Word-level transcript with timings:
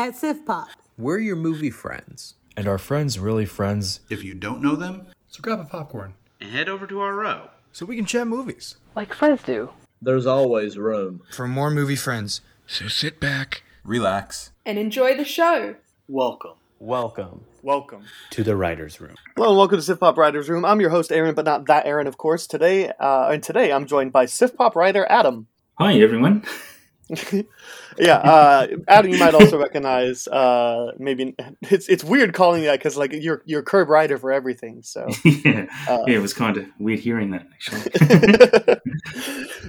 At 0.00 0.16
Sif 0.16 0.46
Pop. 0.46 0.68
We're 0.96 1.18
your 1.18 1.36
movie 1.36 1.68
friends. 1.68 2.32
And 2.56 2.66
our 2.66 2.78
friends 2.78 3.18
really 3.18 3.44
friends. 3.44 4.00
If 4.08 4.24
you 4.24 4.32
don't 4.32 4.62
know 4.62 4.74
them, 4.74 5.08
So 5.28 5.42
grab 5.42 5.60
a 5.60 5.64
popcorn 5.64 6.14
and 6.40 6.52
head 6.52 6.70
over 6.70 6.86
to 6.86 7.00
our 7.00 7.14
row. 7.14 7.50
so 7.70 7.84
we 7.84 7.96
can 7.96 8.06
chat 8.06 8.26
movies. 8.26 8.76
Like 8.96 9.12
friends 9.12 9.42
do. 9.42 9.68
There's 10.00 10.24
always 10.24 10.78
room. 10.78 11.20
For 11.32 11.46
more 11.46 11.70
movie 11.70 11.96
friends. 11.96 12.40
So 12.66 12.88
sit 12.88 13.20
back, 13.20 13.62
relax. 13.84 14.52
and 14.64 14.78
enjoy 14.78 15.18
the 15.18 15.24
show. 15.26 15.74
Welcome. 16.08 16.54
Welcome 16.78 17.44
Welcome. 17.62 18.04
to 18.30 18.42
the 18.42 18.56
writer's 18.56 19.02
room. 19.02 19.16
Hello 19.36 19.50
and 19.50 19.58
welcome 19.58 19.76
to 19.76 19.82
Sif 19.82 20.00
Pop 20.00 20.16
Writers 20.16 20.48
Room. 20.48 20.64
I'm 20.64 20.80
your 20.80 20.88
host 20.88 21.12
Aaron, 21.12 21.34
but 21.34 21.44
not 21.44 21.66
that 21.66 21.84
Aaron, 21.84 22.06
of 22.06 22.16
course. 22.16 22.46
Today, 22.46 22.88
uh, 22.98 23.28
and 23.28 23.42
today 23.42 23.70
I'm 23.70 23.84
joined 23.84 24.12
by 24.12 24.24
Sif 24.24 24.56
Pop 24.56 24.74
writer 24.76 25.06
Adam. 25.10 25.46
Hi, 25.78 25.92
everyone. 26.00 26.42
yeah, 27.98 28.16
uh, 28.16 28.66
Adam, 28.86 29.10
you 29.10 29.18
might 29.18 29.34
also 29.34 29.58
recognize. 29.58 30.28
Uh, 30.28 30.92
maybe 30.98 31.34
it's 31.62 31.88
it's 31.88 32.04
weird 32.04 32.34
calling 32.34 32.62
you 32.62 32.68
that 32.68 32.78
because 32.78 32.96
like 32.96 33.12
you're 33.12 33.42
you're 33.46 33.62
curb 33.62 33.88
writer 33.88 34.18
for 34.18 34.30
everything. 34.30 34.82
So 34.82 35.08
yeah, 35.24 35.66
Uh, 35.88 36.04
yeah, 36.06 36.16
it 36.16 36.22
was 36.22 36.32
kind 36.34 36.56
of 36.56 36.66
weird 36.78 37.00
hearing 37.00 37.30
that 37.30 37.46
actually. 37.52 38.80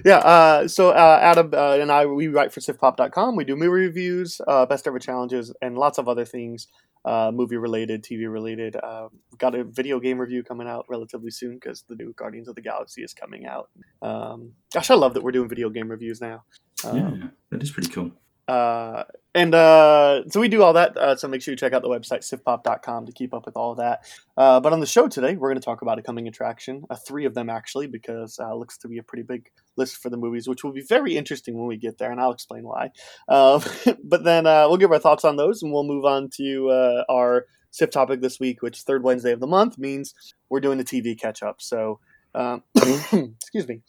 yeah, 0.05 0.17
uh, 0.17 0.67
so 0.67 0.91
uh, 0.91 1.19
Adam 1.21 1.51
uh, 1.53 1.77
and 1.77 1.91
I 1.91 2.05
we 2.05 2.27
write 2.27 2.53
for 2.53 2.59
SifPop.com. 2.59 3.35
We 3.35 3.43
do 3.43 3.55
movie 3.55 3.69
reviews, 3.69 4.39
uh, 4.47 4.65
best 4.65 4.87
ever 4.87 4.99
challenges, 4.99 5.53
and 5.61 5.77
lots 5.77 5.97
of 5.97 6.07
other 6.07 6.25
things, 6.25 6.67
uh, 7.05 7.31
movie 7.33 7.57
related, 7.57 8.03
TV 8.03 8.31
related. 8.31 8.75
Uh, 8.75 9.09
got 9.37 9.55
a 9.55 9.63
video 9.63 9.99
game 9.99 10.19
review 10.19 10.43
coming 10.43 10.67
out 10.67 10.85
relatively 10.89 11.31
soon 11.31 11.55
because 11.55 11.83
the 11.89 11.95
new 11.95 12.13
Guardians 12.13 12.47
of 12.47 12.55
the 12.55 12.61
Galaxy 12.61 13.01
is 13.01 13.13
coming 13.13 13.45
out. 13.45 13.69
Um, 14.01 14.51
gosh, 14.73 14.89
I 14.89 14.95
love 14.95 15.13
that 15.15 15.23
we're 15.23 15.31
doing 15.31 15.49
video 15.49 15.69
game 15.69 15.89
reviews 15.89 16.21
now. 16.21 16.43
Um, 16.85 16.97
yeah, 16.97 17.27
that 17.49 17.63
is 17.63 17.71
pretty 17.71 17.89
cool. 17.89 18.11
uh, 18.47 19.03
and 19.33 19.55
uh, 19.55 20.27
so 20.29 20.41
we 20.41 20.49
do 20.49 20.61
all 20.61 20.73
that. 20.73 20.97
Uh, 20.97 21.15
so 21.15 21.27
make 21.27 21.41
sure 21.41 21.53
you 21.53 21.57
check 21.57 21.71
out 21.71 21.81
the 21.81 21.87
website 21.87 22.19
sifpop.com 22.19 23.05
to 23.05 23.11
keep 23.13 23.33
up 23.33 23.45
with 23.45 23.55
all 23.55 23.71
of 23.71 23.77
that. 23.77 24.03
Uh, 24.35 24.59
but 24.59 24.73
on 24.73 24.81
the 24.81 24.85
show 24.85 25.07
today, 25.07 25.37
we're 25.37 25.49
going 25.49 25.59
to 25.59 25.63
talk 25.63 25.81
about 25.81 25.97
a 25.97 26.01
coming 26.01 26.27
attraction, 26.27 26.83
uh, 26.89 26.95
three 26.95 27.25
of 27.25 27.33
them 27.33 27.49
actually, 27.49 27.87
because 27.87 28.39
uh, 28.39 28.51
it 28.51 28.55
looks 28.55 28.77
to 28.79 28.89
be 28.89 28.97
a 28.97 29.03
pretty 29.03 29.23
big 29.23 29.49
list 29.77 29.97
for 29.97 30.09
the 30.09 30.17
movies, 30.17 30.49
which 30.49 30.63
will 30.63 30.73
be 30.73 30.81
very 30.81 31.15
interesting 31.15 31.57
when 31.57 31.67
we 31.67 31.77
get 31.77 31.97
there, 31.97 32.11
and 32.11 32.19
I'll 32.19 32.31
explain 32.31 32.63
why. 32.63 32.91
Um, 33.29 33.63
but 34.03 34.25
then 34.25 34.45
uh, 34.45 34.67
we'll 34.67 34.77
give 34.77 34.91
our 34.91 34.99
thoughts 34.99 35.23
on 35.23 35.37
those, 35.37 35.63
and 35.63 35.71
we'll 35.71 35.85
move 35.85 36.03
on 36.03 36.29
to 36.35 36.69
uh, 36.69 37.03
our 37.09 37.45
SIF 37.71 37.89
topic 37.89 38.19
this 38.19 38.37
week, 38.37 38.61
which 38.61 38.81
third 38.81 39.01
Wednesday 39.01 39.31
of 39.31 39.39
the 39.39 39.47
month 39.47 39.77
means 39.77 40.13
we're 40.49 40.59
doing 40.59 40.77
the 40.77 40.83
TV 40.83 41.17
catch 41.17 41.41
up. 41.41 41.61
So, 41.61 41.99
um, 42.35 42.63
excuse 42.75 43.67
me. 43.67 43.81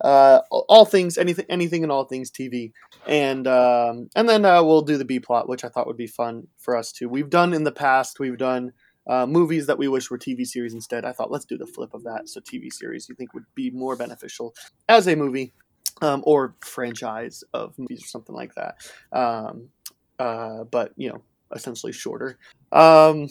Uh, 0.00 0.40
all 0.50 0.84
things, 0.84 1.16
anything, 1.16 1.46
anything, 1.48 1.82
and 1.82 1.90
all 1.90 2.04
things 2.04 2.30
TV, 2.30 2.72
and 3.06 3.46
um, 3.46 4.10
and 4.14 4.28
then 4.28 4.44
uh, 4.44 4.62
we'll 4.62 4.82
do 4.82 4.98
the 4.98 5.04
B 5.04 5.20
plot, 5.20 5.48
which 5.48 5.64
I 5.64 5.68
thought 5.68 5.86
would 5.86 5.96
be 5.96 6.06
fun 6.06 6.46
for 6.58 6.76
us 6.76 6.92
too. 6.92 7.08
We've 7.08 7.30
done 7.30 7.54
in 7.54 7.64
the 7.64 7.72
past, 7.72 8.20
we've 8.20 8.36
done 8.36 8.72
uh, 9.06 9.26
movies 9.26 9.66
that 9.66 9.78
we 9.78 9.88
wish 9.88 10.10
were 10.10 10.18
TV 10.18 10.46
series 10.46 10.74
instead. 10.74 11.04
I 11.04 11.12
thought 11.12 11.30
let's 11.30 11.44
do 11.44 11.56
the 11.56 11.66
flip 11.66 11.94
of 11.94 12.02
that. 12.04 12.28
So 12.28 12.40
TV 12.40 12.72
series 12.72 13.08
you 13.08 13.14
think 13.14 13.32
would 13.34 13.46
be 13.54 13.70
more 13.70 13.96
beneficial 13.96 14.54
as 14.88 15.06
a 15.06 15.16
movie 15.16 15.52
um, 16.02 16.22
or 16.26 16.54
franchise 16.60 17.44
of 17.54 17.78
movies 17.78 18.02
or 18.04 18.06
something 18.08 18.34
like 18.34 18.54
that. 18.54 18.76
Um, 19.12 19.68
uh, 20.18 20.64
but 20.64 20.92
you 20.96 21.08
know, 21.08 21.22
essentially 21.54 21.92
shorter. 21.92 22.38
Um, 22.72 23.28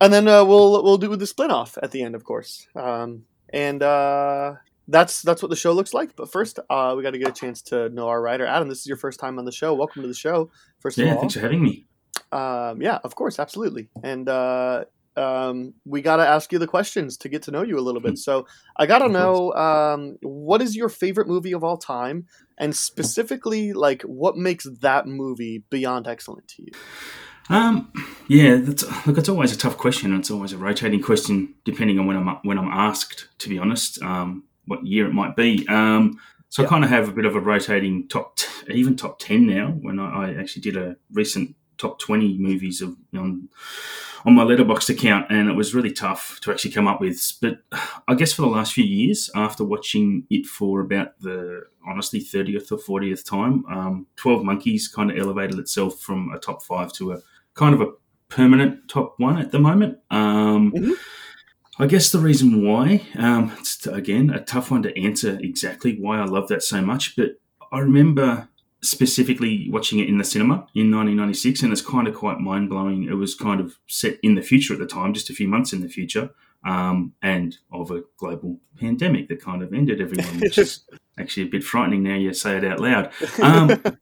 and 0.00 0.12
then 0.12 0.28
uh, 0.28 0.44
we'll 0.44 0.82
we'll 0.82 0.98
do 0.98 1.14
the 1.16 1.26
split 1.26 1.50
off 1.50 1.78
at 1.82 1.90
the 1.90 2.02
end, 2.02 2.14
of 2.14 2.24
course. 2.24 2.66
Um, 2.74 3.24
and 3.52 3.82
uh, 3.82 4.54
that's 4.88 5.22
that's 5.22 5.42
what 5.42 5.48
the 5.50 5.56
show 5.56 5.72
looks 5.72 5.94
like. 5.94 6.14
But 6.16 6.30
first, 6.30 6.58
uh, 6.70 6.94
we 6.96 7.02
got 7.02 7.12
to 7.12 7.18
get 7.18 7.28
a 7.28 7.32
chance 7.32 7.62
to 7.62 7.88
know 7.90 8.08
our 8.08 8.20
writer, 8.20 8.46
Adam. 8.46 8.68
This 8.68 8.80
is 8.80 8.86
your 8.86 8.96
first 8.96 9.18
time 9.20 9.38
on 9.38 9.44
the 9.44 9.52
show. 9.52 9.74
Welcome 9.74 10.02
to 10.02 10.08
the 10.08 10.14
show. 10.14 10.50
First 10.80 10.98
of 10.98 11.06
Yeah, 11.06 11.14
all, 11.14 11.20
thanks 11.20 11.34
for 11.34 11.40
having 11.40 11.62
me. 11.62 11.86
um, 12.32 12.82
yeah, 12.82 12.98
of 13.04 13.14
course, 13.14 13.38
absolutely. 13.38 13.88
And 14.02 14.28
uh, 14.28 14.84
um, 15.16 15.74
we 15.84 16.02
got 16.02 16.16
to 16.16 16.26
ask 16.26 16.52
you 16.52 16.58
the 16.58 16.66
questions 16.66 17.16
to 17.18 17.28
get 17.28 17.42
to 17.42 17.50
know 17.50 17.62
you 17.62 17.78
a 17.78 17.80
little 17.80 18.00
bit. 18.00 18.18
So 18.18 18.46
I 18.76 18.86
got 18.86 18.98
to 18.98 19.08
know 19.08 19.52
um, 19.54 20.16
what 20.22 20.60
is 20.60 20.74
your 20.74 20.88
favorite 20.88 21.28
movie 21.28 21.52
of 21.52 21.62
all 21.62 21.78
time, 21.78 22.26
and 22.58 22.74
specifically, 22.74 23.72
like 23.72 24.02
what 24.02 24.36
makes 24.36 24.66
that 24.80 25.06
movie 25.06 25.62
beyond 25.70 26.06
excellent 26.06 26.48
to 26.48 26.62
you. 26.62 26.72
Um, 27.50 27.92
yeah, 28.26 28.56
that's, 28.56 28.84
look, 29.06 29.18
it's 29.18 29.28
always 29.28 29.52
a 29.52 29.58
tough 29.58 29.76
question. 29.76 30.14
It's 30.16 30.30
always 30.30 30.52
a 30.52 30.58
rotating 30.58 31.02
question, 31.02 31.54
depending 31.64 31.98
on 31.98 32.06
when 32.06 32.16
I'm 32.16 32.38
when 32.42 32.58
I'm 32.58 32.68
asked. 32.68 33.28
To 33.38 33.48
be 33.48 33.58
honest, 33.58 34.02
um, 34.02 34.44
what 34.66 34.86
year 34.86 35.06
it 35.06 35.12
might 35.12 35.36
be. 35.36 35.66
Um, 35.68 36.18
so 36.48 36.64
I 36.64 36.66
kind 36.66 36.84
of 36.84 36.90
have 36.90 37.08
a 37.08 37.12
bit 37.12 37.24
of 37.24 37.34
a 37.34 37.40
rotating 37.40 38.06
top, 38.08 38.36
t- 38.36 38.72
even 38.72 38.94
top 38.96 39.18
ten 39.18 39.46
now. 39.46 39.68
When 39.70 39.98
I, 39.98 40.30
I 40.30 40.34
actually 40.34 40.62
did 40.62 40.76
a 40.76 40.96
recent 41.12 41.56
top 41.78 41.98
twenty 41.98 42.38
movies 42.38 42.80
of 42.80 42.96
on 43.14 43.48
on 44.24 44.34
my 44.34 44.44
letterboxd 44.44 44.90
account, 44.90 45.26
and 45.30 45.50
it 45.50 45.54
was 45.54 45.74
really 45.74 45.92
tough 45.92 46.38
to 46.42 46.50
actually 46.52 46.70
come 46.70 46.86
up 46.86 47.00
with. 47.00 47.20
But 47.42 47.58
I 48.08 48.14
guess 48.14 48.32
for 48.32 48.42
the 48.42 48.48
last 48.48 48.72
few 48.72 48.84
years, 48.84 49.30
after 49.34 49.64
watching 49.64 50.26
it 50.30 50.46
for 50.46 50.80
about 50.80 51.18
the 51.20 51.62
honestly 51.86 52.20
thirtieth 52.20 52.70
or 52.70 52.78
fortieth 52.78 53.24
time, 53.28 53.64
um, 53.66 54.06
Twelve 54.16 54.44
Monkeys 54.44 54.86
kind 54.86 55.10
of 55.10 55.18
elevated 55.18 55.58
itself 55.58 55.98
from 56.00 56.30
a 56.32 56.38
top 56.38 56.62
five 56.62 56.92
to 56.94 57.12
a 57.12 57.18
kind 57.54 57.74
of 57.74 57.80
a 57.80 57.88
permanent 58.28 58.88
top 58.88 59.14
one 59.18 59.38
at 59.38 59.50
the 59.50 59.58
moment. 59.58 59.98
Um, 60.10 60.72
Mhm. 60.72 60.92
I 61.78 61.86
guess 61.86 62.12
the 62.12 62.20
reason 62.20 62.64
why, 62.64 63.02
um, 63.16 63.52
it's 63.58 63.86
again 63.86 64.30
a 64.30 64.44
tough 64.44 64.70
one 64.70 64.82
to 64.82 65.00
answer 65.00 65.38
exactly 65.40 65.96
why 65.98 66.18
I 66.18 66.24
love 66.24 66.48
that 66.48 66.62
so 66.62 66.80
much, 66.80 67.16
but 67.16 67.40
I 67.72 67.80
remember 67.80 68.48
specifically 68.82 69.68
watching 69.70 69.98
it 69.98 70.08
in 70.08 70.18
the 70.18 70.24
cinema 70.24 70.54
in 70.74 70.92
1996, 70.92 71.62
and 71.62 71.72
it's 71.72 71.82
kind 71.82 72.06
of 72.06 72.14
quite 72.14 72.38
mind 72.38 72.68
blowing. 72.68 73.04
It 73.04 73.14
was 73.14 73.34
kind 73.34 73.60
of 73.60 73.76
set 73.88 74.18
in 74.22 74.34
the 74.34 74.42
future 74.42 74.74
at 74.74 74.78
the 74.78 74.86
time, 74.86 75.14
just 75.14 75.30
a 75.30 75.34
few 75.34 75.48
months 75.48 75.72
in 75.72 75.80
the 75.80 75.88
future, 75.88 76.30
um, 76.64 77.14
and 77.22 77.56
of 77.72 77.90
a 77.90 78.02
global 78.18 78.60
pandemic 78.78 79.28
that 79.28 79.42
kind 79.42 79.62
of 79.62 79.72
ended 79.72 80.00
everyone, 80.00 80.40
which 80.40 80.58
is 80.58 80.84
actually 81.18 81.44
a 81.44 81.50
bit 81.50 81.64
frightening 81.64 82.02
now 82.02 82.14
you 82.14 82.32
say 82.34 82.56
it 82.56 82.64
out 82.64 82.80
loud. 82.80 83.10
Um, 83.42 83.68
but, 83.84 83.98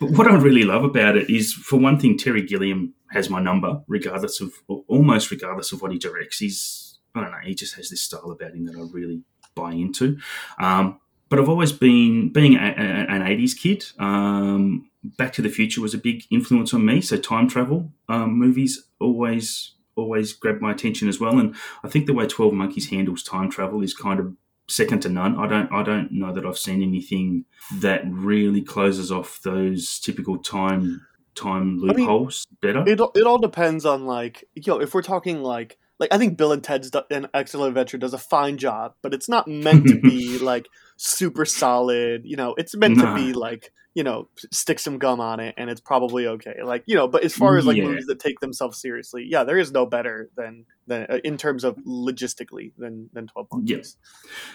but 0.00 0.10
what 0.10 0.28
I 0.28 0.34
really 0.34 0.64
love 0.64 0.84
about 0.84 1.16
it 1.16 1.30
is, 1.30 1.52
for 1.52 1.78
one 1.78 1.98
thing, 1.98 2.18
Terry 2.18 2.42
Gilliam 2.42 2.94
has 3.10 3.30
my 3.30 3.40
number, 3.40 3.82
regardless 3.86 4.40
of, 4.40 4.52
almost 4.88 5.30
regardless 5.30 5.72
of 5.72 5.82
what 5.82 5.92
he 5.92 5.98
directs. 5.98 6.38
He's, 6.38 6.85
I 7.16 7.22
don't 7.22 7.30
know, 7.30 7.38
he 7.42 7.54
just 7.54 7.74
has 7.76 7.90
this 7.90 8.02
style 8.02 8.30
about 8.30 8.52
him 8.54 8.66
that 8.66 8.76
I 8.76 8.86
really 8.92 9.22
buy 9.54 9.72
into. 9.72 10.18
Um, 10.58 11.00
but 11.28 11.38
I've 11.40 11.48
always 11.48 11.72
been, 11.72 12.32
being 12.32 12.54
a, 12.54 12.58
a, 12.58 13.12
an 13.12 13.22
80s 13.22 13.58
kid, 13.58 13.84
um, 13.98 14.90
Back 15.02 15.32
to 15.34 15.42
the 15.42 15.48
Future 15.48 15.80
was 15.80 15.94
a 15.94 15.98
big 15.98 16.24
influence 16.30 16.72
on 16.74 16.84
me. 16.84 17.00
So 17.00 17.16
time 17.16 17.48
travel 17.48 17.92
um, 18.08 18.38
movies 18.38 18.86
always, 19.00 19.72
always 19.96 20.32
grabbed 20.32 20.60
my 20.60 20.72
attention 20.72 21.08
as 21.08 21.20
well. 21.20 21.38
And 21.38 21.54
I 21.82 21.88
think 21.88 22.06
the 22.06 22.14
way 22.14 22.26
12 22.26 22.52
Monkeys 22.52 22.90
handles 22.90 23.22
time 23.22 23.50
travel 23.50 23.82
is 23.82 23.94
kind 23.94 24.20
of 24.20 24.36
second 24.68 25.00
to 25.02 25.08
none. 25.08 25.36
I 25.36 25.46
don't 25.46 25.72
I 25.72 25.82
don't 25.82 26.12
know 26.12 26.32
that 26.32 26.44
I've 26.44 26.58
seen 26.58 26.82
anything 26.82 27.44
that 27.74 28.02
really 28.06 28.62
closes 28.62 29.12
off 29.12 29.40
those 29.42 29.98
typical 30.00 30.38
time 30.38 31.06
time 31.34 31.76
mean, 31.76 31.86
loopholes 31.86 32.46
better. 32.60 32.82
It 32.86 33.00
it 33.14 33.26
all 33.26 33.38
depends 33.38 33.84
on 33.84 34.06
like 34.06 34.44
you 34.54 34.62
know 34.66 34.80
if 34.80 34.94
we're 34.94 35.02
talking 35.02 35.42
like 35.42 35.78
like 35.98 36.12
I 36.12 36.18
think 36.18 36.36
Bill 36.36 36.52
and 36.52 36.62
Ted's 36.62 36.90
Do- 36.90 37.02
an 37.10 37.28
Excellent 37.34 37.68
Adventure 37.68 37.98
does 37.98 38.14
a 38.14 38.18
fine 38.18 38.58
job, 38.58 38.94
but 39.02 39.14
it's 39.14 39.28
not 39.28 39.48
meant 39.48 39.86
to 39.88 40.00
be 40.00 40.38
like 40.52 40.66
super 40.96 41.44
solid. 41.44 42.22
You 42.24 42.36
know, 42.36 42.54
it's 42.58 42.76
meant 42.76 42.96
Nah. 42.98 43.14
to 43.16 43.22
be 43.22 43.32
like 43.32 43.72
you 43.94 44.02
know 44.04 44.28
stick 44.52 44.78
some 44.78 44.98
gum 44.98 45.20
on 45.20 45.40
it 45.40 45.54
and 45.56 45.70
it's 45.70 45.80
probably 45.80 46.26
okay. 46.26 46.56
Like 46.62 46.82
you 46.86 46.94
know, 46.94 47.08
but 47.08 47.24
as 47.24 47.32
far 47.34 47.56
as 47.56 47.64
like 47.64 47.78
Yeah. 47.78 47.84
movies 47.84 48.04
that 48.06 48.18
take 48.18 48.40
themselves 48.40 48.78
seriously, 48.80 49.26
yeah, 49.26 49.42
there 49.44 49.56
is 49.58 49.72
no 49.72 49.86
better 49.86 50.28
than 50.36 50.66
than 50.86 51.06
uh, 51.08 51.18
in 51.24 51.38
terms 51.38 51.64
of 51.64 51.76
logistically 51.86 52.72
than 52.76 53.08
than 53.14 53.26
Twelve 53.26 53.48
Monkeys. 53.50 53.96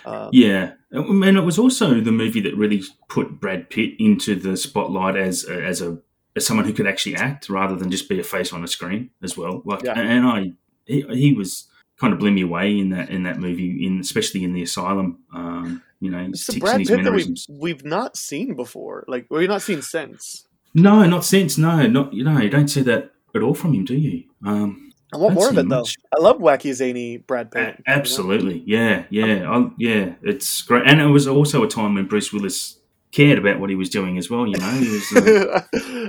Um, 0.06 0.30
Yeah, 0.32 0.74
and 0.92 1.38
it 1.38 1.42
was 1.44 1.58
also 1.58 2.00
the 2.02 2.12
movie 2.12 2.42
that 2.42 2.56
really 2.56 2.84
put 3.10 3.40
Brad 3.40 3.70
Pitt 3.72 3.94
into 4.00 4.36
the 4.36 4.56
spotlight 4.58 5.16
as 5.16 5.48
a, 5.50 5.64
as 5.64 5.82
a 5.82 5.98
as 6.36 6.46
someone 6.46 6.66
who 6.66 6.72
could 6.74 6.88
actually 6.88 7.16
act 7.16 7.50
rather 7.50 7.76
than 7.76 7.92
just 7.92 8.08
be 8.08 8.20
a 8.20 8.24
face 8.24 8.54
on 8.54 8.64
a 8.64 8.68
screen 8.68 9.10
as 9.22 9.36
well. 9.36 9.62
Like, 9.66 9.84
Yeah. 9.84 10.00
and 10.00 10.26
I 10.26 10.54
he, 10.86 11.02
he 11.10 11.34
was 11.34 11.68
kind 12.00 12.14
of 12.14 12.20
blew 12.20 12.32
me 12.32 12.42
away 12.42 12.78
in 12.78 12.90
that 12.90 13.10
in 13.10 13.24
that 13.24 13.40
movie, 13.40 13.86
in 13.86 14.00
especially 14.00 14.44
in 14.44 14.54
the 14.54 14.64
asylum. 14.64 15.20
Um, 15.34 15.84
you 16.00 16.10
know, 16.10 16.20
It's 16.30 16.54
Brad 16.56 16.86
Pitt 16.86 17.04
that 17.04 17.14
we've 17.14 17.36
we've 17.48 17.86
not 17.86 18.18
seen 18.18 18.56
before. 18.56 19.06
Like 19.08 19.28
we've 19.30 19.50
not 19.50 19.62
seen 19.62 19.82
since. 19.82 20.48
No, 20.74 21.06
not 21.06 21.26
since. 21.26 21.58
No, 21.58 21.86
not 21.88 22.14
you 22.14 22.24
know. 22.24 22.40
You 22.40 22.50
don't 22.50 22.68
see 22.68 22.82
that 22.82 23.12
at 23.36 23.42
all 23.42 23.54
from 23.54 23.74
him, 23.74 23.86
do 23.86 23.96
you? 23.96 24.24
Um, 24.46 24.92
I 25.14 25.18
want 25.18 25.36
more 25.36 25.50
of 25.50 25.58
it 25.58 25.68
though. 25.68 25.86
I 26.18 26.22
love 26.22 26.38
wacky 26.38 26.74
zany 26.74 27.18
Brad 27.18 27.52
Pitt. 27.52 27.82
A- 27.86 27.90
absolutely, 27.90 28.64
yeah, 28.66 29.06
yeah, 29.10 29.50
I, 29.50 29.70
yeah. 29.78 30.14
It's 30.24 30.62
great, 30.62 30.88
and 30.88 31.02
it 31.02 31.08
was 31.08 31.28
also 31.28 31.64
a 31.64 31.68
time 31.68 31.96
when 31.96 32.06
Bruce 32.08 32.32
Willis 32.32 32.78
cared 33.12 33.38
about 33.38 33.60
what 33.60 33.70
he 33.70 33.76
was 33.76 33.90
doing 33.90 34.18
as 34.18 34.30
well. 34.30 34.48
You 34.48 34.58
know, 34.58 34.80
was, 34.80 35.28
uh, 35.28 35.62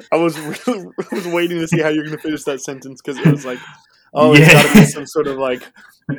I 0.13 0.17
was 0.17 0.39
really, 0.39 0.87
I 1.13 1.15
was 1.15 1.27
waiting 1.27 1.59
to 1.59 1.69
see 1.69 1.81
how 1.81 1.89
you're 1.89 2.05
going 2.05 2.17
to 2.17 2.23
finish 2.23 2.45
that 2.45 2.61
sentence 2.61 3.03
because 3.03 3.19
it 3.19 3.27
was 3.27 3.45
like, 3.45 3.59
oh, 4.13 4.33
it's 4.33 4.41
Yeah. 4.41 4.53
got 4.63 4.73
to 4.75 4.81
be 4.81 4.87
some 4.87 5.07
sort 5.07 5.27
of 5.27 5.39
like 5.39 5.63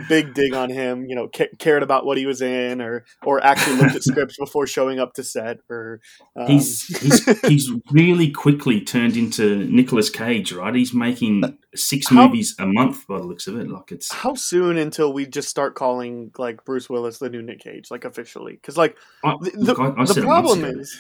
big 0.10 0.34
dig 0.34 0.54
on 0.54 0.70
him. 0.70 1.06
You 1.08 1.16
know, 1.16 1.30
ca- 1.36 1.50
cared 1.60 1.84
about 1.84 2.06
what 2.06 2.18
he 2.18 2.26
was 2.26 2.42
in, 2.42 2.82
or 2.82 3.06
or 3.24 3.44
actually 3.44 3.78
looked 3.78 3.96
at 3.96 4.04
scripts 4.12 4.38
before 4.38 4.66
showing 4.68 5.00
up 5.00 5.14
to 5.16 5.24
set, 5.24 5.58
or 5.70 6.02
um, 6.36 6.48
he's 6.48 6.84
he's 7.00 7.42
he's 7.48 7.72
really 7.92 8.32
quickly 8.32 8.82
turned 8.82 9.16
into 9.18 9.66
Nicolas 9.66 10.10
Cage, 10.10 10.52
right? 10.54 10.74
He's 10.74 10.94
making 10.94 11.44
six 11.76 12.08
How- 12.10 12.26
movies 12.28 12.56
a 12.60 12.66
month 12.66 13.06
by 13.08 13.18
the 13.18 13.24
looks 13.24 13.48
of 13.48 13.58
it. 13.58 13.70
Like 13.70 13.92
it's 13.92 14.12
how 14.12 14.34
soon 14.36 14.78
until 14.78 15.14
we 15.14 15.26
just 15.26 15.50
start 15.50 15.76
calling 15.76 16.32
like 16.38 16.64
Bruce 16.66 16.90
Willis 16.90 17.20
the 17.20 17.30
new 17.30 17.42
Nick 17.42 17.60
Cage, 17.60 17.92
like 17.92 18.06
officially? 18.06 18.54
Because 18.54 18.78
like 18.78 18.98
I, 19.24 19.36
the, 19.42 19.52
look, 19.56 19.80
I, 19.80 19.88
I 19.90 20.06
the 20.06 20.14
said 20.14 20.24
it 20.24 20.28
months 20.28 20.54
problem 20.56 20.66
is 20.80 20.98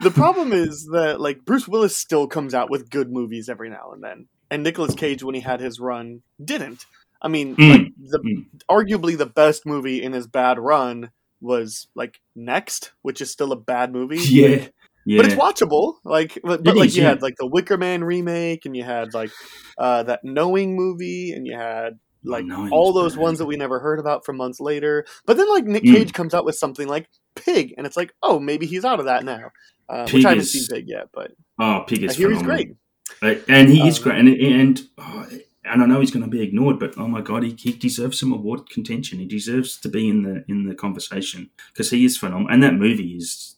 the 0.00 0.10
problem 0.10 0.52
is 0.52 0.86
that 0.92 1.20
like 1.20 1.44
Bruce 1.44 1.66
Willis 1.66 1.96
still 1.96 2.26
comes 2.26 2.52
out 2.52 2.70
with 2.70 2.90
good 2.90 3.10
movies 3.10 3.48
every 3.48 3.70
now 3.70 3.92
and 3.92 4.04
then, 4.04 4.26
and 4.50 4.62
Nicolas 4.62 4.94
Cage 4.94 5.22
when 5.22 5.34
he 5.34 5.40
had 5.40 5.60
his 5.60 5.80
run 5.80 6.22
didn't. 6.42 6.84
I 7.22 7.28
mean, 7.28 7.56
Mm, 7.56 7.70
like 7.70 7.92
the 7.98 8.18
mm. 8.18 8.44
arguably 8.70 9.16
the 9.16 9.26
best 9.26 9.64
movie 9.66 10.02
in 10.02 10.12
his 10.12 10.26
bad 10.26 10.58
run 10.58 11.10
was 11.40 11.88
like 11.94 12.20
Next, 12.34 12.92
which 13.02 13.20
is 13.20 13.30
still 13.30 13.52
a 13.52 13.56
bad 13.56 13.92
movie. 13.92 14.18
yeah, 14.18 14.48
like, 14.56 14.74
yeah. 15.06 15.16
but 15.22 15.26
it's 15.26 15.34
watchable. 15.34 15.94
Like, 16.04 16.38
but, 16.44 16.62
but 16.62 16.76
like 16.76 16.88
is, 16.88 16.96
you 16.96 17.02
yeah. 17.02 17.10
had 17.10 17.22
like 17.22 17.36
the 17.38 17.46
Wicker 17.46 17.76
Man 17.78 18.04
remake, 18.04 18.66
and 18.66 18.76
you 18.76 18.84
had 18.84 19.14
like 19.14 19.30
uh, 19.78 20.02
that 20.04 20.20
Knowing 20.24 20.76
movie, 20.76 21.32
and 21.32 21.46
you 21.46 21.56
had 21.56 21.98
like 22.22 22.44
Knowing 22.44 22.70
all 22.72 22.92
those 22.92 23.14
bad. 23.14 23.22
ones 23.22 23.38
that 23.38 23.46
we 23.46 23.56
never 23.56 23.78
heard 23.80 23.98
about 23.98 24.24
for 24.24 24.32
months 24.32 24.60
later. 24.60 25.06
But 25.26 25.36
then 25.36 25.48
like 25.48 25.64
Nick 25.64 25.84
Mm. 25.84 25.94
Cage 25.94 26.12
comes 26.12 26.34
out 26.34 26.44
with 26.44 26.56
something 26.56 26.86
like 26.86 27.08
Pig, 27.34 27.74
and 27.78 27.86
it's 27.86 27.96
like, 27.96 28.12
oh, 28.22 28.38
maybe 28.38 28.66
he's 28.66 28.84
out 28.84 29.00
of 29.00 29.06
that 29.06 29.24
now. 29.24 29.50
Uh, 29.88 30.06
which 30.10 30.24
I 30.24 30.30
haven't 30.30 30.42
is 30.42 30.52
seen 30.52 30.66
Pig 30.70 30.88
yet, 30.88 31.08
but 31.14 31.32
oh, 31.60 31.84
Pig 31.86 32.02
I 32.02 32.06
is 32.06 32.16
hear 32.16 32.30
he's 32.30 32.42
great. 32.42 32.72
And 33.22 33.68
he 33.70 33.86
is 33.86 33.98
Um, 33.98 34.02
great, 34.02 34.18
and 34.18 34.28
and 34.28 34.82
oh, 34.98 35.26
and 35.64 35.82
I 35.82 35.86
know 35.86 36.00
he's 36.00 36.10
going 36.10 36.24
to 36.24 36.30
be 36.30 36.42
ignored, 36.42 36.78
but 36.78 36.96
oh 36.96 37.08
my 37.08 37.20
god, 37.20 37.42
he, 37.42 37.56
he 37.58 37.72
deserves 37.72 38.18
some 38.20 38.32
award 38.32 38.70
contention. 38.70 39.18
He 39.18 39.26
deserves 39.26 39.78
to 39.78 39.88
be 39.88 40.08
in 40.08 40.22
the 40.22 40.44
in 40.48 40.66
the 40.68 40.74
conversation 40.74 41.50
because 41.72 41.90
he 41.90 42.04
is 42.04 42.16
phenomenal, 42.16 42.52
and 42.52 42.62
that 42.62 42.74
movie 42.74 43.16
is 43.16 43.56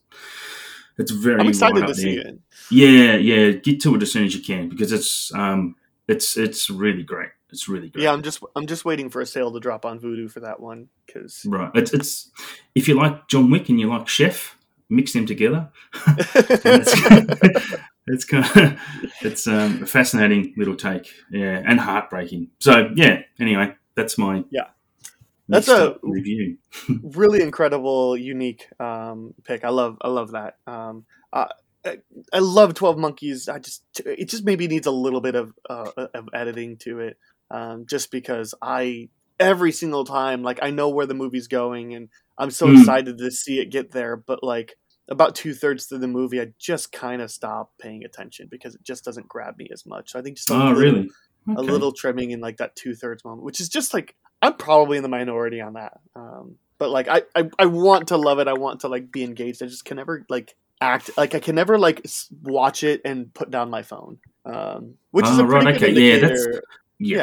it's 0.98 1.12
very. 1.12 1.40
I'm 1.40 1.48
excited 1.48 1.80
right 1.80 1.88
to 1.88 1.94
see 1.94 2.16
it. 2.16 2.38
Yeah, 2.70 3.16
yeah, 3.16 3.50
get 3.52 3.80
to 3.82 3.94
it 3.94 4.02
as 4.02 4.12
soon 4.12 4.24
as 4.24 4.34
you 4.34 4.42
can 4.42 4.68
because 4.68 4.92
it's 4.92 5.32
um 5.34 5.76
it's 6.08 6.36
it's 6.36 6.68
really 6.70 7.02
great. 7.02 7.30
It's 7.50 7.68
really 7.68 7.88
great. 7.88 8.02
Yeah, 8.02 8.12
I'm 8.12 8.22
just 8.22 8.42
I'm 8.56 8.66
just 8.66 8.84
waiting 8.84 9.08
for 9.08 9.20
a 9.20 9.26
sale 9.26 9.52
to 9.52 9.60
drop 9.60 9.86
on 9.86 10.00
Vudu 10.00 10.30
for 10.30 10.40
that 10.40 10.60
one 10.60 10.88
because 11.06 11.44
Right. 11.46 11.70
It's 11.74 11.92
it's 11.92 12.30
if 12.74 12.88
you 12.88 12.94
like 12.94 13.28
John 13.28 13.50
Wick 13.50 13.68
and 13.68 13.80
you 13.80 13.88
like 13.88 14.08
Chef, 14.08 14.56
mix 14.90 15.12
them 15.12 15.24
together. 15.26 15.70
it's, 16.06 17.74
it's 18.10 18.25
kind 18.25 18.44
of 18.44 18.81
it's 19.22 19.46
um, 19.46 19.82
a 19.82 19.87
fascinating 19.87 20.55
little 20.56 20.76
take, 20.76 21.10
yeah, 21.31 21.62
and 21.64 21.81
heartbreaking. 21.81 22.49
So 22.60 22.90
yeah. 22.94 23.22
Anyway, 23.40 23.75
that's 23.94 24.19
my 24.19 24.44
Yeah. 24.50 24.69
That's 25.50 25.69
a- 25.69 25.96
review. 26.02 26.58
really 27.02 27.40
incredible, 27.43 28.16
unique 28.16 28.66
um, 28.78 29.34
pick. 29.44 29.64
I 29.64 29.70
love 29.70 29.96
I 30.02 30.08
love 30.08 30.32
that. 30.32 30.56
Um, 30.66 31.06
I, 31.32 31.49
I- 32.32 32.38
love 32.40 32.75
Twelve 32.75 32.99
Monkeys. 32.99 33.49
I 33.49 33.58
just 33.58 33.82
it 34.05 34.28
just 34.28 34.44
maybe 34.44 34.69
needs 34.69 34.87
a 34.87 34.90
little 34.90 35.22
bit 35.22 35.34
of 35.34 35.54
uh, 35.70 35.90
of 36.14 36.28
editing 36.34 36.76
to 36.78 37.00
it, 37.00 37.16
um, 37.50 37.87
just 37.87 38.11
because 38.11 38.54
I 38.61 39.08
every 39.40 39.72
single 39.72 40.04
time 40.04 40.43
like 40.43 40.58
I 40.62 40.70
know 40.70 40.88
where 40.90 41.06
the 41.06 41.14
movie's 41.14 41.46
going 41.49 41.94
and 41.94 42.08
I'm 42.37 42.50
so 42.50 42.66
Mm. 42.66 42.81
excited 42.81 43.19
to 43.19 43.31
see 43.31 43.58
it 43.61 43.70
get 43.70 43.93
there, 43.93 44.16
but 44.16 44.43
like 44.44 44.76
about 45.08 45.34
two 45.34 45.55
thirds 45.55 45.87
through 45.87 45.99
the 45.99 46.08
movie, 46.08 46.40
I 46.40 46.52
just 46.58 46.93
kind 46.93 47.22
of 47.22 47.31
stop 47.31 47.72
paying 47.81 48.05
attention 48.05 48.49
because 48.50 48.75
it 48.75 48.82
just 48.82 49.05
doesn't 49.05 49.28
grab 49.28 49.56
me 49.58 49.69
as 49.72 49.87
much. 49.87 50.12
So 50.12 50.19
I 50.19 50.22
think 50.22 50.37
just 50.37 50.50
a 50.50 50.55
Oh, 50.55 50.70
little, 50.70 50.75
really? 50.82 51.10
a 51.56 51.62
little 51.62 51.93
trimming 51.93 52.31
in 52.32 52.40
like 52.40 52.58
that 52.58 52.76
two 52.76 52.94
thirds 52.94 53.25
moment, 53.25 53.43
which 53.44 53.60
is 53.60 53.69
just 53.69 53.94
like 53.94 54.14
I'm 54.43 54.55
probably 54.55 54.96
in 54.99 55.02
the 55.02 55.08
minority 55.08 55.60
on 55.60 55.72
that. 55.75 55.99
Um, 56.14 56.56
but 56.78 56.90
like 56.90 57.08
I, 57.08 57.22
I 57.34 57.49
I 57.58 57.66
want 57.66 58.08
to 58.08 58.16
love 58.16 58.38
it. 58.38 58.49
I 58.49 58.52
want 58.52 58.81
to 58.81 58.88
like 58.88 59.10
be 59.10 59.25
engaged. 59.25 59.62
I 59.62 59.66
just 59.66 59.84
can 59.84 59.96
never 59.96 60.25
like 60.28 60.55
act 60.81 61.11
like 61.16 61.34
I 61.34 61.40
can 61.40 61.54
never 61.56 61.76
like 61.78 62.06
watch 62.43 62.84
it 62.84 63.00
and 63.04 63.32
put 63.34 63.50
down 63.50 63.70
my 63.70 63.82
phone. 63.82 64.19
Um, 64.44 64.94
which 65.11 65.26
is 65.26 65.38
Oh, 65.38 65.44
a 65.44 65.49
pretty 65.49 65.66
right, 65.66 65.78
good 65.78 65.90
okay, 65.90 66.00
yeah, 66.00 66.14
indicator. 66.14 66.28
that's- 66.28 66.61
yeah. 66.99 67.16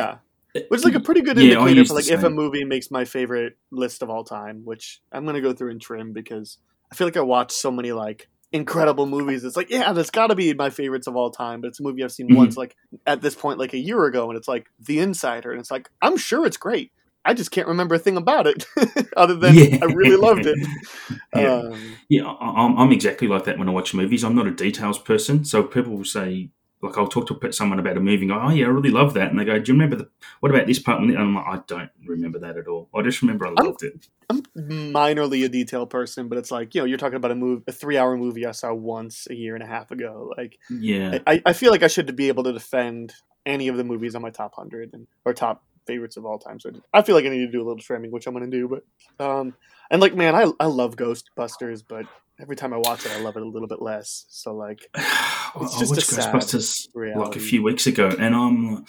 yeah. 0.56 0.62
Which 0.70 0.80
is 0.80 0.86
like 0.86 0.96
a 0.96 1.00
pretty 1.02 1.22
good 1.22 1.38
Yeah, 1.38 1.60
indicator 1.60 1.86
for 1.86 1.94
like 1.96 2.08
if 2.10 2.24
a 2.24 2.30
movie 2.30 2.64
makes 2.64 2.90
my 2.90 3.04
favorite 3.06 3.58
list 3.72 4.02
of 4.02 4.10
all 4.10 4.24
time, 4.24 4.62
which 4.66 5.02
I'm 5.12 5.26
gonna 5.26 5.42
go 5.42 5.54
through 5.54 5.72
and 5.72 5.82
trim 5.82 6.14
because 6.14 6.58
I 6.96 6.98
feel 6.98 7.08
like 7.08 7.18
I 7.18 7.22
watch 7.22 7.52
so 7.52 7.72
many 7.72 7.92
like 7.92 8.30
incredible 8.54 9.06
movies. 9.06 9.44
It's 9.44 9.58
like, 9.58 9.70
yeah, 9.70 9.92
that's 9.92 10.12
got 10.12 10.28
to 10.28 10.36
be 10.36 10.54
my 10.54 10.70
favorites 10.70 11.08
of 11.08 11.18
all 11.18 11.30
time. 11.30 11.60
But 11.60 11.68
it's 11.68 11.82
a 11.82 11.84
movie 11.84 12.06
I've 12.06 12.12
seen 12.14 12.30
Mhm. 12.30 12.38
once, 12.38 12.56
like 12.56 12.74
at 13.06 13.22
this 13.22 13.36
point, 13.36 13.60
like 13.60 13.74
a 13.74 13.78
year 13.78 14.06
ago, 14.06 14.30
and 14.30 14.38
it's 14.38 14.48
like 14.48 14.68
The 14.80 15.00
Insider, 15.00 15.52
and 15.52 15.60
it's 15.60 15.70
like 15.70 15.90
I'm 16.02 16.16
sure 16.16 16.46
it's 16.46 16.56
great. 16.56 16.94
I 17.26 17.34
just 17.34 17.52
can't 17.52 17.68
remember 17.68 17.96
a 17.96 18.00
thing 18.00 18.16
about 18.16 18.48
it, 18.48 18.66
other 19.18 19.36
than 19.36 19.56
Yeah. 19.56 19.80
I 19.82 19.86
really 19.88 20.16
loved 20.16 20.46
it. 20.46 20.56
Yeah. 21.36 21.56
Um, 21.56 21.96
Yeah, 22.08 22.28
I- 22.28 22.64
I'm, 22.64 22.78
I'm 22.78 22.92
exactly 22.94 23.28
like 23.28 23.44
that 23.44 23.58
when 23.60 23.68
I 23.68 23.74
watch 23.74 23.94
movies. 23.94 24.24
I'm 24.24 24.36
not 24.36 24.48
a 24.48 24.52
details 24.52 24.98
person, 24.98 25.44
so 25.44 25.64
people 25.64 25.98
will 25.98 26.06
say, 26.06 26.50
like, 26.86 26.98
I'll 26.98 27.08
talk 27.08 27.28
to 27.28 27.52
someone 27.52 27.80
about 27.80 27.98
a 27.98 28.00
movie 28.00 28.24
and 28.24 28.30
go, 28.30 28.40
"Oh 28.40 28.50
yeah, 28.50 28.66
I 28.66 28.70
really 28.70 28.90
love 28.92 29.14
that," 29.16 29.30
and 29.30 29.40
they 29.40 29.46
go, 29.46 29.58
"Do 29.60 29.72
you 29.72 29.74
remember 29.78 29.96
the? 29.98 30.10
What 30.40 30.52
about 30.52 30.68
this 30.68 30.80
part?" 30.80 31.02
And 31.02 31.18
I'm 31.18 31.36
like, 31.36 31.46
"I 31.48 31.62
don't 31.68 31.90
remember 32.06 32.40
that 32.40 32.58
at 32.58 32.68
all. 32.68 32.90
I 32.96 33.02
just 33.02 33.22
remember 33.22 33.46
I 33.48 33.50
I'm- 33.50 33.66
loved 33.66 33.84
it." 33.84 34.08
I'm 34.30 34.42
minorly 34.56 35.46
a 35.46 35.50
detail 35.50 35.86
person, 35.86 36.28
but 36.30 36.38
it's 36.38 36.50
like 36.52 36.74
you 36.74 36.82
know 36.82 36.86
you're 36.86 36.98
talking 36.98 37.16
about 37.18 37.32
a 37.32 37.36
move, 37.36 37.64
a 37.68 37.72
three 37.72 37.98
hour 37.98 38.18
movie 38.18 38.46
I 38.46 38.52
saw 38.52 38.74
once 38.74 39.28
a 39.30 39.36
year 39.36 39.54
and 39.56 39.64
a 39.64 39.68
half 39.68 39.92
ago. 39.92 40.34
Like 40.38 40.58
Yeah, 40.70 41.20
I, 41.28 41.42
I 41.46 41.54
feel 41.54 41.72
like 41.72 41.84
I 41.84 41.88
should 41.88 42.16
be 42.16 42.28
able 42.30 42.44
to 42.46 42.54
defend 42.54 43.14
any 43.46 43.68
of 43.68 43.78
the 43.78 43.84
movies 43.84 44.16
on 44.16 44.22
my 44.24 44.32
top 44.32 44.56
hundred 44.56 44.92
and 44.94 45.06
or 45.26 45.34
top 45.34 45.64
favorites 45.86 46.18
of 46.18 46.26
all 46.26 46.40
time. 46.40 46.60
So 46.60 46.72
I 46.94 47.04
feel 47.04 47.16
like 47.16 47.26
I 47.26 47.30
need 47.30 47.46
to 47.46 47.52
do 47.52 47.60
a 47.62 47.66
little 47.68 47.78
trimming, 47.78 48.10
which 48.10 48.26
I'm 48.26 48.34
going 48.34 48.50
to 48.50 48.58
do. 48.58 48.68
But 48.68 49.24
um, 49.24 49.54
and 49.92 50.02
like 50.02 50.16
man, 50.16 50.34
I 50.34 50.52
I 50.60 50.66
love 50.66 50.96
Ghostbusters, 50.96 51.84
but 51.88 52.06
every 52.40 52.56
time 52.56 52.74
I 52.74 52.78
watch 52.78 53.06
it, 53.06 53.12
I 53.12 53.20
love 53.22 53.38
it 53.38 53.44
a 53.44 53.48
little 53.48 53.68
bit 53.68 53.82
less. 53.82 54.26
So 54.30 54.54
like 54.56 54.90
I 54.96 55.52
It's 55.62 55.76
I 55.76 55.80
just 55.80 55.92
a 55.92 56.16
watched 56.16 56.34
Ghostbusters 56.34 56.88
like 57.16 57.36
a 57.36 57.40
few 57.40 57.64
weeks 57.64 57.88
ago, 57.88 58.10
and 58.20 58.36
I'm, 58.36 58.86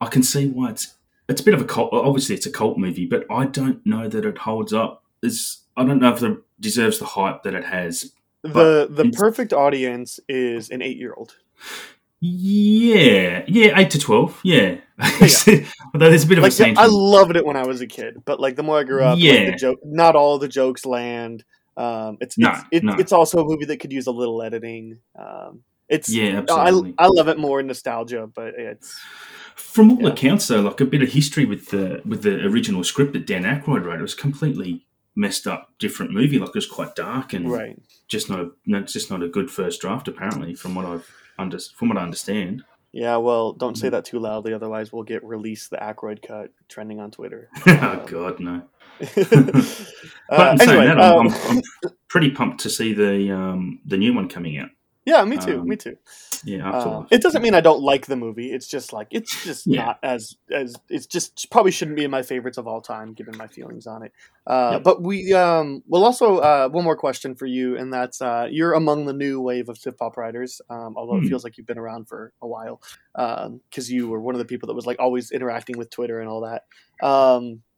I 0.00 0.06
can 0.06 0.22
see 0.22 0.48
why 0.48 0.70
it's 0.70 0.94
it's 1.28 1.40
a 1.40 1.44
bit 1.44 1.54
of 1.54 1.60
a 1.62 1.64
cult. 1.64 1.92
Obviously, 1.92 2.34
it's 2.34 2.46
a 2.46 2.50
cult 2.52 2.78
movie, 2.78 3.06
but 3.06 3.24
I 3.30 3.46
don't 3.46 3.84
know 3.86 4.08
that 4.08 4.24
it 4.24 4.38
holds 4.38 4.72
up. 4.72 5.04
It's 5.22 5.62
I 5.76 5.84
don't 5.84 6.00
know 6.00 6.12
if 6.12 6.22
it 6.22 6.38
deserves 6.60 6.98
the 6.98 7.06
hype 7.06 7.42
that 7.44 7.54
it 7.54 7.64
has. 7.64 8.12
the 8.42 8.86
the 8.90 9.10
perfect 9.16 9.52
audience 9.52 10.20
is 10.28 10.68
an 10.70 10.82
eight 10.82 10.98
year 10.98 11.14
old. 11.14 11.36
Yeah, 12.20 13.44
yeah, 13.46 13.78
eight 13.78 13.90
to 13.90 13.98
twelve. 13.98 14.40
Yeah, 14.44 14.76
although 15.92 16.08
there's 16.08 16.24
a 16.24 16.26
bit 16.26 16.38
of 16.38 16.44
a 16.44 16.46
Like 16.48 16.58
yeah. 16.58 16.74
I 16.78 16.86
loved 16.86 17.36
it 17.36 17.44
when 17.44 17.56
I 17.56 17.66
was 17.66 17.80
a 17.82 17.86
kid, 17.86 18.22
but 18.24 18.40
like 18.40 18.56
the 18.56 18.62
more 18.62 18.78
I 18.80 18.84
grew 18.84 19.02
up, 19.02 19.14
like, 19.16 19.22
Yeah. 19.22 19.50
the 19.50 19.56
joke, 19.56 19.80
not 19.84 20.16
all 20.16 20.38
the 20.38 20.48
jokes 20.48 20.86
land. 20.86 21.44
Um, 21.76 22.18
it's 22.20 22.38
No, 22.38 22.50
it's, 22.50 22.62
it, 22.70 22.84
no. 22.84 22.94
it's 22.98 23.12
also 23.12 23.38
a 23.38 23.44
movie 23.44 23.64
that 23.66 23.78
could 23.80 23.92
use 23.92 24.06
a 24.06 24.12
little 24.12 24.42
editing. 24.42 24.98
Um, 25.18 25.60
it's 25.88 26.08
Yeah, 26.08 26.34
I, 26.34 26.36
absolutely. 26.38 26.94
I 26.98 27.06
love 27.08 27.28
it 27.28 27.38
more 27.38 27.60
in 27.60 27.66
nostalgia, 27.66 28.26
but 28.32 28.54
it's 28.56 28.98
From 29.54 29.92
all 29.92 30.02
Yeah. 30.02 30.08
accounts, 30.10 30.46
though, 30.48 30.60
like 30.62 30.80
a 30.80 30.84
bit 30.86 31.02
of 31.02 31.10
history 31.10 31.44
with 31.44 31.70
the 31.70 32.00
with 32.04 32.22
the 32.22 32.44
original 32.46 32.82
script 32.84 33.12
that 33.12 33.26
Dan 33.26 33.42
Aykroyd 33.44 33.84
wrote, 33.84 33.98
it 33.98 34.02
was 34.02 34.14
completely 34.14 34.86
messed 35.16 35.46
up, 35.46 35.68
different 35.78 36.12
movie. 36.12 36.38
Like 36.38 36.48
it 36.50 36.54
was 36.54 36.66
quite 36.66 36.94
dark 36.96 37.32
and 37.32 37.50
right. 37.50 37.78
just 38.08 38.28
not 38.30 38.40
a 38.40 38.50
no, 38.66 38.78
it's 38.78 38.92
just 38.92 39.10
not 39.10 39.22
a 39.22 39.28
good 39.28 39.50
first 39.50 39.80
draft. 39.80 40.08
Apparently, 40.08 40.54
from 40.54 40.74
what 40.74 40.84
I've 40.86 41.08
under 41.38 41.58
from 41.76 41.88
what 41.88 41.98
I 41.98 42.02
understand. 42.02 42.64
Yeah, 42.92 43.16
well, 43.16 43.52
don't 43.52 43.74
Mm. 43.74 43.78
say 43.80 43.88
that 43.88 44.04
too 44.04 44.20
loudly, 44.20 44.54
otherwise 44.54 44.92
we'll 44.92 45.02
get 45.02 45.24
released 45.24 45.70
the 45.70 45.76
Aykroyd 45.78 46.22
cut 46.22 46.50
trending 46.68 47.00
on 47.00 47.10
Twitter. 47.10 47.48
oh 47.66 48.04
God, 48.06 48.38
no. 48.38 48.62
Uh, 49.00 49.06
But 50.28 50.62
in 50.62 50.68
anyway, 50.68 50.86
that, 50.86 50.98
I'm, 50.98 51.00
um, 51.00 51.28
I'm, 51.28 51.56
I'm 51.56 51.62
pretty 52.08 52.30
pumped 52.30 52.60
to 52.60 52.70
see 52.70 52.92
the 52.92 53.30
um, 53.34 53.80
the 53.86 53.96
new 53.96 54.14
one 54.14 54.28
coming 54.28 54.58
out. 54.58 54.70
yeah, 55.04 55.22
me 55.24 55.36
too, 55.38 55.60
um, 55.60 55.68
me 55.68 55.76
too. 55.76 55.96
Yeah, 56.46 56.66
Um, 56.68 56.74
Afterlife. 56.74 57.08
it 57.10 57.22
doesn't 57.22 57.40
mean 57.42 57.54
I 57.54 57.60
don't 57.62 57.82
like 57.82 58.06
the 58.06 58.16
movie. 58.16 58.52
It's 58.52 58.66
just 58.66 58.92
like 58.92 59.08
it's 59.10 59.42
just 59.44 59.66
Yeah. 59.66 59.84
not 59.84 59.98
as 60.02 60.36
as 60.50 60.74
it's 60.90 61.06
just 61.06 61.50
probably 61.50 61.70
shouldn't 61.72 61.96
be 61.96 62.04
in 62.04 62.10
my 62.10 62.22
favorites 62.22 62.58
of 62.58 62.66
all 62.66 62.80
time, 62.82 63.14
given 63.14 63.36
my 63.36 63.46
feelings 63.46 63.86
on 63.86 64.02
it. 64.02 64.12
Uh, 64.46 64.72
Yep. 64.72 64.82
But 64.84 65.02
we 65.02 65.32
um, 65.32 65.82
will 65.88 66.04
also 66.04 66.38
uh, 66.38 66.68
one 66.68 66.84
more 66.84 66.96
question 66.96 67.34
for 67.34 67.46
you, 67.46 67.76
and 67.78 67.92
that's 67.92 68.20
uh, 68.20 68.46
you're 68.50 68.74
among 68.74 69.06
the 69.06 69.12
new 69.14 69.40
wave 69.40 69.68
of 69.70 69.78
hip 69.82 69.96
hop 70.00 70.16
writers. 70.18 70.60
Um, 70.68 70.94
although 70.96 71.16
it 71.16 71.22
Hmm. 71.22 71.28
feels 71.28 71.44
like 71.44 71.56
you've 71.58 71.66
been 71.66 71.78
around 71.78 72.08
for 72.08 72.32
a 72.42 72.46
while, 72.46 72.80
because 73.14 73.90
you 73.90 74.08
were 74.08 74.20
one 74.20 74.34
of 74.34 74.38
the 74.38 74.44
people 74.44 74.66
that 74.66 74.74
was 74.74 74.86
like 74.86 74.98
always 75.00 75.30
interacting 75.30 75.78
with 75.78 75.90
Twitter 75.90 76.20
and 76.20 76.28
all 76.28 76.42
that. 76.42 76.64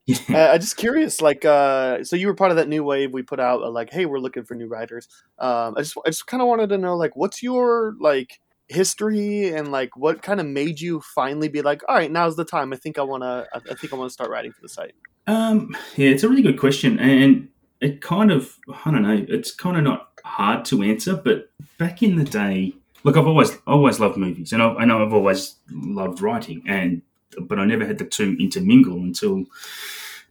Uh, 0.29 0.51
I'm 0.53 0.61
just 0.61 0.77
curious, 0.77 1.21
like, 1.21 1.45
uh, 1.45 2.05
so 2.05 2.15
you 2.15 2.29
were 2.29 2.35
part 2.35 2.53
of 2.53 2.57
that 2.59 2.69
new 2.69 2.85
wave 2.85 3.13
we 3.13 3.23
put 3.23 3.41
out, 3.41 3.63
uh, 3.63 3.71
like, 3.71 3.91
hey, 3.91 4.07
we're 4.07 4.21
looking 4.21 4.45
for 4.45 4.55
new 4.55 4.69
writers. 4.69 5.09
Um, 5.39 5.75
I 5.77 5.81
just, 5.81 5.97
I 6.07 6.11
just 6.11 6.27
kind 6.27 6.41
of 6.41 6.49
wanted 6.49 6.69
to 6.69 6.79
know, 6.79 6.97
like, 6.97 7.17
what's 7.17 7.43
your 7.43 7.95
like 8.01 8.41
history 8.69 9.49
and 9.49 9.71
like 9.71 9.97
what 9.97 10.23
kind 10.23 10.41
of 10.41 10.47
made 10.47 10.81
you 10.81 11.01
finally 11.01 11.49
be 11.49 11.63
like, 11.63 11.83
all 11.89 11.97
right, 11.97 12.11
now's 12.11 12.37
the 12.37 12.45
time. 12.45 12.73
I 12.73 12.77
think 12.77 12.99
I 12.99 13.03
want 13.03 13.23
to, 13.23 13.47
I 13.55 13.75
think 13.75 13.93
I 13.93 13.97
want 13.97 14.09
to 14.09 14.13
start 14.13 14.31
writing 14.31 14.53
for 14.53 14.61
the 14.63 14.69
site. 14.69 14.95
Um, 15.27 15.77
yeah, 15.97 16.11
it's 16.11 16.23
a 16.23 16.29
really 16.29 16.43
good 16.43 16.59
question, 16.59 16.99
and 16.99 17.49
it 17.81 18.01
kind 18.01 18.31
of, 18.31 18.57
I 18.85 18.91
don't 18.91 19.03
know, 19.03 19.25
it's 19.29 19.53
kind 19.53 19.77
of 19.77 19.83
not 19.83 20.11
hard 20.25 20.65
to 20.67 20.83
answer. 20.83 21.17
But 21.17 21.51
back 21.79 22.03
in 22.03 22.17
the 22.17 22.25
day, 22.25 22.75
look, 23.03 23.17
I've 23.17 23.27
always, 23.27 23.57
always 23.67 23.99
loved 23.99 24.17
movies, 24.17 24.53
and 24.53 24.63
I 24.63 24.85
know 24.85 25.05
I've 25.05 25.13
always 25.13 25.57
loved 25.71 26.21
writing, 26.21 26.63
and 26.67 27.03
but 27.43 27.59
I 27.59 27.65
never 27.65 27.87
had 27.87 27.99
the 27.99 28.05
two 28.05 28.37
intermingle 28.41 28.97
until 28.99 29.45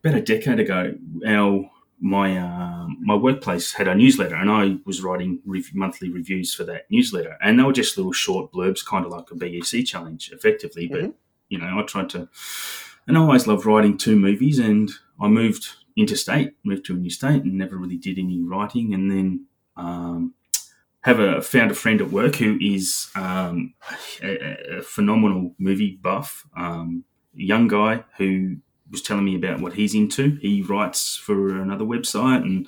about 0.04 0.16
a 0.18 0.22
decade 0.22 0.60
ago. 0.60 0.96
Our 1.28 1.70
my 2.02 2.38
uh, 2.38 2.88
my 3.00 3.16
workplace 3.16 3.74
had 3.74 3.88
a 3.88 3.96
newsletter, 3.96 4.36
and 4.36 4.50
I 4.52 4.78
was 4.86 5.02
writing 5.02 5.40
rev- 5.46 5.72
monthly 5.74 6.10
reviews 6.10 6.54
for 6.54 6.64
that 6.66 6.86
newsletter, 6.92 7.38
and 7.42 7.58
they 7.58 7.64
were 7.64 7.74
just 7.74 7.98
little 7.98 8.12
short 8.12 8.52
blurbs, 8.52 8.86
kind 8.86 9.06
of 9.06 9.12
like 9.12 9.32
a 9.32 9.36
BEC 9.36 9.86
challenge, 9.86 10.32
effectively. 10.34 10.88
But 10.88 11.00
Mm-hmm. 11.02 11.12
you 11.50 11.58
know, 11.58 11.80
I 11.80 11.84
tried 11.84 12.10
to, 12.12 12.28
and 13.08 13.18
I 13.18 13.22
always 13.22 13.48
loved 13.48 13.66
writing 13.66 13.98
two 13.98 14.18
movies, 14.18 14.60
and 14.60 14.92
I 15.22 15.28
moved 15.30 15.70
interstate, 15.96 16.54
moved 16.66 16.86
to 16.88 16.94
a 16.94 16.98
new 16.98 17.10
state, 17.10 17.44
and 17.44 17.54
never 17.54 17.78
really 17.78 17.98
did 17.98 18.20
any 18.20 18.42
writing, 18.42 18.94
and 18.94 19.10
then. 19.10 19.46
Um, 19.78 20.34
have 21.06 21.20
a 21.20 21.40
found 21.40 21.70
a 21.70 21.76
friend 21.76 22.02
at 22.02 22.10
work 22.10 22.38
who 22.38 22.58
is 22.60 23.10
um, 23.14 23.76
a, 24.24 24.78
a 24.78 24.82
phenomenal 24.82 25.54
movie 25.60 26.00
buff, 26.02 26.48
um, 26.58 27.04
young 27.32 27.68
guy 27.68 28.04
who 28.18 28.58
was 28.90 29.04
telling 29.04 29.24
me 29.24 29.36
about 29.36 29.62
what 29.62 29.74
he's 29.74 29.94
into. 29.94 30.36
He 30.42 30.64
writes 30.64 31.16
for 31.16 31.62
another 31.62 31.86
website, 31.86 32.42
and 32.42 32.68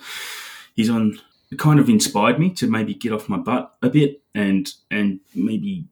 he's 0.75 0.87
on. 0.89 1.19
It 1.51 1.57
kind 1.57 1.79
of 1.79 1.89
inspired 1.89 2.39
me 2.39 2.51
to 2.51 2.69
maybe 2.69 2.93
get 2.93 3.11
off 3.11 3.27
my 3.27 3.37
butt 3.37 3.73
a 3.81 3.89
bit 3.89 4.21
and 4.35 4.71
and 4.91 5.19
maybe 5.33 5.87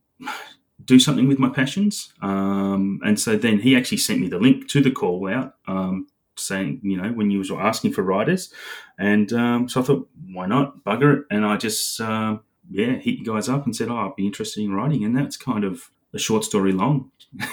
do 0.84 1.00
something 1.00 1.28
with 1.28 1.40
my 1.40 1.50
passions. 1.50 2.14
Um, 2.22 3.00
and 3.04 3.20
so 3.20 3.38
then 3.38 3.58
he 3.58 3.76
actually 3.76 3.98
sent 3.98 4.22
me 4.22 4.28
the 4.28 4.38
link 4.38 4.68
to 4.70 4.82
the 4.82 4.92
call 4.92 5.28
out. 5.28 5.56
Um, 5.68 6.08
saying, 6.38 6.82
you 6.84 6.98
know, 6.98 7.10
when 7.10 7.32
you 7.32 7.44
were 7.50 7.62
asking 7.62 7.94
for 7.94 8.04
writers. 8.04 8.52
And 8.98 9.32
um, 9.34 9.70
so 9.70 9.82
I 9.82 9.84
thought, 9.84 10.10
why 10.32 10.46
not? 10.46 10.84
Bugger 10.84 11.20
it. 11.20 11.26
And 11.32 11.46
I 11.46 11.58
just, 11.58 12.00
uh, 12.00 12.38
yeah, 12.70 12.94
hit 12.94 13.20
you 13.20 13.26
guys 13.26 13.50
up 13.50 13.66
and 13.66 13.76
said, 13.76 13.90
oh, 13.90 13.98
I'd 13.98 14.16
be 14.16 14.26
interested 14.26 14.64
in 14.64 14.74
writing. 14.74 15.04
And 15.04 15.18
that's 15.18 15.38
kind 15.38 15.64
of 15.64 15.90
a 16.14 16.20
short 16.20 16.44
story 16.44 16.72
long, 16.72 17.12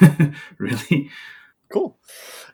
really. 0.59 1.11
Cool. 1.73 1.99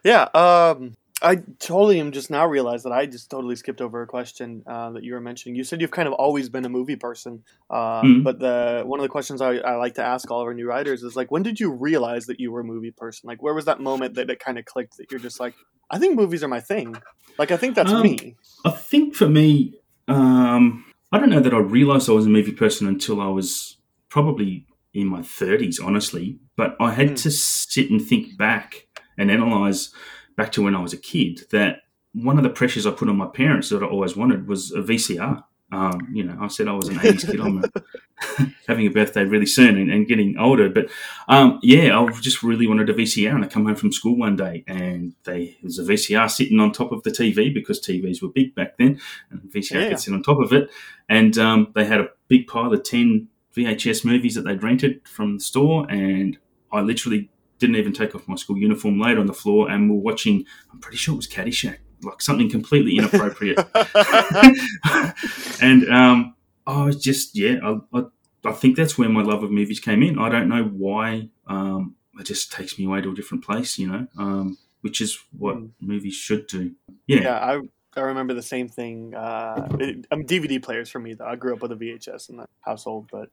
Yeah. 0.03 0.23
Um, 0.33 0.95
I 1.21 1.37
totally 1.59 1.99
am 1.99 2.11
just 2.11 2.29
now 2.29 2.47
realized 2.47 2.85
that 2.85 2.93
I 2.93 3.05
just 3.05 3.29
totally 3.29 3.55
skipped 3.55 3.81
over 3.81 4.01
a 4.01 4.07
question 4.07 4.63
uh, 4.65 4.91
that 4.91 5.03
you 5.03 5.13
were 5.13 5.19
mentioning. 5.21 5.55
You 5.55 5.63
said 5.63 5.81
you've 5.81 5.91
kind 5.91 6.07
of 6.07 6.13
always 6.13 6.49
been 6.49 6.63
a 6.65 6.69
movie 6.69 6.95
person, 6.95 7.43
uh, 7.69 8.03
Mhm. 8.03 8.23
but 8.23 8.39
the 8.39 8.83
one 8.85 8.99
of 8.99 9.03
the 9.03 9.09
questions 9.09 9.41
I, 9.41 9.55
I 9.57 9.75
like 9.75 9.95
to 9.95 10.03
ask 10.03 10.29
all 10.31 10.41
of 10.41 10.47
our 10.47 10.53
new 10.53 10.67
writers 10.67 11.03
is 11.03 11.15
like, 11.15 11.29
when 11.29 11.43
did 11.43 11.59
you 11.59 11.71
realize 11.71 12.27
that 12.27 12.39
you 12.39 12.51
were 12.51 12.61
a 12.61 12.63
movie 12.63 12.91
person? 12.91 13.27
Like, 13.27 13.43
where 13.43 13.53
was 13.53 13.65
that 13.65 13.81
moment 13.81 14.15
that 14.15 14.29
it 14.29 14.39
kind 14.39 14.57
of 14.57 14.65
clicked 14.65 14.97
that 14.97 15.11
you're 15.11 15.19
just 15.19 15.39
like, 15.39 15.55
I 15.91 15.99
think 15.99 16.15
movies 16.15 16.43
are 16.43 16.47
my 16.47 16.61
thing. 16.61 16.95
Like, 17.37 17.51
I 17.51 17.57
think 17.57 17.75
that's 17.75 17.91
Um, 17.91 18.03
me. 18.03 18.37
I 18.65 18.69
think 18.71 19.15
for 19.15 19.27
me, 19.27 19.73
um, 20.07 20.85
I 21.11 21.19
don't 21.19 21.29
know 21.29 21.39
that 21.41 21.53
I 21.53 21.59
realised 21.59 22.09
I 22.09 22.13
was 22.13 22.27
a 22.27 22.29
movie 22.29 22.51
person 22.51 22.87
until 22.87 23.19
I 23.19 23.27
was 23.27 23.77
probably 24.09 24.65
in 24.93 25.07
my 25.07 25.21
30s, 25.21 25.79
honestly. 25.79 26.39
But 26.55 26.75
I 26.79 26.91
had 26.91 27.09
Hmm. 27.09 27.13
to 27.15 27.31
sit 27.31 27.89
and 27.89 28.01
think 28.01 28.37
back 28.37 28.87
and 29.17 29.29
analyse 29.31 29.93
back 30.39 30.53
to 30.53 30.63
when 30.63 30.73
I 30.73 30.81
was 30.81 30.93
a 30.93 30.97
kid 30.97 31.41
that 31.51 31.81
one 32.13 32.37
of 32.37 32.43
the 32.43 32.49
pressures 32.49 32.87
I 32.87 32.91
put 32.91 33.09
on 33.09 33.17
my 33.17 33.27
parents 33.27 33.67
that 33.69 33.83
I 33.83 33.85
always 33.85 34.15
wanted 34.15 34.47
was 34.47 34.71
a 34.71 34.79
VCR. 34.81 35.43
Um, 35.71 36.07
you 36.13 36.23
know, 36.23 36.35
I 36.41 36.47
said 36.47 36.67
I 36.69 36.71
was 36.71 36.87
an 36.87 36.95
80s 36.95 37.29
kid. 37.29 37.41
I'm 37.41 37.61
a, 37.61 38.45
having 38.67 38.87
a 38.87 38.89
birthday 38.89 39.25
really 39.25 39.45
soon 39.45 39.77
and, 39.77 39.91
and 39.91 40.07
getting 40.07 40.37
older. 40.37 40.69
But 40.69 40.89
um, 41.27 41.59
yeah, 41.61 41.99
I 41.99 42.09
just 42.21 42.41
really 42.41 42.67
wanted 42.67 42.89
a 42.89 42.93
VCR. 42.93 43.35
And 43.35 43.43
I 43.43 43.47
come 43.49 43.65
home 43.65 43.75
from 43.75 43.91
school 43.91 44.17
one 44.17 44.37
day 44.37 44.63
and 44.65 45.13
they, 45.25 45.57
there 45.61 45.65
was 45.65 45.77
a 45.77 45.83
VCR 45.83 46.31
sitting 46.31 46.59
on 46.61 46.71
top 46.71 46.93
of 46.93 47.03
the 47.03 47.11
TV 47.11 47.53
because 47.53 47.79
TVs 47.81 48.21
were 48.21 48.29
big 48.29 48.55
back 48.55 48.77
then. 48.77 48.99
And 49.29 49.41
VCR 49.41 49.81
Yeah. 49.81 49.89
could 49.89 49.99
sit 49.99 50.13
on 50.13 50.23
top 50.23 50.39
of 50.39 50.53
it. 50.53 50.69
And 51.09 51.37
um, 51.37 51.71
they 51.75 51.83
had 51.83 51.99
a 51.99 52.07
big 52.29 52.47
pile 52.47 52.73
of 52.73 52.81
10 52.83 53.27
VHS 53.55 54.05
movies 54.05 54.35
that 54.35 54.43
they'd 54.43 54.63
rented 54.63 55.05
from 55.05 55.35
the 55.37 55.43
store. 55.43 55.85
And 55.91 56.37
I 56.71 56.79
literally 56.79 57.29
didn't 57.59 57.75
even 57.75 57.93
take 57.93 58.15
off 58.15 58.27
my 58.27 58.35
school 58.35 58.57
uniform, 58.57 58.99
laid 58.99 59.17
on 59.17 59.27
the 59.27 59.33
floor, 59.33 59.69
and 59.69 59.89
we're 59.89 59.97
watching, 59.97 60.45
I'm 60.71 60.79
pretty 60.79 60.97
sure 60.97 61.13
it 61.13 61.17
was 61.17 61.27
Caddyshack, 61.27 61.77
like 62.01 62.21
something 62.21 62.49
completely 62.49 62.97
inappropriate. 62.97 63.57
and 65.61 65.89
um, 65.89 66.35
I 66.65 66.83
was 66.83 67.01
just, 67.01 67.37
yeah, 67.37 67.57
I, 67.63 67.79
I, 67.97 68.03
I 68.45 68.51
think 68.53 68.77
that's 68.77 68.97
where 68.97 69.09
my 69.09 69.21
love 69.21 69.43
of 69.43 69.51
movies 69.51 69.79
came 69.79 70.01
in. 70.01 70.17
I 70.17 70.29
don't 70.29 70.49
know 70.49 70.63
why. 70.63 71.29
Um, 71.47 71.95
it 72.19 72.25
just 72.25 72.51
takes 72.51 72.77
me 72.77 72.85
away 72.85 73.01
to 73.01 73.11
a 73.11 73.15
different 73.15 73.43
place, 73.43 73.77
you 73.77 73.87
know, 73.87 74.07
um, 74.17 74.57
which 74.81 75.01
is 75.01 75.17
what 75.37 75.57
movies 75.79 76.15
should 76.15 76.47
do. 76.47 76.73
Yeah. 77.07 77.21
Yeah, 77.21 77.37
I 77.37 77.61
I 77.95 78.01
remember 78.01 78.33
the 78.33 78.41
same 78.41 78.69
thing. 78.69 79.15
Uh, 79.15 79.67
it, 79.79 80.05
um, 80.11 80.23
DVD 80.23 80.61
players 80.61 80.89
for 80.89 80.99
me 80.99 81.15
though. 81.15 81.25
I 81.25 81.35
grew 81.35 81.53
up 81.53 81.61
with 81.61 81.71
a 81.71 81.75
VHS 81.75 82.29
in 82.29 82.37
the 82.37 82.45
household, 82.61 83.09
but 83.11 83.29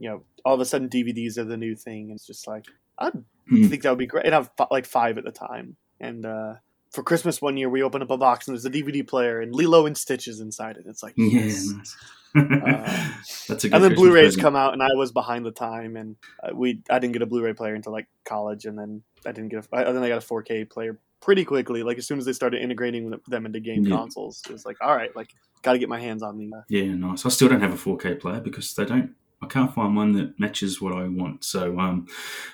you 0.00 0.08
know, 0.08 0.22
all 0.44 0.54
of 0.54 0.60
a 0.60 0.64
sudden 0.64 0.88
DVDs 0.88 1.38
are 1.38 1.44
the 1.44 1.56
new 1.56 1.74
thing. 1.74 2.10
And 2.10 2.12
It's 2.12 2.26
just 2.26 2.46
like 2.46 2.66
I 2.98 3.10
Hmm. 3.48 3.68
think 3.68 3.82
that 3.82 3.90
would 3.90 3.98
be 3.98 4.06
great. 4.06 4.24
And 4.26 4.34
I 4.34 4.38
have 4.38 4.50
like 4.70 4.86
five 4.86 5.18
at 5.18 5.24
the 5.24 5.30
time, 5.32 5.76
and 6.00 6.26
uh, 6.26 6.54
for 6.92 7.02
Christmas 7.04 7.40
one 7.42 7.56
year 7.56 7.68
we 7.68 7.82
opened 7.82 8.02
up 8.02 8.10
a 8.10 8.16
box 8.16 8.48
and 8.48 8.56
there's 8.56 8.64
a 8.64 8.70
DVD 8.70 9.06
player 9.06 9.40
and 9.40 9.54
Lilo 9.54 9.86
and 9.86 9.96
Stitches 9.96 10.40
inside 10.40 10.76
it. 10.78 10.84
It's 10.86 11.02
like 11.02 11.14
Yeah, 11.16 11.40
yes. 11.42 11.66
nice. 11.76 11.96
Uh, 12.34 13.12
That's 13.48 13.64
a 13.64 13.68
good 13.68 13.74
and 13.74 13.84
then 13.84 13.90
Christmas 13.90 13.94
Blu-rays 13.96 14.24
present. 14.26 14.42
come 14.42 14.56
out, 14.56 14.72
and 14.72 14.82
I 14.82 14.88
was 14.94 15.12
behind 15.12 15.44
the 15.46 15.50
time, 15.52 15.96
and 15.96 16.16
uh, 16.42 16.50
we 16.54 16.82
I 16.90 16.98
didn't 16.98 17.12
get 17.12 17.22
a 17.22 17.26
Blu-ray 17.26 17.52
player 17.54 17.74
until 17.74 17.92
like 17.92 18.08
college, 18.24 18.64
and 18.64 18.76
then 18.78 19.02
I 19.24 19.32
didn't 19.32 19.50
get 19.50 19.64
a, 19.64 19.76
I, 19.76 19.84
then 19.92 20.02
I 20.02 20.08
got 20.08 20.22
a 20.22 20.26
4K 20.26 20.68
player 20.68 20.98
pretty 21.20 21.44
quickly. 21.44 21.82
Like 21.82 21.98
as 21.98 22.06
soon 22.06 22.18
as 22.18 22.24
they 22.24 22.32
started 22.32 22.60
integrating 22.62 23.12
them 23.28 23.46
into 23.46 23.60
game 23.60 23.84
Yeah. 23.84 23.96
consoles, 23.96 24.42
it 24.48 24.52
was 24.52 24.64
like, 24.66 24.76
all 24.80 24.94
right, 24.96 25.14
like 25.14 25.30
got 25.62 25.72
to 25.74 25.78
get 25.78 25.88
my 25.88 26.00
hands 26.00 26.22
on 26.22 26.38
the. 26.38 26.50
Uh, 26.56 26.62
Yeah, 26.68 26.94
nice. 26.94 27.24
I 27.24 27.28
still 27.28 27.48
don't 27.48 27.60
have 27.60 27.72
a 27.72 27.76
4K 27.76 28.20
player 28.20 28.40
because 28.40 28.74
they 28.74 28.84
don't. 28.84 29.14
I 29.42 29.46
can't 29.46 29.74
find 29.74 29.94
one 29.94 30.12
that 30.12 30.40
matches 30.40 30.80
what 30.80 30.94
I 30.94 31.06
want. 31.08 31.44
So, 31.44 31.78
um, 31.78 32.06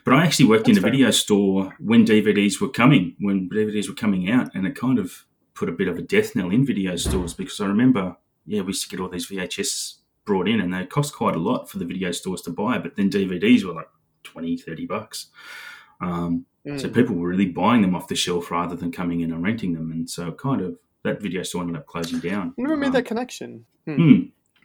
but 0.04 0.14
I 0.14 0.24
actually 0.24 0.48
worked 0.48 0.68
in 0.68 0.76
a 0.76 0.80
fair. 0.80 0.90
video 0.90 1.10
store 1.10 1.76
when 1.78 2.04
DVDs 2.04 2.60
were 2.60 2.68
coming, 2.68 3.14
when 3.20 3.48
DVDs 3.48 3.88
were 3.88 3.94
coming 3.94 4.30
out, 4.30 4.54
and 4.54 4.66
it 4.66 4.74
kind 4.74 4.98
of 4.98 5.24
put 5.54 5.68
a 5.68 5.72
bit 5.72 5.88
of 5.88 5.96
a 5.96 6.02
death 6.02 6.34
knell 6.34 6.50
in 6.50 6.66
video 6.66 6.96
stores 6.96 7.34
because 7.34 7.60
I 7.60 7.66
remember, 7.66 8.16
yeah, 8.46 8.62
we 8.62 8.68
used 8.68 8.82
to 8.82 8.88
get 8.88 9.00
all 9.00 9.08
these 9.08 9.28
VHS 9.28 9.98
brought 10.24 10.48
in, 10.48 10.60
and 10.60 10.72
they 10.74 10.84
cost 10.86 11.14
quite 11.14 11.36
a 11.36 11.40
lot 11.40 11.70
for 11.70 11.78
the 11.78 11.84
video 11.84 12.10
stores 12.10 12.42
to 12.42 12.50
buy, 12.50 12.78
but 12.78 12.96
then 12.96 13.10
DVDs 13.10 13.64
were 13.64 13.74
like 13.74 13.88
20, 14.24 14.56
30 14.56 14.86
bucks. 14.86 15.26
Um, 16.00 16.46
So 16.64 16.88
mm. 16.88 16.94
people 16.94 17.16
were 17.16 17.28
really 17.28 17.46
buying 17.46 17.82
them 17.82 17.94
off 17.96 18.06
the 18.06 18.14
shelf 18.14 18.50
rather 18.50 18.76
than 18.76 18.92
coming 18.92 19.20
in 19.20 19.32
and 19.32 19.42
renting 19.42 19.72
them, 19.74 19.90
and 19.90 20.08
so 20.08 20.30
kind 20.32 20.60
of 20.60 20.78
that 21.04 21.20
video 21.20 21.42
store 21.42 21.62
ended 21.62 21.76
up 21.76 21.86
closing 21.86 22.20
down. 22.20 22.54
I 22.58 22.62
never 22.62 22.76
made 22.76 22.88
Um, 22.88 22.92
that 22.92 23.04
connection. 23.06 23.66
Hmm. 23.84 23.94
hmm. 23.94 24.20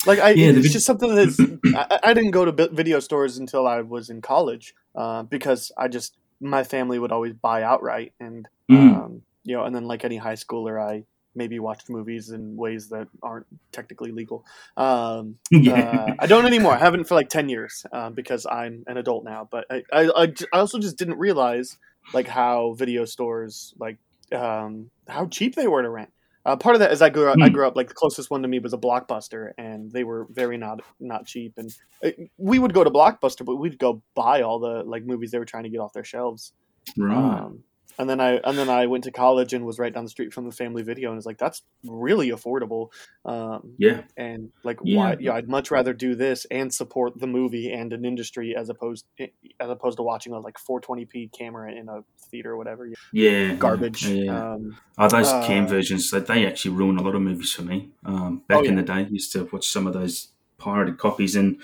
Like 0.07 0.19
I, 0.19 0.31
Yeah, 0.31 0.49
it's 0.49 0.59
vid- 0.59 0.71
just 0.71 0.85
something 0.85 1.13
that's. 1.13 1.39
I, 1.75 1.99
I 2.03 2.13
didn't 2.13 2.31
go 2.31 2.45
to 2.45 2.67
video 2.69 2.99
stores 2.99 3.37
until 3.37 3.67
I 3.67 3.81
was 3.81 4.09
in 4.09 4.21
college 4.21 4.73
uh, 4.95 5.23
because 5.23 5.71
I 5.77 5.87
just 5.89 6.15
my 6.41 6.63
family 6.63 6.97
would 6.99 7.11
always 7.11 7.33
buy 7.33 7.63
outright, 7.63 8.13
and 8.19 8.47
Mm. 8.71 8.95
um, 9.05 9.21
you 9.43 9.55
know, 9.55 9.63
and 9.63 9.73
then 9.75 9.85
like 9.85 10.03
any 10.03 10.17
high 10.17 10.33
schooler, 10.35 10.81
I 10.81 11.03
maybe 11.35 11.59
watched 11.59 11.89
movies 11.89 12.31
in 12.31 12.55
ways 12.57 12.89
that 12.89 13.07
aren't 13.23 13.45
technically 13.71 14.11
legal. 14.11 14.43
Um, 14.75 15.35
Yeah. 15.51 15.73
uh, 15.73 16.15
I 16.19 16.25
don't 16.27 16.45
anymore. 16.45 16.73
I 16.73 16.79
haven't 16.79 17.05
for 17.05 17.15
like 17.15 17.29
ten 17.29 17.47
years 17.49 17.85
uh, 17.93 18.09
because 18.09 18.45
I'm 18.45 18.83
an 18.87 18.97
adult 18.97 19.23
now. 19.23 19.47
But 19.49 19.65
I, 19.69 19.83
I, 19.93 20.09
I 20.15 20.25
j- 20.27 20.45
I 20.53 20.59
also 20.59 20.79
just 20.79 20.97
didn't 20.97 21.17
realize 21.19 21.77
like 22.13 22.27
how 22.27 22.73
video 22.73 23.05
stores 23.05 23.73
like 23.79 23.97
um, 24.33 24.89
how 25.07 25.27
cheap 25.27 25.55
they 25.55 25.67
were 25.67 25.81
to 25.81 25.89
rent. 25.89 26.11
Uh, 26.47 26.55
part 26.55 26.75
of 26.75 26.79
that 26.79 26.93
is 26.93 27.01
I 27.01 27.09
grew 27.09 27.29
up, 27.29 27.37
I 27.41 27.49
Hmm. 27.49 27.53
grew 27.53 27.67
up 27.67 27.75
like 27.75 27.89
the 27.89 27.93
closest 27.93 28.31
one 28.31 28.41
to 28.41 28.47
me 28.47 28.59
was 28.59 28.71
a 28.73 28.77
Blockbuster, 28.77 29.51
and 29.57 29.91
they 29.91 30.05
were 30.05 30.27
very 30.31 30.57
not 30.57 30.79
not 30.99 31.25
cheap. 31.25 31.53
And 31.57 31.69
uh, 32.03 32.11
we 32.37 32.57
would 32.57 32.73
go 32.73 32.85
to 32.85 32.89
Blockbuster, 32.89 33.45
but 33.45 33.57
we'd 33.57 33.77
go 33.77 34.01
buy 34.15 34.41
all 34.43 34.57
the 34.57 34.83
like 34.83 35.05
movies 35.05 35.31
they 35.31 35.39
were 35.39 35.45
trying 35.45 35.63
to 35.63 35.69
get 35.69 35.79
off 35.79 35.91
their 35.91 36.05
shelves. 36.05 36.53
Right. 36.97 37.17
Um, 37.17 37.63
and 37.99 38.09
then 38.09 38.19
I 38.19 38.37
and 38.43 38.57
then 38.57 38.69
I 38.69 38.85
went 38.87 39.03
to 39.05 39.11
college 39.11 39.53
and 39.53 39.65
was 39.65 39.79
right 39.79 39.93
down 39.93 40.03
the 40.03 40.09
street 40.09 40.33
from 40.33 40.45
the 40.45 40.51
Family 40.55 40.83
Video, 40.83 41.09
and 41.11 41.17
it's 41.17 41.25
like 41.25 41.37
that's 41.37 41.61
really 41.85 42.29
affordable. 42.29 42.89
Um, 43.25 43.73
yeah. 43.77 44.01
and 44.15 44.51
like 44.63 44.79
Yeah. 44.83 44.97
why 44.97 45.17
yeah 45.19 45.33
i'd 45.33 45.49
much 45.49 45.69
rather 45.69 45.93
do 45.93 46.15
this 46.15 46.45
and 46.49 46.73
support 46.73 47.19
the 47.19 47.27
movie 47.27 47.71
and 47.73 47.91
an 47.91 48.05
industry 48.05 48.55
as 48.55 48.69
opposed 48.69 49.05
as 49.19 49.69
opposed 49.69 49.97
to 49.97 50.03
watching 50.03 50.31
a 50.33 50.39
like 50.39 50.55
420p 50.57 51.31
camera 51.37 51.71
in 51.73 51.89
a 51.89 52.03
theater 52.31 52.51
or 52.53 52.57
whatever 52.57 52.89
Yeah. 53.11 53.55
garbage 53.55 54.05
Yeah. 54.07 54.23
yeah. 54.23 54.51
um 54.53 54.77
Oh, 54.97 55.07
those 55.09 55.27
uh, 55.27 55.45
cam 55.45 55.67
versions, 55.67 56.09
they, 56.09 56.19
they 56.21 56.45
actually 56.47 56.71
ruin 56.75 56.97
a 56.97 57.03
lot 57.03 57.13
of 57.15 57.21
movies 57.21 57.51
for 57.51 57.61
me. 57.61 57.89
Um, 58.05 58.41
back 58.47 58.59
Oh, 58.59 58.63
in 58.63 58.75
the 58.77 58.81
day, 58.81 58.93
I 58.93 58.99
used 59.01 59.31
to 59.33 59.47
watch 59.51 59.67
some 59.67 59.85
of 59.85 59.93
those 59.93 60.29
pirated 60.57 60.97
copies 60.97 61.35
and 61.35 61.59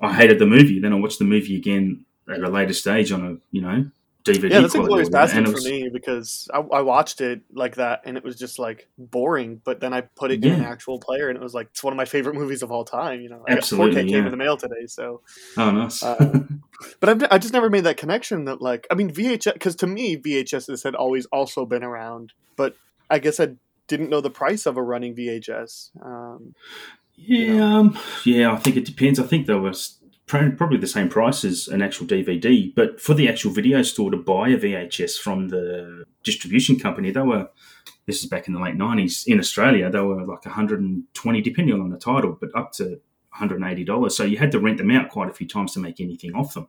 I 0.00 0.12
hated 0.12 0.38
the 0.38 0.46
movie. 0.46 0.78
Then 0.80 0.92
I 0.92 0.96
watched 0.96 1.18
the 1.18 1.24
movie 1.24 1.56
again 1.56 2.04
at 2.28 2.40
a 2.42 2.50
later 2.50 2.74
stage 2.74 3.12
on 3.12 3.24
a, 3.24 3.36
you 3.50 3.62
know, 3.62 3.90
DVD. 4.26 4.50
Yeah, 4.50 4.60
that's 4.60 4.74
a 4.74 4.78
quality 4.78 4.88
glorious 4.88 5.08
or 5.08 5.12
whatever, 5.12 5.42
bastard 5.52 5.62
for 5.62 5.68
me 5.70 5.88
because 5.88 6.48
I, 6.52 6.58
I 6.58 6.80
watched 6.82 7.20
it 7.20 7.42
like 7.52 7.76
that 7.76 8.02
and 8.04 8.16
it 8.16 8.24
was 8.24 8.36
just 8.36 8.58
like 8.58 8.88
boring. 8.98 9.60
But 9.64 9.80
then 9.80 9.92
I 9.92 10.02
put 10.02 10.30
it 10.30 10.44
in 10.44 10.52
an 10.52 10.62
actual 10.62 10.98
player 10.98 11.28
and 11.28 11.36
it 11.36 11.42
was 11.42 11.54
like 11.54 11.68
it's 11.72 11.82
one 11.82 11.92
of 11.92 11.96
my 11.96 12.04
favorite 12.04 12.34
movies 12.34 12.62
of 12.62 12.70
all 12.72 12.84
time. 12.84 13.20
You 13.20 13.28
know, 13.28 13.44
I 13.46 13.50
got 13.52 13.58
Absolutely, 13.58 14.02
4K 14.04 14.08
came 14.10 14.24
in 14.26 14.30
the 14.30 14.36
mail 14.36 14.56
today, 14.56 14.86
so 14.86 15.20
Oh, 15.56 15.70
nice. 15.70 16.02
Uh, 16.02 16.42
but 17.00 17.08
I've, 17.08 17.24
I 17.30 17.38
just 17.38 17.52
never 17.54 17.70
made 17.70 17.84
that 17.84 17.96
connection 17.96 18.44
that 18.46 18.60
like 18.60 18.86
I 18.90 18.94
mean 18.94 19.10
VHS 19.12 19.54
because 19.54 19.76
to 19.76 19.86
me 19.86 20.16
VHS 20.16 20.82
had 20.82 20.94
always 20.94 21.26
also 21.26 21.64
been 21.66 21.82
around, 21.84 22.32
but 22.56 22.76
I 23.08 23.18
guess 23.18 23.40
I 23.40 23.50
didn't 23.88 24.10
know 24.10 24.20
the 24.20 24.30
price 24.30 24.66
of 24.66 24.76
a 24.76 24.82
running 24.82 25.14
VHS. 25.14 25.90
Um, 26.04 26.54
Yeah, 27.16 27.78
um, 27.78 27.98
yeah. 28.24 28.52
I 28.52 28.56
think 28.56 28.76
it 28.76 28.84
depends. 28.84 29.18
I 29.18 29.22
think 29.22 29.46
there 29.46 29.58
were 29.58 29.70
s- 29.70 29.98
pr- 29.98 30.05
probably 30.26 30.78
the 30.78 30.86
same 30.86 31.08
price 31.08 31.44
as 31.44 31.68
an 31.68 31.82
actual 31.82 32.06
DVD, 32.06 32.74
but 32.74 33.00
for 33.00 33.14
the 33.14 33.28
actual 33.28 33.52
video 33.52 33.82
store 33.82 34.10
to 34.10 34.16
buy 34.16 34.48
a 34.48 34.58
VHS 34.58 35.18
from 35.18 35.48
the 35.48 36.04
distribution 36.24 36.78
company, 36.78 37.10
they 37.10 37.20
were. 37.22 37.48
This 38.06 38.22
is 38.22 38.26
back 38.30 38.46
in 38.46 38.54
the 38.54 38.60
late 38.60 38.76
nineties 38.76 39.24
in 39.26 39.40
Australia. 39.40 39.90
They 39.90 39.98
were 40.00 40.24
like 40.24 40.44
120, 40.46 41.40
depending 41.42 41.80
on 41.80 41.90
the 41.90 41.98
title, 41.98 42.36
but 42.40 42.50
up 42.54 42.70
to 42.74 43.00
180 43.30 43.84
dollars. 43.84 44.16
So 44.16 44.22
you 44.24 44.38
had 44.38 44.52
to 44.52 44.60
rent 44.60 44.78
them 44.78 44.90
out 44.92 45.10
quite 45.10 45.28
a 45.28 45.32
few 45.32 45.46
times 45.46 45.72
to 45.74 45.80
make 45.80 46.00
anything 46.00 46.32
off 46.34 46.54
them. 46.54 46.68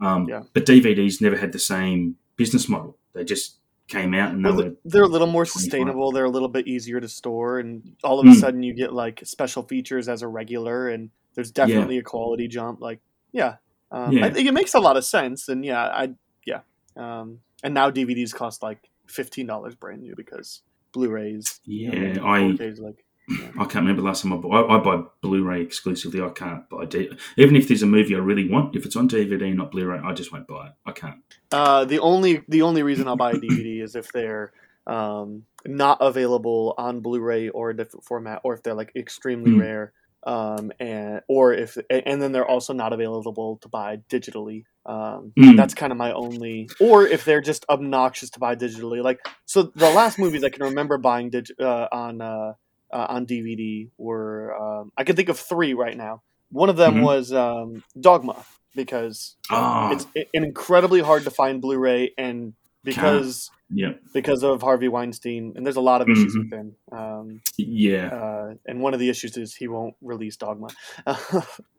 Um, 0.00 0.26
Yeah. 0.28 0.44
But 0.54 0.64
DVDs 0.66 1.20
never 1.20 1.36
had 1.36 1.52
the 1.52 1.58
same 1.58 2.16
business 2.36 2.68
model. 2.70 2.96
They 3.12 3.24
just 3.24 3.56
came 3.88 4.14
out 4.14 4.32
and 4.32 4.44
they 4.44 4.50
well, 4.50 4.64
were 4.64 4.74
they're 4.84 5.02
a 5.02 5.06
little 5.08 5.26
more 5.26 5.44
25. 5.44 5.60
sustainable. 5.62 6.10
They're 6.12 6.24
a 6.24 6.30
little 6.30 6.48
bit 6.48 6.66
easier 6.66 7.00
to 7.00 7.08
store, 7.08 7.58
and 7.58 7.94
all 8.02 8.18
of 8.20 8.26
a 8.26 8.30
Mm. 8.30 8.40
sudden 8.40 8.62
you 8.62 8.72
get 8.74 8.92
like 8.94 9.20
special 9.24 9.62
features 9.62 10.08
as 10.08 10.22
a 10.22 10.28
regular, 10.28 10.88
and 10.88 11.10
there's 11.38 11.52
definitely 11.52 11.98
a 11.98 12.02
quality 12.02 12.48
jump. 12.48 12.80
Like, 12.80 12.98
yeah, 13.30 13.56
um, 13.92 14.10
Yeah. 14.12 14.26
I 14.26 14.30
think 14.30 14.48
it 14.48 14.52
makes 14.54 14.74
a 14.74 14.80
lot 14.80 14.96
of 14.96 15.04
sense. 15.04 15.48
And 15.48 15.64
yeah, 15.64 15.84
I 15.86 16.10
yeah, 16.44 16.62
um, 16.96 17.38
and 17.62 17.72
now 17.74 17.92
DVDs 17.92 18.34
cost 18.34 18.60
like 18.60 18.90
fifteen 19.06 19.46
dollars 19.46 19.76
brand 19.76 20.02
new 20.02 20.16
because 20.16 20.62
Blu-rays. 20.92 21.60
Yeah, 21.64 21.90
and 21.92 22.18
I 22.18 22.40
4Ks, 22.40 22.80
like 22.80 23.04
I 23.30 23.64
can't 23.66 23.74
remember 23.76 24.00
the 24.02 24.06
last 24.08 24.22
time 24.22 24.32
I 24.32 24.36
bought. 24.38 24.68
I, 24.68 24.76
I 24.76 24.78
buy 24.80 25.04
Blu-ray 25.20 25.60
exclusively. 25.62 26.20
I 26.20 26.30
can't 26.30 26.68
buy 26.68 26.86
D- 26.86 27.10
even 27.36 27.54
if 27.54 27.68
there's 27.68 27.82
a 27.82 27.86
movie 27.86 28.16
I 28.16 28.18
really 28.18 28.48
want. 28.48 28.74
If 28.74 28.84
it's 28.84 28.96
on 28.96 29.08
DVD, 29.08 29.54
not 29.54 29.70
Blu-ray, 29.70 30.00
I 30.02 30.12
just 30.14 30.32
won't 30.32 30.48
buy 30.48 30.68
it. 30.68 30.72
I 30.86 30.90
can't. 30.92 31.20
Uh, 31.52 31.84
the 31.84 32.00
only 32.00 32.42
the 32.48 32.62
only 32.62 32.82
reason 32.82 33.06
I'll 33.06 33.16
buy 33.16 33.30
a 33.30 33.34
DVD 33.34 33.80
is 33.84 33.94
if 33.94 34.10
they're 34.12 34.50
um, 34.88 35.44
not 35.66 35.98
available 36.00 36.74
on 36.78 36.98
Blu-ray 37.00 37.50
or 37.50 37.70
a 37.70 37.76
different 37.76 38.04
format, 38.04 38.40
or 38.42 38.54
if 38.54 38.62
they're 38.64 38.74
like 38.74 38.90
extremely 38.96 39.52
Hmm. 39.52 39.60
rare, 39.60 39.92
um, 40.24 40.72
and 40.80 41.20
or 41.28 41.52
if 41.54 41.76
and 41.90 42.20
then 42.20 42.32
they're 42.32 42.46
also 42.46 42.72
not 42.72 42.92
available 42.92 43.58
to 43.62 43.68
buy 43.68 43.98
digitally. 44.10 44.64
Um, 44.86 45.32
Hmm. 45.36 45.54
That's 45.56 45.74
kind 45.74 45.92
of 45.92 45.98
my 45.98 46.12
only, 46.12 46.68
or 46.80 47.04
if 47.06 47.24
they're 47.26 47.42
just 47.42 47.66
obnoxious 47.68 48.30
to 48.30 48.38
buy 48.40 48.56
digitally. 48.56 49.02
Like 49.02 49.18
so, 49.44 49.64
the 49.74 49.90
last 49.90 50.18
movies 50.18 50.42
I 50.44 50.48
can 50.48 50.62
remember 50.64 50.96
buying 50.96 51.28
dig- 51.30 51.52
uh, 51.60 51.88
on 51.92 52.20
uh, 52.22 52.54
uh, 52.92 53.06
on 53.10 53.26
DVD 53.26 53.90
were 53.98 54.56
um, 54.56 54.92
I 54.96 55.04
can 55.04 55.14
think 55.14 55.28
of 55.28 55.38
three 55.38 55.74
right 55.74 55.96
now. 55.96 56.22
One 56.50 56.70
of 56.70 56.76
them 56.78 56.94
Mhm. 56.96 57.02
was 57.02 57.32
um, 57.32 57.82
Dogma 58.00 58.36
because 58.74 59.36
Ah, 59.50 59.90
it's 59.92 60.06
i- 60.16 60.26
incredibly 60.32 61.00
hard 61.00 61.24
to 61.24 61.30
find 61.30 61.60
Blu-ray, 61.60 62.14
and 62.16 62.54
because 62.94 63.50
yeah, 63.70 63.92
because 64.14 64.42
of 64.42 64.62
Harvey 64.62 64.88
Weinstein, 64.88 65.52
and 65.56 65.64
there's 65.66 65.76
a 65.76 65.80
lot 65.80 66.00
of 66.00 66.08
issues 66.08 66.34
Mhm. 66.34 66.38
with 66.38 66.52
him. 66.52 66.76
Um, 66.90 67.40
yeah. 67.56 68.06
uh, 68.08 68.54
and 68.66 68.80
one 68.80 68.94
of 68.94 69.00
the 69.00 69.08
issues 69.10 69.36
is 69.36 69.54
he 69.54 69.68
won't 69.68 69.94
release 70.00 70.36
Dogma. 70.36 70.68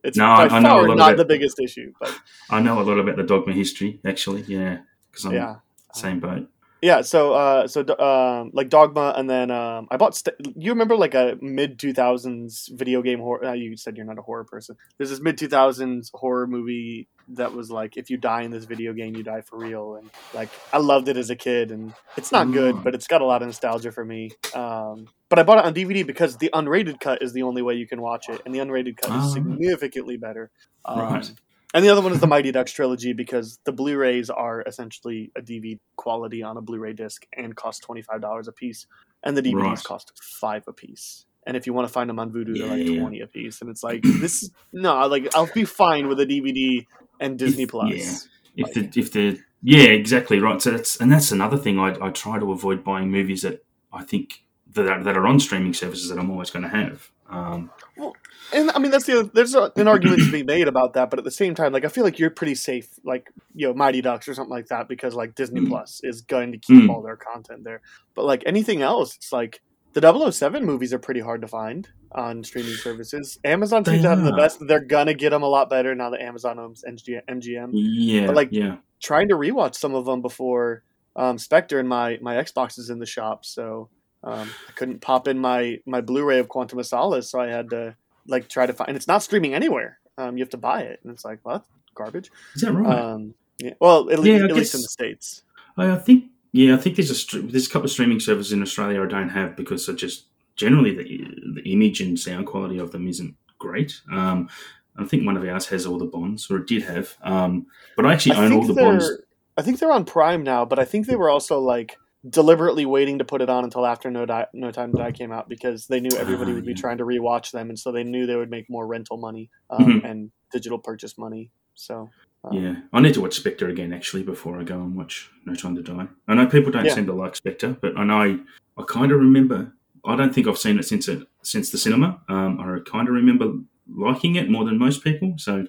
it's 0.04 0.18
No, 0.18 0.26
by 0.26 0.48
I- 0.48 0.58
I 0.58 0.60
know 0.60 0.80
a 0.82 0.88
far 0.88 0.96
not 0.96 1.14
about- 1.14 1.18
the 1.18 1.26
biggest 1.26 1.60
issue, 1.60 1.94
but 2.00 2.14
I 2.50 2.60
know 2.62 2.80
a 2.80 2.84
lot 2.84 3.00
about 3.00 3.16
the 3.18 3.24
Dogma 3.24 3.54
history, 3.54 4.00
actually. 4.06 4.44
Yeah, 4.44 4.80
because 5.12 5.26
I'm 5.26 5.34
yeah. 5.34 5.56
same 5.94 6.20
boat. 6.20 6.48
Yeah, 6.82 7.02
so 7.02 7.34
uh, 7.34 7.68
so 7.68 7.82
um, 8.00 8.52
like 8.54 8.70
Dogma, 8.70 9.14
and 9.18 9.30
then 9.30 9.52
um, 9.52 9.88
I 9.92 9.98
bought. 9.98 10.16
St- 10.16 10.36
you 10.56 10.72
remember 10.72 10.96
like 10.96 11.14
a 11.14 11.38
mid 11.42 11.78
two 11.78 11.94
thousands 11.94 12.70
video 12.74 13.02
game 13.02 13.20
horror? 13.20 13.44
Uh, 13.46 13.54
you 13.54 13.76
said 13.76 13.98
you're 13.98 14.06
not 14.06 14.18
a 14.18 14.22
horror 14.22 14.46
person. 14.46 14.78
There's 14.98 15.10
this 15.10 15.20
mid 15.20 15.38
two 15.38 15.50
thousands 15.50 16.10
horror 16.14 16.48
movie 16.48 17.08
that 17.34 17.54
was 17.54 17.70
like, 17.70 17.96
if 17.98 18.10
you 18.10 18.18
die 18.18 18.42
in 18.44 18.50
this 18.52 18.64
video 18.66 18.94
game, 18.94 19.16
you 19.16 19.24
die 19.24 19.42
for 19.42 19.58
real, 19.60 19.96
and 19.96 20.10
like 20.34 20.50
I 20.72 20.78
loved 20.78 21.10
it 21.10 21.18
as 21.18 21.30
a 21.30 21.36
kid, 21.36 21.72
and 21.72 21.94
it's 22.16 22.32
not 22.32 22.52
good, 22.54 22.76
Mm. 22.76 22.84
but 22.84 22.96
it's 22.96 23.08
got 23.08 23.20
a 23.22 23.26
lot 23.26 23.42
of 23.42 23.50
nostalgia 23.50 23.92
for 23.92 24.06
me. 24.06 24.32
Um, 24.56 25.08
but 25.28 25.38
I 25.38 25.44
bought 25.44 25.60
it 25.60 25.66
on 25.66 25.74
DVD 25.74 26.08
because 26.08 26.38
the 26.38 26.50
unrated 26.54 27.02
cut 27.02 27.22
is 27.22 27.34
the 27.34 27.44
only 27.44 27.62
way 27.62 27.74
you 27.76 27.88
can 27.88 28.02
watch 28.02 28.30
it, 28.30 28.42
and 28.46 28.56
the 28.56 28.60
unrated 28.60 28.96
cut 28.98 29.12
Ah, 29.12 29.26
is 29.28 29.34
significantly 29.34 30.16
better. 30.16 30.50
Um, 30.86 31.00
Right. 31.00 31.32
And 31.74 31.86
the 31.86 31.90
other 31.90 32.02
one 32.02 32.12
is 32.14 32.20
the 32.20 32.28
Mighty 32.28 32.52
Ducks 32.52 32.72
trilogy 32.72 33.14
because 33.14 33.60
the 33.64 33.72
Blu-rays 33.72 34.30
are 34.32 34.62
essentially 34.64 35.32
a 35.36 35.42
DVD 35.42 35.78
quality 35.98 36.42
on 36.42 36.58
a 36.58 36.62
Blu-ray 36.62 36.94
disc 36.94 37.26
and 37.38 37.56
cost 37.56 37.84
twenty 37.84 38.02
five 38.02 38.22
dollars 38.22 38.48
a 38.48 38.52
piece, 38.52 38.88
and 39.24 39.38
the 39.38 39.42
DVDs 39.44 39.54
Right. 39.62 39.84
cost 39.84 40.12
five 40.20 40.64
a 40.68 40.74
piece. 40.74 41.26
And 41.46 41.56
if 41.56 41.66
you 41.68 41.74
want 41.74 41.88
to 41.88 41.94
find 41.94 42.10
them 42.10 42.20
on 42.20 42.32
Vudu, 42.32 42.58
they're 42.58 42.68
like 42.68 42.88
Yeah. 42.88 43.00
twenty 43.00 43.22
a 43.22 43.28
piece, 43.28 43.62
and 43.62 43.70
it's 43.70 43.84
like 43.84 44.02
this. 44.04 44.50
No, 44.74 45.06
like 45.08 45.34
I'll 45.36 45.50
be 45.54 45.64
fine 45.66 46.08
with 46.08 46.20
a 46.20 46.26
DVD 46.26 46.86
and 47.20 47.38
Disney 47.38 47.64
If- 47.64 47.70
Plus. 47.70 48.28
yeah. 48.56 48.66
If 48.66 48.74
the 48.74 49.00
if 49.00 49.12
the 49.12 49.40
yeah 49.62 49.84
exactly 49.90 50.40
right. 50.40 50.60
So 50.62 50.72
that's 50.72 51.00
and 51.00 51.12
that's 51.12 51.32
another 51.32 51.58
thing 51.58 51.78
I 51.80 51.96
I 52.02 52.10
try 52.10 52.40
to 52.40 52.52
avoid 52.52 52.84
buying 52.84 53.12
movies 53.12 53.44
that 53.44 53.64
I 53.94 54.04
think 54.04 54.44
that 54.74 54.88
are, 54.88 55.04
that 55.04 55.16
are 55.18 55.26
on 55.28 55.40
streaming 55.40 55.74
services 55.74 56.10
that 56.10 56.18
I'm 56.20 56.30
always 56.32 56.50
going 56.50 56.64
to 56.64 56.70
have. 56.70 57.12
Um, 57.30 57.70
well, 57.98 58.16
And 58.54 58.72
I 58.72 58.80
mean, 58.80 58.92
that's 58.92 59.06
the 59.06 59.30
there's 59.34 59.54
a, 59.56 59.72
an 59.76 59.88
argument 59.88 60.22
to 60.24 60.32
be 60.32 60.44
made 60.44 60.68
about 60.68 60.94
that, 60.94 61.10
but 61.10 61.20
at 61.20 61.26
the 61.26 61.32
same 61.32 61.54
time, 61.56 61.72
like 61.72 61.86
I 61.86 61.88
feel 61.90 62.04
like 62.04 62.18
you're 62.18 62.30
pretty 62.32 62.56
safe, 62.56 62.88
like 63.04 63.30
you 63.54 63.68
know, 63.68 63.74
Mighty 63.74 64.02
Ducks 64.02 64.28
or 64.28 64.34
something 64.34 64.50
like 64.50 64.68
that, 64.68 64.88
because 64.88 65.14
like 65.16 65.36
Disney 65.36 65.62
Mm. 65.62 65.68
Plus 65.70 66.02
is 66.04 66.22
going 66.22 66.52
to 66.54 66.58
keep 66.58 66.84
Mm. 66.86 66.90
all 66.90 67.02
their 67.02 67.18
content 67.18 67.64
there. 67.64 67.82
But 68.16 68.26
like 68.26 68.44
anything 68.46 68.82
else, 68.82 69.16
it's 69.16 69.32
like 69.32 69.62
the 69.94 70.02
007 70.32 70.66
movies 70.66 70.94
are 70.94 71.00
pretty 71.00 71.20
hard 71.20 71.42
to 71.42 71.48
find 71.48 71.88
on 72.12 72.44
streaming 72.44 72.74
services. 72.74 73.38
Amazon 73.44 73.86
seems 73.86 74.02
to 74.04 74.10
have 74.10 74.24
the 74.24 74.34
best. 74.34 74.66
They're 74.66 74.80
gonna 74.80 75.14
get 75.14 75.30
them 75.32 75.44
a 75.44 75.48
lot 75.48 75.70
better 75.70 75.94
now 75.94 76.10
that 76.12 76.22
Amazon 76.22 76.58
owns 76.60 76.84
MG, 76.88 77.22
MGM. 77.30 77.70
yeah, 77.74 78.26
But, 78.28 78.36
like, 78.36 78.50
yeah. 78.52 78.78
Trying 79.02 79.30
to 79.30 79.36
rewatch 79.36 79.76
some 79.76 79.94
of 79.96 80.06
them 80.06 80.22
before 80.22 80.84
um, 81.16 81.38
Spectre 81.38 81.80
and 81.80 81.88
my 81.90 82.18
my 82.22 82.36
Xbox 82.36 82.78
is 82.80 82.90
in 82.90 83.00
the 83.00 83.06
shop, 83.06 83.46
so 83.46 83.90
um, 84.24 84.50
I 84.68 84.72
couldn't 84.74 85.02
pop 85.02 85.28
in 85.28 85.40
my 85.40 85.80
my 85.86 86.02
Blu-ray 86.02 86.40
of 86.40 86.50
Quantum 86.50 86.80
of 86.80 86.86
Solace, 86.86 87.30
so 87.30 87.40
I 87.40 87.48
had 87.48 87.70
to 87.72 87.96
like 88.28 88.48
try 88.48 88.66
to 88.66 88.74
find. 88.74 88.90
And 88.90 88.98
it's 88.98 89.08
not 89.08 89.24
streaming 89.24 89.54
anywhere. 89.54 90.00
Um, 90.18 90.38
you 90.38 90.44
have 90.44 90.52
to 90.52 90.58
buy 90.58 90.82
it, 90.82 91.00
and 91.04 91.14
it's 91.14 91.24
like 91.24 91.40
what 91.44 91.66
garbage. 91.96 92.32
Is 92.56 92.62
that 92.62 92.74
right? 92.74 93.00
Um, 93.00 93.34
yeah, 93.58 93.74
well, 93.80 94.10
at, 94.10 94.24
Yeah, 94.24 94.34
least, 94.34 94.44
at 94.44 94.56
least 94.56 94.76
in 94.76 94.82
the 94.82 94.88
states. 94.88 95.44
I 95.78 95.92
I 95.92 95.96
think 95.96 96.26
yeah, 96.52 96.74
I 96.74 96.78
think 96.78 96.96
there's 96.96 97.34
a 97.34 97.42
there's 97.42 97.68
a 97.68 97.70
couple 97.70 97.86
of 97.86 97.92
streaming 97.92 98.20
services 98.20 98.52
in 98.52 98.62
Australia 98.62 99.04
I 99.04 99.08
don't 99.08 99.30
have 99.30 99.56
because 99.56 99.88
I 99.88 99.94
just 99.94 100.26
generally 100.56 100.96
the 100.96 101.62
the 101.62 101.72
image 101.72 102.02
and 102.02 102.20
sound 102.20 102.48
quality 102.48 102.80
of 102.80 102.92
them 102.92 103.08
isn't 103.08 103.36
great. 103.58 104.02
Um, 104.12 104.50
I 104.98 105.06
think 105.06 105.26
one 105.26 105.38
of 105.38 105.48
ours 105.48 105.68
has 105.68 105.86
all 105.86 105.98
the 105.98 106.06
bonds, 106.06 106.50
or 106.52 106.58
it 106.58 106.68
did 106.68 106.84
have. 106.84 107.16
Um, 107.22 107.68
but 107.96 108.06
I 108.06 108.14
actually 108.14 108.36
I 108.36 108.46
own 108.46 108.54
all 108.54 108.64
the 108.64 108.74
bonds. 108.74 109.10
I 109.58 109.62
think 109.62 109.80
they're 109.80 109.92
on 109.92 110.06
Prime 110.06 110.44
now, 110.44 110.66
but 110.66 110.80
I 110.80 110.86
think 110.86 111.06
they 111.06 111.16
were 111.16 111.30
also 111.30 111.60
like 111.60 111.98
deliberately 112.28 112.86
waiting 112.86 113.20
to 113.20 113.26
put 113.26 113.42
it 113.42 113.50
on 113.50 113.64
until 113.64 113.86
after 113.86 114.12
No, 114.12 114.26
Di- 114.26 114.48
no 114.54 114.72
Time 114.72 114.92
to 114.92 114.98
Die 114.98 115.12
came 115.12 115.32
out 115.32 115.48
because 115.48 115.88
they 115.88 116.00
knew 116.00 116.16
everybody 116.18 116.54
would 116.54 116.66
be 116.66 116.74
trying 116.74 116.98
to 116.98 117.06
rewatch 117.06 117.52
them, 117.52 117.70
and 117.70 117.80
so 117.80 117.92
they 117.92 118.04
knew 118.04 118.26
they 118.26 118.36
would 118.36 118.50
make 118.50 118.70
more 118.70 118.86
rental 118.86 119.18
money 119.18 119.50
um, 119.70 119.86
Mhm. 120.02 120.04
and 120.10 120.32
digital 120.52 120.78
purchase 120.80 121.18
money. 121.18 121.52
So 121.76 122.10
um, 122.44 122.54
Yeah, 122.54 122.76
I 122.92 123.02
need 123.02 123.14
to 123.14 123.22
watch 123.22 123.36
Spectre 123.36 123.70
again 123.70 123.94
actually 123.94 124.24
before 124.24 124.60
I 124.60 124.64
go 124.64 124.76
and 124.82 124.96
watch 124.96 125.30
No 125.46 125.56
Time 125.56 125.76
to 125.76 125.82
Die. 125.82 126.08
I 126.28 126.34
know 126.36 126.48
people 126.48 126.72
don't 126.72 126.86
Yeah. 126.86 126.94
seem 126.96 127.06
to 127.06 127.14
like 127.14 127.36
Spectre, 127.36 127.78
but 127.82 127.98
I 127.98 128.04
know 128.04 128.40
I 128.78 128.84
kind 128.88 129.12
of 129.12 129.20
remember. 129.20 129.74
I 130.06 130.16
don't 130.16 130.34
think 130.34 130.48
I've 130.48 130.58
seen 130.58 130.80
it 130.80 130.84
since 130.86 131.08
it 131.08 131.26
since 131.42 131.70
the 131.72 131.78
cinema. 131.78 132.20
Um, 132.28 132.60
I 132.60 132.80
kind 132.90 133.08
of 133.08 133.14
remember 133.14 133.54
liking 133.94 134.36
it 134.36 134.50
more 134.50 134.64
than 134.66 134.78
most 134.78 135.04
people. 135.04 135.34
So 135.38 135.68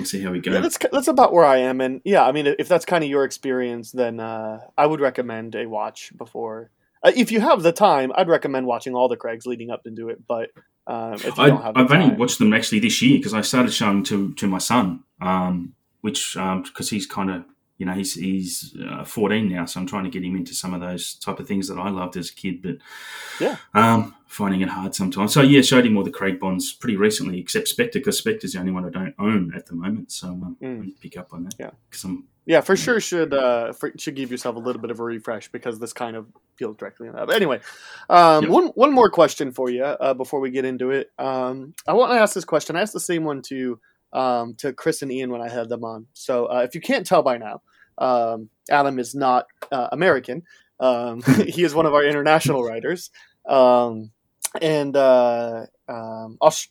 we'll 0.00 0.06
see 0.06 0.22
how 0.22 0.32
we 0.32 0.40
go. 0.40 0.52
Yeah, 0.52 0.60
that's 0.60 0.78
that's 0.92 1.08
about 1.08 1.32
where 1.32 1.44
I 1.44 1.58
am, 1.58 1.80
and 1.80 2.00
yeah, 2.04 2.26
I 2.26 2.32
mean, 2.32 2.46
if 2.46 2.68
that's 2.68 2.84
kind 2.84 3.04
of 3.04 3.10
your 3.10 3.24
experience, 3.24 3.92
then 3.92 4.20
uh, 4.20 4.60
I 4.76 4.86
would 4.86 5.00
recommend 5.00 5.54
a 5.54 5.66
watch 5.66 6.12
before. 6.16 6.70
Uh, 7.02 7.12
if 7.14 7.32
you 7.32 7.40
have 7.40 7.62
the 7.62 7.72
time, 7.72 8.12
I'd 8.14 8.28
recommend 8.28 8.66
watching 8.66 8.94
all 8.94 9.08
the 9.08 9.16
Craigs 9.16 9.46
leading 9.46 9.70
up 9.70 9.86
into 9.86 10.08
it. 10.08 10.26
But 10.26 10.50
um, 10.86 11.14
if 11.14 11.24
you 11.24 11.32
I, 11.38 11.48
don't 11.48 11.62
have 11.62 11.76
I've 11.76 11.92
only 11.92 12.14
watched 12.14 12.38
them 12.38 12.52
actually 12.52 12.80
this 12.80 13.00
year 13.00 13.18
because 13.18 13.34
I 13.34 13.40
started 13.40 13.72
showing 13.72 14.02
to 14.04 14.32
to 14.34 14.46
my 14.46 14.58
son, 14.58 15.04
um, 15.20 15.74
which 16.00 16.34
because 16.34 16.90
he's 16.90 17.06
kind 17.06 17.30
of 17.30 17.44
you 17.80 17.86
know 17.86 17.94
he's 17.94 18.14
he's 18.14 18.76
uh, 18.88 19.02
14 19.04 19.48
now, 19.48 19.64
so 19.64 19.80
I'm 19.80 19.86
trying 19.86 20.04
to 20.04 20.10
get 20.10 20.22
him 20.22 20.36
into 20.36 20.54
some 20.54 20.74
of 20.74 20.80
those 20.80 21.14
type 21.14 21.40
of 21.40 21.48
things 21.48 21.66
that 21.68 21.78
I 21.78 21.88
loved 21.88 22.16
as 22.16 22.30
a 22.30 22.34
kid, 22.34 22.60
but 22.62 22.76
Yeah. 23.40 23.56
um, 23.74 24.14
finding 24.26 24.60
it 24.60 24.68
hard 24.68 24.94
sometimes. 24.94 25.32
So 25.32 25.40
yeah, 25.42 25.62
showed 25.62 25.86
him 25.86 25.96
all 25.96 26.04
the 26.04 26.10
Craig 26.10 26.38
Bonds 26.38 26.72
pretty 26.72 26.96
recently, 26.96 27.40
except 27.40 27.68
Spectre 27.68 27.98
because 27.98 28.18
Spectre's 28.18 28.52
the 28.52 28.60
only 28.60 28.70
one 28.72 28.84
I 28.84 28.90
don't 28.90 29.14
own 29.18 29.52
at 29.56 29.66
the 29.66 29.74
moment, 29.74 30.12
so 30.12 30.28
um, 30.28 30.56
Mm. 30.62 30.92
Pick 31.00 31.16
up 31.16 31.32
on 31.32 31.44
that. 31.44 31.54
Yeah. 31.58 31.70
because 31.88 32.04
I'm 32.04 32.24
yeah, 32.46 32.62
for 32.62 32.74
sure 32.76 33.00
should 33.00 33.32
uh, 33.32 33.72
for, 33.72 33.92
should 33.96 34.16
give 34.16 34.30
yourself 34.30 34.56
a 34.56 34.58
little 34.58 34.82
bit 34.82 34.90
of 34.90 34.98
a 34.98 35.04
refresh 35.04 35.48
because 35.52 35.78
this 35.78 35.92
kind 35.92 36.16
of 36.16 36.26
feels 36.56 36.76
directly 36.76 37.08
on 37.08 37.14
that. 37.14 37.26
But 37.26 37.36
anyway, 37.36 37.60
um, 38.08 38.44
Yep. 38.44 38.50
one 38.52 38.66
one 38.68 38.92
more 38.92 39.08
question 39.10 39.52
for 39.52 39.70
you 39.70 39.84
uh, 39.84 40.14
before 40.14 40.40
we 40.40 40.50
get 40.50 40.64
into 40.64 40.90
it. 40.90 41.10
Um, 41.18 41.74
I 41.86 41.92
want 41.92 42.10
to 42.12 42.18
ask 42.18 42.34
this 42.34 42.44
question. 42.44 42.76
I 42.76 42.82
asked 42.82 42.92
the 42.92 43.00
same 43.00 43.24
one 43.24 43.40
to 43.42 43.78
um, 44.12 44.54
to 44.56 44.72
Chris 44.72 45.02
and 45.02 45.12
Ian 45.12 45.30
when 45.30 45.40
I 45.42 45.48
had 45.48 45.68
them 45.68 45.84
on. 45.84 46.06
So 46.14 46.46
uh, 46.46 46.62
if 46.66 46.74
you 46.74 46.80
can't 46.80 47.06
tell 47.06 47.22
by 47.22 47.38
now, 47.38 47.62
um, 48.00 48.48
Adam 48.70 48.98
is 48.98 49.14
not 49.14 49.46
uh, 49.70 49.88
American. 49.92 50.42
Um, 50.80 51.22
he 51.46 51.62
is 51.62 51.74
one 51.74 51.86
of 51.86 51.94
our 51.94 52.04
international 52.04 52.64
writers. 52.64 53.10
Um, 53.46 54.10
and 54.60 54.96
uh, 54.96 55.66
um, 55.88 56.38
Aus- 56.40 56.68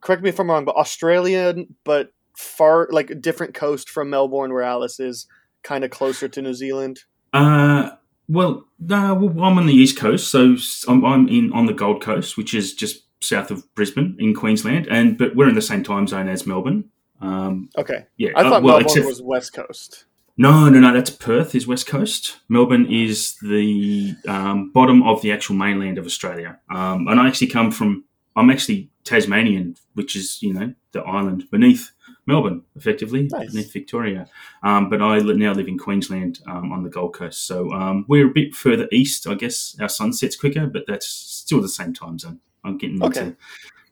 correct 0.00 0.22
me 0.22 0.28
if 0.28 0.38
I'm 0.38 0.50
wrong, 0.50 0.64
but 0.64 0.76
Australian, 0.76 1.74
but 1.84 2.12
far 2.36 2.88
like 2.90 3.10
a 3.10 3.14
different 3.14 3.54
coast 3.54 3.88
from 3.88 4.10
Melbourne, 4.10 4.52
where 4.52 4.62
Alice 4.62 5.00
is, 5.00 5.26
kind 5.62 5.84
of 5.84 5.90
closer 5.90 6.28
to 6.28 6.42
New 6.42 6.52
Zealand. 6.52 7.04
Uh, 7.32 7.90
well, 8.28 8.66
no, 8.78 9.14
well, 9.14 9.44
I'm 9.44 9.58
on 9.58 9.66
the 9.66 9.72
east 9.74 9.98
coast, 9.98 10.30
so 10.30 10.56
I'm, 10.86 11.04
I'm 11.04 11.28
in 11.28 11.52
on 11.52 11.66
the 11.66 11.72
Gold 11.72 12.02
Coast, 12.02 12.36
which 12.36 12.54
is 12.54 12.74
just 12.74 13.04
south 13.20 13.50
of 13.50 13.74
Brisbane 13.74 14.16
in 14.18 14.34
Queensland, 14.34 14.86
and 14.88 15.16
but 15.16 15.34
we're 15.34 15.48
in 15.48 15.54
the 15.54 15.62
same 15.62 15.82
time 15.82 16.06
zone 16.06 16.28
as 16.28 16.46
Melbourne. 16.46 16.90
Um, 17.20 17.70
Okay, 17.78 18.04
yeah, 18.18 18.30
I 18.36 18.40
uh, 18.40 18.42
thought 18.44 18.62
well, 18.62 18.78
Melbourne 18.78 18.86
except- 18.86 19.06
was 19.06 19.22
West 19.22 19.52
Coast. 19.54 20.04
No, 20.36 20.68
no, 20.68 20.80
no. 20.80 20.92
That's 20.92 21.10
Perth 21.10 21.54
is 21.54 21.66
west 21.66 21.86
coast. 21.86 22.40
Melbourne 22.48 22.86
is 22.90 23.36
the 23.36 24.14
um, 24.26 24.72
bottom 24.72 25.02
of 25.04 25.22
the 25.22 25.30
actual 25.32 25.54
mainland 25.54 25.96
of 25.98 26.06
Australia. 26.06 26.58
Um, 26.70 27.06
and 27.08 27.20
I 27.20 27.28
actually 27.28 27.48
come 27.48 27.70
from. 27.70 28.04
I'm 28.36 28.50
actually 28.50 28.90
Tasmanian, 29.04 29.76
which 29.94 30.16
is 30.16 30.42
you 30.42 30.52
know 30.52 30.74
the 30.90 31.02
island 31.02 31.48
beneath 31.52 31.92
Melbourne, 32.26 32.62
effectively 32.74 33.28
Nice. 33.30 33.52
beneath 33.52 33.72
Victoria. 33.72 34.26
Um, 34.64 34.90
but 34.90 35.00
I 35.00 35.18
now 35.20 35.52
live 35.52 35.68
in 35.68 35.78
Queensland 35.78 36.40
um, 36.48 36.72
on 36.72 36.82
the 36.82 36.90
Gold 36.90 37.14
Coast, 37.14 37.46
so 37.46 37.70
um, 37.72 38.04
we're 38.08 38.26
a 38.26 38.32
bit 38.32 38.54
further 38.56 38.88
east. 38.90 39.28
I 39.28 39.34
guess 39.34 39.76
our 39.80 39.88
sun 39.88 40.12
sets 40.12 40.34
quicker, 40.34 40.66
but 40.66 40.82
that's 40.88 41.06
still 41.06 41.60
the 41.62 41.68
same 41.68 41.94
time 41.94 42.18
zone. 42.18 42.40
I'm 42.64 42.76
getting 42.76 43.00
Okay. 43.04 43.20
into 43.20 43.36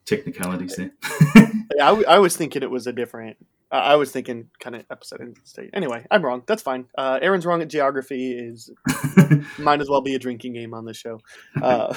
technicalities 0.07 0.75
there. 0.77 0.91
I, 1.81 2.03
I 2.09 2.19
was 2.19 2.37
thinking 2.37 2.63
it 2.63 2.71
was 2.71 2.87
a 2.89 2.93
different. 2.93 3.37
I 3.73 3.93
I 3.93 3.97
was 3.97 4.13
thinking 4.13 4.51
kind 4.61 4.77
of 4.77 4.85
episode 4.91 5.21
in 5.21 5.35
state. 5.45 5.71
Anyway, 5.73 6.07
I'm 6.11 6.25
wrong. 6.25 6.43
That's 6.47 6.63
fine. 6.63 6.87
Uh, 6.97 7.19
Aaron's 7.21 7.47
wrong 7.47 7.63
at 7.63 7.69
geography. 7.69 8.33
Is 8.33 8.71
might 9.59 9.81
as 9.81 9.89
well 9.89 10.03
be 10.03 10.15
a 10.15 10.19
drinking 10.19 10.53
game 10.53 10.75
on 10.75 10.85
the 10.85 10.95
show. 10.95 11.21
Uh, 11.61 11.95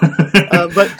uh, 0.50 0.68
but 0.74 0.92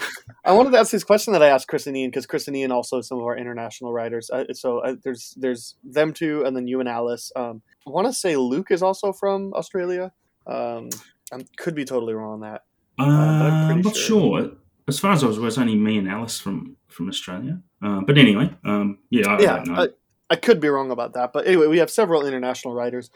I 0.44 0.52
wanted 0.52 0.70
to 0.72 0.78
ask 0.78 0.92
this 0.92 1.04
question 1.04 1.32
that 1.32 1.42
I 1.42 1.48
asked 1.48 1.66
Chris 1.66 1.86
and 1.86 1.96
Ian 1.96 2.10
because 2.10 2.26
Chris 2.26 2.46
and 2.46 2.56
Ian 2.56 2.70
also 2.70 3.00
some 3.00 3.18
of 3.18 3.24
our 3.24 3.36
international 3.36 3.92
writers. 3.92 4.30
Uh, 4.30 4.44
so 4.52 4.78
uh, 4.78 4.94
there's 5.02 5.34
there's 5.36 5.74
them 5.82 6.12
two, 6.12 6.44
and 6.44 6.56
then 6.56 6.68
you 6.68 6.78
and 6.80 6.88
Alice. 6.88 7.32
Um, 7.34 7.62
I 7.86 7.90
want 7.90 8.06
to 8.06 8.12
say 8.12 8.36
Luke 8.36 8.70
is 8.70 8.82
also 8.82 9.12
from 9.12 9.52
Australia. 9.54 10.12
Um, 10.46 10.90
I 11.32 11.44
could 11.56 11.74
be 11.74 11.84
totally 11.84 12.14
wrong 12.14 12.34
on 12.34 12.40
that. 12.40 12.62
Uh, 12.98 13.04
I'm 13.04 13.42
I'm 13.42 13.66
pretty 13.66 13.82
not 13.82 13.96
sure. 13.96 14.40
sure. 14.42 14.50
As 14.88 14.98
far 14.98 15.12
as 15.12 15.24
I 15.24 15.26
was, 15.26 15.36
aware, 15.36 15.46
it 15.46 15.46
was 15.46 15.58
only 15.58 15.74
me 15.74 15.98
and 15.98 16.08
Alice 16.08 16.38
from 16.38 16.76
from 16.88 17.08
Australia. 17.08 17.60
Uh, 17.82 18.00
but 18.00 18.18
anyway, 18.18 18.50
um, 18.64 18.98
yeah, 19.10 19.28
I, 19.28 19.34
I 19.34 19.40
yeah, 19.40 19.56
don't 19.56 19.68
know. 19.68 19.82
I, 19.82 19.88
I 20.30 20.36
could 20.36 20.60
be 20.60 20.68
wrong 20.68 20.90
about 20.90 21.14
that, 21.14 21.32
but 21.32 21.46
anyway, 21.46 21.66
we 21.66 21.78
have 21.78 21.90
several 21.90 22.26
international 22.26 22.74
writers, 22.74 23.10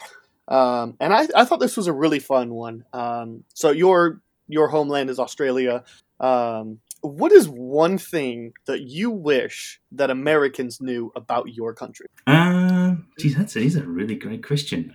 um, 0.48 0.96
and 1.00 1.14
I, 1.14 1.28
I 1.34 1.44
thought 1.44 1.60
this 1.60 1.76
was 1.76 1.86
a 1.86 1.92
really 1.92 2.18
fun 2.18 2.52
one. 2.52 2.84
Um, 2.92 3.44
so 3.54 3.70
your 3.70 4.20
your 4.48 4.68
homeland 4.68 5.10
is 5.10 5.18
Australia. 5.18 5.84
Um, 6.18 6.80
what 7.02 7.32
is 7.32 7.48
one 7.48 7.98
thing 7.98 8.52
that 8.66 8.82
you 8.82 9.10
wish 9.10 9.80
that 9.92 10.10
Americans 10.10 10.80
knew 10.80 11.12
about 11.16 11.54
your 11.54 11.74
country? 11.74 12.06
Um, 12.26 13.06
geez, 13.18 13.36
that's 13.36 13.56
is 13.56 13.76
a 13.76 13.84
really 13.84 14.16
great 14.16 14.44
question. 14.44 14.92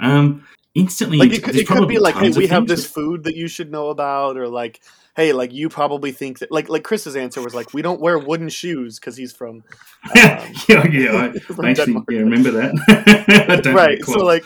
Instantly, 0.76 1.18
Like 1.18 1.32
it 1.32 1.42
could, 1.42 1.56
it 1.56 1.66
could 1.68 1.88
be 1.88 2.00
like, 2.00 2.16
hey, 2.16 2.32
we 2.32 2.48
have 2.48 2.68
this 2.68 2.86
food 2.86 3.24
that 3.24 3.36
you 3.38 3.48
should 3.48 3.72
know 3.72 3.88
about, 3.90 4.36
or 4.36 4.50
like, 4.50 4.82
hey, 5.16 5.32
like 5.32 5.54
you 5.54 5.70
probably 5.70 6.12
think 6.12 6.40
that, 6.40 6.52
like, 6.52 6.68
like 6.68 6.84
Chris's 6.84 7.16
answer 7.16 7.42
was 7.42 7.56
like, 7.56 7.74
we 7.74 7.82
don't 7.82 8.02
wear 8.02 8.20
wooden 8.20 8.50
shoes 8.50 9.00
because 9.00 9.16
he's 9.16 9.32
from, 9.32 9.64
um, 10.04 10.52
yeah, 10.68 10.86
yeah, 10.88 11.32
I, 11.64 11.70
actually 11.70 11.94
yeah, 12.10 12.20
remember 12.20 12.52
that. 12.52 13.64
Right. 13.74 14.04
So 14.04 14.20
like, 14.26 14.46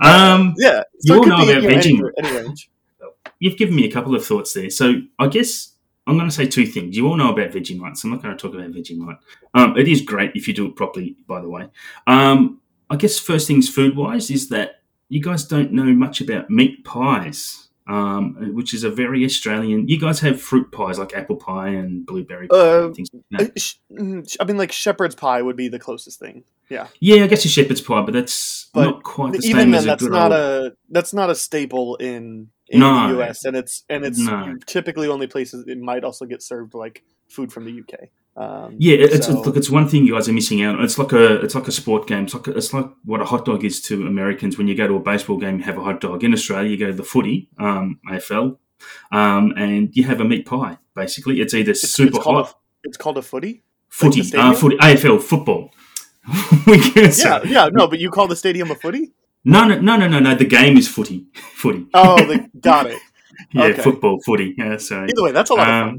um, 0.00 0.54
yeah, 0.58 0.82
You 1.00 1.14
so 1.14 1.14
it 1.14 1.18
all 1.18 1.26
know 1.26 1.50
about 1.50 1.62
you 1.62 1.68
any 1.70 2.00
range. 2.02 2.70
you've 3.40 3.56
given 3.56 3.74
me 3.74 3.88
a 3.88 3.90
couple 3.90 4.14
of 4.14 4.24
thoughts 4.24 4.52
there. 4.52 4.70
So 4.70 5.02
I 5.18 5.26
guess 5.26 5.72
I'm 6.06 6.16
going 6.16 6.28
to 6.28 6.34
say 6.34 6.46
two 6.46 6.66
things. 6.66 6.96
You 6.96 7.08
all 7.08 7.16
know 7.16 7.32
about 7.32 7.50
Vegemite, 7.50 7.96
so 7.96 8.06
I'm 8.08 8.12
not 8.14 8.22
going 8.22 8.36
to 8.36 8.40
talk 8.40 8.54
about 8.54 8.70
Vegemite. 8.70 9.18
Um, 9.54 9.76
it 9.76 9.88
is 9.88 10.02
great 10.02 10.32
if 10.34 10.46
you 10.46 10.54
do 10.54 10.66
it 10.66 10.76
properly, 10.76 11.16
by 11.26 11.40
the 11.40 11.48
way. 11.48 11.68
Um, 12.06 12.60
I 12.90 12.96
guess 12.96 13.18
first 13.18 13.46
things 13.46 13.68
food 13.68 13.96
wise 13.96 14.30
is 14.30 14.48
that 14.50 14.80
you 15.08 15.20
guys 15.22 15.44
don't 15.44 15.72
know 15.72 15.84
much 15.84 16.20
about 16.20 16.50
meat 16.50 16.84
pies, 16.84 17.68
um, 17.86 18.52
which 18.54 18.72
is 18.74 18.84
a 18.84 18.90
very 18.90 19.24
Australian. 19.24 19.88
You 19.88 19.98
guys 20.00 20.20
have 20.20 20.40
fruit 20.40 20.70
pies 20.72 20.98
like 20.98 21.14
apple 21.14 21.36
pie 21.36 21.68
and 21.68 22.04
blueberry 22.06 22.48
pie 22.48 22.56
Uh, 22.56 22.86
and 22.86 22.94
things 22.96 23.08
like 23.12 23.22
that. 23.30 23.50
Uh, 23.92 24.02
mm, 24.02 24.36
I 24.40 24.44
mean, 24.44 24.56
like 24.56 24.72
shepherd's 24.72 25.14
pie 25.14 25.42
would 25.42 25.56
be 25.56 25.68
the 25.68 25.78
closest 25.78 26.18
thing. 26.20 26.44
Yeah, 26.70 26.88
Yeah, 27.00 27.24
I 27.24 27.26
guess 27.26 27.44
a 27.44 27.48
shepherd's 27.48 27.82
pie, 27.82 28.02
but 28.02 28.12
that's 28.14 28.70
But 28.72 28.84
not 28.84 29.02
quite 29.02 29.32
the 29.32 29.38
even 29.46 29.60
same 29.60 29.70
then, 29.72 29.74
as 29.74 29.84
a 29.84 29.86
that's 29.88 30.02
good 30.02 30.12
not 30.12 30.32
old. 30.32 30.40
a 30.40 30.72
that's 30.90 31.12
not 31.12 31.28
a 31.30 31.34
staple 31.34 31.96
in 31.96 32.48
in 32.68 32.80
No. 32.80 33.08
the 33.08 33.14
U.S. 33.16 33.44
and 33.44 33.54
it's 33.54 33.84
and 33.90 34.04
it's 34.04 34.18
No. 34.18 34.54
typically 34.66 35.06
only 35.08 35.26
places 35.26 35.66
it 35.68 35.78
might 35.78 36.04
also 36.04 36.24
get 36.24 36.42
served 36.42 36.72
like 36.74 37.04
food 37.28 37.52
from 37.52 37.66
the 37.66 37.72
U.K. 37.72 38.10
Um, 38.36 38.74
Yeah, 38.78 38.96
it's 38.96 39.26
so- 39.26 39.40
look, 39.42 39.56
it's 39.56 39.70
one 39.70 39.88
thing 39.88 40.04
you 40.06 40.14
guys 40.14 40.28
are 40.28 40.32
missing 40.32 40.62
out. 40.62 40.76
on. 40.78 40.84
It's 40.84 40.98
like 40.98 41.12
a 41.12 41.40
it's 41.42 41.54
like 41.54 41.68
a 41.68 41.72
sport 41.72 42.06
game. 42.08 42.24
It's 42.24 42.34
like 42.34 42.48
it's 42.48 42.72
like 42.72 42.86
what 43.04 43.20
a 43.20 43.24
hot 43.24 43.44
dog 43.44 43.64
is 43.64 43.80
to 43.82 44.06
Americans. 44.06 44.58
When 44.58 44.66
you 44.66 44.74
go 44.74 44.88
to 44.88 44.96
a 44.96 45.00
baseball 45.00 45.38
game, 45.38 45.58
you 45.58 45.64
have 45.64 45.78
a 45.78 45.82
hot 45.82 46.00
dog. 46.00 46.24
In 46.24 46.32
Australia, 46.32 46.68
you 46.70 46.76
go 46.76 46.86
to 46.88 46.92
the 46.92 47.04
footy, 47.04 47.48
um, 47.58 48.00
AFL, 48.10 48.58
um, 49.12 49.52
and 49.56 49.90
you 49.96 50.04
have 50.04 50.20
a 50.20 50.24
meat 50.24 50.46
pie. 50.46 50.78
Basically, 50.96 51.40
it's 51.40 51.54
either 51.54 51.70
it's, 51.72 51.88
super 51.88 52.16
it's 52.16 52.24
hot 52.24 52.50
a, 52.50 52.54
it's 52.84 52.96
called 52.96 53.18
a 53.18 53.22
footy. 53.22 53.62
footy, 53.88 54.22
the 54.22 54.40
uh, 54.40 54.52
footy, 54.52 54.76
AFL 54.78 55.22
football. 55.22 55.70
we 56.66 56.78
can 56.80 57.12
say. 57.12 57.28
Yeah, 57.28 57.40
yeah, 57.44 57.68
no, 57.72 57.86
but 57.86 57.98
you 58.00 58.10
call 58.10 58.26
the 58.26 58.36
stadium 58.36 58.70
a 58.70 58.74
footy? 58.74 59.12
No, 59.44 59.66
no, 59.68 59.78
no, 59.78 59.96
no, 59.96 60.08
no, 60.08 60.18
no. 60.20 60.34
The 60.34 60.46
game 60.46 60.76
is 60.76 60.88
footy, 60.88 61.26
footy. 61.34 61.86
Oh, 61.94 62.16
the, 62.16 62.48
got 62.60 62.86
it. 62.86 62.98
yeah, 63.52 63.64
okay. 63.64 63.82
football, 63.82 64.18
footy. 64.24 64.54
Yeah, 64.56 64.78
sorry. 64.78 65.10
Either 65.10 65.22
way, 65.22 65.32
that's 65.32 65.50
a 65.50 65.54
lot 65.54 65.68
of 65.68 65.98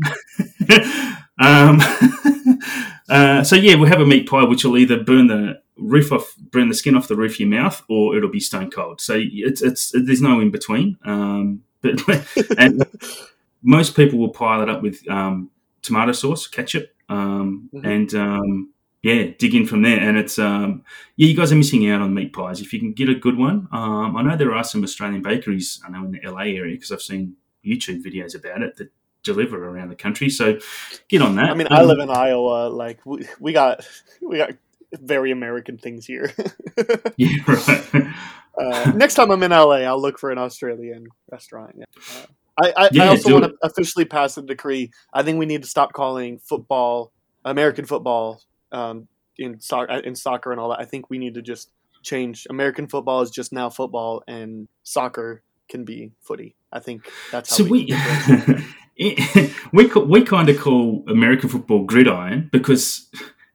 fun. 0.67 1.17
Um, 1.39 1.79
uh, 3.09 3.43
so 3.43 3.55
yeah, 3.55 3.75
we'll 3.75 3.89
have 3.89 4.01
a 4.01 4.05
meat 4.05 4.27
pie, 4.29 4.43
which 4.43 4.63
will 4.63 4.77
either 4.77 5.03
burn 5.03 5.27
the 5.27 5.61
roof 5.77 6.11
off, 6.11 6.35
burn 6.51 6.69
the 6.69 6.75
skin 6.75 6.95
off 6.95 7.07
the 7.07 7.15
roof 7.15 7.33
of 7.33 7.39
your 7.41 7.49
mouth, 7.49 7.81
or 7.89 8.15
it'll 8.15 8.29
be 8.29 8.39
stone 8.39 8.69
cold. 8.71 9.01
So 9.01 9.15
it's 9.19 9.61
it's 9.61 9.91
there's 9.93 10.21
no 10.21 10.39
in 10.39 10.51
between. 10.51 10.97
Um, 11.03 11.63
but 11.81 11.99
and 12.57 12.83
most 13.61 13.95
people 13.95 14.19
will 14.19 14.29
pile 14.29 14.61
it 14.61 14.69
up 14.69 14.81
with 14.81 15.07
um, 15.09 15.49
tomato 15.81 16.11
sauce, 16.11 16.47
ketchup, 16.47 16.89
um, 17.09 17.69
Mhm. 17.73 17.85
and 17.85 18.15
um, 18.15 18.69
yeah, 19.03 19.25
dig 19.37 19.53
in 19.53 19.67
from 19.67 19.83
there. 19.83 19.99
And 19.99 20.17
it's 20.17 20.39
um, 20.39 20.83
yeah, 21.17 21.27
you 21.27 21.35
guys 21.35 21.51
are 21.51 21.55
missing 21.55 21.87
out 21.89 22.01
on 22.01 22.13
meat 22.13 22.33
pies. 22.33 22.61
If 22.61 22.73
you 22.73 22.79
can 22.79 22.93
get 22.93 23.09
a 23.09 23.15
good 23.15 23.37
one, 23.37 23.67
um, 23.71 24.15
I 24.15 24.23
know 24.23 24.35
there 24.35 24.55
are 24.55 24.63
some 24.63 24.83
Australian 24.83 25.21
bakeries. 25.21 25.81
I 25.85 25.89
know 25.91 26.05
in 26.05 26.11
the 26.11 26.21
LA 26.27 26.43
area 26.57 26.75
because 26.75 26.91
I've 26.91 27.01
seen 27.01 27.35
YouTube 27.63 28.03
videos 28.03 28.35
about 28.35 28.61
it 28.61 28.77
that 28.77 28.91
deliver 29.25 29.67
around 29.67 29.89
the 29.89 29.95
country. 29.95 30.29
So 30.29 30.59
get 31.09 31.21
on 31.21 31.35
that. 31.35 31.49
I 31.49 31.53
mean, 31.55 31.67
I 31.69 31.81
Um, 31.81 31.87
live 31.87 31.99
in 31.99 32.09
Iowa. 32.09 32.69
Like 32.69 32.99
we, 33.05 33.27
we 33.39 33.51
got 33.51 33.85
we 34.21 34.37
got 34.37 34.51
very 34.93 35.31
American 35.31 35.77
things 35.77 36.05
here. 36.05 36.31
Yeah, 37.17 37.37
right. 37.47 38.13
uh, 38.61 38.91
next 38.95 39.15
time 39.15 39.31
I'm 39.31 39.41
in 39.43 39.51
LA, 39.51 39.83
I'll 39.83 40.01
look 40.01 40.19
for 40.19 40.31
an 40.31 40.37
Australian 40.37 41.07
restaurant. 41.31 41.75
Yeah. 41.77 41.85
Uh, 41.97 42.25
I, 42.61 42.73
I, 42.75 42.89
Yeah, 42.91 43.03
I 43.05 43.07
also 43.07 43.33
want 43.33 43.45
to 43.45 43.53
officially 43.63 44.05
pass 44.05 44.37
a 44.37 44.41
decree. 44.41 44.91
I 45.13 45.23
think 45.23 45.39
we 45.39 45.45
need 45.45 45.61
to 45.63 45.67
stop 45.67 45.93
calling 45.93 46.39
football 46.39 47.13
American 47.45 47.85
football 47.85 48.41
um, 48.71 49.07
in 49.37 49.59
soccer 49.61 49.93
in 49.93 50.15
soccer 50.15 50.51
and 50.51 50.59
all 50.59 50.69
that. 50.69 50.79
I 50.79 50.85
think 50.85 51.09
we 51.09 51.17
need 51.17 51.35
to 51.35 51.41
just 51.41 51.69
change. 52.03 52.47
American 52.49 52.87
football 52.87 53.21
is 53.21 53.31
just 53.31 53.53
now 53.53 53.69
football, 53.69 54.23
and 54.27 54.67
soccer 54.83 55.41
can 55.69 55.83
be 55.83 56.11
footy. 56.21 56.55
I 56.71 56.79
think 56.79 57.09
that's 57.31 57.49
how 57.49 57.57
so 57.57 57.63
we. 57.63 57.85
we 58.97 59.51
we 59.73 59.85
we 59.87 60.23
kind 60.23 60.49
of 60.49 60.59
call 60.59 61.03
American 61.07 61.49
football 61.49 61.83
gridiron 61.83 62.49
because 62.51 63.09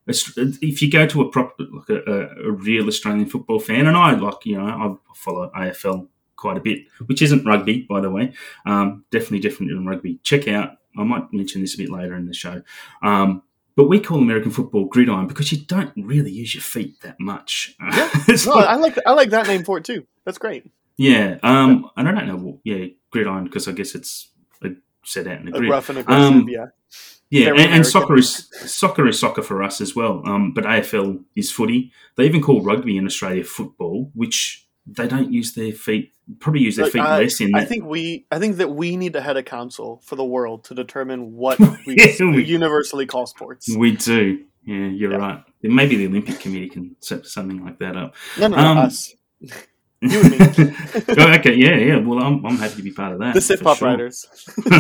if 0.07 0.83
you 0.83 0.91
go 0.91 1.07
to 1.07 1.23
a 1.23 1.31
proper 1.31 1.65
like 1.73 1.89
a, 1.89 2.29
a, 2.45 2.51
real 2.51 2.87
Australian 2.89 3.27
football 3.27 3.59
fan, 3.59 3.87
and 3.87 3.97
I 3.97 4.13
like 4.13 4.45
you 4.45 4.59
know 4.59 4.67
I 4.67 5.15
follow 5.15 5.51
AFL 5.57 6.09
quite 6.37 6.57
a 6.57 6.61
bit, 6.61 6.81
which 7.07 7.23
isn't 7.23 7.45
rugby 7.45 7.87
by 7.89 8.01
the 8.01 8.11
way, 8.11 8.33
um, 8.67 9.05
definitely 9.11 9.41
different 9.41 9.71
than 9.71 9.87
rugby. 9.87 10.19
Check 10.23 10.49
out. 10.49 10.77
I 10.99 11.05
might 11.05 11.33
mention 11.33 11.61
this 11.61 11.75
a 11.75 11.79
bit 11.79 11.91
later 11.91 12.17
in 12.17 12.27
the 12.27 12.35
show. 12.35 12.63
Um, 13.03 13.43
but 13.77 13.89
we 13.89 14.01
call 14.01 14.19
American 14.19 14.51
football 14.51 14.87
gridiron 14.87 15.27
because 15.27 15.53
you 15.53 15.59
don't 15.59 15.93
really 15.97 16.33
use 16.33 16.55
your 16.55 16.63
feet 16.63 17.01
that 17.03 17.19
much. 17.21 17.77
It's 18.29 18.47
no, 18.47 18.55
I 18.55 18.75
like 18.75 18.99
I 19.07 19.13
like 19.13 19.31
that 19.31 19.47
name 19.47 19.65
for 19.65 19.79
it 19.79 19.85
too. 19.85 20.07
That's 20.25 20.39
great. 20.39 20.67
Yeah, 21.01 21.39
um, 21.43 21.89
and 21.97 22.09
I 22.09 22.13
don't 22.13 22.27
know. 22.29 22.61
Yeah, 22.65 22.87
gridiron 23.11 23.45
because 23.45 23.67
I 23.69 23.73
guess 23.73 23.95
it's 23.95 24.31
uh, 24.65 24.69
set 25.05 25.27
out 25.27 25.41
in 25.41 25.49
a 25.49 25.51
A 25.57 25.59
grid. 25.59 25.71
rough 25.71 25.89
and 25.89 25.99
aggressive. 25.99 26.33
Um, 26.35 26.49
yeah. 26.49 26.67
Yeah, 27.33 27.51
and, 27.51 27.61
and 27.61 27.87
soccer 27.87 28.17
is 28.17 28.49
soccer 28.67 29.07
is 29.07 29.19
soccer 29.19 29.43
for 29.43 29.63
us 29.63 29.81
as 29.81 29.95
well. 29.95 30.21
Um, 30.27 30.53
but 30.53 30.65
AFL 30.65 31.23
is 31.37 31.51
footy. 31.53 31.93
They 32.17 32.25
even 32.27 32.43
call 32.43 32.61
rugby 32.63 32.97
in 32.97 33.07
Australia 33.07 33.45
football, 33.45 34.11
which 34.15 34.67
they 34.85 35.07
don't 35.07 35.33
use 35.33 35.55
their 35.55 35.71
feet. 35.73 36.13
Probably 36.41 36.63
use 36.63 36.75
their 36.77 36.87
Like, 36.87 36.93
feet 36.93 37.01
I- 37.03 37.19
less 37.21 37.41
in. 37.41 37.55
I 37.55 37.61
that. 37.61 37.69
think 37.69 37.85
we 37.85 38.27
I 38.33 38.39
think 38.41 38.57
that 38.57 38.71
we 38.73 38.97
need 38.97 39.13
to 39.13 39.21
head 39.21 39.37
a 39.37 39.45
council 39.45 40.01
for 40.05 40.17
the 40.17 40.25
world 40.25 40.65
to 40.65 40.75
determine 40.75 41.33
what 41.37 41.59
we 41.87 41.95
Yeah, 41.97 42.13
we- 42.21 42.45
universally 42.45 43.07
call 43.07 43.27
sports. 43.27 43.69
we 43.77 43.93
do. 43.97 44.45
Yeah, 44.65 44.89
you're 44.89 45.17
right. 45.17 45.43
Maybe 45.63 45.97
the 45.97 46.07
Olympic 46.09 46.41
Committee 46.41 46.69
can 46.69 46.97
set 47.01 47.27
something 47.27 47.65
like 47.65 47.79
that 47.79 47.97
up. 47.97 48.15
No, 48.39 48.49
no, 48.49 48.57
no 48.57 48.63
Um, 48.63 48.79
us. 48.79 49.15
You 50.03 50.21
and 50.21 50.31
me. 50.31 50.39
oh, 51.19 51.33
okay, 51.35 51.55
yeah, 51.55 51.77
yeah. 51.77 51.99
Well, 51.99 52.19
I'm, 52.21 52.45
I'm 52.47 52.57
happy 52.57 52.77
to 52.77 52.83
be 52.83 52.93
part 52.93 53.13
of 53.13 53.19
that. 53.21 53.35
the 53.35 53.41
Sith 53.41 53.59
for 53.59 53.65
Pop 53.65 53.79
sure. 53.79 53.89
Riders. 53.89 54.27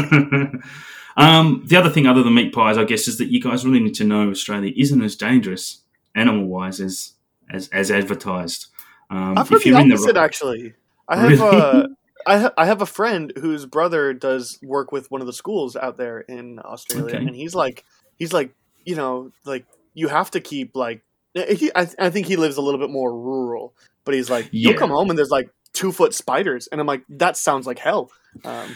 um, 1.16 1.62
the 1.66 1.76
other 1.76 1.90
thing, 1.90 2.06
other 2.06 2.22
than 2.22 2.34
meat 2.34 2.54
pies, 2.54 2.78
I 2.78 2.84
guess, 2.84 3.08
is 3.08 3.18
that 3.18 3.30
you 3.30 3.40
guys 3.40 3.64
really 3.66 3.80
need 3.80 3.94
to 3.96 4.04
know 4.04 4.30
Australia 4.30 4.72
isn't 4.76 5.02
as 5.02 5.16
dangerous 5.16 5.82
animal 6.14 6.46
wise 6.46 6.80
as, 6.80 7.12
as 7.50 7.68
as 7.68 7.90
advertised. 7.90 8.66
Um, 9.10 9.36
I've 9.36 9.48
heard 9.48 9.58
if 9.58 9.66
you're 9.66 9.76
the 9.76 9.82
in 9.82 9.88
the 9.88 9.94
opposite, 9.96 10.16
actually. 10.16 10.74
I 11.08 11.16
have 11.16 11.40
Really? 11.40 11.60
uh, 11.60 11.86
I, 12.26 12.38
ha- 12.38 12.52
I 12.56 12.66
have 12.66 12.82
a 12.82 12.86
friend 12.86 13.32
whose 13.38 13.66
brother 13.66 14.12
does 14.12 14.58
work 14.62 14.92
with 14.92 15.10
one 15.10 15.20
of 15.20 15.26
the 15.26 15.32
schools 15.32 15.74
out 15.76 15.96
there 15.96 16.20
in 16.20 16.60
Australia, 16.64 17.16
Okay. 17.16 17.26
and 17.26 17.34
he's 17.34 17.54
like, 17.54 17.84
he's 18.16 18.32
like, 18.32 18.54
you 18.84 18.94
know, 18.94 19.32
like 19.44 19.66
you 19.94 20.08
have 20.08 20.30
to 20.32 20.40
keep 20.40 20.74
like. 20.76 21.02
He, 21.34 21.70
I, 21.76 21.86
I 21.98 22.10
think 22.10 22.26
he 22.26 22.34
lives 22.34 22.56
a 22.56 22.60
little 22.60 22.80
bit 22.80 22.90
more 22.90 23.12
rural, 23.16 23.72
but 24.10 24.16
he's 24.16 24.28
like, 24.30 24.48
you'll 24.50 24.72
Yeah. 24.72 24.78
come 24.78 24.90
home 24.90 25.08
and 25.10 25.18
there's 25.18 25.30
like 25.30 25.50
two 25.72 25.92
foot 25.92 26.12
spiders, 26.14 26.66
and 26.72 26.80
I'm 26.80 26.86
like, 26.86 27.04
that 27.10 27.36
sounds 27.36 27.66
like 27.66 27.78
hell. 27.78 28.10
Um, 28.44 28.74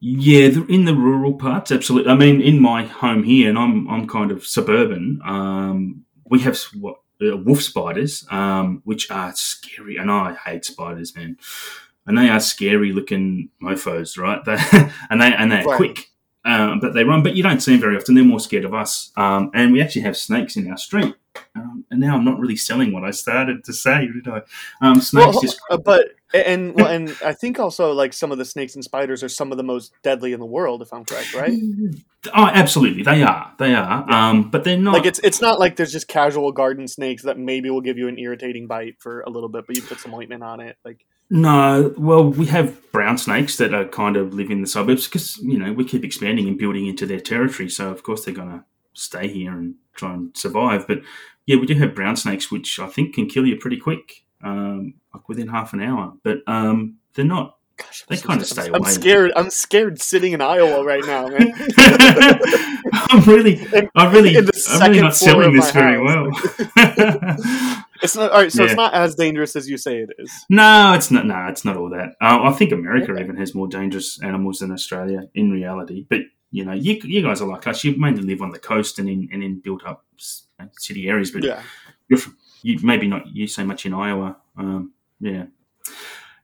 Yeah, 0.00 0.48
in 0.68 0.84
the 0.84 0.94
rural 0.94 1.34
parts, 1.34 1.72
absolutely. 1.72 2.12
I 2.12 2.14
mean, 2.14 2.40
in 2.40 2.60
my 2.60 2.84
home 2.84 3.22
here, 3.24 3.48
and 3.48 3.58
I'm 3.58 3.88
I'm 3.88 4.06
kind 4.06 4.30
of 4.30 4.46
suburban. 4.46 5.20
Um, 5.24 6.04
we 6.30 6.40
have 6.40 6.58
what 6.78 6.96
uh, 7.22 7.36
wolf 7.36 7.62
spiders, 7.62 8.24
um, 8.30 8.82
which 8.84 9.10
are 9.10 9.32
scary, 9.34 9.96
and 9.96 10.10
I 10.10 10.34
hate 10.34 10.64
spiders, 10.64 11.16
man. 11.16 11.36
And 12.06 12.16
they 12.18 12.28
are 12.28 12.40
scary 12.40 12.92
looking 12.92 13.48
mofo's, 13.60 14.16
right? 14.18 14.40
They, 14.46 14.56
and 15.10 15.20
they 15.20 15.32
and 15.34 15.50
they're 15.50 15.64
Right. 15.64 15.76
quick, 15.76 16.10
um, 16.44 16.78
but 16.80 16.92
they 16.94 17.04
run. 17.04 17.22
But 17.22 17.34
you 17.36 17.42
don't 17.42 17.60
see 17.60 17.72
them 17.72 17.80
very 17.80 17.96
often. 17.96 18.14
They're 18.14 18.24
more 18.24 18.40
scared 18.40 18.64
of 18.66 18.74
us. 18.74 19.10
Um, 19.16 19.50
and 19.54 19.72
we 19.72 19.80
actually 19.82 20.02
have 20.02 20.16
snakes 20.16 20.56
in 20.56 20.70
our 20.70 20.78
street. 20.78 21.14
Um, 21.54 21.84
and 21.90 22.00
now 22.00 22.16
I'm 22.16 22.24
not 22.24 22.38
really 22.38 22.56
selling 22.56 22.92
what 22.92 23.04
I 23.04 23.10
started 23.10 23.64
to 23.64 23.72
say, 23.72 24.06
did 24.06 24.28
I? 24.28 24.42
Um, 24.80 25.00
snakes 25.00 25.34
well, 25.34 25.40
just 25.40 25.60
uh, 25.70 25.76
but 25.76 26.12
and 26.32 26.74
well, 26.74 26.86
and 26.86 27.16
I 27.24 27.32
think 27.32 27.58
also 27.58 27.92
like 27.92 28.12
some 28.12 28.30
of 28.30 28.38
the 28.38 28.44
snakes 28.44 28.74
and 28.74 28.84
spiders 28.84 29.22
are 29.22 29.28
some 29.28 29.50
of 29.50 29.56
the 29.56 29.64
most 29.64 29.92
deadly 30.02 30.32
in 30.32 30.40
the 30.40 30.46
world, 30.46 30.82
if 30.82 30.92
I'm 30.92 31.04
correct, 31.04 31.34
right? 31.34 31.52
oh, 32.34 32.46
absolutely, 32.46 33.02
they 33.02 33.22
are, 33.22 33.52
they 33.58 33.74
are. 33.74 34.10
Um, 34.10 34.50
but 34.50 34.64
they're 34.64 34.76
not 34.76 34.94
Like 34.94 35.06
it's 35.06 35.18
it's 35.20 35.40
not 35.40 35.58
like 35.58 35.76
there's 35.76 35.92
just 35.92 36.08
casual 36.08 36.52
garden 36.52 36.86
snakes 36.86 37.24
that 37.24 37.38
maybe 37.38 37.70
will 37.70 37.80
give 37.80 37.98
you 37.98 38.08
an 38.08 38.18
irritating 38.18 38.66
bite 38.66 39.00
for 39.00 39.22
a 39.22 39.30
little 39.30 39.48
bit, 39.48 39.66
but 39.66 39.76
you 39.76 39.82
put 39.82 39.98
some 39.98 40.14
ointment 40.14 40.42
on 40.42 40.60
it. 40.60 40.76
Like 40.84 41.04
No, 41.30 41.92
well, 41.96 42.30
we 42.30 42.46
have 42.46 42.92
brown 42.92 43.18
snakes 43.18 43.56
that 43.56 43.74
are 43.74 43.86
kind 43.86 44.16
of 44.16 44.34
live 44.34 44.50
in 44.50 44.60
the 44.60 44.68
suburbs 44.68 45.06
because 45.06 45.36
you 45.38 45.58
know 45.58 45.72
we 45.72 45.84
keep 45.84 46.04
expanding 46.04 46.46
and 46.46 46.58
building 46.58 46.86
into 46.86 47.06
their 47.06 47.20
territory. 47.20 47.68
So 47.68 47.90
of 47.90 48.02
course 48.02 48.24
they're 48.24 48.34
going 48.34 48.50
to 48.50 48.64
stay 48.92 49.28
here 49.28 49.52
and 49.52 49.74
try 49.94 50.14
and 50.14 50.36
survive. 50.36 50.86
But 50.86 51.00
yeah, 51.46 51.56
we 51.56 51.66
do 51.66 51.74
have 51.74 51.94
brown 51.94 52.16
snakes, 52.16 52.50
which 52.50 52.78
I 52.78 52.86
think 52.86 53.14
can 53.14 53.26
kill 53.26 53.46
you 53.46 53.56
pretty 53.56 53.76
quick, 53.78 54.22
um, 54.44 54.94
like 55.14 55.28
within 55.28 55.48
half 55.48 55.72
an 55.72 55.80
hour. 55.82 56.12
But 56.22 56.38
um, 56.46 56.96
they're 57.14 57.24
not. 57.24 57.56
gosh, 57.76 58.04
They 58.08 58.16
I'm 58.16 58.20
kinda 58.22 58.32
I'm- 58.34 58.44
stay 58.44 58.70
I'm 58.72 58.84
scared. 58.84 59.32
I'm 59.36 59.50
scared 59.50 60.00
sitting 60.00 60.32
in 60.32 60.40
Iowa 60.40 60.84
right 60.84 61.04
now, 61.06 61.26
man. 61.28 61.52
I'm 63.12 63.22
really, 63.24 63.60
I'm 63.96 64.12
really, 64.12 64.36
I'm 64.36 64.90
really 64.90 65.00
not 65.00 65.14
selling 65.16 65.54
this 65.54 65.70
very 65.72 65.96
house. 65.96 66.32
well. 66.86 67.36
It's 68.02 68.16
not 68.16 68.30
all 68.32 68.38
right. 68.40 68.50
So 68.50 68.62
Yeah. 68.62 68.68
it's 68.70 68.76
not 68.76 68.94
as 68.94 69.14
dangerous 69.14 69.54
as 69.56 69.68
you 69.68 69.76
say 69.76 69.98
it 69.98 70.08
is. 70.18 70.32
No, 70.48 70.94
it's 70.94 71.10
not. 71.10 71.26
No, 71.26 71.48
it's 71.50 71.66
not 71.66 71.76
all 71.76 71.90
that. 71.90 72.14
Uh, 72.18 72.38
I 72.44 72.52
think 72.52 72.72
America 72.72 73.12
Okay. 73.12 73.20
even 73.22 73.36
has 73.36 73.54
more 73.54 73.68
dangerous 73.68 74.18
animals 74.22 74.60
than 74.60 74.72
Australia 74.72 75.24
in 75.34 75.50
reality. 75.50 76.06
But 76.08 76.20
you 76.50 76.64
know, 76.64 76.72
you, 76.72 77.00
you 77.04 77.22
guys 77.22 77.40
are 77.40 77.48
like 77.48 77.66
us. 77.66 77.84
You 77.84 77.96
mainly 77.98 78.22
live 78.22 78.42
on 78.42 78.50
the 78.50 78.58
coast 78.58 78.98
and 78.98 79.08
in 79.08 79.28
and 79.32 79.42
in 79.42 79.60
built 79.60 79.84
up 79.84 80.04
city 80.78 81.08
areas. 81.08 81.30
But 81.30 81.44
Yeah. 81.44 81.62
you're 82.08 82.18
from, 82.18 82.36
you 82.62 82.78
maybe 82.82 83.06
not 83.06 83.26
you 83.34 83.46
so 83.46 83.64
much 83.64 83.86
in 83.86 83.94
Iowa. 83.94 84.36
Um, 84.56 84.92
yeah. 85.20 85.46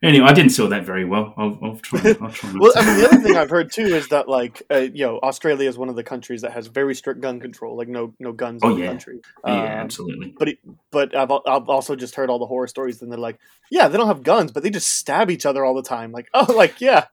Anyway, 0.03 0.27
I 0.29 0.35
didn't 0.35 0.51
sell 0.51 0.69
that 0.69 0.85
very 0.85 1.07
well. 1.07 1.33
I'll, 1.39 1.59
I'll 1.63 1.77
try. 1.77 2.15
I'll 2.21 2.31
try. 2.31 2.53
Well. 2.61 2.73
I 2.77 2.85
mean, 2.87 2.99
the 2.99 3.09
other 3.09 3.21
thing 3.23 3.37
I've 3.37 3.49
heard 3.49 3.73
too 3.73 3.87
is 3.87 4.09
that 4.11 4.29
like 4.29 4.63
uh, 4.71 4.81
you 4.81 5.07
know 5.07 5.19
Australia 5.23 5.69
is 5.69 5.79
one 5.79 5.89
of 5.89 5.97
the 5.97 6.05
countries 6.05 6.43
that 6.43 6.53
has 6.53 6.67
very 6.67 6.95
strict 6.95 7.21
gun 7.23 7.41
control, 7.41 7.77
like 7.79 7.89
no 7.89 8.15
no 8.21 8.33
guns 8.33 8.61
Oh, 8.63 8.71
in 8.71 8.77
the 8.77 8.83
yeah. 8.83 8.89
country. 8.91 9.21
yeah, 9.47 9.53
Um, 9.55 9.67
absolutely. 9.69 10.35
But 10.39 10.49
it, 10.51 10.59
but 10.91 11.17
I've 11.17 11.31
I've 11.33 11.69
also 11.71 11.97
just 11.97 12.15
heard 12.15 12.29
all 12.29 12.39
the 12.39 12.47
horror 12.47 12.67
stories, 12.69 13.01
and 13.01 13.11
they're 13.11 13.19
like, 13.19 13.39
yeah, 13.71 13.89
they 13.89 13.97
don't 13.97 14.07
have 14.07 14.23
guns, 14.23 14.53
but 14.53 14.63
they 14.63 14.71
just 14.71 14.89
stab 14.93 15.31
each 15.31 15.47
other 15.47 15.65
all 15.65 15.75
the 15.75 15.83
time. 15.83 16.13
Like, 16.13 16.29
oh, 16.35 16.53
like 16.55 16.81
yeah, 16.83 17.07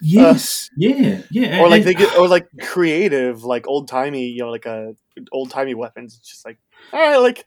Yes. 0.00 0.70
yeah. 0.76 1.22
Yeah. 1.30 1.60
or 1.60 1.68
like 1.68 1.84
they 1.84 1.94
get 1.94 2.16
or 2.16 2.28
like 2.36 2.48
creative, 2.60 3.44
like 3.44 3.66
old 3.66 3.88
timey, 3.88 4.26
you 4.26 4.42
know, 4.42 4.50
like 4.50 4.66
a 4.66 4.94
old 5.32 5.50
timey 5.50 5.74
weapons. 5.74 6.16
It's 6.18 6.28
just 6.28 6.44
like, 6.44 6.58
all 6.92 7.00
right, 7.00 7.16
like 7.16 7.44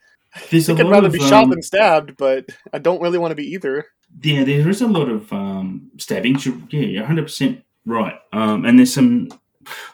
there's 0.50 0.70
I 0.70 0.76
could 0.76 0.86
lot 0.86 0.92
rather 0.92 1.08
of, 1.08 1.14
be 1.14 1.20
shot 1.20 1.46
um, 1.46 1.50
than 1.50 1.62
stabbed, 1.62 2.18
but 2.18 2.46
I 2.72 2.80
don't 2.80 3.02
really 3.02 3.18
want 3.18 3.32
to 3.32 3.36
be 3.36 3.48
either. 3.54 3.86
Yeah, 4.22 4.44
there 4.44 4.70
is 4.70 4.82
a 4.82 4.88
lot 4.88 5.10
of 5.10 5.32
um, 5.32 5.92
stabbings. 5.98 6.46
You're, 6.46 6.58
yeah, 6.70 6.82
you're 6.82 7.06
100% 7.06 7.62
right. 7.86 8.16
Um, 8.34 8.66
and 8.66 8.78
there's 8.78 8.94
some. 8.94 9.30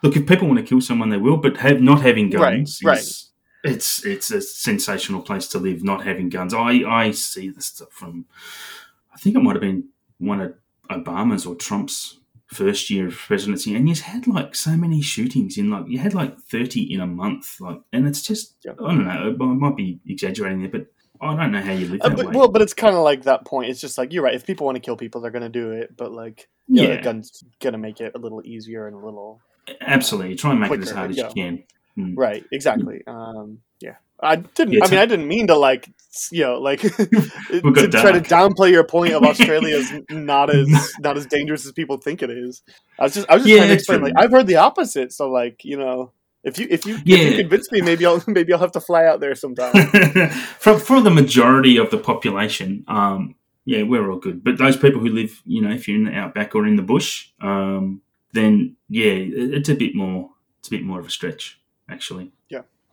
Look, 0.02 0.16
if 0.16 0.26
people 0.26 0.48
want 0.48 0.60
to 0.60 0.66
kill 0.66 0.82
someone, 0.82 1.10
they 1.10 1.18
will, 1.18 1.38
but 1.38 1.58
have 1.58 1.82
not 1.82 2.02
having 2.02 2.30
guns 2.30 2.82
right. 2.84 3.00
is. 3.00 3.32
It's 3.64 4.06
it's 4.06 4.32
a 4.32 4.40
sensational 4.40 5.22
place 5.22 5.48
to 5.50 5.60
live. 5.60 5.84
Not 5.84 6.06
having 6.06 6.30
guns, 6.30 6.54
I 6.54 6.84
I 6.88 7.12
see 7.12 7.50
this 7.50 7.66
stuff 7.66 7.92
from. 7.92 8.26
I 9.14 9.18
think 9.18 9.36
it 9.36 9.40
might 9.40 9.56
have 9.56 9.62
been 9.62 9.90
one 10.20 10.40
of 10.40 10.54
Obama's 10.90 11.46
or 11.46 11.56
Trump's 11.56 12.20
first 12.48 12.90
year 12.90 13.08
of 13.08 13.16
presidency, 13.16 13.76
and 13.76 13.88
he's 13.88 14.02
had 14.02 14.28
like 14.28 14.56
so 14.56 14.76
many 14.78 15.02
shootings 15.02 15.58
in 15.58 15.70
like 15.70 15.86
you 15.88 16.00
had 16.00 16.14
like 16.14 16.40
thirty 16.40 16.82
in 16.82 17.02
a 17.02 17.08
month, 17.08 17.60
like, 17.60 17.82
and 17.94 18.08
it's 18.08 18.22
just 18.22 18.56
Yeah. 18.64 18.74
I 18.74 18.96
don't 18.96 19.06
know. 19.06 19.36
I 19.40 19.46
might 19.46 19.76
be 19.76 20.00
exaggerating 20.08 20.60
there, 20.60 20.70
but 20.70 20.88
I 21.20 21.36
don't 21.36 21.52
know 21.52 21.62
how 21.62 21.74
you 21.74 21.88
live 21.88 22.02
Uh, 22.04 22.10
but, 22.10 22.28
way. 22.28 22.34
well, 22.34 22.48
but 22.48 22.62
it's 22.62 22.74
kind 22.74 22.96
of 22.96 23.04
like 23.04 23.24
that 23.24 23.46
point. 23.46 23.70
It's 23.70 23.82
just 23.82 23.98
like 23.98 24.14
you're 24.14 24.24
right. 24.24 24.36
If 24.36 24.46
people 24.46 24.66
want 24.66 24.76
to 24.76 24.82
kill 24.82 24.96
people, 24.98 25.22
they're 25.22 25.32
going 25.32 25.42
to 25.42 25.50
do 25.50 25.72
it. 25.72 25.96
But 25.98 26.12
like, 26.12 26.48
yeah, 26.68 26.84
yeah, 26.84 26.96
the 26.98 27.02
gun's 27.02 27.44
going 27.60 27.74
to 27.74 27.80
make 27.80 28.00
it 28.02 28.14
a 28.16 28.20
little 28.20 28.42
easier 28.46 28.88
and 28.88 28.96
a 28.96 29.00
little 29.00 29.42
Absolutely. 29.82 30.36
Try 30.36 30.52
and 30.52 30.60
make 30.62 30.72
it 30.72 30.82
as 30.82 30.92
hard 30.92 31.12
as 31.12 31.18
yeah. 31.18 31.28
you 31.28 31.34
can. 31.34 31.64
Mm. 31.98 32.14
right. 32.16 32.46
Exactly. 32.52 33.02
Um. 33.08 33.60
I 34.20 34.38
didn't. 34.38 34.74
Yeah, 34.74 34.80
I 34.84 34.90
mean, 34.90 35.00
I 35.00 35.06
didn't 35.06 35.28
mean 35.28 35.48
to 35.48 35.56
like, 35.56 35.90
you 36.32 36.44
know, 36.44 36.60
like 36.60 36.82
to 36.82 36.92
try 37.92 38.12
to 38.12 38.22
downplay 38.22 38.72
your 38.72 38.84
point 38.84 39.14
of 39.14 39.24
Australia 39.26 39.78
is 39.78 39.94
not 40.10 40.50
as 40.50 40.68
not 41.00 41.18
as 41.18 41.26
dangerous 41.28 41.66
as 41.66 41.72
people 41.72 41.98
think 41.98 42.24
it 42.24 42.30
is. 42.32 42.64
I 43.00 43.04
was 43.04 43.14
just, 43.14 43.30
I 43.30 43.36
was 43.36 43.44
just 43.44 43.52
Yeah, 43.52 43.58
trying 43.58 43.68
to 43.70 43.74
explain. 43.76 44.00
true. 44.00 44.08
Like, 44.10 44.14
I've 44.18 44.32
heard 44.32 44.48
the 44.48 44.56
opposite. 44.58 45.14
So, 45.14 45.30
like, 45.30 45.64
you 45.64 45.78
know, 45.78 46.14
if 46.44 46.58
you 46.58 46.68
if 46.70 46.86
you 46.86 46.96
if 46.96 47.08
you 47.08 47.38
convince 47.38 47.72
me, 47.72 47.82
maybe 47.82 48.06
I'll 48.06 48.24
maybe 48.26 48.54
I'll 48.54 48.60
have 48.60 48.72
to 48.74 48.82
fly 48.82 49.06
out 49.06 49.20
there 49.20 49.36
sometime. 49.36 49.74
for, 50.60 50.80
for 50.80 51.02
the 51.02 51.12
majority 51.12 51.78
of 51.78 51.92
the 51.92 51.98
population, 51.98 52.86
um, 52.88 53.36
yeah, 53.66 53.84
we're 53.84 54.10
all 54.10 54.18
good. 54.18 54.44
But 54.44 54.58
those 54.58 54.78
people 54.78 55.02
who 55.02 55.10
live, 55.10 55.42
you 55.46 55.62
know, 55.62 55.72
if 55.72 55.88
you're 55.88 55.98
in 55.98 56.06
the 56.06 56.14
outback 56.16 56.56
or 56.56 56.66
in 56.66 56.76
the 56.76 56.82
bush, 56.84 57.30
um, 57.42 58.02
then 58.32 58.78
yeah, 58.90 59.12
it's 59.14 59.70
a 59.70 59.76
bit 59.76 59.94
more. 59.94 60.32
It's 60.60 60.70
a 60.70 60.72
bit 60.72 60.84
more 60.84 61.00
of 61.00 61.06
a 61.06 61.12
stretch, 61.12 61.60
actually. 61.90 62.32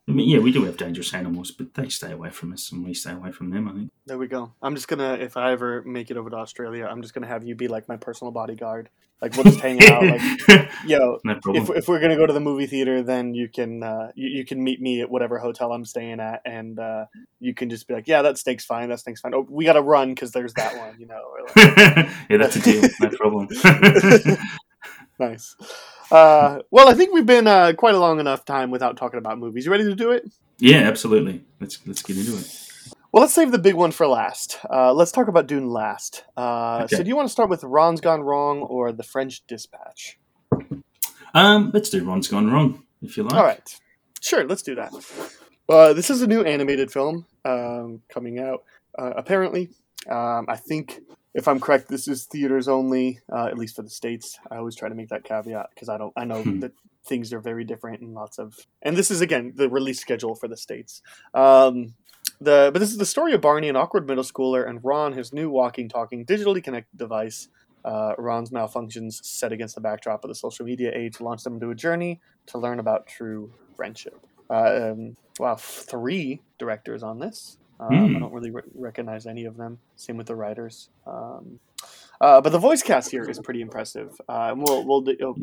Yeah. 0.07 0.12
I 0.12 0.17
mean, 0.17 0.29
yeah, 0.29 0.38
we 0.38 0.53
do 0.53 0.64
have 0.64 0.77
dangerous 0.77 1.14
animals, 1.14 1.51
but 1.51 1.75
they 1.75 1.88
stay 1.88 2.12
away 2.12 2.31
from 2.31 2.53
us, 2.53 2.71
and 2.71 2.85
we 2.85 2.93
stay 2.95 3.12
away 3.12 3.33
from 3.33 3.51
them. 3.51 3.69
I 3.69 3.73
think. 3.73 3.90
There 4.07 4.19
we 4.19 4.27
go. 4.27 4.53
I'm 4.61 4.75
just 4.75 4.88
gonna, 4.88 5.14
if 5.14 5.37
I 5.37 5.53
ever 5.53 5.83
make 5.83 6.11
it 6.11 6.17
over 6.17 6.29
to 6.31 6.37
Australia, 6.37 6.87
I'm 6.87 7.01
just 7.01 7.14
gonna 7.14 7.27
have 7.27 7.45
you 7.45 7.55
be 7.55 7.69
like 7.69 7.88
my 7.88 7.97
personal 7.97 8.31
bodyguard. 8.31 8.90
Like 9.23 9.35
we'll 9.37 9.45
just 9.45 9.61
hang 9.61 9.83
out. 9.85 10.03
Like, 10.03 10.71
yo, 10.87 11.19
no 11.25 11.38
if, 11.47 11.71
if 11.71 11.88
we're 11.88 12.01
gonna 12.01 12.17
go 12.17 12.27
to 12.27 12.33
the 12.35 12.40
movie 12.40 12.67
theater, 12.67 13.03
then 13.03 13.33
you 13.33 13.49
can 13.49 13.83
uh, 13.83 14.11
you, 14.14 14.29
you 14.29 14.45
can 14.45 14.62
meet 14.62 14.83
me 14.83 15.01
at 15.01 15.09
whatever 15.09 15.38
hotel 15.38 15.73
I'm 15.73 15.87
staying 15.87 16.21
at, 16.21 16.43
and 16.45 16.79
uh, 16.79 17.07
you 17.40 17.55
can 17.55 17.71
just 17.71 17.88
be 17.88 17.95
like, 17.95 18.07
yeah, 18.07 18.21
that 18.21 18.37
steak's 18.37 18.67
fine. 18.67 18.90
That 18.90 19.01
steak's 19.01 19.23
fine. 19.23 19.33
Oh, 19.35 19.47
we 19.49 19.64
gotta 19.64 19.81
run 19.81 20.11
because 20.11 20.33
there's 20.33 20.53
that 20.55 20.77
one, 20.77 21.01
you 21.01 21.07
know. 21.07 21.23
Or 21.23 21.40
like, 21.43 21.57
yeah, 22.29 22.37
that's 22.37 22.57
a 22.57 22.61
deal. 22.61 22.87
No 23.01 23.09
problem. 23.11 23.49
nice. 25.19 25.57
Uh, 26.14 26.61
well, 26.70 26.88
I 26.88 26.94
think 26.94 27.12
we've 27.12 27.27
been 27.27 27.46
uh, 27.46 27.72
quite 27.77 27.94
a 27.94 27.98
long 27.98 28.20
enough 28.20 28.44
time 28.44 28.70
without 28.70 28.96
talking 28.96 29.18
about 29.18 29.38
movies. 29.38 29.64
You 29.66 29.72
ready 29.72 29.85
to 29.85 29.94
do 29.94 30.12
it? 30.12 30.31
yeah, 30.59 30.79
absolutely. 30.79 31.42
Let's 31.61 31.85
let's 31.87 32.03
get 32.03 32.16
into 32.16 32.37
it. 32.37 32.61
Well, 33.12 33.20
let's 33.20 33.35
save 33.35 33.53
the 33.53 33.59
big 33.59 33.74
one 33.74 33.90
for 33.92 34.07
last. 34.07 34.59
Uh, 34.68 34.92
let's 34.92 35.12
talk 35.12 35.29
about 35.29 35.46
Dune 35.46 35.68
last. 35.68 36.24
Uh, 36.37 36.81
Okay. 36.85 36.96
So, 36.96 37.03
do 37.03 37.09
you 37.09 37.16
want 37.16 37.29
to 37.29 37.33
start 37.33 37.48
with 37.48 37.62
Ron's 37.62 38.00
Gone 38.00 38.22
Wrong 38.22 38.59
or 38.61 38.90
The 38.92 39.05
French 39.05 39.46
Dispatch? 39.46 40.18
Um, 41.35 41.70
let's 41.74 41.90
do 41.90 42.05
Ron's 42.05 42.29
Gone 42.29 42.50
Wrong, 42.50 42.83
if 43.03 43.16
you 43.16 43.22
like. 43.24 43.35
All 43.35 43.44
right. 43.44 43.81
Sure, 44.20 44.44
let's 44.44 44.62
do 44.62 44.74
that. 44.77 44.92
Uh, 45.68 45.92
this 45.92 46.11
is 46.11 46.22
a 46.22 46.27
new 46.27 46.42
animated 46.42 46.90
film 46.90 47.27
um, 47.44 48.03
coming 48.09 48.38
out, 48.40 48.64
uh, 48.98 49.12
apparently. 49.16 49.68
Um, 50.11 50.46
I 50.48 50.57
think, 50.57 51.00
if 51.35 51.49
I'm 51.49 51.61
correct, 51.61 51.88
this 51.88 52.07
is 52.09 52.25
theaters 52.25 52.68
only, 52.68 53.20
uh, 53.33 53.47
at 53.47 53.59
least 53.59 53.77
for 53.77 53.83
the 53.83 53.90
States. 53.90 54.38
I 54.51 54.57
always 54.57 54.77
try 54.77 54.88
to 54.88 54.94
make 54.94 55.09
that 55.09 55.25
caveat 55.25 55.70
because 55.75 55.88
I 55.88 55.99
don't, 55.99 56.12
I 56.16 56.25
know 56.25 56.42
Hmm. 56.42 56.61
that 56.61 56.73
things 57.07 57.33
are 57.33 57.40
very 57.40 57.64
different 57.64 58.01
and 58.01 58.14
lots 58.14 58.38
of, 58.38 58.55
and 58.83 58.97
this 58.97 59.11
is, 59.11 59.20
again, 59.20 59.53
the 59.57 59.68
release 59.68 60.01
schedule 60.01 60.35
for 60.35 60.49
the 60.49 60.57
States. 60.57 61.03
Um, 61.35 61.94
the, 62.40 62.70
but 62.73 62.79
this 62.79 62.90
is 62.90 62.99
the 62.99 63.07
story 63.07 63.33
of 63.35 63.40
Barney, 63.40 63.68
an 63.68 63.77
awkward 63.77 64.07
middle 64.07 64.25
schooler, 64.25 64.68
and 64.68 64.81
Ron, 64.83 65.12
his 65.12 65.33
new 65.33 65.51
walking, 65.51 65.88
talking, 65.88 66.25
digitally 66.25 66.62
connected 66.62 66.97
device. 66.97 67.49
Uh, 67.85 68.14
Ron's 68.16 68.51
malfunctions 68.51 69.23
set 69.23 69.53
against 69.53 69.75
the 69.75 69.81
backdrop 69.83 70.25
of 70.25 70.29
the 70.29 70.35
social 70.35 70.64
media 70.64 70.90
age 70.94 71.20
launch 71.20 71.42
them 71.44 71.55
into 71.55 71.68
a 71.70 71.75
journey 71.75 72.20
to 72.47 72.59
learn 72.59 72.79
about 72.79 73.07
true 73.07 73.53
friendship. 73.77 74.18
uh, 74.51 74.92
um, 74.92 75.16
wow, 75.38 75.57
three 75.57 76.42
directors 76.59 77.03
on 77.03 77.18
this. 77.18 77.59
Um, 77.81 77.89
Hmm. 78.09 78.17
I 78.17 78.19
don't 78.21 78.33
really 78.33 78.51
re- 78.51 78.63
recognize 78.75 79.27
any 79.27 79.45
of 79.45 79.57
them. 79.57 79.79
Same 79.97 80.17
with 80.17 80.27
the 80.29 80.37
writers. 80.37 80.89
Um, 81.07 81.59
uh, 82.21 82.41
but 82.41 82.51
the 82.51 82.59
voice 82.59 82.83
cast 82.83 83.11
here 83.11 83.29
is 83.29 83.39
pretty 83.41 83.61
impressive. 83.61 84.13
Uh, 84.29 84.51
and 84.53 84.63
we'll 84.63 84.85
we'll 84.87 85.01
di- 85.01 85.19
oh, 85.23 85.35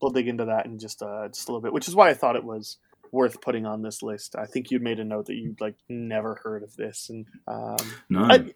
we'll 0.00 0.10
dig 0.12 0.28
into 0.28 0.44
that 0.46 0.66
in 0.66 0.78
just 0.78 1.02
uh, 1.02 1.28
just 1.28 1.48
a 1.48 1.52
little 1.52 1.60
bit, 1.60 1.72
which 1.72 1.88
is 1.88 1.94
why 1.94 2.08
I 2.08 2.14
thought 2.14 2.36
it 2.36 2.44
was 2.44 2.78
worth 3.10 3.40
putting 3.42 3.66
on 3.66 3.82
this 3.82 4.02
list. 4.02 4.36
I 4.36 4.46
think 4.46 4.70
you'd 4.70 4.80
made 4.82 4.98
a 5.00 5.04
note 5.04 5.26
that 5.26 5.34
you'd 5.34 5.60
like 5.60 5.74
never 5.88 6.36
heard 6.44 6.62
of 6.62 6.74
this, 6.76 7.10
and 7.10 7.26
um, 7.46 7.76
No. 8.08 8.20
I, 8.24 8.54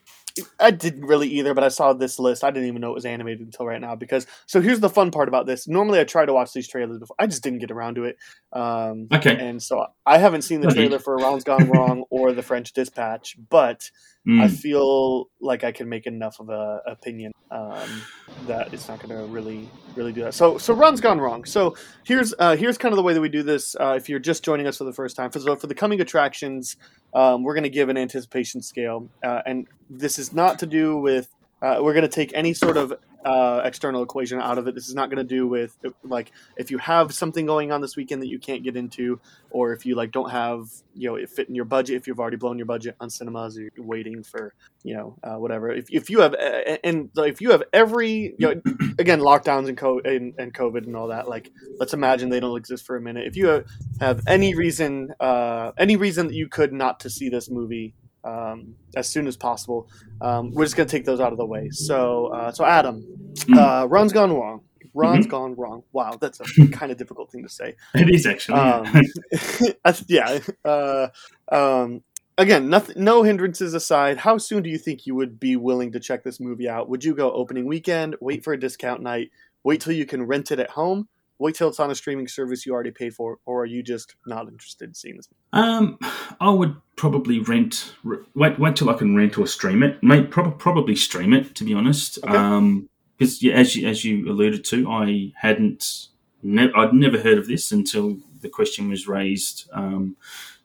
I 0.61 0.70
didn't 0.70 1.07
really 1.07 1.29
either, 1.29 1.55
but 1.55 1.64
I 1.64 1.68
saw 1.68 1.92
this 1.92 2.18
list. 2.18 2.44
I 2.44 2.51
didn't 2.51 2.68
even 2.68 2.81
know 2.81 2.90
it 2.90 2.94
was 2.94 3.07
animated 3.07 3.40
until 3.42 3.66
right 3.66 3.81
now 3.81 3.94
because. 3.96 4.27
So 4.46 4.61
here's 4.61 4.81
the 4.81 4.88
fun 4.90 5.11
part 5.11 5.29
about 5.29 5.46
this. 5.46 5.66
Normally, 5.68 6.01
I 6.01 6.05
try 6.05 6.27
to 6.27 6.33
watch 6.33 6.53
these 6.53 6.68
trailers 6.68 6.99
before. 6.99 7.16
I 7.18 7.27
just 7.27 7.42
didn't 7.42 7.61
get 7.61 7.70
around 7.70 7.94
to 7.96 8.05
it. 8.05 8.16
Um, 8.53 9.09
okay. 9.12 9.37
and 9.38 9.62
so 9.62 9.87
I 10.05 10.18
haven't 10.18 10.42
seen 10.42 10.61
the 10.61 10.68
trailer 10.68 10.99
for 10.99 11.16
Ron's 11.18 11.44
Gone 11.44 11.68
Wrong 11.68 12.05
or 12.11 12.33
The 12.33 12.42
French 12.42 12.72
Dispatch, 12.72 13.37
but 13.51 13.90
I 14.29 14.46
Mm. 14.49 14.51
feel 14.51 15.27
like 15.40 15.62
I 15.62 15.70
can 15.72 15.88
make 15.88 16.07
enough 16.07 16.40
of 16.40 16.49
a 16.49 16.81
opinion 16.87 17.31
um, 17.53 18.07
that 18.46 18.68
it's 18.72 18.88
not 18.88 19.01
going 19.01 19.16
to 19.16 19.25
really, 19.27 19.72
really 19.94 20.12
do 20.12 20.25
that. 20.25 20.35
So, 20.35 20.59
so 20.59 20.75
Ron's 20.75 21.01
Gone 21.01 21.20
Wrong. 21.20 21.44
So 21.44 21.75
here's 22.05 22.35
uh, 22.38 22.57
here's 22.57 22.77
kind 22.77 22.92
of 22.92 22.96
the 22.96 23.05
way 23.05 23.14
that 23.14 23.20
we 23.20 23.29
do 23.29 23.44
this. 23.44 23.77
Uh, 23.81 23.94
if 23.96 24.09
you're 24.09 24.18
just 24.18 24.44
joining 24.44 24.66
us 24.66 24.77
for 24.79 24.85
the 24.85 24.92
first 24.92 25.14
time, 25.16 25.31
for 25.31 25.38
so 25.38 25.55
for 25.57 25.68
the 25.68 25.75
coming 25.77 26.01
attractions, 26.01 26.77
um, 27.14 27.44
we're 27.44 27.55
going 27.55 27.62
to 27.64 27.70
give 27.70 27.88
an 27.88 27.96
anticipation 27.96 28.62
scale, 28.62 29.11
uh, 29.25 29.42
and 29.46 29.66
this 29.88 30.18
is 30.18 30.33
not 30.33 30.59
to 30.61 30.66
do 30.66 30.99
with. 30.99 31.29
Uh, 31.62 31.79
we're 31.81 31.94
going 31.94 32.03
to 32.03 32.09
take 32.09 32.33
any 32.35 32.53
sort 32.53 32.77
of 32.77 32.92
uh, 33.27 33.61
external 33.64 34.05
equation 34.05 34.40
out 34.40 34.57
of 34.57 34.68
it. 34.68 34.75
This 34.77 34.88
is 34.88 34.94
not 34.94 35.11
going 35.11 35.18
to 35.18 35.25
do 35.25 35.49
with 35.49 35.77
like 36.05 36.31
if 36.57 36.70
you 36.70 36.79
have 36.79 37.12
something 37.12 37.44
going 37.44 37.72
on 37.72 37.81
this 37.81 37.96
weekend 37.96 38.22
that 38.22 38.29
you 38.29 38.38
can't 38.38 38.62
get 38.62 38.77
into, 38.77 39.18
or 39.51 39.72
if 39.72 39.85
you 39.85 39.96
like 39.96 40.12
don't 40.12 40.31
have 40.31 40.68
you 40.94 41.09
know 41.09 41.16
it 41.16 41.29
fit 41.29 41.49
in 41.49 41.55
your 41.57 41.64
budget. 41.64 41.96
If 41.96 42.07
you've 42.07 42.20
already 42.20 42.37
blown 42.37 42.57
your 42.57 42.66
budget 42.66 42.94
on 43.01 43.11
cinemas, 43.11 43.59
or 43.59 43.62
you're 43.62 43.85
waiting 43.85 44.22
for 44.22 44.55
you 44.85 44.94
know 44.94 45.16
uh, 45.25 45.35
whatever. 45.35 45.72
If, 45.72 45.90
if 45.90 46.09
you 46.09 46.20
have 46.20 46.35
uh, 46.35 46.79
and 46.85 47.11
if 47.16 47.40
you 47.40 47.51
have 47.51 47.64
every 47.72 48.37
you 48.38 48.55
know 48.55 48.62
again 48.99 49.18
lockdowns 49.18 49.68
and, 49.68 49.77
co- 49.77 50.01
and 50.05 50.35
and 50.38 50.55
COVID 50.55 50.87
and 50.87 50.94
all 50.94 51.09
that. 51.09 51.29
Like 51.29 51.51
let's 51.81 51.94
imagine 51.94 52.29
they 52.29 52.40
don't 52.40 52.57
exist 52.57 52.87
for 52.87 52.96
a 52.96 53.01
minute. 53.01 53.27
If 53.27 53.37
you 53.37 53.49
have, 53.49 53.64
have 53.99 54.22
any 54.29 54.55
reason 54.55 55.12
uh, 55.18 55.72
any 55.77 55.96
reason 55.96 56.29
that 56.29 56.35
you 56.35 56.49
could 56.49 56.72
not 56.72 57.01
to 57.01 57.11
see 57.11 57.29
this 57.29 57.51
movie. 57.51 57.94
Um, 58.27 58.75
as 58.97 59.09
soon 59.09 59.27
as 59.27 59.37
possible, 59.37 59.89
um, 60.21 60.51
we're 60.53 60.65
just 60.65 60.77
gonna 60.77 60.89
take 60.89 61.05
those 61.05 61.21
out 61.21 61.33
of 61.33 61.39
the 61.39 61.47
way. 61.47 61.69
So, 61.71 62.27
uh, 62.29 62.51
so 62.53 62.65
Adam, 62.65 63.05
Mm. 63.47 63.59
uh, 63.59 63.87
Ron's 63.89 64.12
gone 64.12 64.33
wrong. 64.33 64.62
Ron's 64.95 65.27
Mhm. 65.27 65.31
gone 65.31 65.55
wrong. 65.57 65.83
Wow, 65.93 66.17
that's 66.21 66.41
a 66.41 66.45
kind 66.73 66.91
of 66.91 66.97
difficult 66.99 67.31
thing 67.31 67.43
to 67.43 67.49
say. 67.51 67.75
It 67.95 68.09
is 68.15 68.27
actually. 68.27 68.59
Um, 68.59 69.03
yeah. 70.09 70.39
Uh, 70.65 71.09
um, 71.53 72.03
again, 72.39 72.69
nothing, 72.71 73.05
no 73.05 73.23
hindrances 73.23 73.75
aside. 73.75 74.17
How 74.17 74.39
soon 74.39 74.62
do 74.62 74.71
you 74.71 74.79
think 74.79 75.07
you 75.07 75.15
would 75.15 75.39
be 75.39 75.57
willing 75.57 75.93
to 75.93 76.01
check 76.01 76.25
this 76.25 76.41
movie 76.41 76.69
out? 76.69 76.89
Would 76.89 77.05
you 77.05 77.15
go 77.15 77.31
opening 77.33 77.67
weekend? 77.67 78.17
Wait 78.21 78.43
for 78.43 78.53
a 78.55 78.59
discount 78.59 79.03
night? 79.03 79.31
Wait 79.65 79.81
till 79.83 79.93
you 79.93 80.07
can 80.07 80.23
rent 80.23 80.51
it 80.51 80.59
at 80.61 80.71
home? 80.71 81.09
Wait 81.38 81.55
till 81.55 81.68
it's 81.68 81.81
on 81.81 81.90
a 81.90 81.94
streaming 81.94 82.29
service 82.29 82.64
you 82.64 82.72
already 82.72 82.90
paid 82.90 83.14
for, 83.14 83.38
or 83.44 83.62
are 83.62 83.66
you 83.66 83.83
just 83.83 84.16
not 84.27 84.49
interested 84.49 84.88
in 84.88 84.94
seeing 84.94 85.16
this? 85.16 85.29
Um, 85.53 85.99
I 86.40 86.51
would 86.51 86.77
probably 86.96 87.40
rent. 87.40 87.92
Wait, 88.35 88.59
wait 88.59 88.77
till 88.77 88.88
I 88.88 88.94
can 88.94 89.14
rent 89.14 89.37
or 89.38 89.46
stream 89.46 89.83
it. 89.83 90.03
Mate, 90.03 90.31
prob- 90.31 90.59
probably 90.59 90.96
stream 90.96 91.33
it 91.33 91.55
to 91.57 91.64
be 91.64 91.75
honest. 91.75 92.18
Okay. 92.25 92.37
Um, 92.37 92.88
because 93.18 93.42
yeah, 93.42 93.55
as 93.55 93.75
you, 93.75 93.88
as 93.88 94.05
you 94.05 94.31
alluded 94.31 94.64
to, 94.66 94.90
I 94.90 95.33
hadn't. 95.37 96.09
Ne- 96.42 96.72
I'd 96.77 96.92
never 96.92 97.18
heard 97.18 97.38
of 97.38 97.46
this 97.49 97.72
until 97.72 98.18
the 98.40 98.49
question 98.49 98.90
was 98.90 99.09
raised 99.09 99.68
um, 99.72 100.16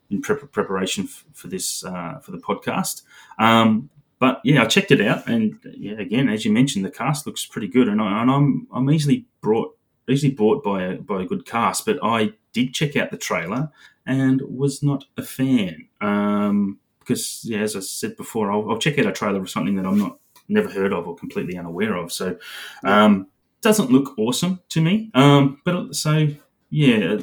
in 0.09 0.21
prep- 0.21 0.51
preparation 0.51 1.05
f- 1.05 1.25
for 1.33 1.47
this 1.47 1.83
uh, 1.83 2.19
for 2.19 2.31
the 2.31 2.37
podcast. 2.37 3.03
Um, 3.39 3.89
but 4.19 4.41
yeah, 4.43 4.61
I 4.61 4.65
checked 4.65 4.91
it 4.91 5.01
out, 5.01 5.27
and 5.27 5.57
yeah, 5.63 5.93
again, 5.93 6.29
as 6.29 6.45
you 6.45 6.51
mentioned, 6.51 6.85
the 6.85 6.91
cast 6.91 7.25
looks 7.25 7.45
pretty 7.45 7.67
good, 7.67 7.87
and, 7.87 8.01
I, 8.01 8.21
and 8.21 8.29
I'm 8.29 8.67
I'm 8.71 8.89
easily 8.91 9.25
brought 9.41 9.75
easily 10.11 10.33
brought 10.33 10.63
by 10.63 10.83
a 10.83 10.95
by 10.97 11.21
a 11.21 11.25
good 11.25 11.45
cast. 11.45 11.85
But 11.85 11.99
I 12.03 12.33
did 12.53 12.73
check 12.73 12.95
out 12.95 13.11
the 13.11 13.17
trailer 13.17 13.71
and 14.05 14.41
was 14.41 14.81
not 14.81 15.05
a 15.17 15.23
fan 15.23 15.87
um, 16.01 16.79
because 16.99 17.41
yeah, 17.43 17.59
as 17.59 17.75
I 17.75 17.79
said 17.81 18.17
before, 18.17 18.51
I'll, 18.51 18.69
I'll 18.71 18.77
check 18.79 18.97
out 18.99 19.05
a 19.05 19.11
trailer 19.11 19.41
of 19.41 19.49
something 19.49 19.75
that 19.75 19.85
I'm 19.85 19.99
not 19.99 20.17
never 20.47 20.69
heard 20.69 20.93
of 20.93 21.07
or 21.07 21.15
completely 21.15 21.57
unaware 21.57 21.95
of. 21.95 22.11
So 22.11 22.37
um, 22.83 23.27
doesn't 23.61 23.91
look 23.91 24.17
awesome 24.17 24.61
to 24.69 24.81
me. 24.81 25.11
Um, 25.13 25.61
but 25.63 25.95
so 25.95 26.27
yeah, 26.69 27.17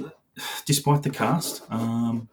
despite 0.64 1.02
the 1.02 1.10
cast, 1.10 1.62
um, 1.70 2.28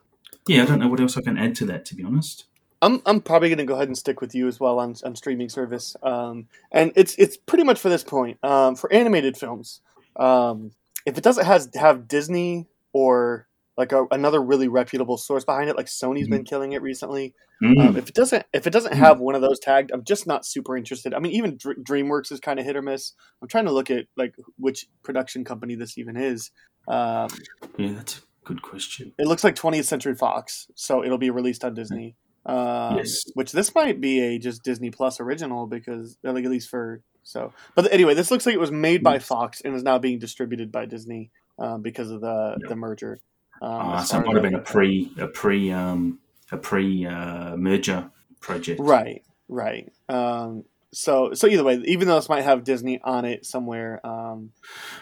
yeah, 0.48 0.64
I 0.64 0.66
don't 0.66 0.80
know 0.80 0.88
what 0.88 1.00
else 1.00 1.18
I 1.18 1.22
can 1.22 1.38
add 1.38 1.56
to 1.56 1.66
that. 1.66 1.86
To 1.86 1.96
be 1.96 2.04
honest. 2.04 2.46
I'm 2.82 3.02
I'm 3.06 3.22
probably 3.22 3.50
going 3.50 3.60
to 3.60 3.66
go 3.66 3.76
ahead 3.76 3.88
and 3.88 3.98
stick 3.98 4.22
with 4.22 4.36
you 4.36 4.48
as 4.48 4.60
well 4.60 4.80
on, 4.80 4.96
on 5.04 5.16
streaming 5.16 5.50
service. 5.50 5.96
Um, 6.04 6.48
and 6.72 6.92
it's 6.96 7.16
it's 7.16 7.38
pretty 7.38 7.64
much 7.64 7.80
for 7.80 7.90
this 7.90 8.04
point 8.04 8.38
um, 8.44 8.76
for 8.76 8.92
animated 8.94 9.38
films. 9.38 9.82
Um, 10.16 10.72
if 11.06 11.18
it 11.18 11.24
doesn't 11.24 11.46
has 11.46 11.70
have 11.76 12.08
Disney 12.08 12.68
or 12.94 13.48
like 13.78 13.92
a, 13.92 14.06
another 14.12 14.42
really 14.42 14.68
reputable 14.68 15.18
source 15.18 15.44
behind 15.44 15.70
it, 15.70 15.76
like 15.76 15.88
Sony's 15.88 16.30
been 16.30 16.46
killing 16.46 16.72
it 16.72 16.82
recently. 16.82 17.34
Mm. 17.62 17.90
Um, 17.90 17.98
if 17.98 18.08
it 18.10 18.16
doesn't 18.16 18.46
if 18.54 18.68
it 18.68 18.72
doesn't 18.72 18.94
have 18.94 19.20
one 19.20 19.36
of 19.36 19.42
those 19.42 19.60
tagged, 19.60 19.92
I'm 19.92 20.04
just 20.04 20.28
not 20.28 20.46
super 20.46 20.78
interested. 20.78 21.14
I 21.14 21.20
mean, 21.20 21.34
even 21.34 21.58
Dr- 21.58 21.78
DreamWorks 21.78 22.32
is 22.32 22.40
kind 22.40 22.60
of 22.60 22.66
hit 22.66 22.76
or 22.76 22.82
miss. 22.82 23.14
I'm 23.42 23.48
trying 23.48 23.66
to 23.66 23.72
look 23.72 23.92
at 23.92 24.06
like 24.16 24.36
which 24.58 24.88
production 25.04 25.44
company 25.44 25.76
this 25.76 25.98
even 25.98 26.18
is. 26.18 26.52
Um, 26.88 27.30
yeah, 27.78 27.94
that's 27.94 28.20
a 28.20 28.46
good 28.46 28.62
question. 28.62 29.14
it 29.18 29.28
looks 29.28 29.44
like 29.44 29.56
20th 29.56 29.86
Century 29.86 30.16
Fox, 30.16 30.68
so 30.76 31.04
it'll 31.04 31.18
be 31.18 31.30
released 31.30 31.64
on 31.64 31.74
Disney. 31.74 32.16
Um, 32.46 32.98
Yes. 32.98 33.24
Which 33.34 33.52
this 33.52 33.74
might 33.74 34.00
be 34.00 34.20
a 34.20 34.38
just 34.38 34.64
Disney 34.64 34.92
Plus 34.92 35.20
original 35.20 35.66
because, 35.66 36.18
like, 36.24 36.46
at 36.46 36.52
least 36.52 36.70
for 36.70 37.02
so. 37.26 37.52
But 37.76 37.92
anyway, 37.92 38.14
this 38.14 38.32
looks 38.32 38.46
like 38.46 38.56
it 38.56 38.60
was 38.62 38.72
made 38.72 39.04
by 39.04 39.20
Fox 39.20 39.60
and 39.60 39.76
is 39.76 39.84
now 39.84 39.98
being 40.00 40.20
distributed 40.20 40.72
by 40.72 40.86
Disney 40.86 41.32
um, 41.60 41.82
because 41.82 42.10
of 42.12 42.22
the 42.22 42.56
Yeah. 42.62 42.70
the 42.70 42.76
merger. 42.78 43.20
Um, 43.62 43.72
Ah, 43.72 44.04
so 44.04 44.20
it 44.20 44.26
might 44.26 44.36
have 44.36 44.44
been 44.44 44.56
a 44.56 44.60
pre 44.60 45.12
a 45.18 45.28
pre 45.28 45.72
um, 45.72 46.20
a 46.52 46.58
pre 46.58 47.06
uh, 47.06 47.58
merger 47.58 48.10
project. 48.40 48.80
Right, 48.80 49.24
right. 49.50 49.92
Um, 50.08 50.64
so 50.94 51.34
so 51.34 51.48
either 51.48 51.64
way, 51.64 51.82
even 51.86 52.08
though 52.08 52.16
this 52.16 52.30
might 52.30 52.44
have 52.44 52.64
Disney 52.64 53.02
on 53.04 53.26
it 53.26 53.46
somewhere, 53.46 54.06
um, 54.06 54.52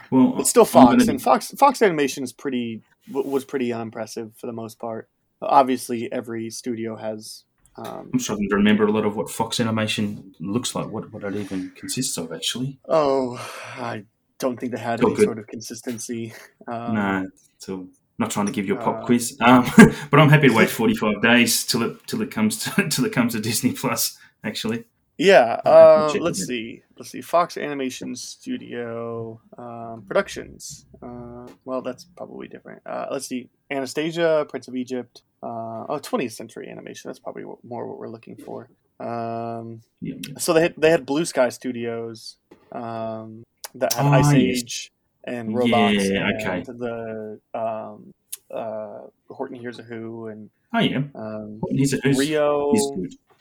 Well, 0.10 0.40
it's 0.40 0.50
still 0.50 0.66
Fox, 0.66 0.96
gonna- 1.04 1.12
and 1.12 1.22
Fox 1.22 1.52
Fox 1.52 1.82
Animation 1.82 2.24
is 2.24 2.32
pretty 2.34 2.82
was 3.12 3.44
pretty 3.46 3.74
unimpressive 3.74 4.32
for 4.38 4.48
the 4.48 4.54
most 4.54 4.80
part. 4.80 5.10
Obviously, 5.42 6.10
every 6.12 6.50
studio 6.50 6.96
has. 6.96 7.44
Um, 7.76 8.10
I'm 8.14 8.20
struggling 8.20 8.50
to 8.50 8.56
remember 8.56 8.86
a 8.86 8.92
lot 8.92 9.06
of 9.06 9.16
what 9.16 9.30
Fox 9.32 9.60
Animation 9.60 10.36
looks 10.40 10.76
like. 10.76 10.88
What 10.88 11.12
what 11.12 11.24
it 11.24 11.36
even 11.36 11.72
consists 11.76 12.18
of, 12.18 12.32
actually. 12.32 12.80
Oh, 12.88 13.36
I 13.78 14.06
don't 14.40 14.60
think 14.60 14.74
they 14.74 14.80
had 14.80 15.00
Still 15.00 15.10
any 15.10 15.16
good. 15.18 15.26
sort 15.26 15.40
of 15.40 15.48
consistency. 15.48 16.34
Um, 16.68 16.94
no, 16.96 17.28
so 17.58 17.88
not 18.20 18.30
trying 18.30 18.46
to 18.46 18.52
give 18.52 18.68
you 18.68 18.78
a 18.78 18.82
pop 18.82 19.02
uh, 19.02 19.06
quiz, 19.06 19.38
um, 19.42 19.66
but 20.12 20.20
I'm 20.20 20.30
happy 20.30 20.50
to 20.50 20.54
wait 20.56 20.70
45 20.70 21.22
days 21.22 21.66
till 21.66 21.82
it 21.84 22.06
till 22.08 22.22
it 22.22 22.30
comes 22.30 22.64
to 22.64 22.88
till 22.90 23.06
it 23.06 23.12
comes 23.14 23.34
to 23.34 23.40
Disney 23.40 23.72
Plus. 23.74 24.18
Actually, 24.44 24.84
Yeah. 25.18 25.62
Uh, 25.66 26.14
let's 26.20 26.46
see. 26.46 26.84
Let's 26.98 27.12
see. 27.12 27.22
Fox 27.22 27.58
Animation 27.58 28.14
Studio 28.16 29.40
um, 29.58 30.04
Productions. 30.06 30.86
Uh, 31.02 31.48
well, 31.66 31.82
that's 31.82 32.04
probably 32.04 32.48
different. 32.50 32.82
Uh, 32.86 33.08
let's 33.10 33.28
see. 33.28 33.50
Anastasia, 33.72 34.46
Prince 34.50 34.68
of 34.68 34.76
Egypt. 34.76 35.24
Uh, 35.44 35.86
oh, 35.90 36.00
20th 36.00 36.32
Century 36.32 36.70
Animation. 36.70 37.10
That's 37.10 37.20
probably 37.20 37.44
what, 37.46 37.64
more 37.64 37.88
what 37.88 38.00
we're 38.00 38.08
looking 38.08 38.38
for. 38.38 38.70
Um, 39.00 39.82
yeah. 40.02 40.16
so 40.38 40.54
they 40.54 40.62
had, 40.62 40.74
they 40.78 40.90
had 40.90 41.06
Blue 41.06 41.26
Sky 41.26 41.50
Studios 41.50 42.38
um, 42.72 43.44
that 43.76 43.94
had 43.94 44.06
Ah, 44.06 44.12
Ice 44.14 44.34
yes. 44.34 44.36
Age 44.36 44.92
and 45.26 45.56
Robots. 45.56 46.10
Yeah, 46.10 46.30
and 46.30 46.42
okay. 46.42 46.64
The 46.66 47.40
um, 47.54 48.14
uh, 48.54 49.00
Horton 49.30 49.58
Hears 49.58 49.80
a 49.80 49.84
Who 49.84 50.28
and 50.28 50.50
Oh 50.76 50.80
yeah, 50.80 51.04
um, 51.14 51.62
he's, 51.70 51.92
he's, 52.02 52.18
Rio. 52.18 52.72
he's 52.72 52.92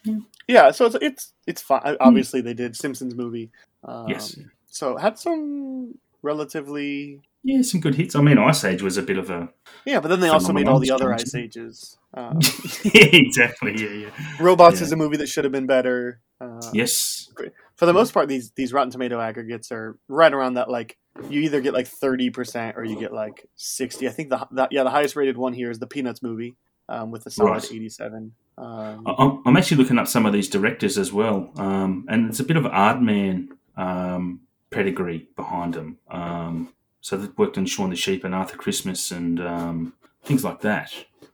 good. 0.05 0.23
Yeah, 0.49 0.71
so 0.71 0.85
it's 0.87 0.97
it's 1.01 1.33
it's 1.47 1.63
fine. 1.63 1.97
Obviously, 2.01 2.43
they 2.43 2.53
did 2.53 2.77
Simpsons 2.77 3.15
movie. 3.15 3.51
Um, 3.85 4.07
Yes. 4.09 4.37
So 4.67 4.97
had 4.99 5.19
some 5.19 5.99
relatively 6.23 7.21
Yeah, 7.45 7.63
some 7.63 7.81
good 7.81 7.97
hits. 7.97 8.15
I 8.15 8.21
mean, 8.23 8.39
Ice 8.39 8.65
Age 8.65 8.83
was 8.83 8.97
a 8.97 9.03
bit 9.03 9.19
of 9.19 9.29
a 9.31 9.49
yeah, 9.85 9.99
but 10.01 10.09
then 10.09 10.21
they 10.21 10.29
also 10.29 10.53
made 10.53 10.69
all 10.69 10.79
the 10.79 10.93
other 10.93 11.13
Ice 11.13 11.35
Ages. 11.35 11.99
Um, 12.15 12.39
yeah, 12.85 13.09
exactly. 13.13 13.75
Yeah, 13.77 14.07
yeah. 14.07 14.11
Robots 14.41 14.79
Yeah. 14.81 14.85
is 14.85 14.93
a 14.93 14.97
movie 14.97 15.17
that 15.17 15.29
should 15.29 15.45
have 15.45 15.53
been 15.53 15.67
better. 15.67 16.21
Uh, 16.41 16.61
Yes, 16.73 17.31
For 17.77 17.87
the 17.87 17.93
most 17.93 18.13
part, 18.15 18.29
these 18.29 18.51
these 18.53 18.73
Rotten 18.73 18.91
Tomato 18.91 19.21
aggregates 19.21 19.73
are 19.73 19.99
right 20.09 20.33
around 20.33 20.55
that. 20.55 20.71
Like 20.71 20.99
you 21.29 21.41
either 21.43 21.61
get 21.61 21.75
like 21.75 21.89
thirty 21.89 22.31
percent 22.31 22.77
or 22.77 22.85
you 22.85 22.99
get 22.99 23.13
like 23.13 23.47
sixty. 23.57 24.07
I 24.09 24.13
think 24.13 24.31
the, 24.31 24.47
the 24.51 24.69
yeah 24.71 24.85
the 24.85 24.91
highest 24.91 25.17
rated 25.17 25.37
one 25.37 25.53
here 25.53 25.71
is 25.71 25.79
the 25.79 25.87
Peanuts 25.87 26.23
movie 26.23 26.57
um, 26.89 27.11
with 27.11 27.27
a 27.27 27.31
solid 27.31 27.51
Right. 27.51 27.73
eighty 27.73 27.89
seven. 27.89 28.35
Um, 28.59 29.05
I- 29.07 29.39
I'm, 29.47 29.57
actually 29.57 29.79
looking 29.79 29.99
up 29.99 30.07
some 30.07 30.27
of 30.27 30.33
these 30.33 30.49
directors 30.49 30.99
as 30.99 31.13
well, 31.13 31.51
um, 31.57 32.05
and 32.09 32.29
it's 32.29 32.39
a 32.39 32.45
bit 32.45 32.57
of 32.57 32.65
Aardman 32.65 33.49
um, 33.77 34.43
pedigree 34.71 35.27
behind 35.37 35.75
them. 35.75 35.97
Um, 36.11 36.69
so 37.03 37.17
they've 37.19 37.37
worked 37.37 37.59
on 37.59 37.67
Shaun 37.67 37.91
the 37.91 37.97
Sheep 37.97 38.25
and 38.25 38.35
Arthur 38.35 38.57
Christmas 38.57 39.11
and 39.11 39.39
um, 39.41 39.93
things 40.25 40.43
like 40.45 40.63
that. 40.63 40.91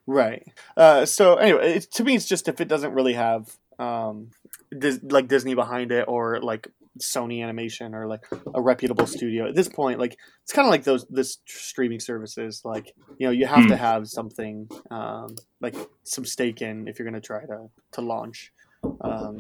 Right. 0.07 0.43
Uh, 0.77 1.05
so 1.07 1.37
anyway, 1.37 1.75
it, 1.77 1.93
to 1.93 2.03
me, 2.03 2.16
it's 2.16 2.27
just 2.27 2.49
if 2.49 2.61
it 2.61 2.66
doesn't 2.69 2.93
really 2.95 3.12
have 3.12 3.57
um, 3.79 4.31
Dis- 4.77 5.01
like 5.03 5.29
Disney 5.29 5.55
behind 5.55 5.93
it 5.93 6.07
or 6.09 6.41
like 6.41 6.66
Sony 7.01 7.43
Animation 7.43 7.95
or 7.95 8.07
like 8.09 8.25
a 8.55 8.61
reputable 8.61 9.07
studio. 9.07 9.47
At 9.49 9.55
this 9.55 9.69
point, 9.69 10.01
like 10.01 10.16
it's 10.43 10.53
kind 10.53 10.66
of 10.66 10.71
like 10.71 10.83
those 10.85 11.07
this 11.09 11.39
streaming 11.47 12.01
services. 12.01 12.62
Like 12.64 12.93
you 13.19 13.27
know, 13.27 13.31
you 13.31 13.47
have 13.47 13.64
Hmm. 13.64 13.69
to 13.69 13.77
have 13.77 14.09
something 14.09 14.69
um, 14.91 15.37
like 15.61 15.77
some 16.03 16.25
stake 16.25 16.61
in 16.61 16.89
if 16.89 16.99
you're 16.99 17.09
going 17.09 17.21
to 17.23 17.27
try 17.27 17.45
to 17.47 17.69
to 17.93 18.01
launch. 18.01 18.53
Um, 19.01 19.37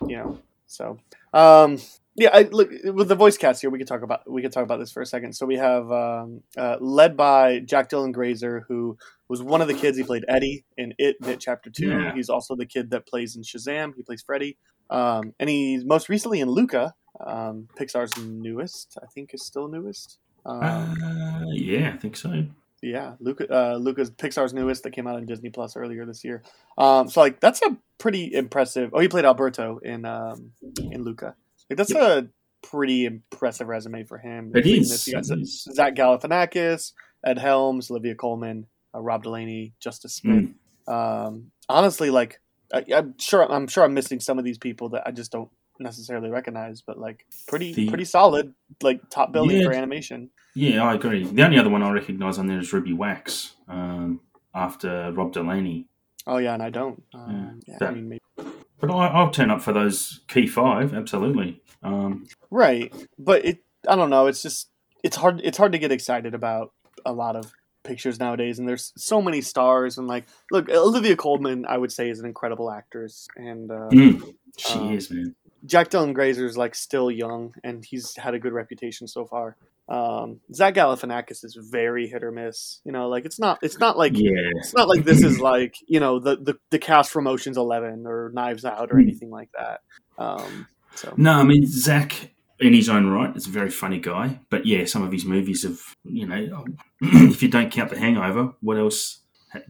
Hmm. 0.00 0.08
You 0.08 0.16
know, 0.16 0.38
so 0.66 0.98
um, 1.32 1.78
yeah. 2.18 2.30
I, 2.32 2.42
look 2.42 2.70
with 2.84 3.08
the 3.08 3.14
voice 3.14 3.36
cast 3.36 3.60
here. 3.60 3.70
We 3.70 3.78
could 3.78 3.88
talk 3.88 4.02
about 4.02 4.30
we 4.30 4.42
could 4.42 4.52
talk 4.52 4.64
about 4.64 4.78
this 4.78 4.92
for 4.92 5.00
a 5.00 5.06
second. 5.06 5.34
So 5.34 5.46
we 5.46 5.56
have 5.56 5.90
um, 5.90 6.42
uh, 6.56 6.76
led 6.80 7.16
by 7.16 7.60
Jack 7.60 7.88
Dylan 7.90 8.12
Grazer, 8.12 8.64
who 8.68 8.98
was 9.28 9.42
one 9.42 9.60
of 9.62 9.68
the 9.68 9.74
kids. 9.74 9.96
He 9.96 10.04
played 10.04 10.24
Eddie 10.28 10.64
in 10.76 10.94
It, 10.98 11.16
It 11.24 11.40
Chapter 11.40 11.70
Two. 11.70 11.90
Yeah. 11.90 12.14
He's 12.14 12.28
also 12.28 12.56
the 12.56 12.66
kid 12.66 12.90
that 12.90 13.06
plays 13.06 13.36
in 13.36 13.42
Shazam. 13.42 13.94
He 13.96 14.02
plays 14.02 14.22
Freddy. 14.22 14.56
Um, 14.90 15.34
and 15.38 15.50
he's 15.50 15.84
most 15.84 16.08
recently 16.08 16.40
in 16.40 16.48
Luca, 16.48 16.94
um, 17.24 17.68
Pixar's 17.78 18.16
newest. 18.16 18.96
I 19.02 19.06
think 19.06 19.34
is 19.34 19.44
still 19.44 19.68
newest. 19.68 20.18
Um, 20.46 20.62
Uh, 20.62 21.44
yeah, 21.52 21.92
I 21.94 21.98
think 21.98 22.16
so. 22.16 22.46
yeah, 22.82 23.14
Luca. 23.20 23.46
Uh, 23.52 23.76
Luca's 23.76 24.10
Pixar's 24.10 24.54
newest 24.54 24.82
that 24.84 24.92
came 24.92 25.06
out 25.06 25.16
on 25.16 25.26
Disney 25.26 25.50
Plus 25.50 25.76
earlier 25.76 26.06
this 26.06 26.24
year. 26.24 26.42
Um, 26.78 27.08
so 27.10 27.20
like 27.20 27.38
that's 27.40 27.60
a 27.62 27.76
pretty 27.98 28.32
impressive. 28.32 28.90
Oh, 28.94 29.00
he 29.00 29.08
played 29.08 29.26
Alberto 29.26 29.78
in 29.78 30.06
um, 30.06 30.52
in 30.90 31.02
Luca. 31.02 31.34
Like 31.70 31.76
that's 31.76 31.92
a 31.92 32.28
pretty 32.62 33.04
impressive 33.04 33.68
resume 33.68 34.04
for 34.04 34.18
him. 34.18 34.52
It 34.54 34.66
is, 34.66 35.06
You 35.06 35.14
got 35.14 35.24
Zach 35.26 35.94
Galifianakis, 35.94 36.92
Ed 37.24 37.38
Helms, 37.38 37.90
Olivia 37.90 38.14
Colman, 38.14 38.66
uh, 38.94 39.00
Rob 39.00 39.22
Delaney, 39.22 39.74
Justice 39.80 40.14
Smith. 40.16 40.48
Mm. 40.88 40.92
Um, 41.26 41.50
honestly, 41.68 42.10
like 42.10 42.40
I, 42.72 42.84
I'm 42.94 43.14
sure 43.18 43.50
I'm 43.50 43.66
sure 43.68 43.84
I'm 43.84 43.94
missing 43.94 44.20
some 44.20 44.38
of 44.38 44.44
these 44.44 44.58
people 44.58 44.88
that 44.90 45.06
I 45.06 45.10
just 45.10 45.30
don't 45.32 45.50
necessarily 45.80 46.30
recognize, 46.30 46.80
but 46.82 46.98
like 46.98 47.24
pretty 47.46 47.72
The- 47.74 47.88
pretty 47.88 48.04
solid, 48.04 48.54
like 48.82 49.00
top 49.10 49.32
billing 49.32 49.58
Yeah. 49.60 49.64
for 49.66 49.72
animation. 49.72 50.30
Yeah, 50.54 50.82
I 50.82 50.94
agree. 50.94 51.24
The 51.24 51.44
only 51.44 51.58
other 51.58 51.70
one 51.70 51.82
I 51.82 51.90
recognise 51.92 52.38
on 52.38 52.46
there 52.48 52.58
is 52.58 52.72
Ruby 52.72 52.92
Wax 52.92 53.54
um, 53.68 54.20
after 54.54 55.12
Rob 55.12 55.32
Delaney. 55.32 55.86
Oh 56.26 56.38
yeah, 56.38 56.54
and 56.54 56.62
I 56.62 56.70
don't. 56.70 57.02
Um, 57.14 57.60
yeah, 57.66 57.74
I 57.74 57.78
That- 57.78 57.94
mean, 57.94 58.08
maybe. 58.08 58.47
But 58.80 58.90
I, 58.90 59.08
I'll 59.08 59.30
turn 59.30 59.50
up 59.50 59.60
for 59.60 59.72
those 59.72 60.20
key 60.28 60.46
five, 60.46 60.94
absolutely. 60.94 61.60
Um, 61.82 62.26
Right, 62.50 62.92
but 63.18 63.44
it 63.44 63.58
I 63.88 63.96
don't 63.96 64.10
know. 64.10 64.26
It's 64.26 64.42
just 64.42 64.70
it's 65.02 65.16
hard. 65.16 65.40
It's 65.44 65.58
hard 65.58 65.72
to 65.72 65.78
get 65.78 65.92
excited 65.92 66.34
about 66.34 66.72
a 67.06 67.12
lot 67.12 67.36
of 67.36 67.52
pictures 67.84 68.18
nowadays, 68.18 68.58
and 68.58 68.68
there's 68.68 68.92
so 68.96 69.22
many 69.22 69.40
stars. 69.40 69.98
And 69.98 70.06
like, 70.08 70.24
look, 70.50 70.68
Olivia 70.68 71.16
Colman, 71.16 71.64
I 71.68 71.78
would 71.78 71.92
say, 71.92 72.10
is 72.10 72.20
an 72.20 72.26
incredible 72.26 72.70
actress, 72.70 73.28
and 73.36 73.70
uh, 73.70 73.88
mm, 73.90 74.34
she 74.56 74.78
Um, 74.78 74.94
is, 74.94 75.10
man. 75.10 75.34
Jack 75.64 75.90
Dylan 75.90 76.14
Grazer's 76.14 76.56
like 76.56 76.74
still 76.74 77.10
young, 77.10 77.54
and 77.64 77.84
he's 77.84 78.16
had 78.16 78.34
a 78.34 78.38
good 78.38 78.52
reputation 78.52 79.08
so 79.08 79.24
far. 79.24 79.56
Um, 79.88 80.40
Zach 80.52 80.74
Galifianakis 80.74 81.44
is 81.44 81.56
very 81.70 82.06
hit 82.08 82.22
or 82.22 82.30
miss. 82.30 82.80
You 82.84 82.92
know, 82.92 83.08
like 83.08 83.24
it's 83.24 83.38
not 83.38 83.58
it's 83.62 83.78
not 83.78 83.96
like 83.96 84.12
Yeah. 84.14 84.30
it's 84.56 84.74
not 84.74 84.88
like 84.88 85.04
this 85.04 85.22
is 85.22 85.40
like 85.40 85.74
you 85.86 85.98
know 86.00 86.18
the 86.18 86.36
the, 86.36 86.54
the 86.70 86.78
cast 86.78 87.10
from 87.10 87.26
Ocean's 87.26 87.56
Eleven 87.56 88.04
or 88.06 88.30
Knives 88.34 88.64
Out 88.64 88.90
or 88.92 88.96
Hmm. 88.96 89.02
anything 89.02 89.30
like 89.30 89.48
that. 89.56 89.80
Um, 90.18 90.66
so 90.94 91.14
No, 91.16 91.32
I 91.32 91.42
mean, 91.44 91.64
Zach, 91.66 92.32
in 92.60 92.74
his 92.74 92.88
own 92.88 93.06
right, 93.06 93.34
is 93.36 93.46
a 93.46 93.50
very 93.50 93.70
funny 93.70 93.98
guy. 93.98 94.40
But 94.50 94.66
yeah, 94.66 94.84
some 94.84 95.02
of 95.04 95.12
his 95.12 95.24
movies 95.24 95.62
have, 95.62 95.80
you 96.04 96.26
know, 96.26 96.64
if 97.00 97.42
you 97.42 97.48
don't 97.48 97.70
count 97.72 97.90
The 97.90 97.98
Hangover, 97.98 98.52
what 98.60 98.76
else 98.76 99.20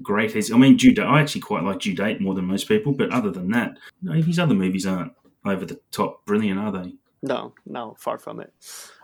great 0.03 0.35
is? 0.35 0.51
I 0.51 0.57
mean, 0.57 0.77
Date, 0.77 0.99
I 0.99 1.21
actually 1.21 1.43
quite 1.43 1.62
like 1.62 1.79
Due 1.81 1.95
Date 1.95 2.21
more 2.21 2.35
than 2.35 2.47
most 2.47 2.66
people. 2.66 2.93
But 2.93 3.12
other 3.12 3.31
than 3.31 3.51
that, 3.51 3.77
no, 4.03 4.12
his 4.14 4.39
other 4.41 4.55
movies 4.55 4.87
aren't 4.87 5.12
over 5.45 5.64
the 5.64 5.79
top 5.93 6.25
brilliant, 6.27 6.59
are 6.59 6.73
they? 6.73 6.95
No, 7.23 7.53
no, 7.66 7.95
far 8.01 8.19
from 8.19 8.41
it. 8.41 8.53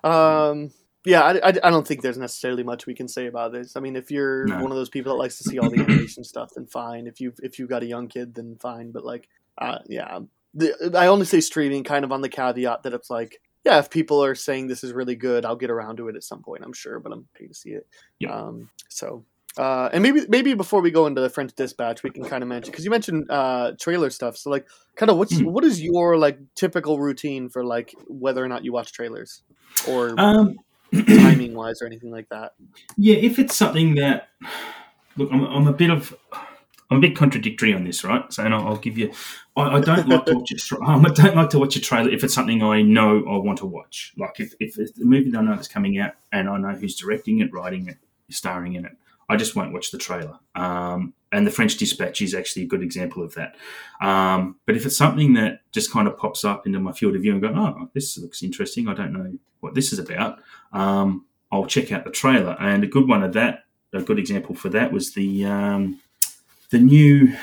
Um, 0.02 0.70
yeah, 1.04 1.22
I, 1.22 1.48
I, 1.48 1.52
I 1.64 1.70
don't 1.70 1.86
think 1.86 2.02
there's 2.02 2.18
necessarily 2.18 2.62
much 2.62 2.86
we 2.86 2.94
can 2.94 3.08
say 3.08 3.26
about 3.26 3.52
this. 3.52 3.76
I 3.76 3.80
mean, 3.80 3.96
if 3.96 4.10
you're 4.10 4.46
No. 4.46 4.62
one 4.62 4.70
of 4.72 4.76
those 4.76 4.88
people 4.88 5.12
that 5.12 5.18
likes 5.18 5.36
to 5.38 5.44
see 5.44 5.58
all 5.58 5.70
the 5.70 5.82
animation 5.82 6.24
stuff, 6.24 6.50
then 6.54 6.66
fine. 6.66 7.06
If 7.06 7.20
you 7.20 7.32
if 7.42 7.58
you've 7.58 7.68
got 7.68 7.82
a 7.82 7.86
young 7.86 8.08
kid, 8.08 8.34
then 8.34 8.56
fine. 8.60 8.90
But 8.90 9.04
like, 9.04 9.28
uh, 9.58 9.78
yeah, 9.86 10.20
the, 10.54 10.92
I 10.96 11.06
only 11.08 11.26
say 11.26 11.40
streaming 11.40 11.84
kind 11.84 12.04
of 12.04 12.12
on 12.12 12.20
the 12.22 12.28
caveat 12.28 12.82
that 12.84 12.94
it's 12.94 13.10
like, 13.10 13.40
yeah, 13.64 13.78
if 13.78 13.90
people 13.90 14.24
are 14.24 14.34
saying 14.34 14.68
this 14.68 14.84
is 14.84 14.92
really 14.92 15.16
good, 15.16 15.44
I'll 15.44 15.56
get 15.56 15.70
around 15.70 15.96
to 15.98 16.08
it 16.08 16.16
at 16.16 16.22
some 16.22 16.42
point. 16.42 16.62
I'm 16.64 16.72
sure, 16.72 17.00
but 17.00 17.12
I'm 17.12 17.26
paying 17.34 17.50
to 17.50 17.54
see 17.54 17.70
it. 17.70 17.86
Yeah. 18.18 18.34
Um, 18.34 18.70
so. 18.88 19.24
Uh, 19.56 19.88
and 19.92 20.02
maybe 20.02 20.22
maybe 20.28 20.52
before 20.54 20.80
we 20.80 20.90
go 20.90 21.06
into 21.06 21.20
the 21.20 21.30
French 21.30 21.54
Dispatch, 21.54 22.02
we 22.02 22.10
can 22.10 22.24
kind 22.24 22.42
of 22.42 22.48
mention 22.48 22.72
because 22.72 22.84
you 22.84 22.90
mentioned 22.90 23.30
uh, 23.30 23.70
trailer 23.78 24.10
stuff. 24.10 24.36
So 24.36 24.50
like, 24.50 24.66
kind 24.96 25.10
of 25.10 25.16
what's 25.16 25.38
Hmm. 25.38 25.44
what 25.44 25.62
is 25.62 25.80
your 25.80 26.16
like 26.18 26.40
typical 26.56 26.98
routine 26.98 27.48
for 27.48 27.64
like 27.64 27.94
whether 28.08 28.44
or 28.44 28.48
not 28.48 28.64
you 28.64 28.72
watch 28.72 28.92
trailers 28.92 29.44
or 29.88 30.16
Um, 30.18 30.56
timing 31.02 31.54
wise 31.54 31.82
or 31.82 31.86
anything 31.86 32.10
like 32.10 32.28
that? 32.28 32.54
Yeah, 32.96 33.16
if 33.16 33.38
it's 33.38 33.56
something 33.56 33.94
that 33.96 34.28
look, 35.16 35.30
I'm, 35.32 35.44
I'm 35.44 35.66
a 35.66 35.72
bit 35.72 35.90
of 35.90 36.14
I'm 36.90 36.98
a 36.98 37.00
bit 37.00 37.16
contradictory 37.16 37.74
on 37.74 37.84
this, 37.84 38.04
right? 38.04 38.30
So, 38.32 38.44
and 38.44 38.54
I'll, 38.54 38.68
I'll 38.68 38.76
give 38.76 38.98
you. 38.98 39.12
I, 39.56 39.76
I 39.76 39.80
don't 39.80 40.08
like 40.08 40.26
to 40.26 40.34
watch 40.34 40.50
a 40.52 40.56
tra- 40.56 40.86
I 40.86 41.00
don't 41.00 41.36
like 41.36 41.50
to 41.50 41.58
watch 41.58 41.76
a 41.76 41.80
trailer 41.80 42.10
if 42.10 42.22
it's 42.22 42.34
something 42.34 42.62
I 42.62 42.82
know 42.82 43.24
I 43.26 43.36
want 43.38 43.58
to 43.58 43.66
watch. 43.66 44.12
Like 44.16 44.38
if 44.38 44.54
if 44.60 44.76
a 44.76 45.04
movie 45.04 45.30
that 45.30 45.38
I 45.38 45.42
know 45.42 45.54
that's 45.54 45.68
coming 45.68 45.98
out 45.98 46.12
and 46.32 46.48
I 46.48 46.58
know 46.58 46.74
who's 46.74 46.96
directing 46.96 47.40
it, 47.40 47.52
writing 47.52 47.88
it, 47.88 47.98
starring 48.28 48.74
in 48.74 48.84
it, 48.84 48.92
I 49.28 49.36
just 49.36 49.56
won't 49.56 49.72
watch 49.72 49.90
the 49.90 49.98
trailer. 49.98 50.38
Um, 50.54 51.14
and 51.34 51.46
the 51.46 51.50
French 51.50 51.76
Dispatch 51.76 52.22
is 52.22 52.32
actually 52.32 52.62
a 52.62 52.66
good 52.66 52.82
example 52.82 53.22
of 53.22 53.34
that. 53.34 53.56
Um, 54.00 54.56
but 54.66 54.76
if 54.76 54.86
it's 54.86 54.96
something 54.96 55.34
that 55.34 55.60
just 55.72 55.90
kind 55.90 56.06
of 56.06 56.16
pops 56.16 56.44
up 56.44 56.64
into 56.64 56.78
my 56.78 56.92
field 56.92 57.16
of 57.16 57.22
view 57.22 57.32
and 57.32 57.42
go, 57.42 57.48
oh, 57.48 57.90
this 57.92 58.16
looks 58.18 58.42
interesting. 58.42 58.88
I 58.88 58.94
don't 58.94 59.12
know 59.12 59.32
what 59.58 59.74
this 59.74 59.92
is 59.92 59.98
about. 59.98 60.38
Um, 60.72 61.26
I'll 61.50 61.66
check 61.66 61.90
out 61.90 62.04
the 62.04 62.10
trailer. 62.10 62.56
And 62.60 62.84
a 62.84 62.86
good 62.86 63.08
one 63.08 63.24
of 63.24 63.32
that, 63.32 63.64
a 63.92 64.02
good 64.02 64.18
example 64.18 64.54
for 64.54 64.68
that 64.70 64.92
was 64.92 65.14
the 65.14 65.44
um, 65.44 66.00
the 66.70 66.78
new 66.78 67.36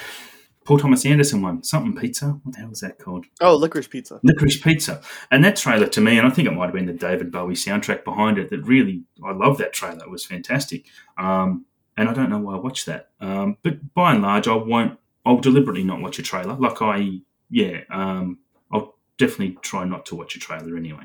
Paul 0.64 0.78
Thomas 0.78 1.06
Anderson 1.06 1.42
one, 1.42 1.64
something 1.64 1.96
pizza. 2.00 2.28
What 2.44 2.56
the 2.56 2.62
hell 2.62 2.72
is 2.72 2.80
that 2.80 2.98
called? 2.98 3.26
Oh, 3.42 3.58
licorice 3.58 3.90
pizza. 3.90 4.22
Licorice 4.24 4.62
Pizza. 4.62 5.02
And 5.32 5.44
that 5.44 5.58
trailer 5.58 5.88
to 5.88 6.02
me, 6.02 6.18
and 6.18 6.28
I 6.28 6.30
think 6.30 6.48
it 6.48 6.52
might 6.52 6.66
have 6.66 6.74
been 6.74 6.86
the 6.86 6.94
David 6.94 7.32
Bowie 7.32 7.56
soundtrack 7.56 8.06
behind 8.06 8.38
it, 8.38 8.50
that 8.52 8.62
really, 8.62 9.04
I 9.26 9.32
love 9.32 9.58
that 9.58 9.74
trailer. 9.74 10.04
It 10.04 10.10
was 10.10 10.24
fantastic. 10.24 10.86
Um, 11.18 11.66
and 11.98 12.10
I 12.10 12.14
don't 12.14 12.30
know 12.30 12.40
why 12.40 12.56
I 12.56 12.60
watched 12.60 12.86
that. 12.86 13.10
Um, 13.20 13.58
but 13.64 13.94
by 13.94 14.14
and 14.14 14.22
large, 14.22 14.48
I 14.48 14.56
won't, 14.56 14.98
I'll 15.26 15.40
deliberately 15.40 15.84
not 15.84 16.02
watch 16.02 16.20
a 16.20 16.24
trailer. 16.24 16.54
Like 16.54 16.82
I, 16.82 17.20
yeah, 17.50 17.82
um, 17.90 18.40
I'll 18.72 18.96
definitely 19.18 19.58
try 19.62 19.86
not 19.86 20.06
to 20.08 20.16
watch 20.16 20.36
a 20.36 20.40
trailer 20.40 20.78
anyway. 20.78 21.04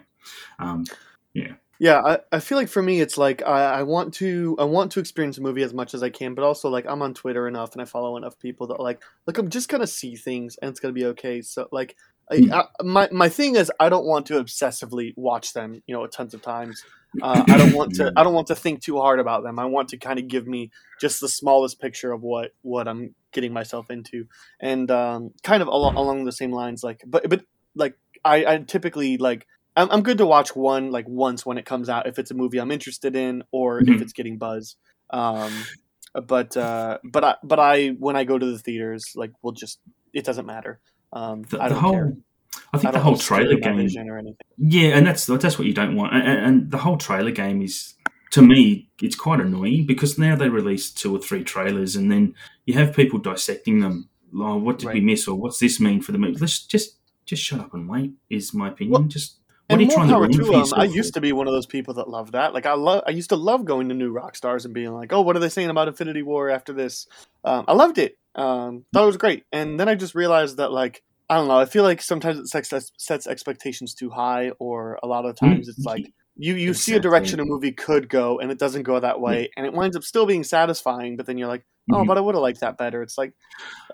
Um, 0.58 0.84
yeah. 1.34 1.54
Yeah, 1.78 2.00
I, 2.00 2.18
I 2.32 2.40
feel 2.40 2.56
like 2.56 2.68
for 2.68 2.82
me 2.82 3.00
it's 3.00 3.18
like 3.18 3.42
I, 3.42 3.80
I 3.80 3.82
want 3.82 4.14
to 4.14 4.56
I 4.58 4.64
want 4.64 4.92
to 4.92 5.00
experience 5.00 5.36
a 5.36 5.42
movie 5.42 5.62
as 5.62 5.74
much 5.74 5.92
as 5.92 6.02
I 6.02 6.08
can, 6.08 6.34
but 6.34 6.42
also 6.42 6.70
like 6.70 6.86
I'm 6.86 7.02
on 7.02 7.12
Twitter 7.12 7.46
enough 7.46 7.72
and 7.72 7.82
I 7.82 7.84
follow 7.84 8.16
enough 8.16 8.38
people 8.38 8.68
that 8.68 8.80
like 8.80 9.02
look 9.26 9.36
I'm 9.36 9.50
just 9.50 9.68
gonna 9.68 9.86
see 9.86 10.16
things 10.16 10.56
and 10.56 10.70
it's 10.70 10.80
gonna 10.80 10.94
be 10.94 11.04
okay. 11.06 11.42
So 11.42 11.68
like 11.72 11.94
I, 12.30 12.36
Hmm. 12.36 12.52
I, 12.52 12.64
my 12.82 13.08
my 13.12 13.28
thing 13.28 13.56
is 13.56 13.70
I 13.78 13.90
don't 13.90 14.06
want 14.06 14.26
to 14.26 14.42
obsessively 14.42 15.12
watch 15.16 15.52
them 15.52 15.82
you 15.86 15.94
know 15.94 16.06
tons 16.06 16.32
of 16.32 16.40
times. 16.40 16.82
Uh, 17.22 17.44
I 17.48 17.56
don't 17.56 17.72
want 17.72 17.94
to 17.94 18.12
I 18.16 18.24
don't 18.24 18.34
want 18.34 18.48
to 18.48 18.54
think 18.54 18.82
too 18.82 18.98
hard 18.98 19.20
about 19.20 19.42
them. 19.42 19.58
I 19.58 19.64
want 19.64 19.88
to 19.90 19.96
kind 19.96 20.18
of 20.18 20.28
give 20.28 20.46
me 20.46 20.70
just 21.00 21.20
the 21.20 21.28
smallest 21.28 21.80
picture 21.80 22.12
of 22.12 22.22
what 22.22 22.52
what 22.62 22.86
I'm 22.88 23.14
getting 23.32 23.52
myself 23.52 23.90
into, 23.90 24.26
and 24.60 24.90
um, 24.90 25.32
kind 25.42 25.62
of 25.62 25.68
along, 25.68 25.94
along 25.96 26.24
the 26.24 26.32
same 26.32 26.52
lines. 26.52 26.82
Like, 26.84 27.02
but 27.06 27.28
but 27.28 27.42
like 27.74 27.94
I, 28.24 28.44
I 28.44 28.58
typically 28.58 29.16
like 29.16 29.46
I'm, 29.76 29.90
I'm 29.90 30.02
good 30.02 30.18
to 30.18 30.26
watch 30.26 30.54
one 30.54 30.90
like 30.90 31.06
once 31.08 31.46
when 31.46 31.58
it 31.58 31.64
comes 31.64 31.88
out 31.88 32.06
if 32.06 32.18
it's 32.18 32.30
a 32.30 32.34
movie 32.34 32.58
I'm 32.58 32.70
interested 32.70 33.16
in 33.16 33.44
or 33.50 33.80
if 33.80 33.86
Mhm. 33.86 34.02
it's 34.02 34.12
getting 34.12 34.36
buzz. 34.38 34.76
Um, 35.10 35.52
but 36.14 36.56
uh, 36.56 36.98
but 37.04 37.24
I 37.24 37.34
but 37.42 37.58
I 37.58 37.88
when 37.98 38.16
I 38.16 38.24
go 38.24 38.38
to 38.38 38.46
the 38.46 38.58
theaters 38.58 39.12
like 39.14 39.32
we'll 39.42 39.52
just 39.52 39.78
it 40.12 40.24
doesn't 40.24 40.46
matter. 40.46 40.80
Um, 41.12 41.42
The, 41.42 41.62
I 41.62 41.68
don't 41.68 41.78
whole, 41.78 41.92
care. 41.92 42.16
I 42.72 42.78
think 42.78 42.88
I 42.88 42.92
the 42.92 43.00
whole 43.00 43.16
trailer 43.16 43.56
game. 43.56 43.88
Yeah, 44.58 44.88
and 44.96 45.06
that's 45.06 45.26
that's 45.26 45.58
what 45.58 45.66
you 45.66 45.74
don't 45.74 45.96
want. 45.96 46.14
And, 46.14 46.26
and- 46.26 46.70
the 46.70 46.78
whole 46.78 46.96
trailer 46.96 47.30
game 47.30 47.62
is, 47.62 47.94
to 48.32 48.42
me, 48.42 48.90
it's 49.00 49.16
quite 49.16 49.40
annoying 49.40 49.86
because 49.86 50.18
now 50.18 50.36
they 50.36 50.48
release 50.48 50.90
two 50.90 51.14
or 51.14 51.18
three 51.18 51.44
trailers, 51.44 51.96
and 51.96 52.10
then 52.10 52.34
you 52.64 52.74
have 52.74 52.94
people 52.94 53.18
dissecting 53.18 53.80
them. 53.80 54.08
Oh, 54.34 54.56
what 54.56 54.78
did 54.78 54.90
we 54.92 55.00
miss, 55.00 55.28
or 55.28 55.36
what's 55.36 55.58
this 55.58 55.80
mean 55.80 56.02
for 56.02 56.12
the 56.12 56.18
movie? 56.18 56.38
Let's 56.38 56.66
just 56.66 56.96
just 57.24 57.42
shut 57.42 57.60
up 57.60 57.74
and 57.74 57.88
wait. 57.88 58.14
Is 58.30 58.52
my 58.52 58.68
opinion. 58.68 58.92
Well, 58.92 59.02
just 59.08 59.38
what 59.68 59.80
are 59.80 59.82
you 59.82 59.90
trying 59.90 60.08
to 60.08 60.16
ruin 60.16 60.32
to 60.32 60.44
them. 60.44 60.64
I 60.76 60.84
used 60.84 61.14
to 61.14 61.20
be 61.20 61.32
one 61.32 61.48
of 61.48 61.52
those 61.52 61.66
people 61.66 61.94
that 61.94 62.08
loved 62.08 62.32
that. 62.32 62.54
Like 62.54 62.66
I 62.66 62.74
love, 62.74 63.02
I 63.06 63.10
used 63.10 63.30
to 63.30 63.36
love 63.36 63.64
going 63.64 63.88
to 63.88 63.94
New 63.94 64.12
Rockstars 64.12 64.64
and 64.64 64.72
being 64.72 64.92
like, 64.92 65.12
"Oh, 65.12 65.22
what 65.22 65.36
are 65.36 65.40
they 65.40 65.48
saying 65.48 65.70
about 65.70 65.88
Infinity 65.88 66.22
War 66.22 66.50
after 66.50 66.72
this?" 66.72 67.06
Um, 67.44 67.64
I 67.66 67.72
loved 67.72 67.98
it. 67.98 68.16
Um, 68.34 68.84
thought 68.92 69.04
it 69.04 69.06
was 69.06 69.16
great. 69.16 69.44
And 69.50 69.80
then 69.80 69.88
I 69.88 69.94
just 69.94 70.14
realized 70.14 70.58
that, 70.58 70.70
like, 70.70 71.02
I 71.28 71.36
don't 71.36 71.48
know. 71.48 71.58
I 71.58 71.64
feel 71.64 71.82
like 71.82 72.00
sometimes 72.02 72.38
it 72.38 72.46
sets, 72.48 72.92
sets 72.98 73.26
expectations 73.26 73.94
too 73.94 74.10
high, 74.10 74.50
or 74.60 74.98
a 75.02 75.06
lot 75.06 75.24
of 75.24 75.34
times 75.36 75.68
it's 75.68 75.84
like 75.84 76.06
you 76.36 76.54
you 76.54 76.74
see 76.74 76.94
a 76.94 77.00
direction 77.00 77.40
a 77.40 77.44
movie 77.44 77.72
could 77.72 78.08
go 78.10 78.38
and 78.38 78.50
it 78.52 78.58
doesn't 78.58 78.82
go 78.82 79.00
that 79.00 79.20
way 79.20 79.48
and 79.56 79.64
it 79.64 79.72
winds 79.72 79.96
up 79.96 80.02
still 80.04 80.26
being 80.26 80.44
satisfying 80.44 81.16
but 81.16 81.24
then 81.24 81.38
you're 81.38 81.48
like 81.48 81.64
oh 81.90 82.02
Mhm. 82.02 82.06
but 82.06 82.18
i 82.18 82.20
would 82.20 82.34
have 82.34 82.42
liked 82.42 82.60
that 82.60 82.76
better 82.76 83.00
it's 83.02 83.16
like 83.16 83.32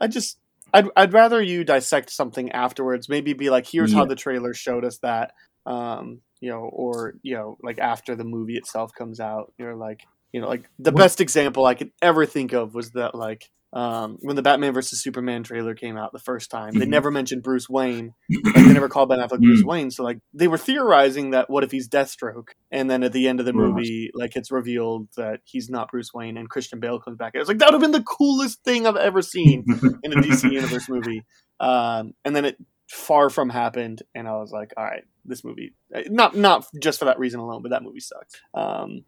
i 0.01 0.09
just 0.09 0.39
I'd, 0.75 0.89
I'd 0.97 1.13
rather 1.13 1.41
you 1.41 1.63
dissect 1.63 2.11
something 2.11 2.51
afterwards 2.51 3.09
maybe 3.09 3.33
be 3.33 3.49
like 3.49 3.65
here's 3.69 3.93
how 3.93 4.07
the 4.07 4.17
trailer 4.17 4.55
showed 4.55 4.85
us 4.85 4.99
that 5.05 5.35
um 5.67 6.21
you 6.41 6.51
know 6.51 6.63
or 6.73 7.15
you 7.23 7.37
know 7.37 7.59
like 7.63 7.79
after 7.79 8.17
the 8.17 8.25
movie 8.25 8.57
itself 8.57 8.91
comes 8.93 9.21
out 9.21 9.53
you're 9.57 9.77
like 9.77 10.01
you 10.33 10.41
know 10.41 10.49
like 10.49 10.69
the 10.81 10.91
What- 10.91 10.99
best 10.99 11.21
example 11.21 11.65
i 11.65 11.75
could 11.75 11.93
ever 12.03 12.27
think 12.27 12.53
of 12.55 12.75
was 12.75 12.91
that 12.93 13.15
like 13.15 13.49
um, 13.73 14.19
when 14.21 14.37
the 14.37 14.43
Batman 14.43 14.75
versus 14.75 15.03
Superman 15.03 15.43
trailer 15.43 15.75
came 15.75 15.97
out 15.97 16.13
the 16.13 16.19
first 16.19 16.51
time, 16.51 16.75
they 16.75 16.85
Mhm. 16.85 16.91
never 16.91 17.11
mentioned 17.11 17.43
Bruce 17.43 17.69
Wayne. 17.69 18.15
Like, 18.45 18.55
they 18.67 18.73
never 18.75 18.89
called 18.89 19.09
Ben 19.09 19.19
Affleck 19.19 19.41
Bruce 19.41 19.63
Mm. 19.63 19.67
Wayne. 19.67 19.91
So 19.91 20.03
like 20.05 20.19
they 20.35 20.47
were 20.49 20.59
theorizing 20.59 21.31
that 21.31 21.49
what 21.49 21.65
if 21.65 21.71
he's 21.71 21.89
Deathstroke, 21.89 22.49
and 22.71 22.91
then 22.91 23.03
at 23.03 23.13
the 23.13 23.29
end 23.29 23.41
of 23.41 23.47
the 23.47 23.53
Right. 23.55 23.69
movie, 23.75 24.11
like 24.15 24.37
it's 24.37 24.51
revealed 24.51 25.09
that 25.17 25.41
he's 25.45 25.71
not 25.71 25.91
Bruce 25.91 26.13
Wayne, 26.13 26.37
and 26.37 26.51
Christian 26.51 26.81
Bale 26.81 27.01
comes 27.01 27.17
back. 27.17 27.35
It 27.35 27.39
was 27.39 27.49
like 27.49 27.59
that 27.59 27.67
would 27.67 27.75
have 27.75 27.81
been 27.81 27.93
the 27.93 28.03
coolest 28.03 28.63
thing 28.65 28.87
I've 28.87 28.97
ever 28.97 29.23
seen 29.23 29.65
in 30.03 30.13
a 30.13 30.17
DC 30.17 30.51
Universe 30.53 30.89
movie. 30.89 31.25
Um, 31.61 32.13
and 32.25 32.37
then 32.37 32.45
it 32.45 32.57
far 32.91 33.31
from 33.31 33.49
happened, 33.49 34.03
and 34.15 34.29
I 34.29 34.33
was 34.37 34.51
like, 34.53 34.75
all 34.77 34.85
right, 34.85 35.05
this 35.25 35.45
movie, 35.45 35.73
uh, 35.95 36.03
not 36.11 36.37
not 36.37 36.67
just 36.83 36.99
for 36.99 37.07
that 37.07 37.19
reason 37.19 37.41
alone, 37.41 37.63
but 37.63 37.71
that 37.71 37.83
movie 37.83 38.01
sucks. 38.01 38.35
Um, 38.53 39.05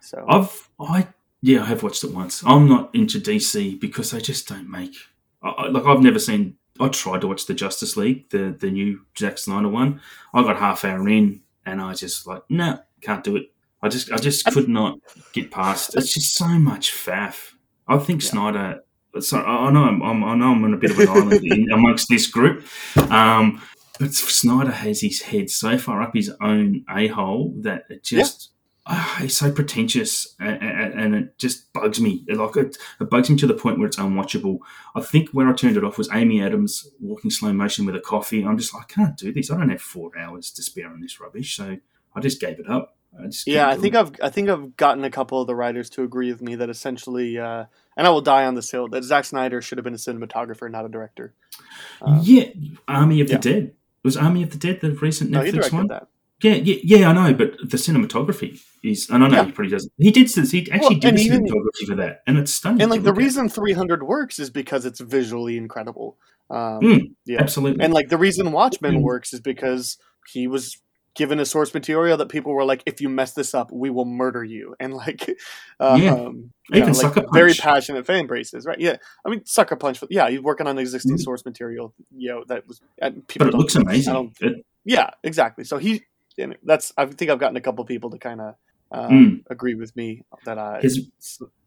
so 0.00 0.24
I've 0.28 0.68
I 0.80 1.06
yeah 1.40 1.62
I 1.62 1.66
have 1.66 1.82
watched 1.82 2.04
it 2.04 2.12
once. 2.14 2.42
I'm 2.44 2.68
not 2.68 2.94
into 2.94 3.20
DC 3.20 3.80
because 3.80 4.10
they 4.10 4.20
just 4.20 4.48
don't 4.48 4.70
make 4.70 4.94
I, 5.42 5.48
I- 5.50 5.68
like 5.68 5.84
I've 5.84 6.00
never 6.02 6.18
seen. 6.18 6.56
I 6.80 6.88
tried 6.88 7.22
to 7.22 7.26
watch 7.26 7.46
the 7.46 7.54
Justice 7.54 7.96
League, 7.96 8.30
the 8.30 8.56
the 8.58 8.70
new 8.70 9.00
Zack 9.18 9.38
Snyder 9.38 9.68
one. 9.68 10.00
I 10.34 10.42
got 10.42 10.56
half 10.58 10.84
hour 10.84 11.08
in 11.08 11.42
and 11.66 11.80
I 11.80 11.94
just 11.94 12.26
like 12.26 12.42
no, 12.48 12.78
can't 13.00 13.24
do 13.24 13.36
it. 13.36 13.52
I 13.82 13.88
just 13.88 14.10
I 14.12 14.16
just 14.16 14.44
could 14.46 14.68
not 14.68 14.98
get 15.32 15.50
past. 15.50 15.96
It's 15.96 16.12
just 16.14 16.34
so 16.34 16.46
much 16.48 16.92
faff. 16.92 17.52
I 17.86 17.98
think 17.98 18.22
Snyder. 18.22 18.80
So 19.20 19.38
I 19.38 19.66
I 19.66 19.70
know 19.70 19.84
I'm, 19.84 20.02
I'm 20.02 20.24
I 20.24 20.34
know 20.36 20.52
I'm 20.52 20.64
on 20.64 20.74
a 20.74 20.76
bit 20.76 20.90
of 20.92 20.98
an 21.00 21.08
island 21.08 21.40
in, 21.44 21.70
amongst 21.72 22.08
this 22.08 22.26
group, 22.26 22.64
um, 23.10 23.60
but 23.98 24.14
Snyder 24.14 24.70
has 24.70 25.00
his 25.00 25.22
head 25.22 25.50
so 25.50 25.78
far 25.78 26.02
up 26.02 26.14
his 26.14 26.30
own 26.40 26.84
a 26.88 27.08
hole 27.08 27.54
that 27.62 27.84
it 27.88 28.04
just 28.04 28.50
ah, 28.88 29.18
he's 29.20 29.36
so 29.36 29.52
pretentious 29.52 30.34
and, 30.40 30.62
and 30.62 31.14
it 31.14 31.38
just 31.38 31.72
bugs 31.72 32.00
me. 32.00 32.24
Like 32.28 32.56
it, 32.56 32.76
it 33.00 33.10
bugs 33.10 33.28
me 33.28 33.36
to 33.36 33.46
the 33.46 33.54
point 33.54 33.78
where 33.78 33.86
it's 33.86 33.98
unwatchable. 33.98 34.58
I 34.96 35.02
think 35.02 35.30
where 35.30 35.48
I 35.48 35.52
turned 35.52 35.76
it 35.76 35.84
off 35.84 35.98
was 35.98 36.08
Amy 36.12 36.42
Adams 36.42 36.88
walking 37.00 37.30
slow 37.30 37.52
motion 37.52 37.86
with 37.86 37.94
a 37.94 38.00
coffee. 38.00 38.44
I'm 38.44 38.56
just 38.56 38.74
like, 38.74 38.84
I 38.90 38.92
can't 38.92 39.16
do 39.16 39.32
this. 39.32 39.50
I 39.50 39.58
don't 39.58 39.68
have 39.68 39.82
four 39.82 40.10
hours 40.18 40.50
to 40.52 40.62
spare 40.62 40.88
on 40.88 41.00
this 41.00 41.20
rubbish, 41.20 41.54
so 41.54 41.76
I 42.14 42.20
just 42.20 42.40
gave 42.40 42.58
it 42.58 42.68
up. 42.68 42.96
I 43.18 43.26
just 43.26 43.46
yeah, 43.46 43.68
I 43.68 43.76
think 43.76 43.94
it. 43.94 43.98
I've 43.98 44.12
I 44.22 44.30
think 44.30 44.48
I've 44.48 44.76
gotten 44.76 45.04
a 45.04 45.10
couple 45.10 45.40
of 45.40 45.46
the 45.46 45.54
writers 45.54 45.90
to 45.90 46.02
agree 46.02 46.30
with 46.30 46.42
me 46.42 46.54
that 46.56 46.70
essentially, 46.70 47.38
uh, 47.38 47.64
and 47.96 48.06
I 48.06 48.10
will 48.10 48.20
die 48.20 48.46
on 48.46 48.54
this 48.54 48.70
hill 48.70 48.88
that 48.88 49.04
Zack 49.04 49.24
Snyder 49.24 49.60
should 49.60 49.78
have 49.78 49.84
been 49.84 49.94
a 49.94 49.98
cinematographer, 49.98 50.70
not 50.70 50.84
a 50.84 50.88
director. 50.88 51.34
Um, 52.02 52.20
yeah, 52.22 52.48
Army 52.86 53.20
of 53.20 53.28
yeah. 53.28 53.36
the 53.36 53.42
Dead 53.42 53.74
was 54.02 54.16
Army 54.16 54.42
of 54.42 54.50
the 54.50 54.58
Dead 54.58 54.80
the 54.80 54.92
recent 54.92 55.30
no, 55.30 55.40
Netflix 55.40 55.52
directed 55.52 55.74
one. 55.74 55.86
that. 55.88 56.08
Yeah, 56.42 56.54
yeah, 56.54 56.76
yeah, 56.84 57.08
I 57.08 57.12
know, 57.12 57.34
but 57.34 57.58
the 57.58 57.76
cinematography 57.76 58.60
is, 58.84 59.10
and 59.10 59.24
I 59.24 59.28
know 59.28 59.34
Yeah. 59.36 59.44
he 59.46 59.52
probably 59.52 59.70
doesn't. 59.72 59.92
He 59.98 60.10
did, 60.12 60.30
since 60.30 60.52
he 60.52 60.70
actually 60.70 60.96
Well, 60.96 61.00
did 61.00 61.16
the 61.16 61.20
even- 61.22 61.44
cinematography 61.46 61.86
for 61.88 61.96
that, 61.96 62.22
and 62.26 62.38
it's 62.38 62.54
stunning. 62.54 62.82
And 62.82 62.90
like 62.90 63.02
the 63.02 63.10
look 63.10 63.16
at. 63.18 63.22
reason 63.24 63.48
300 63.48 64.02
works 64.04 64.38
is 64.38 64.48
because 64.50 64.84
it's 64.84 65.00
visually 65.00 65.56
incredible. 65.56 66.16
Um, 66.50 66.80
Mm, 66.80 67.00
yeah, 67.26 67.40
absolutely, 67.40 67.84
and 67.84 67.92
like 67.92 68.08
the 68.08 68.16
reason 68.18 68.52
Watchmen 68.52 68.96
Mm. 68.98 69.02
works 69.02 69.32
is 69.32 69.40
because 69.40 69.98
he 70.32 70.46
was 70.46 70.76
given 71.14 71.40
a 71.40 71.44
source 71.44 71.74
material 71.74 72.16
that 72.16 72.28
people 72.28 72.52
were 72.54 72.64
like, 72.64 72.84
if 72.86 73.00
you 73.00 73.08
mess 73.08 73.32
this 73.32 73.52
up, 73.52 73.72
we 73.72 73.90
will 73.90 74.04
murder 74.04 74.44
you, 74.44 74.76
and 74.80 74.94
like, 74.94 75.28
um, 75.80 76.00
Yeah. 76.00 76.14
you 76.16 76.50
Even 76.72 76.92
know, 76.92 76.98
like 77.00 77.26
very 77.32 77.52
passionate 77.54 78.06
fan 78.06 78.28
bases, 78.28 78.64
right? 78.64 78.78
Yeah, 78.78 78.96
I 79.26 79.28
mean 79.30 79.44
Sucker 79.44 79.74
Punch. 79.74 80.02
Yeah, 80.08 80.30
he's 80.30 80.40
working 80.40 80.68
on 80.68 80.78
existing 80.78 81.16
Mm. 81.16 81.20
source 81.20 81.44
material. 81.44 81.92
You 82.16 82.28
know 82.30 82.44
that 82.46 82.68
was. 82.68 82.80
and 83.02 83.26
People 83.26 83.48
but 83.48 83.54
it 83.54 83.58
looks 83.58 83.74
amazing. 83.74 84.34
It- 84.40 84.64
Yeah, 84.84 85.10
exactly. 85.24 85.64
So 85.64 85.76
he, 85.78 86.02
that's. 86.62 86.92
I 86.96 87.06
think 87.06 87.30
I've 87.30 87.38
gotten 87.38 87.56
a 87.56 87.60
couple 87.60 87.84
people 87.84 88.10
to 88.10 88.18
kind 88.18 88.40
of 88.40 88.54
um, 88.90 89.10
Mm. 89.10 89.44
agree 89.50 89.74
with 89.74 89.94
me 89.96 90.22
that 90.44 90.58
I. 90.58 90.80
His- 90.80 91.08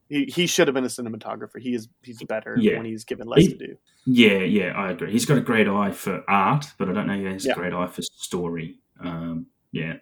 he, 0.09 0.26
he 0.26 0.45
should 0.45 0.67
have 0.67 0.74
been 0.76 0.84
a 0.84 0.88
cinematographer. 0.88 1.57
He 1.59 1.74
is 1.74 1.88
he's 2.01 2.22
better 2.24 2.55
Yeah. 2.59 2.76
when 2.78 2.86
he's 2.86 3.05
given 3.05 3.28
less 3.28 3.43
He- 3.43 3.53
to 3.53 3.57
do. 3.67 3.78
Yeah, 4.05 4.39
yeah, 4.39 4.74
I 4.76 4.91
agree. 4.91 5.11
He's 5.11 5.26
got 5.26 5.38
a 5.38 5.41
great 5.41 5.67
eye 5.69 5.91
for 5.91 6.24
art, 6.28 6.65
but 6.78 6.89
I 6.89 6.93
don't 6.93 7.07
know 7.07 7.13
if 7.13 7.19
he 7.19 7.26
has 7.28 7.45
Yeah. 7.45 7.53
a 7.53 7.55
great 7.55 7.72
eye 7.74 7.88
for 7.88 8.01
story. 8.01 8.80
Um, 8.99 9.45
yeah, 9.72 9.97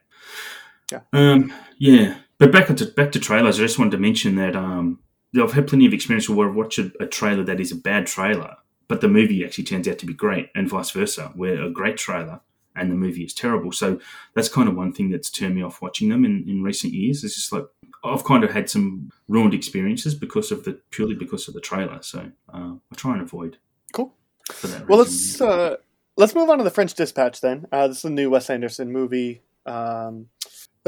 Yeah. 0.92 1.02
um, 1.14 1.54
yeah. 1.78 2.18
But 2.40 2.52
back 2.52 2.68
to 2.76 2.86
back 2.86 3.12
to 3.12 3.20
trailers. 3.20 3.60
I 3.60 3.64
just 3.64 3.78
wanted 3.78 3.92
to 3.92 3.98
mention 4.00 4.36
that 4.38 4.56
um, 4.56 5.00
I've 5.40 5.52
had 5.54 5.68
plenty 5.68 5.86
of 5.86 5.94
experience 5.94 6.28
where 6.30 6.50
I've 6.50 6.56
watched 6.56 6.80
a, 6.80 6.92
a 7.00 7.06
trailer 7.06 7.44
that 7.44 7.60
is 7.60 7.72
a 7.72 7.76
bad 7.76 8.08
trailer, 8.08 8.56
but 8.88 9.02
the 9.02 9.08
movie 9.10 9.46
actually 9.46 9.66
turns 9.66 9.88
out 9.88 10.00
to 10.00 10.06
be 10.08 10.14
great, 10.14 10.50
and 10.56 10.68
vice 10.70 10.90
versa, 10.92 11.32
where 11.36 11.62
a 11.62 11.70
great 11.70 11.98
trailer 11.98 12.40
and 12.76 12.92
the 12.92 12.96
movie 12.96 13.24
is 13.24 13.34
terrible. 13.34 13.72
So 13.72 14.00
that's 14.34 14.50
kind 14.50 14.70
of 14.70 14.76
one 14.76 14.94
thing 14.94 15.10
that's 15.10 15.30
turned 15.30 15.56
me 15.56 15.62
off 15.64 15.82
watching 15.82 16.10
them 16.10 16.24
in, 16.26 16.46
in 16.48 16.64
recent 16.64 16.94
years. 16.94 17.24
It's 17.24 17.36
just 17.36 17.52
like 17.52 17.66
I've 18.04 18.24
kind 18.24 18.44
of 18.44 18.52
had 18.52 18.70
some 18.70 19.12
ruined 19.28 19.54
experiences 19.54 20.16
because 20.16 20.52
of 20.52 20.64
the 20.64 20.80
purely 20.92 21.16
because 21.16 21.48
of 21.48 21.54
the 21.54 21.62
trailer. 21.62 22.02
So 22.02 22.32
uh, 22.54 22.74
I 22.92 22.96
try 22.96 23.14
and 23.14 23.22
avoid 23.22 23.58
Cool. 23.92 24.14
for 24.52 24.68
that 24.68 24.88
Well, 24.88 25.00
let's 25.00 25.42
uh, 25.42 25.78
let's 26.18 26.36
move 26.36 26.50
on 26.50 26.60
to 26.60 26.64
the 26.64 26.70
French 26.72 26.94
Dispatch 26.94 27.42
then. 27.42 27.68
Uh, 27.72 27.88
this 27.88 28.00
is 28.00 28.06
a 28.06 28.10
new 28.10 28.30
Wes 28.30 28.50
Anderson 28.50 28.92
movie. 28.92 29.42
Um, 29.66 30.28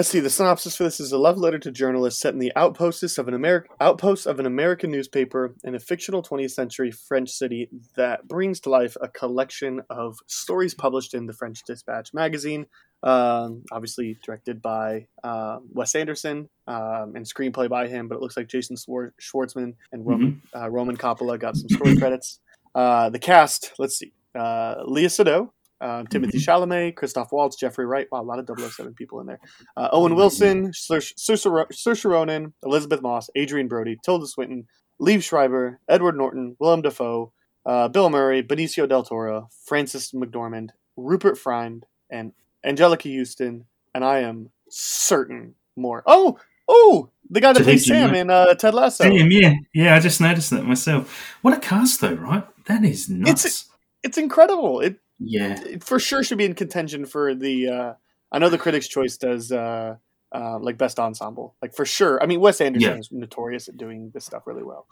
let's 0.02 0.10
see. 0.10 0.20
The 0.20 0.32
synopsis 0.32 0.76
for 0.76 0.84
this 0.84 1.00
is 1.00 1.12
a 1.12 1.18
love 1.20 1.38
letter 1.38 1.60
to 1.60 1.70
journalists 1.70 2.20
set 2.20 2.34
in 2.34 2.40
the 2.40 2.52
outposts 2.56 3.20
of 3.20 3.28
an 3.28 3.36
Ameri- 3.36 3.66
outpost 3.80 4.26
of 4.26 4.40
an 4.40 4.48
American 4.48 4.90
newspaper 4.90 5.54
in 5.64 5.76
a 5.76 5.80
fictional 5.80 6.24
20th 6.24 6.54
century 6.54 6.90
French 6.90 7.30
city 7.30 7.70
that 7.96 8.28
brings 8.28 8.60
to 8.62 8.72
life 8.72 8.98
a 9.00 9.08
collection 9.08 9.80
of 9.92 10.18
stories 10.26 10.74
published 10.74 11.14
in 11.14 11.28
the 11.28 11.34
French 11.34 11.60
Dispatch 11.68 12.16
magazine. 12.16 12.66
Um, 13.04 13.62
obviously 13.72 14.18
directed 14.26 14.60
by 14.60 15.06
uh, 15.24 15.60
Wes 15.72 15.94
Anderson 15.94 16.50
um, 16.66 17.14
and 17.16 17.24
screenplay 17.24 17.70
by 17.70 17.88
him, 17.88 18.08
but 18.08 18.16
it 18.16 18.22
looks 18.22 18.36
like 18.36 18.48
Jason 18.48 18.78
Swar- 18.78 19.14
Schwartzman 19.22 19.76
and 19.92 20.04
Roman 20.04 20.42
uh, 20.56 20.68
Roman 20.68 20.98
Coppola 20.98 21.40
got 21.40 21.56
some 21.58 21.70
story 21.70 21.96
credits. 21.96 22.40
Uh, 22.74 23.12
the 23.12 23.20
cast, 23.20 23.74
let's 23.78 24.00
see. 24.00 24.14
Uh, 24.34 24.82
Léa 24.84 25.12
Seydoux, 25.12 25.52
uh, 25.82 26.04
Timothée 26.04 26.36
Chalamet, 26.36 26.96
Christoph 26.96 27.32
Waltz, 27.32 27.56
Jeffrey 27.56 27.86
Wright. 27.86 28.08
Wow, 28.12 28.22
a 28.22 28.24
lot 28.24 28.40
of 28.40 28.48
007 28.48 28.94
people 28.94 29.20
in 29.20 29.28
there. 29.28 29.40
Uh, 29.76 29.90
Owen 29.92 30.16
Wilson, 30.16 30.72
Saoirse 30.72 32.06
Ronan, 32.06 32.54
Elisabeth 32.64 33.02
Moss, 33.02 33.30
Adrien 33.38 33.68
Brody, 33.68 33.98
Tilda 34.04 34.28
Swinton, 34.28 34.68
Liev 35.02 35.24
Schreiber, 35.24 35.80
Edward 35.90 36.16
Norton, 36.16 36.56
Willem 36.60 36.84
Dafoe, 36.84 37.34
uh, 37.66 37.88
Bill 37.88 38.10
Murray, 38.10 38.44
Benicio 38.44 38.88
del 38.88 39.04
Toro, 39.04 39.50
Frances 39.66 40.12
McDormand, 40.12 40.70
Rupert 40.96 41.38
Friend, 41.38 41.86
and 42.10 42.34
Anjelica 42.66 43.18
Huston. 43.18 43.66
And 43.94 44.06
I 44.06 44.20
am 44.20 44.52
certain 44.70 45.56
more. 45.76 46.04
Oh, 46.06 46.40
oh, 46.68 47.10
the 47.30 47.42
guy 47.42 47.54
that 47.54 47.64
plays 47.64 47.86
Sam 47.86 48.14
in 48.14 48.30
uh, 48.30 48.54
Ted 48.54 48.74
Lasso. 48.74 49.04
Damn, 49.04 49.32
yeah, 49.32 49.54
yeah. 49.74 49.96
I 49.96 50.00
just 50.00 50.22
noticed 50.22 50.52
that 50.52 50.64
myself. 50.64 51.36
What 51.42 51.54
a 51.54 51.60
cast, 51.60 52.02
though, 52.02 52.14
right? 52.14 52.46
That 52.66 52.84
is 52.84 53.10
nuts. 53.10 53.70
It's 54.04 54.18
incredible. 54.18 54.80
It 54.82 54.98
yeah, 55.24 55.62
for 55.82 56.00
sure 56.00 56.24
should 56.24 56.38
be 56.38 56.46
in 56.46 56.56
contention 56.56 57.06
for 57.06 57.36
the. 57.36 57.68
Uh, 57.70 57.94
I 58.32 58.40
know 58.40 58.50
the 58.50 58.58
Critics' 58.58 58.88
Choice 58.88 59.18
does 59.18 59.52
uh, 59.52 59.96
uh, 60.34 60.60
like 60.60 60.78
best 60.78 61.00
ensemble, 61.00 61.56
like 61.62 61.76
for 61.76 61.86
sure. 61.86 62.22
I 62.24 62.26
mean, 62.26 62.40
Wes 62.40 62.62
Anderson 62.62 62.94
Yeah. 62.94 62.98
is 63.00 63.10
notorious 63.12 63.68
at 63.68 63.78
doing 63.78 64.12
this 64.14 64.26
stuff 64.26 64.44
really 64.48 64.64
well. 64.64 64.88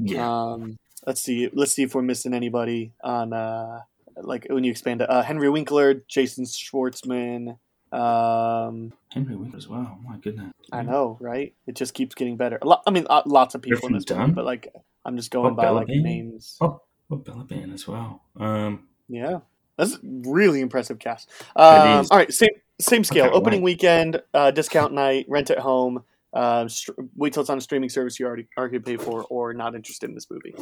yeah. 0.00 0.26
Um, 0.28 0.78
let's 1.06 1.20
see. 1.20 1.50
Let's 1.52 1.72
see 1.72 1.82
if 1.82 1.94
we're 1.94 2.02
missing 2.02 2.32
anybody 2.34 2.92
on 3.04 3.32
uh, 3.32 3.80
like 4.16 4.46
when 4.50 4.64
you 4.64 4.70
expand 4.70 5.02
it. 5.02 5.10
Uh, 5.10 5.22
Henry 5.22 5.48
Winkler, 5.50 6.02
Jason 6.08 6.44
Schwartzman. 6.44 7.58
Um, 7.92 8.92
Henry 9.12 9.36
Winkler 9.36 9.58
as 9.58 9.68
well. 9.68 9.98
My 10.02 10.16
goodness. 10.16 10.52
I 10.72 10.82
know, 10.82 11.18
right? 11.20 11.54
It 11.66 11.76
just 11.76 11.92
keeps 11.92 12.14
getting 12.14 12.38
better. 12.38 12.58
A 12.62 12.66
lot, 12.66 12.82
I 12.86 12.90
mean, 12.90 13.06
uh, 13.10 13.22
lots 13.26 13.54
of 13.54 13.60
people 13.62 13.86
in 13.88 13.92
this 13.94 14.04
Griffin 14.06 14.22
movie, 14.22 14.34
but 14.34 14.44
like 14.46 14.68
I'm 15.04 15.16
just 15.16 15.30
going 15.30 15.54
Bob 15.54 15.64
by 15.64 15.68
like 15.70 15.88
names. 15.88 16.56
Oh, 16.62 16.80
oh, 17.10 17.18
Balaban 17.18 17.74
as 17.74 17.86
well. 17.86 18.22
Um, 18.40 18.88
Yeah, 19.08 19.40
that's 19.76 19.94
a 19.94 20.00
really 20.02 20.60
impressive 20.60 20.98
cast. 20.98 21.30
Um, 21.56 22.06
all 22.10 22.18
right, 22.18 22.32
same 22.32 22.50
same 22.80 23.04
scale. 23.04 23.24
can't 23.24 23.34
Opening 23.34 23.62
wait. 23.62 23.74
weekend, 23.76 24.22
uh, 24.34 24.50
discount 24.50 24.92
night, 24.92 25.26
rent 25.28 25.50
at 25.50 25.58
home. 25.58 26.02
Uh, 26.32 26.66
str- 26.66 26.92
wait 27.16 27.32
till 27.32 27.42
it's 27.42 27.50
on 27.50 27.58
a 27.58 27.60
streaming 27.60 27.90
service 27.90 28.18
you 28.18 28.26
already 28.26 28.46
already 28.56 28.78
pay 28.78 28.96
for, 28.96 29.24
or 29.24 29.52
not 29.52 29.74
interested 29.74 30.08
in 30.08 30.14
this 30.14 30.28
movie. 30.30 30.54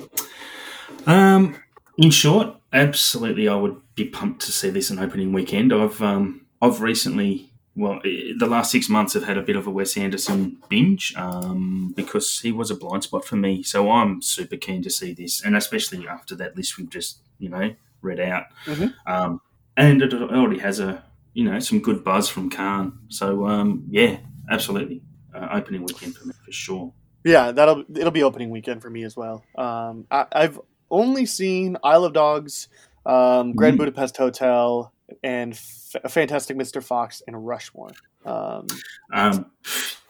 um, 1.06 1.56
in 1.96 2.10
short, 2.10 2.56
absolutely, 2.72 3.48
I 3.48 3.54
would 3.54 3.80
be 3.94 4.04
pumped 4.04 4.42
to 4.42 4.52
see 4.52 4.70
this 4.70 4.90
an 4.90 4.98
opening 4.98 5.32
weekend. 5.32 5.72
I've 5.72 6.00
um, 6.02 6.46
I've 6.60 6.80
recently, 6.80 7.50
well, 7.76 8.00
the 8.02 8.46
last 8.46 8.72
six 8.72 8.88
months, 8.88 9.14
have 9.14 9.24
had 9.24 9.38
a 9.38 9.42
bit 9.42 9.56
of 9.56 9.66
a 9.66 9.70
Wes 9.70 9.96
Anderson 9.96 10.58
binge 10.68 11.14
um, 11.16 11.92
because 11.96 12.40
he 12.40 12.52
was 12.52 12.70
a 12.70 12.74
blind 12.74 13.04
spot 13.04 13.24
for 13.24 13.36
me. 13.36 13.62
So 13.62 13.90
I'm 13.90 14.22
super 14.22 14.56
keen 14.56 14.82
to 14.82 14.90
see 14.90 15.12
this, 15.12 15.42
and 15.44 15.56
especially 15.56 16.06
after 16.08 16.34
that 16.36 16.56
list 16.56 16.78
we've 16.78 16.90
just 16.90 17.18
you 17.38 17.48
know 17.48 17.74
read 18.02 18.20
out. 18.20 18.44
Mhm. 18.66 18.94
Um, 19.06 19.40
and 19.76 20.02
it 20.02 20.12
already 20.14 20.58
has 20.60 20.80
a 20.80 21.02
you 21.34 21.44
know 21.44 21.58
some 21.60 21.80
good 21.80 22.02
buzz 22.04 22.28
from 22.28 22.50
Cannes. 22.50 22.92
So 23.08 23.46
um, 23.46 23.84
yeah, 23.90 24.18
absolutely, 24.50 25.02
uh, 25.34 25.48
opening 25.52 25.82
weekend 25.84 26.16
for 26.16 26.26
me 26.26 26.34
for 26.44 26.52
sure. 26.52 26.92
Yeah, 27.24 27.52
that'll 27.52 27.84
it'll 27.94 28.10
be 28.10 28.22
opening 28.22 28.50
weekend 28.50 28.82
for 28.82 28.90
me 28.90 29.04
as 29.04 29.16
well. 29.16 29.44
Um, 29.56 30.06
I, 30.10 30.26
I've 30.32 30.58
only 30.90 31.26
seen 31.26 31.76
Isle 31.84 32.04
of 32.04 32.12
Dogs, 32.14 32.68
um, 33.06 33.52
Grand 33.52 33.74
Mhm. 33.74 33.78
Budapest 33.78 34.16
Hotel, 34.16 34.92
and 35.22 35.52
F- 35.52 36.10
Fantastic 36.12 36.56
Mr. 36.56 36.82
Fox 36.82 37.22
and 37.26 37.46
Rushmore. 37.46 37.90
Um, 38.24 38.66
Um, 39.12 39.50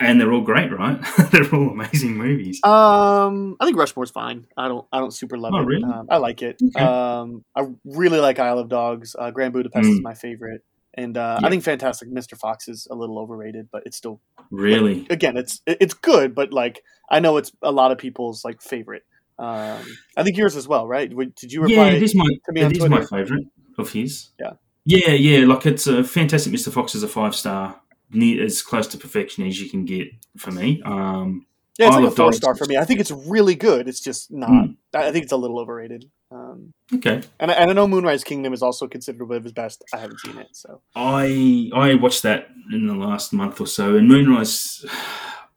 and 0.01 0.21
they're 0.21 0.33
all 0.33 0.41
great, 0.41 0.73
right? 0.73 0.99
they're 1.31 1.53
all 1.55 1.71
amazing 1.71 2.17
movies. 2.17 2.61
um, 2.65 3.57
I 3.61 3.65
think 3.67 3.77
Rushmore's 3.77 4.11
fine. 4.11 4.47
I 4.57 4.69
don't 4.69 4.87
I 4.93 4.99
don't 4.99 5.13
super 5.13 5.37
love 5.39 5.53
Oh, 5.55 5.61
it. 5.61 5.67
really? 5.67 5.85
Um, 5.85 6.07
I 6.11 6.17
like 6.17 6.43
it. 6.43 6.61
Okay. 6.63 6.85
Um, 6.85 7.45
I 7.55 7.67
really 7.85 8.19
like 8.21 8.39
Isle 8.39 8.59
of 8.59 8.69
Dogs. 8.69 9.15
Uh, 9.19 9.31
Grand 9.31 9.53
Budapest 9.53 9.89
is 9.89 10.01
Mm. 10.01 10.03
my 10.03 10.15
favorite. 10.15 10.63
And 10.95 11.17
uh, 11.17 11.39
Yeah. 11.41 11.47
I 11.47 11.51
think 11.51 11.63
Fantastic 11.63 12.11
Mr. 12.11 12.37
Fox 12.37 12.67
is 12.67 12.89
a 12.91 12.95
little 12.97 13.19
overrated, 13.19 13.69
but 13.71 13.85
it's 13.87 13.97
still 13.97 14.21
Really, 14.51 15.07
again, 15.09 15.37
it's 15.37 15.61
it's 15.67 15.95
good, 15.95 16.35
but 16.35 16.53
like 16.53 16.83
I 17.09 17.21
know 17.21 17.37
it's 17.37 17.53
a 17.63 17.71
lot 17.71 17.93
of 17.93 17.99
people's 17.99 18.45
like 18.45 18.61
favorite. 18.61 19.05
Um, 19.39 19.79
I 20.17 20.23
think 20.25 20.37
yours 20.37 20.57
as 20.57 20.67
well, 20.69 20.87
right? 20.87 21.09
Did 21.37 21.53
you 21.53 21.63
reply? 21.63 21.91
yeah, 21.91 21.93
it 21.97 22.03
is 22.03 22.15
my 22.15 22.25
to 22.47 22.53
me 22.53 22.61
it 22.63 22.77
is 22.77 22.89
my 22.89 23.05
favorite 23.05 23.45
of 23.79 23.93
his. 23.93 24.31
Yeah. 24.41 24.55
Yeah, 24.85 25.11
yeah. 25.11 25.47
Like 25.47 25.67
it's 25.67 25.87
a 25.87 26.03
fantastic. 26.05 26.53
Mr. 26.53 26.73
Fox 26.73 26.95
is 26.95 27.03
a 27.03 27.09
five 27.09 27.35
star, 27.35 27.81
near 28.11 28.45
as 28.45 28.63
close 28.63 28.87
to 28.89 28.99
perfection 28.99 29.47
as 29.47 29.61
you 29.61 29.69
can 29.69 29.85
get 29.85 30.09
for 30.37 30.51
me. 30.51 30.83
Um, 30.85 31.47
Yeah, 31.79 31.89
it's 31.89 31.97
like 31.97 32.05
a 32.07 32.11
four 32.11 32.33
star 32.33 32.55
for 32.55 32.67
me. 32.67 32.77
I 32.77 32.85
think 32.85 33.01
it's 33.01 33.11
really 33.11 33.55
good. 33.55 33.89
It's 33.89 34.01
just 34.01 34.31
not. 34.31 34.51
Mm. 34.51 34.77
I 34.95 35.13
think 35.13 35.25
it's 35.25 35.33
a 35.33 35.37
little 35.37 35.59
overrated. 35.59 36.11
Um, 36.33 36.73
okay, 36.95 37.23
and 37.41 37.51
I, 37.51 37.55
and 37.55 37.71
I 37.71 37.73
know 37.73 37.89
Moonrise 37.89 38.23
Kingdom 38.23 38.53
is 38.53 38.63
also 38.63 38.87
considered 38.87 39.29
one 39.29 39.39
of 39.39 39.43
his 39.43 39.53
best. 39.53 39.83
I 39.93 39.99
haven't 39.99 40.21
seen 40.21 40.39
it, 40.39 40.49
so 40.53 40.81
I 40.95 41.71
I 41.75 41.95
watched 41.95 42.23
that 42.23 42.49
in 42.73 42.87
the 42.87 42.95
last 42.95 43.33
month 43.33 43.61
or 43.61 43.67
so, 43.67 43.97
and 43.97 44.07
Moonrise. 44.09 44.85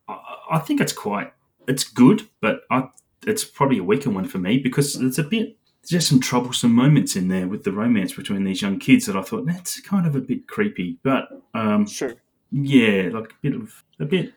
I, 0.07 0.17
I 0.51 0.59
think 0.59 0.82
it's 0.82 0.93
quite 0.93 1.32
it's 1.67 1.84
good, 1.84 2.28
but 2.41 2.61
I 2.71 2.89
it's 3.26 3.43
probably 3.43 3.78
a 3.78 3.84
weaker 3.84 4.09
one 4.09 4.26
for 4.26 4.39
me 4.39 4.57
because 4.57 4.95
it's 4.95 5.17
a 5.17 5.24
bit 5.24 5.57
just 5.89 6.07
some 6.07 6.19
troublesome 6.19 6.73
moments 6.73 7.15
in 7.15 7.27
there 7.27 7.47
with 7.47 7.63
the 7.63 7.71
romance 7.71 8.13
between 8.13 8.43
these 8.43 8.61
young 8.61 8.79
kids 8.79 9.05
that 9.05 9.15
I 9.15 9.21
thought 9.21 9.45
that's 9.45 9.79
kind 9.81 10.05
of 10.07 10.15
a 10.15 10.21
bit 10.21 10.47
creepy. 10.47 10.97
But 11.03 11.27
um, 11.53 11.86
sure. 11.88 12.13
yeah, 12.51 13.09
like 13.11 13.31
a 13.31 13.36
bit 13.41 13.55
of 13.55 13.84
a 13.99 14.05
bit 14.05 14.34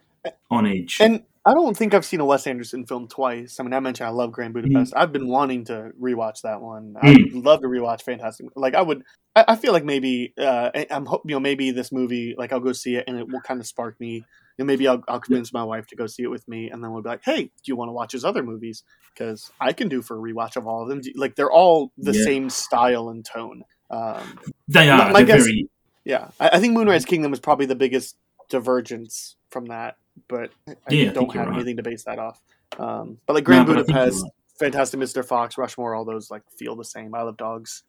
on 0.51 0.67
edge. 0.67 0.99
And 1.01 1.23
I 1.45 1.55
don't 1.55 1.77
think 1.77 1.95
I've 1.95 2.05
seen 2.05 2.19
a 2.19 2.25
Wes 2.25 2.47
Anderson 2.49 2.85
film 2.87 3.07
twice. 3.07 3.61
I 3.61 3.63
mean, 3.63 3.73
I 3.73 3.79
mentioned 3.79 4.09
I 4.09 4.11
love 4.11 4.33
Grand 4.33 4.53
Budapest. 4.53 4.93
I've 4.97 5.13
been 5.13 5.29
wanting 5.29 5.65
to 5.67 5.93
rewatch 6.01 6.43
that 6.43 6.61
one. 6.61 6.97
I'd 7.01 7.17
Mm. 7.17 7.45
love 7.45 7.61
to 7.61 7.69
rewatch 7.69 8.03
Fantastic. 8.03 8.47
Like 8.57 8.75
I 8.75 8.83
would. 8.83 9.05
I, 9.37 9.45
I 9.49 9.57
feel 9.57 9.73
like 9.73 9.85
maybe 9.85 10.35
uh, 10.39 10.71
I- 10.75 10.87
I'm 10.91 11.07
hope 11.07 11.23
you 11.25 11.37
know 11.37 11.41
maybe 11.41 11.71
this 11.71 11.93
movie 11.93 12.35
like 12.37 12.53
I'll 12.53 12.59
go 12.61 12.73
see 12.73 12.97
it 12.97 13.05
and 13.07 13.17
it 13.19 13.29
will 13.29 13.41
kind 13.41 13.61
of 13.61 13.67
spark 13.67 14.01
me. 14.01 14.25
You 14.59 14.65
know, 14.65 14.67
maybe 14.67 14.89
I'll, 14.89 15.03
I'll 15.09 15.21
convince 15.21 15.53
my 15.53 15.63
wife 15.65 15.87
to 15.89 15.97
go 15.97 16.07
see 16.07 16.23
it 16.23 16.31
with 16.31 16.47
me, 16.49 16.71
and 16.71 16.83
then 16.83 16.93
we'll 16.93 17.03
be 17.03 17.09
like, 17.11 17.23
"Hey, 17.25 17.45
do 17.45 17.51
you 17.65 17.77
want 17.77 17.89
to 17.89 17.93
watch 17.93 18.13
his 18.13 18.25
other 18.25 18.43
movies? 18.43 18.83
Because 19.13 19.51
I 19.61 19.73
can 19.73 19.89
do 19.89 20.01
for 20.03 20.17
a 20.19 20.21
rewatch 20.33 20.57
of 20.57 20.67
all 20.67 20.83
of 20.83 20.89
them. 20.89 21.01
Like 21.15 21.35
they're 21.37 21.51
all 21.53 21.93
the 21.99 22.13
Yeah. 22.13 22.25
same 22.25 22.51
style 22.51 23.09
and 23.11 23.25
tone. 23.25 23.65
Um, 23.91 24.39
they 24.69 24.89
are 24.91 25.13
my 25.13 25.23
guess- 25.23 25.43
very 25.45 25.69
yeah, 26.05 26.29
I, 26.41 26.51
I 26.55 26.61
think 26.61 26.73
Moonrise 26.75 27.05
Kingdom 27.05 27.33
is 27.33 27.41
probably 27.41 27.67
the 27.67 27.75
biggest 27.75 28.17
divergence 28.49 29.37
from 29.51 29.67
that, 29.67 29.97
but 30.29 30.51
I 30.69 30.93
Yeah, 30.93 31.13
don't 31.13 31.33
you're 31.35 31.43
have 31.43 31.49
right. 31.51 31.57
anything 31.57 31.77
to 31.79 31.83
base 31.83 32.05
that 32.05 32.19
off. 32.19 32.41
Um, 32.79 33.19
but 33.27 33.35
like 33.35 33.45
Grand 33.45 33.67
No, 33.69 33.75
but 33.75 33.81
I 33.81 33.85
think 33.85 33.95
you're 33.97 34.05
Budapest, 34.07 34.23
right. 34.25 34.33
Fantastic 34.59 35.01
Mr. 35.01 35.25
Fox, 35.25 35.59
Rushmore, 35.59 35.95
all 35.95 36.05
those 36.05 36.31
like 36.31 36.43
feel 36.59 36.77
the 36.77 36.85
same. 36.85 37.15
I 37.15 37.23
love 37.23 37.37
Dogs. 37.37 37.83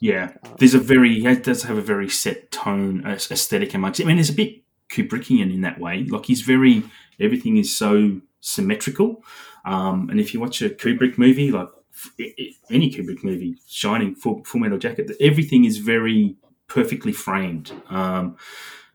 Yeah, 0.00 0.32
Uh, 0.44 0.50
there's 0.58 0.74
a 0.74 0.78
very 0.78 1.24
it 1.24 1.42
does 1.44 1.62
have 1.64 1.78
a 1.78 1.82
very 1.82 2.08
set 2.08 2.50
tone 2.50 3.02
aesthetic 3.06 3.72
amongst. 3.74 4.00
I 4.00 4.04
mean, 4.04 4.16
there's 4.16 4.30
a 4.30 4.34
bit 4.34 4.62
Kubrickian 4.90 5.52
in 5.52 5.60
that 5.62 5.78
way. 5.80 6.04
Like 6.04 6.26
he's 6.26 6.42
very 6.42 6.82
everything 7.20 7.56
is 7.56 7.76
so 7.76 8.20
symmetrical. 8.40 9.24
Um, 9.64 10.08
and 10.10 10.20
if 10.20 10.32
you 10.32 10.40
watch 10.40 10.62
a 10.62 10.70
Kubrick 10.70 11.18
movie, 11.18 11.50
like 11.50 11.68
f- 11.92 12.12
i- 12.20 12.34
i- 12.38 12.54
any 12.70 12.90
Kubrick 12.90 13.24
movie, 13.24 13.56
Shining, 13.66 14.14
Full, 14.14 14.44
Full 14.44 14.60
Metal 14.60 14.78
Jacket, 14.78 15.10
everything 15.20 15.64
is 15.64 15.78
very 15.78 16.36
perfectly 16.68 17.12
framed. 17.12 17.72
Um, 17.90 18.36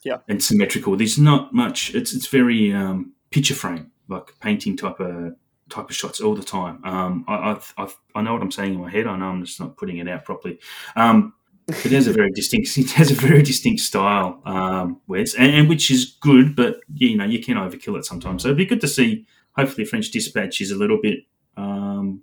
Yeah. 0.03 0.17
and 0.27 0.41
symmetrical. 0.41 0.95
There's 0.95 1.19
not 1.19 1.53
much. 1.53 1.93
It's 1.93 2.13
it's 2.13 2.27
very 2.27 2.73
um, 2.73 3.13
picture 3.29 3.53
frame, 3.55 3.91
like 4.07 4.33
painting 4.39 4.75
type 4.77 4.99
of 4.99 5.35
type 5.69 5.89
of 5.89 5.95
shots 5.95 6.19
all 6.19 6.35
the 6.35 6.43
time. 6.43 6.79
Um, 6.83 7.23
I, 7.27 7.33
I, 7.33 7.59
I, 7.83 7.87
I 8.15 8.21
know 8.21 8.33
what 8.33 8.41
I'm 8.41 8.51
saying 8.51 8.73
in 8.73 8.81
my 8.81 8.89
head. 8.89 9.07
I 9.07 9.15
know 9.17 9.27
I'm 9.29 9.45
just 9.45 9.59
not 9.59 9.77
putting 9.77 9.97
it 9.99 10.07
out 10.09 10.25
properly. 10.25 10.59
Um, 10.95 11.33
it 11.85 11.91
has 11.91 12.07
a 12.07 12.13
very 12.13 12.31
distinct, 12.31 12.77
it 12.77 12.91
has 12.91 13.11
a 13.11 13.15
very 13.15 13.41
distinct 13.41 13.81
style, 13.81 14.41
um, 14.45 15.01
Wes, 15.07 15.33
and, 15.33 15.53
and 15.53 15.69
which 15.69 15.89
is 15.91 16.17
good. 16.21 16.55
But 16.55 16.81
you 16.93 17.17
know, 17.17 17.25
you 17.25 17.43
can 17.43 17.57
overkill 17.57 17.97
it 17.97 18.05
sometimes. 18.05 18.43
So 18.43 18.49
it'd 18.49 18.57
be 18.57 18.65
good 18.65 18.81
to 18.81 18.87
see. 18.87 19.25
Hopefully, 19.55 19.85
French 19.85 20.11
Dispatch 20.11 20.61
is 20.61 20.71
a 20.71 20.77
little 20.77 20.99
bit, 21.01 21.19
um, 21.57 22.21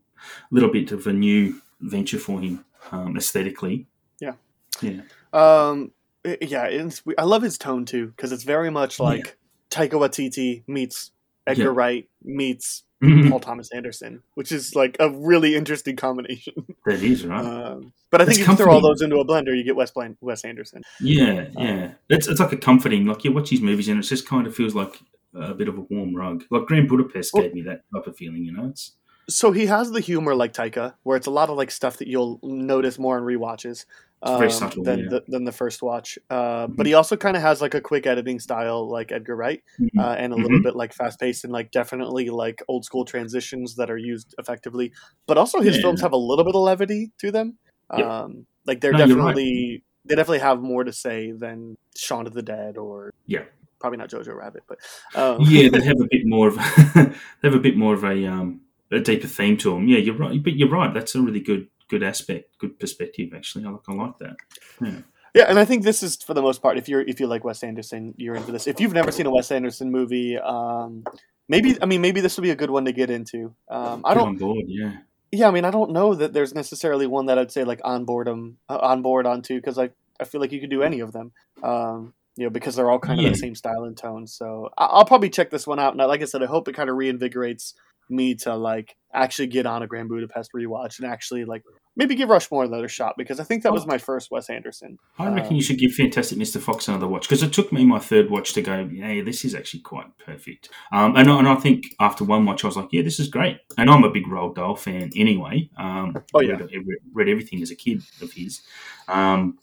a 0.50 0.54
little 0.54 0.70
bit 0.70 0.92
of 0.92 1.06
a 1.06 1.12
new 1.12 1.60
venture 1.80 2.18
for 2.18 2.40
him 2.40 2.64
um, 2.90 3.16
aesthetically. 3.16 3.86
Yeah. 4.20 4.32
Yeah. 4.80 5.02
Um, 5.32 5.92
yeah, 6.40 6.64
it's, 6.64 7.02
I 7.16 7.24
love 7.24 7.42
his 7.42 7.58
tone 7.58 7.84
too 7.84 8.08
because 8.08 8.32
it's 8.32 8.44
very 8.44 8.70
much 8.70 8.98
like 8.98 9.36
Taika 9.70 9.92
Waititi 9.92 10.62
meets 10.66 11.12
Edgar 11.46 11.64
Yeah. 11.64 11.70
Wright 11.74 12.08
meets. 12.22 12.84
Paul 13.00 13.40
Thomas 13.40 13.70
Anderson, 13.72 14.22
which 14.34 14.50
is 14.50 14.74
like 14.74 14.96
a 14.98 15.08
really 15.10 15.54
interesting 15.54 15.96
combination. 15.96 16.54
That 16.86 17.02
is 17.02 17.24
right. 17.24 17.44
Um, 17.44 17.92
but 18.10 18.20
I 18.22 18.24
think 18.24 18.38
It's 18.38 18.48
if 18.48 18.48
you 18.48 18.56
throw 18.64 18.72
all 18.72 18.80
those 18.80 19.02
into 19.02 19.18
a 19.18 19.24
blender, 19.26 19.54
you 19.56 19.62
get 19.62 19.76
Wes, 19.76 19.90
Blan- 19.90 20.16
Wes 20.22 20.44
Anderson. 20.44 20.82
Yeah, 21.00 21.48
yeah. 21.56 21.92
It's 22.08 22.26
it's 22.26 22.40
like 22.40 22.52
a 22.52 22.56
comforting. 22.56 23.04
Like 23.06 23.24
you 23.24 23.32
watch 23.32 23.50
these 23.50 23.60
movies 23.60 23.88
and 23.88 23.98
it 23.98 24.02
just 24.02 24.26
kind 24.26 24.46
of 24.46 24.54
feels 24.54 24.74
like 24.74 25.00
a 25.34 25.52
bit 25.54 25.68
of 25.68 25.76
a 25.76 25.82
warm 25.82 26.14
rug. 26.16 26.44
Like 26.50 26.66
Grand 26.66 26.88
Budapest 26.88 27.34
Well- 27.34 27.42
gave 27.42 27.54
me 27.54 27.62
that 27.62 27.82
type 27.94 28.06
of 28.06 28.16
feeling. 28.16 28.44
You 28.44 28.52
know, 28.52 28.66
it's 28.68 28.92
So 29.30 29.52
he 29.52 29.66
has 29.66 29.90
the 29.90 30.00
humor 30.00 30.34
like 30.34 30.52
Taika, 30.54 30.94
where 31.02 31.16
it's 31.16 31.26
a 31.26 31.30
lot 31.30 31.50
of 31.50 31.56
like 31.56 31.70
stuff 31.70 31.98
that 31.98 32.08
you'll 32.08 32.40
notice 32.42 32.98
more 32.98 33.18
in 33.18 33.24
rewatches 33.24 33.84
very 34.24 34.46
um, 34.46 34.50
subtle, 34.50 34.82
than 34.82 34.98
yeah. 35.00 35.04
Mm-hmm. 35.04 35.14
the, 35.14 35.24
than 35.28 35.44
the 35.44 35.52
first 35.52 35.80
watch. 35.82 36.18
Uh, 36.30 36.66
But 36.66 36.86
he 36.86 36.94
also 36.94 37.16
kind 37.16 37.36
of 37.36 37.42
has 37.42 37.60
like 37.60 37.74
a 37.74 37.80
quick 37.80 38.06
editing 38.06 38.40
style 38.40 38.88
like 38.90 39.12
Edgar 39.12 39.36
Wright, 39.36 39.62
Mhm. 39.78 39.90
uh, 39.98 40.14
and 40.18 40.32
a 40.32 40.36
little 40.36 40.58
Mhm. 40.58 40.64
bit 40.64 40.76
like 40.76 40.92
fast 40.94 41.20
paced 41.20 41.44
and 41.44 41.52
like 41.52 41.70
definitely 41.70 42.30
like 42.30 42.62
old 42.68 42.84
school 42.84 43.04
transitions 43.04 43.76
that 43.76 43.90
are 43.90 43.98
used 43.98 44.34
effectively. 44.38 44.92
But 45.26 45.38
also 45.38 45.60
his 45.60 45.76
Yeah. 45.76 45.82
films 45.82 46.00
have 46.00 46.12
a 46.12 46.16
little 46.16 46.44
bit 46.44 46.54
of 46.54 46.62
levity 46.62 47.12
to 47.18 47.30
them. 47.30 47.58
Um, 47.90 48.46
like 48.66 48.80
they're 48.80 48.92
No, 48.92 49.04
you're 49.04 49.16
right. 49.16 49.26
definitely 49.36 49.82
they 50.06 50.14
definitely 50.14 50.38
have 50.38 50.62
more 50.62 50.84
to 50.84 50.92
say 50.92 51.32
than 51.32 51.76
Shaun 51.94 52.26
of 52.26 52.32
the 52.32 52.42
Dead 52.42 52.78
or 52.78 53.12
Yeah. 53.26 53.44
probably 53.78 53.98
not 53.98 54.08
Jojo 54.08 54.34
Rabbit, 54.34 54.62
but 54.66 54.78
um, 55.14 55.42
yeah. 55.42 55.68
They 55.68 55.82
have 55.82 56.00
a 56.00 56.08
bit 56.10 56.26
more 56.26 56.48
of 56.48 56.56
they 56.94 57.48
have 57.48 57.54
a 57.54 57.60
bit 57.60 57.76
more 57.76 57.92
of 57.94 58.04
a 58.04 58.24
um 58.26 58.62
a 58.90 59.00
deeper 59.00 59.26
theme 59.26 59.56
to 59.58 59.70
them. 59.74 59.88
Yeah, 59.88 59.98
you're 59.98 60.16
right. 60.16 60.42
But 60.42 60.54
you're 60.54 60.70
right. 60.70 60.92
That's 60.92 61.14
a 61.14 61.20
really 61.20 61.40
good 61.40 61.68
good 61.88 62.02
aspect, 62.02 62.58
good 62.58 62.78
perspective. 62.78 63.30
Actually, 63.34 63.64
I 63.66 63.70
like 63.70 63.80
I 63.88 63.92
like 63.94 64.18
that. 64.18 64.36
Yeah. 64.80 65.00
Yeah, 65.34 65.44
and 65.48 65.58
I 65.58 65.64
think 65.66 65.84
this 65.84 66.02
is 66.02 66.16
for 66.16 66.32
the 66.34 66.42
most 66.42 66.62
part. 66.62 66.78
If 66.78 66.88
you're 66.88 67.02
if 67.02 67.20
you 67.20 67.26
like 67.26 67.44
Wes 67.44 67.62
Anderson, 67.62 68.14
you're 68.16 68.34
into 68.34 68.50
this. 68.50 68.66
If 68.66 68.80
you've 68.80 68.94
never 68.94 69.12
seen 69.12 69.26
a 69.26 69.30
Wes 69.30 69.50
Anderson 69.52 69.90
movie, 69.92 70.38
um, 70.38 71.04
maybe 71.48 71.76
I 71.82 71.86
mean 71.86 72.00
maybe 72.00 72.20
this 72.20 72.36
would 72.36 72.42
be 72.42 72.50
a 72.50 72.56
good 72.56 72.70
one 72.70 72.86
to 72.86 72.92
get 72.92 73.10
into. 73.10 73.54
Um, 73.68 74.02
I 74.04 74.14
don't. 74.14 74.28
on 74.28 74.36
board. 74.36 74.64
Yeah. 74.66 74.96
Yeah, 75.30 75.48
I 75.48 75.50
mean 75.50 75.66
I 75.66 75.70
don't 75.70 75.90
know 75.92 76.14
that 76.14 76.32
there's 76.32 76.54
necessarily 76.54 77.06
one 77.06 77.26
that 77.26 77.38
I'd 77.38 77.52
say 77.52 77.64
like 77.64 77.80
on 77.84 78.06
board 78.06 78.26
them 78.26 78.56
uh, 78.70 78.78
on 78.80 79.02
board 79.02 79.26
onto 79.26 79.54
because 79.56 79.78
I 79.78 79.90
I 80.18 80.24
feel 80.24 80.40
like 80.40 80.50
you 80.50 80.60
could 80.60 80.70
do 80.70 80.82
any 80.82 81.00
of 81.00 81.12
them. 81.12 81.32
Um, 81.62 82.14
you 82.36 82.44
know 82.44 82.50
because 82.50 82.76
they're 82.76 82.90
all 82.90 82.98
kind 82.98 83.20
of 83.20 83.24
Yeah. 83.24 83.32
the 83.32 83.36
same 83.36 83.54
style 83.54 83.84
and 83.84 83.96
tone. 83.96 84.26
So 84.26 84.70
I'll 84.78 85.04
probably 85.04 85.28
check 85.28 85.50
this 85.50 85.66
one 85.66 85.78
out. 85.78 85.92
And 85.92 85.98
like 86.08 86.22
I 86.22 86.24
said, 86.24 86.42
I 86.42 86.46
hope 86.46 86.68
it 86.68 86.74
kind 86.74 86.88
of 86.88 86.96
reinvigorates 86.96 87.74
me 88.10 88.34
to 88.36 88.54
like 88.56 88.96
actually 89.12 89.46
get 89.48 89.66
on 89.66 89.82
a 89.82 89.86
Grand 89.86 90.08
Budapest 90.08 90.50
rewatch 90.54 90.98
and 91.00 91.08
actually 91.10 91.44
like 91.44 91.62
maybe 91.96 92.14
give 92.14 92.28
Rushmore 92.28 92.64
another 92.64 92.88
shot 92.88 93.14
because 93.16 93.40
I 93.40 93.44
think 93.44 93.62
that 93.62 93.72
was 93.72 93.86
my 93.86 93.98
first 93.98 94.30
Wes 94.30 94.48
Anderson. 94.50 94.98
I 95.18 95.28
reckon 95.28 95.48
Um, 95.50 95.54
you 95.56 95.62
should 95.62 95.78
give 95.78 95.92
Fantastic 95.92 96.38
Mr. 96.38 96.60
Fox 96.60 96.86
another 96.88 97.08
watch 97.08 97.22
because 97.22 97.42
it 97.42 97.52
took 97.52 97.72
me 97.72 97.84
my 97.84 97.98
third 97.98 98.30
watch 98.30 98.52
to 98.52 98.62
go, 98.62 98.88
yeah, 98.92 99.22
this 99.22 99.44
is 99.44 99.54
actually 99.54 99.80
quite 99.80 100.06
perfect. 100.18 100.68
Um, 100.92 101.16
and, 101.16 101.28
I- 101.30 101.38
and 101.38 101.48
I 101.48 101.54
think 101.56 101.86
after 101.98 102.22
one 102.24 102.44
watch, 102.44 102.62
I 102.64 102.68
was 102.68 102.76
like, 102.76 102.88
yeah, 102.92 103.02
this 103.02 103.18
is 103.18 103.28
great. 103.28 103.58
And 103.78 103.90
I'm 103.90 104.04
a 104.04 104.10
big 104.10 104.26
Roald 104.26 104.54
Dahl 104.56 104.76
fan 104.76 105.10
anyway. 105.16 105.70
Um, 105.76 106.16
Oh, 106.34 106.40
yeah. 106.40 106.56
read, 106.56 106.98
read 107.12 107.28
everything 107.28 107.62
as 107.62 107.70
a 107.70 107.76
kid 107.76 108.02
of 108.22 108.32
his. 108.32 108.60
Um, 109.08 109.58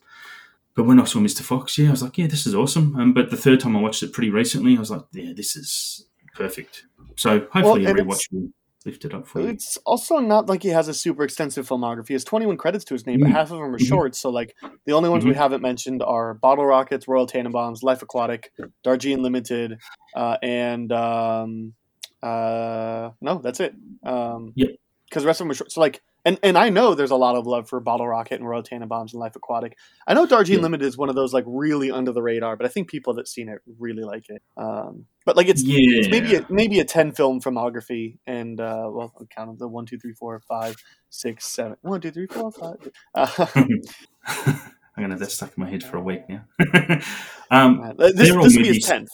but 0.74 0.84
when 0.84 1.00
I 1.00 1.06
saw 1.06 1.20
Mr. 1.20 1.39
Fox, 1.41 1.78
yeah, 1.78 1.88
I 1.88 1.91
was 1.91 2.04
like, 2.04 2.18
yeah, 2.18 2.28
this 2.28 2.46
is 2.46 2.54
awesome. 2.54 2.98
Um, 2.98 3.14
but 3.14 3.30
the 3.30 3.38
third 3.38 3.62
time 3.62 3.78
I 3.78 3.80
watched 3.80 4.04
it 4.04 4.12
pretty 4.12 4.30
recently, 4.30 4.76
I 4.76 4.80
was 4.80 4.91
like, 4.91 5.04
yeah, 5.14 5.32
this 5.34 5.56
is 5.56 6.06
perfect. 6.36 6.86
So 7.16 7.40
hopefully 7.52 7.86
it's- 7.86 7.96
rewatch 8.06 8.28
will 8.32 8.50
lift 8.86 9.04
it 9.06 9.14
up 9.16 9.26
for 9.28 9.42
you. 9.42 9.48
It's 9.48 9.78
also 9.86 10.18
not 10.20 10.48
like 10.48 10.62
he 10.62 10.70
has 10.70 10.88
a 10.88 10.94
super 10.94 11.24
extensive 11.24 11.68
filmography. 11.68 12.10
He 12.10 12.14
has 12.14 12.24
21 12.24 12.58
credits 12.58 12.86
to 12.86 12.94
his 12.94 13.08
name, 13.08 13.22
but 13.22 13.30
Mhm. 13.30 13.34
half 13.34 13.50
of 13.52 13.58
them 13.58 13.74
are 13.74 13.80
Mhm. 13.80 13.88
short. 13.88 14.16
So, 14.16 14.30
like, 14.30 14.56
the 14.86 14.92
only 14.94 15.10
ones 15.10 15.26
we 15.26 15.32
Mhm. 15.32 15.36
haven't 15.38 15.62
mentioned 15.62 16.04
are 16.04 16.36
Bottle 16.36 16.66
Rockets, 16.66 17.08
Royal 17.08 17.26
Tenenbaums, 17.26 17.82
Life 17.82 18.04
Aquatic, 18.04 18.52
Darjeeling 18.84 19.24
Limited, 19.24 19.80
uh, 20.16 20.38
and 20.44 20.92
um, 20.92 21.74
uh, 22.22 23.12
no, 23.22 23.40
that's 23.40 23.60
it. 23.60 23.74
Um, 24.04 24.52
Yep. 24.56 24.70
Because 25.10 25.24
the 25.24 25.28
rest 25.28 25.40
of 25.40 25.46
them 25.46 25.52
are 25.52 25.56
short. 25.56 25.72
So, 25.72 25.80
like, 25.82 26.02
and 26.26 26.39
and 26.43 26.57
I 26.57 26.69
know 26.69 26.95
there's 26.95 27.11
a 27.11 27.15
lot 27.15 27.36
of 27.36 27.45
love 27.47 27.69
for 27.69 27.80
Bottle 27.80 28.07
Rocket 28.07 28.36
and 28.39 28.49
Royal 28.49 28.63
Tenenbaums 28.63 29.13
and 29.13 29.19
Life 29.21 29.36
Aquatic. 29.36 29.78
I 30.07 30.13
know 30.13 30.26
Darjeeling 30.26 30.59
Yeah. 30.59 30.63
Limited 30.63 30.86
is 30.88 30.97
one 30.97 31.09
of 31.09 31.15
those 31.15 31.34
like 31.34 31.45
really 31.47 31.91
under 31.91 32.11
the 32.11 32.21
radar, 32.21 32.57
but 32.57 32.65
I 32.65 32.69
think 32.69 32.89
people 32.89 33.13
that 33.13 33.28
seen 33.28 33.47
it 33.47 33.59
really 33.80 34.03
like 34.03 34.30
it. 34.30 34.41
Um, 34.57 35.05
but 35.26 35.38
like 35.38 35.47
it's, 35.47 35.63
Yeah. 35.63 35.99
it's 35.99 36.09
maybe 36.09 36.36
a, 36.36 36.45
maybe 36.49 36.80
a 36.80 36.86
ten 36.86 37.11
film 37.11 37.39
filmography, 37.39 38.17
and 38.26 38.59
uh, 38.59 38.89
well, 38.91 39.13
I'll 39.19 39.28
count 39.28 39.49
them 39.49 39.57
the 39.57 39.67
one, 39.67 39.86
two, 39.86 39.97
three, 39.99 40.13
four, 40.13 40.39
five, 40.41 40.76
six, 41.09 41.45
seven, 41.45 41.78
one, 41.82 42.01
two, 42.01 42.11
three, 42.11 42.28
four, 42.28 42.51
five. 42.51 42.91
Uh, 43.13 43.45
I'm 44.97 45.03
gonna 45.03 45.13
have 45.13 45.19
that 45.19 45.32
stuck 45.32 45.57
in 45.57 45.63
my 45.63 45.69
head 45.69 45.84
for 45.84 45.97
a 45.97 46.01
week 46.01 46.21
now. 46.30 46.45
um, 47.51 47.93
this 47.97 48.13
this 48.13 48.32
will 48.32 48.49
be 48.49 48.67
his 48.73 48.86
tenth. 48.86 49.09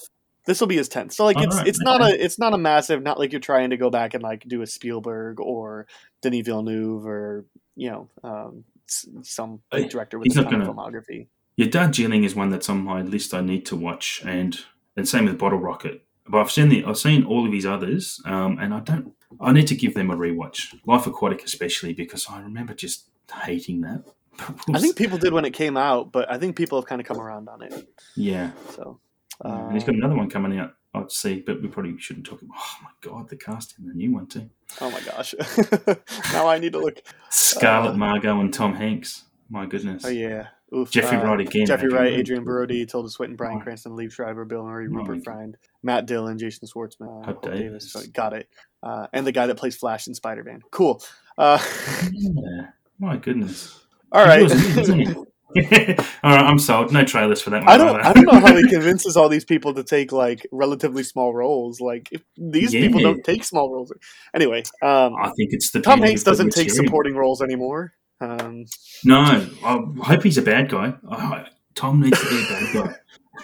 This 0.45 0.59
will 0.59 0.67
be 0.67 0.77
his 0.77 0.89
tenth. 0.89 1.13
So 1.13 1.23
like 1.25 1.37
it's 1.37 1.53
Alright, 1.55 1.67
it's 1.67 1.79
not 1.81 2.01
a 2.01 2.23
it's 2.23 2.39
not 2.39 2.53
a 2.53 2.57
massive 2.57 3.03
not 3.03 3.19
like 3.19 3.31
you're 3.31 3.41
trying 3.41 3.69
to 3.69 3.77
go 3.77 3.89
back 3.89 4.13
and 4.13 4.23
like 4.23 4.43
do 4.47 4.61
a 4.61 4.67
Spielberg 4.67 5.39
or 5.39 5.87
Denis 6.21 6.45
Villeneuve 6.45 7.05
or 7.05 7.45
you 7.75 7.89
know 7.91 8.09
um, 8.23 8.63
some 8.87 9.61
big 9.71 9.89
director 9.89 10.17
with 10.19 10.25
he's 10.27 10.37
a 10.37 10.41
not 10.41 10.53
of 10.53 10.59
gonna- 10.59 10.73
filmography. 10.73 11.27
Yeah, 11.57 11.67
Darjeeling 11.67 12.23
is 12.23 12.33
one 12.33 12.49
that's 12.49 12.69
on 12.69 12.83
my 12.83 13.01
list. 13.01 13.33
I 13.33 13.41
need 13.41 13.65
to 13.67 13.75
watch, 13.75 14.21
and 14.25 14.57
and 14.95 15.07
same 15.07 15.25
with 15.25 15.37
Bottle 15.37 15.59
Rocket. 15.59 16.03
But 16.27 16.39
I've 16.41 16.51
seen 16.51 16.69
the 16.69 16.85
I've 16.85 16.97
seen 16.97 17.23
all 17.25 17.45
of 17.45 17.51
his 17.53 17.65
others, 17.65 18.21
um, 18.25 18.57
and 18.59 18.73
I 18.73 18.79
don't. 18.79 19.13
I 19.39 19.51
need 19.51 19.67
to 19.67 19.75
give 19.75 19.93
them 19.93 20.09
a 20.11 20.15
rewatch. 20.15 20.73
Life 20.85 21.07
Aquatic, 21.07 21.43
especially 21.43 21.93
because 21.93 22.25
I 22.29 22.39
remember 22.41 22.73
just 22.73 23.09
hating 23.43 23.81
that. 23.81 24.03
I 24.73 24.79
think 24.79 24.95
people 24.95 25.17
did 25.17 25.33
when 25.33 25.45
it 25.45 25.51
came 25.53 25.77
out, 25.77 26.11
but 26.11 26.31
I 26.31 26.37
think 26.37 26.55
people 26.55 26.79
have 26.79 26.87
kind 26.87 26.99
of 27.01 27.07
come 27.07 27.19
around 27.19 27.47
on 27.49 27.61
it. 27.61 27.87
yeah, 28.15 28.51
So 28.71 28.99
and 29.43 29.53
uh, 29.53 29.69
he's 29.69 29.83
got 29.83 29.95
another 29.95 30.15
one 30.15 30.29
coming 30.29 30.57
out. 30.59 30.73
I'd 30.93 31.09
see, 31.11 31.41
but 31.45 31.61
we 31.61 31.67
probably 31.69 31.97
shouldn't 31.99 32.25
talk 32.25 32.41
about. 32.41 32.57
Oh 32.57 32.77
my 32.83 32.89
god, 33.01 33.29
the 33.29 33.37
casting, 33.37 33.87
the 33.87 33.93
new 33.93 34.11
one 34.13 34.27
too. 34.27 34.49
oh 34.81 34.91
my 34.91 34.99
gosh, 35.01 35.33
now 36.33 36.47
I 36.47 36.59
need 36.59 36.73
to 36.73 36.79
look. 36.79 37.01
Scarlett 37.29 37.93
Uh, 37.93 37.97
Margot 37.97 38.39
and 38.39 38.53
Tom 38.53 38.75
Hanks. 38.75 39.23
My 39.49 39.65
goodness. 39.65 40.03
Oh 40.05 40.09
yeah, 40.09 40.47
Oof. 40.75 40.91
Jeffrey 40.91 41.17
uh, 41.17 41.23
Wright 41.25 41.41
again. 41.41 41.65
Jeffrey 41.65 41.89
Wright. 41.89 42.13
Adrien 42.13 42.43
Brody, 42.43 42.85
Tilda 42.85 43.09
Swinton, 43.09 43.35
Bryan 43.35 43.55
Right. 43.57 43.63
Cranston, 43.63 43.95
Lee 43.95 44.09
Schreiber, 44.09 44.45
Bill 44.45 44.63
Murray, 44.65 44.87
Right. 44.87 44.97
Rupert 45.07 45.23
Friend, 45.23 45.57
Matt 45.83 46.05
Dillon, 46.05 46.37
Jason 46.37 46.67
Schwartzman, 46.67 47.25
Hope 47.25 47.43
Hope 47.43 47.53
Davis. 47.53 47.91
Davis. 47.93 48.07
Got 48.09 48.33
it. 48.33 48.49
Uh, 48.83 49.07
and 49.13 49.25
the 49.27 49.31
guy 49.33 49.47
that 49.47 49.55
plays 49.57 49.75
Flash 49.75 50.07
in 50.07 50.13
Spider 50.13 50.43
Man. 50.43 50.61
Cool. 50.71 51.01
Uh, 51.37 51.57
Yeah. 52.11 52.67
My 52.99 53.17
goodness. 53.17 53.79
all 54.11 54.25
right. 54.25 54.49
He 55.53 55.61
was, 55.61 55.69
wasn't 55.71 55.99
he? 55.99 56.05
all 56.23 56.35
right, 56.35 56.45
I'm 56.45 56.59
sold. 56.59 56.91
No 56.91 57.03
trailers 57.03 57.41
for 57.41 57.49
that 57.51 57.63
one. 57.63 57.69
I 57.69 57.77
don't. 57.77 57.89
either. 57.89 58.05
I 58.05 58.13
don't 58.13 58.25
know 58.25 58.39
how 58.39 58.55
he 58.55 58.67
convinces 58.69 59.17
all 59.17 59.29
these 59.29 59.45
people 59.45 59.73
to 59.73 59.83
take 59.83 60.11
like 60.11 60.45
relatively 60.51 61.03
small 61.03 61.33
roles. 61.33 61.79
Like 61.79 62.09
if 62.11 62.21
these 62.37 62.71
people 62.71 62.99
don't 63.01 63.23
take 63.23 63.43
small 63.43 63.73
roles. 63.73 63.91
Anyway, 64.33 64.63
um, 64.81 65.15
I 65.21 65.31
think 65.37 65.49
it's 65.53 65.71
the 65.71 65.81
Tom 65.81 66.01
Hanks 66.01 66.23
doesn't 66.23 66.51
take 66.51 66.69
supporting 66.71 67.15
roles 67.15 67.41
anymore. 67.41 67.93
Um, 68.19 68.65
No, 69.03 69.19
I 69.19 69.83
hope 70.03 70.23
he's 70.23 70.37
a 70.37 70.43
bad 70.43 70.69
guy. 70.69 70.93
I, 71.09 71.47
Tom 71.75 72.01
needs 72.01 72.19
to 72.19 72.29
be 72.29 72.43
a 72.43 72.47
bad 72.47 72.95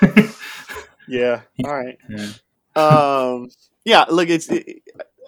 guy. 0.01 0.29
yeah. 1.07 1.41
All 1.65 1.73
right. 1.75 1.97
Yeah. 2.09 2.29
um 2.75 3.49
yeah 3.85 4.05
look 4.09 4.29
it's 4.29 4.49
it, 4.49 4.83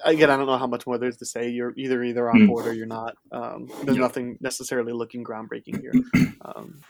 again 0.06 0.30
i 0.30 0.38
don't 0.38 0.48
know 0.48 0.58
how 0.58 0.68
much 0.68 0.86
more 0.88 0.98
there's 0.98 1.18
to 1.18 1.26
say 1.26 1.50
you're 1.50 1.74
either 1.78 2.04
either 2.04 2.30
on 2.30 2.42
Mm. 2.42 2.48
board 2.48 2.68
or 2.68 2.74
you're 2.74 2.86
not 2.86 3.16
um 3.32 3.68
there's 3.84 3.98
nothing 3.98 4.38
necessarily 4.42 4.94
looking 4.94 5.24
groundbreaking 5.24 5.80
here 5.82 5.94
um 6.46 6.82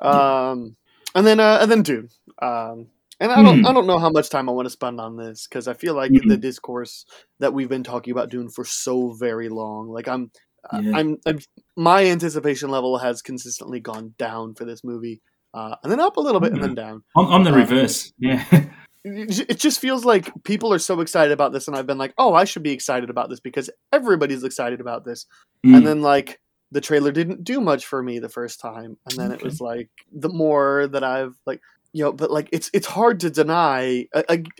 um 0.00 0.76
and 1.14 1.26
then 1.26 1.40
uh 1.40 1.58
and 1.60 1.70
then 1.70 1.82
dune 1.82 2.08
um 2.42 2.86
and 3.18 3.32
I 3.32 3.42
don't, 3.42 3.62
Mm. 3.62 3.66
I 3.66 3.72
don't 3.72 3.86
know 3.86 3.98
how 3.98 4.10
much 4.10 4.28
time 4.28 4.46
I 4.50 4.52
want 4.52 4.66
to 4.66 4.70
spend 4.70 5.00
on 5.00 5.16
this 5.16 5.46
because 5.46 5.68
I 5.68 5.72
feel 5.72 5.94
like 5.94 6.12
Mm. 6.12 6.28
the 6.28 6.36
discourse 6.36 7.06
that 7.40 7.54
we've 7.54 7.68
been 7.70 7.82
talking 7.82 8.10
about 8.12 8.28
Dune 8.28 8.50
for 8.50 8.62
so 8.66 9.12
very 9.14 9.48
long, 9.48 9.88
like 9.88 10.06
I'm, 10.06 10.30
Yeah. 10.70 10.92
I'm, 10.94 11.16
I'm, 11.24 11.38
my 11.78 12.04
anticipation 12.04 12.68
level 12.68 12.98
has 12.98 13.22
consistently 13.22 13.80
gone 13.80 14.12
down 14.18 14.54
for 14.54 14.66
this 14.66 14.84
movie, 14.84 15.22
uh, 15.54 15.76
and 15.82 15.90
then 15.90 15.98
up 15.98 16.18
a 16.18 16.20
little 16.20 16.40
bit 16.42 16.52
and 16.52 16.62
then 16.62 16.74
down 16.74 17.02
I'm, 17.16 17.26
I'm 17.32 17.44
the 17.44 17.52
Uh, 17.52 17.54
reverse. 17.54 18.12
Yeah. 18.18 18.44
it 19.06 19.58
just 19.58 19.80
feels 19.80 20.04
like 20.04 20.30
people 20.42 20.72
are 20.72 20.78
so 20.78 21.00
excited 21.00 21.32
about 21.32 21.52
this 21.52 21.68
and 21.68 21.76
i've 21.76 21.86
been 21.86 21.98
like 21.98 22.12
oh 22.18 22.34
i 22.34 22.44
should 22.44 22.62
be 22.62 22.72
excited 22.72 23.08
about 23.08 23.30
this 23.30 23.40
because 23.40 23.70
everybody's 23.92 24.44
excited 24.44 24.80
about 24.80 25.04
this. 25.04 25.26
Mm. 25.64 25.76
and 25.76 25.86
then 25.86 26.02
like 26.02 26.40
the 26.72 26.80
trailer 26.80 27.12
didn't 27.12 27.44
do 27.44 27.60
much 27.60 27.86
for 27.86 28.02
me 28.02 28.18
the 28.18 28.28
first 28.28 28.60
time 28.60 28.96
and 29.08 29.18
then 29.18 29.30
it 29.30 29.42
was 29.42 29.60
like 29.60 29.88
the 30.12 30.28
more 30.28 30.88
that 30.88 31.04
i've 31.04 31.34
like 31.46 31.60
you 31.92 32.02
know 32.02 32.12
but 32.12 32.30
like 32.30 32.48
it's 32.52 32.68
it's 32.74 32.86
hard 32.86 33.20
to 33.20 33.30
deny 33.30 34.06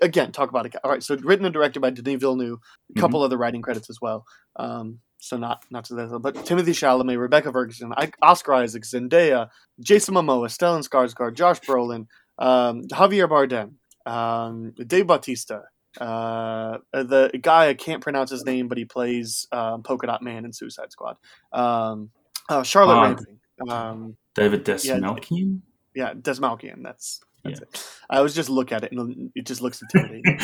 again 0.01 0.31
talk 0.31 0.49
about 0.49 0.67
it 0.67 0.75
all 0.85 0.91
right 0.91 1.03
so 1.03 1.17
written 1.17 1.45
and 1.45 1.53
directed 1.53 1.81
by 1.81 1.91
denis 1.91 2.21
villeneuve 2.21 2.59
a 2.97 3.01
couple 3.01 3.23
other 3.23 3.37
writing 3.37 3.63
credits 3.63 3.91
as 3.91 4.01
well 4.01 4.25
um 4.57 5.01
so 5.19 5.37
not 5.37 5.65
not 5.71 5.85
to 5.85 5.95
that 5.95 6.19
but 6.21 6.35
timothée 6.37 6.69
chalamet 6.69 7.19
rebecca 7.19 7.51
ferguson 7.51 7.93
I- 7.97 8.13
oscar 8.23 8.55
isaac 8.55 8.85
zendaya 8.85 9.49
jason 9.81 10.15
momoa 10.15 10.49
stellan 10.49 10.87
skarsgård 10.89 11.35
josh 11.35 11.61
brolin 11.61 12.07
um, 12.39 12.83
javier 12.93 13.29
bardem 13.29 13.73
um, 14.07 14.73
Dave 14.87 15.07
Bautista, 15.07 15.65
uh, 16.01 16.79
the 16.93 17.31
guy 17.43 17.69
I 17.69 17.75
can't 17.75 18.03
pronounce 18.03 18.31
his 18.31 18.45
name, 18.45 18.69
but 18.69 18.79
he 18.79 18.85
plays 18.85 19.47
um, 19.53 19.83
Polka 19.83 20.07
Dot 20.07 20.23
Man 20.23 20.45
in 20.45 20.53
Suicide 20.53 20.93
Squad. 20.93 21.17
Um, 21.53 22.11
uh, 22.49 22.63
Charlotte. 22.63 23.01
Rampling. 23.03 23.39
Um, 23.69 24.17
David 24.35 24.67
Yeah. 24.69 24.75
Desmalkian. 24.99 25.61
yeah, 25.95 26.13
Desmalkian. 26.15 26.83
That's 26.83 27.21
that's 27.43 27.61
Yeah. 27.61 27.67
it. 27.67 27.87
I 28.11 28.17
always 28.19 28.35
just 28.35 28.51
look 28.51 28.73
at 28.73 28.85
it 28.85 28.93
and 28.93 29.31
it 29.35 29.47
just 29.47 29.63
looks 29.63 29.81
intimidating. 29.95 30.39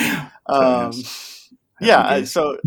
Um, 0.46 0.92
yeah, 1.80 2.24
so 2.24 2.58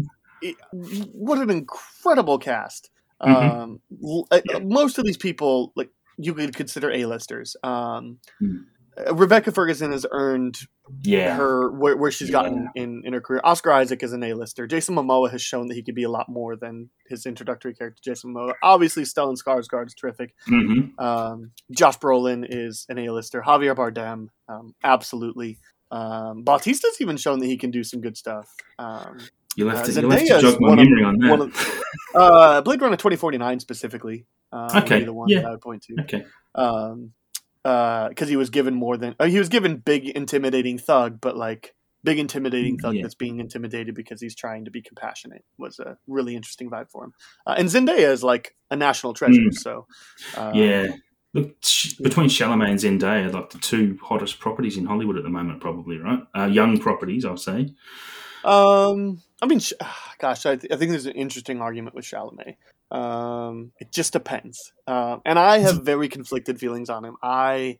it, 0.41 0.55
what 0.71 1.39
an 1.39 1.49
incredible 1.49 2.37
cast. 2.37 2.89
Mhm. 3.23 3.51
Um, 3.63 3.81
l- 4.03 4.27
uh, 4.29 4.41
most 4.61 4.97
of 4.97 5.05
these 5.05 5.17
people, 5.17 5.71
like 5.75 5.89
you 6.17 6.33
could 6.33 6.53
consider 6.55 6.91
A-listers. 6.91 7.55
Um, 7.63 8.19
Hmm. 8.39 8.57
Uh, 8.97 9.13
Rebecca 9.15 9.51
Ferguson 9.51 9.91
has 9.91 10.05
earned 10.11 10.57
yeah. 11.03 11.35
her 11.35 11.71
where, 11.71 11.97
where 11.97 12.11
she's 12.11 12.29
gotten 12.29 12.69
Yeah. 12.75 12.83
in, 12.83 13.01
in 13.05 13.13
her 13.13 13.21
career. 13.21 13.41
Oscar 13.43 13.71
Isaac 13.71 14.03
is 14.03 14.13
an 14.13 14.23
A-lister. 14.23 14.67
Jason 14.67 14.95
Momoa 14.95 15.31
has 15.31 15.41
shown 15.41 15.67
that 15.67 15.75
he 15.75 15.83
could 15.83 15.95
be 15.95 16.03
a 16.03 16.09
lot 16.09 16.29
more 16.29 16.55
than 16.55 16.89
his 17.07 17.25
introductory 17.25 17.73
character, 17.73 17.99
Jason 18.03 18.33
Momoa. 18.33 18.53
Obviously, 18.63 19.03
Stellan 19.03 19.35
Skarsgård 19.41 19.87
is 19.87 19.93
terrific. 19.93 20.33
hmm 20.47 20.81
Um, 20.99 21.51
Josh 21.71 21.97
Brolin 21.99 22.45
is 22.47 22.85
an 22.89 22.97
A-lister. 22.99 23.41
Javier 23.41 23.75
Bardem, 23.75 24.27
um, 24.47 24.75
absolutely. 24.83 25.57
Um, 25.91 26.43
Bautista's 26.43 26.97
even 26.99 27.17
shown 27.17 27.39
that 27.39 27.45
he 27.47 27.57
can 27.57 27.71
do 27.71 27.83
some 27.83 28.01
good 28.01 28.17
stuff. 28.17 28.49
Um, 28.79 29.19
You'll 29.57 29.69
have 29.69 29.79
Uh, 29.79 29.83
to, 29.85 30.01
you'll 30.01 30.11
have 30.11 30.19
to 30.19 30.41
jog 30.41 30.59
my 30.59 30.69
one 30.69 30.79
of- 30.79 30.85
memory 30.89 31.03
on 31.05 31.17
that. 31.19 31.39
of- 31.39 31.81
uh, 32.15 32.61
Blade 32.61 32.81
Runner 32.81 32.97
2049 32.97 33.59
specifically. 33.61 34.25
Would 34.51 34.75
Okay, 34.83 34.99
be 34.99 35.05
the 35.05 35.13
one 35.13 35.27
yeah. 35.29 35.41
that 35.41 35.47
I 35.47 35.51
would 35.51 35.61
point 35.61 35.83
to 35.83 35.95
okay. 36.01 36.25
um 36.55 37.11
because 37.65 38.29
he 38.29 38.35
was 38.37 38.49
given 38.51 38.75
more 38.75 38.95
than 38.95 39.15
uh, 39.19 39.25
he 39.25 39.39
was 39.39 39.49
given 39.49 39.77
big 39.77 40.07
intimidating 40.07 40.77
thug 40.77 41.19
but 41.19 41.35
like 41.35 41.73
big 42.03 42.19
intimidating 42.19 42.77
thug 42.77 42.93
Yeah. 42.93 43.01
that's 43.01 43.15
being 43.15 43.39
intimidated 43.39 43.95
because 43.95 44.21
he's 44.21 44.35
trying 44.35 44.65
to 44.65 44.71
be 44.71 44.81
compassionate 44.83 45.43
was 45.57 45.79
a 45.79 45.97
really 46.05 46.35
interesting 46.35 46.69
vibe 46.69 46.91
for 46.91 47.05
him 47.05 47.13
uh, 47.47 47.55
and 47.57 47.67
zendaya 47.67 48.11
is 48.11 48.23
like 48.23 48.55
a 48.69 48.75
national 48.75 49.13
treasure 49.15 49.41
Mm. 49.49 49.53
so 49.53 49.87
uh, 50.37 50.51
Yeah. 50.53 50.87
Look, 51.33 51.59
between 52.01 52.29
Chalamet 52.29 52.69
and 52.69 52.79
Zendaya, 52.79 53.29
like 53.33 53.49
the 53.49 53.57
two 53.57 53.99
hottest 54.01 54.39
properties 54.39 54.77
in 54.77 54.85
Hollywood 54.85 55.17
at 55.17 55.23
the 55.23 55.29
moment, 55.29 55.59
probably, 55.59 55.97
right? 55.97 56.21
Uh, 56.33 56.45
young 56.45 56.77
properties, 56.79 57.25
I'll 57.25 57.35
say. 57.35 57.73
Um 58.45 59.21
i 59.41 59.45
mean 59.45 59.59
gosh 60.19 60.45
I, 60.45 60.55
th- 60.55 60.71
I 60.71 60.77
think 60.77 60.91
there's 60.91 61.05
an 61.05 61.13
interesting 61.13 61.61
argument 61.61 61.95
with 61.95 62.05
chalamet 62.05 62.55
um 62.91 63.71
it 63.79 63.91
just 63.91 64.13
depends 64.13 64.71
um 64.87 65.21
and 65.25 65.39
i 65.39 65.57
have 65.59 65.83
very 65.83 66.07
conflicted 66.07 66.59
feelings 66.59 66.89
on 66.89 67.03
him 67.03 67.17
i 67.21 67.79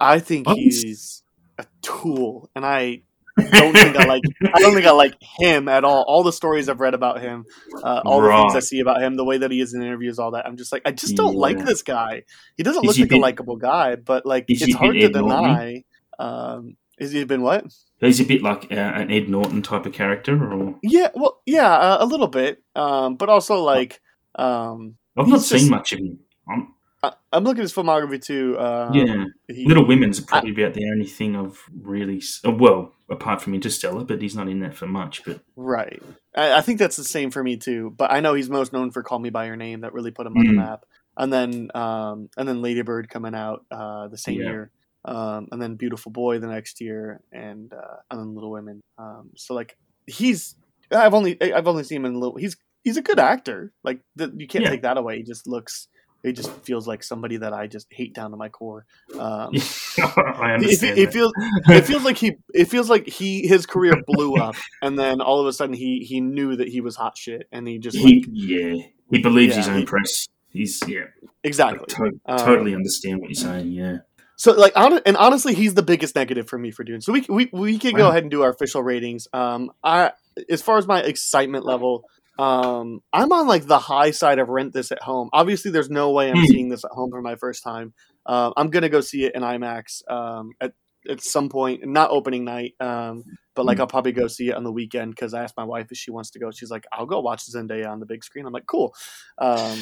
i 0.00 0.18
think 0.18 0.48
he's 0.48 1.22
a 1.58 1.66
tool 1.82 2.50
and 2.56 2.64
i 2.64 3.02
don't 3.36 3.72
think 3.72 3.96
I 3.96 4.04
like. 4.04 4.22
I 4.54 4.60
don't 4.60 4.74
think 4.74 4.86
I 4.86 4.90
like 4.90 5.14
him 5.38 5.68
at 5.68 5.84
all. 5.84 6.04
All 6.06 6.22
the 6.22 6.32
stories 6.32 6.68
I've 6.68 6.80
read 6.80 6.92
about 6.94 7.20
him, 7.20 7.46
uh, 7.82 8.02
all 8.04 8.20
the 8.20 8.28
things 8.28 8.54
I 8.54 8.60
see 8.60 8.80
about 8.80 9.00
him, 9.00 9.16
the 9.16 9.24
way 9.24 9.38
that 9.38 9.50
he 9.50 9.60
is 9.60 9.72
in 9.72 9.82
interviews, 9.82 10.18
all 10.18 10.32
that. 10.32 10.46
I'm 10.46 10.56
just 10.56 10.70
like, 10.70 10.82
I 10.84 10.92
just 10.92 11.16
don't 11.16 11.34
like 11.34 11.64
this 11.64 11.82
guy. 11.82 12.24
He 12.56 12.62
doesn't 12.62 12.84
Is 12.84 12.88
look 12.88 12.98
like 12.98 13.08
bit- 13.08 13.18
a 13.18 13.20
likable 13.20 13.56
guy, 13.56 13.96
but 13.96 14.26
like 14.26 14.44
it's 14.48 14.74
hard 14.74 14.96
to 14.96 15.08
deny. 15.08 15.84
Um, 16.18 16.76
is 16.98 17.12
he 17.12 17.24
been 17.24 17.42
what? 17.42 17.64
He's 18.00 18.20
a 18.20 18.24
bit 18.24 18.42
like 18.42 18.70
uh, 18.70 18.74
an 18.74 19.10
Ed 19.10 19.28
Norton 19.28 19.62
type 19.62 19.86
of 19.86 19.92
character, 19.92 20.34
or 20.52 20.76
Yeah, 20.82 21.08
well, 21.14 21.40
yeah, 21.46 21.72
uh, 21.72 21.98
a 22.00 22.06
little 22.06 22.26
bit, 22.28 22.62
um, 22.74 23.16
but 23.16 23.28
also 23.28 23.62
like, 23.62 24.00
um, 24.34 24.96
I've 25.16 25.28
not 25.28 25.42
seen 25.42 25.58
just- 25.60 25.70
much 25.70 25.92
of 25.92 26.00
him. 26.00 26.18
I'm, 26.48 26.74
I- 27.04 27.12
I'm 27.32 27.44
looking 27.44 27.60
at 27.60 27.62
his 27.64 27.72
filmography 27.72 28.22
too. 28.22 28.58
Um, 28.58 28.94
yeah, 28.94 29.24
he- 29.48 29.66
Little 29.66 29.86
Women's 29.86 30.20
probably 30.20 30.50
about 30.52 30.74
the 30.74 30.88
only 30.90 31.06
thing 31.06 31.36
I've 31.36 31.60
really 31.80 32.22
uh, 32.44 32.50
well, 32.50 32.92
apart 33.08 33.40
from 33.42 33.54
Interstellar, 33.54 34.04
but 34.04 34.20
he's 34.22 34.34
not 34.36 34.48
in 34.48 34.60
that 34.60 34.74
for 34.74 34.86
much. 34.86 35.24
But 35.24 35.40
Right. 35.56 36.02
I, 36.34 36.54
I 36.54 36.60
think 36.60 36.78
that's 36.78 36.96
the 36.96 37.04
same 37.04 37.30
for 37.30 37.42
me 37.44 37.56
too. 37.56 37.92
But 37.96 38.10
I 38.12 38.20
know 38.20 38.34
he's 38.34 38.50
most 38.50 38.72
known 38.72 38.90
for 38.90 39.02
"Call 39.02 39.18
Me 39.20 39.30
by 39.30 39.46
Your 39.46 39.56
Name," 39.56 39.80
that 39.82 39.92
really 39.92 40.10
put 40.10 40.26
him 40.26 40.36
on 40.36 40.44
the 40.46 40.52
Mm. 40.52 40.56
map. 40.56 40.84
And 41.16 41.30
then, 41.32 41.70
um, 41.74 42.30
and 42.38 42.48
then 42.48 42.62
Lady 42.62 42.82
Bird 42.82 43.08
coming 43.10 43.34
out 43.34 43.64
uh, 43.70 44.08
the 44.08 44.16
same 44.18 44.40
Yeah. 44.40 44.46
year, 44.46 44.70
um, 45.04 45.48
and 45.52 45.60
then 45.60 45.76
Beautiful 45.76 46.12
Boy 46.12 46.38
the 46.38 46.46
next 46.46 46.80
year, 46.80 47.20
and 47.32 47.72
uh, 47.72 47.96
and 48.10 48.20
then 48.20 48.34
Little 48.34 48.50
Women. 48.50 48.80
Um, 48.98 49.30
so 49.36 49.54
like 49.54 49.76
he's, 50.06 50.54
I've 50.90 51.14
only 51.14 51.40
I've 51.40 51.66
only 51.68 51.84
seen 51.84 51.96
him 51.98 52.06
in 52.06 52.14
little. 52.20 52.36
He's 52.36 52.56
he's 52.84 52.96
a 52.96 53.02
good 53.02 53.18
actor. 53.18 53.72
Like 53.84 54.00
the, 54.16 54.32
you 54.36 54.46
can't 54.46 54.64
Yeah. 54.64 54.70
take 54.70 54.82
that 54.82 54.96
away. 54.96 55.16
He 55.18 55.22
just 55.22 55.46
looks. 55.46 55.88
He 56.24 56.32
just 56.32 56.52
feels 56.62 56.86
like 56.86 57.02
somebody 57.02 57.38
that 57.38 57.52
I 57.52 57.66
just 57.66 57.88
hate 57.90 58.14
down 58.14 58.30
to 58.30 58.36
my 58.36 58.48
core. 58.48 58.86
Um, 59.18 59.50
I 59.98 60.50
it, 60.52 60.54
understand. 60.54 60.96
it 60.98 61.06
that. 61.06 61.12
feels 61.12 61.32
it 61.68 61.82
feels 61.82 62.04
like 62.04 62.16
he 62.16 62.36
it 62.54 62.66
feels 62.66 62.88
like 62.88 63.08
he 63.08 63.44
his 63.48 63.66
career 63.66 63.94
blew 64.06 64.36
up 64.36 64.54
and 64.82 64.96
then 64.96 65.20
all 65.20 65.40
of 65.40 65.48
a 65.48 65.52
sudden 65.52 65.74
he 65.74 65.98
he 66.08 66.20
knew 66.20 66.54
that 66.54 66.68
he 66.68 66.80
was 66.80 66.94
hot 66.94 67.18
shit 67.18 67.48
and 67.50 67.66
he 67.66 67.78
just 67.80 67.96
he, 67.96 68.20
like 68.20 68.28
yeah, 68.30 68.84
he 69.10 69.18
believes 69.20 69.56
his 69.56 69.66
own 69.66 69.78
he- 69.80 69.84
press. 69.84 70.28
He's 70.50 70.80
yeah, 70.86 71.06
exactly 71.42 71.86
to- 71.88 72.20
Um, 72.26 72.38
totally 72.38 72.74
understand 72.76 73.20
what 73.20 73.28
you're 73.30 73.34
saying. 73.34 73.72
Yeah, 73.72 73.98
so 74.36 74.52
like 74.52 74.74
hon- 74.74 75.00
and 75.06 75.16
honestly 75.16 75.54
he's 75.54 75.74
the 75.74 75.82
biggest 75.82 76.14
negative 76.16 76.48
for 76.48 76.58
me 76.58 76.70
for 76.70 76.84
Dune. 76.84 77.00
So 77.00 77.12
we 77.12 77.24
we 77.28 77.50
we 77.52 77.78
can 77.78 77.94
go 77.94 78.08
ahead 78.08 78.22
and 78.24 78.30
do 78.30 78.42
our 78.42 78.50
official 78.50 78.82
ratings. 78.82 79.28
Um, 79.32 79.70
I 79.84 80.12
as 80.48 80.62
far 80.62 80.78
as 80.78 80.86
my 80.86 81.00
excitement 81.00 81.64
level, 81.64 82.04
um, 82.38 83.00
I'm 83.12 83.32
on 83.32 83.46
like 83.46 83.66
the 83.66 83.78
high 83.78 84.10
side 84.10 84.38
of 84.38 84.48
rent 84.48 84.72
this 84.72 84.90
at 84.90 85.02
home. 85.02 85.28
Obviously, 85.32 85.70
there's 85.70 85.90
no 85.90 86.10
way 86.10 86.30
I'm 86.30 86.38
Hmm. 86.38 86.44
seeing 86.46 86.68
this 86.70 86.84
at 86.84 86.90
home 86.92 87.10
for 87.10 87.20
my 87.22 87.36
first 87.36 87.62
time. 87.62 87.92
Um, 88.26 88.52
I'm 88.56 88.70
gonna 88.70 88.88
go 88.88 89.00
see 89.00 89.24
it 89.24 89.34
in 89.34 89.42
IMAX 89.42 90.08
um, 90.10 90.52
at 90.60 90.72
at 91.10 91.20
some 91.20 91.48
point, 91.48 91.84
not 91.86 92.10
opening 92.10 92.44
night. 92.44 92.74
Um, 92.80 93.24
but 93.54 93.66
like 93.66 93.76
Hmm. 93.76 93.82
I'll 93.82 93.86
probably 93.88 94.12
go 94.12 94.28
see 94.28 94.48
it 94.48 94.54
on 94.54 94.64
the 94.64 94.72
weekend 94.72 95.10
because 95.14 95.34
I 95.34 95.42
asked 95.42 95.56
my 95.56 95.64
wife 95.64 95.88
if 95.90 95.98
she 95.98 96.10
wants 96.10 96.30
to 96.30 96.38
go. 96.38 96.50
She's 96.52 96.70
like, 96.70 96.86
I'll 96.92 97.06
go 97.06 97.20
watch 97.20 97.44
Zendaya 97.46 97.90
on 97.90 98.00
the 98.00 98.06
big 98.06 98.24
screen. 98.24 98.46
I'm 98.46 98.52
like, 98.52 98.66
cool. 98.66 98.94
Um, 99.38 99.78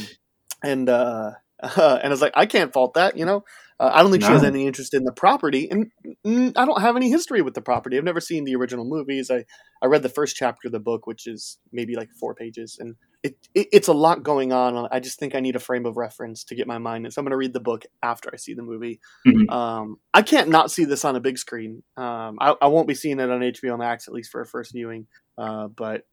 and 0.65 0.89
uh, 0.89 1.33
and 1.63 2.05
I 2.05 2.09
was 2.09 2.21
like, 2.23 2.33
I 2.35 2.47
can't 2.47 2.73
fault 2.73 2.95
that. 2.95 3.17
You 3.17 3.25
know, 3.27 3.45
uh, 3.79 3.91
I 3.93 4.03
don't 4.03 4.11
think 4.11 4.23
she 4.25 4.31
has 4.31 4.45
any 4.45 4.67
interest 4.67 4.95
in 4.95 5.05
the 5.05 5.13
property, 5.13 5.69
and 5.71 5.91
mm, 6.27 6.53
I 6.57 6.65
don't 6.65 6.81
have 6.81 6.97
any 6.97 7.11
history 7.11 7.43
with 7.43 7.55
the 7.55 7.63
property. 7.63 7.97
I've 7.97 8.05
never 8.05 8.21
seen 8.21 8.45
the 8.45 8.57
original 8.57 8.85
movies. 8.85 9.31
I 9.31 9.45
I 9.83 9.87
read 9.87 10.03
the 10.03 10.09
first 10.09 10.37
chapter 10.37 10.69
of 10.69 10.73
the 10.73 10.81
book, 10.81 11.07
which 11.07 11.27
is 11.27 11.59
maybe 11.73 11.97
like 11.97 12.11
four 12.19 12.35
pages, 12.35 12.77
and 12.79 12.97
it, 13.23 13.37
it 13.55 13.69
it's 13.73 13.89
a 13.89 13.93
lot 13.93 14.23
going 14.23 14.53
on. 14.53 14.89
I 14.91 15.01
just 15.01 15.19
think 15.19 15.35
I 15.35 15.41
need 15.41 15.57
a 15.57 15.61
frame 15.61 15.87
of 15.87 15.97
reference 15.97 16.45
to 16.45 16.55
get 16.55 16.67
my 16.67 16.79
mind. 16.79 17.05
in. 17.07 17.11
So 17.11 17.21
I'm 17.21 17.25
going 17.25 17.33
to 17.33 17.37
read 17.37 17.53
the 17.53 17.61
book 17.61 17.85
after 18.03 18.31
I 18.33 18.37
see 18.37 18.55
the 18.55 18.63
movie. 18.63 19.01
Mhm. 19.27 19.51
Um, 19.51 19.97
I 20.15 20.23
can't 20.23 20.49
not 20.49 20.71
see 20.71 20.85
this 20.85 21.05
on 21.05 21.17
a 21.17 21.21
big 21.21 21.39
screen. 21.39 21.83
Um, 21.97 22.39
I, 22.41 22.55
I 22.61 22.67
won't 22.69 22.89
be 22.89 22.95
seeing 22.95 23.21
it 23.21 23.31
on 23.31 23.41
HBO 23.41 23.79
Max 23.79 24.09
at 24.09 24.15
least 24.15 24.31
for 24.31 24.41
a 24.41 24.47
first 24.47 24.73
viewing. 24.73 25.07
Uh, 25.37 25.69
but 25.69 26.07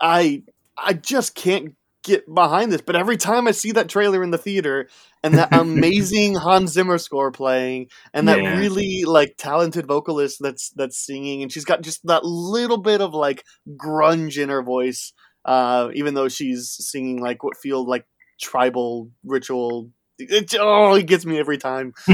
I 0.00 0.42
I 0.76 0.94
just 0.94 1.34
can't 1.34 1.74
get 2.04 2.32
behind 2.32 2.70
this. 2.70 2.80
But 2.82 2.94
every 2.96 3.16
time 3.16 3.48
I 3.48 3.50
see 3.50 3.72
that 3.72 3.88
trailer 3.88 4.22
in 4.22 4.30
the 4.30 4.38
theater 4.38 4.88
and 5.22 5.34
that 5.34 5.48
amazing 5.52 6.36
Hans 6.36 6.70
Zimmer 6.72 6.98
score 6.98 7.32
playing 7.32 7.88
and 8.12 8.28
that 8.28 8.38
Yeah. 8.40 8.58
really 8.58 9.02
like 9.04 9.34
talented 9.36 9.86
vocalist 9.86 10.38
that's 10.40 10.70
that's 10.76 10.96
singing 11.04 11.42
and 11.42 11.50
she's 11.50 11.64
got 11.64 11.82
just 11.82 12.06
that 12.06 12.24
little 12.24 12.78
bit 12.78 13.00
of 13.00 13.12
like 13.14 13.42
grunge 13.76 14.40
in 14.40 14.48
her 14.50 14.62
voice, 14.62 15.12
uh, 15.44 15.88
even 15.94 16.14
though 16.14 16.28
she's 16.28 16.76
singing 16.78 17.20
like 17.20 17.42
what 17.42 17.56
feel 17.56 17.84
like 17.84 18.06
tribal 18.40 19.10
ritual. 19.24 19.90
It, 20.18 20.54
oh, 20.60 20.94
it 20.94 21.06
gets 21.06 21.26
me 21.26 21.38
every 21.38 21.58
time. 21.58 21.92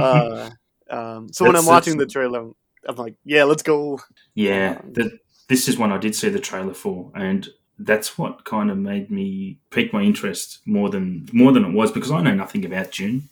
Uh, 0.00 0.48
um, 0.88 1.28
so 1.32 1.44
when 1.44 1.56
I'm 1.56 1.66
watching 1.66 1.98
the 1.98 2.06
trailer, 2.06 2.50
I'm 2.88 2.96
like, 2.96 3.16
yeah, 3.24 3.44
let's 3.44 3.62
go. 3.62 4.00
yeah. 4.34 4.80
The, 4.90 5.18
this 5.48 5.68
is 5.68 5.76
one 5.76 5.92
I 5.92 5.98
did 5.98 6.14
see 6.14 6.28
the 6.30 6.38
trailer 6.40 6.72
for, 6.74 7.10
and 7.14 7.46
that's 7.82 8.18
what 8.18 8.44
kind 8.44 8.70
of 8.70 8.78
made 8.78 9.10
me 9.10 9.58
pique 9.70 9.92
my 9.92 10.02
interest 10.02 10.58
more 10.66 10.88
than 10.90 11.28
more 11.32 11.52
than 11.52 11.64
it 11.64 11.72
was 11.72 11.90
because 11.90 12.10
I 12.10 12.20
know 12.22 12.34
nothing 12.34 12.64
about 12.64 12.92
Dune, 12.92 13.28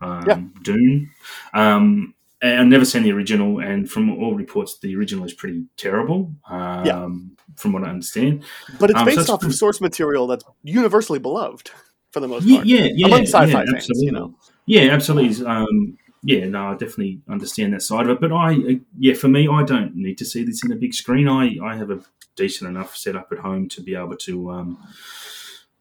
um, 0.00 0.24
Yeah. 0.26 0.40
Dune. 0.62 1.10
Um, 1.52 2.14
and 2.42 2.60
I've 2.60 2.66
never 2.68 2.86
seen 2.86 3.02
the 3.02 3.12
original, 3.12 3.58
and 3.58 3.90
from 3.90 4.10
all 4.10 4.34
reports, 4.34 4.78
the 4.80 4.96
original 4.96 5.24
is 5.26 5.34
pretty 5.34 5.64
terrible. 5.76 6.32
Um, 6.48 6.84
Yeah. 6.86 7.08
From 7.56 7.72
what 7.72 7.84
I 7.84 7.90
understand, 7.90 8.44
But 8.78 8.90
it's 8.90 8.98
Um, 8.98 9.04
so 9.04 9.06
based 9.06 9.20
it's 9.20 9.28
off 9.28 9.42
of 9.44 9.54
source 9.54 9.80
material 9.80 10.26
that's 10.26 10.44
universally 10.62 11.18
beloved 11.18 11.70
for 12.12 12.20
the 12.20 12.28
most 12.28 12.44
yeah, 12.46 12.56
part. 12.56 12.66
yeah, 12.66 12.88
yeah, 12.94 13.06
Among 13.08 13.22
sci-fi 13.26 13.44
yeah, 13.46 13.52
fans, 13.52 13.74
absolutely. 13.74 14.06
you 14.06 14.12
know. 14.12 14.34
Yeah, 14.66 14.82
absolutely. 14.92 15.44
Um, 15.44 15.98
yeah, 16.22 16.46
no, 16.46 16.68
I 16.68 16.72
definitely 16.72 17.20
understand 17.28 17.74
that 17.74 17.82
side 17.82 18.06
of 18.06 18.10
it. 18.12 18.20
But 18.20 18.32
I, 18.32 18.54
uh, 18.54 18.74
yeah, 18.98 19.14
for 19.14 19.28
me, 19.28 19.48
I 19.48 19.62
don't 19.64 19.94
need 19.96 20.16
to 20.18 20.24
see 20.24 20.44
this 20.44 20.64
in 20.64 20.72
a 20.72 20.76
big 20.76 20.94
screen. 20.94 21.28
I, 21.28 21.56
I 21.62 21.76
have 21.76 21.90
a 21.90 22.00
decent 22.40 22.68
enough 22.70 22.96
setup 22.96 23.30
at 23.32 23.38
home 23.38 23.68
to 23.68 23.80
be 23.82 23.94
able 23.94 24.16
to 24.16 24.50
um, 24.50 24.78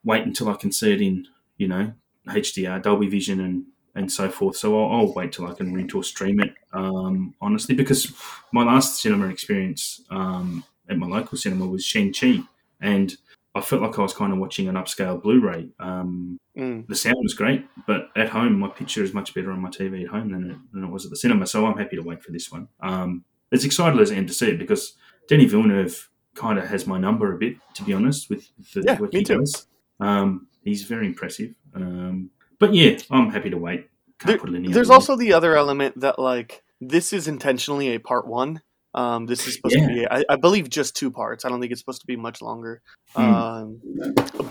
wait 0.03 0.24
until 0.26 0.49
I 0.49 0.55
can 0.55 0.72
see 0.72 0.91
it 0.93 1.01
in, 1.01 1.28
you 1.57 1.68
know, 1.68 1.91
HDR, 2.28 2.82
Dolby 2.84 3.07
Vision, 3.07 3.39
and 3.39 3.66
and 3.95 4.12
so 4.12 4.30
forth. 4.30 4.55
So 4.55 4.68
I'll, 4.80 4.91
I'll 4.99 5.14
wait 5.14 5.32
till 5.34 5.47
I 5.47 5.53
can 5.53 5.74
rent 5.74 5.95
or 5.95 6.03
stream 6.03 6.39
it. 6.39 6.53
Um, 6.74 7.34
honestly, 7.41 7.74
because 7.76 8.14
my 8.53 8.64
last 8.64 9.01
cinema 9.01 9.28
experience 9.30 10.01
um, 10.12 10.64
at 10.88 10.97
my 10.97 11.07
local 11.07 11.38
cinema 11.38 11.66
was 11.66 11.84
Shang 11.84 12.14
Chi, 12.14 12.39
and 12.80 13.16
I 13.55 13.62
felt 13.62 13.82
like 13.82 13.97
I 13.97 14.03
was 14.03 14.14
kind 14.14 14.32
of 14.32 14.38
watching 14.39 14.68
an 14.68 14.76
upscale 14.76 15.22
Blu-ray. 15.22 15.70
Um, 15.80 16.38
Mm. 16.57 16.86
the 16.88 16.95
sound 16.95 17.16
was 17.22 17.34
great, 17.36 17.66
but 17.88 18.10
at 18.18 18.28
home, 18.28 18.60
my 18.60 18.68
picture 18.68 19.01
is 19.01 19.14
much 19.14 19.34
better 19.34 19.49
on 19.51 19.62
my 19.62 19.70
TV 19.70 20.03
at 20.03 20.10
home 20.10 20.30
than 20.32 20.51
it, 20.51 20.57
than 20.74 20.84
it 20.84 20.89
was 20.91 21.05
at 21.05 21.10
the 21.12 21.16
cinema. 21.16 21.47
So 21.47 21.66
I'm 21.66 21.78
happy 21.78 21.95
to 21.95 22.01
wait 22.01 22.22
for 22.22 22.34
this 22.34 22.51
one. 22.51 22.68
Um, 22.82 23.24
as 23.53 23.64
excited 23.64 23.97
as 24.01 24.12
I 24.12 24.16
am 24.16 24.28
to 24.28 24.34
see 24.34 24.49
it 24.49 24.60
because 24.60 24.97
Denis 25.30 25.51
Villeneuve 25.51 26.10
kind 26.40 26.58
of 26.60 26.66
has 26.74 26.88
my 26.88 26.98
number 26.98 27.34
a 27.36 27.38
bit, 27.38 27.58
to 27.76 27.84
be 27.84 27.94
honest, 27.94 28.30
with 28.30 28.50
the 28.74 28.82
Yeah, 28.86 28.98
what 28.98 29.14
me 29.14 29.20
he 29.20 29.26
too. 29.26 29.40
does. 29.40 29.68
Um, 30.00 30.48
he's 30.64 30.84
very 30.84 31.06
impressive. 31.06 31.52
Um, 31.76 32.30
but 32.60 32.74
yeah, 32.74 32.98
I'm 33.12 33.30
happy 33.32 33.50
to 33.50 33.58
wait. 33.58 33.90
There- 34.26 34.38
put 34.38 34.50
it 34.50 34.56
any 34.56 34.70
There's 34.72 34.90
other 34.90 34.94
way. 34.94 34.96
also 34.96 35.16
the 35.18 35.34
other 35.34 35.56
element 35.56 36.00
that 36.00 36.18
like 36.20 36.64
this 36.82 37.14
is 37.14 37.28
intentionally 37.28 37.90
a 37.96 38.00
part 38.00 38.26
one. 38.28 38.62
Um, 38.96 39.28
this 39.28 39.46
is 39.48 39.54
supposed 39.56 39.76
Yeah. 39.76 39.88
to 39.88 39.94
be, 39.94 40.08
I, 40.10 40.24
I 40.30 40.36
believe, 40.38 40.68
just 40.70 40.96
two 40.96 41.12
parts. 41.12 41.46
I 41.46 41.50
don't 41.50 41.60
think 41.62 41.72
it's 41.72 41.80
supposed 41.82 42.02
to 42.02 42.08
be 42.08 42.16
much 42.16 42.42
longer. 42.42 42.82
Hmm. 43.16 43.22
Um, 43.22 43.82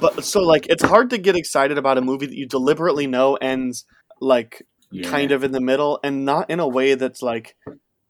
but 0.00 0.24
so 0.24 0.40
like, 0.42 0.66
it's 0.68 0.84
hard 0.84 1.10
to 1.10 1.18
get 1.18 1.34
excited 1.36 1.76
about 1.76 1.98
a 1.98 2.00
movie 2.02 2.26
that 2.26 2.36
you 2.36 2.46
deliberately 2.46 3.06
know 3.06 3.34
ends 3.36 3.84
like 4.20 4.62
yeah. 4.92 5.10
kind 5.10 5.32
of 5.32 5.42
in 5.42 5.52
the 5.52 5.60
middle 5.60 5.98
and 6.04 6.24
not 6.24 6.50
in 6.50 6.60
a 6.60 6.68
way 6.68 6.94
that's 6.94 7.20
like 7.20 7.56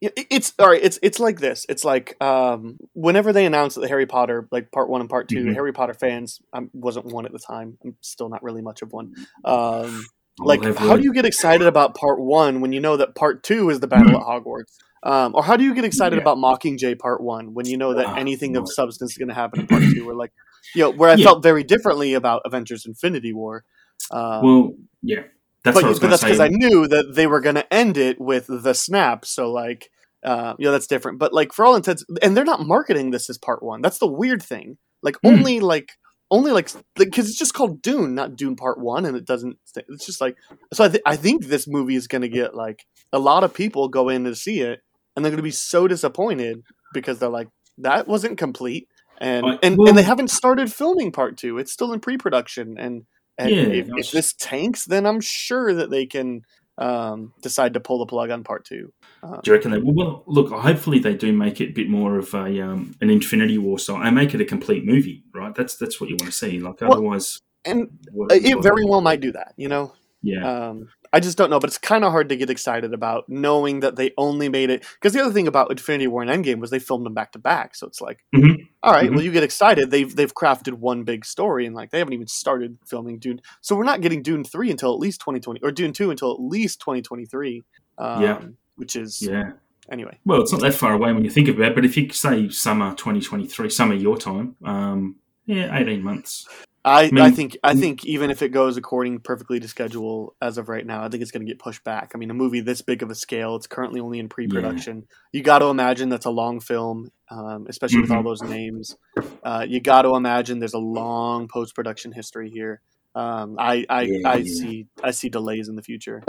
it's 0.01 0.53
all 0.59 0.69
right 0.69 0.81
it's 0.81 0.97
it's 1.03 1.19
like 1.19 1.39
this 1.39 1.65
it's 1.67 1.83
like 1.83 2.15
um 2.23 2.77
whenever 2.93 3.33
they 3.33 3.45
announced 3.45 3.75
that 3.75 3.81
the 3.81 3.87
harry 3.89 4.05
potter 4.05 4.47
like 4.51 4.71
part 4.71 4.89
one 4.89 5.01
and 5.01 5.09
part 5.09 5.27
2 5.27 5.45
Mhm. 5.47 5.53
harry 5.53 5.73
potter 5.73 5.93
fans 5.93 6.39
i 6.53 6.61
wasn't 6.73 7.05
one 7.05 7.25
at 7.25 7.33
the 7.33 7.39
time 7.39 7.77
i'm 7.83 7.95
still 8.01 8.29
not 8.29 8.41
really 8.41 8.61
much 8.61 8.81
of 8.81 8.93
one 8.93 9.13
um 9.43 10.07
like 10.39 10.63
how 10.77 10.95
do 10.95 11.03
you 11.03 11.13
get 11.13 11.25
excited 11.25 11.67
about 11.67 11.95
part 11.95 12.19
one 12.21 12.61
when 12.61 12.71
you 12.71 12.79
know 12.79 12.95
that 12.95 13.13
part 13.13 13.43
two 13.43 13.69
is 13.69 13.81
the 13.81 13.87
battle 13.87 14.15
at 14.17 14.23
hogwarts 14.25 14.77
um, 15.03 15.33
or 15.33 15.43
how 15.43 15.55
do 15.55 15.63
you 15.63 15.73
get 15.73 15.85
excited 15.85 16.17
Yeah. 16.17 16.21
about 16.23 16.37
Mockingjay 16.37 16.99
Part 16.99 17.21
One 17.21 17.53
when 17.53 17.65
you 17.67 17.77
know 17.77 17.93
that 17.93 18.07
Ah, 18.09 18.15
anything 18.17 18.57
of 18.57 18.67
substance 18.67 19.11
is 19.11 19.17
going 19.17 19.29
to 19.29 19.33
happen 19.33 19.61
in 19.61 19.65
Part 19.67 19.81
Two? 19.93 20.09
Or 20.09 20.13
like, 20.13 20.33
you 20.75 20.83
know, 20.83 20.89
where 20.91 21.09
I 21.09 21.15
Yeah. 21.15 21.23
felt 21.23 21.41
very 21.41 21.63
differently 21.63 22.15
about 22.15 22.41
Avengers: 22.43 22.85
Infinity 22.85 23.31
War. 23.31 23.63
Um, 24.11 24.43
Well, 24.43 24.73
yeah. 25.01 25.21
That's 25.63 25.75
but, 25.75 25.83
what 25.83 25.85
I 25.85 25.89
was 25.89 25.99
but 25.99 26.09
that's 26.09 26.23
because 26.23 26.39
I 26.39 26.47
knew 26.49 26.87
that 26.87 27.15
they 27.15 27.27
were 27.27 27.41
going 27.41 27.55
to 27.55 27.73
end 27.73 27.97
it 27.97 28.19
with 28.19 28.47
the 28.47 28.73
snap. 28.73 29.25
So 29.25 29.51
like, 29.51 29.89
uh, 30.23 30.53
you 30.57 30.65
know, 30.65 30.71
that's 30.71 30.87
different. 30.87 31.19
But 31.19 31.33
like 31.33 31.51
for 31.53 31.65
all 31.65 31.75
intents, 31.75 32.05
and 32.21 32.35
they're 32.35 32.45
not 32.45 32.65
marketing 32.65 33.11
this 33.11 33.29
as 33.29 33.37
part 33.37 33.61
one. 33.61 33.81
That's 33.81 33.97
the 33.97 34.07
weird 34.07 34.41
thing. 34.41 34.77
Like 35.01 35.17
Hmm. 35.23 35.29
only 35.29 35.59
like 35.59 35.89
only 36.31 36.51
like 36.51 36.69
because 36.95 37.27
it's 37.27 37.39
just 37.39 37.53
called 37.53 37.81
Dune, 37.81 38.15
not 38.15 38.35
Dune 38.35 38.55
Part 38.55 38.79
One, 38.79 39.05
and 39.05 39.17
it 39.17 39.25
doesn't. 39.25 39.57
It's 39.75 40.05
just 40.05 40.21
like 40.21 40.37
so. 40.73 40.83
I, 40.85 40.89
th- 40.89 41.03
I 41.05 41.15
think 41.15 41.45
this 41.45 41.67
movie 41.67 41.95
is 41.95 42.07
going 42.07 42.21
to 42.21 42.29
get 42.29 42.53
like 42.55 42.85
a 43.11 43.19
lot 43.19 43.43
of 43.43 43.53
people 43.53 43.89
go 43.89 44.09
in 44.09 44.25
to 44.25 44.35
see 44.35 44.59
it, 44.61 44.81
and 45.15 45.25
they're 45.25 45.31
going 45.31 45.37
to 45.37 45.43
be 45.43 45.51
so 45.51 45.87
disappointed 45.87 46.61
because 46.93 47.19
they're 47.19 47.29
like 47.29 47.47
that 47.79 48.07
wasn't 48.07 48.37
complete. 48.37 48.87
And, 49.21 49.59
and, 49.61 49.75
well- 49.77 49.89
and 49.89 49.97
they 49.97 50.03
haven't 50.03 50.29
started 50.29 50.71
filming 50.71 51.11
part 51.11 51.37
two. 51.37 51.57
It's 51.57 51.73
still 51.73 51.91
in 51.91 51.99
pre-production, 51.99 52.75
and 52.77 53.03
and 53.39 53.49
Yeah, 53.49 53.63
if, 53.63 53.87
if 53.97 54.11
this 54.11 54.33
tanks, 54.33 54.85
then 54.85 55.05
I'm 55.07 55.21
sure 55.21 55.73
that 55.73 55.89
they 55.89 56.05
can 56.05 56.43
um, 56.77 57.33
decide 57.41 57.73
to 57.73 57.79
pull 57.79 57.97
the 57.99 58.05
plug 58.05 58.29
on 58.29 58.43
part 58.43 58.65
two. 58.65 58.93
Uh, 59.23 59.41
Do 59.41 59.51
you 59.51 59.55
reckon 59.55 59.71
they? 59.71 59.79
Well, 59.79 59.95
well, 59.95 60.23
look. 60.27 60.51
Hopefully, 60.51 60.99
they 60.99 61.13
do 61.15 61.33
make 61.33 61.59
it 61.59 61.69
a 61.69 61.73
bit 61.73 61.89
more 61.89 62.17
of 62.17 62.33
a 62.33 62.61
um, 62.61 62.95
an 63.01 63.09
Infinity 63.09 63.57
War 63.57 63.79
style 63.79 64.01
and 64.03 64.15
make 64.15 64.33
it 64.33 64.41
a 64.41 64.45
complete 64.45 64.85
movie, 64.85 65.23
right? 65.33 65.53
That's 65.55 65.75
that's 65.75 65.99
what 65.99 66.09
you 66.09 66.15
want 66.19 66.31
to 66.31 66.37
see. 66.37 66.59
Like 66.59 66.79
Well, 66.81 66.93
otherwise, 66.93 67.41
and 67.65 67.89
what, 68.11 68.31
it 68.31 68.55
what- 68.55 68.63
very 68.63 68.85
well 68.85 69.01
might 69.01 69.19
do 69.21 69.31
that, 69.33 69.53
you 69.57 69.67
know. 69.67 69.93
yeah, 70.21 70.67
Um, 70.69 70.89
I 71.11 71.19
just 71.19 71.37
don't 71.37 71.49
know, 71.49 71.59
but 71.59 71.69
it's 71.69 71.77
kind 71.79 72.03
of 72.03 72.11
hard 72.11 72.29
to 72.29 72.35
get 72.35 72.49
excited 72.49 72.93
about 72.93 73.27
knowing 73.27 73.79
that 73.79 73.95
they 73.95 74.11
only 74.17 74.47
made 74.47 74.69
it. 74.69 74.85
Because 74.95 75.13
the 75.13 75.21
other 75.21 75.33
thing 75.33 75.47
about 75.47 75.71
Infinity 75.71 76.07
War 76.07 76.21
and 76.21 76.29
Endgame 76.29 76.59
was 76.59 76.69
they 76.69 76.77
filmed 76.79 77.05
them 77.05 77.13
back 77.15 77.31
to 77.31 77.39
back, 77.39 77.73
so 77.75 77.87
it's 77.87 77.99
like, 78.01 78.23
Mhm. 78.35 78.67
all 78.83 78.93
right, 78.93 79.09
Mhm. 79.09 79.15
well, 79.15 79.23
you 79.23 79.31
get 79.31 79.43
excited. 79.43 79.89
They've 79.91 80.15
they've 80.15 80.33
crafted 80.33 80.73
one 80.73 81.03
big 81.03 81.25
story, 81.25 81.65
and 81.65 81.75
like 81.75 81.89
they 81.91 81.97
haven't 81.97 82.13
even 82.13 82.27
started 82.27 82.77
filming 82.85 83.17
Dune, 83.19 83.41
so 83.61 83.75
we're 83.75 83.83
not 83.85 84.01
getting 84.01 84.21
Dune 84.21 84.43
three 84.43 84.69
until 84.69 84.93
at 84.93 84.99
least 84.99 85.19
twenty 85.21 85.39
twenty 85.39 85.59
or 85.63 85.71
Dune 85.71 85.93
two 85.93 86.11
until 86.11 86.31
at 86.31 86.39
least 86.39 86.79
twenty 86.79 87.01
twenty 87.01 87.25
three. 87.25 87.63
Um, 87.97 88.21
Yeah. 88.21 88.41
which 88.75 88.95
is 88.95 89.21
yeah. 89.21 89.51
anyway. 89.91 90.17
Well, 90.25 90.41
it's 90.41 90.51
not 90.51 90.61
that 90.61 90.73
far 90.75 90.93
away 90.93 91.11
when 91.11 91.23
you 91.25 91.29
think 91.31 91.47
about 91.49 91.69
it. 91.71 91.75
But 91.75 91.83
if 91.85 91.97
you 91.97 92.09
say 92.11 92.47
summer 92.49 92.93
2023, 92.95 93.69
summer 93.69 93.93
your 93.95 94.17
time, 94.17 94.55
um, 94.63 95.15
yeah, 95.45 95.75
18 95.75 96.01
months. 96.03 96.47
I, 96.89 97.03
I, 97.03 97.11
mean- 97.11 97.33
think 97.35 97.57
I 97.63 97.75
think 97.75 98.05
even 98.05 98.31
if 98.31 98.41
it 98.41 98.49
goes 98.49 98.75
according 98.77 99.19
perfectly 99.19 99.59
to 99.59 99.67
schedule 99.67 100.35
as 100.41 100.57
of 100.57 100.69
right 100.69 100.85
now, 100.85 101.03
I 101.03 101.09
think 101.09 101.21
it's 101.21 101.31
going 101.31 101.45
to 101.45 101.51
get 101.51 101.59
pushed 101.59 101.83
back. 101.83 102.11
I 102.13 102.17
mean, 102.17 102.29
a 102.31 102.33
movie 102.33 102.59
this 102.61 102.81
big 102.81 103.03
of 103.03 103.09
a 103.09 103.15
scale, 103.15 103.55
it's 103.55 103.67
currently 103.67 103.99
only 103.99 104.19
in 104.19 104.29
pre-production. 104.29 105.05
You 105.31 105.43
got 105.43 105.59
to 105.59 105.65
imagine 105.65 106.09
that's 106.09 106.25
a 106.25 106.31
long 106.31 106.59
film, 106.59 107.11
um, 107.29 107.65
especially 107.69 108.01
with 108.01 108.11
all 108.11 108.21
Mhm. 108.21 108.25
those 108.25 108.41
names. 108.41 108.95
Uh, 109.43 109.65
you 109.67 109.79
got 109.79 110.01
to 110.03 110.15
imagine 110.15 110.59
there's 110.59 110.73
a 110.73 110.79
long 110.79 111.47
post-production 111.47 112.11
history 112.11 112.49
here. 112.49 112.81
Um, 113.15 113.55
I 113.59 113.85
I, 113.89 114.01
Yeah, 114.01 114.29
I 114.29 114.35
yeah. 114.37 114.43
see 114.45 114.87
I 115.03 115.11
see 115.11 115.29
delays 115.29 115.67
in 115.67 115.75
the 115.75 115.81
future, 115.81 116.23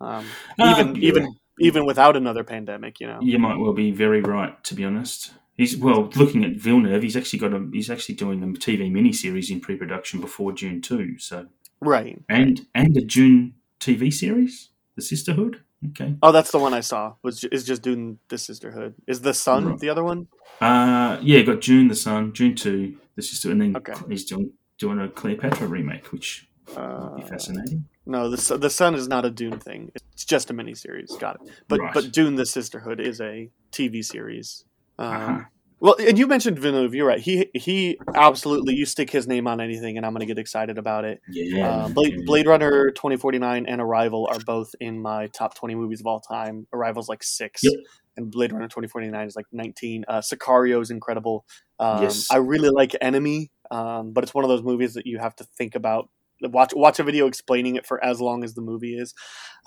um, 0.00 0.24
Uh, 0.58 0.70
even 0.70 0.96
yeah. 0.96 1.08
even 1.08 1.34
even 1.60 1.86
without 1.86 2.16
another 2.16 2.42
pandemic. 2.44 2.98
You 3.00 3.06
know, 3.06 3.18
You 3.22 3.38
might 3.38 3.56
well 3.58 3.72
be 3.72 3.90
very 3.92 4.20
right, 4.20 4.62
to 4.64 4.74
be 4.74 4.84
honest. 4.84 5.32
He's 5.56 5.76
well 5.76 6.10
looking 6.16 6.44
at 6.44 6.56
Villeneuve. 6.56 7.02
He's 7.02 7.16
actually 7.16 7.38
got 7.38 7.52
a. 7.52 7.68
He's 7.72 7.90
actually 7.90 8.16
doing 8.16 8.42
a 8.42 8.46
TV 8.46 8.90
miniseries 8.90 9.50
in 9.50 9.60
pre-production 9.60 10.20
before 10.20 10.52
Dune 10.52 10.80
too. 10.82 11.18
So 11.18 11.46
right? 11.80 12.20
and 12.28 12.66
and 12.74 12.96
a 12.96 13.00
Dune 13.02 13.54
TV 13.80 14.12
series, 14.12 14.70
The 14.96 15.02
Sisterhood. 15.02 15.60
Okay. 15.90 16.16
Oh, 16.22 16.32
that's 16.32 16.50
the 16.50 16.58
one 16.58 16.72
I 16.74 16.80
saw. 16.80 17.14
Was 17.22 17.44
is 17.44 17.64
just 17.64 17.82
doing 17.82 18.18
the 18.28 18.38
sisterhood. 18.38 18.94
Is 19.06 19.20
the 19.20 19.34
sun 19.34 19.66
Right. 19.66 19.78
the 19.78 19.90
other 19.90 20.02
one? 20.02 20.28
Uh 20.60 21.18
yeah, 21.22 21.42
got 21.42 21.60
Dune 21.60 21.88
the 21.88 21.94
Sun, 21.94 22.32
Dune 22.32 22.54
two, 22.56 22.96
The 23.16 23.22
Sister, 23.22 23.50
and 23.50 23.60
then 23.60 23.76
Okay. 23.76 23.92
he's 24.08 24.24
doing 24.24 24.52
doing 24.78 24.98
a 24.98 25.08
Cleopatra 25.08 25.66
remake, 25.68 26.10
which 26.12 26.48
Uh, 26.74 27.10
would 27.12 27.22
be 27.22 27.28
fascinating. 27.28 27.84
No, 28.06 28.30
the 28.30 28.56
the 28.56 28.70
Sun 28.70 28.94
is 28.94 29.06
not 29.06 29.24
a 29.26 29.30
Dune 29.30 29.60
thing. 29.60 29.92
It's 29.94 30.24
just 30.24 30.50
a 30.50 30.54
miniseries. 30.54 31.18
Got 31.20 31.36
it. 31.36 31.52
But 31.68 31.80
Right. 31.80 31.94
but 31.94 32.10
Dune: 32.12 32.36
The 32.36 32.46
Sisterhood 32.46 32.98
is 32.98 33.20
a 33.20 33.50
TV 33.70 34.02
series. 34.02 34.64
Um, 34.98 35.06
Uh-huh. 35.06 35.40
Well, 35.80 35.96
and 36.00 36.18
you 36.18 36.26
mentioned 36.26 36.58
Villeneuve. 36.58 36.94
You're 36.94 37.06
right. 37.06 37.20
He 37.20 37.50
he 37.52 37.98
absolutely. 38.14 38.74
You 38.74 38.86
stick 38.86 39.10
his 39.10 39.26
name 39.28 39.46
on 39.46 39.60
anything, 39.60 39.98
and 39.98 40.06
I'm 40.06 40.12
going 40.12 40.20
to 40.20 40.26
get 40.26 40.38
excited 40.38 40.78
about 40.78 41.04
it. 41.04 41.20
Yeah. 41.28 41.68
Uh, 41.68 41.88
Blade. 41.88 42.24
Blade 42.24 42.46
Runner 42.46 42.90
2049 42.92 43.66
and 43.66 43.82
Arrival 43.82 44.26
are 44.32 44.38
both 44.46 44.74
in 44.80 45.02
my 45.02 45.26
top 45.26 45.54
20 45.54 45.74
movies 45.74 46.00
of 46.00 46.06
all 46.06 46.20
time. 46.20 46.66
Arrival's 46.72 47.08
like 47.10 47.22
six, 47.22 47.62
Yep. 47.62 47.72
and 48.16 48.30
Blade 48.30 48.52
Runner 48.52 48.66
2049 48.68 49.26
is 49.26 49.36
like 49.36 49.44
19. 49.52 50.04
Uh, 50.08 50.20
Sicario 50.22 50.80
is 50.80 50.90
incredible. 50.90 51.44
Um, 51.78 52.04
Yes. 52.04 52.28
I 52.30 52.36
really 52.36 52.70
like 52.70 52.96
Enemy, 53.02 53.50
um, 53.70 54.12
but 54.12 54.24
it's 54.24 54.32
one 54.32 54.44
of 54.44 54.48
those 54.48 54.62
movies 54.62 54.94
that 54.94 55.04
you 55.06 55.18
have 55.18 55.36
to 55.36 55.44
think 55.44 55.74
about. 55.74 56.08
Watch 56.42 56.72
watch 56.74 56.98
a 56.98 57.04
video 57.04 57.26
explaining 57.26 57.76
it 57.76 57.86
for 57.86 58.02
as 58.04 58.20
long 58.20 58.44
as 58.44 58.54
the 58.54 58.60
movie 58.60 58.98
is. 58.98 59.14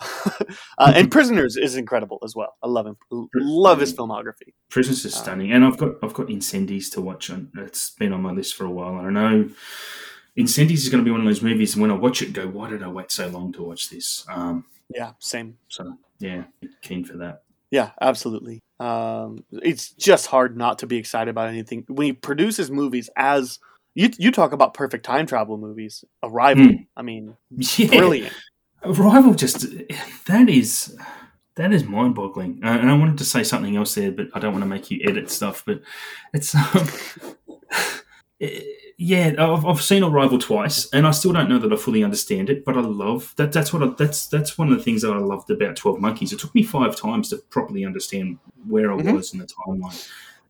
uh, 0.78 0.92
and 0.94 1.10
Prisoners 1.10 1.56
is 1.56 1.76
incredible 1.76 2.18
as 2.24 2.34
well. 2.36 2.54
I 2.62 2.68
love 2.68 2.86
him. 2.86 2.96
Love 3.34 3.80
his 3.80 3.92
filmography. 3.94 4.52
Prisoners 4.70 5.04
is 5.04 5.14
Uh, 5.14 5.18
stunning, 5.18 5.52
and 5.52 5.64
I've 5.64 5.76
got 5.78 5.94
I've 6.02 6.14
got 6.14 6.28
Incendies 6.28 6.90
to 6.92 7.00
watch. 7.00 7.30
On 7.30 7.50
it's 7.56 7.90
been 7.90 8.12
on 8.12 8.22
my 8.22 8.32
list 8.32 8.54
for 8.54 8.64
a 8.64 8.70
while. 8.70 8.98
and 9.04 9.18
I 9.18 9.30
know 9.32 9.50
Incendies 10.38 10.74
is 10.74 10.88
going 10.88 11.02
to 11.02 11.04
be 11.04 11.10
one 11.10 11.20
of 11.20 11.26
those 11.26 11.42
movies. 11.42 11.74
And 11.74 11.82
when 11.82 11.90
I 11.90 11.94
watch 11.94 12.22
it, 12.22 12.32
go, 12.32 12.46
why 12.46 12.68
did 12.70 12.82
I 12.82 12.88
wait 12.88 13.10
so 13.10 13.26
long 13.28 13.52
to 13.54 13.62
watch 13.62 13.90
this? 13.90 14.24
Um, 14.28 14.64
Yeah, 14.94 15.12
same. 15.18 15.58
so 15.68 15.96
yeah, 16.20 16.44
keen 16.82 17.04
for 17.04 17.16
that. 17.18 17.42
Yeah, 17.70 17.90
absolutely. 18.00 18.62
Um, 18.80 19.44
it's 19.50 19.90
just 19.92 20.26
hard 20.26 20.56
not 20.56 20.78
to 20.78 20.86
be 20.86 20.96
excited 20.96 21.28
about 21.30 21.48
anything 21.48 21.84
when 21.88 22.06
he 22.06 22.12
produces 22.12 22.70
movies 22.70 23.10
as 23.16 23.58
you. 23.94 24.10
You 24.18 24.30
talk 24.30 24.52
about 24.52 24.74
perfect 24.74 25.04
time 25.04 25.26
travel 25.26 25.56
movies. 25.58 26.04
Arrival. 26.22 26.64
Hmm. 26.64 26.72
I 26.96 27.02
mean, 27.02 27.36
Yeah, 27.50 27.88
brilliant. 27.88 28.32
Arrival 28.84 29.34
just 29.34 29.66
that 30.26 30.48
is 30.48 30.96
that 31.56 31.72
is 31.72 31.84
mind 31.84 32.14
boggling. 32.14 32.60
Uh, 32.62 32.68
and 32.78 32.88
I 32.90 32.96
wanted 32.96 33.18
to 33.18 33.24
say 33.24 33.42
something 33.42 33.76
else 33.76 33.94
there, 33.96 34.12
but 34.12 34.28
I 34.34 34.38
don't 34.38 34.52
want 34.52 34.62
to 34.62 34.68
make 34.68 34.90
you 34.90 35.00
edit 35.04 35.30
stuff. 35.30 35.64
But 35.66 35.80
it's 36.32 36.54
um, 36.54 36.86
yeah, 38.98 39.32
I've, 39.38 39.64
I've 39.66 39.82
seen 39.82 40.04
Arrival 40.04 40.38
twice, 40.38 40.88
and 40.92 41.06
I 41.06 41.10
still 41.10 41.32
don't 41.32 41.48
know 41.48 41.58
that 41.58 41.72
I 41.72 41.76
fully 41.76 42.04
understand 42.04 42.50
it. 42.50 42.64
But 42.64 42.76
I 42.76 42.80
love 42.80 43.32
that. 43.36 43.50
That's 43.52 43.72
what 43.72 43.82
I, 43.82 43.88
that's 43.98 44.28
that's 44.28 44.56
one 44.56 44.70
of 44.70 44.78
the 44.78 44.84
things 44.84 45.02
that 45.02 45.12
I 45.12 45.18
loved 45.18 45.50
about 45.50 45.76
Twelve 45.76 46.00
Monkeys. 46.00 46.32
It 46.32 46.38
took 46.38 46.54
me 46.54 46.62
five 46.62 46.94
times 46.96 47.30
to 47.30 47.38
properly 47.50 47.84
understand 47.84 48.38
where 48.68 48.92
I 48.92 48.96
Mhm. 48.96 49.14
was 49.16 49.32
in 49.32 49.40
the 49.40 49.46
timeline. 49.46 50.08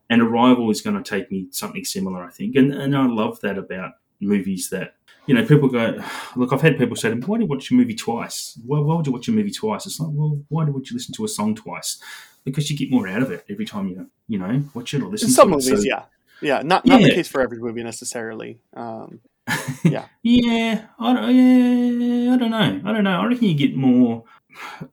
And 0.09 0.21
Arrival 0.21 0.69
is 0.71 0.81
going 0.81 1.01
to 1.01 1.07
take 1.07 1.31
me 1.31 1.47
something 1.51 1.83
similar, 1.85 2.23
I 2.23 2.31
think. 2.31 2.55
And 2.55 2.73
and 2.73 2.95
I 2.97 3.05
love 3.05 3.39
that 3.41 3.57
about 3.57 3.93
movies 4.19 4.69
that 4.69 4.95
you 5.29 5.35
know, 5.35 5.45
people 5.45 5.69
go, 5.69 6.01
look, 6.35 6.51
I've 6.51 6.61
had 6.61 6.77
people 6.79 6.95
say 6.95 7.09
to 7.09 7.15
me, 7.15 7.21
why 7.23 7.37
do 7.37 7.43
you 7.43 7.49
watch 7.49 7.69
a 7.69 7.75
movie 7.75 7.93
twice? 7.93 8.59
Why, 8.65 8.79
why 8.79 8.95
would 8.95 9.05
you 9.05 9.13
watch 9.13 9.27
a 9.27 9.31
movie 9.31 9.51
twice? 9.51 9.85
It's 9.85 9.99
like, 9.99 10.09
well, 10.11 10.41
why 10.49 10.63
would 10.65 10.89
you 10.89 10.95
listen 10.95 11.13
to 11.13 11.25
a 11.25 11.27
song 11.27 11.53
twice? 11.53 12.01
Because 12.43 12.71
you 12.71 12.75
get 12.77 12.89
more 12.89 13.07
out 13.07 13.21
of 13.21 13.31
it 13.31 13.45
every 13.47 13.65
time 13.65 13.87
you, 13.89 14.09
you 14.27 14.39
know, 14.39 14.63
watch 14.73 14.93
it 14.95 15.03
or 15.03 15.09
listen 15.09 15.27
to 15.27 15.29
it. 15.29 15.29
In 15.29 15.35
some 15.35 15.51
to 15.51 15.57
it. 15.57 15.61
So- 15.61 15.83
yeah, 15.87 16.05
yeah. 16.41 16.61
Not 16.63 16.85
not 16.85 17.01
the 17.01 17.11
case 17.11 17.27
for 17.27 17.41
every 17.41 17.59
movie 17.59 17.83
necessarily. 17.83 18.59
Um, 18.73 19.19
yeah, 19.83 20.85
I 20.99 21.13
don't, 21.13 21.35
yeah, 21.35 22.33
I 22.33 22.37
don't 22.37 22.51
know. 22.51 22.81
I 22.85 22.93
don't 22.93 23.03
know. 23.03 23.19
I 23.21 23.25
reckon 23.25 23.45
you 23.49 23.55
get 23.55 23.75
more 23.75 24.23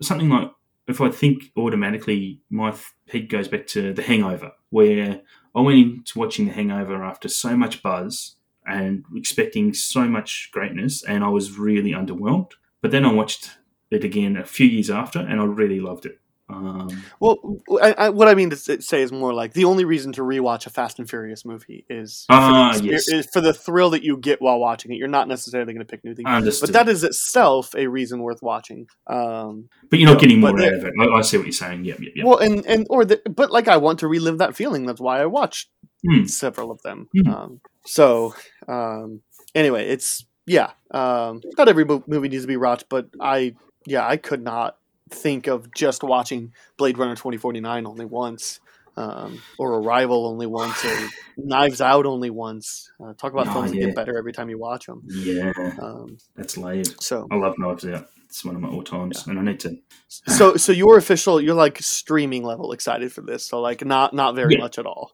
something 0.03 0.29
like 0.29 0.51
if 0.87 1.01
I 1.01 1.11
think 1.11 1.53
automatically, 1.57 2.41
my 2.51 2.75
head 3.09 3.29
goes 3.29 3.49
back 3.49 3.67
to 3.69 3.93
The 3.93 4.03
Hangover, 4.03 4.53
where 4.71 5.21
I 5.55 5.61
went 5.61 5.79
into 5.79 6.19
watching 6.19 6.47
The 6.47 6.53
Hangover 6.53 7.03
after 7.05 7.29
so 7.29 7.57
much 7.57 7.83
buzz 7.83 8.37
and 8.67 9.05
expecting 9.15 9.75
so 9.75 10.07
much 10.07 10.51
greatness, 10.53 11.03
and 11.05 11.23
I 11.25 11.29
was 11.29 11.59
really 11.59 11.93
underwhelmed. 11.93 12.53
But 12.83 12.91
then 12.91 13.05
I 13.05 13.13
watched 13.13 13.51
it 13.91 14.05
again 14.05 14.37
a 14.37 14.45
few 14.45 14.67
years 14.67 14.91
after, 14.91 15.21
and 15.21 15.41
I 15.41 15.45
really 15.45 15.81
loved 15.81 16.07
it. 16.07 16.21
Um, 16.49 17.03
well, 17.19 17.39
I, 17.83 17.93
I, 17.93 18.09
what 18.11 18.29
I 18.29 18.35
mean 18.35 18.51
to 18.51 18.57
say 18.57 19.03
is 19.03 19.11
more 19.11 19.35
like 19.35 19.53
the 19.53 19.65
only 19.65 19.85
reason 19.85 20.13
to 20.13 20.23
rewatch 20.23 20.65
a 20.67 20.71
Fast 20.71 20.99
and 21.01 21.09
Furious 21.11 21.45
movie 21.45 21.85
is 21.91 22.25
for, 22.29 22.35
Ah, 22.37 22.73
the, 22.77 22.85
yes. 22.85 23.09
is 23.09 23.27
for 23.33 23.41
the 23.41 23.53
thrill 23.53 23.91
that 23.91 24.05
you 24.05 24.17
get 24.17 24.41
while 24.41 24.61
watching 24.61 24.93
it. 24.93 24.97
You're 24.97 25.09
not 25.09 25.27
necessarily 25.27 25.73
going 25.73 25.85
to 25.85 25.91
pick 25.91 26.05
new 26.05 26.15
things, 26.15 26.29
Understood. 26.29 26.69
but 26.69 26.73
that 26.75 26.89
is 26.89 27.03
itself 27.03 27.75
a 27.75 27.89
reason 27.89 28.21
worth 28.21 28.43
watching. 28.43 28.87
Um, 29.09 29.69
but 29.91 29.99
you're 29.99 30.09
not 30.09 30.21
getting 30.21 30.39
more 30.41 30.51
out 30.51 30.73
of 30.75 30.85
it. 30.85 30.95
I, 31.01 31.05
I 31.19 31.21
see 31.23 31.37
what 31.37 31.47
you're 31.47 31.53
saying. 31.53 31.85
Yep, 31.85 31.99
yep, 32.01 32.13
yep. 32.15 32.25
Well, 32.27 32.39
and 32.39 32.65
and 32.67 32.87
or 32.91 33.05
the, 33.05 33.21
but 33.29 33.51
like 33.51 33.67
I 33.67 33.77
want 33.79 33.99
to 34.01 34.09
relive 34.09 34.39
that 34.39 34.55
feeling. 34.55 34.87
That's 34.87 35.01
why 35.01 35.21
I 35.21 35.27
watched 35.27 35.69
Hmm. 36.07 36.27
several 36.27 36.71
of 36.71 36.81
them. 36.83 37.09
Hmm. 37.17 37.29
Um, 37.33 37.61
so 37.85 38.35
um, 38.69 39.23
anyway, 39.55 39.89
it's 39.89 40.25
yeah. 40.47 40.71
Um, 40.93 41.41
not 41.59 41.69
every 41.69 41.85
movie 41.85 42.29
needs 42.29 42.45
to 42.45 42.49
be 42.49 42.57
watched, 42.57 42.89
but 42.89 43.09
I 43.21 43.57
yeah 43.87 44.07
I 44.07 44.17
could 44.17 44.43
not 44.43 44.77
think 45.11 45.47
of 45.47 45.73
just 45.75 46.03
watching 46.03 46.53
Blade 46.77 46.99
Runner 46.99 47.17
twenty 47.17 47.37
forty 47.39 47.61
nine 47.61 47.87
only 47.87 48.05
once. 48.05 48.61
Um, 48.99 49.43
or 49.59 49.75
Arrival 49.75 50.27
only 50.27 50.47
once, 50.47 50.83
or 50.83 50.97
Knives 51.37 51.83
Out 51.83 52.07
only 52.07 52.31
once. 52.31 52.91
Uh, 52.99 53.13
talk 53.13 53.35
about 53.35 53.47
Oh, 53.49 53.53
films 53.53 53.73
that 53.73 53.77
get 53.79 53.95
better 53.95 54.17
every 54.17 54.33
time 54.33 54.49
you 54.49 54.59
watch 54.59 54.87
them. 54.87 55.03
yeah, 55.07 55.53
Um, 55.83 56.17
that's 56.35 56.57
layered. 56.57 56.99
so, 57.03 57.29
I 57.31 57.35
love 57.35 57.57
Knives 57.59 57.85
Out. 57.87 58.07
It's 58.25 58.43
one 58.43 58.57
of 58.57 58.63
my 58.63 58.69
all 58.71 58.83
times, 58.83 59.27
and 59.27 59.39
I 59.39 59.43
need 59.43 59.61
to. 59.61 59.77
so, 60.09 60.57
so 60.57 60.73
you're 60.73 60.97
official. 60.97 61.43
You're 61.43 61.55
like 61.55 61.77
streaming 61.83 62.43
level 62.43 62.73
excited 62.73 63.13
for 63.13 63.21
this. 63.21 63.45
So, 63.47 63.61
like, 63.61 63.85
not 63.85 64.15
not 64.15 64.35
very 64.35 64.55
Yeah. 64.55 64.61
much 64.61 64.79
at 64.79 64.87
all. 64.87 65.13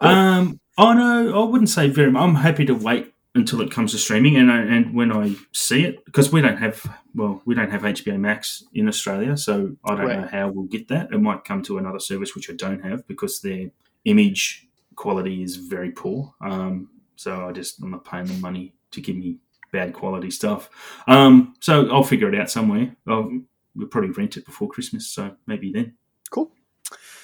Um, 0.00 0.60
oh 0.78 0.92
no, 0.92 1.42
I 1.42 1.48
wouldn't 1.48 1.70
say 1.70 1.88
very. 1.88 2.10
much. 2.10 2.22
I'm 2.22 2.34
happy 2.34 2.66
to 2.66 2.74
wait 2.74 3.14
until 3.34 3.60
it 3.60 3.70
comes 3.70 3.92
to 3.92 3.98
streaming, 3.98 4.36
and 4.36 4.50
I, 4.50 4.58
and 4.58 4.94
when 4.94 5.12
I 5.12 5.36
see 5.52 5.84
it, 5.84 6.04
because 6.04 6.32
we 6.32 6.40
don't 6.40 6.56
have 6.56 6.84
well, 7.14 7.42
we 7.44 7.54
don't 7.54 7.70
have 7.70 7.82
HBO 7.82 8.18
Max 8.18 8.64
in 8.74 8.88
Australia, 8.88 9.36
so 9.36 9.76
I 9.84 9.94
don't 9.94 10.08
know 10.08 10.28
how 10.30 10.48
we'll 10.48 10.66
get 10.66 10.88
that. 10.88 11.12
It 11.12 11.18
might 11.18 11.44
come 11.44 11.62
to 11.64 11.78
another 11.78 12.00
service 12.00 12.34
which 12.34 12.50
I 12.50 12.54
don't 12.54 12.84
have 12.84 13.06
because 13.06 13.40
their 13.40 13.70
image 14.04 14.68
quality 14.96 15.42
is 15.42 15.56
very 15.56 15.92
poor. 15.92 16.34
Um, 16.40 16.90
so 17.16 17.48
I 17.48 17.52
just 17.52 17.82
I'm 17.82 17.90
not 17.90 18.04
paying 18.04 18.26
them 18.26 18.40
money 18.40 18.74
to 18.92 19.00
give 19.00 19.16
me 19.16 19.38
bad 19.72 19.92
quality 19.92 20.30
stuff. 20.30 20.68
Um, 21.06 21.54
so 21.60 21.88
I'll 21.90 22.02
figure 22.02 22.32
it 22.32 22.40
out 22.40 22.50
somewhere. 22.50 22.96
I'll, 23.06 23.30
we'll 23.74 23.88
probably 23.88 24.10
rent 24.10 24.36
it 24.36 24.44
before 24.44 24.68
Christmas, 24.68 25.06
so 25.06 25.36
maybe 25.46 25.72
then. 25.72 25.94
Cool. 26.30 26.50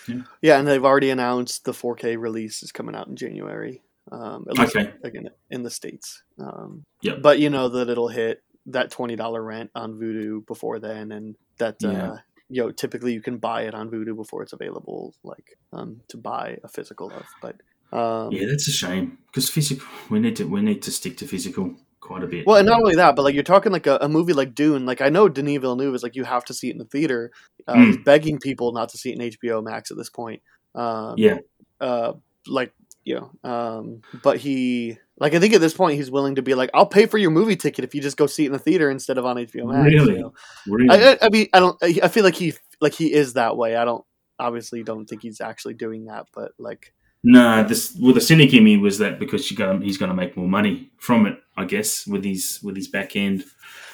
Yeah. 0.09 0.23
Yeah, 0.41 0.59
and 0.59 0.69
they've 0.69 0.85
already 0.85 1.11
announced 1.11 1.65
the 1.65 1.73
4K 1.73 2.19
release 2.19 2.63
is 2.63 2.73
coming 2.73 2.95
out 2.95 3.09
in 3.09 3.17
January. 3.17 3.83
Um, 4.13 4.45
at 4.49 4.57
least 4.59 4.77
Okay. 4.77 4.93
again 5.03 5.29
in 5.51 5.63
the 5.63 5.71
states. 5.71 6.23
Um, 6.39 6.85
Yep. 7.03 7.23
But 7.23 7.39
you 7.41 7.51
know 7.51 7.69
that 7.69 7.89
it'll 7.89 8.09
hit 8.09 8.43
that 8.67 8.91
twenty 8.91 9.17
dollar 9.17 9.43
rent 9.43 9.71
on 9.75 9.95
Vudu 9.95 10.47
before 10.47 10.79
then, 10.79 11.13
and 11.13 11.37
that 11.59 11.77
Yeah. 11.81 12.13
uh, 12.13 12.17
you 12.49 12.63
know 12.63 12.71
typically 12.71 13.13
you 13.13 13.21
can 13.23 13.39
buy 13.39 13.63
it 13.63 13.75
on 13.75 13.91
Vudu 13.91 14.15
before 14.17 14.43
it's 14.43 14.53
available, 14.53 15.15
like 15.25 15.57
um, 15.73 16.01
to 16.09 16.17
buy 16.17 16.59
a 16.63 16.69
physical 16.69 17.13
of. 17.13 17.25
But 17.43 17.57
um, 17.93 18.33
Yeah, 18.33 18.47
that's 18.49 18.69
a 18.69 18.73
shame 18.73 19.19
because 19.27 19.49
physical. 19.49 19.87
We 20.11 20.21
need 20.21 20.37
to 20.37 20.45
we 20.49 20.61
need 20.63 20.83
to 20.83 20.91
stick 20.93 21.17
to 21.19 21.27
physical 21.27 21.75
quite 22.01 22.23
a 22.23 22.27
bit. 22.29 22.47
Well, 22.47 22.57
and 22.57 22.67
not 22.69 22.79
only 22.81 22.95
that, 22.97 23.17
but 23.17 23.23
like 23.23 23.35
you're 23.35 23.43
talking 23.43 23.73
like 23.73 23.87
a, 23.89 23.99
a 24.01 24.09
movie 24.09 24.33
like 24.33 24.55
Dune. 24.55 24.87
Like 24.87 25.01
I 25.01 25.09
know 25.09 25.29
Denis 25.29 25.59
Villeneuve 25.61 25.95
is 25.97 26.03
like 26.05 26.15
you 26.15 26.25
have 26.25 26.45
to 26.47 26.55
see 26.55 26.69
it 26.69 26.73
in 26.73 26.79
the 26.79 26.85
theater. 26.85 27.33
Uh, 27.67 27.75
Mm. 27.77 27.87
He's 27.87 27.97
begging 28.05 28.39
people 28.39 28.73
not 28.73 28.89
to 28.91 28.99
see 28.99 29.11
it 29.11 29.21
in 29.21 29.31
HBO 29.31 29.63
Max 29.65 29.91
at 29.91 29.97
this 29.97 30.11
point. 30.11 30.43
Um, 30.77 31.15
yeah, 31.19 31.39
uh, 31.81 32.13
like 32.47 32.73
you 33.07 33.15
know, 33.15 33.49
um, 33.51 34.03
but 34.23 34.37
he 34.37 34.99
like 35.19 35.33
I 35.33 35.39
think 35.39 35.55
at 35.55 35.61
this 35.63 35.73
point 35.73 35.97
he's 35.97 36.11
willing 36.11 36.35
to 36.35 36.43
be 36.43 36.55
like, 36.55 36.69
I'll 36.75 36.85
pay 36.87 37.07
for 37.07 37.17
your 37.19 37.31
movie 37.31 37.57
ticket 37.57 37.85
if 37.85 37.95
you 37.95 38.03
just 38.03 38.17
go 38.17 38.27
see 38.27 38.43
it 38.43 38.49
in 38.49 38.53
the 38.53 38.59
theater 38.59 38.91
instead 38.91 39.17
of 39.17 39.25
on 39.25 39.37
HBO 39.37 39.73
Max. 39.73 39.93
you 39.93 39.99
really, 40.01 40.21
know? 40.21 40.35
really. 40.67 40.91
I, 40.91 41.17
I- 41.23 41.29
mean, 41.31 41.47
I 41.55 41.61
don't. 41.61 41.79
I 41.83 42.09
feel 42.09 42.25
like 42.25 42.35
he 42.35 42.53
like 42.81 42.93
he 42.95 43.13
is 43.15 43.35
that 43.35 43.57
way. 43.57 43.77
I 43.77 43.85
don't 43.85 44.05
obviously 44.39 44.83
don't 44.83 45.07
think 45.07 45.23
he's 45.23 45.41
actually 45.41 45.75
doing 45.75 46.07
that, 46.07 46.27
but 46.35 46.53
like 46.59 46.93
no, 47.23 47.63
this 47.65 47.97
well, 48.01 48.13
the 48.13 48.21
cynic 48.21 48.53
in 48.53 48.63
me 48.65 48.77
was 48.77 48.99
that 48.99 49.19
because 49.19 49.51
you 49.51 49.79
he's 49.81 49.99
going 49.99 50.11
to 50.11 50.15
make 50.15 50.37
more 50.37 50.49
money 50.49 50.91
from 50.99 51.27
it. 51.27 51.39
I 51.57 51.65
guess, 51.65 52.07
with 52.07 52.25
his 52.25 52.61
with 52.63 52.77
his 52.77 52.89
back 52.89 53.17
end. 53.17 53.45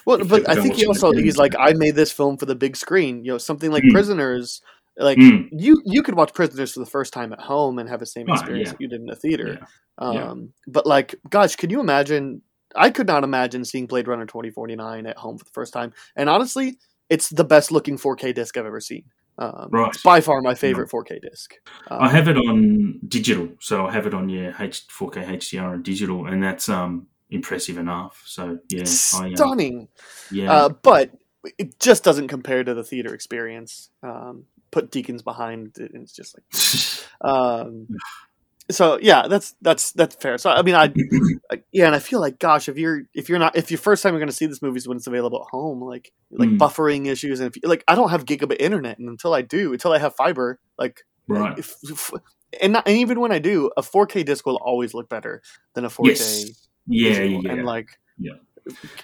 Well, 0.07 0.25
but 0.25 0.49
I 0.49 0.57
think 0.57 0.75
he 0.75 0.87
also 0.87 1.13
he's 1.13 1.37
like, 1.37 1.55
I 1.59 1.75
made 1.75 1.95
this 1.95 2.11
film 2.11 2.37
for 2.39 2.47
the 2.47 2.57
big 2.57 2.77
screen. 2.77 3.25
You 3.25 3.33
know, 3.33 3.39
something 3.39 3.71
like 3.71 3.85
Mm. 3.85 3.93
Prisoners. 3.93 4.63
Like 4.99 5.19
Mm. 5.19 5.49
you, 5.53 5.81
you 5.85 6.03
could 6.03 6.15
watch 6.15 6.35
Prisoners 6.35 6.73
for 6.73 6.81
the 6.81 6.87
first 6.87 7.13
time 7.13 7.33
at 7.33 7.41
home 7.41 7.79
and 7.79 7.89
have 7.89 8.01
the 8.01 8.07
same 8.07 8.27
Oh, 8.29 8.33
experience 8.35 8.69
yeah. 8.69 8.73
that 8.73 8.81
you 8.81 8.89
did 8.89 9.01
in 9.01 9.07
the 9.07 9.17
theater. 9.17 9.59
Yeah. 9.59 9.67
Yeah. 10.13 10.31
Um, 10.31 10.53
but 10.67 10.87
like, 10.87 11.15
gosh, 11.31 11.57
can 11.57 11.71
you 11.71 11.81
imagine? 11.81 12.43
I 12.75 12.91
could 12.91 13.07
not 13.07 13.25
imagine 13.25 13.65
seeing 13.65 13.87
Blade 13.87 14.09
Runner 14.09 14.25
twenty 14.27 14.51
forty 14.51 14.75
nine 14.77 15.07
at 15.07 15.19
home 15.19 15.39
for 15.39 15.45
the 15.45 15.51
first 15.51 15.73
time. 15.73 15.93
And 16.17 16.29
honestly, 16.31 16.79
it's 17.11 17.29
the 17.29 17.45
best 17.45 17.71
looking 17.71 17.99
four 17.99 18.17
K 18.17 18.33
disc 18.33 18.57
I've 18.57 18.67
ever 18.67 18.81
seen. 18.81 19.05
Um, 19.39 19.69
Right. 19.71 19.89
It's 19.93 20.03
by 20.03 20.21
far 20.21 20.41
my 20.41 20.55
favorite 20.55 20.89
four 20.91 21.05
K 21.05 21.19
disc. 21.21 21.55
Um, 21.91 22.03
I 22.03 22.09
have 22.09 22.29
it 22.29 22.37
on 22.37 23.01
digital, 23.09 23.49
so 23.61 23.87
I 23.87 23.93
have 23.93 24.07
it 24.07 24.15
on 24.15 24.29
yeah 24.29 24.55
H 24.59 24.85
four 24.89 25.11
K 25.11 25.21
HDR 25.23 25.75
and 25.75 25.85
digital, 25.85 26.27
and 26.27 26.43
that's 26.43 26.69
um 26.69 27.07
impressive 27.31 27.77
enough. 27.79 28.23
So 28.27 28.59
yeah, 28.71 28.83
I, 29.15 29.33
uh, 29.33 29.37
stunning. 29.37 29.89
yeah, 30.31 30.53
Uh, 30.53 30.69
but 30.71 31.11
it 31.59 31.79
just 31.81 32.05
doesn't 32.05 32.29
compare 32.29 32.63
to 32.65 32.73
the 32.73 32.85
theater 32.85 33.13
experience. 33.15 33.91
Um, 34.03 34.45
put 34.73 34.91
Deakins 34.91 35.23
behind 35.23 35.79
it, 35.79 35.93
and 35.95 36.03
it's 36.03 36.13
just 36.13 36.35
like, 36.37 37.31
um, 37.31 37.87
so 38.71 38.99
yeah, 39.01 39.29
that's 39.29 39.55
that's 39.61 39.93
that's 39.93 40.15
fair. 40.17 40.39
So 40.39 40.51
I 40.51 40.63
mean, 40.63 40.75
I, 40.75 40.93
I- 41.53 41.63
yeah, 41.73 41.87
and 41.87 41.95
I 41.95 41.99
feel 42.01 42.21
like, 42.21 42.39
gosh, 42.39 42.69
if 42.69 42.77
you're 42.79 43.03
if 43.15 43.29
you're 43.29 43.39
not 43.39 43.55
if 43.57 43.71
your 43.71 43.79
first 43.79 44.03
time 44.03 44.13
you're 44.15 44.21
going 44.21 44.29
to 44.29 44.35
see 44.35 44.47
this 44.47 44.63
movie 44.63 44.79
is 44.79 44.89
when 44.89 44.97
it's 44.97 45.07
available 45.07 45.43
at 45.47 45.51
home, 45.51 45.81
like 45.83 46.13
like 46.31 46.49
Mm. 46.49 46.59
buffering 46.59 47.07
issues, 47.07 47.39
and 47.41 47.49
if 47.49 47.57
you, 47.63 47.69
like 47.69 47.85
I 47.87 47.95
don't 47.95 48.11
have 48.11 48.25
gigabit 48.25 48.57
internet, 48.61 48.99
and 48.99 49.09
until 49.09 49.35
I 49.35 49.43
do, 49.43 49.73
until 49.73 49.93
I 49.93 49.99
have 49.99 50.15
fiber, 50.17 50.59
like 50.79 51.03
right. 51.29 51.59
if, 51.59 51.77
if- 51.85 52.11
and 52.61 52.73
not, 52.75 52.87
and 52.89 52.97
even 52.99 53.21
when 53.21 53.33
I 53.33 53.39
do, 53.39 53.71
a 53.77 53.83
4K 53.83 54.25
disc 54.27 54.45
will 54.47 54.57
always 54.63 54.93
look 54.95 55.09
better 55.09 55.43
than 55.75 55.85
a 55.85 55.89
4K 55.89 56.07
Yes, 56.09 56.69
yeah, 56.87 57.09
visual. 57.09 57.43
yeah, 57.45 57.53
and 57.53 57.65
like 57.65 57.89
Yeah. 58.19 58.33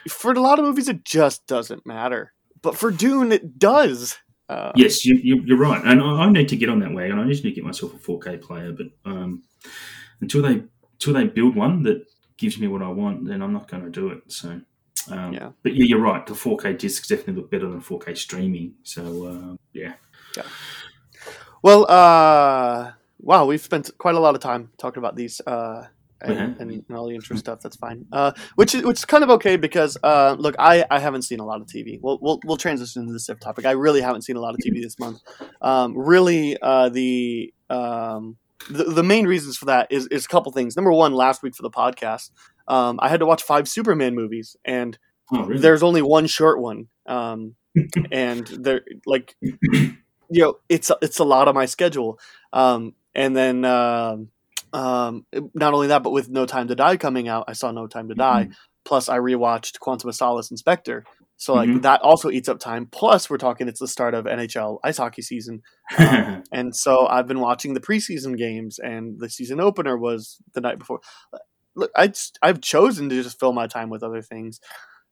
for 0.09 0.33
a 0.33 0.41
lot 0.41 0.59
of 0.59 0.65
movies 0.65 0.89
it 0.89 1.05
just 1.05 1.47
doesn't 1.47 1.87
matter 1.87 2.33
but 2.63 2.77
for 2.77 2.91
dune 2.91 3.33
it 3.33 3.59
does 3.59 4.19
uh, 4.49 4.73
yes, 4.77 5.05
you, 5.05 5.17
you, 5.17 5.43
you're 5.45 5.59
right, 5.59 5.83
and 5.85 6.01
I, 6.01 6.25
I 6.25 6.31
need 6.31 6.49
to 6.49 6.57
get 6.57 6.69
on 6.69 6.81
that 6.81 6.93
wagon. 6.93 7.19
I 7.19 7.27
just 7.29 7.45
need 7.45 7.51
to 7.51 7.57
get 7.57 7.65
myself 7.65 7.95
a 7.95 7.99
4K 7.99 8.41
player, 8.41 8.73
but 8.73 8.87
um, 9.05 9.43
until 10.21 10.43
they 10.43 10.63
until 10.95 11.15
they 11.15 11.25
build 11.25 11.55
one 11.55 11.83
that 11.85 12.07
gives 12.37 12.59
me 12.59 12.67
what 12.67 12.83
I 12.83 12.89
want, 12.89 13.27
then 13.27 13.43
I'm 13.43 13.53
not 13.53 13.69
going 13.69 13.85
to 13.85 13.91
do 13.91 14.09
it. 14.11 14.23
So. 14.29 14.61
Um, 15.11 15.33
Yeah. 15.33 15.53
But 15.63 15.75
yeah, 15.75 15.85
you're 15.87 16.01
right. 16.01 16.27
The 16.27 16.35
4K 16.35 16.77
discs 16.79 17.09
definitely 17.09 17.35
look 17.35 17.51
better 17.51 17.69
than 17.69 17.81
4K 17.81 18.17
streaming. 18.19 18.75
So 18.83 19.27
uh, 19.27 19.57
yeah, 19.73 19.95
well 21.63 21.87
uh 21.91 22.93
wow 23.21 23.47
we've 23.47 23.61
spent 23.61 23.91
quite 23.99 24.15
a 24.15 24.21
lot 24.21 24.35
of 24.35 24.41
time 24.41 24.71
talking 24.79 24.99
about 24.99 25.17
these 25.17 25.41
uh 25.47 25.87
and, 26.21 26.33
Mhm. 26.39 26.61
and, 26.61 26.71
and 26.89 26.97
all 26.97 27.07
the 27.09 27.15
intro 27.15 27.37
stuff 27.37 27.61
that's 27.61 27.77
fine. 27.77 28.07
Uh 28.13 28.33
which 28.57 28.75
is 28.75 28.83
which 28.85 28.99
is 28.99 29.05
kind 29.05 29.23
of 29.25 29.31
okay 29.31 29.57
because 29.57 29.97
uh 30.03 30.35
look 30.39 30.55
i 30.59 30.85
i 30.91 30.99
haven't 30.99 31.23
seen 31.23 31.41
a 31.41 31.45
lot 31.45 31.61
of 31.61 31.67
tv 31.67 31.99
we'll 32.03 32.19
we'll, 32.21 32.41
we'll 32.45 32.57
transition 32.57 33.07
to 33.07 33.13
the 33.13 33.21
SIF 33.21 33.39
topic. 33.41 33.65
I 33.67 33.73
really 33.73 34.01
haven't 34.01 34.23
seen 34.23 34.37
a 34.37 34.41
lot 34.41 34.55
of 34.55 34.61
tv 34.61 34.83
this 34.83 34.99
month. 34.99 35.21
Um 35.63 35.97
really 35.97 36.57
uh 36.61 36.89
the 36.89 37.53
um 37.71 38.37
the, 38.71 38.85
the 38.85 39.03
main 39.05 39.27
reasons 39.27 39.57
for 39.57 39.67
that 39.67 39.87
is 39.91 40.07
is 40.09 40.25
a 40.25 40.29
couple 40.29 40.51
things. 40.53 40.77
Number 40.77 40.93
one 40.93 41.13
last 41.13 41.43
week 41.43 41.55
for 41.55 41.63
the 41.63 41.71
podcast 41.71 42.31
um 42.67 42.99
i 43.01 43.09
had 43.09 43.21
to 43.21 43.27
watch 43.27 43.43
five 43.43 43.69
superman 43.69 44.15
movies 44.15 44.57
and 44.65 44.99
oh, 45.33 45.45
really? 45.45 45.61
there's 45.61 45.83
only 45.83 46.03
one 46.03 46.27
short 46.27 46.61
one. 46.61 46.89
Um 47.07 47.55
and 48.11 48.47
there 48.49 48.83
like 49.07 49.37
you 49.41 49.97
know 50.31 50.59
it's 50.69 50.91
it's 51.01 51.19
a 51.21 51.25
lot 51.25 51.49
of 51.49 51.55
my 51.55 51.67
schedule. 51.67 52.19
Um 52.53 52.95
and 53.15 53.37
then 53.37 53.65
um 54.73 55.25
not 55.55 55.75
only 55.75 55.89
that 55.89 56.03
but 56.03 56.11
with 56.13 56.29
no 56.29 56.47
time 56.47 56.69
to 56.69 56.75
die 56.75 56.97
coming 56.97 57.29
out 57.29 57.45
i 57.49 57.53
saw 57.53 57.71
no 57.71 57.87
time 57.87 58.09
to 58.09 58.15
die 58.15 58.49
plus 58.85 59.09
i 59.09 59.19
rewatched 59.19 59.79
quantum 59.81 60.09
of 60.09 60.15
solace 60.15 60.51
inspector 60.51 61.05
so 61.37 61.55
like 61.55 61.69
Mhm. 61.69 61.83
that 61.83 62.01
also 62.03 62.31
eats 62.31 62.49
up 62.49 62.59
time 62.59 62.87
plus 62.91 63.31
we're 63.31 63.39
talking 63.39 63.69
it's 63.69 63.81
the 63.81 63.89
start 63.89 64.15
of 64.15 64.25
nhl 64.25 64.79
ice 64.85 64.97
hockey 64.99 65.23
season 65.23 65.63
um, 65.99 66.43
and 66.53 66.75
so 66.77 67.07
I've 67.07 67.27
been 67.27 67.41
watching 67.41 67.73
the 67.75 67.81
preseason 67.81 68.37
games, 68.37 68.79
and 68.79 69.19
the 69.19 69.31
season 69.31 69.59
opener 69.61 69.97
was 69.97 70.37
the 70.53 70.61
night 70.61 70.79
before. 70.79 71.01
Look, 71.75 71.91
I 71.97 72.09
just, 72.09 72.39
I've 72.43 72.61
chosen 72.61 73.09
to 73.09 73.23
just 73.23 73.41
fill 73.41 73.53
my 73.55 73.67
time 73.67 73.89
with 73.89 74.03
other 74.03 74.21
things. 74.21 74.61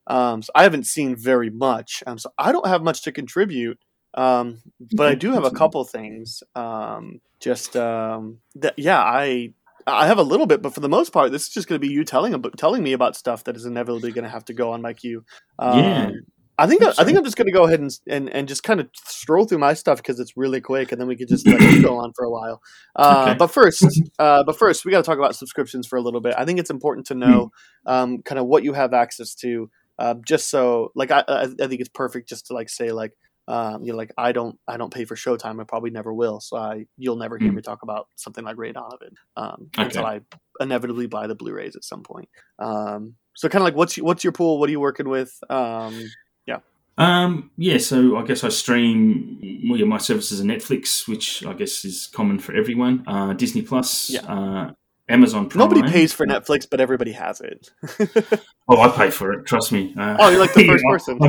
Um, 0.05 0.41
so 0.43 0.51
I 0.53 0.61
haven't 0.63 0.85
seen 0.85 1.15
very 1.15 1.49
much, 1.49 2.03
um, 2.05 2.19
so 2.19 2.29
I 2.37 2.51
don't 2.51 2.67
have 2.67 2.83
much 2.83 3.01
to 3.03 3.11
contribute. 3.11 3.79
Um, 4.13 4.61
but 4.93 5.07
I 5.07 5.15
do 5.23 5.31
have 5.33 5.45
a 5.45 5.51
couple 5.51 5.83
things. 5.83 6.43
Um, 6.55 7.21
just 7.39 7.75
um, 7.75 8.39
that, 8.55 8.73
yeah, 8.77 8.99
I 9.01 9.53
I 9.85 10.07
have 10.07 10.17
a 10.17 10.23
little 10.23 10.47
bit, 10.47 10.61
but 10.61 10.73
for 10.73 10.81
the 10.81 10.89
most 10.89 11.13
part, 11.13 11.31
this 11.31 11.43
is 11.43 11.49
just 11.49 11.67
going 11.67 11.79
to 11.79 11.87
be 11.87 11.93
you 11.93 12.03
telling 12.03 12.41
telling 12.57 12.83
me 12.83 12.93
about 12.93 13.15
stuff 13.15 13.43
that 13.45 13.55
is 13.55 13.65
inevitably 13.65 14.11
going 14.11 14.23
to 14.23 14.29
have 14.29 14.45
to 14.45 14.53
go 14.53 14.71
on 14.73 14.81
my 14.81 14.93
queue. 14.93 15.23
Um, 15.59 15.79
Yeah. 15.79 16.09
I 16.59 16.65
think 16.65 16.81
I, 16.81 16.89
I 16.97 17.03
think. 17.03 17.15
I'm 17.15 17.23
just 17.23 17.37
going 17.37 17.45
to 17.45 17.51
go 17.51 17.65
ahead 17.65 17.79
and, 17.81 17.91
and 18.07 18.29
and 18.31 18.47
just 18.47 18.63
kind 18.63 18.79
of 18.79 18.89
stroll 19.05 19.45
through 19.45 19.59
my 19.59 19.75
stuff 19.75 19.97
because 19.99 20.19
it's 20.19 20.35
really 20.35 20.59
quick, 20.59 20.91
and 20.91 20.99
then 20.99 21.07
we 21.07 21.15
could 21.15 21.27
just 21.27 21.45
let 21.45 21.61
you 21.61 21.83
go 21.83 21.97
on 21.99 22.13
for 22.15 22.25
a 22.25 22.31
while. 22.31 22.63
Uh, 22.95 23.27
Okay. 23.27 23.37
But 23.37 23.47
first, 23.49 23.85
uh, 24.17 24.43
but 24.43 24.57
first, 24.57 24.83
we 24.83 24.89
got 24.91 24.97
to 24.97 25.03
talk 25.03 25.19
about 25.19 25.35
subscriptions 25.35 25.85
for 25.85 25.97
a 25.97 26.01
little 26.01 26.19
bit. 26.19 26.33
I 26.35 26.45
think 26.45 26.57
it's 26.59 26.71
important 26.71 27.05
to 27.07 27.13
know 27.15 27.51
um, 27.85 28.23
kind 28.23 28.39
of 28.39 28.47
what 28.47 28.63
you 28.63 28.73
have 28.73 28.91
access 28.91 29.35
to, 29.35 29.69
uh, 29.99 30.15
just 30.25 30.49
so 30.49 30.91
like 30.95 31.11
I, 31.11 31.23
I 31.27 31.41
I 31.43 31.67
think 31.67 31.79
it's 31.79 31.89
perfect 31.89 32.27
just 32.27 32.47
to 32.47 32.55
like 32.55 32.69
say 32.69 32.91
like 32.91 33.13
um, 33.47 33.83
you 33.83 33.91
know 33.91 33.97
like 33.97 34.11
I 34.17 34.31
don't 34.31 34.57
I 34.67 34.77
don't 34.77 34.93
pay 34.93 35.05
for 35.05 35.15
Showtime. 35.15 35.59
I 35.61 35.63
probably 35.63 35.89
never 35.91 36.13
will, 36.13 36.39
so 36.39 36.57
I 36.57 36.85
you'll 36.97 37.15
never 37.17 37.37
hear 37.37 37.49
Hmm. 37.49 37.55
me 37.55 37.61
talk 37.61 37.83
about 37.83 38.07
something 38.15 38.43
like 38.43 38.57
Ray 38.57 38.71
Donovan 38.73 39.15
um, 39.35 39.69
Okay. 39.77 39.85
until 39.85 40.05
I 40.05 40.21
inevitably 40.59 41.07
buy 41.07 41.27
the 41.27 41.35
Blu-rays 41.35 41.75
at 41.75 41.83
some 41.83 42.03
point. 42.03 42.29
Um, 42.59 43.15
so 43.35 43.47
kind 43.49 43.61
of 43.61 43.65
like 43.65 43.75
what's 43.75 43.95
what's 43.97 44.23
your 44.23 44.33
pool? 44.33 44.59
What 44.59 44.67
are 44.69 44.71
you 44.71 44.79
working 44.79 45.09
with? 45.09 45.31
Um, 45.49 46.11
Um, 46.99 47.51
yeah, 47.57 47.77
so 47.77 48.17
I 48.17 48.23
guess 48.23 48.43
I 48.43 48.49
stream 48.49 49.37
well, 49.69 49.77
yeah, 49.79 49.85
my 49.85 49.99
services 49.99 50.41
are 50.41 50.43
Netflix, 50.43 51.07
which 51.07 51.45
I 51.45 51.53
guess 51.53 51.85
is 51.85 52.07
common 52.07 52.39
for 52.39 52.55
everyone. 52.55 53.03
Uh, 53.05 53.33
Disney 53.33 53.61
Plus, 53.61 54.09
Yeah. 54.09 54.21
uh, 54.21 54.71
Amazon 55.07 55.47
Prime. 55.47 55.69
Nobody 55.69 55.83
pays 55.91 56.11
for 56.11 56.25
Netflix, 56.25 56.65
but 56.67 56.79
everybody 56.79 57.11
has 57.11 57.39
it. 57.41 57.69
Oh, 58.67 58.81
I 58.81 58.89
pay 58.89 59.11
for 59.11 59.31
it. 59.31 59.45
Trust 59.45 59.71
me. 59.71 59.93
Uh, 59.97 60.17
Oh, 60.19 60.29
you're 60.29 60.39
like 60.41 60.53
the 60.53 60.65
first 60.67 60.83
person. 60.89 61.19
I 61.21 61.27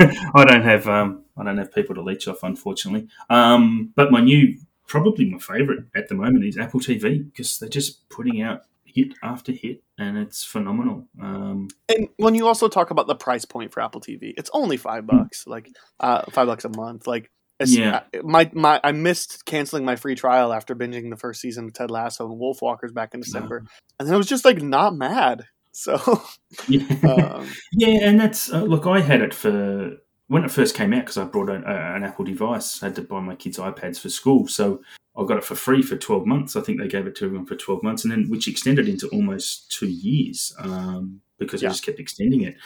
don't, 0.00 0.26
I 0.34 0.44
don't 0.44 0.62
have 0.64 0.86
um, 0.88 1.21
I 1.36 1.44
don't 1.44 1.58
have 1.58 1.74
people 1.74 1.94
to 1.94 2.02
leech 2.02 2.28
off, 2.28 2.42
unfortunately. 2.42 3.08
Um, 3.30 3.92
but 3.96 4.10
my 4.10 4.20
new, 4.20 4.58
probably 4.86 5.24
my 5.30 5.38
favourite 5.38 5.84
at 5.94 6.08
the 6.08 6.14
moment 6.14 6.44
is 6.44 6.58
Apple 6.58 6.80
TV 6.80 7.24
because 7.24 7.58
they're 7.58 7.68
just 7.68 8.08
putting 8.08 8.42
out 8.42 8.62
hit 8.84 9.14
after 9.22 9.52
hit, 9.52 9.82
and 9.98 10.18
it's 10.18 10.44
phenomenal. 10.44 11.08
Um, 11.20 11.68
and 11.88 12.08
when 12.18 12.34
you 12.34 12.46
also 12.46 12.68
talk 12.68 12.90
about 12.90 13.06
the 13.06 13.14
price 13.14 13.44
point 13.46 13.72
for 13.72 13.80
Apple 13.80 14.00
TV, 14.02 14.34
it's 14.36 14.50
only 14.52 14.76
five 14.76 15.06
bucks, 15.06 15.46
like 15.46 15.70
uh, 16.00 16.22
five 16.30 16.46
bucks 16.46 16.64
a 16.64 16.68
month. 16.68 17.06
Like, 17.06 17.30
Yeah. 17.64 18.02
my 18.22 18.50
my 18.52 18.80
I 18.84 18.92
missed 18.92 19.46
canceling 19.46 19.84
my 19.86 19.96
free 19.96 20.14
trial 20.14 20.52
after 20.52 20.74
binging 20.74 21.08
the 21.10 21.16
first 21.16 21.40
season 21.40 21.66
of 21.66 21.72
Ted 21.72 21.90
Lasso 21.90 22.30
and 22.30 22.38
Wolfwalkers 22.40 22.92
back 22.92 23.14
in 23.14 23.20
December, 23.20 23.64
and 23.98 24.06
then 24.06 24.14
I 24.14 24.18
was 24.18 24.26
just 24.26 24.44
like 24.44 24.60
not 24.60 24.94
mad. 24.94 25.46
So, 25.74 26.20
yeah. 26.68 26.84
um, 27.02 27.48
Yeah, 27.72 28.00
and 28.02 28.20
that's 28.20 28.52
uh, 28.52 28.62
look. 28.62 28.86
I 28.86 29.00
had 29.00 29.22
it 29.22 29.32
for 29.32 29.96
when 30.32 30.44
it 30.44 30.50
first 30.50 30.74
came 30.74 30.94
out 30.94 31.00
because 31.02 31.18
I 31.18 31.24
brought 31.24 31.50
a, 31.50 31.56
a, 31.56 31.94
an 31.94 32.04
Apple 32.04 32.24
device. 32.24 32.82
I 32.82 32.86
had 32.86 32.96
to 32.96 33.02
buy 33.02 33.20
my 33.20 33.34
kids 33.34 33.58
iPads 33.58 34.00
for 34.00 34.08
school, 34.08 34.48
so 34.48 34.82
I 35.14 35.26
got 35.26 35.36
it 35.36 35.44
for 35.44 35.54
free 35.54 35.82
for 35.82 35.96
twelve 35.96 36.24
months. 36.24 36.56
I 36.56 36.62
think 36.62 36.80
they 36.80 36.88
gave 36.88 37.06
it 37.06 37.14
to 37.16 37.26
everyone 37.26 37.44
for 37.44 37.54
twelve 37.54 37.82
months, 37.82 38.02
and 38.02 38.10
then 38.10 38.30
which 38.30 38.48
extended 38.48 38.88
into 38.88 39.08
almost 39.08 39.70
two 39.70 39.88
years 39.88 40.54
um, 40.58 41.20
because 41.38 41.60
Yeah. 41.60 41.68
they 41.68 41.72
just 41.72 41.84
kept 41.84 42.00
extending 42.00 42.40
it. 42.40 42.56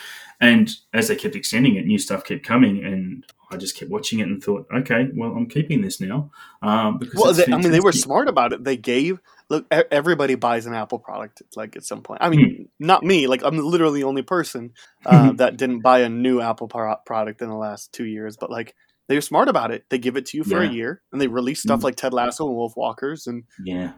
And 0.40 0.72
as 0.92 1.08
they 1.08 1.16
kept 1.16 1.34
extending 1.34 1.74
it, 1.74 1.86
new 1.86 1.98
stuff 1.98 2.22
kept 2.22 2.44
coming, 2.44 2.84
and 2.84 3.24
I 3.50 3.56
just 3.56 3.76
kept 3.76 3.90
watching 3.90 4.20
it 4.20 4.28
and 4.28 4.40
thought, 4.42 4.68
okay, 4.72 5.08
well, 5.14 5.32
I'm 5.32 5.48
keeping 5.48 5.82
this 5.82 6.00
now 6.00 6.30
um, 6.62 6.98
because 6.98 7.20
well, 7.20 7.32
they, 7.32 7.52
I 7.52 7.56
mean, 7.58 7.72
they 7.72 7.80
were 7.80 7.90
smart 7.90 8.28
about 8.28 8.52
it. 8.52 8.62
They 8.62 8.76
gave 8.76 9.18
look. 9.48 9.66
Everybody 9.70 10.34
buys 10.34 10.66
an 10.66 10.74
Apple 10.74 10.98
product 10.98 11.42
like 11.56 11.76
at 11.76 11.84
some 11.84 12.02
point. 12.02 12.22
I 12.22 12.28
mean, 12.30 12.68
not 12.78 13.02
me. 13.02 13.26
Like 13.26 13.42
I'm 13.44 13.58
literally 13.58 14.00
the 14.00 14.06
only 14.08 14.22
person 14.22 14.72
uh, 15.04 15.32
that 15.32 15.56
didn't 15.56 15.80
buy 15.80 16.00
a 16.00 16.08
new 16.08 16.40
Apple 16.40 16.68
pro- 16.68 16.96
product 17.06 17.42
in 17.42 17.48
the 17.48 17.56
last 17.56 17.92
two 17.92 18.04
years. 18.06 18.36
But 18.36 18.50
like 18.50 18.74
they're 19.08 19.20
smart 19.20 19.48
about 19.48 19.70
it. 19.70 19.84
They 19.88 19.98
give 19.98 20.16
it 20.16 20.26
to 20.26 20.36
you 20.36 20.44
for 20.44 20.60
a 20.62 20.68
year, 20.68 21.00
and 21.12 21.20
they 21.20 21.28
release 21.28 21.60
stuff 21.62 21.80
Mm. 21.80 21.84
like 21.84 21.96
Ted 21.96 22.12
Lasso 22.12 22.46
and 22.48 22.56
Wolfwalkers. 22.56 23.26
And 23.26 23.44
Yeah. 23.64 23.92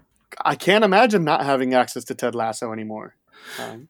I 0.45 0.55
can't 0.55 0.85
imagine 0.85 1.25
not 1.25 1.45
having 1.45 1.73
access 1.73 2.05
to 2.05 2.15
Ted 2.15 2.35
Lasso 2.35 2.73
anymore. 2.73 3.17
Um, 3.59 3.89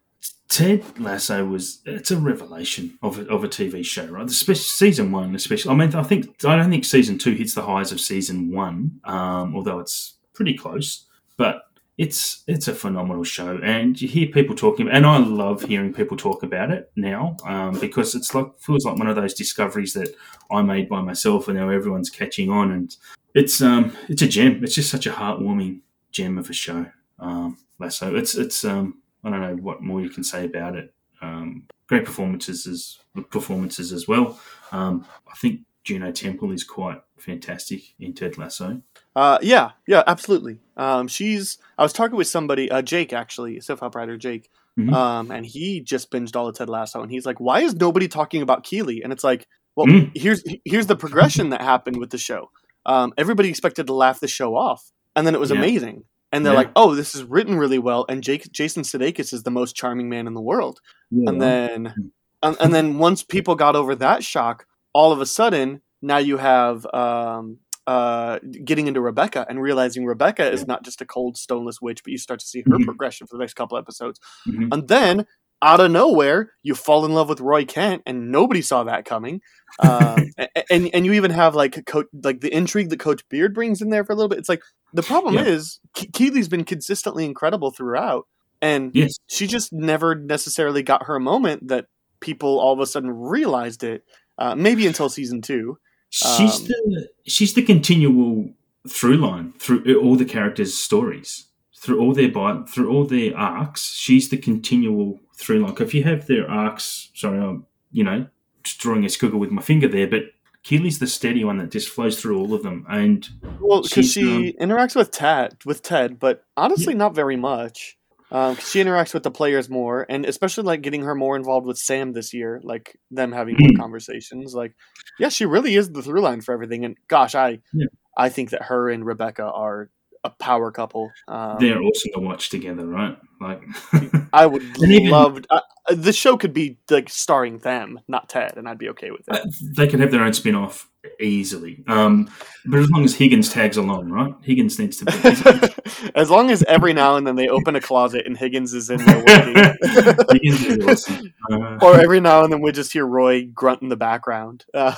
Ted 0.48 0.82
Lasso 0.98 1.44
was 1.44 1.80
it's 1.84 2.10
a 2.12 2.16
revelation 2.16 2.96
of 3.02 3.18
a, 3.18 3.26
of 3.28 3.42
a 3.44 3.48
TV 3.48 3.84
show, 3.84 4.06
right? 4.06 4.26
Especially 4.30 4.62
season 4.62 5.10
one, 5.12 5.34
especially. 5.34 5.72
I 5.72 5.74
mean, 5.74 5.94
I 5.94 6.02
think 6.04 6.42
I 6.44 6.56
don't 6.56 6.70
think 6.70 6.84
season 6.84 7.18
two 7.18 7.32
hits 7.32 7.54
the 7.54 7.62
highs 7.62 7.90
of 7.92 8.00
season 8.00 8.50
one, 8.52 9.00
um, 9.04 9.54
although 9.56 9.80
it's 9.80 10.14
pretty 10.34 10.54
close. 10.54 11.04
But 11.38 11.62
it's 11.96 12.44
it's 12.46 12.68
a 12.68 12.74
phenomenal 12.74 13.24
show, 13.24 13.58
and 13.62 14.00
you 14.00 14.06
hear 14.06 14.28
people 14.28 14.54
talking, 14.54 14.88
and 14.88 15.04
I 15.06 15.18
love 15.18 15.62
hearing 15.62 15.92
people 15.92 16.16
talk 16.16 16.42
about 16.44 16.70
it 16.70 16.92
now 16.94 17.36
um, 17.44 17.80
because 17.80 18.14
it's 18.14 18.34
like 18.34 18.46
feels 18.60 18.84
like 18.84 18.96
one 18.98 19.08
of 19.08 19.16
those 19.16 19.34
discoveries 19.34 19.94
that 19.94 20.14
I 20.50 20.62
made 20.62 20.88
by 20.88 21.00
myself, 21.00 21.48
and 21.48 21.58
now 21.58 21.70
everyone's 21.70 22.10
catching 22.10 22.50
on, 22.50 22.70
and 22.70 22.96
it's 23.34 23.60
um 23.60 23.96
it's 24.08 24.22
a 24.22 24.28
gem. 24.28 24.62
It's 24.62 24.76
just 24.76 24.90
such 24.90 25.06
a 25.06 25.10
heartwarming 25.10 25.80
gem 26.12 26.38
of 26.38 26.50
a 26.50 26.52
show. 26.52 26.86
Um, 27.18 27.58
Lasso, 27.80 28.14
it's 28.14 28.36
it's 28.36 28.64
um 28.64 29.02
I 29.24 29.30
don't 29.30 29.40
know 29.40 29.56
what 29.56 29.82
more 29.82 30.00
you 30.00 30.10
can 30.10 30.22
say 30.22 30.44
about 30.44 30.76
it. 30.76 30.94
Um, 31.20 31.64
great 31.88 32.04
performances 32.04 32.66
as 32.66 32.98
performances 33.30 33.92
as 33.92 34.06
well. 34.06 34.38
Um, 34.70 35.04
I 35.26 35.34
think 35.36 35.62
Juno 35.88 36.12
Temple 36.12 36.52
is 36.52 36.64
quite 36.64 37.00
fantastic 37.16 37.80
in 37.98 38.12
Ted 38.12 38.36
Lasso. 38.36 38.82
Uh, 39.16 39.38
yeah, 39.40 39.70
yeah, 39.86 40.02
absolutely. 40.06 40.58
Um, 40.76 41.08
she's. 41.08 41.56
I 41.78 41.82
was 41.82 41.94
talking 41.94 42.16
with 42.16 42.26
somebody, 42.26 42.70
uh, 42.70 42.82
Jake 42.82 43.14
actually, 43.14 43.58
Sif 43.60 43.80
writer 43.80 44.18
Jake, 44.18 44.50
Mhm. 44.78 44.92
um, 44.92 45.30
and 45.30 45.46
he 45.46 45.80
just 45.80 46.10
binged 46.10 46.36
all 46.36 46.46
of 46.46 46.54
Ted 46.56 46.68
Lasso, 46.68 47.00
and 47.00 47.10
he's 47.10 47.24
like, 47.24 47.40
"Why 47.40 47.60
is 47.62 47.74
nobody 47.74 48.06
talking 48.06 48.42
about 48.42 48.64
Keeley?" 48.64 49.00
And 49.02 49.14
it's 49.14 49.24
like, 49.24 49.46
well, 49.76 49.86
Mm. 49.86 50.10
here's 50.14 50.44
here's 50.66 50.88
the 50.88 50.94
progression 50.96 51.48
that 51.50 51.62
happened 51.62 51.96
with 51.96 52.10
the 52.10 52.18
show. 52.18 52.50
Um, 52.84 53.14
everybody 53.16 53.48
expected 53.48 53.86
to 53.86 53.94
laugh 53.94 54.20
the 54.20 54.28
show 54.28 54.54
off, 54.54 54.92
and 55.16 55.26
then 55.26 55.34
it 55.34 55.40
was 55.40 55.50
Yeah. 55.50 55.56
amazing. 55.56 56.04
And 56.32 56.44
they're 56.44 56.52
Yeah. 56.52 56.58
like, 56.58 56.72
"Oh, 56.76 56.94
this 56.94 57.14
is 57.14 57.24
written 57.24 57.56
really 57.56 57.78
well." 57.78 58.04
And 58.10 58.22
Jake, 58.22 58.52
Jason 58.52 58.82
Sudeikis 58.82 59.32
is 59.32 59.42
the 59.44 59.50
most 59.50 59.74
charming 59.74 60.10
man 60.10 60.26
in 60.26 60.34
the 60.34 60.42
world. 60.42 60.80
Yeah, 61.10 61.30
and 61.30 61.40
then 61.40 62.12
and, 62.42 62.56
and 62.60 62.74
then 62.74 62.98
once 62.98 63.24
people 63.24 63.54
got 63.56 63.74
over 63.74 63.94
that 63.96 64.22
shock 64.22 64.66
all 64.92 65.12
of 65.12 65.20
a 65.20 65.26
sudden 65.26 65.80
now 66.02 66.18
you 66.18 66.36
have 66.38 66.86
um 66.94 67.58
uh 67.86 68.38
getting 68.64 68.86
into 68.86 69.00
rebecca 69.00 69.46
and 69.48 69.60
realizing 69.60 70.04
rebecca 70.04 70.50
is 70.50 70.66
not 70.66 70.84
just 70.84 71.00
a 71.00 71.06
cold 71.06 71.36
stoneless 71.36 71.80
witch 71.80 72.02
but 72.04 72.10
you 72.10 72.18
start 72.18 72.38
to 72.40 72.46
see 72.46 72.62
her 72.66 72.78
Mhm. 72.78 72.84
progression 72.84 73.26
for 73.26 73.36
the 73.36 73.40
next 73.42 73.54
couple 73.54 73.78
episodes 73.78 74.20
Mhm. 74.46 74.68
and 74.72 74.88
then 74.88 75.26
out 75.60 75.80
of 75.80 75.90
nowhere 75.90 76.52
you 76.62 76.74
fall 76.74 77.04
in 77.04 77.12
love 77.12 77.28
with 77.28 77.40
roy 77.40 77.64
kent 77.64 78.02
and 78.06 78.30
nobody 78.30 78.62
saw 78.62 78.84
that 78.84 79.04
coming 79.04 79.40
um, 79.80 80.30
and 80.70 80.88
and 80.94 81.04
you 81.06 81.12
even 81.14 81.30
have 81.32 81.54
like 81.54 81.84
coach 81.86 82.06
like 82.22 82.40
the 82.40 82.54
intrigue 82.54 82.90
that 82.90 83.00
coach 83.00 83.22
beard 83.28 83.54
brings 83.54 83.82
in 83.82 83.90
there 83.90 84.04
for 84.04 84.12
a 84.12 84.16
little 84.16 84.28
bit 84.28 84.38
it's 84.38 84.48
like 84.48 84.62
the 84.92 85.02
problem 85.02 85.34
Yeah. 85.34 85.44
is 85.44 85.80
Ke- 85.96 86.12
keeley's 86.12 86.48
been 86.48 86.64
consistently 86.64 87.24
incredible 87.24 87.70
throughout 87.70 88.26
and 88.62 88.90
Yes. 88.94 89.16
she 89.28 89.46
just 89.46 89.72
never 89.72 90.14
necessarily 90.14 90.82
got 90.82 91.04
her 91.04 91.18
moment 91.20 91.68
that 91.68 91.86
people 92.20 92.58
all 92.60 92.72
of 92.72 92.80
a 92.80 92.86
sudden 92.86 93.10
realized 93.10 93.84
it. 93.84 94.02
Uh, 94.38 94.54
maybe 94.54 94.86
until 94.86 95.08
season 95.08 95.42
two. 95.42 95.78
She's 96.10 96.60
Um, 96.60 96.66
the 96.66 97.08
she's 97.26 97.54
the 97.54 97.62
continual 97.62 98.50
through 98.88 99.18
line 99.18 99.52
through 99.58 100.00
all 100.00 100.16
the 100.16 100.24
characters' 100.24 100.74
stories, 100.74 101.48
through 101.76 102.00
all 102.00 102.14
their 102.14 102.30
bi- 102.30 102.62
through 102.68 102.90
all 102.90 103.04
their 103.04 103.36
arcs. 103.36 103.92
She's 103.94 104.28
the 104.30 104.38
continual 104.38 105.20
through 105.36 105.60
line. 105.60 105.74
If 105.78 105.92
you 105.92 106.04
have 106.04 106.26
their 106.26 106.48
arcs, 106.50 107.10
sorry, 107.14 107.38
I'm 107.38 107.66
you 107.92 108.04
know 108.04 108.26
just 108.62 108.78
drawing 108.78 109.04
a 109.04 109.08
squiggle 109.08 109.38
with 109.38 109.50
my 109.50 109.62
finger 109.62 109.88
there, 109.88 110.06
but 110.06 110.22
Keeley's 110.62 110.98
the 110.98 111.06
steady 111.06 111.44
one 111.44 111.58
that 111.58 111.70
just 111.70 111.88
flows 111.88 112.20
through 112.20 112.38
all 112.38 112.54
of 112.54 112.62
them, 112.62 112.86
and 112.88 113.28
Well, 113.60 113.82
because 113.82 114.12
she 114.12 114.54
um, 114.58 114.68
interacts 114.68 114.96
with 114.96 115.10
Ted, 115.10 115.56
with 115.64 115.82
Ted, 115.82 116.18
but 116.18 116.44
honestly, 116.56 116.94
not 116.94 117.14
very 117.14 117.36
much. 117.36 117.97
Um, 118.30 118.56
she 118.56 118.82
interacts 118.82 119.14
with 119.14 119.22
the 119.22 119.30
players 119.30 119.68
more, 119.70 120.04
and 120.08 120.26
especially 120.26 120.64
like 120.64 120.82
getting 120.82 121.02
her 121.02 121.14
more 121.14 121.36
involved 121.36 121.66
with 121.66 121.78
Sam 121.78 122.12
this 122.12 122.34
year, 122.34 122.60
like 122.62 122.98
them 123.10 123.32
having 123.32 123.56
more 123.58 123.70
Mm. 123.70 123.78
conversations. 123.78 124.54
Like, 124.54 124.74
yeah, 125.18 125.30
she 125.30 125.46
really 125.46 125.74
is 125.76 125.90
the 125.92 126.02
through 126.02 126.20
line 126.20 126.40
for 126.42 126.52
everything. 126.52 126.84
And 126.84 126.96
gosh, 127.08 127.34
I, 127.34 127.60
Yeah. 127.72 127.86
I 128.16 128.28
think 128.28 128.50
that 128.50 128.64
her 128.64 128.90
and 128.90 129.06
Rebecca 129.06 129.44
are 129.44 129.90
a 130.28 130.42
power 130.42 130.70
couple. 130.70 131.10
Um, 131.26 131.56
they're 131.58 131.80
awesome 131.82 132.12
to 132.14 132.20
watch 132.20 132.50
together, 132.50 132.86
right? 132.86 133.16
Like, 133.40 133.62
I 134.32 134.46
would 134.46 134.62
even- 134.82 135.10
love 135.10 135.40
uh, 135.50 135.60
the 135.90 136.12
show 136.12 136.36
could 136.36 136.52
be 136.52 136.78
like 136.90 137.08
starring 137.08 137.58
them, 137.58 138.00
not 138.08 138.28
Ted, 138.28 138.54
and 138.56 138.68
I'd 138.68 138.78
be 138.78 138.90
okay 138.90 139.10
with 139.10 139.22
it. 139.28 139.54
they 139.76 139.86
could 139.86 140.00
have 140.00 140.10
their 140.10 140.22
own 140.22 140.32
spin 140.32 140.54
off 140.54 140.88
easily. 141.20 141.82
Um, 141.86 142.30
but 142.66 142.80
as 142.80 142.90
long 142.90 143.04
as 143.04 143.14
Higgins 143.14 143.50
tags 143.50 143.76
along, 143.76 144.10
right? 144.10 144.34
Higgins 144.42 144.78
needs 144.78 144.98
to 144.98 145.04
be. 145.06 146.10
as 146.14 146.30
long 146.30 146.50
as 146.50 146.62
every 146.64 146.92
now 146.92 147.16
and 147.16 147.26
then 147.26 147.36
they 147.36 147.48
open 147.48 147.76
a 147.76 147.80
closet 147.80 148.26
and 148.26 148.36
Higgins 148.36 148.74
is 148.74 148.90
in 148.90 148.98
there 148.98 149.24
working, 149.24 149.54
Higgins 150.32 150.64
is 150.66 150.86
awesome. 150.86 151.32
Uh, 151.50 151.78
or 151.80 152.00
every 152.00 152.20
now 152.20 152.44
and 152.44 152.52
then 152.52 152.60
we 152.60 152.72
just 152.72 152.92
hear 152.92 153.06
Roy 153.06 153.46
grunt 153.46 153.80
in 153.80 153.88
the 153.88 153.96
background. 153.96 154.66
Uh, 154.74 154.94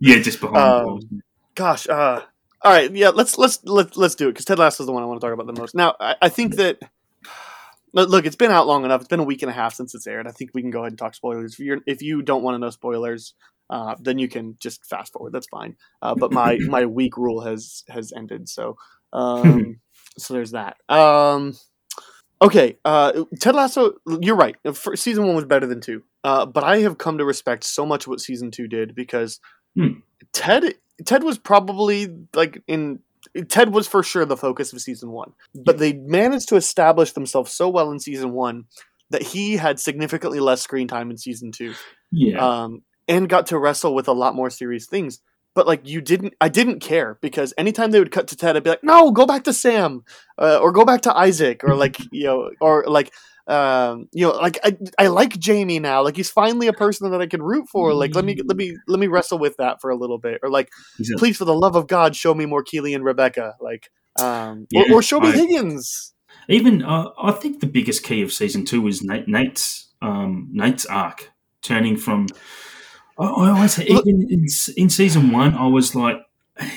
yeah, 0.00 0.18
just 0.18 0.40
behind. 0.40 0.56
Um, 0.56 1.22
gosh, 1.54 1.88
uh, 1.88 2.22
all 2.64 2.72
right, 2.72 2.94
yeah, 2.94 3.08
let's 3.08 3.38
let's 3.38 3.62
let's 3.64 3.96
let's 3.96 4.14
do 4.14 4.28
it 4.28 4.32
because 4.32 4.44
Ted 4.44 4.58
Lasso 4.58 4.82
is 4.82 4.86
the 4.86 4.92
one 4.92 5.02
I 5.02 5.06
want 5.06 5.20
to 5.20 5.26
talk 5.26 5.34
about 5.34 5.52
the 5.52 5.60
most. 5.60 5.74
Now, 5.74 5.96
I, 5.98 6.16
I 6.22 6.28
think 6.28 6.56
that 6.56 6.78
look, 7.92 8.26
it's 8.26 8.36
been 8.36 8.50
out 8.50 8.66
long 8.66 8.84
enough. 8.84 9.00
It's 9.00 9.08
been 9.08 9.20
a 9.20 9.24
week 9.24 9.42
and 9.42 9.50
a 9.50 9.54
half 9.54 9.74
since 9.74 9.94
it's 9.94 10.06
aired. 10.06 10.26
I 10.26 10.30
think 10.30 10.50
we 10.54 10.62
can 10.62 10.70
go 10.70 10.80
ahead 10.80 10.92
and 10.92 10.98
talk 10.98 11.14
spoilers. 11.14 11.54
If 11.54 11.58
you 11.58 11.74
are 11.74 11.78
if 11.86 12.02
you 12.02 12.22
don't 12.22 12.42
want 12.42 12.54
to 12.54 12.58
know 12.58 12.70
spoilers, 12.70 13.34
uh, 13.70 13.96
then 14.00 14.18
you 14.18 14.28
can 14.28 14.56
just 14.60 14.84
fast 14.86 15.12
forward. 15.12 15.32
That's 15.32 15.48
fine. 15.48 15.76
Uh, 16.00 16.14
but 16.14 16.32
my 16.32 16.58
my 16.66 16.86
week 16.86 17.16
rule 17.16 17.40
has 17.40 17.84
has 17.88 18.12
ended, 18.12 18.48
so 18.48 18.76
um, 19.12 19.80
so 20.18 20.34
there's 20.34 20.52
that. 20.52 20.76
Um, 20.88 21.54
okay, 22.40 22.78
uh, 22.84 23.24
Ted 23.40 23.54
Lasso. 23.54 23.94
You're 24.20 24.36
right. 24.36 24.56
For, 24.74 24.94
season 24.96 25.26
one 25.26 25.36
was 25.36 25.46
better 25.46 25.66
than 25.66 25.80
two, 25.80 26.04
uh, 26.22 26.46
but 26.46 26.64
I 26.64 26.78
have 26.78 26.98
come 26.98 27.18
to 27.18 27.24
respect 27.24 27.64
so 27.64 27.84
much 27.84 28.06
what 28.06 28.20
season 28.20 28.50
two 28.50 28.68
did 28.68 28.94
because 28.94 29.40
Hmm. 29.76 30.00
Ted 30.32 30.74
Ted 31.04 31.24
was 31.24 31.38
probably 31.38 32.08
like 32.34 32.62
in 32.66 33.00
Ted 33.48 33.72
was 33.72 33.86
for 33.88 34.02
sure 34.02 34.24
the 34.24 34.36
focus 34.36 34.72
of 34.72 34.80
season 34.80 35.10
one, 35.10 35.32
but 35.54 35.78
they 35.78 35.92
managed 35.92 36.48
to 36.50 36.56
establish 36.56 37.12
themselves 37.12 37.52
so 37.52 37.68
well 37.68 37.90
in 37.90 37.98
season 38.00 38.32
one 38.32 38.64
that 39.10 39.22
he 39.22 39.56
had 39.56 39.78
significantly 39.78 40.40
less 40.40 40.62
screen 40.62 40.88
time 40.88 41.10
in 41.10 41.16
season 41.18 41.52
two, 41.52 41.74
Yeah. 42.10 42.38
um, 42.64 42.82
and 43.08 43.28
got 43.28 43.46
to 43.48 43.58
wrestle 43.58 43.94
with 43.94 44.08
a 44.08 44.12
lot 44.12 44.34
more 44.34 44.50
serious 44.50 44.86
things. 44.86 45.20
But 45.54 45.66
like 45.66 45.86
you 45.86 46.00
didn't, 46.00 46.32
I 46.40 46.48
didn't 46.48 46.80
care 46.80 47.18
because 47.20 47.52
anytime 47.58 47.90
they 47.90 47.98
would 47.98 48.10
cut 48.10 48.28
to 48.28 48.36
Ted, 48.36 48.56
I'd 48.56 48.64
be 48.64 48.70
like, 48.70 48.82
"No, 48.82 49.10
go 49.10 49.26
back 49.26 49.44
to 49.44 49.52
Sam, 49.52 50.02
uh, 50.38 50.58
or 50.62 50.72
go 50.72 50.84
back 50.86 51.02
to 51.02 51.14
Isaac, 51.16 51.62
or 51.62 51.74
like 51.74 51.98
you 52.12 52.24
know, 52.24 52.50
or 52.60 52.84
like." 52.86 53.12
Um, 53.46 54.08
you 54.12 54.26
know, 54.26 54.32
like 54.32 54.58
I, 54.62 54.76
I 54.98 55.08
like 55.08 55.38
Jamie 55.38 55.78
now. 55.80 56.02
Like 56.02 56.16
he's 56.16 56.30
finally 56.30 56.68
a 56.68 56.72
person 56.72 57.10
that 57.10 57.20
I 57.20 57.26
can 57.26 57.42
root 57.42 57.68
for. 57.70 57.92
Like 57.92 58.14
let 58.14 58.24
me, 58.24 58.38
let 58.44 58.56
me, 58.56 58.76
let 58.86 59.00
me 59.00 59.08
wrestle 59.08 59.38
with 59.38 59.56
that 59.56 59.80
for 59.80 59.90
a 59.90 59.96
little 59.96 60.18
bit. 60.18 60.40
Or 60.42 60.48
like, 60.50 60.70
please 61.18 61.36
for 61.36 61.44
the 61.44 61.54
love 61.54 61.74
of 61.76 61.86
god 61.86 62.14
show 62.14 62.34
me 62.34 62.46
more 62.46 62.62
Keeley 62.62 62.94
and 62.94 63.04
Rebecca 63.04 63.54
like 63.60 63.90
um 64.20 64.66
Yeah, 64.70 64.84
or, 64.90 64.98
or 64.98 65.02
show 65.02 65.20
me 65.20 65.28
I- 65.28 65.32
Higgins 65.32 66.14
Even 66.48 66.82
uh, 66.82 67.10
I 67.20 67.32
think 67.32 67.60
the 67.60 67.66
biggest 67.66 68.02
key 68.04 68.22
of 68.22 68.32
season 68.32 68.64
two 68.64 68.86
is 68.86 69.02
Nate, 69.02 69.28
Nate's 69.28 69.92
um, 70.00 70.48
Nate's 70.52 70.86
arc 70.86 71.30
turning 71.62 71.96
from. 71.96 72.26
I, 73.18 73.24
I 73.24 73.50
always 73.50 73.78
Look- 73.78 74.06
even 74.06 74.26
in, 74.30 74.46
in 74.76 74.90
season 74.90 75.30
one, 75.32 75.54
I 75.54 75.66
was 75.66 75.94
like, 75.94 76.16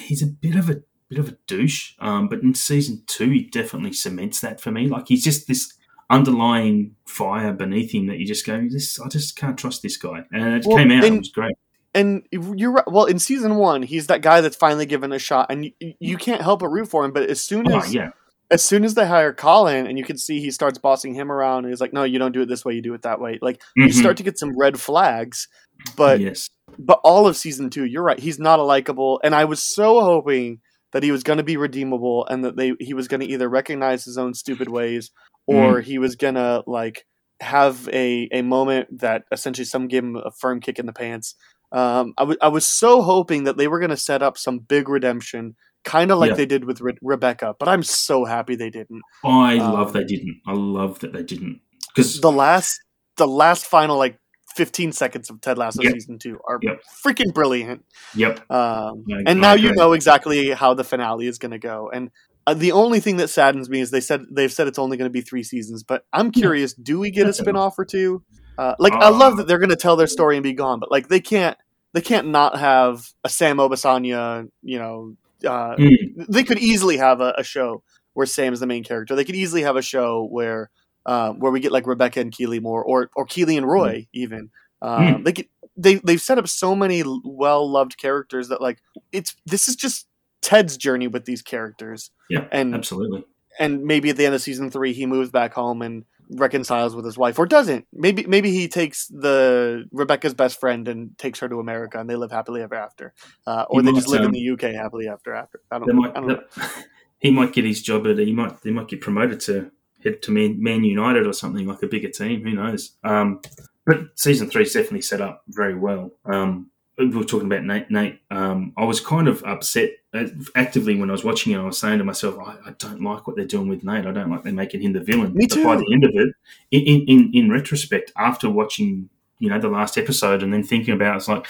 he's 0.06 0.22
a 0.24 0.28
bit 0.28 0.56
of 0.56 0.70
a 0.70 0.82
bit 1.10 1.20
of 1.20 1.30
a 1.30 1.38
douche. 1.48 1.94
Um, 2.00 2.28
but 2.28 2.42
in 2.42 2.54
season 2.54 3.04
two, 3.08 3.30
he 3.30 3.44
definitely 3.44 3.94
cements 3.94 4.42
that 4.42 4.60
for 4.62 4.72
me. 4.72 4.88
Like 4.88 5.08
he's 5.08 5.24
just 5.24 5.48
this 5.48 5.74
underlying 6.10 6.96
fire 7.06 7.54
beneath 7.54 7.92
him 7.94 8.08
that 8.08 8.18
you 8.20 8.26
just 8.26 8.46
go, 8.46 8.68
this 8.70 9.00
I 9.00 9.08
just 9.08 9.36
can't 9.36 9.58
trust 9.58 9.82
this 9.82 9.98
guy. 9.98 10.24
And 10.32 10.56
it 10.56 10.66
Well, 10.66 10.78
came 10.78 10.92
out. 10.92 11.04
and- 11.04 11.16
it 11.16 11.20
was 11.20 11.30
great. 11.30 11.56
and 11.94 12.24
you're 12.32 12.72
right 12.74 12.92
well 12.92 13.06
in 13.06 13.18
season 13.20 13.56
one 13.56 13.82
he's 13.82 14.08
that 14.08 14.22
guy 14.22 14.42
that's 14.42 14.58
finally 14.58 14.86
given 14.86 15.14
a 15.14 15.18
shot 15.20 15.48
and 15.50 15.64
you, 15.66 15.94
you 16.00 16.18
can't 16.18 16.42
help 16.42 16.60
but 16.60 16.68
root 16.68 16.90
for 16.90 17.06
him 17.06 17.12
but 17.14 17.30
as 17.30 17.40
soon 17.40 17.72
Oh, 17.72 17.78
as 17.78 17.94
yeah. 17.94 18.10
as 18.52 18.62
soon 18.62 18.84
as 18.84 18.96
they 18.96 19.08
hire 19.08 19.32
Colin 19.32 19.88
and 19.88 19.98
you 19.98 20.04
can 20.04 20.18
see 20.18 20.42
he 20.42 20.52
starts 20.52 20.78
bossing 20.78 21.14
him 21.14 21.32
around 21.32 21.64
and 21.64 21.72
he's 21.72 21.80
like 21.80 21.94
no 21.94 22.04
you 22.04 22.20
don't 22.20 22.34
do 22.34 22.42
it 22.42 22.50
this 22.50 22.66
way 22.66 22.74
you 22.74 22.82
do 22.82 22.94
it 22.96 23.04
that 23.04 23.22
way 23.22 23.40
like 23.42 23.62
you 23.78 23.86
Mhm. 23.86 23.94
start 23.94 24.18
to 24.18 24.24
get 24.24 24.38
some 24.38 24.58
red 24.58 24.78
flags 24.78 25.48
but 25.96 26.20
yes. 26.20 26.50
but 26.78 27.00
all 27.06 27.28
of 27.28 27.38
season 27.38 27.70
two, 27.70 27.86
you're 27.86 28.04
right. 28.04 28.20
He's 28.20 28.40
not 28.40 28.60
a 28.60 28.64
likable, 28.64 29.20
and 29.24 29.34
I 29.36 29.46
was 29.46 29.62
so 29.62 30.02
hoping 30.02 30.60
that 30.94 31.04
he 31.04 31.12
was 31.12 31.22
going 31.24 31.38
to 31.38 31.44
be 31.44 31.58
redeemable, 31.58 32.26
and 32.28 32.44
that 32.46 32.56
they 32.56 32.74
he 32.80 32.94
was 32.94 33.08
going 33.10 33.20
to 33.20 33.28
either 33.28 33.48
recognize 33.50 34.04
his 34.06 34.18
own 34.18 34.34
stupid 34.34 34.70
ways, 34.70 35.12
or 35.48 35.82
he 35.82 35.98
was 35.98 36.16
to 36.36 36.64
like 36.68 37.06
have 37.42 37.88
a 37.90 38.28
a 38.32 38.42
moment 38.42 39.00
that 39.00 39.24
essentially 39.32 39.66
some 39.66 39.88
gave 39.88 40.04
him 40.04 40.16
a 40.16 40.32
firm 40.32 40.60
kick 40.60 40.80
in 40.80 40.86
the 40.86 40.94
pants. 40.94 41.36
Um, 41.72 42.14
I 42.18 42.24
was 42.24 42.38
I 42.42 42.48
was 42.48 42.66
so 42.66 43.02
hoping 43.02 43.44
that 43.44 43.58
they 43.58 43.68
were 43.68 43.80
to 43.90 43.98
set 43.98 44.22
up 44.22 44.38
some 44.38 44.60
big 44.60 44.88
redemption, 44.88 45.56
kind 45.84 46.12
of 46.12 46.20
like 46.20 46.30
Yeah. 46.32 46.36
they 46.36 46.46
did 46.46 46.66
with 46.66 46.80
Re- 46.82 46.98
Rebecca. 47.02 47.56
But 47.60 47.68
I'm 47.68 47.84
so 47.84 48.24
happy 48.26 48.56
they 48.56 48.70
didn't. 48.70 49.02
I 49.24 49.56
Um, 49.58 49.74
love 49.74 49.94
they 49.94 50.04
didn't. 50.04 50.42
I 50.48 50.54
love 50.54 51.00
that 51.00 51.12
they 51.14 51.24
didn't. 51.24 51.60
Because 51.94 52.22
The 52.22 52.32
last 52.32 52.80
the 53.18 53.28
last 53.28 53.66
final 53.66 53.98
like 53.98 54.18
15 54.56 54.94
seconds 54.94 55.30
of 55.30 55.42
Ted 55.42 55.58
Lasso 55.58 55.82
Yep. 55.84 55.92
season 55.94 56.18
two 56.20 56.40
are 56.48 56.60
Yep. 56.62 56.82
freaking 57.06 57.34
brilliant. 57.34 57.84
yep, 58.16 58.40
Um, 58.50 59.04
and 59.26 59.42
now 59.42 59.54
you 59.54 59.74
know 59.74 59.92
exactly 59.94 60.52
how 60.52 60.74
the 60.74 60.84
finale 60.86 61.28
is 61.28 61.38
going 61.38 61.52
to 61.52 61.60
go. 61.60 61.90
And 61.94 62.10
uh, 62.48 62.54
the 62.54 62.72
only 62.72 63.00
thing 63.00 63.18
that 63.18 63.30
saddens 63.30 63.70
me 63.70 63.80
is 63.82 63.92
they 63.92 64.02
said 64.02 64.22
they've 64.32 64.52
said 64.54 64.68
it's 64.68 64.80
only 64.80 64.98
going 64.98 65.08
to 65.10 65.14
be 65.14 65.22
three 65.22 65.44
seasons. 65.44 65.84
But 65.84 66.06
I'm 66.14 66.32
curious: 66.32 66.74
do 66.74 67.00
we 67.00 67.12
get 67.12 67.24
a 67.24 67.26
That's 67.26 67.40
enough. 67.40 67.46
spin 67.46 67.56
off 67.56 67.80
or 67.80 67.86
two? 67.86 68.24
Uh, 68.58 68.76
like 68.80 68.94
I 68.94 69.10
love 69.10 69.34
Uh, 69.34 69.36
that 69.38 69.48
they're 69.48 69.60
going 69.60 69.70
to 69.70 69.76
tell 69.76 69.96
their 69.96 70.08
story 70.08 70.38
and 70.38 70.44
be 70.44 70.54
gone, 70.54 70.80
but 70.80 70.92
like 70.92 71.08
they 71.10 71.20
can't 71.20 71.58
they 71.94 72.02
can't 72.02 72.28
not 72.28 72.58
have 72.58 73.08
a 73.24 73.30
Sam 73.30 73.58
Obisanya. 73.58 74.48
You 74.62 74.80
know, 74.80 75.16
uh, 75.46 75.76
Mm. 75.76 76.26
they 76.30 76.44
could 76.44 76.60
easily 76.60 76.98
have 76.98 77.22
a, 77.22 77.34
a 77.38 77.44
show 77.44 77.84
where 78.14 78.26
Sam 78.26 78.54
is 78.54 78.60
the 78.62 78.68
main 78.68 78.84
character. 78.84 79.16
They 79.16 79.26
could 79.26 79.36
easily 79.36 79.64
have 79.64 79.76
a 79.76 79.82
show 79.82 80.26
where 80.30 80.70
uh, 81.06 81.32
where 81.34 81.52
we 81.52 81.60
get 81.60 81.72
like 81.72 81.86
Rebecca 81.88 82.20
and 82.20 82.32
Keeley 82.32 82.60
more, 82.60 82.84
or 82.84 83.10
or 83.16 83.26
Keeley 83.26 83.58
and 83.58 83.68
Roy 83.68 84.08
even. 84.14 84.50
Um, 84.82 85.06
Mm. 85.06 85.24
They 85.26 85.34
could, 85.34 85.48
they 85.78 85.96
they've 85.96 86.22
set 86.22 86.38
up 86.38 86.48
so 86.48 86.76
many 86.76 87.04
well 87.26 87.70
loved 87.70 87.98
characters 87.98 88.48
that 88.50 88.62
like 88.62 88.80
it's 89.12 89.36
this 89.46 89.68
is 89.68 89.76
just 89.76 90.08
Ted's 90.46 90.78
journey 90.78 91.08
with 91.08 91.26
these 91.26 91.42
characters, 91.42 92.12
Yeah, 92.30 92.46
and 92.52 92.76
absolutely. 92.76 93.26
and 93.60 93.84
maybe 93.84 94.10
at 94.10 94.18
the 94.18 94.26
end 94.26 94.36
of 94.36 94.42
season 94.42 94.70
three 94.70 94.94
he 94.94 95.06
moves 95.06 95.32
back 95.32 95.54
home 95.54 95.82
and 95.82 96.06
reconciles 96.30 96.96
with 96.96 97.06
his 97.06 97.18
wife 97.20 97.38
or 97.38 97.46
doesn't 97.46 97.86
maybe 97.94 98.26
maybe 98.26 98.50
he 98.50 98.68
takes 98.68 99.06
the 99.10 99.86
rebecca's 99.92 100.34
best 100.34 100.60
friend 100.60 100.88
and 100.88 101.16
takes 101.20 101.40
her 101.40 101.48
to 101.48 101.60
america 101.60 102.00
and 102.00 102.10
they 102.10 102.16
live 102.16 102.32
happily 102.32 102.64
ever 102.64 102.74
after 102.74 103.14
uh, 103.46 103.66
or 103.70 103.80
He 103.80 103.86
they 103.86 103.92
might, 103.92 104.00
just 104.00 104.08
live 104.08 104.22
in 104.22 104.26
um, 104.26 104.32
the 104.32 104.50
uk 104.50 104.62
happily 104.62 105.08
after 105.08 105.36
after 105.36 105.62
i 105.70 105.78
don't, 105.78 105.94
might, 105.94 106.18
I 106.18 106.22
don't 106.22 106.28
know 106.30 106.42
he 107.20 107.30
might 107.30 107.54
get 107.54 107.64
his 107.64 107.80
job 107.84 108.08
at 108.08 108.18
he 108.18 108.34
might 108.34 108.60
they 108.64 108.72
might 108.72 108.88
get 108.88 109.02
promoted 109.02 109.40
to 109.42 109.70
head 110.06 110.22
to 110.22 110.32
Man, 110.32 110.62
Man 110.62 110.84
United 110.84 111.28
or 111.28 111.34
something 111.34 111.66
like 111.66 111.84
a 111.84 111.88
bigger 111.88 112.10
team. 112.10 112.44
Who 112.44 112.52
knows? 112.54 112.96
Um, 113.04 113.42
but 113.86 114.00
season 114.16 114.50
three 114.50 114.64
is 114.64 114.74
definitely 114.74 115.02
set 115.02 115.20
up 115.20 115.44
very 115.50 115.76
well. 115.76 116.12
Um, 116.24 116.70
we 116.98 117.08
were 117.08 117.24
talking 117.24 117.48
about 117.48 117.64
Nate. 117.64 117.92
Nate, 117.92 118.22
um, 118.32 118.74
I 118.78 118.86
was 118.86 119.00
kind 119.00 119.28
of 119.28 119.44
upset 119.44 119.92
uh, 120.14 120.28
actively 120.56 120.96
when 120.96 121.10
I 121.10 121.12
was 121.12 121.24
watching 121.24 121.54
it. 121.54 121.58
I 121.58 121.64
was 121.64 121.78
saying 121.78 121.98
to 121.98 122.06
myself, 122.06 122.38
I, 122.40 122.58
I 122.66 122.72
don't 122.78 123.02
like 123.02 123.28
what 123.28 123.36
they're 123.36 123.46
doing 123.46 123.68
with 123.68 123.84
Nate. 123.84 124.06
I 124.06 124.12
don't 124.12 124.30
like 124.30 124.44
they're 124.44 124.54
making 124.54 124.82
him 124.82 124.94
the 124.94 125.02
villain. 125.02 125.34
Me 125.34 125.46
But 125.48 125.64
by 125.64 125.76
the 125.76 125.92
end 125.92 126.06
of 126.06 126.12
it, 126.14 126.30
in, 126.72 126.82
in, 126.82 127.06
in, 127.08 127.32
in 127.34 127.52
retrospect, 127.52 128.12
after 128.18 128.50
watching 128.50 129.10
you 129.40 129.50
know 129.50 129.60
the 129.60 129.68
last 129.68 129.98
episode 129.98 130.42
and 130.42 130.54
then 130.54 130.64
thinking 130.64 130.94
about, 130.94 131.16
it, 131.16 131.18
it's 131.18 131.28
like 131.28 131.46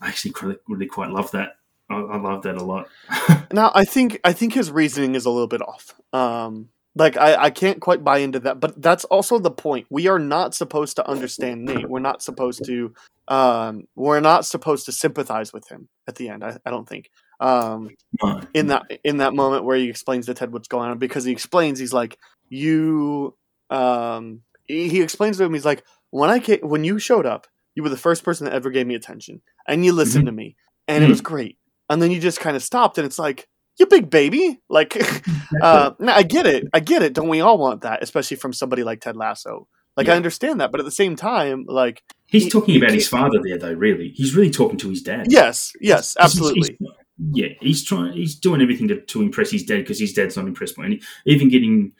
I 0.00 0.08
actually 0.08 0.34
really, 0.40 0.56
really 0.68 0.86
quite 0.86 1.10
love 1.10 1.30
that. 1.32 1.56
I, 1.90 1.96
I 1.96 2.16
love 2.18 2.42
that 2.42 2.56
a 2.56 2.64
lot. 2.64 2.88
Now 3.52 3.70
I 3.74 3.84
think 3.84 4.20
I 4.24 4.32
think 4.32 4.54
his 4.54 4.72
reasoning 4.72 5.14
is 5.14 5.24
a 5.24 5.30
little 5.30 5.46
bit 5.46 5.62
off. 5.62 5.94
Um, 6.12 6.68
like 6.96 7.18
I, 7.18 7.36
I 7.36 7.50
can't 7.50 7.80
quite 7.80 8.02
buy 8.02 8.18
into 8.18 8.40
that, 8.40 8.58
but 8.58 8.80
that's 8.80 9.04
also 9.04 9.38
the 9.38 9.50
point. 9.50 9.86
We 9.90 10.08
are 10.08 10.18
not 10.18 10.54
supposed 10.54 10.96
to 10.96 11.06
understand 11.06 11.64
Nate. 11.64 11.88
We're 11.88 12.00
not 12.00 12.22
supposed 12.22 12.64
to. 12.64 12.94
Um, 13.28 13.84
we're 13.94 14.20
not 14.20 14.46
supposed 14.46 14.86
to 14.86 14.92
sympathize 14.92 15.52
with 15.52 15.68
him 15.68 15.88
at 16.08 16.14
the 16.14 16.30
end. 16.30 16.42
I, 16.42 16.58
I 16.64 16.70
don't 16.70 16.88
think. 16.88 17.10
Um, 17.38 17.90
in 18.54 18.68
that 18.68 18.84
in 19.04 19.18
that 19.18 19.34
moment 19.34 19.64
where 19.64 19.76
he 19.76 19.90
explains 19.90 20.24
to 20.26 20.34
Ted 20.34 20.52
what's 20.54 20.68
going 20.68 20.90
on 20.90 20.98
because 20.98 21.24
he 21.24 21.32
explains 21.32 21.78
he's 21.78 21.92
like 21.92 22.18
you 22.48 23.36
um 23.68 24.40
he 24.64 25.02
explains 25.02 25.36
to 25.36 25.44
him 25.44 25.52
he's 25.52 25.64
like 25.66 25.84
when 26.10 26.30
I 26.30 26.38
came, 26.38 26.60
when 26.60 26.82
you 26.82 26.98
showed 26.98 27.26
up 27.26 27.46
you 27.74 27.82
were 27.82 27.90
the 27.90 27.96
first 27.98 28.24
person 28.24 28.46
that 28.46 28.54
ever 28.54 28.70
gave 28.70 28.86
me 28.86 28.94
attention 28.94 29.42
and 29.68 29.84
you 29.84 29.92
listened 29.92 30.26
to 30.26 30.32
me 30.32 30.56
and 30.88 31.04
it 31.04 31.10
was 31.10 31.20
great 31.20 31.58
and 31.90 32.00
then 32.00 32.10
you 32.10 32.20
just 32.20 32.40
kind 32.40 32.56
of 32.56 32.62
stopped 32.62 32.96
and 32.96 33.06
it's 33.06 33.18
like 33.18 33.48
you 33.78 33.86
big 33.86 34.10
baby 34.10 34.60
like 34.68 34.96
uh 35.62 35.92
no, 35.98 36.12
I 36.12 36.22
get 36.22 36.46
it 36.46 36.64
I 36.72 36.80
get 36.80 37.02
it 37.02 37.12
don't 37.12 37.28
we 37.28 37.40
all 37.40 37.58
want 37.58 37.82
that 37.82 38.02
especially 38.02 38.36
from 38.36 38.52
somebody 38.52 38.82
like 38.84 39.00
Ted 39.00 39.16
Lasso 39.16 39.68
like 39.96 40.08
I 40.08 40.14
understand 40.16 40.60
that 40.60 40.70
but 40.72 40.80
at 40.80 40.84
the 40.84 40.90
same 40.92 41.16
time 41.16 41.64
like 41.68 42.02
He's 42.26 42.44
he- 42.44 42.50
talking 42.50 42.74
he 42.74 42.80
about 42.80 42.90
his 42.92 43.06
father 43.08 43.38
there, 43.42 43.56
though. 43.56 43.72
Really, 43.72 44.08
he's 44.16 44.34
really 44.34 44.50
talking 44.50 44.78
to 44.78 44.88
his 44.90 45.00
dad. 45.02 45.26
yes 45.30 45.72
yes 45.80 46.14
He's- 46.14 46.14
he's- 46.14 46.16
absolutely 46.18 46.76
he's- 46.80 46.92
yeah, 47.32 47.48
he's 47.62 47.82
trying. 47.82 48.12
He's 48.12 48.34
doing 48.34 48.60
everything 48.60 48.88
to, 48.88 49.00
to 49.00 49.22
impress 49.22 49.50
his 49.50 49.62
dad 49.62 49.78
because 49.78 49.98
his 49.98 50.12
dad's 50.12 50.36
not 50.36 50.46
impressed 50.46 50.76
by 50.76 50.84
any. 50.84 51.00
Even 51.24 51.48
getting 51.48 51.92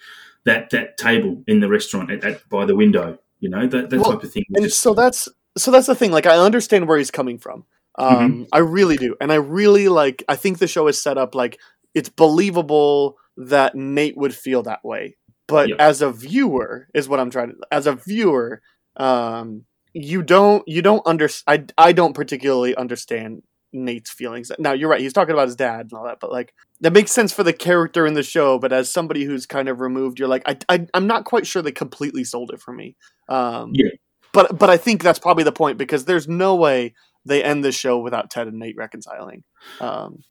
that 0.45 0.69
that 0.71 0.99
table 0.99 1.43
in 1.47 1.61
the 1.61 1.69
restaurant 1.69 2.11
at, 2.11 2.23
at 2.23 2.47
by 2.51 2.67
the 2.67 2.75
window, 2.77 3.19
you 3.41 3.49
know, 3.49 3.67
that, 3.67 3.89
that 3.89 3.99
Well, 4.01 4.13
type 4.13 4.25
of 4.25 4.33
thing. 4.33 4.45
and 4.55 4.65
Just- 4.65 4.81
so 4.81 4.93
that's 4.93 5.27
so 5.57 5.71
that's 5.71 5.87
the 5.87 5.95
thing 5.95 6.11
like 6.13 6.27
i 6.27 6.37
understand 6.37 6.87
where 6.87 6.99
he's 6.99 7.11
coming 7.11 7.39
from 7.39 7.65
um 7.99 8.47
i 8.53 8.59
really 8.59 8.97
do 8.97 9.17
and 9.21 9.33
i 9.33 9.37
really 9.37 9.89
like 9.89 10.23
i 10.29 10.37
think 10.37 10.59
the 10.59 10.67
show 10.69 10.87
is 10.89 11.01
set 11.01 11.17
up 11.19 11.35
like 11.35 11.59
it's 11.95 12.09
believable 12.09 13.17
that 13.37 13.75
nate 13.75 14.17
would 14.17 14.35
feel 14.35 14.63
that 14.63 14.85
way 14.85 15.17
but 15.49 15.69
Yeah. 15.69 15.77
as 15.79 16.03
a 16.03 16.11
viewer 16.11 16.89
is 16.95 17.09
what 17.09 17.21
i'm 17.21 17.31
trying 17.31 17.49
to 17.51 17.55
as 17.71 17.87
a 17.87 17.95
viewer 17.95 18.61
um 18.97 19.65
you 19.95 20.23
don't 20.23 20.63
you 20.67 20.83
don't 20.83 21.03
under 21.07 21.29
I, 21.47 21.65
I 21.79 21.93
don't 21.93 22.13
particularly 22.15 22.75
understand 22.77 23.43
nate's 23.73 24.11
feelings 24.11 24.51
now 24.59 24.73
you're 24.73 24.89
right 24.89 25.01
he's 25.01 25.13
talking 25.13 25.33
about 25.35 25.49
his 25.49 25.57
dad 25.57 25.81
and 25.81 25.93
all 25.93 26.05
that 26.05 26.19
but 26.21 26.33
like 26.33 26.55
that 26.81 26.93
makes 26.93 27.13
sense 27.13 27.33
for 27.33 27.43
the 27.43 27.53
character 27.53 28.07
in 28.07 28.15
the 28.15 28.23
show 28.23 28.59
but 28.59 28.73
as 28.73 28.91
somebody 28.91 29.25
who's 29.25 29.45
kind 29.47 29.69
of 29.69 29.81
removed 29.81 30.19
you're 30.19 30.29
like 30.29 30.43
i, 30.47 30.57
I 30.69 30.87
i'm 30.95 31.07
not 31.07 31.25
quite 31.25 31.47
sure 31.47 31.63
they 31.63 31.73
completely 31.73 32.25
sold 32.25 32.51
it 32.53 32.61
for 32.61 32.73
me 32.73 32.97
um 33.29 33.73
Yeah. 33.75 33.91
but 34.33 34.59
but 34.59 34.71
I 34.71 34.77
think 34.77 35.03
that's 35.03 35.19
probably 35.19 35.45
the 35.45 35.53
point 35.53 35.79
because 35.79 36.05
there's 36.05 36.29
no 36.29 36.55
way 36.57 36.95
they 37.27 37.43
end 37.43 37.65
the 37.65 37.73
show 37.73 37.99
without 37.99 38.31
Ted 38.31 38.47
and 38.49 38.59
Nate 38.59 38.77
reconciling. 38.77 39.45
Um, 39.81 40.23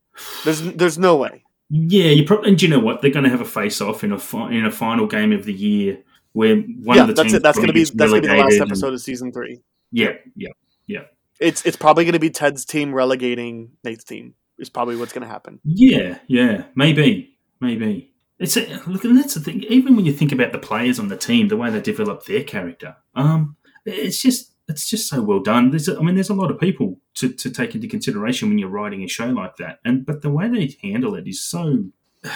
there's 0.44 0.62
there's 0.62 0.98
no 0.98 1.18
way. 1.18 1.44
yeah, 1.70 2.10
you 2.10 2.26
probably. 2.26 2.50
And 2.50 2.58
do 2.58 2.66
you 2.66 2.72
know 2.72 2.80
what? 2.80 3.02
They're 3.02 3.12
going 3.12 3.24
to 3.26 3.30
have 3.30 3.42
a 3.42 3.46
face 3.46 3.82
off 3.82 4.04
in 4.04 4.12
a 4.12 4.20
fi- 4.20 4.52
in 4.52 4.66
a 4.66 4.72
final 4.72 5.08
game 5.08 5.32
of 5.32 5.46
the 5.46 5.54
year 5.54 6.00
where 6.34 6.56
one 6.58 6.98
yeah, 6.98 7.04
of 7.04 7.08
the 7.08 7.14
that's 7.14 7.24
teams 7.24 7.34
it. 7.36 7.44
That's 7.44 7.58
gonna 7.60 7.74
be 7.74 7.84
that's 7.84 8.12
gonna 8.12 8.22
be 8.22 8.28
the 8.28 8.34
last 8.34 8.38
relegated 8.40 8.62
and- 8.62 8.72
episode 8.72 8.94
of 8.94 9.02
season 9.02 9.32
three. 9.32 9.62
Yeah, 9.92 10.14
yeah, 10.36 10.50
Yeah. 10.88 11.04
It's 11.40 11.66
it's 11.66 11.78
probably 11.78 12.06
gonna 12.06 12.20
be 12.20 12.30
Ted's 12.30 12.66
team 12.66 12.94
relegating 12.94 13.72
Nate's 13.84 14.04
team. 14.04 14.36
Is 14.58 14.70
probably 14.70 14.96
what's 14.96 15.12
gonna 15.14 15.28
happen. 15.28 15.60
yeah, 15.66 16.20
yeah. 16.28 16.64
Maybe, 16.76 17.38
maybe. 17.60 18.14
It's 18.40 18.58
a, 18.58 18.82
look, 18.88 19.04
and 19.06 19.18
that's 19.18 19.34
the 19.36 19.40
thing. 19.42 19.64
Even 19.64 19.96
when 19.96 20.06
you 20.06 20.12
think 20.14 20.32
about 20.34 20.52
the 20.54 20.58
players 20.60 20.98
on 21.00 21.08
the 21.10 21.16
team, 21.18 21.48
the 21.50 21.56
way 21.58 21.70
they 21.70 21.80
develop 21.82 22.26
their 22.26 22.44
character, 22.44 22.96
um, 23.16 23.56
it's 23.86 24.22
just 24.22 24.52
it's 24.68 24.90
just 24.90 25.08
so 25.08 25.22
well 25.22 25.40
done. 25.40 25.70
There's, 25.70 25.88
I 25.88 26.02
mean, 26.02 26.16
there's 26.16 26.30
a 26.30 26.36
lot 26.36 26.52
of 26.52 26.60
people 26.60 26.98
to, 27.16 27.30
to 27.30 27.52
take 27.52 27.76
into 27.76 27.88
consideration 27.88 28.50
when 28.50 28.58
you're 28.58 28.70
writing 28.70 29.04
a 29.04 29.08
show 29.08 29.28
like 29.28 29.58
that, 29.58 29.80
and 29.86 30.06
but 30.06 30.22
the 30.22 30.30
way 30.30 30.48
they 30.48 30.76
handle 30.88 31.16
it 31.16 31.28
is 31.28 31.42
so. 31.42 31.86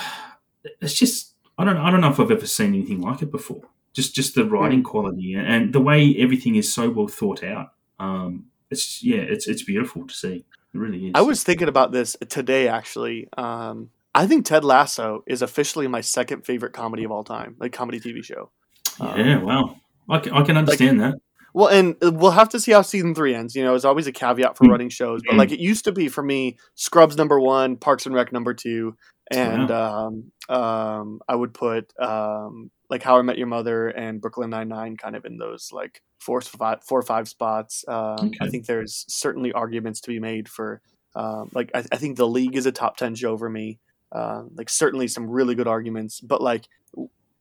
It's 0.82 0.94
just 0.94 1.36
I 1.58 1.64
don't 1.64 1.78
I 1.78 1.90
don't 1.90 2.02
know 2.02 2.12
if 2.12 2.20
I've 2.20 2.32
ever 2.32 2.46
seen 2.46 2.74
anything 2.76 3.00
like 3.00 3.22
it 3.22 3.32
before. 3.32 3.62
Just 3.94 4.14
just 4.14 4.36
the 4.36 4.44
writing 4.44 4.84
quality 4.84 5.34
and, 5.34 5.48
and 5.48 5.74
the 5.74 5.80
way 5.80 6.14
everything 6.20 6.56
is 6.56 6.74
so 6.74 6.90
well 6.90 7.08
thought 7.08 7.46
out. 7.46 7.72
Um, 7.98 8.48
it's 8.70 9.02
yeah, 9.02 9.22
it's 9.22 9.48
it's 9.48 9.64
beautiful 9.64 10.06
to 10.06 10.14
see. 10.14 10.36
It 10.74 10.78
really 10.78 11.08
is. 11.08 11.12
I 11.16 11.22
was 11.22 11.44
thinking 11.44 11.70
about 11.70 11.94
this 11.94 12.18
today 12.28 12.68
actually. 12.68 13.30
Um, 13.38 13.90
I 14.14 14.28
think 14.28 14.46
Ted 14.46 14.66
Lasso 14.66 15.24
is 15.28 15.42
officially 15.42 15.88
my 15.88 16.02
second 16.02 16.46
favorite 16.46 16.74
comedy 16.74 17.06
of 17.06 17.12
all 17.12 17.24
time, 17.24 17.56
like 17.58 17.72
comedy 17.72 18.00
TV 18.00 18.24
show. 18.24 18.52
yeah, 19.00 19.38
wow. 19.38 19.78
I 20.10 20.20
can, 20.20 20.34
I 20.34 20.44
can 20.44 20.58
understand 20.58 21.00
that. 21.00 21.16
Well, 21.54 21.68
and 21.68 21.96
uh, 22.04 22.12
we'll 22.12 22.32
have 22.32 22.50
to 22.50 22.60
see 22.60 22.72
how 22.72 22.82
season 22.82 23.16
three 23.16 23.34
ends. 23.36 23.56
You 23.56 23.64
know, 23.64 23.76
it's 23.76 23.86
always 23.86 24.08
a 24.08 24.12
caveat 24.12 24.58
for 24.58 24.66
Mm. 24.66 24.70
running 24.72 24.90
shows, 24.90 25.22
but 25.26 25.36
like 25.38 25.52
it 25.52 25.60
used 25.60 25.86
to 25.86 25.92
be 25.92 26.08
for 26.10 26.24
me, 26.24 26.58
Scrubs 26.76 27.18
number 27.18 27.40
one, 27.40 27.76
Parks 27.78 28.06
and 28.06 28.16
Rec 28.16 28.32
number 28.32 28.54
two, 28.54 28.96
and 29.32 29.70
um, 29.72 30.32
um, 30.50 31.22
I 31.28 31.36
would 31.36 31.54
put 31.54 31.92
um, 32.00 32.72
like 32.90 33.04
How 33.04 33.18
I 33.18 33.22
Met 33.22 33.38
Your 33.38 33.48
Mother 33.48 33.88
and 33.90 34.22
Brooklyn 34.22 34.50
Nine 34.50 34.70
Nine 34.70 34.98
kind 34.98 35.16
of 35.16 35.26
in 35.26 35.38
those 35.38 35.70
like 35.72 36.02
four, 36.20 36.42
five, 36.42 36.84
four 36.84 37.00
or 37.00 37.04
five 37.04 37.28
spots. 37.30 37.86
Um, 37.88 38.32
I 38.42 38.50
think 38.50 38.66
there's 38.66 39.06
certainly 39.08 39.52
arguments 39.52 40.02
to 40.02 40.10
be 40.10 40.20
made 40.20 40.50
for 40.50 40.82
um, 41.16 41.50
like 41.54 41.72
I, 41.74 41.84
I 41.92 41.98
think 41.98 42.18
the 42.18 42.28
league 42.28 42.56
is 42.56 42.66
a 42.66 42.72
top 42.72 42.98
ten 42.98 43.16
show 43.16 43.38
for 43.38 43.50
me. 43.50 43.80
Uh, 44.12 44.44
like 44.56 44.70
certainly 44.70 45.08
some 45.08 45.30
really 45.30 45.54
good 45.54 45.68
arguments, 45.68 46.20
but 46.20 46.42
like 46.42 46.66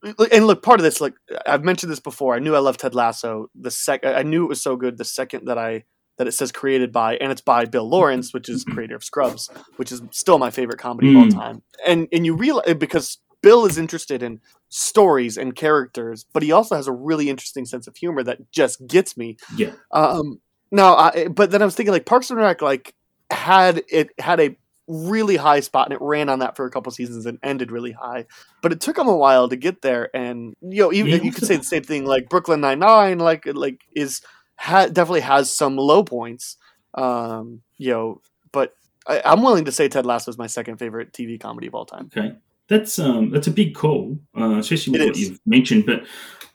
and 0.03 0.47
look, 0.47 0.63
part 0.63 0.81
of 0.81 0.85
this, 0.85 1.01
like 1.01 1.15
I've 1.47 1.65
mentioned 1.65 1.91
this 1.91 2.01
before, 2.01 2.35
I 2.35 2.39
knew 2.39 2.55
I 2.55 2.61
loved 2.61 2.81
Ted 2.81 2.95
Lasso. 2.95 3.51
The 3.55 3.71
sec, 3.71 4.05
I 4.05 4.23
knew 4.23 4.45
it 4.45 4.49
was 4.49 4.63
so 4.63 4.77
good 4.77 4.97
the 4.99 5.05
second 5.05 5.47
that 5.47 5.59
I 5.59 5.85
that 6.19 6.27
it 6.27 6.33
says 6.33 6.51
created 6.51 6.91
by, 6.93 7.17
and 7.17 7.31
it's 7.31 7.41
by 7.41 7.65
Bill 7.65 7.89
Lawrence, 7.89 8.35
which 8.35 8.49
is 8.49 8.65
creator 8.65 8.97
of 8.97 9.05
Scrubs, 9.05 9.49
which 9.77 9.93
is 9.93 10.03
still 10.11 10.39
my 10.39 10.51
favorite 10.51 10.79
comedy 10.81 11.11
of 11.11 11.17
all 11.17 11.27
Mm. 11.27 11.35
time. 11.35 11.63
And 11.87 12.09
and 12.13 12.27
you 12.27 12.35
realize 12.35 12.75
because 12.75 13.19
Bill 13.41 13.65
is 13.67 13.79
interested 13.79 14.23
in 14.23 14.41
stories 14.69 15.37
and 15.39 15.55
characters, 15.55 16.27
but 16.33 16.43
he 16.43 16.51
also 16.53 16.75
has 16.75 16.89
a 16.89 16.93
really 16.93 17.31
interesting 17.31 17.65
sense 17.65 17.87
of 17.87 17.97
humor 17.97 18.23
that 18.25 18.51
just 18.51 18.85
gets 18.87 19.17
me. 19.17 19.37
Yeah. 19.57 19.73
Um, 19.93 20.41
now, 20.71 20.97
I, 20.97 21.29
but 21.29 21.51
then 21.51 21.63
I 21.63 21.65
was 21.65 21.75
thinking 21.75 21.93
like 21.93 22.05
Parks 22.05 22.31
and 22.31 22.39
Rec, 22.39 22.61
like 22.63 22.95
had 23.31 23.83
it 23.89 24.11
had 24.19 24.41
a 24.41 24.57
really 24.89 25.37
high 25.37 25.61
spot 25.61 25.87
and 25.87 25.93
it 25.95 26.01
ran 26.01 26.29
on 26.29 26.39
that 26.41 26.57
for 26.57 26.65
a 26.65 26.71
couple 26.71 26.91
seasons 26.91 27.27
and 27.27 27.39
ended 27.43 27.71
really 27.71 27.93
high. 27.93 28.25
But 28.63 28.73
it 28.73 28.81
took 28.81 28.97
them 28.97 29.07
a 29.09 29.17
while 29.17 29.49
to 29.49 29.57
get 29.57 29.83
there, 29.83 30.11
and 30.17 30.55
you 30.63 30.83
know, 30.83 30.93
even 30.93 31.11
Yeah. 31.13 31.23
you 31.23 31.31
could 31.33 31.45
say 31.47 31.57
the 31.57 31.65
same 31.65 31.83
thing 31.85 32.05
like 32.07 32.29
Brooklyn 32.29 32.61
Nine 32.61 32.79
Nine, 32.81 33.19
like 33.19 33.45
like 33.47 33.83
is 33.95 34.23
ha- 34.57 34.87
definitely 34.87 35.21
has 35.21 35.55
some 35.55 35.77
low 35.77 36.03
points. 36.03 36.57
Um, 36.95 37.61
you 37.77 37.91
know, 37.93 38.21
but 38.51 38.75
I, 39.07 39.23
I'm 39.25 39.43
willing 39.43 39.67
to 39.67 39.73
say 39.73 39.89
Ted 39.89 40.07
Lasso 40.07 40.31
is 40.31 40.39
my 40.39 40.47
second 40.47 40.79
favorite 40.79 41.13
TV 41.13 41.39
comedy 41.39 41.67
of 41.67 41.75
all 41.75 41.85
time. 41.87 42.11
Okay, 42.17 42.33
that's 42.69 42.99
um 42.99 43.31
that's 43.31 43.47
a 43.47 43.53
big 43.53 43.75
call, 43.75 44.19
uh, 44.37 44.57
especially 44.59 44.93
with 44.93 45.01
It 45.03 45.07
what 45.07 45.17
is. 45.17 45.21
you've 45.21 45.41
mentioned. 45.47 45.87
But 45.87 46.05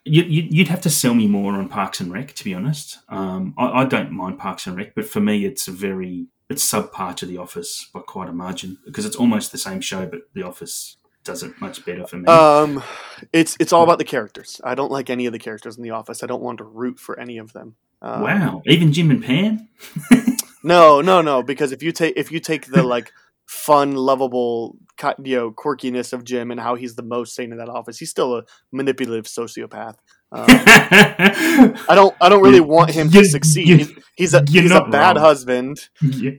you, 0.06 0.24
you, 0.24 0.48
you'd 0.50 0.68
have 0.68 0.82
to 0.82 0.90
sell 0.90 1.14
me 1.14 1.28
more 1.28 1.54
on 1.54 1.70
Parks 1.70 2.02
and 2.02 2.12
Rec, 2.12 2.34
to 2.34 2.44
be 2.44 2.54
honest. 2.54 3.00
Um, 3.08 3.54
I, 3.58 3.68
I 3.84 3.86
don't 3.86 4.12
mind 4.12 4.38
Parks 4.38 4.68
and 4.68 4.76
Rec, 4.76 4.96
but 4.96 5.06
for 5.06 5.22
me, 5.22 5.46
it's 5.46 5.70
a 5.70 5.72
very 5.72 6.26
it's 6.54 6.70
subpar 6.70 7.16
to 7.18 7.26
The 7.26 7.38
Office 7.38 7.90
by 7.94 8.00
quite 8.02 8.30
a 8.30 8.34
margin 8.34 8.78
because 8.86 9.06
it's 9.06 9.16
almost 9.16 9.52
the 9.52 9.58
same 9.58 9.82
show, 9.82 10.06
but 10.06 10.22
The 10.34 10.44
Office 10.44 10.98
does 11.24 11.44
it 11.44 11.60
much 11.60 11.86
better 11.86 12.06
for 12.08 12.18
me. 12.18 12.28
Um, 12.28 12.84
it's 13.32 13.58
it's 13.60 13.74
all 13.74 13.84
about 13.84 13.98
the 13.98 14.06
characters. 14.06 14.62
I 14.64 14.76
don't 14.76 14.92
like 14.92 15.10
any 15.10 15.26
of 15.26 15.34
the 15.34 15.40
characters 15.40 15.78
in 15.78 15.84
The 15.84 15.92
Office. 15.92 16.24
I 16.24 16.28
don't 16.28 16.42
want 16.42 16.60
to 16.60 16.64
root 16.64 17.00
for 17.00 17.20
any 17.20 17.38
of 17.38 17.54
them. 17.54 17.76
Um, 18.02 18.22
wow, 18.22 18.62
even 18.66 18.94
Jim 18.94 19.12
and 19.12 19.24
Pam. 19.24 19.70
No, 20.64 21.02
no, 21.02 21.22
no. 21.22 21.44
Because 21.44 21.72
if 21.72 21.84
you 21.84 21.92
take 21.92 22.16
if 22.16 22.32
you 22.32 22.40
take 22.40 22.68
the 22.68 22.84
like 22.84 23.12
fun, 23.46 23.96
lovable, 23.96 24.78
you 25.24 25.36
know, 25.36 25.52
quirkiness 25.52 26.14
of 26.14 26.24
Jim 26.24 26.50
and 26.50 26.60
how 26.60 26.76
he's 26.76 26.96
the 26.96 27.04
most 27.04 27.36
sane 27.36 27.52
in 27.52 27.58
that 27.58 27.70
office, 27.70 28.00
he's 28.00 28.10
still 28.10 28.38
a 28.38 28.44
manipulative 28.72 29.26
sociopath. 29.26 29.96
Um, 30.34 30.46
I 30.48 31.92
don't. 31.96 32.16
I 32.20 32.30
don't 32.30 32.42
really 32.44 32.60
want 32.60 32.90
him 32.92 33.10
to 33.12 33.24
succeed. 33.26 33.68
He's, 33.68 33.92
he's 34.16 34.34
a 34.34 34.44
he's 34.48 34.72
a 34.72 34.82
bad 34.86 35.16
wrong. 35.16 35.24
husband. 35.26 35.80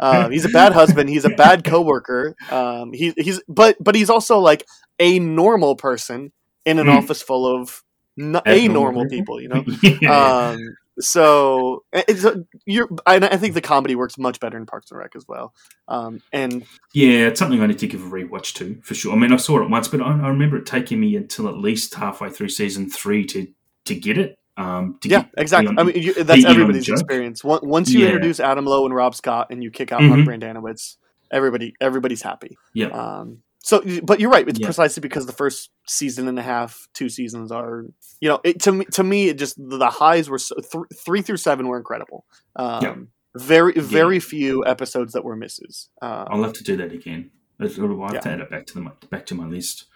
Uh, 0.00 0.28
he's 0.28 0.44
a 0.44 0.48
bad 0.48 0.72
husband. 0.72 1.08
He's 1.08 1.24
a 1.24 1.30
bad 1.30 1.64
coworker. 1.64 2.34
Um, 2.50 2.92
he, 2.92 3.12
he's 3.16 3.40
but 3.48 3.76
but 3.82 3.94
he's 3.94 4.10
also 4.10 4.38
like 4.40 4.66
a 4.98 5.18
normal 5.18 5.76
person 5.76 6.32
in 6.64 6.78
an 6.78 6.86
Hmm. 6.86 6.92
office 6.98 7.22
full 7.22 7.46
of 7.46 7.82
n- 8.18 8.40
a 8.46 8.68
normal 8.68 9.06
people? 9.08 9.38
people. 9.38 9.40
You 9.40 9.48
know. 9.48 9.64
yeah. 10.02 10.48
Um, 10.50 10.76
so 11.00 11.84
it's 11.92 12.24
a, 12.24 12.44
you're. 12.66 12.88
I, 13.06 13.16
I 13.16 13.36
think 13.36 13.54
the 13.54 13.60
comedy 13.60 13.94
works 13.96 14.16
much 14.18 14.38
better 14.40 14.56
in 14.56 14.66
Parks 14.66 14.90
and 14.90 14.98
Rec 14.98 15.16
as 15.16 15.26
well. 15.28 15.52
Um, 15.88 16.20
and 16.32 16.64
Yeah, 16.92 17.26
it's 17.28 17.38
something 17.40 17.60
I 17.60 17.66
need 17.66 17.78
to 17.80 17.86
give 17.88 18.02
a 18.04 18.08
rewatch 18.08 18.54
to 18.54 18.80
for 18.82 18.94
sure. 18.94 19.12
I 19.12 19.16
mean, 19.16 19.32
I 19.32 19.36
saw 19.36 19.60
it 19.62 19.68
once, 19.70 19.88
but 19.88 20.00
I, 20.00 20.06
I 20.10 20.28
remember 20.28 20.56
it 20.56 20.66
taking 20.66 21.00
me 21.00 21.16
until 21.16 21.48
at 21.48 21.56
least 21.58 21.94
halfway 21.94 22.30
through 22.30 22.48
season 22.50 22.88
three 22.90 23.24
to 23.26 23.48
to 23.86 23.94
get 23.94 24.18
it. 24.18 24.36
Um, 24.56 24.98
to 25.02 25.08
yeah, 25.08 25.22
get 25.22 25.30
exactly. 25.38 25.74
the- 25.74 25.80
I 25.80 25.84
mean, 25.84 25.96
you, 26.00 26.14
that's 26.14 26.40
in 26.40 26.46
on 26.46 26.54
the 26.54 26.60
everybody's 26.62 26.88
experience. 26.88 27.42
Once 27.42 27.90
you 27.90 28.00
Yeah. 28.00 28.06
introduce 28.06 28.38
Adam 28.40 28.64
Lowe 28.66 28.84
and 28.86 28.94
Rob 28.94 29.14
Scott, 29.14 29.48
and 29.50 29.62
you 29.62 29.70
kick 29.70 29.90
out 29.90 30.00
Mhm. 30.00 30.08
Mark 30.10 30.20
Brendanawicz, 30.40 30.96
everybody 31.32 31.74
everybody's 31.80 32.22
happy. 32.22 32.56
yeah, 32.72 32.86
Um, 32.88 33.38
so, 33.58 33.82
but 34.04 34.20
you're 34.20 34.30
right. 34.30 34.48
It's 34.48 34.60
Yeah. 34.60 34.66
precisely 34.68 35.00
because 35.00 35.26
the 35.26 35.32
first 35.32 35.70
season 35.88 36.28
and 36.28 36.38
a 36.38 36.42
half, 36.42 36.86
two 36.94 37.08
seasons 37.08 37.50
are, 37.50 37.86
you 38.20 38.28
know, 38.28 38.40
it, 38.44 38.60
to 38.62 38.70
me, 38.72 38.84
to 38.92 39.02
me, 39.02 39.28
it 39.28 39.38
just 39.38 39.56
the 39.58 39.90
highs 39.90 40.30
were 40.30 40.38
so, 40.38 40.54
th- 40.56 40.84
three 41.04 41.22
through 41.22 41.38
seven 41.38 41.66
were 41.66 41.76
incredible. 41.76 42.24
Um, 42.56 42.82
Yeah. 42.82 42.94
Very, 43.36 43.72
very 43.72 44.20
few 44.20 44.64
episodes 44.64 45.12
that 45.14 45.24
were 45.24 45.34
misses. 45.34 45.88
Um, 46.00 46.28
I'll 46.30 46.42
have 46.44 46.52
to 46.52 46.62
do 46.62 46.76
that 46.76 46.92
again. 46.92 47.32
I'll 47.58 47.66
have 47.66 47.78
Yeah. 48.14 48.20
to 48.20 48.28
add 48.30 48.40
it 48.40 48.50
back 48.50 48.66
to 48.66 48.74
the 48.74 48.92
back 49.10 49.26
to 49.26 49.34
my 49.34 49.46
list. 49.46 49.86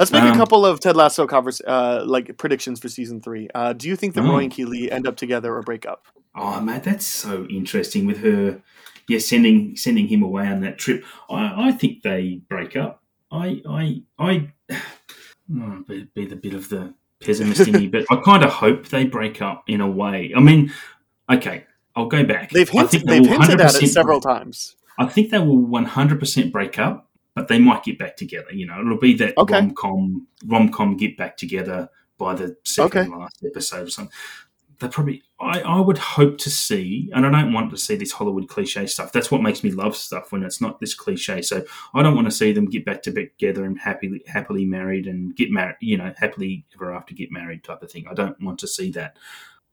Let's 0.00 0.10
make 0.10 0.22
a 0.22 0.30
um, 0.30 0.36
couple 0.36 0.66
of 0.66 0.80
Ted 0.80 0.96
Lasso 0.96 1.26
converse, 1.26 1.60
uh, 1.66 2.02
like 2.04 2.36
predictions 2.38 2.80
for 2.80 2.88
season 2.88 3.20
three. 3.20 3.48
Uh, 3.54 3.72
do 3.72 3.88
you 3.88 3.94
think 3.94 4.14
that 4.14 4.22
Oh. 4.22 4.30
Roy 4.30 4.42
and 4.44 4.50
Keeley 4.50 4.90
end 4.90 5.06
up 5.06 5.16
together 5.16 5.54
or 5.54 5.62
break 5.62 5.86
up? 5.86 6.06
Oh 6.34 6.60
man, 6.60 6.80
that's 6.82 7.06
so 7.06 7.46
interesting 7.50 8.06
with 8.06 8.18
her. 8.18 8.62
Yeah, 9.08 9.18
sending 9.18 9.76
sending 9.76 10.08
him 10.08 10.22
away 10.22 10.46
on 10.46 10.60
that 10.60 10.78
trip. 10.78 11.04
I, 11.28 11.68
I 11.68 11.72
think 11.72 12.02
they 12.02 12.40
break 12.48 12.76
up. 12.76 13.02
I 13.30 13.62
I 13.68 14.02
I 14.18 14.52
oh, 15.52 15.84
be, 15.88 16.08
be 16.14 16.26
the 16.26 16.36
bit 16.36 16.54
of 16.54 16.68
the 16.68 16.94
pessimist 17.20 17.68
in 17.68 17.74
me, 17.74 17.86
but 17.88 18.04
I 18.10 18.16
kind 18.16 18.44
of 18.44 18.50
hope 18.50 18.88
they 18.88 19.04
break 19.04 19.42
up 19.42 19.64
in 19.66 19.80
a 19.80 19.90
way. 19.90 20.32
I 20.34 20.40
mean, 20.40 20.72
okay, 21.30 21.66
I'll 21.94 22.06
go 22.06 22.24
back. 22.24 22.50
They've 22.50 22.68
I 22.70 22.72
hinted, 22.72 22.90
think 22.90 23.04
they 23.06 23.20
they've 23.20 23.30
hinted 23.30 23.60
at 23.60 23.82
it 23.82 23.88
several 23.88 24.20
times. 24.20 24.76
I 24.98 25.06
think 25.06 25.30
they 25.30 25.38
will 25.38 25.58
one 25.58 25.84
hundred 25.86 26.20
percent 26.20 26.52
break 26.52 26.78
up, 26.78 27.09
but 27.40 27.48
they 27.48 27.58
might 27.58 27.82
get 27.82 27.98
back 27.98 28.16
together. 28.16 28.52
You 28.52 28.66
know, 28.66 28.78
it'll 28.80 28.98
be 28.98 29.14
that 29.14 29.32
Okay. 29.38 29.54
rom 29.54 29.74
com 29.74 30.26
rom 30.46 30.68
com 30.70 30.96
get 30.96 31.16
back 31.16 31.38
together 31.38 31.88
by 32.18 32.34
the 32.34 32.54
second 32.64 33.00
Okay. 33.00 33.08
last 33.16 33.42
episode 33.44 33.86
or 33.86 33.90
something. 33.90 34.12
They 34.78 34.88
probably, 34.88 35.22
I, 35.40 35.60
I 35.60 35.80
would 35.80 35.96
hope 35.98 36.36
to 36.38 36.50
see, 36.50 37.10
and 37.14 37.26
I 37.26 37.30
don't 37.30 37.52
want 37.52 37.70
to 37.70 37.76
see 37.78 37.96
this 37.96 38.12
Hollywood 38.12 38.48
cliche 38.48 38.86
stuff. 38.86 39.10
That's 39.12 39.30
what 39.30 39.42
makes 39.42 39.64
me 39.64 39.70
love 39.70 39.96
stuff 39.96 40.32
when 40.32 40.42
it's 40.42 40.60
not 40.60 40.80
this 40.80 40.94
cliche. 40.94 41.40
So 41.42 41.64
I 41.94 42.02
don't 42.02 42.14
want 42.14 42.26
to 42.26 42.30
see 42.30 42.52
them 42.52 42.66
get 42.66 42.84
back 42.84 43.02
to 43.04 43.12
together 43.12 43.64
and 43.64 43.78
happily 43.78 44.22
happily 44.26 44.66
married 44.66 45.06
and 45.06 45.34
get 45.34 45.50
married, 45.50 45.76
you 45.80 45.96
know, 45.96 46.12
happily 46.18 46.66
ever 46.74 46.94
after 46.94 47.14
get 47.14 47.32
married 47.32 47.64
type 47.64 47.82
of 47.82 47.90
thing. 47.90 48.06
I 48.10 48.14
don't 48.14 48.38
want 48.42 48.58
to 48.60 48.66
see 48.66 48.90
that. 48.92 49.16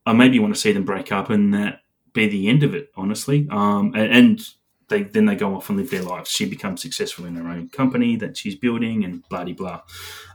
I 0.06 0.14
maybe 0.14 0.40
want 0.40 0.54
to 0.56 0.60
see 0.60 0.72
them 0.72 0.86
break 0.86 1.12
up 1.12 1.30
and 1.30 1.54
that 1.54 1.82
be 2.14 2.28
the 2.28 2.48
end 2.48 2.64
of 2.64 2.74
it, 2.74 2.92
honestly. 2.96 3.48
Um, 3.52 3.94
and, 3.96 4.12
and 4.14 4.50
they 4.90 5.04
then 5.04 5.26
they 5.26 5.36
go 5.36 5.56
off 5.56 5.70
and 5.70 5.78
live 5.78 5.90
their 5.90 6.04
lives. 6.04 6.30
She 6.30 6.46
becomes 6.46 6.82
successful 6.82 7.26
in 7.26 7.36
her 7.36 7.48
own 7.48 7.70
company 7.70 8.16
that 8.18 8.38
she's 8.38 8.56
building, 8.56 9.04
and 9.04 9.28
blah 9.30 9.44
de 9.44 9.54
blah. 9.54 9.82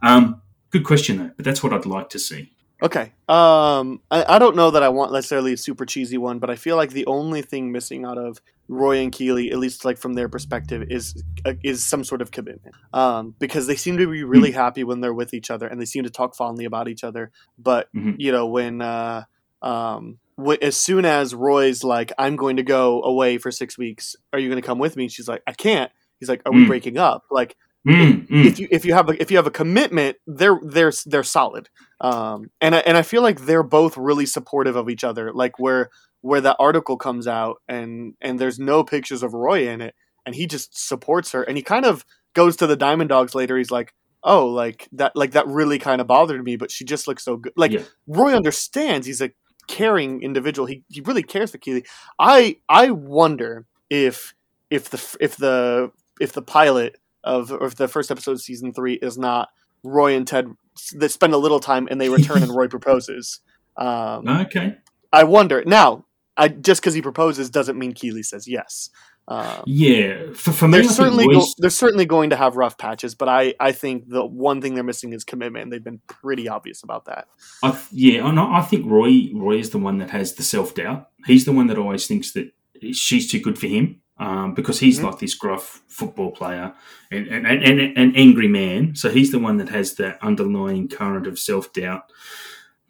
Um, 0.02 0.42
good 0.70 0.84
question 0.84 1.18
though, 1.18 1.30
but 1.36 1.44
that's 1.44 1.62
what 1.62 1.72
I'd 1.72 1.86
like 1.86 2.08
to 2.10 2.18
see. 2.18 2.52
Okay. 2.82 3.12
Um, 3.28 4.00
I, 4.10 4.24
I 4.34 4.38
don't 4.40 4.56
know 4.56 4.72
that 4.72 4.82
I 4.82 4.88
want 4.88 5.12
necessarily 5.12 5.52
a 5.52 5.56
super 5.56 5.86
cheesy 5.86 6.18
one, 6.18 6.40
but 6.40 6.50
I 6.50 6.56
feel 6.56 6.74
like 6.76 6.90
the 6.90 7.06
only 7.06 7.40
thing 7.40 7.70
missing 7.70 8.04
out 8.04 8.18
of 8.18 8.40
Roy 8.66 8.98
and 8.98 9.12
Keeley, 9.12 9.52
at 9.52 9.58
least 9.58 9.84
like 9.84 9.98
from 9.98 10.14
their 10.14 10.28
perspective, 10.28 10.88
is 10.90 11.22
uh, 11.44 11.54
is 11.62 11.84
some 11.84 12.02
sort 12.02 12.20
of 12.20 12.32
commitment. 12.32 12.74
Um, 12.92 13.36
because 13.38 13.68
they 13.68 13.76
seem 13.76 13.98
to 13.98 14.10
be 14.10 14.24
really 14.24 14.50
happy 14.50 14.82
when 14.82 15.00
they're 15.00 15.14
with 15.14 15.32
each 15.32 15.48
other, 15.48 15.68
and 15.68 15.80
they 15.80 15.84
seem 15.84 16.02
to 16.02 16.10
talk 16.10 16.34
fondly 16.34 16.64
about 16.64 16.88
each 16.88 17.04
other. 17.04 17.30
But 17.56 17.88
Mhm. 17.94 18.16
you 18.18 18.32
know, 18.32 18.46
when 18.46 18.82
uh, 18.82 19.24
um, 19.62 20.18
as 20.62 20.76
soon 20.76 21.04
as 21.04 21.34
Roy's 21.34 21.84
like, 21.84 22.12
"I'm 22.18 22.36
going 22.36 22.56
to 22.56 22.62
go 22.62 23.02
away 23.02 23.38
for 23.38 23.50
six 23.50 23.76
weeks. 23.78 24.16
Are 24.32 24.38
you 24.38 24.48
going 24.48 24.60
to 24.60 24.66
come 24.66 24.78
with 24.78 24.96
me?" 24.96 25.08
She's 25.08 25.28
like, 25.28 25.42
"I 25.46 25.52
can't." 25.52 25.90
He's 26.20 26.28
like, 26.28 26.42
"Are 26.46 26.52
we 26.52 26.64
Mm. 26.64 26.68
breaking 26.68 26.98
up?" 26.98 27.24
Like, 27.30 27.56
Mm, 27.86 28.28
mm. 28.28 28.44
if 28.44 28.60
you 28.60 28.68
if 28.70 28.84
you 28.84 28.94
have 28.94 29.08
a, 29.10 29.20
if 29.20 29.30
you 29.32 29.36
have 29.38 29.46
a 29.48 29.50
commitment, 29.50 30.16
they're 30.26 30.58
they're 30.62 30.92
they're 31.04 31.24
solid. 31.24 31.68
Um, 32.00 32.50
and 32.60 32.76
I, 32.76 32.78
and 32.78 32.96
I 32.96 33.02
feel 33.02 33.22
like 33.22 33.40
they're 33.40 33.64
both 33.64 33.96
really 33.96 34.24
supportive 34.26 34.76
of 34.76 34.88
each 34.88 35.02
other. 35.02 35.32
Like 35.32 35.58
where 35.58 35.90
where 36.20 36.40
that 36.42 36.56
article 36.60 36.96
comes 36.96 37.26
out 37.26 37.56
and 37.66 38.14
and 38.20 38.38
there's 38.38 38.58
no 38.60 38.84
pictures 38.84 39.24
of 39.24 39.34
Roy 39.34 39.68
in 39.68 39.80
it, 39.80 39.96
and 40.24 40.34
he 40.36 40.46
just 40.46 40.78
supports 40.88 41.32
her, 41.32 41.42
and 41.42 41.56
he 41.56 41.62
kind 41.64 41.84
of 41.84 42.04
goes 42.34 42.56
to 42.58 42.68
the 42.68 42.76
Diamond 42.76 43.08
Dogs 43.08 43.34
later. 43.34 43.58
He's 43.58 43.72
like, 43.72 43.92
oh, 44.22 44.46
like 44.46 44.88
that 44.92 45.16
like 45.16 45.32
that 45.32 45.48
really 45.48 45.80
kind 45.80 46.00
of 46.00 46.06
bothered 46.06 46.44
me, 46.44 46.54
but 46.54 46.70
she 46.70 46.84
just 46.84 47.08
looks 47.08 47.24
so 47.24 47.36
good. 47.36 47.52
Like 47.56 47.72
Yeah. 47.72 47.82
Roy 48.06 48.32
understands. 48.32 49.08
He's 49.08 49.20
a 49.20 49.30
caring 49.66 50.22
individual. 50.22 50.66
He 50.66 50.84
he 50.88 51.00
really 51.00 51.22
cares 51.22 51.50
for 51.50 51.58
Keeley. 51.58 51.84
I 52.18 52.56
I 52.68 52.90
wonder 52.90 53.66
if 53.90 54.34
if 54.70 54.88
the 54.90 55.16
if 55.20 55.36
the 55.36 55.90
if 56.20 56.32
the 56.32 56.42
pilot 56.42 56.98
of 57.24 57.52
or 57.52 57.66
if 57.66 57.76
the 57.76 57.88
first 57.88 58.10
episode 58.10 58.32
of 58.32 58.40
season 58.40 58.72
three 58.72 58.94
is 58.94 59.18
not 59.18 59.50
Roy 59.82 60.14
and 60.14 60.26
Ted 60.26 60.48
that 60.94 61.10
spend 61.10 61.34
a 61.34 61.38
little 61.38 61.60
time 61.60 61.88
and 61.90 62.00
they 62.00 62.08
return 62.08 62.42
and 62.42 62.54
Roy 62.56 62.68
proposes. 62.68 63.40
Um, 63.76 64.28
okay. 64.28 64.76
I 65.12 65.24
wonder 65.24 65.62
now. 65.66 66.04
I 66.36 66.48
just 66.48 66.80
because 66.80 66.94
he 66.94 67.02
proposes 67.02 67.50
doesn't 67.50 67.78
mean 67.78 67.92
Keeley 67.92 68.22
says 68.22 68.48
yes. 68.48 68.90
Um, 69.28 69.62
Yeah, 69.66 70.32
for, 70.34 70.50
for 70.52 70.66
me, 70.66 70.80
they're 70.80 70.88
certainly 70.90 71.26
go- 71.26 71.46
they're 71.58 71.70
certainly 71.70 72.06
going 72.06 72.30
to 72.30 72.36
have 72.36 72.56
rough 72.56 72.76
patches, 72.76 73.14
but 73.14 73.28
I, 73.28 73.54
I 73.60 73.70
think 73.72 74.08
the 74.08 74.24
one 74.24 74.60
thing 74.60 74.74
they're 74.74 74.82
missing 74.82 75.12
is 75.12 75.22
commitment. 75.24 75.64
and 75.64 75.72
They've 75.72 75.84
been 75.84 76.00
pretty 76.08 76.48
obvious 76.48 76.82
about 76.82 77.04
that. 77.04 77.28
I 77.62 77.78
yeah, 77.92 78.26
and 78.28 78.40
I 78.40 78.58
I 78.58 78.62
think 78.62 78.90
Roy 78.90 79.30
Roy 79.34 79.58
is 79.58 79.70
the 79.70 79.78
one 79.78 79.98
that 79.98 80.10
has 80.10 80.34
the 80.34 80.42
self 80.42 80.74
doubt. 80.74 81.08
He's 81.26 81.44
the 81.44 81.52
one 81.52 81.68
that 81.68 81.78
always 81.78 82.06
thinks 82.06 82.32
that 82.32 82.52
she's 82.92 83.30
too 83.30 83.38
good 83.38 83.58
for 83.58 83.68
him 83.68 84.00
um, 84.18 84.54
because 84.54 84.80
he's 84.80 84.98
Mhm. 84.98 85.04
like 85.04 85.18
this 85.20 85.34
gruff 85.34 85.82
football 85.86 86.32
player 86.32 86.74
and, 87.12 87.28
and, 87.28 87.46
and, 87.46 87.62
and 87.62 87.96
an 87.96 88.12
angry 88.16 88.48
man. 88.48 88.96
So 88.96 89.08
he's 89.10 89.30
the 89.30 89.38
one 89.38 89.58
that 89.58 89.68
has 89.68 89.94
that 89.96 90.18
underlying 90.22 90.88
current 90.88 91.28
of 91.28 91.38
self 91.38 91.72
doubt 91.72 92.10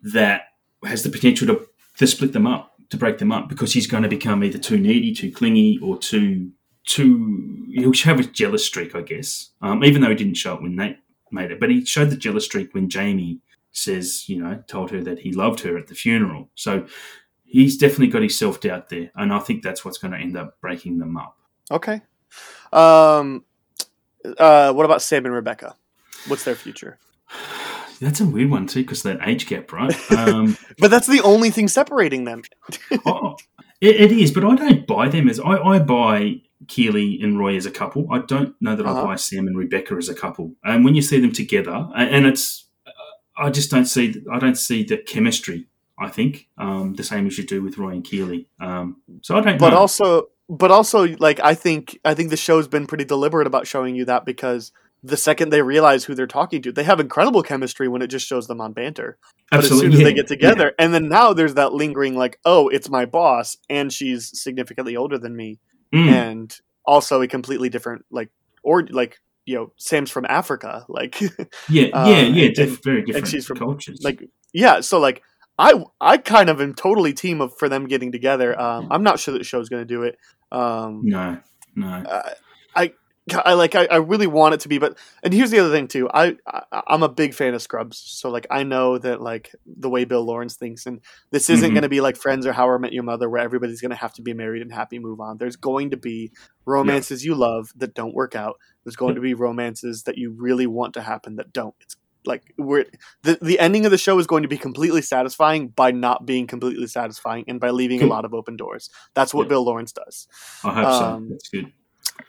that 0.03 0.43
has 0.85 1.03
the 1.03 1.11
potential 1.11 1.47
to, 1.49 1.67
to 1.99 2.07
split 2.07 2.33
them 2.33 2.47
up, 2.47 2.72
to 2.93 2.99
break 2.99 3.19
them 3.19 3.33
up, 3.33 3.49
because 3.49 3.73
he's 3.73 3.87
going 3.87 4.05
to 4.05 4.09
become 4.09 4.45
either 4.45 4.59
too 4.59 4.79
needy, 4.79 5.13
too 5.13 5.33
clingy, 5.33 5.79
or 5.83 5.99
too 5.99 6.53
too. 6.87 7.67
He'll 7.75 7.93
have 8.05 8.21
a 8.21 8.25
jealous 8.25 8.65
streak, 8.65 8.95
I 8.95 9.01
guess. 9.01 9.51
Um, 9.61 9.83
even 9.83 10.03
though 10.03 10.11
he 10.11 10.15
didn't 10.15 10.35
show 10.35 10.55
it 10.55 10.63
when 10.63 10.77
Nate 10.77 10.99
made 11.31 11.51
it, 11.51 11.59
but 11.59 11.71
he 11.71 11.85
showed 11.85 12.11
the 12.11 12.17
jealous 12.17 12.45
streak 12.45 12.75
when 12.75 12.89
Jamie 12.89 13.41
says, 13.73 14.29
you 14.29 14.39
know, 14.43 14.63
told 14.69 14.91
her 14.91 15.03
that 15.03 15.21
he 15.21 15.33
loved 15.33 15.61
her 15.61 15.79
at 15.79 15.87
the 15.87 15.95
funeral. 15.95 16.51
So 16.55 16.87
he's 17.45 17.79
definitely 17.79 18.09
got 18.09 18.23
his 18.23 18.39
self 18.39 18.61
doubt 18.61 18.91
there, 18.91 19.11
and 19.17 19.33
I 19.33 19.39
think 19.39 19.63
that's 19.63 19.85
what's 19.85 19.99
going 19.99 20.13
to 20.13 20.19
end 20.19 20.37
up 20.37 20.61
breaking 20.61 20.99
them 20.99 21.17
up. 21.17 21.39
Okay. 21.71 22.03
Um, 22.73 23.45
uh, 24.39 24.73
what 24.73 24.85
about 24.85 25.03
Sam 25.03 25.25
and 25.25 25.35
Rebecca? 25.35 25.75
What's 26.29 26.45
their 26.45 26.55
future? 26.55 26.99
That's 28.03 28.21
a 28.21 28.27
weird 28.27 28.51
one 28.51 28.67
too, 28.67 28.83
because 28.83 29.03
that 29.05 29.21
age 29.27 29.47
gap, 29.47 29.73
right? 29.73 29.95
Um, 30.11 30.57
But 30.79 30.91
that's 30.91 31.07
the 31.07 31.21
only 31.23 31.51
thing 31.51 31.69
separating 31.69 32.25
them. 32.25 32.43
oh, 33.07 33.37
it, 33.81 33.97
it 34.01 34.13
is, 34.13 34.31
but 34.33 34.45
I 34.45 34.57
don't 34.57 34.87
buy 34.87 35.09
them 35.09 35.29
as 35.29 35.39
I, 35.41 35.57
I 35.57 35.79
buy 35.79 36.43
Keeley 36.69 37.21
and 37.23 37.39
Roy 37.39 37.57
as 37.57 37.67
a 37.67 37.71
couple. 37.71 38.07
I 38.11 38.19
don't 38.19 38.55
know 38.61 38.75
that 38.77 38.85
Uh-huh. 38.85 39.03
I 39.03 39.05
buy 39.05 39.17
Sam 39.17 39.47
and 39.47 39.57
Rebecca 39.57 39.95
as 39.95 40.09
a 40.09 40.15
couple. 40.15 40.55
And 40.65 40.85
when 40.85 40.95
you 40.95 41.03
see 41.03 41.21
them 41.21 41.33
together, 41.33 41.89
and, 41.95 42.27
it's, 42.27 42.69
I 43.37 43.51
just 43.51 43.71
don't 43.71 43.87
see, 43.87 44.15
I 44.33 44.39
don't 44.39 44.59
see 44.59 44.83
the 44.83 44.99
chemistry. 44.99 45.69
I 45.99 46.09
think 46.09 46.49
um, 46.59 46.95
the 46.95 47.05
same 47.05 47.27
as 47.27 47.39
you 47.39 47.45
do 47.47 47.63
with 47.63 47.79
Roy 47.79 47.91
and 47.91 48.05
Keeley. 48.05 48.49
Um, 48.61 49.03
so 49.23 49.37
I 49.37 49.41
don't. 49.41 49.59
But 49.59 49.71
know. 49.71 49.77
also, 49.79 50.29
but 50.49 50.71
also, 50.73 51.07
like 51.19 51.39
I 51.41 51.55
think 51.55 51.99
I 52.05 52.15
think 52.15 52.31
the 52.31 52.37
show's 52.37 52.67
been 52.67 52.87
pretty 52.87 53.05
deliberate 53.05 53.47
about 53.47 53.67
showing 53.67 53.95
you 53.95 54.05
that 54.07 54.25
because 54.25 54.73
the 55.03 55.17
second 55.17 55.51
they 55.51 55.63
realize 55.63 56.05
who 56.05 56.15
they're 56.15 56.27
talking 56.27 56.63
to, 56.63 56.73
they 56.73 56.85
have 56.85 57.01
incredible 57.01 57.43
chemistry 57.43 57.89
when 57.89 58.03
it 58.03 58.07
just 58.09 58.27
shows 58.27 58.47
them 58.47 58.61
on 58.61 58.73
banter. 58.73 59.19
But 59.51 59.61
as 59.65 59.69
soon 59.69 59.93
as 59.93 59.99
yeah, 59.99 60.05
they 60.05 60.15
get 60.15 60.29
together, 60.29 60.73
and 60.79 60.95
then 60.95 61.09
now 61.09 61.33
there's 61.33 61.55
that 61.55 61.73
lingering 61.75 62.15
like, 62.17 62.39
oh, 62.45 62.69
it's 62.69 62.89
my 62.89 63.05
boss, 63.05 63.57
and 63.69 63.93
she's 63.93 64.31
significantly 64.41 64.97
older 64.97 65.19
than 65.19 65.35
me. 65.37 65.59
Mm. 65.95 66.09
and 66.09 66.57
also 66.87 67.21
a 67.21 67.29
completely 67.29 67.69
different 67.69 68.07
like 68.11 68.31
or 68.63 68.83
like 68.87 69.19
you 69.45 69.55
know 69.57 69.73
Sam's 69.77 70.11
from 70.11 70.25
Africa, 70.27 70.87
like 70.89 71.21
Yeah, 71.69 71.89
Uh, 71.93 72.09
yeah, 72.09 72.21
yeah. 72.23 72.51
and- 72.63 72.83
very 72.83 73.03
different 73.03 73.29
she's 73.29 73.45
from, 73.45 73.59
cultures. 73.59 74.01
like 74.03 74.23
yeah. 74.55 74.81
So 74.81 74.99
like 74.99 75.21
I 75.59 75.85
I 76.01 76.17
kind 76.17 76.49
of 76.49 76.63
am 76.63 76.73
totally 76.75 77.13
team 77.13 77.43
of 77.43 77.53
for 77.59 77.69
them 77.69 77.87
getting 77.89 78.11
together. 78.11 78.59
Um, 78.59 78.89
I'm 78.91 79.03
not 79.03 79.21
sure 79.21 79.33
that 79.33 79.39
the 79.41 79.45
show's 79.45 79.69
going 79.69 79.83
to 79.83 79.87
do 79.87 80.03
it. 80.05 80.17
Um, 80.51 81.03
no, 81.05 81.39
no. 81.75 81.89
uh, 81.89 82.31
I 82.75 82.93
I 83.45 83.53
like 83.53 83.77
I, 83.77 83.87
I 83.87 83.97
really 83.99 84.27
want 84.27 84.55
it 84.55 84.61
to 84.61 84.69
be, 84.69 84.79
but 84.79 84.99
and 85.23 85.33
here's 85.33 85.53
the 85.53 85.61
other 85.61 85.71
thing 85.71 85.87
too. 85.87 86.09
I, 86.13 86.37
I 86.45 86.83
I'm 86.89 87.05
a 87.05 87.09
big 87.09 87.35
fan 87.35 87.55
of 87.55 87.63
Scrubs, 87.63 87.97
so 87.99 88.31
like 88.31 88.49
I 88.51 88.65
know 88.65 88.99
that 88.99 89.21
like 89.21 89.55
the 89.65 89.89
way 89.89 90.05
Bill 90.05 90.25
Lawrence 90.25 90.57
thinks, 90.57 90.87
and 90.87 91.01
this 91.31 91.49
isn't 91.49 91.71
Mhm. 91.71 91.75
going 91.75 91.83
to 91.83 91.89
be 91.89 92.01
like 92.01 92.17
Friends 92.17 92.47
or 92.47 92.53
How 92.53 92.69
I 92.69 92.79
Met 92.79 92.93
Your 92.93 93.05
Mother, 93.05 93.31
where 93.31 93.41
everybody's 93.41 93.81
going 93.81 93.91
to 93.91 93.97
have 93.97 94.13
to 94.15 94.23
be 94.23 94.35
married 94.35 94.61
and 94.61 94.73
happy, 94.73 94.99
move 94.99 95.21
on. 95.21 95.39
There's 95.39 95.55
going 95.55 95.91
to 95.91 95.97
be 95.97 96.33
romances 96.67 97.25
you 97.25 97.37
love 97.37 97.71
that 97.77 97.95
don't 97.95 98.13
work 98.15 98.35
out. 98.35 98.57
There's 98.85 98.97
going 98.97 99.15
to 99.15 99.21
be 99.21 99.35
romances 99.35 100.03
that 100.03 100.19
you 100.19 100.35
really 100.37 100.67
want 100.67 100.95
to 100.95 101.03
happen 101.03 101.37
that 101.37 101.53
don't. 101.53 101.77
It's 101.81 101.95
like 102.25 102.53
we're 102.59 102.87
the 103.23 103.39
the 103.41 103.61
ending 103.61 103.85
of 103.85 103.93
the 103.93 103.99
show 103.99 104.19
is 104.19 104.27
going 104.27 104.43
to 104.43 104.49
be 104.49 104.59
completely 104.59 105.03
satisfying 105.03 105.69
by 105.69 105.93
not 105.93 106.27
being 106.27 106.49
completely 106.49 106.89
satisfying 106.89 107.45
and 107.47 107.61
by 107.61 107.71
leaving 107.71 108.03
a 108.03 108.07
lot 108.07 108.25
of 108.25 108.35
open 108.35 108.57
doors. 108.57 108.91
That's 109.15 109.33
what 109.33 109.45
Yeah. 109.45 109.51
Bill 109.51 109.65
Lawrence 109.65 109.93
does. 109.93 110.27
I 110.65 110.73
hope 110.75 110.87
Um, 110.87 111.27
so. 111.29 111.33
That's 111.35 111.49
good. 111.49 111.73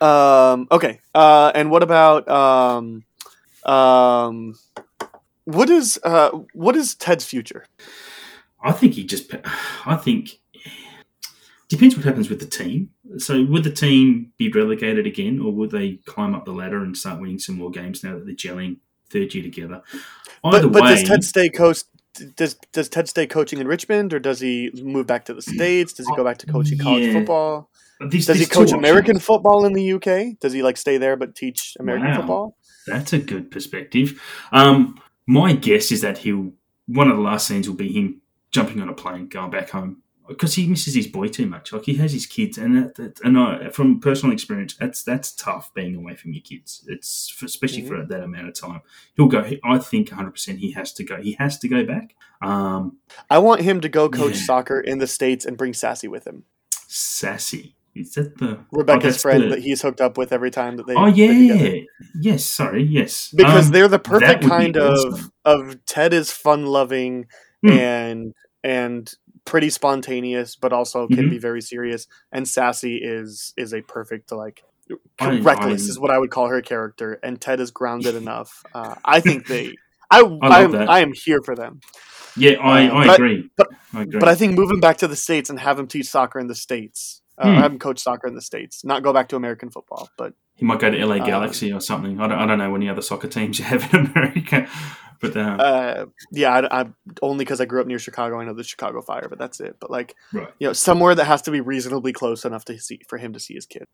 Um, 0.01 0.67
okay. 0.71 0.99
Uh, 1.13 1.51
and 1.53 1.71
what 1.71 1.83
about 1.83 2.27
um, 2.27 3.03
um, 3.65 4.55
what 5.45 5.69
is 5.69 5.99
uh, 6.03 6.29
what 6.53 6.75
is 6.75 6.95
Ted's 6.95 7.25
future? 7.25 7.65
I 8.63 8.71
think 8.71 8.93
he 8.93 9.03
just. 9.03 9.33
I 9.85 9.95
think 9.95 10.39
depends 11.69 11.95
what 11.95 12.05
happens 12.05 12.29
with 12.29 12.39
the 12.39 12.45
team. 12.45 12.89
So 13.17 13.43
would 13.45 13.63
the 13.63 13.71
team 13.71 14.31
be 14.37 14.49
relegated 14.49 15.07
again, 15.07 15.39
or 15.39 15.51
would 15.51 15.71
they 15.71 15.99
climb 16.05 16.35
up 16.35 16.45
the 16.45 16.51
ladder 16.51 16.83
and 16.83 16.97
start 16.97 17.19
winning 17.19 17.39
some 17.39 17.57
more 17.57 17.71
games 17.71 18.03
now 18.03 18.13
that 18.13 18.25
they're 18.25 18.35
gelling 18.35 18.77
third 19.09 19.33
year 19.33 19.43
together? 19.43 19.81
Either 20.43 20.67
But, 20.67 20.73
but 20.73 20.83
way, 20.83 20.95
does 20.95 21.03
Ted 21.03 21.23
stay 21.23 21.49
coach? 21.49 21.83
Does 22.35 22.55
does 22.71 22.89
Ted 22.89 23.09
stay 23.09 23.25
coaching 23.25 23.59
in 23.59 23.67
Richmond, 23.67 24.13
or 24.13 24.19
does 24.19 24.39
he 24.39 24.71
move 24.83 25.07
back 25.07 25.25
to 25.25 25.33
the 25.33 25.41
states? 25.41 25.93
Does 25.93 26.07
he 26.07 26.15
go 26.15 26.23
back 26.23 26.37
to 26.39 26.45
coaching 26.45 26.77
college 26.77 27.05
Yeah. 27.07 27.13
football? 27.13 27.69
there's- 27.99 28.25
Does 28.25 28.35
he 28.37 28.39
there's 28.43 28.49
two 28.49 28.53
coach 28.53 28.61
options. 28.69 28.79
American 28.79 29.19
football 29.19 29.65
in 29.65 29.73
the 29.73 29.93
UK? 29.93 30.35
Does 30.39 30.51
he 30.53 30.61
like 30.61 30.77
stay 30.77 30.97
there 30.97 31.15
but 31.15 31.35
teach 31.35 31.75
American 31.79 32.09
Wow. 32.09 32.17
football? 32.17 32.57
That's 32.85 33.13
a 33.13 33.17
good 33.19 33.49
perspective. 33.49 34.21
Um, 34.51 34.99
my 35.25 35.53
guess 35.53 35.91
is 35.91 36.01
that 36.01 36.19
he'll. 36.19 36.53
One 36.85 37.09
of 37.09 37.15
the 37.15 37.23
last 37.23 37.47
scenes 37.47 37.67
will 37.69 37.77
be 37.77 37.91
him 37.93 38.21
jumping 38.51 38.81
on 38.81 38.89
a 38.89 38.93
plane, 38.93 39.27
going 39.27 39.49
back 39.51 39.69
home 39.69 40.02
because 40.27 40.55
he 40.55 40.67
misses 40.67 40.93
his 40.95 41.07
boy 41.07 41.27
too 41.27 41.45
much. 41.45 41.73
Like 41.73 41.83
he 41.85 41.95
has 41.95 42.13
his 42.13 42.25
kids, 42.25 42.57
and 42.57 42.75
that, 42.77 42.95
that, 42.95 43.19
and 43.21 43.37
I, 43.37 43.69
from 43.69 43.99
personal 43.99 44.33
experience, 44.33 44.75
that's 44.75 45.03
that's 45.03 45.31
tough 45.33 45.73
being 45.73 45.95
away 45.95 46.15
from 46.15 46.33
your 46.33 46.41
kids. 46.41 46.85
It's 46.87 47.29
for, 47.29 47.45
especially 47.45 47.85
for 47.85 48.03
that 48.05 48.23
amount 48.23 48.47
of 48.47 48.53
time. 48.53 48.81
He'll 49.15 49.27
go. 49.27 49.45
I 49.63 49.77
think 49.79 50.09
100 50.09 50.31
percent 50.31 50.59
he 50.59 50.71
has 50.71 50.93
to 50.93 51.03
go. 51.03 51.21
He 51.21 51.33
has 51.39 51.57
to 51.59 51.67
go 51.67 51.83
back. 51.85 52.15
Um, 52.41 52.97
I 53.29 53.39
want 53.39 53.61
him 53.61 53.81
to 53.81 53.89
go 53.89 54.09
coach 54.09 54.35
Yeah. 54.35 54.41
soccer 54.45 54.79
in 54.79 54.97
the 54.99 55.07
states 55.07 55.45
and 55.45 55.57
bring 55.57 55.73
Sassy 55.73 56.07
with 56.07 56.25
him. 56.27 56.43
sassy. 56.87 57.75
Is 57.95 58.13
that 58.15 58.39
the 58.39 58.57
oh, 58.57 58.65
Rebecca's 58.71 59.13
that's 59.13 59.21
friend 59.21 59.43
the- 59.43 59.47
that 59.49 59.59
he's 59.59 59.83
hooked 59.83 60.01
up 60.01 60.17
with 60.17 60.31
every 60.33 60.49
time 60.49 60.77
that 60.77 60.87
they. 60.87 60.95
Oh 60.95 61.05
yeah, 61.05 61.81
yes. 62.19 62.43
Sorry, 62.43 62.81
yes. 62.83 63.31
because 63.35 63.67
Um, 63.67 63.71
they're 63.71 63.87
the 63.87 63.99
perfect 63.99 64.43
kind 64.43 64.77
of 64.77 64.93
awesome. 64.97 65.31
of 65.45 65.85
Ted 65.85 66.11
is 66.13 66.31
fun 66.31 66.65
loving 66.65 67.27
Hmm. 67.63 67.69
and 67.71 68.33
and 68.63 69.13
pretty 69.45 69.69
spontaneous, 69.69 70.55
but 70.55 70.71
also 70.73 71.07
can 71.07 71.25
Mhm. 71.27 71.29
be 71.31 71.37
very 71.37 71.61
serious. 71.61 72.07
And 72.31 72.47
Sassy 72.47 72.97
is 72.97 73.53
is 73.57 73.73
a 73.73 73.81
perfect 73.81 74.31
like 74.31 74.63
I- 75.19 75.39
reckless 75.39 75.81
I'm- 75.83 75.89
is 75.89 75.99
what 75.99 76.11
I 76.11 76.17
would 76.19 76.29
call 76.31 76.47
her 76.49 76.61
character, 76.61 77.19
and 77.23 77.39
Ted 77.39 77.59
is 77.59 77.71
grounded 77.71 78.15
enough. 78.23 78.63
Uh, 78.73 78.95
I 79.05 79.19
think 79.19 79.47
they. 79.47 79.73
I 80.11 80.19
I 80.21 80.47
I, 80.47 80.61
am. 80.63 80.75
I 80.75 80.99
am 80.99 81.13
here 81.13 81.41
for 81.43 81.55
them, 81.55 81.79
Yeah, 82.37 82.51
I, 82.61 83.03
I 83.03 83.07
but 83.07 83.15
agree. 83.19 83.49
but- 83.57 83.67
I 83.93 84.01
agree. 84.03 84.19
but 84.19 84.29
I 84.29 84.35
think 84.35 84.55
moving 84.57 84.79
back 84.79 84.97
to 84.97 85.07
the 85.07 85.15
states 85.15 85.49
and 85.49 85.59
have 85.59 85.79
him 85.79 85.87
teach 85.87 86.07
soccer 86.07 86.39
in 86.39 86.47
the 86.47 86.55
states, 86.55 87.21
uh, 87.39 87.47
Hmm. 87.49 87.55
have 87.61 87.71
him 87.71 87.79
coach 87.79 87.99
soccer 87.99 88.27
in 88.27 88.35
the 88.35 88.41
states, 88.41 88.83
not 88.83 89.01
go 89.01 89.11
back 89.13 89.29
to 89.29 89.35
American 89.35 89.71
football, 89.71 90.09
but 90.17 90.33
He 90.55 90.65
might 90.65 90.79
go 90.79 90.91
to 90.91 90.97
LA 90.97 91.15
Uh, 91.15 91.25
Galaxy 91.25 91.73
or 91.73 91.79
something. 91.81 92.19
I 92.21 92.27
don't, 92.27 92.37
I 92.37 92.45
don't 92.45 92.59
know 92.59 92.75
any 92.75 92.87
other 92.87 93.01
soccer 93.01 93.27
teams 93.27 93.57
you 93.57 93.65
have 93.71 93.91
in 93.91 94.05
America, 94.13 94.67
but 95.23 95.37
uh, 95.37 95.39
uh, 95.39 96.05
yeah, 96.31 96.51
I, 96.51 96.81
I 96.81 96.85
only 97.21 97.45
because 97.45 97.61
I 97.61 97.65
grew 97.65 97.81
up 97.81 97.87
near 97.87 97.99
Chicago, 97.99 98.39
I 98.39 98.45
know 98.45 98.53
the 98.53 98.63
Chicago 98.63 99.01
Fire, 99.01 99.27
but 99.29 99.39
that's 99.39 99.59
it. 99.59 99.77
But 99.79 99.89
like, 99.89 100.15
right, 100.33 100.49
you 100.59 100.67
know, 100.67 100.73
somewhere 100.73 101.15
that 101.15 101.25
has 101.25 101.41
to 101.43 101.51
be 101.51 101.61
reasonably 101.61 102.13
close 102.13 102.45
enough 102.45 102.65
to 102.65 102.77
see 102.77 102.99
for 103.07 103.17
him 103.17 103.33
to 103.33 103.39
see 103.39 103.53
his 103.53 103.65
kid. 103.65 103.85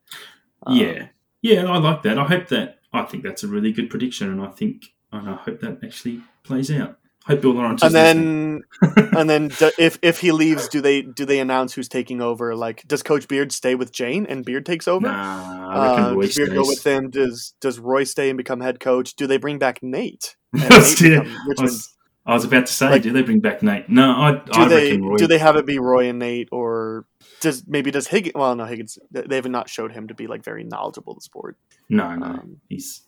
Um, 0.66 0.76
yeah, 0.76 1.08
yeah, 1.42 1.66
I 1.66 1.78
like 1.78 2.02
that. 2.04 2.18
I 2.18 2.26
hope 2.26 2.48
that. 2.48 2.80
I 2.92 3.04
think 3.04 3.24
that's 3.24 3.44
a 3.44 3.48
really 3.48 3.72
good 3.72 3.90
prediction, 3.90 4.30
and 4.32 4.42
I 4.42 4.48
think 4.48 4.86
and 5.12 5.30
I 5.30 5.36
hope 5.36 5.60
that 5.62 5.80
actually 5.84 6.22
plays 6.44 6.72
out. 6.72 6.98
Hope 7.26 7.42
Bill 7.42 7.52
Lawrence. 7.52 7.84
and 7.84 7.94
then 7.94 8.62
and 8.96 9.30
then 9.30 9.50
do, 9.50 9.70
if 9.78 10.00
if 10.02 10.20
he 10.20 10.32
leaves, 10.32 10.68
do 10.68 10.82
they 10.82 11.02
do 11.02 11.26
they 11.26 11.40
announce 11.40 11.74
who's 11.74 11.88
taking 11.90 12.22
over? 12.22 12.56
Like, 12.56 12.88
does 12.88 13.04
Coach 13.04 13.28
Beard 13.28 13.52
stay 13.52 13.76
with 13.76 13.92
Jane 13.92 14.26
and 14.26 14.44
Beard 14.44 14.66
takes 14.66 14.88
over? 14.88 15.08
nah, 15.08 15.70
I 15.70 15.88
Uh, 15.88 16.16
does 16.16 16.36
Beard 16.36 16.54
go 16.54 16.62
with 16.66 16.84
them? 16.84 17.10
Does 17.10 17.54
does 17.60 17.78
Roy 17.78 18.04
stay 18.04 18.30
and 18.30 18.38
become 18.38 18.62
head 18.62 18.80
coach? 18.80 19.16
Do 19.16 19.28
they 19.28 19.38
bring 19.38 19.60
back 19.60 19.84
Nate? 19.84 20.38
And 20.54 20.62
That's 20.64 21.00
Nate 21.02 21.14
it. 21.14 21.24
become 21.24 21.46
I 21.60 21.62
was, 21.62 21.96
I 22.26 22.34
was 22.34 22.44
about 22.46 22.66
to 22.68 22.74
say, 22.74 22.90
Like- 22.90 23.02
do 23.04 23.12
they 23.12 23.22
bring 23.22 23.40
back 23.40 23.62
Nate? 23.64 23.88
No, 23.90 24.12
I, 24.12 24.32
do 24.32 24.52
I 24.54 24.68
they 24.68 24.98
Roy. 24.98 25.18
do 25.18 25.28
they 25.28 25.38
have 25.38 25.56
it 25.58 25.66
be 25.66 25.80
Roy 25.80 26.10
and 26.10 26.20
Nate, 26.20 26.50
or 26.52 27.06
does 27.42 27.64
maybe 27.68 27.92
does 27.92 28.08
Higgins? 28.08 28.34
Well, 28.36 28.56
no, 28.56 28.66
Higgins. 28.66 28.98
They 29.12 29.36
have 29.36 29.46
not 29.50 29.70
showed 29.70 29.92
him 29.92 30.08
to 30.08 30.14
be 30.14 30.28
like 30.28 30.44
very 30.44 30.64
knowledgeable 30.64 31.14
of 31.14 31.18
the 31.20 31.22
sport. 31.22 31.58
No, 31.90 32.16
no, 32.16 32.26
Um, 32.26 32.62
he's 32.70 33.02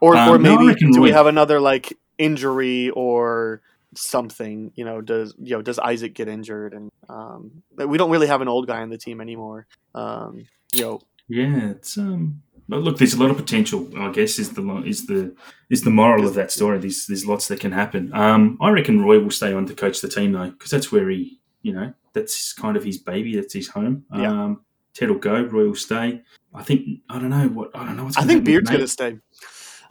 Or 0.00 0.16
Um, 0.16 0.28
or 0.30 0.38
maybe 0.38 0.66
reckon 0.66 0.90
do 0.92 1.00
we 1.00 1.10
have 1.10 1.26
another 1.26 1.60
like 1.60 1.96
injury 2.18 2.90
or 2.90 3.60
something? 3.94 4.72
You 4.74 4.84
know, 4.84 5.00
does 5.00 5.34
you 5.38 5.56
know 5.56 5.62
does 5.62 5.78
Isaac 5.78 6.14
get 6.14 6.28
injured? 6.28 6.74
And 6.74 6.90
um, 7.08 7.62
we 7.76 7.98
don't 7.98 8.10
really 8.10 8.26
have 8.26 8.40
an 8.40 8.48
old 8.48 8.66
guy 8.66 8.82
on 8.82 8.90
the 8.90 8.98
team 8.98 9.20
anymore. 9.20 9.66
Um, 9.94 10.46
you 10.72 10.80
know, 10.82 11.00
Yeah, 11.28 11.70
it's 11.70 11.96
um. 11.98 12.42
But 12.72 12.84
look, 12.84 12.96
there's 12.96 13.12
a 13.12 13.20
lot 13.20 13.30
of 13.30 13.36
potential. 13.36 13.86
I 13.98 14.10
guess 14.12 14.38
is 14.38 14.54
the 14.54 14.62
is 14.86 15.04
the 15.04 15.36
is 15.68 15.82
the 15.82 15.90
moral 15.90 16.26
of 16.26 16.32
that 16.36 16.50
story. 16.50 16.78
There's 16.78 17.04
there's 17.06 17.26
lots 17.26 17.46
that 17.48 17.60
can 17.60 17.70
happen. 17.70 18.10
Um, 18.14 18.56
I 18.62 18.70
reckon 18.70 19.04
Roy 19.04 19.20
will 19.20 19.30
stay 19.30 19.52
on 19.52 19.66
to 19.66 19.74
coach 19.74 20.00
the 20.00 20.08
team 20.08 20.32
though, 20.32 20.48
because 20.48 20.70
that's 20.70 20.90
where 20.90 21.10
he, 21.10 21.38
you 21.60 21.74
know, 21.74 21.92
that's 22.14 22.54
kind 22.54 22.74
of 22.78 22.82
his 22.82 22.96
baby. 22.96 23.36
That's 23.36 23.52
his 23.52 23.68
home. 23.68 24.06
Yeah. 24.16 24.30
Um, 24.30 24.62
Ted 24.94 25.10
will 25.10 25.18
go. 25.18 25.42
Roy 25.42 25.66
will 25.66 25.74
stay. 25.74 26.22
I 26.54 26.62
think 26.62 27.00
I 27.10 27.18
don't 27.18 27.28
know 27.28 27.46
what 27.48 27.72
I 27.74 27.84
don't 27.84 27.98
know 27.98 28.04
what's. 28.04 28.16
I 28.16 28.22
think 28.22 28.42
Beard's 28.42 28.70
going 28.70 28.80
to 28.80 28.88
stay. 28.88 29.18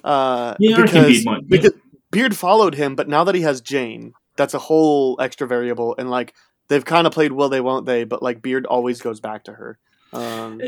Uh, 0.04 0.56
Yeah, 0.58 0.78
because, 0.78 1.08
Beard 1.08 1.26
might, 1.26 1.42
yeah. 1.44 1.48
because 1.50 1.74
Beard 2.10 2.36
followed 2.36 2.74
him, 2.74 2.96
but 2.96 3.08
now 3.08 3.24
that 3.26 3.36
he 3.36 3.42
has 3.42 3.62
Jane, 3.62 4.14
that's 4.38 4.56
a 4.56 4.60
whole 4.60 5.22
extra 5.22 5.46
variable. 5.46 5.94
And 6.00 6.10
like 6.10 6.34
they've 6.68 6.84
kind 6.84 7.06
of 7.06 7.14
played 7.14 7.32
will 7.32 7.50
they 7.50 7.62
won't 7.62 7.86
they, 7.86 8.06
but 8.06 8.24
like 8.24 8.42
Beard 8.42 8.66
always 8.66 9.02
goes 9.02 9.20
back 9.20 9.44
to 9.44 9.54
her. 9.54 9.78
Um, 10.14 10.62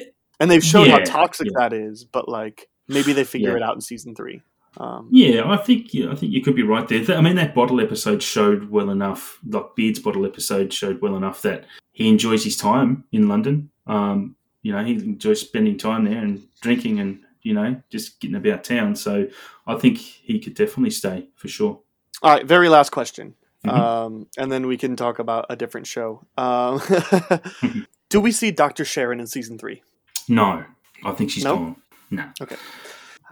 and 0.43 0.51
they've 0.51 0.63
shown 0.63 0.89
how 0.89 0.97
Eh, 0.97 1.05
toxic 1.05 1.47
yeah. 1.47 1.53
that 1.69 1.73
is, 1.73 2.03
but 2.03 2.27
like 2.27 2.67
maybe 2.89 3.13
they 3.13 3.23
figure 3.23 3.51
Yeah. 3.51 3.55
it 3.57 3.63
out 3.63 3.75
in 3.75 3.81
season 3.81 4.13
three. 4.13 4.41
Um, 4.77 5.07
Yeah, 5.11 5.49
I 5.49 5.57
think 5.57 5.93
yeah, 5.93 6.11
I 6.11 6.15
think 6.15 6.33
you 6.33 6.41
could 6.41 6.55
be 6.55 6.63
right 6.63 6.87
there. 6.87 7.15
I 7.17 7.21
mean, 7.21 7.35
that 7.35 7.55
bottle 7.55 7.79
episode 7.79 8.21
showed 8.21 8.69
well 8.69 8.89
enough. 8.89 9.39
Like 9.47 9.75
Beard's 9.75 9.99
bottle 9.99 10.25
episode 10.25 10.73
showed 10.73 10.99
well 11.01 11.15
enough 11.15 11.41
that 11.43 11.65
he 11.93 12.09
enjoys 12.09 12.43
his 12.43 12.57
time 12.57 13.03
in 13.11 13.27
London. 13.27 13.69
Um, 13.87 14.35
you 14.63 14.71
know, 14.73 14.83
he 14.83 14.93
enjoys 14.93 15.39
spending 15.41 15.77
time 15.77 16.05
there 16.05 16.17
and 16.17 16.41
drinking 16.61 16.99
and 16.99 17.19
you 17.43 17.53
know 17.53 17.81
just 17.89 18.19
getting 18.19 18.35
about 18.35 18.63
town. 18.63 18.95
So 18.95 19.27
I 19.67 19.75
think 19.75 19.97
he 19.99 20.39
could 20.39 20.55
definitely 20.55 20.91
stay 20.91 21.27
for 21.35 21.47
sure. 21.47 21.79
All 22.21 22.31
right, 22.31 22.45
very 22.45 22.67
last 22.69 22.89
question, 22.91 23.35
Mhm. 23.65 23.71
um, 23.71 24.27
and 24.37 24.51
then 24.51 24.65
we 24.67 24.77
can 24.77 24.95
talk 24.95 25.19
about 25.19 25.45
a 25.49 25.55
different 25.55 25.87
show. 25.87 26.25
Um, 26.37 26.81
do 28.09 28.19
we 28.21 28.31
see 28.31 28.51
Doctor 28.51 28.85
Sharon 28.85 29.19
in 29.19 29.27
season 29.27 29.57
three? 29.57 29.83
No, 30.29 30.63
I 31.03 31.11
think 31.11 31.31
she's 31.31 31.43
No? 31.43 31.55
gone. 31.57 31.75
No. 32.11 32.25
Okay. 32.41 32.55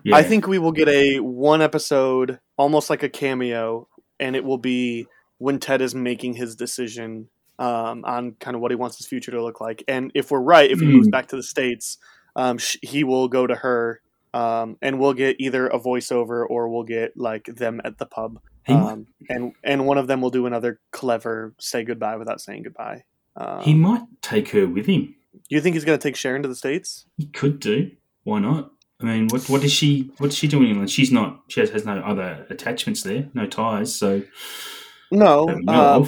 Yeah. 0.03 0.15
I 0.15 0.23
think 0.23 0.47
we 0.47 0.57
will 0.57 0.71
get 0.71 0.87
a 0.89 1.19
one 1.19 1.61
episode, 1.61 2.39
almost 2.57 2.89
like 2.89 3.03
a 3.03 3.09
cameo, 3.09 3.87
and 4.19 4.35
it 4.35 4.43
will 4.43 4.57
be 4.57 5.05
when 5.37 5.59
Ted 5.59 5.81
is 5.81 5.93
making 5.93 6.33
his 6.33 6.55
decision 6.55 7.29
um, 7.59 8.03
on 8.05 8.31
kind 8.39 8.55
of 8.55 8.61
what 8.61 8.71
he 8.71 8.75
wants 8.75 8.97
his 8.97 9.05
future 9.05 9.31
to 9.31 9.43
look 9.43 9.61
like. 9.61 9.83
And 9.87 10.11
if 10.15 10.31
we're 10.31 10.39
right, 10.41 10.71
if 10.71 10.79
he 10.79 10.85
moves 10.87 11.07
Hmm. 11.07 11.11
back 11.11 11.27
to 11.27 11.35
the 11.35 11.43
states, 11.43 11.97
um, 12.35 12.57
sh- 12.57 12.77
he 12.81 13.03
will 13.03 13.27
go 13.27 13.45
to 13.45 13.53
her, 13.53 14.01
um, 14.33 14.77
and 14.81 14.99
we'll 14.99 15.13
get 15.13 15.35
either 15.39 15.67
a 15.67 15.77
voiceover 15.79 16.43
or 16.49 16.69
we'll 16.69 16.83
get 16.83 17.15
like 17.15 17.45
them 17.45 17.79
at 17.85 17.99
the 17.99 18.05
pub, 18.07 18.39
he, 18.65 18.73
might, 18.73 18.91
um, 18.93 19.07
and 19.29 19.53
and 19.63 19.85
one 19.85 19.99
of 19.99 20.07
them 20.07 20.21
will 20.21 20.29
do 20.31 20.47
another 20.47 20.79
clever 20.91 21.53
say 21.59 21.83
goodbye 21.83 22.15
without 22.15 22.41
saying 22.41 22.63
goodbye. 22.63 23.03
Um, 23.35 23.61
he 23.61 23.75
might 23.75 24.03
take 24.23 24.49
her 24.49 24.65
with 24.67 24.87
him. 24.87 25.13
You 25.49 25.61
think 25.61 25.75
he's 25.75 25.85
going 25.85 25.97
to 25.97 26.01
take 26.03 26.15
Sharon 26.15 26.41
to 26.43 26.47
the 26.47 26.55
states? 26.55 27.05
He 27.17 27.27
could 27.27 27.59
do. 27.59 27.91
Why 28.23 28.39
not? 28.39 28.71
I 29.01 29.05
mean, 29.05 29.27
what 29.29 29.49
what 29.49 29.63
is 29.63 29.71
she? 29.71 30.11
What's 30.19 30.35
she 30.35 30.47
doing 30.47 30.63
in 30.65 30.69
England? 30.71 30.91
She's 30.91 31.11
not. 31.11 31.41
She 31.47 31.59
has, 31.59 31.71
has 31.71 31.85
no 31.85 31.97
other 32.01 32.45
attachments 32.49 33.01
there, 33.01 33.29
no 33.33 33.47
ties. 33.47 33.95
So 33.95 34.21
No, 35.11 35.49
uh, 35.67 36.05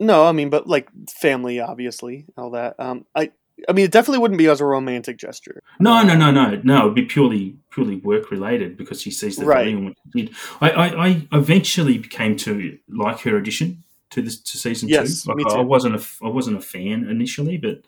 no. 0.00 0.24
I 0.26 0.32
mean, 0.32 0.48
but 0.48 0.66
like 0.66 0.88
family, 1.20 1.60
obviously, 1.60 2.24
all 2.36 2.50
that. 2.52 2.74
Um, 2.78 3.04
I, 3.14 3.32
I 3.68 3.72
mean, 3.72 3.84
it 3.84 3.90
definitely 3.92 4.18
wouldn't 4.20 4.38
be 4.38 4.48
as 4.48 4.60
a 4.60 4.64
romantic 4.64 5.18
gesture. 5.18 5.60
no, 5.78 6.02
no, 6.02 6.16
no, 6.16 6.30
no, 6.30 6.60
no. 6.64 6.82
It'd 6.84 6.94
be 6.94 7.04
purely 7.04 7.56
purely 7.70 7.96
work 7.96 8.30
related 8.30 8.76
because 8.78 9.02
she 9.02 9.10
sees 9.10 9.36
the 9.36 9.44
Right. 9.44 9.64
value 9.64 9.76
in 9.78 9.84
what 9.84 9.94
she 10.16 10.22
did. 10.22 10.34
I, 10.60 10.70
I, 10.70 11.06
I 11.08 11.28
eventually 11.32 11.98
came 11.98 12.36
to 12.38 12.78
like 12.88 13.20
her 13.20 13.36
addition 13.36 13.84
to 14.12 14.22
this 14.22 14.38
to 14.40 14.56
season 14.58 14.88
Yes, 14.88 15.24
two. 15.24 15.30
Like, 15.30 15.36
me 15.38 15.44
too. 15.44 15.50
I 15.50 15.60
wasn't 15.60 15.96
a 15.96 16.02
I 16.22 16.28
wasn't 16.28 16.56
a 16.56 16.60
fan 16.60 17.08
initially, 17.08 17.56
but 17.58 17.82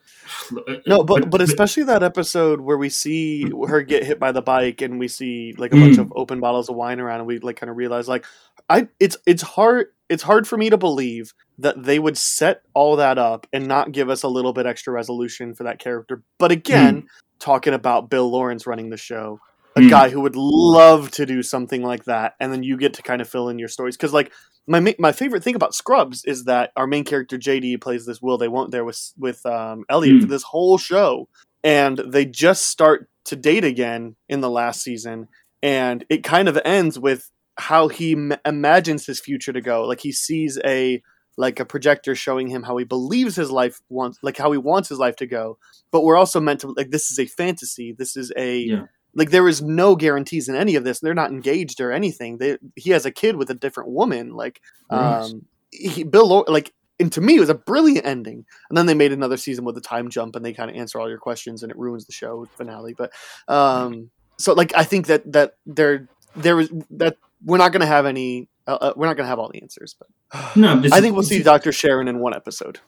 No, 0.87 1.05
but 1.05 1.31
but 1.31 1.41
especially 1.41 1.85
that 1.85 2.03
episode 2.03 2.61
where 2.61 2.79
we 2.79 2.89
see 2.89 3.51
her 3.69 3.83
get 3.83 4.05
hit 4.05 4.19
by 4.19 4.33
the 4.33 4.43
bike 4.43 4.81
and 4.81 4.99
we 4.99 5.09
see 5.09 5.55
like 5.59 5.73
a 5.73 5.77
bunch 5.77 5.97
Mm. 5.97 6.01
of 6.01 6.13
open 6.17 6.41
bottles 6.41 6.69
of 6.69 6.77
wine 6.77 7.01
around 7.01 7.19
and 7.21 7.27
we 7.27 7.39
like 7.39 7.57
kind 7.57 7.71
of 7.71 7.77
realize 7.77 8.09
like 8.09 8.25
I 8.69 8.89
it's 9.01 9.17
it's 9.27 9.43
hard 9.43 9.89
it's 10.09 10.23
hard 10.23 10.47
for 10.49 10.57
me 10.57 10.71
to 10.71 10.77
believe 10.79 11.33
that 11.59 11.83
they 11.83 11.99
would 11.99 12.17
set 12.19 12.63
all 12.75 12.97
that 12.97 13.19
up 13.19 13.47
and 13.53 13.67
not 13.69 13.93
give 13.93 14.09
us 14.11 14.23
a 14.23 14.29
little 14.29 14.53
bit 14.53 14.67
extra 14.67 14.93
resolution 14.93 15.55
for 15.55 15.65
that 15.65 15.79
character. 15.79 16.23
But 16.39 16.53
again, 16.53 17.07
talking 17.39 17.75
about 17.75 18.11
Bill 18.11 18.31
Lawrence 18.31 18.67
running 18.67 18.91
the 18.91 18.97
show, 18.97 19.41
a 19.77 19.81
Mm. 19.81 19.91
guy 19.91 20.09
who 20.09 20.21
would 20.21 20.37
love 20.37 21.11
to 21.13 21.27
do 21.27 21.43
something 21.43 21.83
like 21.83 22.05
that 22.05 22.35
and 22.41 22.53
then 22.53 22.63
you 22.63 22.77
get 22.77 22.95
to 22.95 23.03
kind 23.03 23.21
of 23.21 23.29
fill 23.29 23.49
in 23.49 23.59
your 23.59 23.69
stories 23.69 23.97
cuz 23.97 24.13
like 24.13 24.33
my 24.67 24.95
my 24.99 25.13
favorite 25.13 25.43
thing 25.43 25.55
about 25.55 25.75
Scrubs 25.75 26.25
is 26.25 26.45
that 26.45 26.71
our 26.77 26.87
main 26.87 27.05
character 27.05 27.37
JD 27.39 27.81
plays 27.81 28.07
this 28.07 28.21
will 28.23 28.39
they 28.39 28.49
won't 28.49 28.71
there 28.71 28.85
with 28.85 29.13
with 29.19 29.45
um, 29.47 29.85
Elliot 29.89 30.17
Mm. 30.17 30.21
for 30.23 30.27
this 30.29 30.43
whole 30.43 30.79
show, 30.79 31.29
and 31.63 31.99
they 31.99 32.25
just 32.25 32.67
start 32.69 33.09
to 33.27 33.37
date 33.37 33.65
again 33.65 34.17
in 34.29 34.41
the 34.41 34.51
last 34.51 34.83
season, 34.83 35.29
and 35.63 36.05
it 36.09 36.25
kind 36.25 36.49
of 36.49 36.59
ends 36.65 36.99
with 36.99 37.31
how 37.57 37.89
he 37.89 38.13
m- 38.13 38.33
imagines 38.45 39.07
his 39.07 39.21
future 39.21 39.53
to 39.53 39.61
go. 39.61 39.85
Like 39.87 40.01
he 40.01 40.13
sees 40.13 40.59
a 40.65 41.03
like 41.37 41.59
a 41.61 41.65
projector 41.65 42.15
showing 42.15 42.47
him 42.49 42.63
how 42.63 42.77
he 42.77 42.85
believes 42.85 43.35
his 43.35 43.51
life 43.51 43.81
wants 43.89 44.19
like 44.23 44.37
how 44.37 44.53
he 44.53 44.59
wants 44.59 44.89
his 44.89 44.99
life 45.01 45.17
to 45.17 45.27
go 45.27 45.59
but 45.91 46.05
we're 46.05 46.17
also 46.17 46.39
meant 46.39 46.61
to 46.61 46.69
like 46.77 46.91
this 46.91 47.11
is 47.11 47.19
a 47.19 47.27
fantasy 47.27 47.93
this 47.99 48.17
is 48.17 48.31
a 48.37 48.59
Yeah. 48.61 48.83
Like 49.15 49.31
there 49.31 49.49
is 49.49 49.63
no 49.63 49.97
guarantees 49.97 50.49
in 50.49 50.57
any 50.57 50.75
of 50.77 50.85
this. 50.85 51.01
They're 51.01 51.15
not 51.15 51.31
engaged 51.31 51.81
or 51.81 51.93
anything. 51.93 52.39
They, 52.39 52.59
he 52.77 52.91
has 52.91 53.07
a 53.07 53.11
kid 53.11 53.37
with 53.37 53.51
a 53.51 53.55
different 53.55 53.91
woman 53.91 54.35
like 54.35 54.61
Right. 54.91 55.21
um 55.23 55.47
he, 55.71 56.05
bill 56.05 56.45
like 56.49 56.73
and 57.01 57.11
to 57.13 57.21
me 57.21 57.37
it 57.37 57.41
was 57.41 57.49
a 57.49 57.55
brilliant 57.55 58.07
ending. 58.07 58.45
And 58.69 58.77
then 58.77 58.87
they 58.87 58.95
made 58.95 59.13
another 59.13 59.37
season 59.37 59.65
with 59.65 59.77
a 59.77 59.81
time 59.81 60.11
jump 60.11 60.37
and 60.37 60.45
they 60.45 60.53
kind 60.53 60.71
of 60.71 60.77
answer 60.77 61.01
all 61.01 61.09
your 61.09 61.19
questions 61.19 61.63
and 61.63 61.71
it 61.73 61.79
ruins 61.79 62.07
the 62.07 62.13
show 62.13 62.47
finale. 62.57 62.95
But 62.95 63.13
um 63.49 64.11
so 64.39 64.53
like 64.53 64.75
i 64.77 64.83
think 64.83 65.07
that 65.07 65.33
that 65.33 65.55
there 65.65 66.09
there 66.35 66.57
was 66.57 66.69
that 66.91 67.17
we're 67.45 67.59
not 67.59 67.71
going 67.71 67.81
to 67.81 67.87
have 67.87 68.05
any 68.07 68.49
uh, 68.67 68.79
uh, 68.81 68.93
we're 68.97 69.07
not 69.07 69.17
going 69.17 69.25
to 69.25 69.29
have 69.29 69.39
all 69.39 69.49
the 69.49 69.63
answers 69.63 69.95
but 69.97 70.09
no, 70.57 70.83
i 70.93 71.01
think 71.01 71.15
we'll 71.15 71.23
see 71.23 71.43
dr 71.43 71.71
sharon 71.73 72.09
in 72.09 72.19
one 72.19 72.35
episode. 72.35 72.81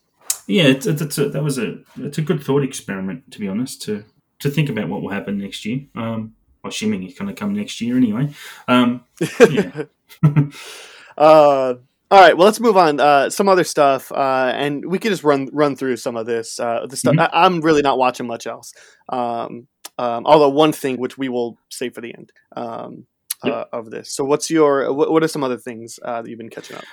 Yeah, 0.48 0.64
it's, 0.64 0.86
it's, 0.86 1.02
it's 1.02 1.18
a, 1.18 1.28
that 1.30 1.42
was 1.42 1.58
a 1.58 1.78
it's 1.98 2.18
a 2.18 2.22
good 2.22 2.42
thought 2.42 2.62
experiment 2.64 3.30
to 3.32 3.38
be 3.38 3.46
honest 3.48 3.82
to 3.82 4.04
to 4.40 4.50
think 4.50 4.68
about 4.68 4.88
what 4.88 5.02
will 5.02 5.10
happen 5.10 5.38
next 5.38 5.64
year. 5.64 5.80
Um, 5.94 6.34
assuming 6.64 7.02
it's 7.04 7.18
going 7.18 7.28
to 7.32 7.38
come 7.38 7.54
next 7.54 7.80
year 7.80 7.96
anyway. 7.96 8.28
Um, 8.68 9.04
yeah. 9.50 9.84
uh 11.16 11.74
all 12.08 12.20
right, 12.20 12.36
well, 12.36 12.44
let's 12.46 12.60
move 12.60 12.76
on. 12.76 13.00
Uh, 13.00 13.28
some 13.30 13.48
other 13.48 13.64
stuff, 13.64 14.12
uh, 14.12 14.52
and 14.54 14.86
we 14.88 15.00
can 15.00 15.10
just 15.10 15.24
run 15.24 15.48
run 15.52 15.74
through 15.74 15.96
some 15.96 16.16
of 16.16 16.24
this. 16.24 16.60
Uh, 16.60 16.86
the 16.88 16.96
stuff 16.96 17.16
Mhm. 17.16 17.28
I, 17.32 17.44
I'm 17.44 17.60
really 17.60 17.82
not 17.82 17.98
watching 17.98 18.28
much 18.28 18.46
else. 18.46 18.72
Um, 19.08 19.66
um, 19.98 20.24
although 20.24 20.48
one 20.50 20.70
thing 20.70 20.98
which 21.00 21.18
we 21.18 21.28
will 21.28 21.58
save 21.68 21.94
for 21.96 22.00
the 22.02 22.14
end 22.14 22.30
um, 22.54 23.06
uh, 23.42 23.64
of 23.72 23.90
this. 23.90 24.12
So, 24.14 24.22
what's 24.24 24.52
your 24.52 24.92
what, 24.92 25.10
what 25.10 25.24
are 25.24 25.28
some 25.28 25.42
other 25.42 25.56
things 25.58 25.98
uh, 26.04 26.22
that 26.22 26.28
you've 26.30 26.38
been 26.38 26.48
catching 26.48 26.76
up? 26.76 26.84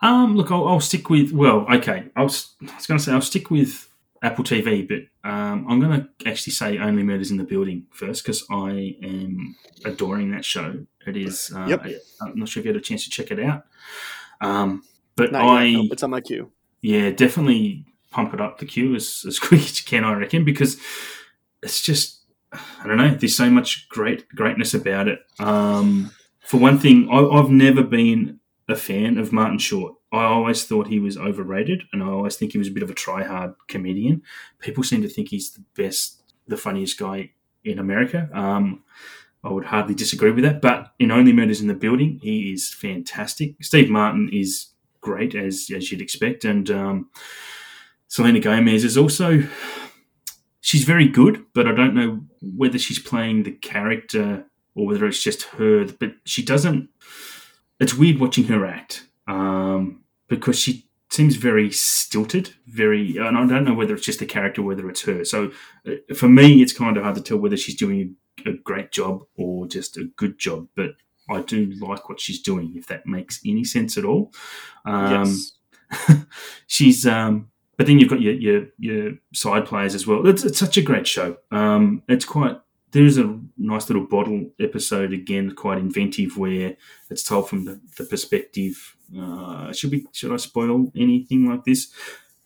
Um, 0.00 0.36
look, 0.36 0.50
I'll, 0.50 0.66
I'll 0.66 0.80
stick 0.80 1.10
with. 1.10 1.32
Well, 1.32 1.66
okay, 1.74 2.04
I'll, 2.16 2.24
s- 2.24 2.54
I 2.62 2.74
was 2.74 2.86
going 2.86 2.96
to 2.98 3.04
say 3.04 3.12
I'll 3.12 3.20
stick 3.20 3.50
with 3.50 3.90
Apple 4.22 4.44
TV, 4.44 4.86
but 4.86 5.28
um, 5.28 5.66
I'm 5.68 5.80
going 5.80 6.00
to 6.00 6.28
actually 6.28 6.52
say 6.52 6.78
Only 6.78 7.02
Murders 7.02 7.30
in 7.32 7.38
the 7.38 7.44
Building 7.44 7.86
first 7.90 8.24
because 8.24 8.44
I 8.50 8.96
am 9.02 9.56
adoring 9.84 10.30
that 10.30 10.44
show. 10.44 10.86
It 11.06 11.16
is. 11.16 11.52
Uh, 11.54 11.66
Yep. 11.66 11.84
I, 11.84 12.26
am 12.28 12.38
not 12.38 12.48
sure 12.48 12.60
if 12.60 12.66
you 12.66 12.72
had 12.72 12.80
a 12.80 12.84
chance 12.84 13.04
to 13.04 13.10
check 13.10 13.32
it 13.32 13.40
out. 13.40 13.64
Um, 14.40 14.84
but 15.16 15.32
Not 15.32 15.42
I, 15.44 15.64
yet. 15.64 15.76
Nope, 15.78 15.92
it's 15.92 16.02
on 16.02 16.10
my 16.10 16.20
queue. 16.20 16.50
yeah, 16.80 17.10
definitely 17.10 17.84
pump 18.10 18.32
it 18.34 18.40
up 18.40 18.58
the 18.58 18.66
queue 18.66 18.94
as, 18.94 19.24
as 19.26 19.38
quick 19.40 19.60
as 19.60 19.80
you 19.80 19.86
can, 19.86 20.04
I 20.04 20.14
reckon, 20.14 20.44
because 20.44 20.78
it's 21.62 21.80
just, 21.82 22.20
I 22.52 22.86
don't 22.86 22.98
know, 22.98 23.14
there's 23.14 23.36
so 23.36 23.50
much 23.50 23.88
great 23.88 24.28
greatness 24.28 24.72
about 24.74 25.08
it. 25.08 25.20
Um, 25.40 26.12
for 26.40 26.58
one 26.58 26.78
thing, 26.78 27.08
I, 27.10 27.18
I've 27.24 27.50
never 27.50 27.82
been 27.82 28.38
a 28.68 28.76
fan 28.76 29.18
of 29.18 29.32
Martin 29.32 29.58
Short. 29.58 29.94
I 30.12 30.24
always 30.24 30.64
thought 30.64 30.88
he 30.88 30.98
was 30.98 31.16
overrated, 31.16 31.84
and 31.92 32.02
I 32.02 32.06
always 32.06 32.36
think 32.36 32.52
he 32.52 32.58
was 32.58 32.68
a 32.68 32.72
bit 32.72 32.82
of 32.82 32.90
a 32.90 32.94
try-hard 32.94 33.54
comedian. 33.68 34.22
People 34.60 34.84
seem 34.84 35.02
to 35.02 35.08
think 35.08 35.28
he's 35.28 35.50
the 35.50 35.64
best, 35.74 36.22
the 36.46 36.56
funniest 36.56 36.98
guy 36.98 37.30
in 37.64 37.78
America. 37.78 38.28
Um, 38.32 38.82
I 39.44 39.50
would 39.50 39.64
hardly 39.64 39.94
disagree 39.94 40.30
with 40.30 40.44
that. 40.44 40.60
But 40.60 40.92
in 40.98 41.10
Only 41.10 41.32
Murders 41.32 41.60
in 41.60 41.66
the 41.66 41.74
Building, 41.74 42.20
he 42.22 42.52
is 42.52 42.72
fantastic. 42.72 43.56
Steve 43.60 43.90
Martin 43.90 44.30
is 44.32 44.68
great 45.00 45.34
as 45.34 45.70
as 45.74 45.90
you'd 45.90 46.00
expect, 46.00 46.44
and 46.44 46.70
um, 46.70 47.10
Selena 48.08 48.40
Gomez 48.40 48.84
is 48.84 48.96
also 48.96 49.42
she's 50.60 50.84
very 50.84 51.08
good, 51.08 51.44
but 51.54 51.66
I 51.66 51.72
don't 51.72 51.94
know 51.94 52.20
whether 52.40 52.78
she's 52.78 52.98
playing 52.98 53.42
the 53.42 53.52
character 53.52 54.44
or 54.74 54.86
whether 54.86 55.06
it's 55.06 55.22
just 55.22 55.42
her. 55.42 55.86
But 55.86 56.12
she 56.24 56.44
doesn't. 56.44 56.88
It's 57.82 57.94
weird 57.94 58.20
watching 58.20 58.44
her 58.44 58.64
act 58.64 59.08
um, 59.26 60.04
because 60.28 60.58
she 60.58 60.86
seems 61.10 61.36
very 61.36 61.70
stilted, 61.70 62.54
very, 62.66 63.16
and 63.16 63.36
I 63.36 63.44
don't 63.46 63.64
know 63.64 63.74
whether 63.74 63.94
it's 63.94 64.06
just 64.06 64.20
the 64.20 64.26
character, 64.26 64.62
whether 64.62 64.88
it's 64.88 65.02
her. 65.02 65.24
So 65.24 65.50
uh, 65.86 66.14
for 66.14 66.28
me, 66.28 66.62
it's 66.62 66.72
kind 66.72 66.96
of 66.96 67.02
hard 67.02 67.16
to 67.16 67.22
tell 67.22 67.38
whether 67.38 67.56
she's 67.56 67.76
doing 67.76 68.16
a 68.46 68.52
great 68.52 68.92
job 68.92 69.24
or 69.36 69.66
just 69.66 69.96
a 69.96 70.04
good 70.16 70.38
job. 70.38 70.68
But 70.76 70.92
I 71.28 71.42
do 71.42 71.72
like 71.80 72.08
what 72.08 72.20
she's 72.20 72.40
doing, 72.40 72.72
if 72.76 72.86
that 72.86 73.06
makes 73.06 73.40
any 73.44 73.64
sense 73.64 73.98
at 73.98 74.04
all. 74.04 74.32
Um, 74.84 75.26
yes. 75.26 75.52
she's 76.66 77.06
um 77.06 77.50
but 77.76 77.86
then 77.86 77.98
you've 77.98 78.08
got 78.08 78.22
your 78.22 78.32
your, 78.32 78.66
your 78.78 79.12
side 79.34 79.66
players 79.66 79.94
as 79.94 80.06
well 80.06 80.26
it's, 80.26 80.42
it's 80.42 80.58
such 80.58 80.78
a 80.78 80.82
great 80.82 81.06
show 81.06 81.36
um 81.50 82.02
it's 82.08 82.24
quite 82.24 82.58
there's 82.92 83.18
a 83.18 83.38
nice 83.58 83.88
little 83.88 84.06
bottle 84.06 84.50
episode 84.60 85.12
again 85.12 85.50
quite 85.54 85.78
inventive 85.78 86.36
where 86.38 86.76
it's 87.10 87.22
told 87.22 87.48
from 87.48 87.64
the, 87.64 87.80
the 87.98 88.04
perspective 88.04 88.96
uh 89.18 89.72
should 89.72 89.90
we 89.90 90.06
should 90.12 90.32
i 90.32 90.36
spoil 90.36 90.90
anything 90.96 91.46
like 91.46 91.64
this 91.64 91.92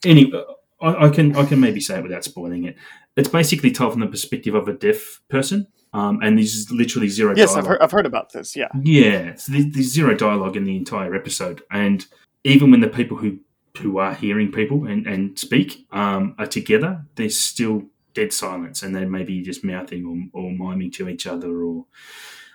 anyway 0.04 0.42
I, 0.80 1.06
I 1.06 1.08
can 1.10 1.36
i 1.36 1.44
can 1.44 1.60
maybe 1.60 1.80
say 1.80 1.98
it 1.98 2.02
without 2.02 2.24
spoiling 2.24 2.64
it 2.64 2.76
it's 3.16 3.28
basically 3.28 3.70
told 3.70 3.92
from 3.92 4.00
the 4.00 4.06
perspective 4.06 4.54
of 4.54 4.68
a 4.68 4.72
deaf 4.72 5.20
person 5.28 5.66
um, 5.92 6.20
and 6.22 6.36
there's 6.36 6.70
literally 6.70 7.08
zero 7.08 7.32
Yes, 7.34 7.50
I've 7.50 7.64
dialogue. 7.64 7.68
heard, 7.68 7.82
I've 7.82 7.90
heard 7.90 8.06
about 8.06 8.32
this. 8.32 8.54
Yeah. 8.54 8.68
Yeah, 8.82 9.34
so 9.36 9.52
there's, 9.52 9.64
there's 9.70 9.92
zero 9.92 10.14
dialogue 10.14 10.54
in 10.54 10.64
the 10.64 10.76
entire 10.76 11.14
episode, 11.14 11.62
and 11.70 12.04
even 12.44 12.70
when 12.70 12.80
the 12.80 12.88
people 12.88 13.16
who 13.16 13.38
who 13.78 13.96
are 13.98 14.14
hearing 14.14 14.52
people 14.52 14.86
and, 14.86 15.06
and 15.06 15.38
speak 15.38 15.86
um, 15.92 16.34
are 16.38 16.46
together, 16.46 17.04
there's 17.14 17.38
still 17.40 17.84
dead 18.16 18.32
silence, 18.32 18.82
and 18.82 18.94
they 18.96 19.04
may 19.04 19.22
be 19.24 19.42
just 19.42 19.62
mouthing 19.64 20.02
or, 20.06 20.16
or 20.42 20.50
miming 20.50 20.90
to 20.92 21.08
each 21.08 21.26
other, 21.26 21.52
or 21.62 21.86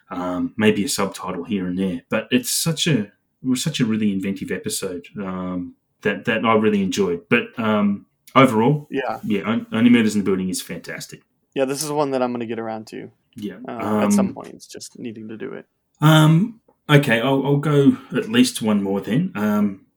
um, 0.10 0.54
maybe 0.58 0.84
a 0.84 0.90
subtitle 0.90 1.46
here 1.46 1.66
and 1.68 1.78
there. 1.78 2.02
But 2.10 2.28
it's 2.32 2.50
such 2.52 2.88
a 2.88 2.98
it 3.44 3.48
was 3.54 3.64
such 3.64 3.80
a 3.80 3.86
really 3.86 4.12
inventive 4.12 4.52
episode 4.52 5.08
um, 5.18 5.76
that 6.02 6.26
that 6.26 6.44
I 6.46 6.54
really 6.56 6.82
enjoyed. 6.84 7.22
But 7.30 7.44
um, 7.58 8.06
overall, 8.36 8.88
Yeah. 8.92 9.20
yeah, 9.24 9.60
Only 9.72 9.90
Murders 9.90 10.16
in 10.16 10.22
the 10.22 10.26
Building 10.30 10.50
is 10.50 10.62
fantastic. 10.62 11.22
Yeah. 11.56 11.66
This 11.66 11.84
is 11.84 11.92
one 11.92 12.12
that 12.12 12.22
I'm 12.22 12.32
going 12.32 12.40
to 12.42 12.46
get 12.56 12.60
around 12.60 12.88
to 12.88 13.10
Yeah, 13.36 13.58
uh, 13.68 14.06
at 14.06 14.14
some 14.14 14.28
Um, 14.28 14.34
point. 14.34 14.54
It's 14.54 14.68
just 14.68 14.98
needing 15.00 15.28
to 15.30 15.38
do 15.38 15.54
it. 15.54 15.66
Um, 16.02 16.62
okay, 16.90 17.20
I'll, 17.22 17.44
I'll 17.46 17.58
go 17.74 17.98
at 18.16 18.30
least 18.30 18.62
one 18.62 18.82
more 18.84 19.02
then, 19.02 19.32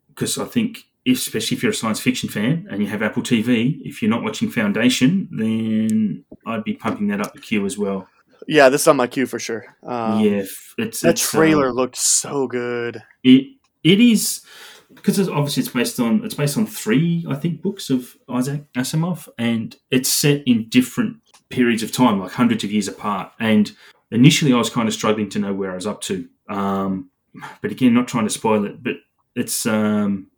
because 0.09 0.39
I 0.39 0.45
think, 0.47 0.85
if, 1.05 1.18
especially 1.18 1.56
if 1.56 1.62
you're 1.62 1.72
a 1.72 1.74
science 1.74 2.01
fiction 2.01 2.28
fan 2.28 2.66
and 2.70 2.82
you 2.82 2.89
have 2.89 3.02
Apple 3.02 3.22
TV, 3.22 3.78
if 3.85 4.01
you're 4.01 4.10
not 4.10 4.22
watching 4.22 4.51
Foundation, 4.51 5.28
then 5.32 6.24
I'd 6.47 6.64
be 6.64 6.74
pumping 6.74 7.09
that 7.09 7.20
up 7.20 7.35
the 7.35 7.40
queue 7.40 7.64
as 7.66 7.76
well. 7.76 8.09
Yeah, 8.47 8.68
this 8.68 8.82
is 8.82 8.89
on 8.89 8.97
my 8.97 9.06
queue 9.06 9.26
for 9.26 9.39
sure. 9.39 9.64
Um, 9.82 10.20
yeah, 10.20 10.44
it's 10.78 11.01
That 11.01 11.10
it's, 11.10 11.31
trailer 11.31 11.68
um, 11.70 11.76
looked 11.76 11.97
so 11.97 12.47
good. 12.47 13.02
it 13.22 13.47
it 13.82 14.01
is 14.01 14.43
because 14.94 15.18
it's, 15.18 15.28
obviously 15.28 15.62
it's 15.62 15.72
based 15.72 16.01
on 16.01 16.24
it's 16.24 16.35
based 16.35 16.56
on 16.56 16.66
three 16.66 17.24
I 17.28 17.35
think 17.35 17.62
books 17.62 17.90
of 17.90 18.16
Isaac 18.28 18.64
Asimov, 18.74 19.28
and 19.39 19.76
it's 19.90 20.12
set 20.12 20.43
in 20.47 20.68
different 20.68 21.18
periods 21.48 21.82
of 21.82 21.93
time, 21.93 22.20
like 22.20 22.32
hundreds 22.32 22.64
of 22.64 22.72
years 22.72 22.89
apart. 22.89 23.32
And 23.40 23.70
initially, 24.10 24.52
I 24.52 24.59
was 24.59 24.70
kind 24.70 24.89
of 24.89 24.94
struggling 24.94 25.28
to 25.31 25.39
know 25.39 25.55
where 25.55 25.72
I 25.72 25.74
was 25.74 25.86
up 25.86 26.01
to. 26.02 26.28
Um, 26.48 27.10
but 27.62 27.70
again, 27.70 27.94
not 27.94 28.09
trying 28.09 28.24
to 28.24 28.31
spoil 28.31 28.64
it, 28.64 28.82
but 28.82 28.94
it's 29.35 29.66
um, 29.66 30.28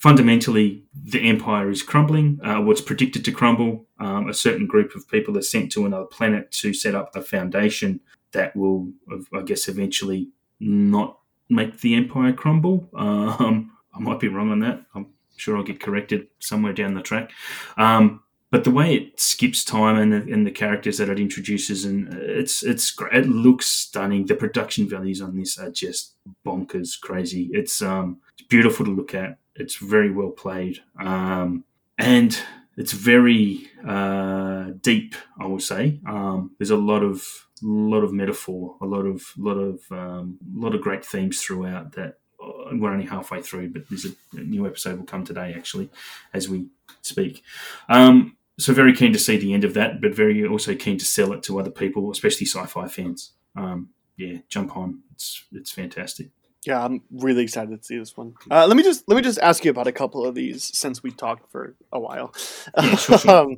fundamentally 0.00 0.82
the 1.04 1.28
empire 1.28 1.70
is 1.70 1.82
crumbling. 1.82 2.40
Uh, 2.42 2.60
what's 2.60 2.80
predicted 2.80 3.24
to 3.26 3.32
crumble? 3.32 3.86
Um, 3.98 4.28
a 4.28 4.34
certain 4.34 4.66
group 4.66 4.94
of 4.96 5.08
people 5.08 5.38
are 5.38 5.42
sent 5.42 5.70
to 5.72 5.86
another 5.86 6.06
planet 6.06 6.50
to 6.52 6.74
set 6.74 6.94
up 6.94 7.14
a 7.14 7.22
foundation 7.22 8.00
that 8.32 8.56
will, 8.56 8.90
I 9.32 9.42
guess, 9.42 9.68
eventually 9.68 10.30
not 10.58 11.18
make 11.48 11.80
the 11.80 11.94
empire 11.94 12.32
crumble. 12.32 12.88
Um, 12.94 13.72
I 13.94 14.00
might 14.00 14.20
be 14.20 14.28
wrong 14.28 14.50
on 14.50 14.60
that. 14.60 14.84
I'm 14.94 15.06
sure 15.36 15.56
I'll 15.56 15.62
get 15.62 15.80
corrected 15.80 16.28
somewhere 16.38 16.72
down 16.72 16.94
the 16.94 17.02
track. 17.02 17.30
Um, 17.76 18.22
but 18.50 18.64
the 18.64 18.70
way 18.70 18.94
it 18.94 19.20
skips 19.20 19.64
time 19.64 19.96
and 19.96 20.12
the, 20.12 20.32
and 20.32 20.46
the 20.46 20.50
characters 20.50 20.98
that 20.98 21.08
it 21.08 21.20
introduces, 21.20 21.84
and 21.84 22.12
it's 22.14 22.64
it's. 22.64 22.96
It 23.12 23.26
looks 23.28 23.66
stunning. 23.68 24.26
The 24.26 24.34
production 24.34 24.88
values 24.88 25.20
on 25.20 25.36
this 25.36 25.56
are 25.56 25.70
just 25.70 26.14
bonkers, 26.44 27.00
crazy. 27.00 27.48
It's 27.52 27.80
um 27.80 28.18
it's 28.36 28.48
beautiful 28.48 28.86
to 28.86 28.92
look 28.92 29.14
at. 29.14 29.38
It's 29.56 29.76
very 29.76 30.10
well 30.10 30.30
played, 30.30 30.80
um, 30.98 31.64
and 31.98 32.38
it's 32.76 32.92
very 32.92 33.68
uh, 33.86 34.70
deep. 34.80 35.14
I 35.38 35.46
would 35.46 35.62
say 35.62 36.00
um, 36.06 36.52
there's 36.58 36.70
a 36.70 36.76
lot 36.76 37.02
of 37.02 37.46
lot 37.62 38.02
of 38.04 38.12
metaphor, 38.12 38.76
a 38.80 38.86
lot 38.86 39.06
of 39.06 39.32
lot 39.36 39.58
of 39.58 39.80
um, 39.90 40.38
lot 40.54 40.74
of 40.74 40.80
great 40.80 41.04
themes 41.04 41.42
throughout. 41.42 41.92
That 41.92 42.18
uh, 42.42 42.70
we're 42.72 42.92
only 42.92 43.06
halfway 43.06 43.42
through, 43.42 43.70
but 43.70 43.88
there's 43.88 44.06
a, 44.06 44.10
a 44.36 44.40
new 44.40 44.66
episode 44.66 44.98
will 44.98 45.06
come 45.06 45.24
today 45.24 45.54
actually 45.56 45.90
as 46.32 46.48
we 46.48 46.66
speak. 47.02 47.42
Um, 47.88 48.36
so 48.58 48.72
very 48.72 48.94
keen 48.94 49.12
to 49.12 49.18
see 49.18 49.36
the 49.36 49.54
end 49.54 49.64
of 49.64 49.74
that, 49.74 50.00
but 50.00 50.14
very 50.14 50.46
also 50.46 50.74
keen 50.74 50.98
to 50.98 51.04
sell 51.04 51.32
it 51.32 51.42
to 51.44 51.58
other 51.58 51.70
people, 51.70 52.10
especially 52.10 52.46
sci-fi 52.46 52.88
fans. 52.88 53.32
Um, 53.56 53.90
yeah, 54.16 54.38
jump 54.48 54.76
on. 54.76 55.00
It's 55.12 55.44
it's 55.52 55.70
fantastic. 55.70 56.28
Yeah, 56.66 56.84
I'm 56.84 57.00
really 57.10 57.42
excited 57.42 57.78
to 57.80 57.82
see 57.82 57.98
this 57.98 58.14
one. 58.16 58.34
Uh, 58.50 58.66
let 58.66 58.76
me 58.76 58.82
just 58.82 59.04
let 59.08 59.16
me 59.16 59.22
just 59.22 59.38
ask 59.38 59.64
you 59.64 59.70
about 59.70 59.86
a 59.86 59.92
couple 59.92 60.26
of 60.26 60.34
these 60.34 60.64
since 60.76 61.02
we 61.02 61.10
talked 61.10 61.50
for 61.50 61.74
a 61.90 61.98
while. 61.98 62.34
Yeah, 62.76 62.96
sure, 62.96 63.16
sure. 63.18 63.30
um, 63.30 63.56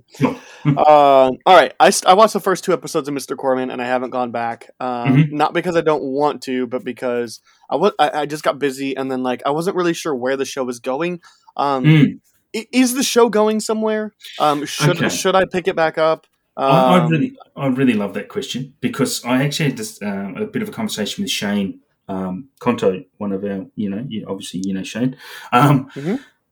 uh, 0.65 0.81
all 0.85 1.33
right, 1.47 1.73
I, 1.81 1.91
I 2.07 2.15
watched 2.15 2.33
the 2.35 2.41
first 2.41 2.62
two 2.62 2.73
episodes 2.73 3.09
of 3.09 3.15
Mr. 3.15 3.37
Corman 3.37 3.70
and 3.70 3.83
I 3.83 3.87
haven't 3.87 4.11
gone 4.11 4.31
back. 4.31 4.70
Um, 4.79 5.16
Mhm. 5.16 5.33
Not 5.33 5.53
because 5.53 5.74
I 5.77 5.81
don't 5.81 6.03
want 6.05 6.43
to, 6.43 6.66
but 6.69 6.85
because 6.85 7.41
I 7.69 7.74
was 7.77 7.93
I, 7.99 8.20
I 8.20 8.27
just 8.27 8.45
got 8.45 8.61
busy 8.61 8.97
and 8.97 9.11
then 9.11 9.24
like 9.24 9.43
I 9.45 9.51
wasn't 9.51 9.77
really 9.77 9.95
sure 9.95 10.15
where 10.15 10.37
the 10.37 10.45
show 10.45 10.62
was 10.65 10.79
going. 10.79 11.20
Um, 11.57 11.85
Mm. 11.85 12.20
i- 12.55 12.69
Is 12.73 12.95
the 12.95 13.03
show 13.03 13.29
going 13.29 13.59
somewhere? 13.59 14.15
Um, 14.39 14.65
should 14.65 14.99
Okay. 14.99 15.09
should 15.09 15.35
I 15.35 15.45
pick 15.45 15.66
it 15.66 15.74
back 15.74 15.99
up? 15.99 16.27
I, 16.57 16.69
I 16.69 16.99
Um, 16.99 17.11
really, 17.11 17.33
I 17.57 17.66
really 17.66 17.95
love 17.95 18.15
that 18.15 18.29
question 18.29 18.74
because 18.81 19.24
I 19.24 19.43
actually 19.45 19.70
had 19.70 19.79
this, 19.79 20.01
um, 20.03 20.37
a 20.37 20.47
bit 20.47 20.62
of 20.62 20.69
a 20.69 20.73
conversation 20.73 21.23
with 21.24 21.31
Shane 21.33 21.81
um, 22.09 22.49
Conto, 22.59 23.05
one 23.19 23.33
of 23.33 23.45
our, 23.45 23.66
you 23.77 23.89
know, 23.91 24.05
you, 24.09 24.27
obviously 24.29 24.62
you 24.65 24.74
know 24.74 24.83
Shane. 24.83 25.16
Um, 25.53 25.91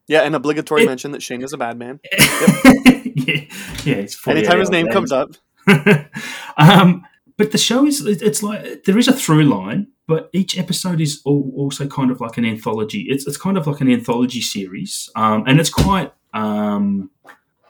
yeah, 0.07 0.23
an 0.23 0.35
obligatory 0.35 0.83
It- 0.83 0.87
mention 0.87 1.11
that 1.11 1.21
Shane 1.21 1.41
is 1.43 1.53
a 1.53 1.57
bad 1.57 1.77
man. 1.77 1.99
yeah, 2.13 3.45
yeah, 3.83 3.95
it's 3.95 4.15
48 4.15 4.37
Anytime 4.39 4.59
his 4.59 4.69
name 4.69 4.85
a 4.87 4.89
day. 4.89 4.93
comes 4.93 5.11
up, 5.11 5.29
um, 6.57 7.03
but 7.37 7.51
the 7.51 7.57
show 7.57 7.85
is 7.85 8.05
it's 8.05 8.43
like 8.43 8.83
there 8.83 8.97
is 8.97 9.07
a 9.07 9.13
through 9.13 9.43
line, 9.43 9.87
but 10.07 10.29
each 10.33 10.57
episode 10.57 10.99
is 11.01 11.21
al- 11.25 11.51
also 11.55 11.87
kind 11.87 12.11
of 12.11 12.19
like 12.21 12.37
an 12.37 12.45
anthology. 12.45 13.05
It's 13.09 13.25
it's 13.27 13.37
kind 13.37 13.57
of 13.57 13.67
like 13.67 13.81
an 13.81 13.91
anthology 13.91 14.41
series, 14.41 15.09
um, 15.15 15.43
and 15.47 15.59
it's 15.59 15.69
quite 15.69 16.13
um, 16.33 17.09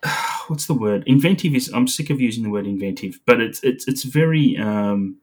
what's 0.48 0.68
the 0.68 0.74
word? 0.74 1.04
Inventive 1.06 1.54
is. 1.56 1.70
I'm 1.74 1.88
sick 1.88 2.10
of 2.10 2.20
using 2.20 2.44
the 2.44 2.50
word 2.50 2.66
inventive, 2.68 3.20
but 3.26 3.40
it's 3.42 3.64
it's 3.64 3.88
it's 3.88 4.04
very 4.04 4.58
um, 4.58 5.18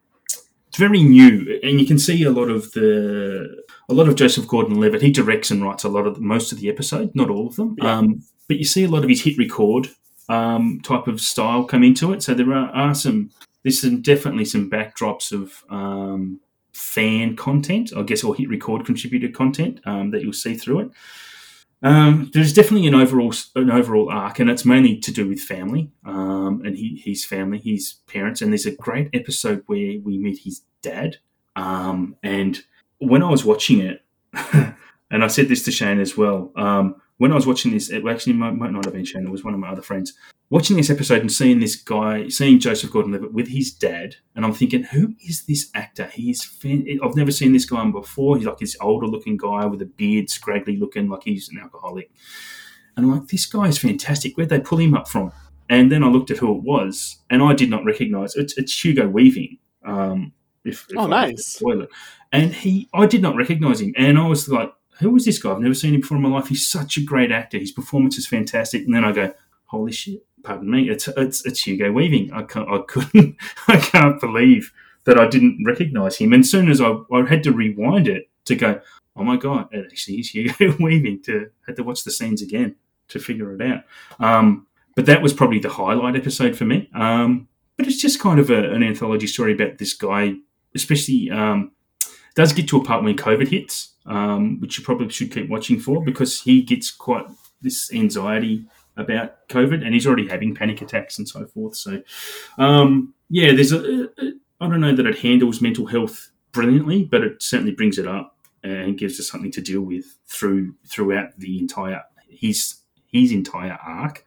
it's 0.69 0.78
very 0.78 1.03
new, 1.03 1.59
and 1.62 1.81
you 1.81 1.86
can 1.86 1.99
see 1.99 2.23
a 2.24 2.31
lot 2.31 2.51
of 2.51 2.73
the 2.73 3.65
a 3.89 3.95
lot 3.95 4.09
of 4.09 4.15
Joseph 4.15 4.47
Gordon-Levitt. 4.47 5.03
He 5.03 5.11
directs 5.11 5.51
and 5.51 5.62
writes 5.62 5.85
a 5.85 5.89
lot 5.89 6.07
of 6.07 6.20
most 6.20 6.53
of 6.53 6.61
the 6.61 6.69
episode, 6.69 7.11
not 7.15 7.31
all 7.31 7.47
of 7.47 7.57
them. 7.57 7.74
Yeah. 7.78 7.99
Um, 7.99 8.23
but 8.49 8.59
you 8.59 8.65
see 8.65 8.85
a 8.85 8.89
lot 8.89 9.03
of 9.03 9.09
his 9.09 9.23
hitRECord 9.23 9.89
um, 10.28 10.81
type 10.82 11.07
of 11.07 11.20
style 11.20 11.65
come 11.65 11.82
into 11.82 12.12
it. 12.12 12.23
So 12.23 12.35
there 12.35 12.53
are, 12.53 12.70
are 12.70 12.95
some 12.95 13.31
there's 13.62 13.81
some 13.81 14.03
definitely 14.03 14.45
some 14.45 14.70
backdrops 14.70 15.32
of 15.32 15.65
um, 15.70 16.40
fan 16.73 17.35
content, 17.35 17.93
I 17.97 18.03
guess, 18.03 18.23
or 18.23 18.35
hitRECord 18.35 18.85
contributed 18.85 19.35
content 19.35 19.81
um, 19.85 20.11
that 20.11 20.23
you'll 20.23 20.32
see 20.32 20.55
through 20.55 20.81
it. 20.81 20.90
Um, 21.82 22.30
there's 22.34 22.52
definitely 22.52 22.88
an 22.88 22.94
overall 22.94 23.32
an 23.55 23.70
overall 23.70 24.10
arc, 24.10 24.40
and 24.40 24.50
it's 24.50 24.64
mainly 24.64 24.96
to 24.98 25.12
do 25.12 25.28
with 25.28 25.40
family 25.40 25.92
um, 26.05 26.62
and 26.64 26.76
he, 26.76 27.00
his 27.05 27.24
family, 27.24 27.59
his 27.59 27.94
parents. 28.06 28.42
And 28.42 28.52
there's 28.52 28.66
a 28.66 28.72
great 28.72 29.10
episode 29.12 29.62
where 29.66 29.98
we 30.00 30.18
meet 30.18 30.40
his 30.44 30.62
dad. 30.82 31.18
Um, 31.55 32.16
and 32.22 32.59
when 32.98 33.22
I 33.22 33.30
was 33.30 33.44
watching 33.44 33.80
it, 33.80 34.02
and 35.10 35.24
I 35.24 35.28
said 35.28 35.48
this 35.48 35.64
to 35.64 35.70
Shane 35.70 36.00
as 36.00 36.16
well. 36.16 36.52
When 37.19 37.32
I 37.32 37.35
was 37.35 37.47
watching 37.47 37.73
this, 37.73 37.90
it 37.90 38.07
actually 38.07 38.32
might, 38.35 38.55
might 38.55 38.73
not 38.73 38.85
have 38.85 38.95
been 38.95 39.05
Shane. 39.05 39.27
It 39.27 39.31
was 39.31 39.45
one 39.45 39.53
of 39.55 39.61
my 39.61 39.69
other 39.70 39.82
friends 39.82 40.15
watching 40.51 40.77
this 40.77 40.89
episode 40.89 41.20
and 41.20 41.31
seeing 41.31 41.61
this 41.61 41.77
guy, 41.77 42.28
seeing 42.28 42.59
Joseph 42.59 42.90
Gordon-Levitt 42.90 43.35
with 43.35 43.49
his 43.49 43.70
dad, 43.73 44.15
and 44.35 44.45
I'm 44.45 44.55
thinking, 44.55 44.85
who 44.85 45.15
is 45.27 45.45
this 45.45 45.69
actor? 45.74 46.07
He's 46.07 46.43
fan- 46.45 46.86
I've 47.05 47.16
never 47.16 47.31
seen 47.32 47.53
this 47.53 47.66
guy 47.66 47.85
before. 47.90 48.36
He's 48.36 48.47
like 48.47 48.59
this 48.59 48.77
older-looking 48.81 49.36
guy 49.36 49.66
with 49.66 49.82
a 49.82 49.86
beard, 49.86 50.31
scraggly 50.31 50.77
looking, 50.77 51.09
like 51.09 51.24
he's 51.24 51.49
an 51.51 51.59
alcoholic. 51.61 52.11
And 52.97 53.05
I'm 53.07 53.12
like, 53.19 53.28
this 53.28 53.47
guy 53.47 53.66
is 53.69 53.78
fantastic. 53.78 54.36
Where'd 54.36 54.49
they 54.49 54.61
pull 54.61 54.78
him 54.78 54.95
up 54.95 55.07
from? 55.09 55.32
And 55.69 55.93
then 55.93 56.03
I 56.03 56.07
looked 56.09 56.31
at 56.31 56.39
who 56.39 56.57
it 56.57 56.62
was, 56.62 57.19
and 57.28 57.43
I 57.43 57.53
did 57.53 57.69
not 57.69 57.85
recognise 57.85 58.35
it's, 58.36 58.57
it's 58.57 58.82
Hugo 58.85 59.07
Weaving. 59.09 59.59
Um, 59.85 60.32
if, 60.65 60.86
if 60.89 60.97
Oh, 60.97 61.05
I 61.05 61.27
nice. 61.28 61.47
spoil 61.47 61.82
it. 61.82 61.90
And 62.32 62.55
he, 62.55 62.89
I 62.95 63.07
did 63.07 63.23
not 63.23 63.36
recognise 63.36 63.81
him, 63.82 63.93
and 63.99 64.19
I 64.19 64.27
was 64.27 64.49
like, 64.49 64.73
who 65.00 65.10
was 65.10 65.24
this 65.24 65.40
guy? 65.40 65.52
I've 65.52 65.60
never 65.60 65.74
seen 65.74 65.94
him 65.94 66.00
before 66.00 66.16
in 66.16 66.22
my 66.22 66.28
life. 66.28 66.48
He's 66.48 66.66
such 66.66 66.96
a 66.96 67.02
great 67.02 67.30
actor. 67.30 67.58
His 67.58 67.72
performance 67.72 68.18
is 68.18 68.26
fantastic. 68.26 68.84
And 68.84 68.94
then 68.94 69.04
I 69.04 69.12
go, 69.12 69.32
holy 69.66 69.92
shit! 69.92 70.24
Pardon 70.42 70.70
me, 70.70 70.88
it's 70.88 71.08
it's, 71.08 71.44
it's 71.44 71.66
Hugo 71.66 71.92
Weaving. 71.92 72.32
I 72.32 72.42
can't, 72.42 72.68
I 72.68 72.78
couldn't, 72.86 73.36
I 73.68 73.76
can't 73.76 74.20
believe 74.20 74.72
that 75.04 75.18
I 75.18 75.26
didn't 75.26 75.64
recognise 75.64 76.16
him. 76.16 76.32
And 76.32 76.46
soon 76.46 76.68
as 76.68 76.80
I, 76.80 76.96
I 77.12 77.24
had 77.26 77.42
to 77.44 77.52
rewind 77.52 78.08
it 78.08 78.28
to 78.44 78.54
go, 78.54 78.80
oh 79.16 79.24
my 79.24 79.36
god, 79.36 79.68
it 79.72 79.86
actually 79.90 80.16
is 80.18 80.30
Hugo 80.34 80.76
Weaving. 80.80 81.22
To 81.22 81.50
had 81.66 81.76
to 81.76 81.84
watch 81.84 82.04
the 82.04 82.10
scenes 82.10 82.42
again 82.42 82.76
to 83.08 83.18
figure 83.18 83.54
it 83.54 83.62
out. 83.62 83.84
Um, 84.20 84.66
but 84.94 85.06
that 85.06 85.22
was 85.22 85.32
probably 85.32 85.60
the 85.60 85.70
highlight 85.70 86.16
episode 86.16 86.56
for 86.56 86.64
me. 86.64 86.90
Um, 86.94 87.48
but 87.76 87.86
it's 87.86 88.00
just 88.00 88.20
kind 88.20 88.40
of 88.40 88.50
a, 88.50 88.72
an 88.72 88.82
anthology 88.82 89.28
story 89.28 89.52
about 89.52 89.78
this 89.78 89.92
guy, 89.92 90.34
especially. 90.74 91.30
Um, 91.30 91.72
does 92.39 92.52
get 92.52 92.69
to 92.69 92.77
a 92.77 92.85
part 92.85 93.02
when 93.02 93.16
COVID 93.16 93.48
hits, 93.48 93.94
um, 94.06 94.60
which 94.60 94.78
you 94.78 94.85
probably 94.85 95.09
should 95.09 95.32
keep 95.32 95.51
watching 95.51 95.81
for 95.81 96.05
because 96.05 96.40
he 96.40 96.62
gets 96.62 96.89
quite 96.89 97.27
this 97.62 97.93
anxiety 97.93 98.65
about 98.97 99.48
COVID 99.48 99.85
and 99.85 99.93
he's 99.93 100.06
already 100.06 100.28
having 100.28 100.55
panic 100.55 100.81
attacks 100.81 101.19
and 101.19 101.28
so 101.28 101.47
forth. 101.47 101.74
So, 101.74 102.01
um, 102.56 103.12
yeah, 103.28 103.51
there's 103.51 103.73
a, 103.73 104.05
a, 104.05 104.32
I 104.60 104.69
don't 104.69 104.81
know 104.81 104.94
that 104.94 105.05
it 105.05 105.19
handles 105.19 105.60
mental 105.60 105.86
health 105.86 106.31
brilliantly, 106.52 107.06
but 107.06 107.24
it 107.24 107.43
certainly 107.43 107.73
brings 107.73 107.98
it 107.98 108.06
up 108.06 108.36
and 108.62 108.97
gives 108.97 109.19
us 109.19 109.28
something 109.28 109.51
to 109.51 109.60
deal 109.60 109.81
with 109.81 110.05
through 110.28 110.77
throughout 110.86 111.36
the 111.39 111.59
entire 111.59 112.05
his 112.28 112.77
his 113.09 113.32
entire 113.32 113.78
arc. 113.85 114.24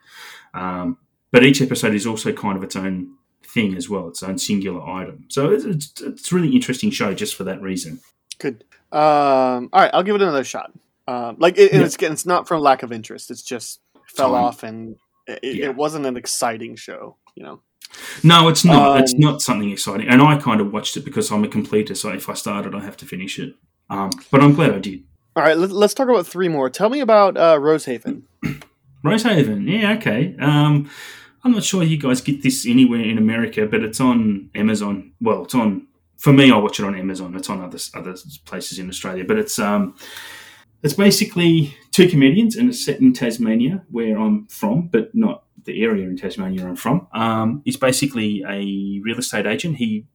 Um, 0.53 0.97
but 1.31 1.45
each 1.45 1.61
episode 1.61 1.95
is 1.95 2.05
also 2.05 2.33
kind 2.33 2.57
of 2.57 2.63
its 2.65 2.75
own 2.75 3.15
thing 3.53 3.75
as 3.75 3.89
well, 3.89 4.07
its 4.07 4.23
own 4.23 4.37
singular 4.37 4.81
item. 4.87 5.25
So 5.29 5.51
it's, 5.51 5.63
it's, 5.65 6.01
it's 6.01 6.31
a 6.31 6.35
really 6.35 6.49
interesting 6.55 6.91
show 6.91 7.13
just 7.13 7.35
for 7.35 7.43
that 7.45 7.61
reason. 7.61 7.99
Good. 8.39 8.63
Um, 8.91 9.69
all 9.71 9.81
right, 9.81 9.91
I'll 9.93 10.03
give 10.03 10.15
it 10.15 10.21
another 10.21 10.43
shot. 10.43 10.71
Um, 11.07 11.35
like 11.39 11.57
it, 11.57 11.73
Yeah. 11.73 11.81
it's 11.81 11.95
it's 11.97 12.25
not 12.25 12.47
from 12.47 12.61
lack 12.61 12.83
of 12.83 12.91
interest. 12.91 13.31
It's 13.31 13.41
just 13.41 13.79
fell 14.15 14.33
Time. 14.33 14.43
off, 14.43 14.63
and 14.63 14.95
it, 15.27 15.55
Yeah. 15.57 15.65
it 15.69 15.75
wasn't 15.75 16.05
an 16.05 16.17
exciting 16.17 16.75
show. 16.75 17.17
You 17.35 17.43
know. 17.43 17.61
No, 18.23 18.47
it's 18.47 18.63
not. 18.63 18.99
it's 19.01 19.13
Um, 19.13 19.19
not 19.19 19.41
something 19.41 19.69
exciting. 19.69 20.07
And 20.07 20.21
I 20.21 20.37
kind 20.37 20.61
of 20.61 20.71
watched 20.71 20.95
it 20.97 21.03
because 21.05 21.31
I'm 21.31 21.43
a 21.43 21.47
completer. 21.47 21.95
So 21.95 22.09
if 22.11 22.29
I 22.29 22.33
started, 22.35 22.73
I 22.75 22.79
have 22.81 22.95
to 22.97 23.05
finish 23.05 23.37
it. 23.39 23.55
Um, 23.89 24.11
but 24.31 24.41
I'm 24.41 24.53
glad 24.53 24.71
I 24.73 24.79
did. 24.79 25.03
All 25.35 25.43
right, 25.43 25.57
let, 25.57 25.71
let's 25.71 25.93
talk 25.93 26.07
about 26.09 26.25
three 26.27 26.47
more. 26.47 26.69
Tell 26.69 26.89
me 26.89 26.99
about 27.01 27.35
uh, 27.37 27.57
Rosehaven. 27.57 28.23
Rosehaven, 29.03 29.67
yeah, 29.67 29.93
okay. 29.93 30.35
Um, 30.39 30.89
I'm 31.43 31.51
not 31.53 31.63
sure 31.63 31.83
you 31.83 31.97
guys 31.97 32.21
get 32.21 32.43
this 32.43 32.65
anywhere 32.67 33.01
in 33.01 33.17
America, 33.17 33.65
but 33.65 33.83
it's 33.83 33.99
on 33.99 34.49
Amazon. 34.55 35.13
Well, 35.19 35.43
it's 35.45 35.55
on. 35.55 35.87
For 36.17 36.31
me, 36.31 36.51
I 36.51 36.57
watch 36.57 36.79
it 36.79 36.85
on 36.85 36.95
Amazon. 36.95 37.35
It's 37.35 37.49
on 37.49 37.61
other 37.61 37.79
other 37.95 38.15
places 38.45 38.77
in 38.77 38.89
Australia, 38.89 39.23
but 39.27 39.37
it's 39.37 39.57
um, 39.57 39.95
it's 40.83 40.93
basically 40.93 41.75
two 41.91 42.07
comedians, 42.07 42.55
and 42.55 42.69
it's 42.69 42.83
set 42.85 42.99
in 42.99 43.13
Tasmania, 43.13 43.83
where 43.89 44.17
I'm 44.17 44.47
from, 44.47 44.87
but 44.87 45.13
not 45.15 45.45
the 45.65 45.83
area 45.83 46.07
in 46.07 46.17
Tasmania 46.17 46.67
I'm 46.67 46.75
from. 46.75 47.07
Um, 47.13 47.61
he's 47.65 47.77
basically 47.77 48.43
a 48.47 49.01
real 49.03 49.19
estate 49.19 49.45
agent. 49.45 49.77
He 49.77 50.07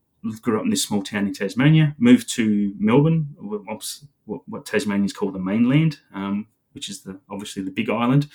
grew 0.42 0.58
up 0.58 0.64
in 0.64 0.70
this 0.70 0.84
small 0.84 1.02
town 1.02 1.26
in 1.26 1.32
Tasmania, 1.32 1.94
moved 1.98 2.28
to 2.34 2.74
Melbourne, 2.78 3.34
what, 3.38 4.40
what 4.46 4.66
Tasmanians 4.66 5.12
call 5.12 5.30
the 5.30 5.38
mainland, 5.38 6.00
um, 6.12 6.48
which 6.76 6.88
is 6.88 7.02
the 7.02 7.18
obviously 7.28 7.64
the 7.64 7.72
big 7.72 7.90
island. 7.90 8.28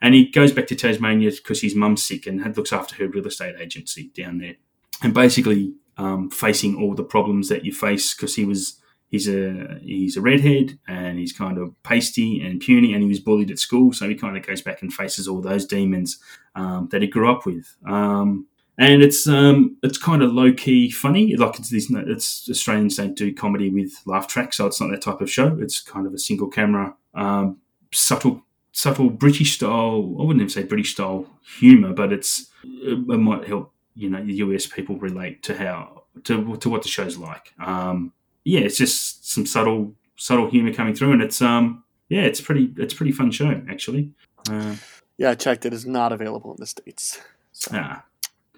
And 0.00 0.14
he 0.14 0.30
goes 0.30 0.52
back 0.52 0.68
to 0.68 0.76
Tasmania 0.76 1.32
because 1.32 1.60
his 1.60 1.74
mum's 1.74 2.02
sick 2.02 2.26
and 2.26 2.56
looks 2.56 2.72
after 2.72 2.94
her 2.96 3.08
real 3.08 3.26
estate 3.26 3.56
agency 3.60 4.10
down 4.14 4.38
there. 4.38 4.54
And 5.02 5.12
basically 5.12 5.74
um, 5.98 6.30
facing 6.30 6.76
all 6.76 6.94
the 6.94 7.04
problems 7.04 7.48
that 7.50 7.64
you 7.64 7.72
face 7.72 8.14
because 8.14 8.36
he 8.36 8.46
was 8.46 8.80
he's 9.10 9.28
a 9.28 9.78
he's 9.82 10.16
a 10.16 10.20
redhead 10.20 10.78
and 10.86 11.18
he's 11.18 11.32
kind 11.32 11.58
of 11.58 11.74
pasty 11.82 12.40
and 12.40 12.60
puny 12.60 12.94
and 12.94 13.02
he 13.02 13.08
was 13.08 13.20
bullied 13.20 13.50
at 13.50 13.58
school. 13.58 13.92
So 13.92 14.08
he 14.08 14.14
kind 14.14 14.36
of 14.36 14.46
goes 14.46 14.62
back 14.62 14.80
and 14.80 14.92
faces 14.92 15.28
all 15.28 15.42
those 15.42 15.66
demons 15.66 16.18
um, 16.54 16.88
that 16.92 17.02
he 17.02 17.08
grew 17.08 17.30
up 17.30 17.44
with. 17.44 17.76
Um, 17.86 18.46
and 18.78 19.02
it's 19.02 19.26
um, 19.26 19.76
it's 19.82 19.98
kind 19.98 20.22
of 20.22 20.32
low 20.32 20.52
key 20.52 20.90
funny. 20.90 21.34
Like 21.34 21.58
it's 21.58 21.72
it's 21.72 22.48
Australians 22.48 22.96
don't 22.96 23.16
do 23.16 23.34
comedy 23.34 23.70
with 23.70 23.92
laugh 24.06 24.28
tracks, 24.28 24.56
so 24.56 24.66
it's 24.66 24.80
not 24.80 24.90
that 24.90 25.02
type 25.02 25.20
of 25.20 25.30
show. 25.30 25.58
It's 25.60 25.80
kind 25.80 26.06
of 26.06 26.14
a 26.14 26.18
single 26.18 26.48
camera, 26.48 26.94
um, 27.14 27.58
subtle 27.92 28.42
subtle 28.72 29.10
British 29.10 29.54
style. 29.54 30.16
I 30.18 30.22
wouldn't 30.22 30.36
even 30.40 30.48
say 30.48 30.62
British 30.64 30.92
style 30.92 31.26
humor, 31.58 31.92
but 31.92 32.12
it's 32.12 32.50
it, 32.64 32.92
it 32.98 33.18
might 33.18 33.46
help 33.46 33.72
you 33.94 34.08
know 34.10 34.24
the 34.24 34.34
US 34.34 34.66
people 34.66 34.96
relate 34.98 35.42
to 35.44 35.56
how 35.56 36.04
to 36.24 36.56
to 36.56 36.68
what 36.70 36.82
the 36.82 36.88
show's 36.88 37.16
like. 37.16 37.52
Um, 37.58 38.12
yeah, 38.44 38.60
it's 38.60 38.76
just 38.78 39.30
some 39.30 39.46
subtle 39.46 39.94
subtle 40.16 40.50
humor 40.50 40.72
coming 40.72 40.94
through, 40.94 41.12
and 41.12 41.22
it's 41.22 41.40
um 41.42 41.84
yeah, 42.08 42.22
it's 42.22 42.40
pretty 42.40 42.72
it's 42.76 42.94
a 42.94 42.96
pretty 42.96 43.12
fun 43.12 43.30
show 43.30 43.50
actually. 43.68 44.10
Uh, 44.48 44.76
Yeah, 45.18 45.30
I 45.30 45.34
checked. 45.34 45.66
It 45.66 45.72
is 45.72 45.84
not 45.84 46.12
available 46.12 46.52
in 46.52 46.56
the 46.60 46.66
states. 46.66 47.20
So, 47.52 47.72
ah, 47.74 48.04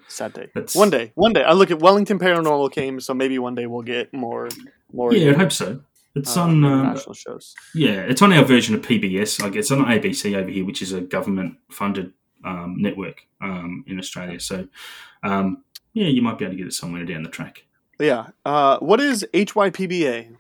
sad 0.08 0.34
day. 0.34 0.48
That's- 0.54 0.76
One 0.76 0.90
day, 0.90 1.10
one 1.14 1.32
day. 1.32 1.42
I 1.42 1.54
look 1.54 1.70
at 1.70 1.80
Wellington 1.80 2.18
Paranormal 2.18 2.70
came, 2.70 3.00
so 3.00 3.14
maybe 3.14 3.38
one 3.38 3.54
day 3.54 3.64
we'll 3.66 3.80
get 3.82 4.12
more, 4.12 4.48
more. 4.92 5.14
yeah, 5.14 5.30
I 5.30 5.34
hope 5.38 5.52
so. 5.52 5.80
It's 6.14 6.36
uh, 6.36 6.42
on 6.42 6.64
uh, 6.64 6.80
international 6.80 7.14
shows. 7.14 7.54
yeah, 7.74 8.00
it's 8.00 8.22
on 8.22 8.32
our 8.32 8.44
version 8.44 8.74
of 8.74 8.82
PBS. 8.82 9.40
Like 9.40 9.54
it's 9.56 9.70
on 9.70 9.84
ABC 9.84 10.36
over 10.36 10.50
here, 10.50 10.64
which 10.64 10.82
is 10.82 10.92
a 10.92 11.00
government 11.00 11.56
funded 11.70 12.12
um, 12.44 12.76
network 12.78 13.26
um, 13.40 13.84
in 13.86 13.98
Australia. 13.98 14.40
So 14.40 14.68
um, 15.22 15.64
yeah, 15.92 16.08
you 16.08 16.22
might 16.22 16.38
be 16.38 16.44
able 16.44 16.54
to 16.54 16.58
get 16.58 16.66
it 16.66 16.74
somewhere 16.74 17.04
down 17.04 17.22
the 17.22 17.28
track. 17.28 17.64
Yeah. 17.98 18.28
Uh, 18.44 18.78
what 18.78 19.00
is 19.00 19.26
HYPBA? 19.34 20.36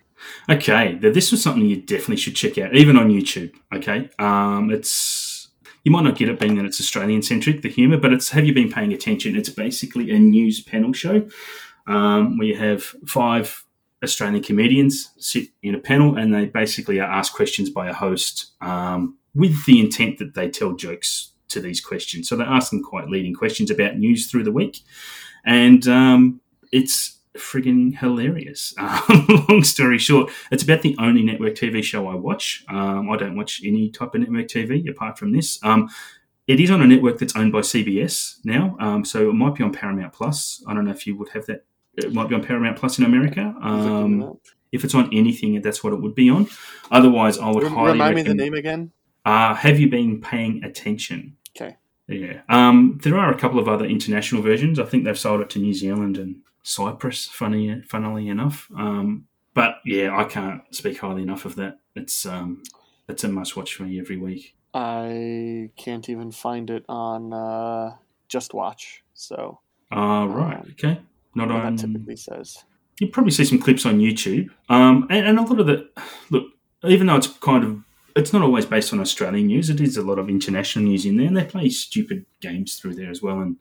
Okay, 0.50 0.94
this 0.96 1.30
was 1.30 1.42
something 1.42 1.64
you 1.64 1.80
definitely 1.80 2.16
should 2.16 2.36
check 2.36 2.58
out, 2.58 2.74
even 2.74 2.96
on 2.96 3.08
YouTube. 3.08 3.54
Okay, 3.74 4.10
um, 4.18 4.70
it's 4.70 5.48
you 5.84 5.90
might 5.90 6.04
not 6.04 6.16
get 6.16 6.28
it 6.28 6.38
being 6.38 6.56
that 6.56 6.66
it's 6.66 6.80
Australian 6.80 7.22
centric, 7.22 7.62
the 7.62 7.70
humour, 7.70 7.96
but 7.96 8.12
it's 8.12 8.30
have 8.30 8.44
you 8.44 8.52
been 8.52 8.70
paying 8.70 8.92
attention? 8.92 9.36
It's 9.36 9.48
basically 9.48 10.10
a 10.10 10.18
news 10.18 10.60
panel 10.60 10.92
show 10.92 11.26
um, 11.86 12.36
where 12.36 12.48
you 12.48 12.56
have 12.56 12.82
five 13.06 13.64
Australian 14.02 14.42
comedians 14.42 15.10
sit 15.18 15.48
in 15.62 15.74
a 15.74 15.78
panel 15.78 16.16
and 16.16 16.34
they 16.34 16.46
basically 16.46 17.00
are 17.00 17.10
asked 17.10 17.34
questions 17.34 17.68
by 17.68 17.88
a 17.88 17.92
host 17.92 18.52
um, 18.60 19.18
with 19.34 19.66
the 19.66 19.80
intent 19.80 20.18
that 20.18 20.34
they 20.34 20.48
tell 20.48 20.72
jokes 20.72 21.32
to 21.48 21.60
these 21.60 21.80
questions. 21.80 22.28
So 22.28 22.36
they 22.36 22.44
ask 22.44 22.70
them 22.70 22.82
quite 22.82 23.08
leading 23.08 23.34
questions 23.34 23.70
about 23.70 23.98
news 23.98 24.30
through 24.30 24.44
the 24.44 24.52
week, 24.52 24.80
and 25.44 25.86
um, 25.88 26.40
it's 26.72 27.18
frigging 27.36 27.96
hilarious. 27.96 28.74
Um, 28.78 29.44
long 29.48 29.64
story 29.64 29.98
short, 29.98 30.30
it's 30.50 30.62
about 30.62 30.82
the 30.82 30.96
only 30.98 31.22
network 31.22 31.54
TV 31.54 31.82
show 31.82 32.08
I 32.08 32.14
watch. 32.14 32.64
Um, 32.68 33.10
I 33.10 33.16
don't 33.16 33.36
watch 33.36 33.60
any 33.64 33.90
type 33.90 34.14
of 34.14 34.20
network 34.20 34.48
TV 34.48 34.88
apart 34.88 35.18
from 35.18 35.32
this. 35.32 35.58
Um, 35.62 35.88
it 36.46 36.58
is 36.58 36.70
on 36.70 36.82
a 36.82 36.86
network 36.86 37.18
that's 37.18 37.36
owned 37.36 37.52
by 37.52 37.60
CBS 37.60 38.38
now, 38.44 38.76
um, 38.80 39.04
so 39.04 39.30
it 39.30 39.34
might 39.34 39.54
be 39.54 39.62
on 39.62 39.72
Paramount 39.72 40.12
Plus. 40.12 40.64
I 40.66 40.74
don't 40.74 40.84
know 40.84 40.90
if 40.90 41.06
you 41.06 41.16
would 41.16 41.30
have 41.30 41.46
that. 41.46 41.64
It 41.96 42.12
might 42.12 42.28
be 42.28 42.34
on 42.34 42.42
Paramount 42.44 42.76
Plus 42.78 42.98
in 42.98 43.04
America. 43.04 43.54
Um, 43.60 44.38
if 44.72 44.84
it's 44.84 44.94
on 44.94 45.08
anything, 45.12 45.60
that's 45.62 45.82
what 45.82 45.92
it 45.92 46.00
would 46.00 46.14
be 46.14 46.30
on. 46.30 46.48
Otherwise, 46.90 47.38
I 47.38 47.50
would 47.50 47.64
Rem- 47.64 47.72
highly 47.74 47.92
Remind 47.92 48.14
me 48.16 48.22
the 48.22 48.34
name 48.34 48.54
again. 48.54 48.92
uh, 49.24 49.54
have 49.54 49.78
you 49.80 49.88
been 49.88 50.20
paying 50.20 50.62
attention? 50.64 51.36
Okay. 51.56 51.76
Yeah. 52.06 52.40
Um, 52.48 52.98
there 53.02 53.16
are 53.18 53.32
a 53.32 53.38
couple 53.38 53.58
of 53.58 53.68
other 53.68 53.84
international 53.84 54.42
versions. 54.42 54.78
I 54.78 54.84
think 54.84 55.04
they've 55.04 55.18
sold 55.18 55.40
it 55.40 55.50
to 55.50 55.58
New 55.58 55.74
Zealand 55.74 56.16
and 56.18 56.36
Cyprus, 56.62 57.26
funny, 57.26 57.82
funnily 57.82 58.28
enough. 58.28 58.68
Um, 58.76 59.26
but 59.54 59.76
yeah, 59.84 60.16
I 60.16 60.24
can't 60.24 60.62
speak 60.74 60.98
highly 60.98 61.22
enough 61.22 61.44
of 61.44 61.56
that. 61.56 61.80
It's 61.96 62.24
um, 62.24 62.62
it's 63.08 63.24
a 63.24 63.28
must 63.28 63.56
watch 63.56 63.74
for 63.74 63.82
me 63.84 63.98
every 63.98 64.16
week. 64.16 64.54
I 64.72 65.70
can't 65.76 66.08
even 66.08 66.30
find 66.30 66.70
it 66.70 66.84
on 66.88 67.32
uh, 67.32 67.96
Just 68.28 68.54
Watch. 68.54 69.02
So 69.14 69.58
Ah, 69.90 70.24
right. 70.24 70.58
Um, 70.58 70.66
Okay. 70.72 71.00
Not 71.34 71.50
on. 71.50 71.76
that 71.76 71.82
typically 71.82 72.16
says. 72.16 72.64
you 72.98 73.08
probably 73.08 73.32
see 73.32 73.44
some 73.44 73.60
clips 73.60 73.86
on 73.86 73.98
YouTube. 73.98 74.50
Um, 74.68 75.06
and, 75.10 75.26
and 75.26 75.38
a 75.38 75.42
lot 75.42 75.60
of 75.60 75.66
the 75.66 75.88
look, 76.30 76.46
even 76.84 77.06
though 77.06 77.16
it's 77.16 77.28
kind 77.28 77.64
of 77.64 77.82
it's 78.16 78.32
not 78.32 78.42
always 78.42 78.66
based 78.66 78.92
on 78.92 79.00
Australian 79.00 79.46
news. 79.46 79.70
It 79.70 79.80
is 79.80 79.96
a 79.96 80.02
lot 80.02 80.18
of 80.18 80.28
international 80.28 80.84
news 80.84 81.06
in 81.06 81.16
there, 81.16 81.26
and 81.26 81.36
they 81.36 81.44
play 81.44 81.68
stupid 81.68 82.26
games 82.40 82.76
through 82.76 82.94
there 82.94 83.10
as 83.10 83.22
well. 83.22 83.40
And 83.40 83.56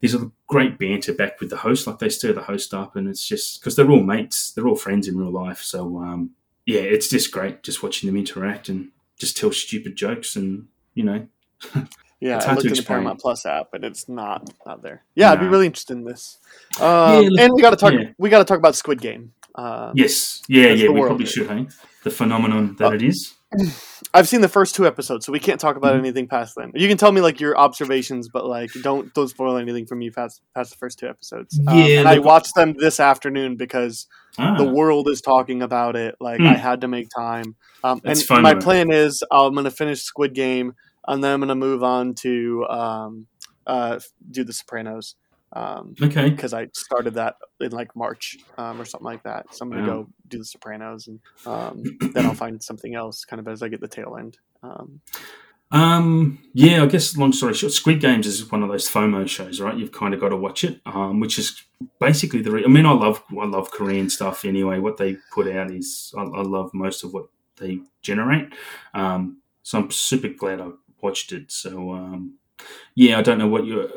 there's 0.00 0.14
a 0.14 0.30
great 0.46 0.78
banter 0.78 1.12
back 1.12 1.40
with 1.40 1.50
the 1.50 1.56
host, 1.58 1.86
like 1.86 1.98
they 1.98 2.08
stir 2.08 2.32
the 2.32 2.42
host 2.42 2.74
up, 2.74 2.96
and 2.96 3.08
it's 3.08 3.26
just 3.26 3.60
because 3.60 3.76
they're 3.76 3.90
all 3.90 4.02
mates, 4.02 4.52
they're 4.52 4.68
all 4.68 4.76
friends 4.76 5.08
in 5.08 5.18
real 5.18 5.32
life. 5.32 5.60
So 5.60 5.98
um, 5.98 6.30
yeah, 6.66 6.80
it's 6.80 7.08
just 7.08 7.32
great 7.32 7.62
just 7.62 7.82
watching 7.82 8.06
them 8.06 8.16
interact 8.16 8.68
and 8.68 8.90
just 9.18 9.36
tell 9.36 9.52
stupid 9.52 9.96
jokes, 9.96 10.36
and 10.36 10.68
you 10.94 11.04
know, 11.04 11.26
Yeah, 12.20 12.36
It's 12.36 12.46
I 12.46 12.50
looked 12.50 12.62
to 12.62 12.68
in 12.68 12.74
the. 12.74 12.82
Paramount 12.82 13.18
Plus 13.20 13.46
app, 13.46 13.68
but 13.72 13.82
it's 13.84 14.08
not 14.08 14.50
not 14.66 14.82
there. 14.82 15.02
Yeah, 15.14 15.32
I'd 15.32 15.40
be 15.40 15.46
really 15.48 15.66
interested 15.66 15.96
in 15.96 16.04
this. 16.04 16.38
Um, 16.80 17.24
look- 17.24 17.40
and 17.40 17.52
we 17.54 17.62
got 17.62 17.70
to 17.70 17.76
talk. 17.76 17.92
yeah. 17.94 18.10
We 18.18 18.28
got 18.28 18.38
to 18.38 18.44
talk 18.44 18.58
about 18.58 18.74
Squid 18.76 19.00
Game. 19.00 19.32
Uh, 19.54 19.92
yes, 19.94 20.42
yeah, 20.48 20.68
yeah, 20.68 20.88
we 20.90 21.00
probably 21.00 21.26
should, 21.26 21.48
hey, 21.50 21.66
the 22.04 22.10
phenomenon 22.10 22.76
that 22.78 22.92
Uh, 22.92 22.94
it 22.94 23.02
is. 23.02 23.34
I've 24.14 24.28
seen 24.28 24.40
the 24.42 24.48
first 24.48 24.74
two 24.76 24.86
episodes, 24.86 25.26
so 25.26 25.32
we 25.32 25.40
can't 25.40 25.58
talk 25.60 25.76
about 25.76 25.94
Mhm. 25.94 25.98
anything 26.00 26.28
past 26.28 26.54
them. 26.54 26.70
You 26.74 26.88
can 26.88 26.96
tell 26.96 27.10
me 27.12 27.20
like 27.20 27.40
your 27.40 27.56
observations, 27.58 28.28
but 28.28 28.44
like 28.46 28.70
don't 28.82 29.12
don't 29.14 29.28
spoil 29.28 29.56
anything 29.56 29.86
from 29.86 29.98
me 29.98 30.10
past 30.10 30.40
past 30.54 30.70
the 30.70 30.76
first 30.76 30.98
two 30.98 31.08
episodes. 31.08 31.58
Um, 31.66 31.76
Yeah, 31.78 31.98
and 32.00 32.08
I 32.08 32.18
watched 32.18 32.54
them 32.54 32.74
this 32.78 33.00
afternoon 33.00 33.56
because 33.56 34.06
Ah, 34.38 34.56
the 34.56 34.64
world 34.64 35.08
is 35.08 35.20
talking 35.20 35.62
about 35.62 35.96
it. 35.96 36.14
Like 36.20 36.38
Hmm. 36.40 36.46
I 36.46 36.54
had 36.54 36.80
to 36.82 36.88
make 36.88 37.08
time. 37.16 37.56
Um, 37.82 38.00
and 38.04 38.16
fun, 38.22 38.42
my 38.42 38.54
though. 38.54 38.60
plan 38.60 38.92
is 38.92 39.22
I'm 39.32 39.52
going 39.54 39.64
to 39.64 39.70
finish 39.72 40.02
Squid 40.02 40.32
Game, 40.34 40.74
and 41.08 41.22
then 41.22 41.32
I'm 41.32 41.40
going 41.40 41.48
to 41.48 41.54
move 41.54 41.82
on 41.82 42.14
to 42.16 42.66
um, 42.68 43.26
uh, 43.66 43.98
do 44.30 44.44
The 44.44 44.52
Sopranos. 44.52 45.16
Um, 45.52 45.96
okay. 46.00 46.30
because 46.30 46.54
I 46.54 46.68
started 46.74 47.14
that 47.14 47.34
in 47.60 47.72
like 47.72 47.96
March 47.96 48.36
um, 48.56 48.80
or 48.80 48.84
something 48.84 49.04
like 49.04 49.24
that. 49.24 49.52
So 49.52 49.64
I'm 49.64 49.70
gonna 49.72 49.82
Wow. 49.82 50.02
go 50.02 50.08
do 50.28 50.38
the 50.38 50.44
Sopranos, 50.44 51.08
and 51.08 51.18
um, 51.44 51.82
then 52.14 52.24
I'll 52.24 52.34
find 52.34 52.62
something 52.62 52.94
else 52.94 53.24
kind 53.24 53.40
of 53.40 53.48
as 53.48 53.60
I 53.60 53.66
get 53.66 53.80
the 53.80 53.88
tail 53.88 54.16
end. 54.16 54.38
Um, 54.62 55.00
Um, 55.72 56.38
yeah, 56.52 56.82
I 56.82 56.86
guess 56.86 57.16
long 57.16 57.32
story 57.32 57.54
short, 57.54 57.72
Squid 57.72 58.00
Games 58.00 58.28
is 58.28 58.50
one 58.50 58.62
of 58.62 58.68
those 58.68 58.88
FOMO 58.88 59.28
shows, 59.28 59.60
right? 59.60 59.76
You've 59.76 59.90
kind 59.92 60.14
of 60.14 60.20
got 60.20 60.28
to 60.30 60.36
watch 60.36 60.62
it, 60.64 60.80
um, 60.86 61.18
which 61.20 61.36
is 61.38 61.62
basically 62.00 62.42
the. 62.42 62.50
Re- 62.52 62.64
I 62.64 62.68
mean, 62.68 62.86
I 62.86 62.92
love 62.92 63.22
I 63.40 63.44
love 63.46 63.72
Korean 63.72 64.08
stuff 64.08 64.44
anyway. 64.44 64.78
What 64.78 64.98
they 64.98 65.16
put 65.32 65.48
out 65.48 65.70
is 65.72 66.14
I, 66.16 66.22
I 66.22 66.42
love 66.42 66.72
most 66.74 67.02
of 67.02 67.12
what 67.12 67.26
they 67.56 67.80
generate. 68.02 68.52
Um, 68.94 69.38
so 69.62 69.78
I'm 69.78 69.90
super 69.90 70.28
glad 70.28 70.60
I 70.60 70.68
watched 71.02 71.32
it. 71.32 71.50
So 71.52 71.92
um, 71.92 72.34
yeah, 72.94 73.18
I 73.18 73.22
don't 73.22 73.38
know 73.38 73.48
what 73.48 73.64
you. 73.66 73.88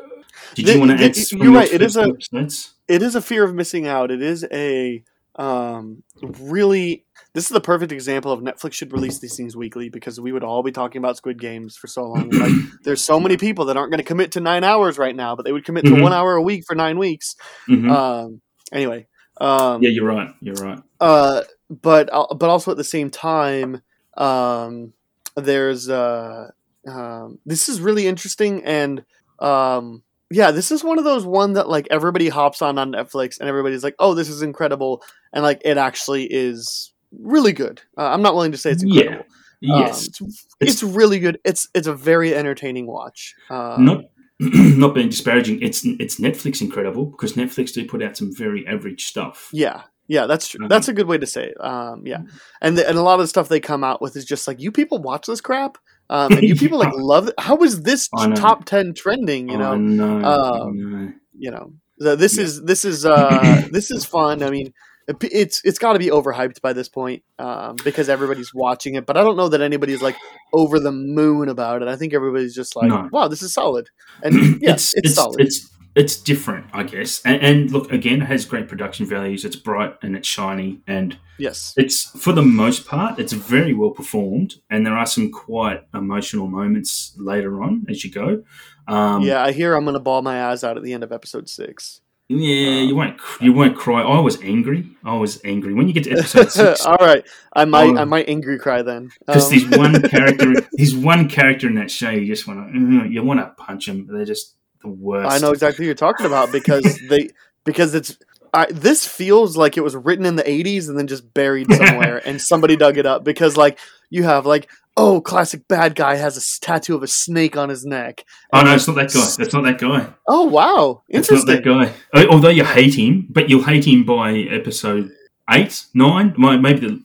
Did 0.55 0.65
The- 0.65 0.73
you 0.73 0.80
want 0.80 0.91
to 0.91 0.97
the- 0.97 1.03
add? 1.05 1.15
some 1.15 1.39
you're 1.43 1.53
right, 1.53 1.71
it 1.71 1.81
is 1.81 1.95
a- 1.97 2.03
episodes? 2.09 2.73
it 2.88 3.01
is 3.01 3.15
a 3.15 3.21
fear 3.21 3.43
of 3.43 3.53
missing 3.53 3.88
out. 3.88 4.11
It 4.11 4.21
is 4.21 4.45
a 4.51 5.03
um, 5.35 6.03
really. 6.39 7.05
This 7.34 7.45
is 7.45 7.49
the 7.49 7.61
perfect 7.61 7.91
example 7.91 8.31
of 8.31 8.41
Netflix 8.41 8.73
should 8.73 8.93
release 8.93 9.17
these 9.17 9.35
things 9.35 9.55
weekly 9.57 9.89
because 9.89 10.19
we 10.19 10.31
would 10.31 10.43
all 10.43 10.61
be 10.61 10.71
talking 10.71 10.99
about 10.99 11.17
Squid 11.17 11.39
Games 11.39 11.75
for 11.75 11.88
so 11.88 12.03
long. 12.03 12.30
Like, 12.30 12.51
there's 12.84 13.03
so 13.03 13.19
many 13.19 13.38
people 13.38 13.65
that 13.65 13.77
aren't 13.77 13.89
going 13.89 13.97
to 13.97 14.03
commit 14.03 14.34
to 14.34 14.39
nine 14.39 14.63
hours 14.63 14.99
right 14.99 15.15
now, 15.15 15.35
but 15.35 15.43
they 15.43 15.51
would 15.51 15.65
commit 15.65 15.84
to 15.85 15.91
Mhm. 15.91 16.03
one 16.03 16.13
hour 16.13 16.35
a 16.35 16.41
week 16.43 16.63
for 16.67 16.75
nine 16.75 16.99
weeks. 16.99 17.35
Mhm. 17.67 17.89
Um, 17.91 18.41
anyway, 18.71 19.07
um, 19.41 19.81
yeah, 19.81 19.89
you're 19.89 20.05
right. 20.05 20.30
You're 20.41 20.53
right. 20.55 20.80
uh, 20.99 21.41
but 21.81 22.09
but 22.38 22.49
also 22.49 22.69
at 22.69 22.77
the 22.77 22.84
same 22.84 23.09
time, 23.09 23.81
um, 24.15 24.93
there's 25.35 25.89
uh, 25.89 26.51
um, 26.88 27.39
this 27.45 27.69
is 27.69 27.80
really 27.81 28.07
interesting 28.07 28.64
and 28.64 29.03
um, 29.39 30.03
yeah, 30.31 30.51
this 30.51 30.72
is 30.72 30.84
one 30.84 30.97
of 30.97 31.03
those 31.03 31.26
one 31.26 31.53
that 31.53 31.69
like 31.69 31.88
everybody 31.91 32.30
hops 32.30 32.61
on 32.61 32.77
on 32.80 32.91
Netflix 32.91 33.39
and 33.39 33.47
everybody's 33.49 33.84
like, 33.84 33.95
oh, 33.99 34.14
this 34.15 34.30
is 34.30 34.41
incredible, 34.41 35.03
and 35.31 35.43
like 35.43 35.61
it 35.64 35.77
actually 35.77 36.26
is 36.26 36.91
really 37.19 37.53
good. 37.53 37.81
Uh, 37.97 38.07
I'm 38.07 38.22
not 38.23 38.34
willing 38.34 38.51
to 38.53 38.57
say 38.57 38.72
it's 38.72 38.84
Yeah. 38.84 39.01
incredible. 39.01 39.26
Um, 39.26 39.80
Yes. 39.80 40.07
it's, 40.07 40.47
it's 40.60 40.84
really 40.84 41.19
good. 41.19 41.39
It's 41.45 41.68
it's 41.73 41.88
a 41.88 41.93
very 41.93 42.34
entertaining 42.35 42.88
watch. 42.88 43.34
Uh, 43.49 43.77
not 43.80 44.05
not 44.39 44.95
being 44.95 45.10
disparaging, 45.10 45.61
it's 45.61 45.85
it's 45.85 46.19
Netflix 46.19 46.61
incredible 46.61 47.05
because 47.05 47.34
Netflix 47.34 47.72
do 47.73 47.85
put 47.88 48.01
out 48.01 48.18
some 48.18 48.34
very 48.35 48.65
average 48.68 49.05
stuff. 49.05 49.49
Yeah, 49.53 49.84
yeah, 50.07 50.26
that's 50.26 50.47
true. 50.47 50.68
That's 50.68 50.88
a 50.88 50.93
good 50.93 51.07
way 51.07 51.18
to 51.18 51.27
say 51.27 51.49
it. 51.49 51.64
Um, 51.64 52.05
yeah, 52.05 52.22
and 52.61 52.77
the, 52.77 52.88
and 52.89 52.97
a 52.97 53.01
lot 53.03 53.15
of 53.15 53.19
the 53.22 53.27
stuff 53.27 53.47
they 53.49 53.60
come 53.60 53.84
out 53.84 54.01
with 54.01 54.15
is 54.15 54.26
just 54.26 54.47
like 54.47 54.60
you 54.60 54.72
people 54.72 54.97
watch 54.99 55.27
this 55.27 55.41
crap, 55.41 55.77
um, 56.09 56.34
and 56.34 56.43
you 56.43 56.55
people 56.55 56.80
like 56.80 56.93
love 56.95 57.27
it. 57.30 57.35
How 57.38 57.57
is 57.63 57.81
this 57.81 58.09
know. 58.13 58.35
top 58.35 58.65
ten 58.65 58.93
trending? 58.93 59.49
You 59.49 59.57
know, 59.57 59.73
I 59.73 59.77
know, 59.77 60.23
um, 60.23 61.19
you 61.38 61.51
know. 61.51 61.73
So 61.99 62.15
this 62.15 62.38
Yeah. 62.38 62.43
is 62.43 62.63
this 62.63 62.85
is 62.85 63.05
uh, 63.05 63.61
this 63.71 63.91
is 63.91 64.05
fun. 64.05 64.43
I 64.43 64.49
mean, 64.49 64.73
it's 65.21 65.61
it's 65.63 65.80
got 65.80 65.93
to 65.93 65.99
be 65.99 66.07
overhyped 66.07 66.61
by 66.61 66.73
this 66.73 66.89
point 66.89 67.23
um, 67.39 67.75
because 67.84 68.09
everybody's 68.09 68.53
watching 68.53 68.95
it. 68.95 69.05
But 69.05 69.17
I 69.17 69.23
don't 69.23 69.38
know 69.38 69.49
that 69.49 69.61
anybody's 69.61 70.01
like 70.01 70.15
over 70.53 70.80
the 70.80 70.91
moon 70.91 71.49
about 71.49 71.81
it. 71.81 71.88
I 71.88 71.95
think 71.95 72.13
everybody's 72.13 72.55
just 72.55 72.75
like, 72.75 72.89
No. 72.89 73.09
wow, 73.11 73.27
this 73.27 73.41
is 73.41 73.53
solid. 73.53 73.89
And 74.23 74.35
yeah, 74.61 74.73
it's, 74.73 74.95
it's 74.95 75.15
solid. 75.15 75.41
It's 75.41 75.69
it's 75.95 76.15
different, 76.15 76.68
I 76.74 76.84
guess. 76.84 77.22
And, 77.24 77.41
and 77.41 77.72
look, 77.72 77.91
again, 77.91 78.22
it 78.22 78.26
has 78.26 78.45
great 78.45 78.68
production 78.68 79.06
values. 79.06 79.45
It's 79.45 79.56
bright 79.56 79.95
and 80.02 80.15
it's 80.15 80.28
shiny, 80.28 80.82
and 80.88 81.18
yes. 81.38 81.74
it's 81.78 82.06
for 82.20 82.34
the 82.34 82.41
most 82.41 82.88
part, 82.88 83.20
it's 83.20 83.34
very 83.34 83.74
well 83.74 83.91
performed. 83.91 84.56
And 84.70 84.86
there 84.86 84.98
are 84.98 85.06
some 85.06 85.32
quite 85.32 85.84
emotional 85.94 86.48
moments 86.48 87.14
later 87.18 87.61
on 87.61 87.86
as 87.90 88.03
you 88.03 88.11
go. 88.11 88.44
Um, 88.88 89.22
yeah, 89.22 89.44
I 89.44 89.52
hear 89.52 89.76
I'm 89.76 89.86
gonna 89.86 89.99
bawl 89.99 90.22
my 90.22 90.45
eyes 90.45 90.64
out 90.64 90.78
at 90.78 90.84
the 90.84 90.94
end 90.94 91.03
of 91.03 91.11
episode 91.11 91.48
six. 91.48 92.02
yeah, 92.28 92.80
you 92.82 92.95
won't 92.95 93.20
you 93.40 93.53
won't 93.53 93.78
cry. 93.78 94.02
I 94.02 94.20
was 94.20 94.41
angry. 94.41 94.90
I 95.03 95.15
was 95.15 95.40
angry 95.45 95.74
when 95.74 95.88
you 95.88 95.94
get 95.94 96.06
to 96.06 96.11
episode 96.11 96.52
six. 96.60 96.86
All 96.86 96.98
right, 96.99 97.24
I 97.53 97.65
might 97.65 97.95
Oh. 97.95 97.98
I 97.98 98.03
might 98.06 98.28
angry 98.28 98.57
cry 98.57 98.82
then. 98.82 99.11
Because 99.26 99.52
Um, 99.52 99.60
there's 99.60 99.78
one 99.78 100.02
character, 100.10 100.53
there's 100.74 100.95
one 100.95 101.30
character 101.30 101.68
in 101.68 101.76
that 101.76 101.91
show 101.91 102.10
you 102.10 102.26
just 102.26 102.48
want 102.48 102.74
to, 102.74 103.07
you 103.10 103.24
want 103.24 103.40
to 103.40 103.53
punch 103.64 103.88
him. 103.88 104.07
They're 104.10 104.26
just 104.26 104.56
the 104.84 104.89
worst. 104.89 105.31
I 105.31 105.39
know 105.39 105.51
exactly 105.51 105.84
what 105.84 105.88
you're 105.88 105.95
talking 105.95 106.26
about 106.26 106.51
because 106.51 106.99
they 107.10 107.30
because 107.65 107.95
it's 107.95 108.18
I, 108.53 108.68
this 108.72 109.07
feels 109.07 109.57
like 109.57 109.77
it 109.77 109.81
was 109.81 109.95
written 109.95 110.26
in 110.26 110.35
the 110.35 110.43
80s 110.43 110.88
and 110.88 110.97
then 110.97 111.07
just 111.07 111.34
buried 111.34 111.73
somewhere 111.73 112.22
and 112.23 112.39
somebody 112.39 112.76
dug 112.76 112.99
it 112.99 113.05
up 113.05 113.23
because 113.23 113.57
like 113.57 113.80
you 114.11 114.23
have 114.23 114.45
like 114.45 114.69
oh 114.95 115.22
classic 115.22 115.68
bad 115.68 115.95
guy 115.95 116.15
has 116.15 116.38
a 116.38 116.60
tattoo 116.64 116.95
of 116.95 117.01
a 117.01 117.07
snake 117.07 117.57
on 117.57 117.69
his 117.69 117.84
neck. 117.84 118.23
Oh 118.53 118.61
no, 118.61 118.76
it's 118.76 118.88
not 118.88 118.95
that 118.97 119.11
guy. 119.11 119.27
That's 119.38 119.53
not 119.53 119.64
that 119.64 119.80
guy. 119.80 120.07
Oh 120.27 120.45
wow, 120.45 121.01
It's 121.10 121.31
not 121.31 121.47
that 121.47 121.64
guy. 121.64 121.93
Oh, 122.14 122.27
although 122.27 122.49
you 122.49 122.64
hate 122.64 122.95
him, 122.95 123.27
but 123.30 123.49
you'll 123.49 123.64
hate 123.64 123.88
him 123.88 124.03
by 124.03 124.34
episode 124.34 125.11
eight, 125.49 125.85
nine, 125.95 126.35
maybe 126.38 126.80
the 126.80 127.03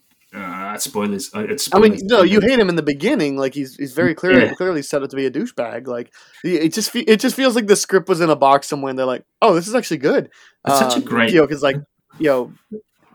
uh, 0.86 0.90
spoilers. 0.90 1.30
Uh, 1.34 1.40
It's 1.48 1.68
I 1.74 1.78
mean, 1.78 1.98
no, 2.02 2.22
you 2.22 2.40
hate 2.40 2.58
him 2.58 2.68
in 2.68 2.76
the 2.76 2.82
beginning. 2.82 3.36
Like 3.36 3.54
he's 3.54 3.76
he's 3.76 3.92
very 3.92 4.14
clearly 4.14 4.42
Yeah. 4.46 4.54
clearly 4.54 4.82
set 4.82 5.02
up 5.02 5.10
to 5.10 5.16
be 5.16 5.26
a 5.26 5.30
douchebag. 5.30 5.86
Like 5.86 6.12
it 6.44 6.72
just 6.74 6.90
fe- 6.90 7.04
it 7.06 7.20
just 7.20 7.36
feels 7.36 7.54
like 7.54 7.66
the 7.66 7.76
script 7.76 8.08
was 8.08 8.20
in 8.20 8.30
a 8.30 8.36
box 8.36 8.68
somewhere, 8.68 8.90
and 8.90 8.98
they're 8.98 9.06
like, 9.06 9.24
"Oh, 9.42 9.54
this 9.54 9.68
is 9.68 9.74
actually 9.74 9.98
good." 9.98 10.30
That's 10.64 10.78
such 10.78 10.94
a 10.94 10.96
Um, 10.96 11.02
great- 11.04 11.30
you 11.32 11.36
know, 11.40 11.46
because 11.46 11.62
like 11.62 11.76
you 12.18 12.26
know, 12.26 12.52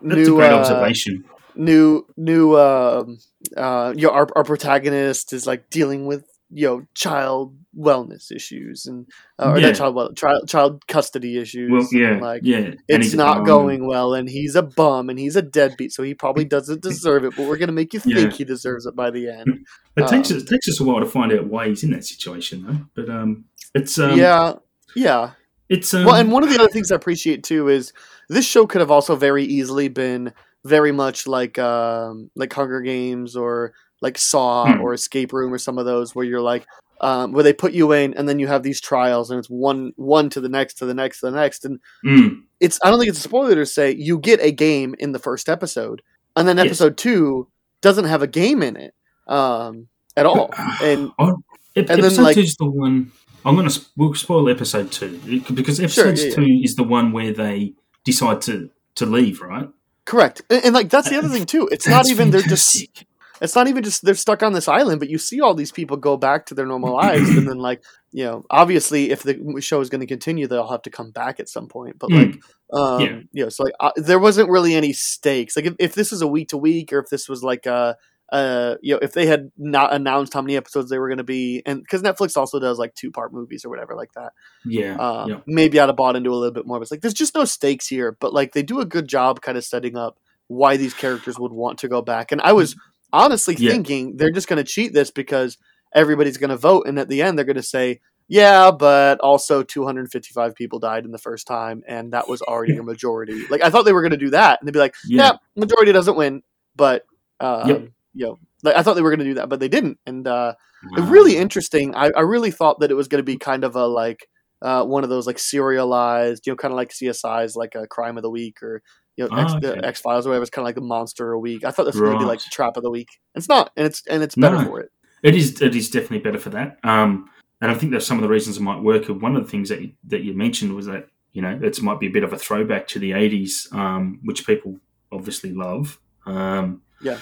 new 0.00 0.34
a 0.34 0.36
great 0.36 0.52
uh, 0.52 0.56
observation. 0.60 1.24
new 1.56 2.04
new 2.16 2.56
um 2.58 3.18
uh 3.56 3.92
you 3.96 4.06
know, 4.06 4.12
our 4.12 4.28
our 4.36 4.44
protagonist 4.44 5.32
is 5.32 5.46
like 5.46 5.70
dealing 5.70 6.06
with 6.06 6.24
you 6.50 6.66
know 6.66 6.86
child 6.94 7.56
wellness 7.76 8.30
issues 8.30 8.86
and 8.86 9.06
uh, 9.38 9.50
or 9.50 9.58
Yeah. 9.58 9.68
not 9.68 9.76
child 9.76 9.94
well 9.94 10.12
child 10.12 10.48
child 10.48 10.86
custody 10.86 11.38
issues. 11.38 11.70
Well, 11.70 11.88
yeah, 11.92 12.18
like 12.20 12.42
yeah. 12.44 12.74
it's 12.88 13.14
not 13.14 13.44
going 13.44 13.86
well, 13.86 14.14
and 14.14 14.28
he's 14.28 14.54
a 14.54 14.62
bum, 14.62 15.10
and 15.10 15.18
he's 15.18 15.36
a 15.36 15.42
deadbeat, 15.42 15.92
so 15.92 16.02
he 16.02 16.14
probably 16.14 16.44
doesn't 16.44 16.82
deserve 16.82 17.24
it. 17.24 17.34
But 17.36 17.48
we're 17.48 17.56
gonna 17.56 17.72
make 17.72 17.92
you 17.94 18.00
think 18.00 18.16
Yeah. 18.16 18.30
he 18.30 18.44
deserves 18.44 18.86
it 18.86 18.94
by 18.94 19.10
the 19.10 19.28
end. 19.28 19.66
It 19.96 20.08
takes 20.08 20.30
um, 20.30 20.36
us, 20.36 20.42
it 20.42 20.48
takes 20.48 20.68
us 20.68 20.80
a 20.80 20.84
while 20.84 21.00
to 21.00 21.06
find 21.06 21.32
out 21.32 21.46
why 21.46 21.68
he's 21.68 21.84
in 21.84 21.90
that 21.90 22.04
situation, 22.04 22.64
though. 22.66 22.86
But 22.94 23.08
um, 23.12 23.44
it's 23.74 23.98
um, 23.98 24.18
yeah, 24.18 24.54
yeah. 24.94 25.32
it's 25.68 25.92
um, 25.94 26.04
well, 26.04 26.16
and 26.16 26.30
one 26.30 26.42
of 26.44 26.50
the 26.50 26.58
other 26.58 26.68
things 26.68 26.92
I 26.92 26.96
appreciate 26.96 27.42
too 27.42 27.68
is 27.68 27.92
this 28.28 28.46
show 28.46 28.66
could 28.66 28.80
have 28.80 28.90
also 28.90 29.16
very 29.16 29.44
easily 29.44 29.88
been 29.88 30.32
very 30.64 30.92
much 30.92 31.26
like 31.26 31.58
um, 31.58 32.30
like 32.34 32.52
Hunger 32.52 32.80
Games 32.80 33.36
or 33.36 33.72
like 34.04 34.18
Saw 34.18 34.66
Hmm. 34.66 34.80
or 34.82 34.92
Escape 34.94 35.32
Room 35.32 35.52
or 35.52 35.58
some 35.58 35.78
of 35.78 35.84
those 35.86 36.14
where 36.14 36.24
you're 36.24 36.40
like 36.52 36.64
um, 37.00 37.32
where 37.32 37.42
they 37.42 37.52
put 37.52 37.72
you 37.72 37.90
in 37.92 38.14
and 38.14 38.28
then 38.28 38.38
you 38.38 38.46
have 38.46 38.62
these 38.62 38.80
trials 38.80 39.30
and 39.30 39.38
it's 39.40 39.48
one 39.50 39.92
one 39.96 40.30
to 40.30 40.40
the 40.40 40.48
next 40.48 40.74
to 40.74 40.86
the 40.86 40.94
next 40.94 41.20
to 41.20 41.26
the 41.30 41.36
next 41.36 41.64
and 41.64 41.80
mm, 42.06 42.40
it's 42.60 42.78
I 42.84 42.90
don't 42.90 42.98
think 43.00 43.08
it's 43.08 43.18
a 43.18 43.22
spoiler 43.22 43.56
to 43.56 43.66
say 43.66 43.90
you 43.92 44.18
get 44.18 44.40
a 44.40 44.52
game 44.52 44.94
in 45.00 45.10
the 45.12 45.18
first 45.18 45.48
episode 45.48 46.02
and 46.36 46.46
then 46.46 46.56
Yes. 46.58 46.66
episode 46.66 46.96
two 46.96 47.48
doesn't 47.80 48.04
have 48.06 48.22
a 48.22 48.26
game 48.28 48.62
in 48.62 48.76
it 48.76 48.94
um, 49.26 49.88
at 50.16 50.24
all 50.26 50.50
and 50.82 51.10
oh, 51.18 51.42
and 51.76 51.88
then, 51.88 51.98
episode 51.98 52.22
like- 52.22 52.34
two 52.36 52.42
is 52.42 52.56
the 52.56 52.70
one. 52.70 53.10
I'm 53.46 53.56
gonna 53.56 53.70
we'll 53.96 54.14
spoil 54.14 54.48
episode 54.48 54.90
two 54.92 55.18
because 55.52 55.78
episode 55.80 56.16
yeah, 56.18 56.24
yeah. 56.26 56.34
two 56.36 56.60
is 56.62 56.76
the 56.76 56.84
one 56.84 57.12
where 57.12 57.32
they 57.32 57.74
decide 58.04 58.40
to 58.42 58.70
to 58.94 59.04
leave, 59.04 59.40
right? 59.42 59.68
correct 60.06 60.42
and, 60.50 60.62
and 60.66 60.74
like 60.74 60.88
that's 60.90 61.08
the 61.08 61.16
other 61.16 61.28
thing 61.28 61.46
too 61.46 61.66
it's 61.72 61.86
not 61.88 61.96
That's 62.04 62.10
even 62.10 62.30
they're 62.30 62.42
just 62.42 62.70
fantastic. 62.76 63.06
It's 63.40 63.54
not 63.56 63.66
even 63.68 63.82
just 63.82 64.04
they're 64.04 64.14
stuck 64.14 64.42
on 64.42 64.52
this 64.52 64.68
island, 64.68 65.00
but 65.00 65.08
you 65.10 65.18
see 65.18 65.40
all 65.40 65.54
these 65.54 65.72
people 65.72 65.96
go 65.96 66.16
back 66.16 66.46
to 66.46 66.54
their 66.54 66.66
normal 66.66 66.92
lives, 66.94 67.36
and 67.36 67.46
then 67.48 67.58
like 67.58 67.82
you 68.12 68.24
know, 68.24 68.44
obviously, 68.50 69.10
if 69.10 69.22
the 69.24 69.60
show 69.60 69.80
is 69.80 69.90
going 69.90 70.00
to 70.00 70.06
continue, 70.06 70.46
they'll 70.46 70.68
have 70.70 70.82
to 70.82 70.90
come 70.90 71.10
back 71.10 71.40
at 71.40 71.48
some 71.48 71.66
point. 71.66 71.98
But 71.98 72.10
Mm. 72.10 72.14
like, 72.14 72.36
um, 72.72 73.00
Yeah. 73.02 73.20
you 73.32 73.42
know, 73.44 73.48
so 73.48 73.64
like 73.64 73.74
uh, 73.80 73.90
there 73.96 74.20
wasn't 74.20 74.50
really 74.50 74.74
any 74.74 74.92
stakes. 74.92 75.56
Like 75.56 75.66
if, 75.66 75.74
if 75.78 75.94
this 75.94 76.12
was 76.12 76.22
a 76.22 76.28
week 76.28 76.48
to 76.50 76.56
week, 76.56 76.92
or 76.92 76.98
if 77.00 77.08
this 77.10 77.28
was 77.28 77.42
like 77.42 77.66
a 77.66 77.96
uh, 78.32 78.76
you 78.82 78.94
know, 78.94 78.98
if 79.02 79.12
they 79.12 79.26
had 79.26 79.50
not 79.58 79.92
announced 79.92 80.32
how 80.32 80.40
many 80.40 80.56
episodes 80.56 80.88
they 80.90 80.98
were 80.98 81.08
going 81.08 81.18
to 81.18 81.24
be, 81.24 81.62
and 81.66 81.80
because 81.80 82.02
Netflix 82.02 82.36
also 82.36 82.58
does 82.58 82.78
like 82.78 82.94
two 82.94 83.10
part 83.10 83.32
movies 83.32 83.64
or 83.64 83.68
whatever 83.68 83.94
like 83.94 84.12
that, 84.14 84.32
Yeah, 84.64 84.96
um, 84.96 85.28
yeah. 85.28 85.40
maybe 85.46 85.78
I'd 85.78 85.88
have 85.88 85.96
bought 85.96 86.16
into 86.16 86.30
a 86.30 86.34
little 86.34 86.50
bit 86.54 86.66
more. 86.66 86.78
But 86.78 86.82
it's 86.84 86.90
like 86.90 87.00
there's 87.02 87.14
just 87.14 87.34
no 87.34 87.44
stakes 87.44 87.86
here. 87.86 88.16
But 88.18 88.32
like 88.32 88.52
they 88.52 88.62
do 88.62 88.80
a 88.80 88.86
good 88.86 89.08
job 89.08 89.40
kind 89.42 89.58
of 89.58 89.64
setting 89.64 89.96
up 89.96 90.18
why 90.48 90.76
these 90.76 90.94
characters 90.94 91.38
would 91.38 91.52
want 91.52 91.78
to 91.80 91.88
go 91.88 92.00
back. 92.00 92.32
And 92.32 92.40
I 92.40 92.52
was 92.52 92.74
honestly 93.14 93.54
Yeah. 93.58 93.70
thinking 93.72 94.16
they're 94.16 94.30
just 94.30 94.48
going 94.48 94.62
to 94.64 94.70
cheat 94.70 94.92
this 94.92 95.10
because 95.10 95.56
everybody's 95.94 96.36
going 96.38 96.50
to 96.50 96.56
vote, 96.56 96.86
and 96.86 96.98
at 96.98 97.08
the 97.08 97.22
end 97.22 97.38
they're 97.38 97.44
going 97.44 97.56
to 97.56 97.62
say. 97.62 98.00
Yeah, 98.26 98.70
but 98.70 99.20
also 99.20 99.62
255 99.62 100.54
people 100.54 100.78
died 100.78 101.04
in 101.04 101.12
the 101.12 101.18
first 101.18 101.46
time, 101.46 101.82
and 101.86 102.14
that 102.14 102.26
was 102.26 102.40
already 102.40 102.74
a 102.78 102.82
majority. 102.82 103.46
Like 103.48 103.62
I 103.62 103.68
thought 103.68 103.82
they 103.84 103.92
were 103.92 104.00
going 104.00 104.12
to 104.12 104.16
do 104.16 104.30
that, 104.30 104.58
and 104.60 104.66
they'd 104.66 104.72
be 104.72 104.78
like, 104.78 104.94
Yeah. 105.06 105.32
"Yeah, 105.32 105.32
majority 105.56 105.92
doesn't 105.92 106.16
win," 106.16 106.42
but 106.74 107.04
um, 107.40 107.68
Yep. 107.68 107.88
you 108.14 108.26
know, 108.26 108.38
like 108.62 108.76
I 108.76 108.82
thought 108.82 108.94
they 108.94 109.02
were 109.02 109.10
going 109.10 109.18
to 109.18 109.26
do 109.26 109.34
that, 109.34 109.50
but 109.50 109.60
they 109.60 109.68
didn't. 109.68 109.98
And 110.06 110.26
uh, 110.26 110.54
it 110.96 111.02
really 111.02 111.36
interesting. 111.36 111.94
I, 111.94 112.12
I 112.16 112.22
really 112.22 112.50
thought 112.50 112.80
that 112.80 112.90
it 112.90 112.94
was 112.94 113.08
going 113.08 113.18
to 113.20 113.30
be 113.30 113.36
kind 113.36 113.62
of 113.62 113.76
a 113.76 113.86
like 113.86 114.26
uh, 114.62 114.84
one 114.84 115.04
of 115.04 115.10
those 115.10 115.26
like 115.26 115.38
serialized, 115.38 116.46
you 116.46 116.52
know, 116.52 116.56
kind 116.56 116.72
of 116.72 116.76
like 116.76 116.92
CSI's 116.92 117.56
like 117.56 117.74
a 117.74 117.86
crime 117.86 118.16
of 118.16 118.22
the 118.22 118.30
week 118.30 118.62
or 118.62 118.82
you 119.16 119.24
know 119.24 119.30
Ah, 119.32 119.42
X, 119.44 119.52
okay. 119.54 119.66
the 119.80 119.86
X 119.86 120.00
Files 120.00 120.26
or 120.26 120.30
whatever. 120.30 120.42
It's 120.42 120.50
kind 120.50 120.64
of 120.64 120.68
like 120.68 120.74
the 120.74 120.80
monster 120.80 121.32
a 121.32 121.38
week. 121.38 121.64
I 121.64 121.70
thought 121.70 121.84
this 121.84 121.94
was 121.94 122.02
going 122.02 122.14
to 122.14 122.18
be 122.18 122.24
like 122.24 122.40
the 122.42 122.50
trap 122.50 122.76
of 122.76 122.82
the 122.82 122.90
week. 122.90 123.08
It's 123.34 123.48
not, 123.48 123.70
and 123.76 123.86
it's 123.86 124.02
and 124.06 124.22
it's 124.22 124.34
better 124.34 124.58
No. 124.58 124.64
for 124.64 124.80
it. 124.80 124.90
It 125.22 125.34
is. 125.34 125.60
It 125.62 125.74
is 125.74 125.88
definitely 125.90 126.18
better 126.18 126.38
for 126.38 126.50
that. 126.50 126.78
Um, 126.84 127.28
and 127.60 127.70
I 127.70 127.74
think 127.74 127.92
there's 127.92 128.06
some 128.06 128.18
of 128.18 128.22
the 128.22 128.28
reasons 128.28 128.56
it 128.58 128.62
might 128.62 128.82
work. 128.82 129.06
One 129.06 129.36
of 129.36 129.44
the 129.44 129.50
things 129.50 129.68
that 129.70 129.80
you, 129.80 129.92
that 130.08 130.22
you 130.22 130.34
mentioned 130.34 130.74
was 130.74 130.86
that 130.86 131.06
you 131.32 131.40
know 131.42 131.58
it 131.62 131.80
might 131.82 131.98
be 132.00 132.06
a 132.08 132.10
bit 132.10 132.24
of 132.24 132.32
a 132.32 132.38
throwback 132.38 132.86
to 132.88 132.98
the 132.98 133.12
'80s, 133.12 133.72
um, 133.74 134.20
which 134.24 134.46
people 134.46 134.78
obviously 135.12 135.52
love. 135.52 135.98
Um, 136.26 136.82
Yeah. 137.00 137.18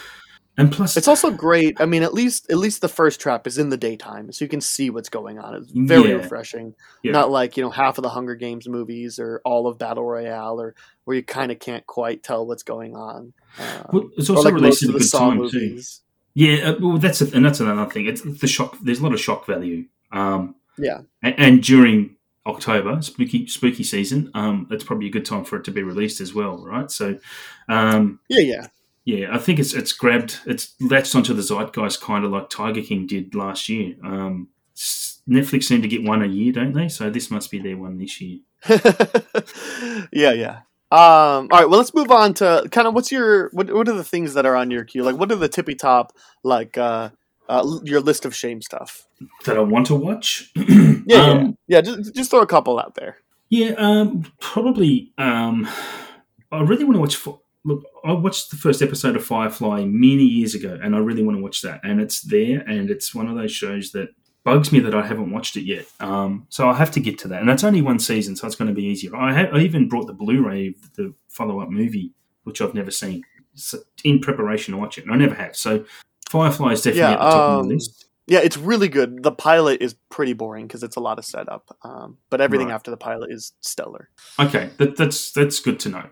And 0.58 0.70
plus, 0.70 0.96
It's 0.96 1.08
also 1.08 1.30
great. 1.30 1.80
I 1.80 1.86
mean, 1.86 2.02
at 2.02 2.12
least 2.14 2.50
at 2.50 2.58
least 2.58 2.80
the 2.82 2.88
first 2.88 3.20
trap 3.20 3.46
is 3.46 3.56
in 3.58 3.70
the 3.70 3.76
daytime, 3.76 4.30
so 4.32 4.44
you 4.44 4.48
can 4.48 4.60
see 4.60 4.90
what's 4.90 5.08
going 5.08 5.38
on. 5.38 5.54
It's 5.54 5.72
very 5.72 6.10
Yeah. 6.10 6.16
refreshing. 6.16 6.74
Yeah. 7.02 7.12
Not 7.12 7.30
like 7.30 7.56
you 7.56 7.62
know 7.62 7.70
half 7.70 7.96
of 7.98 8.02
the 8.02 8.10
Hunger 8.10 8.34
Games 8.34 8.68
movies 8.68 9.18
or 9.18 9.40
all 9.44 9.66
of 9.66 9.78
Battle 9.78 10.04
Royale 10.04 10.60
or 10.60 10.74
where 11.04 11.16
you 11.16 11.22
kind 11.22 11.50
of 11.50 11.58
can't 11.58 11.86
quite 11.86 12.22
tell 12.22 12.46
what's 12.46 12.62
going 12.62 12.94
on. 12.96 13.32
Um, 13.58 13.86
Well, 13.92 14.10
it's 14.16 14.28
also 14.30 14.42
like 14.44 14.54
released 14.54 14.82
at 14.82 14.88
the 14.88 14.98
good 14.98 15.04
Saw 15.04 15.18
time 15.30 15.36
too. 15.38 15.42
movies. 15.42 16.00
Yeah, 16.34 16.70
uh, 16.70 16.76
well, 16.80 16.98
that's 16.98 17.20
a, 17.20 17.34
and 17.36 17.44
that's 17.44 17.60
another 17.60 17.90
thing. 17.90 18.06
It's 18.06 18.22
the 18.22 18.46
shock. 18.46 18.78
There's 18.82 19.00
a 19.00 19.02
lot 19.02 19.12
of 19.12 19.20
shock 19.20 19.46
value. 19.46 19.84
Um, 20.12 20.54
Yeah. 20.78 21.00
and, 21.22 21.34
and 21.38 21.62
during 21.62 22.16
October, 22.46 23.00
spooky 23.02 23.46
spooky 23.46 23.84
season, 23.84 24.30
um, 24.34 24.66
it's 24.70 24.82
probably 24.84 25.06
a 25.08 25.10
good 25.10 25.24
time 25.24 25.44
for 25.44 25.56
it 25.56 25.64
to 25.64 25.70
be 25.70 25.82
released 25.82 26.20
as 26.20 26.34
well, 26.34 26.58
right? 26.64 26.90
So, 26.90 27.18
um, 27.68 28.18
Yeah, 28.28 28.40
yeah. 28.40 28.66
Yeah, 29.04 29.34
I 29.34 29.38
think 29.38 29.58
it's 29.58 29.74
it's 29.74 29.92
grabbed, 29.92 30.38
it's 30.46 30.74
latched 30.80 31.14
onto 31.14 31.34
the 31.34 31.42
zeitgeist, 31.42 32.00
kind 32.00 32.24
of 32.24 32.30
like 32.30 32.50
Tiger 32.50 32.82
King 32.82 33.06
did 33.06 33.34
last 33.34 33.68
year. 33.68 33.96
Um, 34.04 34.48
Netflix 35.28 35.64
seem 35.64 35.82
to 35.82 35.88
get 35.88 36.02
one 36.02 36.22
a 36.22 36.26
year, 36.26 36.52
don't 36.52 36.72
they? 36.72 36.88
So 36.88 37.10
this 37.10 37.30
must 37.30 37.50
be 37.50 37.58
their 37.58 37.76
one 37.76 37.98
this 37.98 38.20
year. 38.20 38.40
yeah, 40.12 40.32
yeah. 40.32 40.60
Um, 40.90 41.48
all 41.50 41.60
right, 41.60 41.68
well, 41.68 41.78
let's 41.78 41.94
move 41.94 42.10
on 42.10 42.34
to 42.34 42.68
kind 42.70 42.86
of 42.86 42.94
what's 42.94 43.10
your 43.10 43.48
what, 43.52 43.72
what 43.72 43.88
are 43.88 43.94
the 43.94 44.04
things 44.04 44.34
that 44.34 44.44
are 44.44 44.54
on 44.56 44.70
your 44.70 44.84
queue? 44.84 45.02
Like, 45.02 45.16
what 45.16 45.32
are 45.32 45.36
the 45.36 45.48
tippy 45.48 45.74
top 45.74 46.12
like 46.42 46.76
uh, 46.76 47.10
uh, 47.48 47.78
your 47.84 48.00
list 48.00 48.24
of 48.24 48.36
shame 48.36 48.60
stuff? 48.60 49.06
That 49.44 49.56
I 49.56 49.60
want 49.60 49.86
to 49.86 49.94
watch. 49.94 50.50
Yeah, 51.04 51.26
yeah, 51.26 51.32
Um, 51.32 51.58
yeah. 51.66 51.80
Just, 51.80 52.14
just 52.14 52.30
throw 52.30 52.42
a 52.42 52.46
couple 52.46 52.78
out 52.78 52.94
there. 52.94 53.16
Yeah, 53.48 53.72
um, 53.76 54.24
probably. 54.38 55.12
Um, 55.18 55.68
I 56.52 56.62
really 56.62 56.84
want 56.84 56.94
to 56.94 57.00
watch. 57.00 57.41
Look, 57.64 57.84
I 58.04 58.12
watched 58.12 58.50
the 58.50 58.56
first 58.56 58.82
episode 58.82 59.14
of 59.14 59.24
Firefly 59.24 59.84
many 59.84 60.24
years 60.24 60.54
ago, 60.54 60.78
and 60.82 60.96
I 60.96 60.98
really 60.98 61.22
want 61.22 61.38
to 61.38 61.42
watch 61.42 61.62
that. 61.62 61.80
And 61.84 62.00
it's 62.00 62.20
there, 62.22 62.60
and 62.60 62.90
it's 62.90 63.14
one 63.14 63.28
of 63.28 63.36
those 63.36 63.52
shows 63.52 63.92
that 63.92 64.08
bugs 64.44 64.72
me 64.72 64.80
that 64.80 64.94
I 64.94 65.06
haven't 65.06 65.30
watched 65.30 65.56
it 65.56 65.62
yet. 65.64 65.86
Um, 66.00 66.46
so 66.48 66.68
I 66.68 66.74
have 66.74 66.90
to 66.92 67.00
get 67.00 67.18
to 67.20 67.28
that, 67.28 67.40
and 67.40 67.48
it's 67.50 67.62
only 67.62 67.80
one 67.82 68.00
season, 68.00 68.34
so 68.34 68.46
it's 68.46 68.56
going 68.56 68.66
to 68.68 68.74
be 68.74 68.84
easier. 68.84 69.14
I, 69.14 69.32
ha- 69.32 69.50
I 69.52 69.60
even 69.60 69.88
brought 69.88 70.08
the 70.08 70.12
Blu-ray 70.12 70.68
of 70.68 70.92
the 70.94 71.14
follow-up 71.28 71.70
movie, 71.70 72.12
which 72.42 72.60
I've 72.60 72.74
never 72.74 72.90
seen, 72.90 73.22
so, 73.54 73.78
in 74.02 74.18
preparation 74.18 74.74
to 74.74 74.80
watch 74.80 74.98
it, 74.98 75.04
and 75.04 75.12
I 75.12 75.16
never 75.16 75.34
have. 75.36 75.54
So 75.54 75.84
Firefly 76.28 76.72
is 76.72 76.82
definitely 76.82 77.00
Yeah, 77.02 77.12
at 77.12 77.18
the 77.18 77.30
top 77.30 77.34
of 77.50 77.60
um, 77.60 77.68
my 77.68 77.74
list. 77.74 78.06
Yeah, 78.26 78.40
it's 78.40 78.56
really 78.56 78.88
good. 78.88 79.22
The 79.22 79.32
pilot 79.32 79.82
is 79.82 79.94
pretty 80.10 80.32
boring 80.32 80.66
because 80.66 80.82
it's 80.82 80.96
a 80.96 81.00
lot 81.00 81.18
of 81.20 81.24
setup, 81.24 81.76
um, 81.82 82.18
but 82.30 82.40
everything 82.40 82.68
Right. 82.68 82.74
after 82.74 82.90
the 82.90 82.96
pilot 82.96 83.30
is 83.30 83.52
stellar. 83.60 84.08
Okay, 84.40 84.70
that, 84.78 84.96
that's 84.96 85.30
that's 85.32 85.60
good 85.60 85.78
to 85.80 85.88
know. 85.90 86.04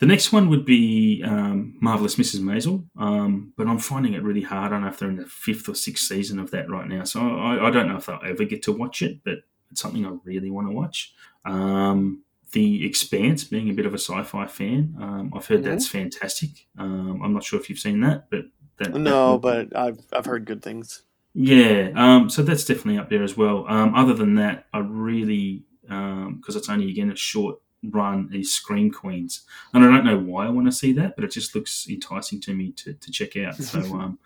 The 0.00 0.06
next 0.06 0.32
one 0.32 0.48
would 0.48 0.64
be 0.64 1.22
um, 1.26 1.76
Marvelous 1.80 2.14
Mrs. 2.16 2.40
Maisel, 2.40 2.84
um, 2.96 3.52
but 3.56 3.66
I'm 3.66 3.78
finding 3.80 4.14
it 4.14 4.22
really 4.22 4.42
hard. 4.42 4.66
I 4.68 4.76
don't 4.76 4.82
know 4.82 4.88
if 4.88 4.98
they're 4.98 5.08
in 5.10 5.16
the 5.16 5.26
fifth 5.26 5.68
or 5.68 5.74
sixth 5.74 6.04
season 6.06 6.38
of 6.38 6.52
that 6.52 6.70
right 6.70 6.86
now, 6.86 7.02
so 7.04 7.20
I, 7.20 7.66
I 7.66 7.70
don't 7.72 7.88
know 7.88 7.96
if 7.96 8.08
I'll 8.08 8.20
ever 8.24 8.44
get 8.44 8.62
to 8.64 8.72
watch 8.72 9.02
it. 9.02 9.18
But 9.24 9.38
it's 9.70 9.80
something 9.80 10.06
I 10.06 10.12
really 10.24 10.50
want 10.50 10.68
to 10.68 10.72
watch. 10.72 11.12
Um, 11.44 12.22
the 12.52 12.86
Expanse, 12.86 13.42
being 13.44 13.68
a 13.70 13.74
bit 13.74 13.86
of 13.86 13.92
a 13.92 13.98
sci-fi 13.98 14.46
fan, 14.46 14.94
um, 15.00 15.32
I've 15.34 15.46
heard 15.46 15.60
Mm-hmm. 15.62 15.70
that's 15.70 15.88
fantastic. 15.88 16.50
Um, 16.78 17.20
I'm 17.22 17.34
not 17.34 17.42
sure 17.44 17.58
if 17.60 17.68
you've 17.68 17.78
seen 17.80 18.00
that, 18.02 18.30
but 18.30 18.44
that, 18.78 18.92
that 18.92 18.98
No, 18.98 19.32
would- 19.32 19.42
but 19.42 19.76
I've 19.76 19.98
I've 20.12 20.26
heard 20.26 20.44
good 20.46 20.62
things. 20.62 21.02
yeah, 21.34 21.90
um, 21.96 22.30
so 22.30 22.42
that's 22.42 22.64
definitely 22.64 22.98
up 23.00 23.10
there 23.10 23.24
as 23.24 23.36
well. 23.36 23.66
Um, 23.68 23.94
other 23.96 24.14
than 24.14 24.36
that, 24.36 24.66
I 24.72 24.78
really 24.78 25.64
because 25.82 26.54
it's 26.54 26.68
only 26.68 26.88
again 26.90 27.10
a 27.10 27.16
short 27.16 27.56
run 27.82 28.30
is 28.32 28.54
Scream 28.54 28.90
Queens, 28.90 29.42
and 29.72 29.84
I 29.84 29.88
don't 29.88 30.04
know 30.04 30.18
why 30.18 30.46
I 30.46 30.50
want 30.50 30.66
to 30.66 30.72
see 30.72 30.92
that, 30.94 31.14
but 31.16 31.24
it 31.24 31.30
just 31.30 31.54
looks 31.54 31.86
enticing 31.88 32.40
to 32.42 32.54
me 32.54 32.72
to, 32.72 32.94
to 32.94 33.10
check 33.10 33.36
out. 33.36 33.56
So 33.56 33.80
um, 33.94 34.18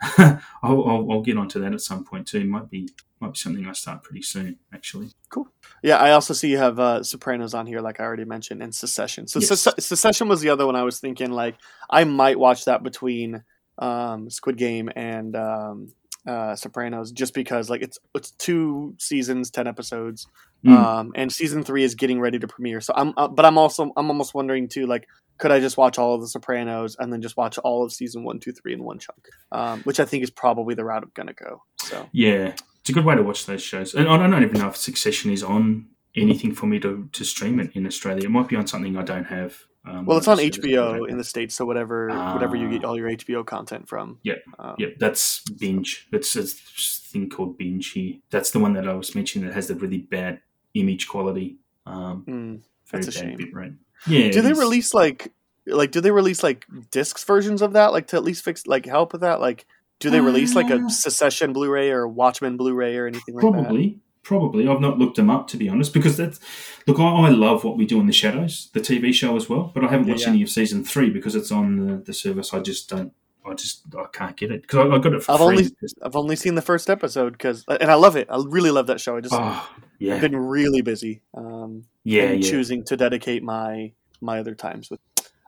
I'll, 0.18 0.40
I'll, 0.62 1.08
I'll 1.10 1.22
get 1.22 1.36
onto 1.38 1.60
that 1.60 1.72
at 1.72 1.80
some 1.80 2.04
point 2.04 2.26
too. 2.26 2.44
Might 2.44 2.70
be 2.70 2.88
might 3.20 3.32
be 3.34 3.38
something 3.38 3.66
I 3.66 3.72
start 3.72 4.02
pretty 4.02 4.22
soon, 4.22 4.58
actually. 4.74 5.10
Cool. 5.28 5.48
Yeah, 5.82 5.98
I 5.98 6.10
also 6.10 6.34
see 6.34 6.48
you 6.50 6.58
have 6.58 6.80
uh, 6.80 7.04
Sopranos 7.04 7.54
on 7.54 7.66
here, 7.68 7.80
like 7.80 8.00
I 8.00 8.04
already 8.04 8.24
mentioned, 8.24 8.62
and 8.62 8.74
Succession. 8.74 9.28
So 9.28 9.38
Yes. 9.38 9.50
Sece- 9.50 9.80
Succession 9.80 10.28
was 10.28 10.40
the 10.40 10.48
other 10.48 10.66
one 10.66 10.74
I 10.74 10.82
was 10.82 10.98
thinking. 10.98 11.30
Like 11.30 11.56
I 11.88 12.02
might 12.04 12.38
watch 12.38 12.64
that 12.64 12.82
between 12.82 13.44
um, 13.78 14.28
Squid 14.28 14.56
Game 14.58 14.90
and 14.96 15.36
um, 15.36 15.92
uh, 16.26 16.54
Sopranos, 16.54 17.12
just 17.12 17.34
because 17.34 17.68
like 17.70 17.82
it's 17.82 17.98
it's 18.14 18.30
two 18.32 18.94
seasons, 18.98 19.50
ten 19.50 19.66
episodes, 19.66 20.26
Mm. 20.64 20.76
um, 20.76 21.12
and 21.16 21.32
season 21.32 21.64
three 21.64 21.82
is 21.82 21.96
getting 21.96 22.20
ready 22.20 22.38
to 22.38 22.46
premiere. 22.46 22.80
So 22.80 22.92
I'm, 22.96 23.12
uh, 23.16 23.26
but 23.26 23.44
I'm 23.44 23.58
also 23.58 23.90
I'm 23.96 24.08
almost 24.08 24.32
wondering 24.32 24.68
too, 24.68 24.86
like, 24.86 25.08
could 25.38 25.50
I 25.50 25.58
just 25.58 25.76
watch 25.76 25.98
all 25.98 26.14
of 26.14 26.20
the 26.20 26.28
Sopranos 26.28 26.94
and 27.00 27.12
then 27.12 27.20
just 27.20 27.36
watch 27.36 27.58
all 27.58 27.82
of 27.84 27.92
season 27.92 28.22
one, 28.22 28.38
two, 28.38 28.52
three 28.52 28.72
in 28.72 28.84
one 28.84 29.00
chunk? 29.00 29.26
Um, 29.50 29.80
which 29.82 29.98
I 29.98 30.04
think 30.04 30.22
is 30.22 30.30
probably 30.30 30.76
the 30.76 30.84
route 30.84 31.02
I'm 31.02 31.10
gonna 31.14 31.32
go. 31.32 31.62
So 31.80 32.08
Yeah, 32.12 32.54
it's 32.80 32.90
a 32.90 32.92
good 32.92 33.04
way 33.04 33.16
to 33.16 33.22
watch 33.24 33.46
those 33.46 33.60
shows. 33.62 33.92
And 33.94 34.08
I 34.08 34.16
don't 34.16 34.40
even 34.44 34.60
know 34.60 34.68
if 34.68 34.76
Succession 34.76 35.32
is 35.32 35.42
on 35.42 35.88
anything 36.14 36.54
for 36.54 36.66
me 36.66 36.78
to, 36.78 37.08
to 37.10 37.24
stream 37.24 37.58
it 37.58 37.72
in 37.74 37.84
Australia. 37.84 38.26
It 38.26 38.30
might 38.30 38.46
be 38.48 38.54
on 38.54 38.68
something 38.68 38.96
I 38.96 39.02
don't 39.02 39.24
have. 39.24 39.64
Um, 39.84 40.06
well, 40.06 40.18
it's 40.18 40.28
on 40.28 40.36
service, 40.36 40.58
but 40.58 40.68
I 40.70 40.72
HBO 40.72 41.08
in 41.08 41.18
the 41.18 41.24
states, 41.24 41.54
so 41.56 41.64
whatever 41.64 42.08
whatever 42.32 42.54
you 42.56 42.68
get 42.70 42.84
all 42.84 42.96
your 42.96 43.08
HBO 43.10 43.44
content 43.44 43.88
from. 43.88 44.18
Yeah, 44.22 44.34
Um, 44.58 44.76
yeah, 44.78 44.88
that's 44.98 45.40
binge. 45.50 46.06
That's 46.12 46.36
a 46.36 46.44
thing 46.44 47.28
called 47.28 47.58
binge 47.58 47.90
here. 47.90 48.14
That's 48.30 48.52
the 48.52 48.60
one 48.60 48.74
that 48.74 48.86
I 48.88 48.94
was 48.94 49.14
mentioning 49.14 49.48
that 49.48 49.54
has 49.54 49.66
the 49.68 49.74
really 49.74 49.98
bad 49.98 50.40
image 50.74 51.08
quality. 51.08 51.56
Um, 51.84 52.24
Mm, 52.28 52.60
that's 52.92 53.08
a 53.08 53.12
shame. 53.12 53.36
bit 53.38 53.52
rate. 53.52 53.72
Yeah, 54.06 54.30
do 54.30 54.40
they 54.42 54.52
release 54.52 54.94
like 54.94 55.32
like 55.66 55.90
do 55.90 56.00
they 56.00 56.10
release 56.10 56.42
like 56.42 56.66
discs 56.90 57.22
versions 57.24 57.60
of 57.62 57.72
that 57.72 57.92
like 57.92 58.06
to 58.08 58.16
at 58.16 58.24
least 58.24 58.44
fix 58.44 58.66
like 58.66 58.84
help 58.86 59.12
with 59.12 59.20
that 59.22 59.40
like 59.40 59.64
do 60.00 60.10
they 60.10 60.20
release 60.20 60.54
like 60.56 60.70
a 60.70 60.76
Uh, 60.84 60.88
Succession 60.88 61.52
blu-ray 61.52 61.90
or 61.92 62.02
a 62.02 62.08
watchmen 62.08 62.56
blu-ray 62.56 62.96
or 62.96 63.06
anything 63.06 63.34
like 63.36 63.42
that 63.44 63.52
Probably, 63.52 64.00
probably. 64.22 64.68
I've 64.68 64.80
not 64.80 64.98
looked 64.98 65.16
them 65.16 65.30
up 65.30 65.48
to 65.48 65.56
be 65.56 65.68
honest, 65.68 65.92
because 65.92 66.16
that's 66.16 66.40
look. 66.86 66.98
I, 66.98 67.04
I 67.04 67.28
love 67.30 67.64
what 67.64 67.76
we 67.76 67.86
do 67.86 68.00
in 68.00 68.06
the 68.06 68.12
shadows, 68.12 68.70
the 68.72 68.80
TV 68.80 69.12
show 69.12 69.36
as 69.36 69.48
well. 69.48 69.70
But 69.74 69.84
I 69.84 69.88
haven't 69.88 70.06
Yeah, 70.06 70.12
watched 70.14 70.24
yeah. 70.24 70.30
any 70.32 70.42
of 70.42 70.50
season 70.50 70.84
three 70.84 71.10
because 71.10 71.34
it's 71.34 71.50
on 71.52 71.86
the, 71.86 71.96
the 71.96 72.12
service. 72.14 72.52
I 72.54 72.60
just 72.60 72.88
don't. 72.88 73.12
I 73.44 73.54
just 73.54 73.82
I 73.98 74.04
can't 74.12 74.36
get 74.36 74.52
it 74.52 74.62
because 74.62 74.78
I, 74.90 74.94
I 74.94 74.98
got 75.00 75.14
it 75.14 75.22
for 75.24 75.32
I've 75.32 75.38
free. 75.38 75.46
only 75.48 75.64
I've 76.02 76.14
only 76.14 76.36
seen 76.36 76.54
the 76.54 76.62
first 76.62 76.88
episode 76.88 77.32
because 77.32 77.64
and 77.68 77.90
I 77.90 77.94
love 77.94 78.14
it 78.14 78.28
I 78.30 78.40
really 78.46 78.70
love 78.70 78.86
that 78.86 79.00
show 79.00 79.16
I 79.16 79.20
just 79.20 79.34
Oh, 79.36 79.68
yeah, 79.98 80.20
been 80.20 80.36
really 80.36 80.80
busy 80.80 81.22
um 81.34 81.82
yeah, 82.04 82.22
and 82.22 82.44
yeah. 82.44 82.48
choosing 82.48 82.84
to 82.84 82.96
dedicate 82.96 83.42
my 83.42 83.90
my 84.20 84.38
other 84.38 84.54
times 84.54 84.90
with 84.90 85.00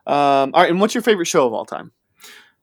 um 0.05 0.51
all 0.53 0.61
right 0.61 0.69
and 0.69 0.81
what's 0.81 0.93
your 0.93 1.03
favorite 1.03 1.27
show 1.27 1.47
of 1.47 1.53
all 1.53 1.63
time 1.63 1.93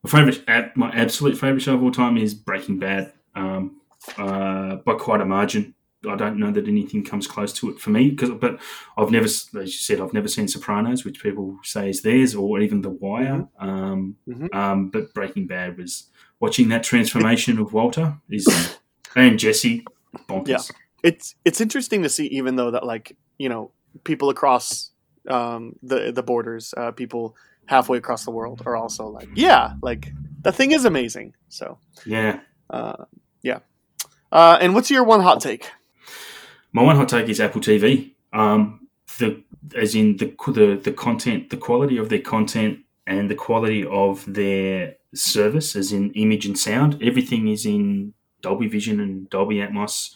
My 0.05 0.10
favorite, 0.10 0.43
ab- 0.47 0.76
my 0.76 0.90
absolute 0.90 1.39
favorite 1.39 1.60
show 1.62 1.76
of 1.76 1.82
all 1.82 1.93
time 1.93 2.18
is 2.18 2.34
Breaking 2.34 2.78
Bad. 2.78 3.14
Um, 3.34 3.80
uh, 4.18 4.76
by 4.84 4.94
quite 4.94 5.22
a 5.22 5.24
margin. 5.24 5.74
I 6.08 6.16
don't 6.16 6.38
know 6.38 6.50
that 6.50 6.66
anything 6.68 7.04
comes 7.04 7.26
close 7.26 7.52
to 7.54 7.70
it 7.70 7.78
for 7.78 7.90
me. 7.90 8.10
Because, 8.10 8.30
but 8.30 8.58
I've 8.96 9.10
never, 9.10 9.26
as 9.26 9.52
you 9.54 9.66
said, 9.68 10.00
I've 10.00 10.12
never 10.12 10.28
seen 10.28 10.48
Sopranos, 10.48 11.04
which 11.04 11.22
people 11.22 11.58
say 11.62 11.90
is 11.90 12.02
theirs, 12.02 12.34
or 12.34 12.60
even 12.60 12.80
The 12.82 12.90
Wire. 12.90 13.46
Um, 13.58 14.16
Mhm. 14.28 14.54
um, 14.54 14.90
but 14.90 15.14
Breaking 15.14 15.46
Bad 15.46 15.78
was 15.78 16.08
watching 16.40 16.68
that 16.70 16.82
transformation 16.82 17.58
of 17.58 17.72
Walter 17.72 18.18
is 18.28 18.46
and 19.14 19.38
Jesse 19.38 19.84
bonkers. 20.28 20.48
Yeah. 20.48 20.60
it's 21.02 21.34
it's 21.44 21.60
interesting 21.60 22.02
to 22.02 22.08
see 22.08 22.26
even 22.26 22.56
though 22.56 22.70
that 22.72 22.84
like 22.84 23.16
you 23.38 23.48
know 23.48 23.70
people 24.04 24.28
across 24.30 24.90
um 25.28 25.76
the 25.82 26.10
the 26.12 26.22
borders 26.22 26.74
uh 26.76 26.90
people 26.90 27.36
halfway 27.66 27.98
across 27.98 28.24
the 28.24 28.30
world 28.30 28.62
are 28.66 28.76
also 28.76 29.06
like 29.06 29.28
yeah 29.34 29.74
like 29.82 30.12
the 30.42 30.50
thing 30.52 30.72
is 30.72 30.84
amazing 30.84 31.34
so 31.48 31.78
yeah. 32.04 32.40
uh 32.70 33.04
yeah 33.42 33.58
uh 34.32 34.58
and 34.60 34.74
what's 34.74 34.90
your 34.90 35.04
one 35.04 35.20
hot 35.20 35.40
take 35.40 35.70
My 36.72 36.82
one 36.82 36.96
hot 36.96 37.08
take 37.08 37.28
is 37.28 37.40
Apple 37.40 37.60
TV. 37.60 38.12
Um, 38.32 38.88
the 39.18 39.42
as 39.76 39.94
in 39.94 40.16
the 40.16 40.34
the 40.48 40.80
the 40.82 40.92
content, 40.92 41.50
the 41.50 41.56
quality 41.56 41.98
of 41.98 42.08
their 42.08 42.20
content, 42.20 42.80
and 43.06 43.30
the 43.30 43.34
quality 43.34 43.84
of 43.84 44.24
their 44.26 44.96
service, 45.14 45.76
as 45.76 45.92
in 45.92 46.12
image 46.12 46.46
and 46.46 46.58
sound. 46.58 47.02
Everything 47.02 47.48
is 47.48 47.66
in 47.66 48.14
Dolby 48.40 48.68
Vision 48.68 49.00
and 49.00 49.28
Dolby 49.28 49.56
Atmos. 49.56 50.14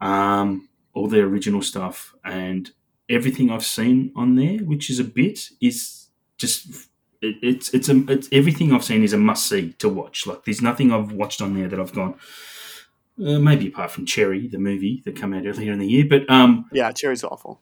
Um, 0.00 0.68
all 0.94 1.08
their 1.08 1.26
original 1.26 1.62
stuff 1.62 2.14
and 2.24 2.70
everything 3.08 3.50
I've 3.50 3.64
seen 3.64 4.12
on 4.16 4.36
there, 4.36 4.58
which 4.58 4.90
is 4.90 4.98
a 4.98 5.04
bit, 5.04 5.50
is 5.60 6.08
just 6.36 6.88
it, 7.20 7.36
it's 7.42 7.74
it's 7.74 7.88
a 7.88 8.04
it's 8.08 8.28
everything 8.32 8.72
I've 8.72 8.84
seen 8.84 9.02
is 9.02 9.12
a 9.12 9.18
must 9.18 9.48
see 9.48 9.72
to 9.74 9.88
watch. 9.88 10.26
Like 10.26 10.44
there's 10.44 10.62
nothing 10.62 10.92
I've 10.92 11.12
watched 11.12 11.42
on 11.42 11.54
there 11.54 11.68
that 11.68 11.80
I've 11.80 11.94
gone. 11.94 12.14
Uh, 13.18 13.38
maybe 13.38 13.68
apart 13.68 13.90
from 13.90 14.06
Cherry, 14.06 14.46
the 14.46 14.58
movie 14.58 15.02
that 15.04 15.16
came 15.16 15.34
out 15.34 15.46
earlier 15.46 15.72
in 15.72 15.78
the 15.78 15.88
year, 15.88 16.06
but 16.08 16.28
um, 16.30 16.66
yeah 16.72 16.92
cherry's 16.92 17.24
awful 17.24 17.60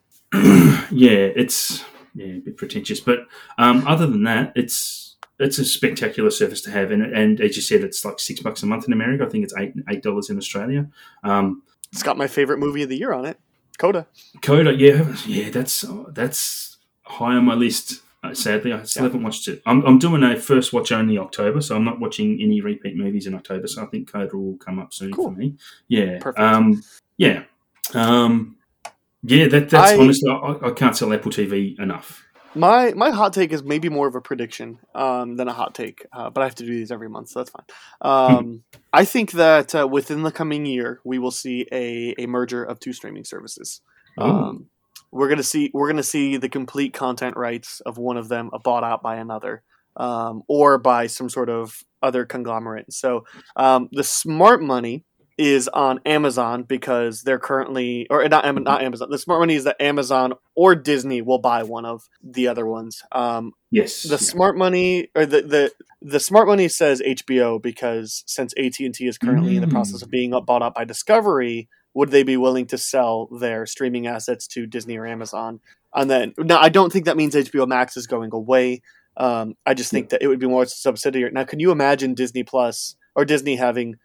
yeah, 0.91 1.31
it's 1.37 1.85
yeah 2.15 2.35
a 2.35 2.41
bit 2.41 2.57
pretentious, 2.57 3.01
but 3.01 3.21
um, 3.59 3.87
other 3.87 4.07
than 4.07 4.25
that, 4.25 4.53
it's 4.57 5.17
it's 5.39 5.59
a 5.59 5.65
spectacular 5.65 6.31
service 6.31 6.61
to 6.63 6.71
have, 6.71 6.91
and 6.91 7.03
and 7.03 7.41
as 7.41 7.57
you 7.57 7.63
said, 7.63 7.83
it's 7.83 8.05
like 8.05 8.19
six 8.19 8.41
bucks 8.41 8.63
a 8.63 8.67
month 8.67 8.87
in 8.87 8.93
America. 8.93 9.25
I 9.25 9.29
think 9.29 9.45
it's 9.45 9.55
eight 9.57 9.75
eight 9.89 10.03
dollars 10.03 10.31
in 10.31 10.37
Australia. 10.37 10.89
Um, 11.23 11.63
it's 11.93 12.03
got 12.03 12.17
my 12.17 12.27
favorite 12.27 12.59
movie 12.59 12.83
of 12.83 12.89
the 12.89 12.97
year 12.97 13.13
on 13.13 13.25
it 13.25 13.39
coda 13.79 14.07
Coda, 14.43 14.75
yeah, 14.75 15.15
yeah, 15.27 15.51
that's 15.51 15.85
that's 16.09 16.79
high 17.03 17.35
on 17.35 17.45
my 17.45 17.55
list. 17.55 18.03
Uh, 18.31 18.35
sadly, 18.35 18.73
I 18.73 18.83
still 18.85 19.03
Yeah. 19.03 19.09
haven't 19.09 19.23
watched 19.23 19.49
it. 19.49 19.63
I'm, 19.67 19.85
I'm 19.85 19.99
doing 19.99 20.23
a 20.23 20.37
first 20.37 20.73
watch 20.73 20.93
only 20.93 21.19
October, 21.19 21.61
so 21.61 21.77
I'm 21.77 21.85
not 21.85 22.01
watching 22.01 22.41
any 22.41 22.61
repeat 22.61 22.97
movies 22.97 23.27
in 23.27 23.35
October. 23.35 23.67
So 23.67 23.83
I 23.83 23.87
think 23.87 24.11
Coda 24.13 24.37
will 24.37 24.57
come 24.59 24.79
up 24.79 24.93
soon 24.93 25.13
Cool. 25.13 25.31
for 25.31 25.37
me. 25.37 25.57
Yeah, 25.89 26.19
Perfect. 26.21 26.39
Um, 26.41 26.83
yeah, 27.17 27.45
um, 27.95 28.57
yeah. 29.23 29.49
That 29.49 29.71
that's 29.71 29.93
I- 29.93 29.99
honestly, 29.99 30.31
I, 30.31 30.69
I 30.69 30.71
can't 30.73 30.97
sell 30.97 31.13
Apple 31.13 31.31
TV 31.33 31.79
enough. 31.79 32.23
my 32.55 32.93
my 32.95 33.11
hot 33.11 33.33
take 33.35 33.53
is 33.53 33.63
maybe 33.63 33.89
more 33.91 34.07
of 34.09 34.15
a 34.15 34.21
prediction 34.21 34.79
um, 34.95 35.37
than 35.37 35.47
a 35.49 35.53
hot 35.53 35.75
take, 35.75 36.07
uh, 36.13 36.31
but 36.31 36.41
I 36.41 36.45
have 36.45 36.55
to 36.57 36.65
do 36.65 36.73
these 36.73 36.91
every 36.91 37.09
month, 37.09 37.29
so 37.29 37.41
that's 37.41 37.51
fine. 37.51 37.67
Um, 38.01 38.63
I 38.93 39.05
think 39.05 39.33
that 39.33 39.75
uh, 39.75 39.87
within 39.87 40.23
the 40.23 40.33
coming 40.33 40.65
year, 40.67 41.01
we 41.05 41.19
will 41.19 41.31
see 41.31 41.67
a, 41.73 42.15
a 42.19 42.27
merger 42.27 42.65
of 42.65 42.81
two 42.81 42.93
streaming 42.93 43.25
services. 43.25 43.81
Um, 44.19 44.67
we're 45.17 45.29
gonna 45.29 45.43
see 45.43 45.71
we're 45.75 45.89
gonna 45.89 46.03
see 46.03 46.37
the 46.37 46.49
complete 46.49 46.93
content 46.95 47.37
rights 47.37 47.81
of 47.87 47.99
one 47.99 48.17
of 48.17 48.29
them 48.29 48.51
bought 48.65 48.85
out 48.85 49.03
by 49.03 49.17
another, 49.17 49.63
um, 49.97 50.43
or 50.49 50.79
by 50.79 51.07
some 51.07 51.29
sort 51.29 51.49
of 51.49 51.75
other 52.03 52.25
conglomerate. 52.25 52.93
So 52.93 53.25
um, 53.57 53.89
the 53.93 54.05
smart 54.05 54.63
money 54.63 55.05
is 55.39 55.69
on 55.69 56.01
Amazon 56.07 56.63
because 56.63 57.21
they're 57.23 57.39
currently 57.39 58.07
or 58.09 58.27
not 58.29 58.45
not 58.63 58.83
Amazon. 58.83 59.11
The 59.11 59.19
smart 59.19 59.41
money 59.41 59.55
is 59.55 59.65
that 59.65 59.77
Amazon 59.81 60.33
or 60.55 60.75
Disney 60.75 61.21
will 61.21 61.41
buy 61.41 61.63
one 61.63 61.85
of 61.85 62.05
the 62.23 62.49
other 62.49 62.67
ones. 62.67 63.03
Um, 63.13 63.53
Yes, 63.71 64.05
the 64.05 64.11
yeah. 64.11 64.17
smart 64.17 64.57
money 64.57 65.09
or 65.15 65.27
the, 65.27 65.43
the 65.43 65.73
the 66.01 66.21
smart 66.21 66.47
money 66.47 66.69
says 66.69 67.03
HBO 67.03 67.61
because 67.61 68.23
since 68.27 68.55
AT 68.57 68.79
and 68.81 68.95
T 68.95 69.07
is 69.09 69.19
currently 69.19 69.57
in 69.57 69.61
the 69.61 69.67
Mm. 69.67 69.73
process 69.73 70.01
of 70.03 70.09
being 70.09 70.31
bought 70.47 70.63
out 70.63 70.75
by 70.75 70.85
Discovery, 70.85 71.69
would 71.97 72.11
they 72.11 72.23
be 72.23 72.37
willing 72.37 72.67
to 72.67 72.77
sell 72.79 73.27
their 73.41 73.65
streaming 73.65 74.07
assets 74.07 74.47
to 74.49 74.67
Disney 74.67 74.99
or 74.99 75.07
Amazon? 75.07 75.61
And 75.95 76.11
then 76.11 76.35
now 76.39 76.61
I 76.61 76.69
don't 76.69 76.93
think 76.93 77.07
that 77.07 77.17
means 77.17 77.35
HBO 77.35 77.67
Max 77.67 77.97
is 77.97 78.07
going 78.07 78.31
away. 78.35 78.83
Um, 79.17 79.55
I 79.65 79.73
just 79.73 79.91
think 79.91 80.11
that 80.11 80.21
it 80.23 80.29
would 80.29 80.39
be 80.39 80.47
more 80.47 80.67
subsidiary. 80.67 81.31
Now, 81.33 81.45
can 81.45 81.59
you 81.59 81.71
imagine 81.71 82.13
Disney 82.13 82.43
Plus 82.43 82.97
or 83.15 83.25
Disney 83.25 83.57
having 83.57 83.97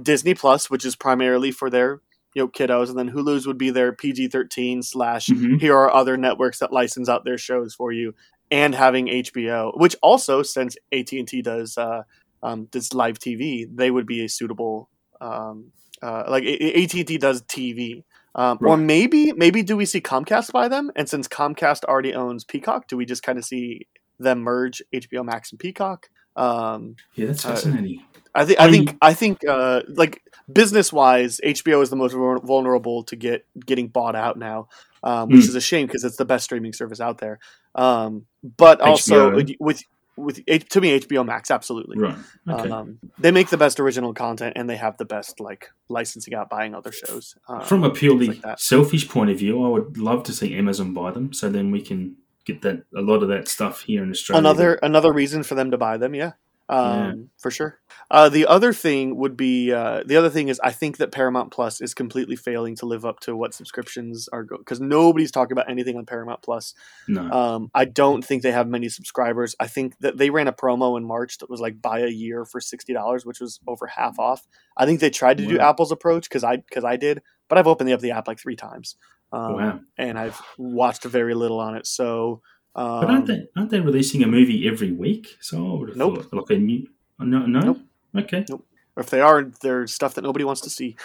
Disney 0.00 0.34
Plus, 0.34 0.68
which 0.68 0.84
is 0.84 0.94
primarily 0.94 1.50
for 1.50 1.70
their 1.70 2.02
you 2.34 2.42
know 2.42 2.48
kiddos, 2.48 2.90
and 2.90 2.98
then 2.98 3.10
Hulu's 3.10 3.46
would 3.46 3.56
be 3.56 3.70
their 3.70 3.92
PG 3.92 4.28
thirteen 4.28 4.82
slash 4.82 5.28
Mhm. 5.28 5.58
here 5.58 5.74
are 5.74 5.90
other 5.90 6.18
networks 6.18 6.58
that 6.58 6.70
license 6.70 7.08
out 7.08 7.24
their 7.24 7.38
shows 7.38 7.74
for 7.74 7.92
you 7.92 8.14
and 8.50 8.74
having 8.74 9.08
HBO, 9.08 9.72
which 9.78 9.96
also 10.02 10.42
since 10.42 10.76
AT 10.92 11.18
and 11.18 11.26
T 11.26 11.40
does 11.40 11.78
uh, 11.78 12.02
um, 12.42 12.66
does 12.70 12.92
live 12.92 13.18
TV, 13.18 13.64
they 13.74 13.90
would 13.90 14.06
be 14.06 14.22
a 14.22 14.28
suitable 14.28 14.90
um, 15.22 15.72
uh, 16.02 16.24
like 16.28 16.44
AT 16.44 16.94
and 16.94 17.06
T 17.06 17.18
does 17.18 17.42
TV. 17.42 18.04
Um, 18.34 18.58
Or 18.60 18.76
maybe 18.76 19.32
maybe 19.32 19.62
do 19.62 19.76
we 19.76 19.84
see 19.84 20.00
Comcast 20.00 20.52
buy 20.52 20.68
them? 20.68 20.92
And 20.94 21.08
since 21.08 21.26
Comcast 21.28 21.84
already 21.84 22.14
owns 22.14 22.44
Peacock, 22.44 22.86
do 22.86 22.96
we 22.96 23.04
just 23.04 23.22
kind 23.22 23.38
of 23.38 23.44
see 23.44 23.88
them 24.18 24.40
merge 24.40 24.82
HBO 24.92 25.24
Max 25.24 25.50
and 25.50 25.58
Peacock? 25.58 26.08
Um, 26.36 26.94
yeah, 27.14 27.26
that's 27.26 27.44
uh, 27.44 27.54
fascinating. 27.54 28.02
I 28.34 28.44
think 28.44 28.60
I 28.60 28.64
I 28.66 28.70
think 28.70 28.96
I 29.02 29.14
think 29.14 29.38
uh, 29.48 29.80
like 29.88 30.22
business 30.52 30.92
wise, 30.92 31.40
HBO 31.44 31.82
is 31.82 31.90
the 31.90 31.96
most 31.96 32.12
vulnerable 32.12 33.02
to 33.04 33.16
get 33.16 33.44
getting 33.66 33.88
bought 33.88 34.14
out 34.14 34.38
now, 34.38 34.68
um, 35.02 35.30
which 35.30 35.46
Mm. 35.46 35.48
is 35.48 35.54
a 35.56 35.60
shame 35.60 35.86
because 35.86 36.04
it's 36.04 36.16
the 36.16 36.24
best 36.24 36.44
streaming 36.44 36.72
service 36.72 37.00
out 37.00 37.18
there. 37.18 37.40
Um, 37.74 38.26
but 38.56 38.80
also 38.80 39.30
HBO. 39.32 39.56
with, 39.58 39.82
with 40.18 40.44
to 40.44 40.80
me 40.80 40.98
HBO 40.98 41.24
Max 41.24 41.50
absolutely. 41.50 41.98
right. 41.98 42.16
Okay. 42.48 42.70
Um, 42.70 42.98
they 43.18 43.30
make 43.30 43.48
the 43.48 43.56
best 43.56 43.80
original 43.80 44.12
content 44.12 44.54
and 44.56 44.68
they 44.68 44.76
have 44.76 44.96
the 44.96 45.04
best 45.04 45.40
like 45.40 45.70
licensing 45.88 46.34
out 46.34 46.50
buying 46.50 46.74
other 46.74 46.92
shows. 46.92 47.36
Uh, 47.48 47.60
From 47.60 47.84
a 47.84 47.90
purely 47.90 48.40
like 48.42 48.58
selfish 48.58 49.08
point 49.08 49.30
of 49.30 49.38
view, 49.38 49.64
I 49.64 49.68
would 49.68 49.98
love 49.98 50.22
to 50.24 50.32
see 50.32 50.54
Amazon 50.56 50.92
buy 50.92 51.10
them, 51.10 51.32
so 51.32 51.48
then 51.48 51.70
we 51.70 51.80
can 51.80 52.16
get 52.44 52.62
that 52.62 52.84
a 52.96 53.02
lot 53.02 53.22
of 53.22 53.28
that 53.28 53.46
stuff 53.46 53.82
here 53.82 54.02
in 54.02 54.10
Australia. 54.10 54.40
another 54.40 54.74
another 54.82 55.12
reason 55.12 55.42
for 55.42 55.54
them 55.54 55.70
to 55.70 55.78
buy 55.78 55.96
them, 55.96 56.14
yeah. 56.14 56.32
Um, 56.68 57.30
for 57.38 57.50
sure. 57.50 57.78
Uh, 58.10 58.28
the 58.28 58.46
other 58.46 58.72
thing 58.72 59.16
would 59.16 59.36
be 59.36 59.72
uh, 59.72 60.02
the 60.04 60.16
other 60.16 60.30
thing 60.30 60.48
is 60.48 60.60
I 60.62 60.70
think 60.70 60.98
that 60.98 61.12
Paramount 61.12 61.50
Plus 61.50 61.80
is 61.80 61.94
completely 61.94 62.36
failing 62.36 62.76
to 62.76 62.86
live 62.86 63.04
up 63.04 63.20
to 63.20 63.34
what 63.36 63.54
subscriptions 63.54 64.28
are 64.32 64.44
because 64.44 64.80
nobody's 64.80 65.30
talking 65.30 65.52
about 65.52 65.70
anything 65.70 65.96
on 65.96 66.06
Paramount 66.06 66.42
Plus. 66.42 66.74
No. 67.06 67.30
Um, 67.30 67.70
I 67.74 67.84
don't 67.86 68.24
think 68.24 68.42
they 68.42 68.52
have 68.52 68.68
many 68.68 68.88
subscribers. 68.88 69.56
I 69.58 69.66
think 69.66 69.98
that 70.00 70.18
they 70.18 70.30
ran 70.30 70.48
a 70.48 70.52
promo 70.52 70.96
in 70.98 71.04
March 71.04 71.38
that 71.38 71.50
was 71.50 71.60
like 71.60 71.80
buy 71.80 72.00
a 72.00 72.08
year 72.08 72.44
for 72.44 72.60
sixty 72.60 72.92
dollars, 72.92 73.24
which 73.24 73.40
was 73.40 73.60
over 73.66 73.86
half 73.86 74.18
off. 74.18 74.46
I 74.76 74.84
think 74.86 75.00
they 75.00 75.10
tried 75.10 75.38
to 75.38 75.46
do 75.46 75.58
Apple's 75.58 75.92
approach 75.92 76.28
because 76.28 76.44
I 76.44 76.56
because 76.56 76.84
I 76.84 76.96
did, 76.96 77.22
but 77.48 77.58
I've 77.58 77.66
opened 77.66 77.90
up 77.92 78.00
the 78.00 78.10
app 78.12 78.28
like 78.28 78.38
three 78.38 78.56
times, 78.56 78.96
um, 79.32 79.54
Wow. 79.54 79.80
and 79.96 80.18
I've 80.18 80.40
watched 80.58 81.04
very 81.04 81.34
little 81.34 81.60
on 81.60 81.76
it. 81.76 81.86
So. 81.86 82.42
Um, 82.78 83.00
But 83.00 83.10
aren't 83.10 83.26
they 83.26 83.46
aren't 83.56 83.70
they 83.70 83.80
releasing 83.80 84.22
a 84.22 84.26
movie 84.26 84.68
every 84.68 84.92
week? 84.92 85.36
So 85.40 85.56
I 85.56 85.78
would 85.78 85.88
have 85.90 85.98
Nope. 85.98 86.22
thought 86.30 86.32
like 86.48 86.56
a 86.56 86.60
new. 86.60 86.86
No, 87.18 87.44
no. 87.46 87.60
Nope. 87.60 87.78
Okay. 88.16 88.44
Nope. 88.48 88.64
or 88.96 89.02
if 89.02 89.10
they 89.10 89.20
are, 89.20 89.42
they're 89.62 89.86
stuff 89.86 90.14
that 90.14 90.22
nobody 90.22 90.44
wants 90.44 90.60
to 90.62 90.70
see. 90.70 90.96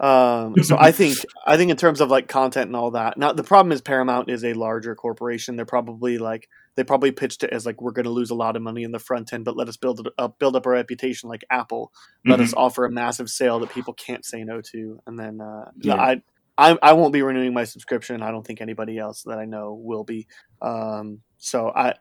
Um, 0.00 0.54
so 0.62 0.76
I 0.78 0.92
think 1.00 1.16
I 1.46 1.56
think 1.56 1.70
in 1.70 1.76
terms 1.76 2.00
of 2.00 2.10
like 2.10 2.28
content 2.28 2.66
and 2.68 2.76
all 2.76 2.90
that. 2.92 3.16
Now 3.18 3.32
the 3.32 3.44
problem 3.44 3.72
is 3.72 3.80
Paramount 3.80 4.28
is 4.30 4.44
a 4.44 4.52
larger 4.54 4.94
corporation. 4.94 5.56
They're 5.56 5.64
probably 5.66 6.18
like 6.18 6.48
they 6.76 6.84
probably 6.84 7.10
pitched 7.12 7.42
it 7.42 7.50
as 7.50 7.64
like 7.64 7.80
we're 7.80 7.92
going 7.92 8.04
to 8.04 8.10
lose 8.10 8.30
a 8.30 8.34
lot 8.34 8.54
of 8.56 8.62
money 8.62 8.82
in 8.82 8.92
the 8.92 8.98
front 8.98 9.32
end, 9.32 9.44
but 9.44 9.56
let 9.56 9.68
us 9.68 9.76
build 9.78 10.00
it 10.06 10.12
up, 10.18 10.38
build 10.38 10.56
up 10.56 10.66
a 10.66 10.70
reputation 10.70 11.28
like 11.28 11.44
Apple. 11.50 11.92
Let 12.26 12.40
us 12.40 12.52
offer 12.56 12.84
a 12.84 12.90
massive 12.90 13.30
sale 13.30 13.58
that 13.60 13.70
people 13.70 13.94
can't 13.94 14.24
say 14.24 14.44
no 14.44 14.60
to, 14.72 15.00
and 15.06 15.18
then 15.18 15.40
uh, 15.40 15.70
Yeah. 15.80 15.94
I. 15.94 16.22
I, 16.58 16.78
I 16.82 16.92
won't 16.94 17.12
be 17.12 17.22
renewing 17.22 17.52
my 17.52 17.64
subscription. 17.64 18.22
I 18.22 18.30
don't 18.30 18.46
think 18.46 18.60
anybody 18.60 18.98
else 18.98 19.22
that 19.24 19.38
I 19.38 19.44
know 19.44 19.74
will 19.74 20.04
be. 20.04 20.26
Um, 20.62 21.20
so 21.38 21.70
I, 21.74 21.94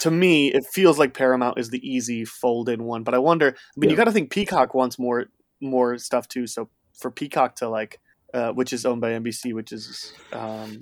to 0.00 0.10
me, 0.10 0.48
it 0.52 0.64
feels 0.72 0.98
like 0.98 1.14
Paramount 1.14 1.58
is 1.58 1.70
the 1.70 1.80
easy 1.88 2.24
fold-in 2.24 2.84
one. 2.84 3.04
But 3.04 3.14
I 3.14 3.18
wonder. 3.18 3.48
I 3.48 3.54
mean, 3.76 3.90
you 3.90 3.96
got 3.96 4.04
to 4.04 4.12
think 4.12 4.30
Peacock 4.30 4.74
wants 4.74 4.98
more 4.98 5.26
more 5.60 5.96
stuff 5.98 6.28
too. 6.28 6.46
So 6.46 6.68
for 6.92 7.10
Peacock 7.10 7.56
to 7.56 7.68
like, 7.68 8.00
uh, 8.34 8.52
which 8.52 8.72
is 8.72 8.84
owned 8.84 9.00
by 9.00 9.12
NBC, 9.12 9.54
which 9.54 9.72
is 9.72 10.12
um, 10.32 10.78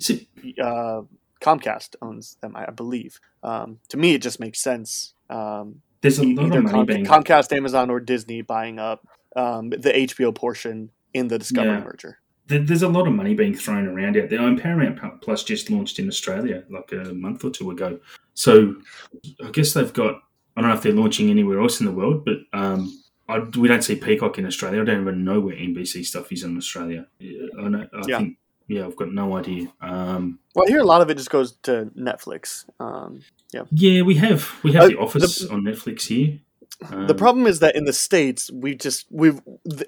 uh, 0.61 1.01
Comcast 1.41 1.95
owns 2.01 2.35
them, 2.41 2.55
I 2.55 2.65
I 2.67 2.71
believe. 2.71 3.19
Um, 3.43 3.79
to 3.89 3.97
me, 3.97 4.13
it 4.13 4.21
just 4.21 4.39
makes 4.39 4.61
sense. 4.61 5.13
Um, 5.29 5.81
there's 6.01 6.19
a 6.19 6.23
lot 6.23 6.55
of 6.55 6.63
money 6.63 7.03
Com- 7.05 7.23
Comcast, 7.23 7.55
Amazon, 7.55 7.89
or 7.89 7.99
Disney 7.99 8.41
buying 8.41 8.79
up 8.79 9.07
um, 9.35 9.69
the 9.69 9.91
HBO 9.93 10.33
portion 10.35 10.89
in 11.13 11.27
the 11.27 11.37
Discovery 11.39 11.71
Yeah. 11.77 11.83
merger. 11.83 12.17
There- 12.51 12.59
There's 12.63 12.83
a 12.83 12.87
lot 12.89 13.07
of 13.07 13.13
money 13.13 13.33
being 13.33 13.55
thrown 13.55 13.87
around 13.87 14.17
out 14.17 14.29
there. 14.29 14.39
And 14.41 14.61
Paramount 14.61 15.21
Plus 15.21 15.43
just 15.43 15.69
launched 15.69 15.99
in 15.99 16.07
Australia 16.07 16.63
like 16.69 16.91
a 16.91 17.13
month 17.13 17.43
or 17.43 17.49
two 17.49 17.71
ago. 17.71 17.99
So 18.33 18.75
I 19.45 19.49
guess 19.51 19.73
they've 19.73 19.91
got. 19.93 20.21
I 20.55 20.61
don't 20.61 20.69
know 20.69 20.75
if 20.75 20.83
they're 20.83 20.91
launching 20.93 21.29
anywhere 21.29 21.59
else 21.61 21.79
in 21.79 21.85
the 21.85 21.91
world, 21.93 22.25
but 22.25 22.37
um, 22.53 23.01
I, 23.29 23.39
we 23.39 23.67
don't 23.69 23.83
see 23.83 23.95
Peacock 23.95 24.37
in 24.37 24.45
Australia. 24.45 24.81
I 24.81 24.85
don't 24.85 25.01
even 25.01 25.23
know 25.23 25.39
where 25.39 25.55
NBC 25.55 26.05
stuff 26.05 26.31
is 26.31 26.43
in 26.43 26.57
Australia. 26.57 27.07
Yeah, 27.19 27.47
I, 27.59 27.69
know, 27.69 27.87
I 27.93 28.01
Yeah. 28.07 28.17
think. 28.19 28.37
Yeah, 28.67 28.85
I've 28.85 28.95
got 28.95 29.11
no 29.13 29.35
idea. 29.37 29.67
Um, 29.81 30.39
Well, 30.55 30.65
I 30.65 30.71
hear 30.71 30.79
a 30.81 30.85
lot 30.85 31.01
of 31.01 31.09
it 31.09 31.17
just 31.17 31.29
goes 31.29 31.53
to 31.63 31.91
Netflix. 31.97 32.65
Um, 32.79 33.21
yeah. 33.53 33.63
yeah, 33.71 34.01
we 34.03 34.15
have 34.15 34.49
we 34.63 34.71
have 34.73 34.83
Uh, 34.83 34.87
the 34.89 34.97
Office 34.97 35.39
the- 35.39 35.51
on 35.53 35.61
Netflix 35.63 36.07
here. 36.07 36.39
Um, 36.89 37.05
the 37.07 37.13
problem 37.15 37.45
is 37.47 37.59
that 37.59 37.75
in 37.75 37.85
the 37.85 37.93
states, 37.93 38.49
we 38.51 38.75
just 38.75 39.05
we've 39.11 39.39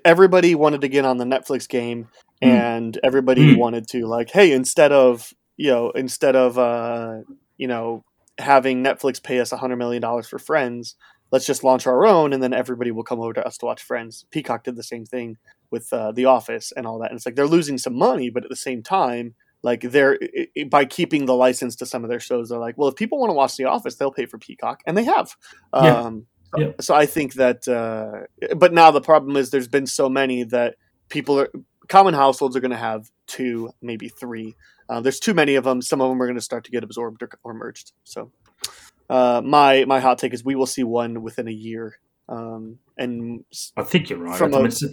everybody 0.05 0.53
wanted 0.55 0.81
to 0.81 0.87
get 0.89 1.05
on 1.05 1.17
the 1.17 1.25
Netflix 1.25 1.67
game, 1.67 2.07
Mm. 2.43 2.47
and 2.47 2.99
everybody 3.03 3.53
Mm. 3.53 3.57
wanted 3.57 3.87
to 3.89 4.05
like, 4.07 4.29
hey, 4.31 4.51
instead 4.51 4.91
of 4.91 5.33
you 5.57 5.69
know, 5.69 5.91
instead 5.91 6.35
of 6.35 6.57
uh, 6.57 7.19
you 7.57 7.67
know 7.67 8.03
having 8.39 8.83
Netflix 8.83 9.21
pay 9.21 9.39
us 9.39 9.51
a 9.51 9.57
hundred 9.57 9.77
million 9.77 10.01
dollars 10.01 10.27
for 10.27 10.39
Friends, 10.39 10.95
let's 11.31 11.45
just 11.45 11.63
launch 11.63 11.85
our 11.87 12.05
own, 12.05 12.33
and 12.33 12.41
then 12.41 12.53
everybody 12.53 12.91
will 12.91 13.03
come 13.03 13.19
over 13.19 13.33
to 13.33 13.45
us 13.45 13.57
to 13.59 13.65
watch 13.65 13.81
Friends. 13.83 14.25
Peacock 14.31 14.63
did 14.63 14.75
the 14.75 14.83
same 14.83 15.05
thing 15.05 15.37
with 15.71 15.91
uh, 15.93 16.11
The 16.11 16.25
Office 16.25 16.71
and 16.75 16.85
all 16.87 16.99
that, 16.99 17.11
and 17.11 17.17
it's 17.17 17.25
like 17.25 17.35
they're 17.35 17.45
losing 17.47 17.77
some 17.77 17.95
money, 17.95 18.29
but 18.29 18.43
at 18.43 18.49
the 18.49 18.55
same 18.55 18.81
time. 18.83 19.35
Like 19.65 19.79
they're 19.79 20.19
i- 20.21 20.47
i- 20.59 20.63
by 20.65 20.83
keeping 20.83 21.25
the 21.25 21.35
license 21.35 21.77
to 21.77 21.85
some 21.85 22.03
of 22.03 22.09
their 22.09 22.19
shows, 22.19 22.49
they're 22.49 22.59
like, 22.59 22.77
well, 22.77 22.89
if 22.89 22.95
people 22.97 23.17
want 23.17 23.29
to 23.29 23.33
watch 23.33 23.55
The 23.55 23.63
Office, 23.63 23.95
they'll 23.95 24.11
pay 24.11 24.25
for 24.25 24.37
Peacock, 24.37 24.81
and 24.85 24.97
they 24.97 25.05
have. 25.05 25.37
Yeah. 25.73 25.99
Um, 26.01 26.25
Yeah. 26.57 26.71
so 26.81 26.93
I 26.93 27.05
think 27.05 27.35
that, 27.35 27.65
uh, 27.69 28.25
but 28.57 28.73
now 28.73 28.91
the 28.91 28.99
problem 28.99 29.37
is 29.37 29.51
there's 29.51 29.69
been 29.69 29.87
so 29.87 30.09
many 30.09 30.43
that 30.43 30.75
people 31.07 31.39
are 31.39 31.49
common 31.93 32.15
households 32.15 32.55
are 32.55 32.59
going 32.59 32.71
to 32.71 32.75
have 32.77 33.11
two, 33.27 33.69
maybe 33.79 34.09
three. 34.09 34.55
Uh, 34.89 34.99
there's 34.99 35.19
too 35.19 35.35
many 35.35 35.53
of 35.53 35.63
them. 35.63 35.79
Some 35.79 36.01
of 36.01 36.09
them 36.09 36.19
are 36.19 36.25
going 36.25 36.39
to 36.39 36.41
start 36.41 36.63
to 36.63 36.71
get 36.71 36.83
absorbed 36.83 37.21
or, 37.21 37.29
or 37.43 37.53
merged. 37.53 37.91
So 38.03 38.31
uh, 39.11 39.43
my 39.45 39.85
my 39.85 39.99
hot 39.99 40.17
take 40.17 40.33
is 40.33 40.43
we 40.43 40.55
will 40.55 40.65
see 40.65 40.83
one 40.83 41.21
within 41.21 41.47
a 41.47 41.51
year. 41.51 41.99
Um, 42.27 42.79
and 42.97 43.45
I 43.77 43.83
think 43.83 44.09
you're 44.09 44.17
right. 44.17 44.35
From 44.35 44.55
a- 44.55 44.63
it's 44.63 44.83
a, 44.83 44.89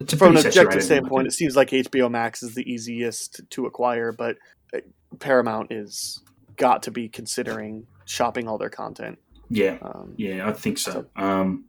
it's 0.00 0.14
a 0.14 0.16
from 0.16 0.36
an 0.36 0.44
objective 0.44 0.82
standpoint, 0.82 1.28
it 1.28 1.32
seems 1.32 1.54
like 1.54 1.70
HBO 1.70 2.10
Max 2.10 2.42
is 2.42 2.56
the 2.56 2.68
easiest 2.68 3.40
to 3.50 3.66
acquire, 3.66 4.10
but 4.10 4.36
uh, 4.74 4.80
Paramount 5.20 5.70
is 5.70 6.24
got 6.56 6.82
to 6.84 6.90
be 6.90 7.08
considering 7.08 7.86
shopping 8.04 8.48
all 8.48 8.58
their 8.58 8.70
content. 8.70 9.20
Yeah, 9.48 9.76
Um, 9.82 10.14
yeah, 10.16 10.48
I 10.48 10.52
think 10.52 10.78
so. 10.78 11.06
Um, 11.14 11.66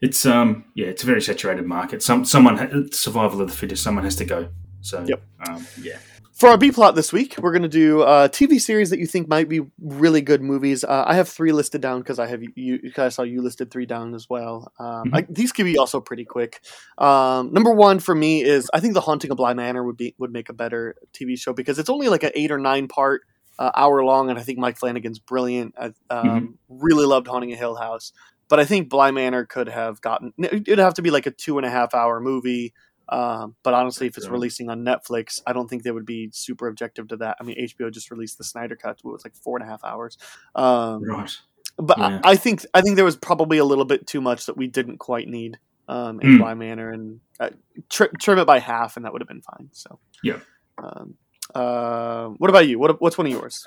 it's 0.00 0.26
um, 0.26 0.64
yeah, 0.74 0.86
it's 0.86 1.02
a 1.02 1.06
very 1.06 1.22
saturated 1.22 1.66
market. 1.66 2.02
Some 2.02 2.24
someone 2.24 2.90
survival 2.92 3.40
of 3.40 3.48
the 3.48 3.56
fittest. 3.56 3.82
Someone 3.82 4.04
has 4.04 4.16
to 4.16 4.24
go. 4.24 4.48
So 4.82 5.04
Yep. 5.06 5.22
um, 5.46 5.66
yeah, 5.82 5.98
For 6.32 6.48
our 6.48 6.56
B 6.56 6.72
plot 6.72 6.94
this 6.94 7.12
week, 7.12 7.36
we're 7.38 7.52
going 7.52 7.62
to 7.62 7.68
do 7.68 8.00
uh, 8.00 8.28
TV 8.28 8.58
series 8.58 8.88
that 8.90 8.98
you 8.98 9.06
think 9.06 9.28
might 9.28 9.48
be 9.48 9.60
really 9.78 10.22
good 10.22 10.40
movies. 10.42 10.84
Uh, 10.84 11.04
I 11.06 11.14
have 11.14 11.28
three 11.28 11.52
listed 11.52 11.82
down 11.82 12.00
because 12.00 12.18
I 12.18 12.26
have 12.26 12.42
you. 12.54 12.80
I 12.96 13.10
saw 13.10 13.22
you 13.22 13.42
listed 13.42 13.70
three 13.70 13.84
down 13.86 14.14
as 14.14 14.28
well. 14.30 14.72
Um, 14.78 15.10
I, 15.12 15.26
these 15.28 15.52
could 15.52 15.64
be 15.64 15.76
also 15.76 16.00
pretty 16.00 16.24
quick. 16.24 16.64
Um, 16.96 17.52
number 17.52 17.72
one 17.72 17.98
for 17.98 18.14
me 18.14 18.42
is 18.42 18.70
I 18.72 18.80
think 18.80 18.94
The 18.94 19.02
Haunting 19.02 19.30
of 19.30 19.36
Bly 19.36 19.52
Manor 19.52 19.84
would 19.84 19.98
be 19.98 20.14
would 20.18 20.32
make 20.32 20.48
a 20.48 20.54
better 20.54 20.96
TV 21.12 21.38
show 21.38 21.52
because 21.52 21.78
it's 21.78 21.90
only 21.90 22.08
like 22.08 22.22
an 22.22 22.32
eight 22.34 22.50
or 22.50 22.58
nine 22.58 22.88
part 22.88 23.22
uh, 23.58 23.70
hour 23.76 24.02
long, 24.02 24.30
and 24.30 24.38
I 24.38 24.42
think 24.42 24.58
Mike 24.58 24.78
Flanagan's 24.78 25.18
brilliant. 25.18 25.74
I 25.78 25.92
um, 26.08 26.58
really 26.70 27.04
loved 27.04 27.26
Haunting 27.26 27.52
a 27.52 27.56
Hill 27.56 27.76
House, 27.76 28.12
but 28.50 28.60
I 28.60 28.66
think 28.66 28.90
Bly 28.90 29.10
Manor 29.12 29.46
could 29.46 29.68
have 29.70 30.02
gotten. 30.02 30.34
It'd 30.38 30.78
have 30.78 30.94
to 30.94 31.02
be 31.02 31.10
like 31.10 31.24
a 31.24 31.30
two 31.30 31.56
and 31.56 31.64
a 31.66 31.70
half 31.70 31.94
hour 31.94 32.20
movie. 32.20 32.74
Um, 33.08 33.56
but 33.64 33.72
honestly, 33.74 34.06
if 34.06 34.16
it's 34.16 34.26
Yeah. 34.26 34.32
releasing 34.32 34.68
on 34.68 34.84
Netflix, 34.84 35.40
I 35.46 35.52
don't 35.52 35.68
think 35.68 35.82
they 35.82 35.90
would 35.90 36.06
be 36.06 36.28
super 36.32 36.68
objective 36.68 37.08
to 37.08 37.16
that. 37.16 37.38
I 37.40 37.44
mean, 37.44 37.56
HBO 37.58 37.90
just 37.90 38.10
released 38.10 38.38
the 38.38 38.44
Snyder 38.44 38.76
Cut, 38.76 38.98
it 38.98 39.04
was 39.04 39.24
like 39.24 39.34
four 39.34 39.56
and 39.58 39.66
a 39.66 39.70
half 39.70 39.82
hours. 39.82 40.16
Um, 40.54 41.02
right. 41.02 41.36
but 41.76 41.98
Yeah. 41.98 42.20
I, 42.22 42.32
I 42.32 42.36
think 42.36 42.64
I 42.74 42.82
think 42.82 42.94
there 42.96 43.04
was 43.04 43.16
probably 43.16 43.58
a 43.58 43.64
little 43.64 43.84
bit 43.86 44.06
too 44.06 44.20
much 44.20 44.46
that 44.46 44.56
we 44.56 44.66
didn't 44.68 44.98
quite 44.98 45.26
need 45.26 45.58
um, 45.88 46.20
in 46.20 46.36
Mm. 46.36 46.38
Bly 46.38 46.54
Manor, 46.54 46.90
and 46.90 47.20
uh, 47.40 47.50
tri- 47.88 48.10
trim 48.20 48.38
it 48.38 48.44
by 48.46 48.60
half, 48.60 48.96
and 48.96 49.04
that 49.04 49.12
would 49.12 49.22
have 49.22 49.28
been 49.28 49.42
fine. 49.42 49.70
So, 49.72 49.98
Yeah. 50.22 50.38
Um, 50.78 51.14
uh, 51.52 52.26
what 52.38 52.48
about 52.48 52.68
you? 52.68 52.78
What 52.78 53.00
what's 53.00 53.18
one 53.18 53.26
of 53.26 53.32
yours? 53.32 53.66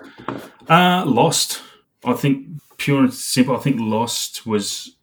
Uh, 0.69 1.03
Lost. 1.05 1.61
I 2.05 2.13
think 2.13 2.47
pure 2.83 2.99
and 2.99 3.13
simple. 3.13 3.55
I 3.55 3.59
think 3.59 3.77
Lost 3.79 4.45
was. 4.45 4.97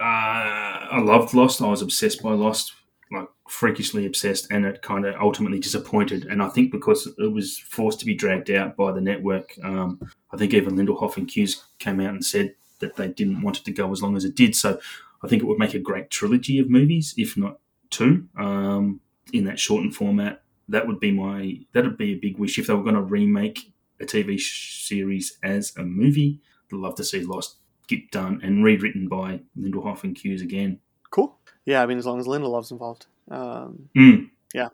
Uh, 0.00 0.02
I 0.02 1.00
loved 1.00 1.34
Lost. 1.34 1.60
I 1.60 1.66
was 1.68 1.82
obsessed 1.82 2.22
by 2.22 2.32
Lost, 2.32 2.72
like 3.12 3.28
freakishly 3.48 4.06
obsessed, 4.06 4.50
and 4.50 4.64
it 4.64 4.80
kind 4.80 5.04
of 5.04 5.14
ultimately 5.20 5.58
disappointed. 5.58 6.24
And 6.24 6.42
I 6.42 6.48
think 6.48 6.72
because 6.72 7.06
it 7.06 7.32
was 7.32 7.58
forced 7.58 8.00
to 8.00 8.06
be 8.06 8.14
dragged 8.14 8.50
out 8.50 8.76
by 8.76 8.92
the 8.92 9.02
network, 9.02 9.54
um, 9.62 10.00
I 10.32 10.38
think 10.38 10.54
even 10.54 10.76
Lindelof 10.76 11.18
and 11.18 11.28
Cuse 11.28 11.62
came 11.78 12.00
out 12.00 12.14
and 12.14 12.24
said 12.24 12.54
that 12.80 12.96
they 12.96 13.08
didn't 13.08 13.42
want 13.42 13.58
it 13.58 13.64
to 13.64 13.72
go 13.72 13.92
as 13.92 14.02
long 14.02 14.16
as 14.16 14.24
it 14.24 14.34
did. 14.34 14.56
So 14.56 14.80
I 15.22 15.28
think 15.28 15.42
it 15.42 15.46
would 15.46 15.58
make 15.58 15.74
a 15.74 15.78
great 15.78 16.08
trilogy 16.08 16.58
of 16.58 16.70
movies, 16.70 17.12
if 17.18 17.36
not 17.36 17.58
two, 17.90 18.26
um, 18.38 19.00
in 19.34 19.44
that 19.44 19.60
shortened 19.60 19.94
format. 19.94 20.42
That 20.70 20.86
would 20.86 21.00
be 21.00 21.10
my. 21.10 21.58
That 21.74 21.84
would 21.84 21.98
be 21.98 22.12
a 22.12 22.18
big 22.18 22.38
wish 22.38 22.58
if 22.58 22.68
they 22.68 22.74
were 22.74 22.82
going 22.82 22.94
to 22.94 23.02
remake 23.02 23.70
a 24.00 24.06
TV 24.06 24.40
series 24.40 25.36
as 25.42 25.76
a 25.76 25.82
movie. 25.82 26.40
Love 26.76 26.94
to 26.96 27.04
see 27.04 27.20
Lost 27.24 27.56
get 27.86 28.10
done 28.10 28.40
and 28.42 28.62
rewritten 28.62 29.08
by 29.08 29.40
Lindelof 29.58 30.04
and 30.04 30.14
Cuse 30.14 30.42
again. 30.42 30.78
Cool. 31.10 31.34
Yeah, 31.64 31.82
I 31.82 31.86
mean, 31.86 31.98
as 31.98 32.04
long 32.06 32.20
as 32.20 32.26
Lindelof's 32.26 32.70
involved. 32.70 33.06
Um, 33.30 33.88
Mm. 33.96 34.30
Yeah. 34.54 34.68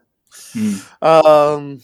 Mm. 0.54 1.02
Um, 1.02 1.80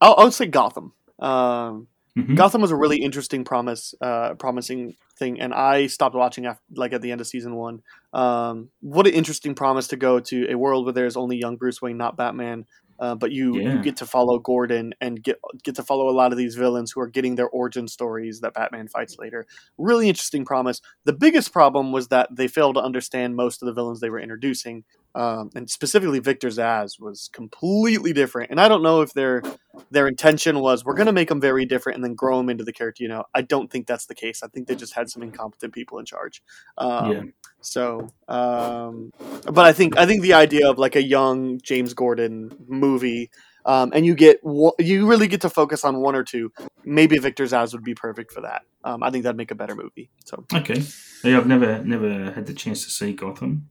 I'll, 0.00 0.14
I'll 0.18 0.30
say 0.30 0.46
Gotham. 0.46 0.92
Um, 1.18 1.88
Mhm. 2.16 2.34
Gotham 2.34 2.62
was 2.62 2.70
a 2.70 2.76
really 2.76 2.96
interesting 3.02 3.44
promise, 3.44 3.94
uh, 4.00 4.32
promising 4.34 4.96
thing, 5.18 5.38
and 5.38 5.52
I 5.52 5.86
stopped 5.86 6.14
watching 6.14 6.46
after, 6.46 6.62
like 6.74 6.94
at 6.94 7.02
the 7.02 7.12
end 7.12 7.20
of 7.20 7.26
season 7.26 7.54
one. 7.56 7.82
Um, 8.14 8.70
what 8.80 9.06
an 9.06 9.12
interesting 9.12 9.54
promise 9.54 9.88
to 9.88 9.96
go 9.98 10.18
to 10.20 10.50
a 10.50 10.54
world 10.54 10.86
where 10.86 10.94
there's 10.94 11.18
only 11.18 11.36
young 11.36 11.56
Bruce 11.56 11.82
Wayne, 11.82 11.98
not 11.98 12.16
Batman. 12.16 12.64
Uh, 12.98 13.14
but 13.14 13.30
you, 13.32 13.60
Yeah. 13.60 13.74
you 13.74 13.82
get 13.82 13.96
to 13.98 14.06
follow 14.06 14.38
Gordon 14.38 14.94
and 15.00 15.22
get 15.22 15.38
get 15.64 15.74
to 15.76 15.82
follow 15.82 16.08
a 16.08 16.16
lot 16.16 16.32
of 16.32 16.38
these 16.38 16.54
villains 16.54 16.92
who 16.92 17.00
are 17.00 17.08
getting 17.08 17.34
their 17.36 17.48
origin 17.48 17.88
stories 17.88 18.40
that 18.40 18.54
Batman 18.54 18.88
fights 18.88 19.16
later. 19.18 19.46
Really 19.78 20.08
interesting 20.08 20.44
promise. 20.44 20.80
The 21.04 21.12
biggest 21.12 21.52
problem 21.52 21.92
was 21.92 22.08
that 22.08 22.28
they 22.34 22.48
failed 22.48 22.76
to 22.76 22.82
understand 22.82 23.36
most 23.36 23.62
of 23.62 23.66
the 23.66 23.72
villains 23.72 24.00
they 24.00 24.10
were 24.10 24.20
introducing. 24.20 24.84
um, 25.14 25.48
and 25.54 25.70
specifically 25.70 26.18
Victor 26.18 26.48
Zsasz 26.48 27.00
was 27.00 27.30
completely 27.32 28.12
different. 28.12 28.50
And 28.50 28.60
I 28.60 28.68
don't 28.68 28.82
know 28.82 29.00
if 29.00 29.14
their 29.14 29.42
their 29.90 30.08
intention 30.08 30.60
was 30.60 30.84
we're 30.84 30.94
going 30.94 31.06
to 31.06 31.12
make 31.12 31.30
him 31.30 31.40
very 31.40 31.64
different 31.64 31.96
and 31.96 32.04
then 32.04 32.14
grow 32.14 32.38
him 32.38 32.50
into 32.50 32.64
the 32.64 32.72
character. 32.72 33.02
You 33.02 33.08
know, 33.08 33.24
I 33.34 33.40
don't 33.40 33.70
think 33.70 33.86
that's 33.86 34.04
the 34.06 34.14
case. 34.14 34.42
I 34.42 34.48
think 34.48 34.66
they 34.68 34.74
just 34.74 34.92
had 34.94 35.08
some 35.08 35.22
incompetent 35.22 35.72
people 35.72 35.98
in 35.98 36.04
charge. 36.04 36.42
Um, 36.76 37.12
Yeah. 37.12 37.22
So, 37.66 38.08
um, 38.28 39.10
but 39.42 39.64
I 39.64 39.72
think 39.72 39.98
I 39.98 40.06
think 40.06 40.22
the 40.22 40.34
idea 40.34 40.70
of 40.70 40.78
like 40.78 40.94
a 40.94 41.02
young 41.02 41.60
James 41.60 41.94
Gordon 41.94 42.56
movie. 42.68 43.28
Um, 43.64 43.90
and 43.92 44.06
you 44.06 44.14
get 44.14 44.38
you 44.78 45.08
really 45.08 45.26
get 45.26 45.40
to 45.40 45.50
focus 45.50 45.82
on 45.84 46.00
one 46.00 46.14
or 46.14 46.22
two. 46.22 46.52
Maybe 46.84 47.18
Victor's 47.18 47.50
Zsasz 47.50 47.72
would 47.72 47.82
be 47.82 47.96
perfect 47.96 48.30
for 48.30 48.42
that. 48.42 48.62
Um, 48.84 49.02
I 49.02 49.10
think 49.10 49.24
that'd 49.24 49.36
make 49.36 49.50
a 49.50 49.56
better 49.56 49.74
movie. 49.74 50.08
So 50.24 50.44
Okay. 50.54 50.80
Yeah, 51.24 51.38
I've 51.38 51.48
never 51.48 51.82
never 51.82 52.30
had 52.30 52.46
the 52.46 52.54
chance 52.54 52.84
to 52.84 52.90
see 52.90 53.12
Gotham. 53.12 53.68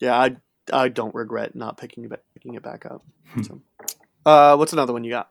yeah, 0.00 0.16
I 0.18 0.36
I 0.72 0.88
don't 0.88 1.14
regret 1.14 1.54
not 1.54 1.76
picking 1.76 2.04
it 2.04 2.10
back, 2.10 2.22
picking 2.32 2.54
it 2.54 2.62
back 2.62 2.86
up. 2.86 3.04
So, 3.42 3.60
uh, 4.24 4.56
what's 4.56 4.72
another 4.72 4.94
one 4.94 5.04
you 5.04 5.10
got? 5.10 5.28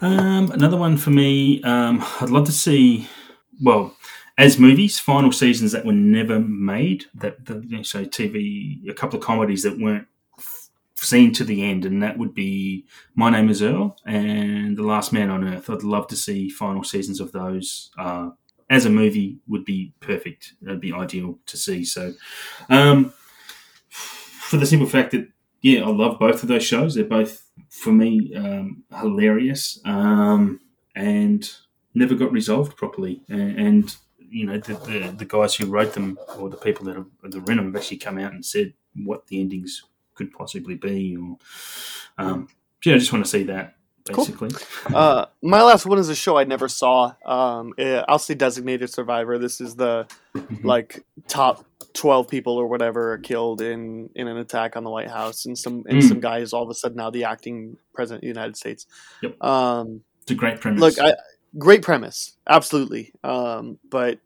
Um, 0.00 0.50
another 0.52 0.78
one 0.78 0.96
for 0.96 1.10
me. 1.10 1.62
Um, 1.62 2.02
I'd 2.22 2.30
love 2.30 2.46
to 2.46 2.52
see. 2.52 3.06
Well, 3.62 3.94
as 4.38 4.58
movies, 4.58 4.98
final 4.98 5.32
seasons 5.32 5.72
that 5.72 5.84
were 5.84 5.92
never 5.92 6.38
made. 6.40 7.06
That 7.14 7.44
the 7.46 7.64
you 7.66 7.78
know, 7.78 7.82
so 7.82 8.04
TV, 8.04 8.88
a 8.88 8.94
couple 8.94 9.18
of 9.18 9.24
comedies 9.24 9.62
that 9.62 9.78
weren't 9.78 10.06
seen 10.94 11.32
to 11.32 11.44
the 11.44 11.62
end, 11.62 11.84
and 11.84 12.02
that 12.02 12.18
would 12.18 12.34
be 12.34 12.86
My 13.14 13.30
Name 13.30 13.48
Is 13.48 13.62
Earl 13.62 13.96
and 14.06 14.76
The 14.76 14.82
Last 14.82 15.12
Man 15.12 15.30
on 15.30 15.46
Earth. 15.46 15.70
I'd 15.70 15.82
love 15.82 16.06
to 16.08 16.16
see 16.16 16.48
final 16.48 16.84
seasons 16.84 17.20
of 17.20 17.32
those. 17.32 17.90
Uh, 17.98 18.30
as 18.68 18.84
a 18.84 18.90
movie, 18.90 19.38
would 19.46 19.64
be 19.64 19.92
perfect. 20.00 20.54
That'd 20.60 20.80
be 20.80 20.92
ideal 20.92 21.38
to 21.46 21.56
see. 21.56 21.84
So, 21.84 22.14
um, 22.68 23.12
for 23.88 24.56
the 24.56 24.66
simple 24.66 24.88
fact 24.88 25.12
that 25.12 25.28
yeah, 25.62 25.82
I 25.82 25.88
love 25.88 26.18
both 26.18 26.42
of 26.42 26.48
those 26.48 26.64
shows. 26.64 26.94
They're 26.94 27.04
both 27.04 27.44
for 27.70 27.90
me 27.92 28.32
um, 28.36 28.84
hilarious 29.00 29.80
um, 29.84 30.60
and 30.94 31.50
never 31.94 32.14
got 32.14 32.30
resolved 32.30 32.76
properly. 32.76 33.22
And, 33.28 33.58
and 33.58 33.96
you 34.36 34.44
know, 34.46 34.58
the, 34.58 34.74
the 34.74 35.14
the 35.18 35.24
guys 35.24 35.54
who 35.54 35.66
wrote 35.66 35.92
them 35.94 36.18
or 36.38 36.48
the 36.50 36.56
people 36.66 36.84
that 36.86 36.96
have 36.96 37.06
that 37.22 37.40
written 37.40 37.56
them 37.56 37.66
have 37.72 37.76
actually 37.76 37.96
come 37.98 38.18
out 38.18 38.32
and 38.34 38.44
said 38.44 38.74
what 39.08 39.26
the 39.28 39.40
endings 39.40 39.82
could 40.14 40.30
possibly 40.32 40.74
be. 40.74 41.16
Or 41.16 41.36
um, 42.18 42.48
yeah, 42.84 42.94
I 42.94 42.98
just 42.98 43.12
want 43.12 43.24
to 43.24 43.30
see 43.30 43.44
that 43.44 43.74
basically. 44.04 44.50
Uh, 44.94 45.26
my 45.42 45.62
last 45.62 45.84
one 45.86 45.98
is 45.98 46.08
a 46.08 46.14
show 46.14 46.36
I 46.38 46.44
never 46.44 46.68
saw. 46.68 47.12
Um, 47.24 47.72
eh, 47.78 48.02
I'll 48.08 48.18
say 48.18 48.34
Designated 48.34 48.90
Survivor. 48.90 49.38
This 49.38 49.60
is 49.60 49.74
the 49.76 50.06
like 50.62 51.04
top 51.28 51.64
twelve 51.94 52.28
people 52.28 52.56
or 52.58 52.66
whatever 52.66 53.12
are 53.14 53.18
killed 53.18 53.60
in 53.62 54.10
in 54.14 54.28
an 54.28 54.36
attack 54.36 54.76
on 54.76 54.84
the 54.84 54.90
White 54.90 55.08
House, 55.10 55.46
and 55.46 55.56
some 55.58 55.84
and 55.88 55.98
Mm. 56.02 56.08
some 56.08 56.20
guy 56.20 56.38
is 56.38 56.52
all 56.52 56.62
of 56.62 56.70
a 56.70 56.74
sudden 56.74 56.96
now 56.98 57.10
the 57.10 57.24
acting 57.24 57.78
president 57.94 58.18
of 58.18 58.22
the 58.22 58.28
United 58.38 58.56
States. 58.56 58.86
Yep. 59.22 59.42
Um, 59.42 60.02
It's 60.22 60.30
a 60.30 60.34
great 60.34 60.60
premise. 60.60 60.80
look, 60.80 60.98
I, 61.00 61.14
great 61.58 61.82
premise, 61.82 62.36
absolutely. 62.48 63.12
Um, 63.24 63.78
but 63.88 64.20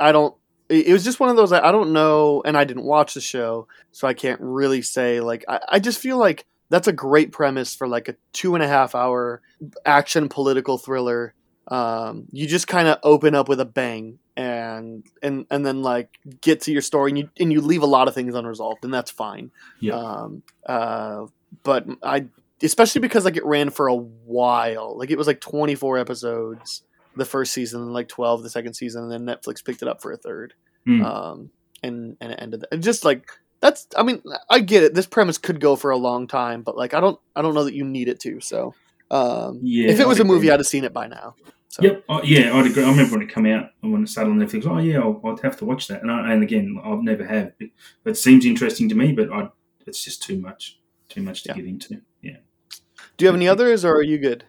I 0.00 0.12
don't. 0.12 0.34
It 0.68 0.92
was 0.92 1.04
just 1.04 1.20
one 1.20 1.28
of 1.28 1.36
those. 1.36 1.52
I 1.52 1.68
I 1.68 1.72
don't 1.72 1.92
know, 1.92 2.42
and 2.44 2.56
I 2.56 2.64
didn't 2.64 2.84
watch 2.84 3.14
the 3.14 3.20
show, 3.20 3.68
so 3.92 4.08
I 4.08 4.14
can't 4.14 4.40
really 4.40 4.82
say. 4.82 5.20
Like, 5.20 5.44
I, 5.48 5.60
I 5.68 5.78
just 5.78 6.00
feel 6.00 6.18
like 6.18 6.44
that's 6.70 6.88
a 6.88 6.92
great 6.92 7.30
premise 7.30 7.74
for 7.74 7.86
like 7.86 8.08
a 8.08 8.16
two 8.32 8.54
and 8.54 8.64
a 8.64 8.68
half 8.68 8.94
hour 8.94 9.42
action 9.84 10.28
political 10.28 10.78
thriller. 10.78 11.34
Um, 11.68 12.26
you 12.32 12.46
just 12.46 12.68
kind 12.68 12.88
of 12.88 12.98
open 13.02 13.34
up 13.34 13.48
with 13.48 13.60
a 13.60 13.64
bang, 13.64 14.18
and 14.36 15.04
and 15.22 15.46
and 15.50 15.64
then 15.64 15.82
like 15.82 16.18
get 16.40 16.62
to 16.62 16.72
your 16.72 16.82
story, 16.82 17.12
and 17.12 17.18
you 17.18 17.30
and 17.38 17.52
you 17.52 17.60
leave 17.60 17.82
a 17.82 17.86
lot 17.86 18.08
of 18.08 18.14
things 18.14 18.34
unresolved, 18.34 18.84
and 18.84 18.92
that's 18.92 19.10
fine. 19.10 19.52
Yeah. 19.80 19.94
Um, 19.94 20.42
uh, 20.64 21.26
but 21.62 21.86
I 22.02 22.26
especially 22.62 23.00
because 23.00 23.24
like 23.24 23.36
it 23.36 23.44
ran 23.44 23.70
for 23.70 23.86
a 23.88 23.94
while. 23.94 24.96
Like 24.98 25.10
it 25.10 25.18
was 25.18 25.26
like 25.26 25.40
24 25.40 25.98
episodes 25.98 26.82
the 27.16 27.24
first 27.24 27.52
season, 27.52 27.92
like 27.92 28.08
12 28.08 28.42
the 28.42 28.50
second 28.50 28.74
season, 28.74 29.10
and 29.10 29.12
then 29.12 29.24
Netflix 29.36 29.64
picked 29.64 29.82
it 29.82 29.88
up 29.88 30.02
for 30.02 30.12
a 30.12 30.16
third. 30.16 30.54
Mm. 30.86 31.04
Um, 31.04 31.50
and 31.82 32.16
and 32.20 32.32
it 32.32 32.38
ended. 32.40 32.64
And 32.72 32.82
just 32.82 33.04
like 33.04 33.28
that's. 33.60 33.86
I 33.96 34.02
mean, 34.02 34.22
I 34.50 34.60
get 34.60 34.82
it. 34.82 34.94
This 34.94 35.06
premise 35.06 35.38
could 35.38 35.60
go 35.60 35.76
for 35.76 35.90
a 35.90 35.96
long 35.96 36.26
time, 36.26 36.62
but 36.62 36.76
like 36.76 36.94
I 36.94 37.00
don't. 37.00 37.18
I 37.34 37.42
don't 37.42 37.54
know 37.54 37.64
that 37.64 37.74
you 37.74 37.84
need 37.84 38.08
it 38.08 38.20
to. 38.20 38.40
So, 38.40 38.74
um, 39.10 39.60
Yeah, 39.62 39.90
if 39.90 40.00
it 40.00 40.06
was 40.06 40.18
I'd 40.20 40.26
a 40.26 40.28
movie, 40.28 40.46
agree. 40.46 40.50
I'd 40.52 40.60
have 40.60 40.66
seen 40.66 40.84
it 40.84 40.92
by 40.92 41.06
now. 41.06 41.34
So. 41.68 41.82
Yep. 41.82 42.04
Oh, 42.08 42.22
yeah, 42.22 42.54
I'd 42.56 42.66
agree. 42.66 42.84
I 42.84 42.90
remember 42.90 43.16
when 43.18 43.22
it 43.28 43.34
came 43.34 43.46
out 43.46 43.70
and 43.82 43.92
when 43.92 44.02
it 44.04 44.08
started 44.08 44.30
on 44.30 44.38
Netflix. 44.38 44.66
Oh 44.66 44.78
yeah, 44.78 44.98
I'll, 45.00 45.20
I'd 45.24 45.40
have 45.42 45.56
to 45.58 45.64
watch 45.64 45.88
that. 45.88 46.00
And, 46.02 46.10
I, 46.10 46.32
and 46.32 46.42
again, 46.42 46.80
I've 46.82 47.02
never 47.02 47.24
have. 47.26 47.52
But 47.58 48.10
it 48.10 48.16
seems 48.16 48.46
interesting 48.46 48.88
to 48.88 48.94
me, 48.94 49.12
but 49.12 49.30
I, 49.32 49.48
it's 49.86 50.02
just 50.02 50.22
too 50.22 50.38
much, 50.38 50.78
too 51.08 51.22
much 51.22 51.42
to 51.42 51.50
Yeah. 51.50 51.56
get 51.56 51.66
into. 51.66 52.00
Do 53.16 53.24
you 53.24 53.28
have 53.28 53.34
any 53.36 53.48
others, 53.48 53.84
or 53.84 53.94
are 53.94 54.02
you 54.02 54.18
good? 54.18 54.44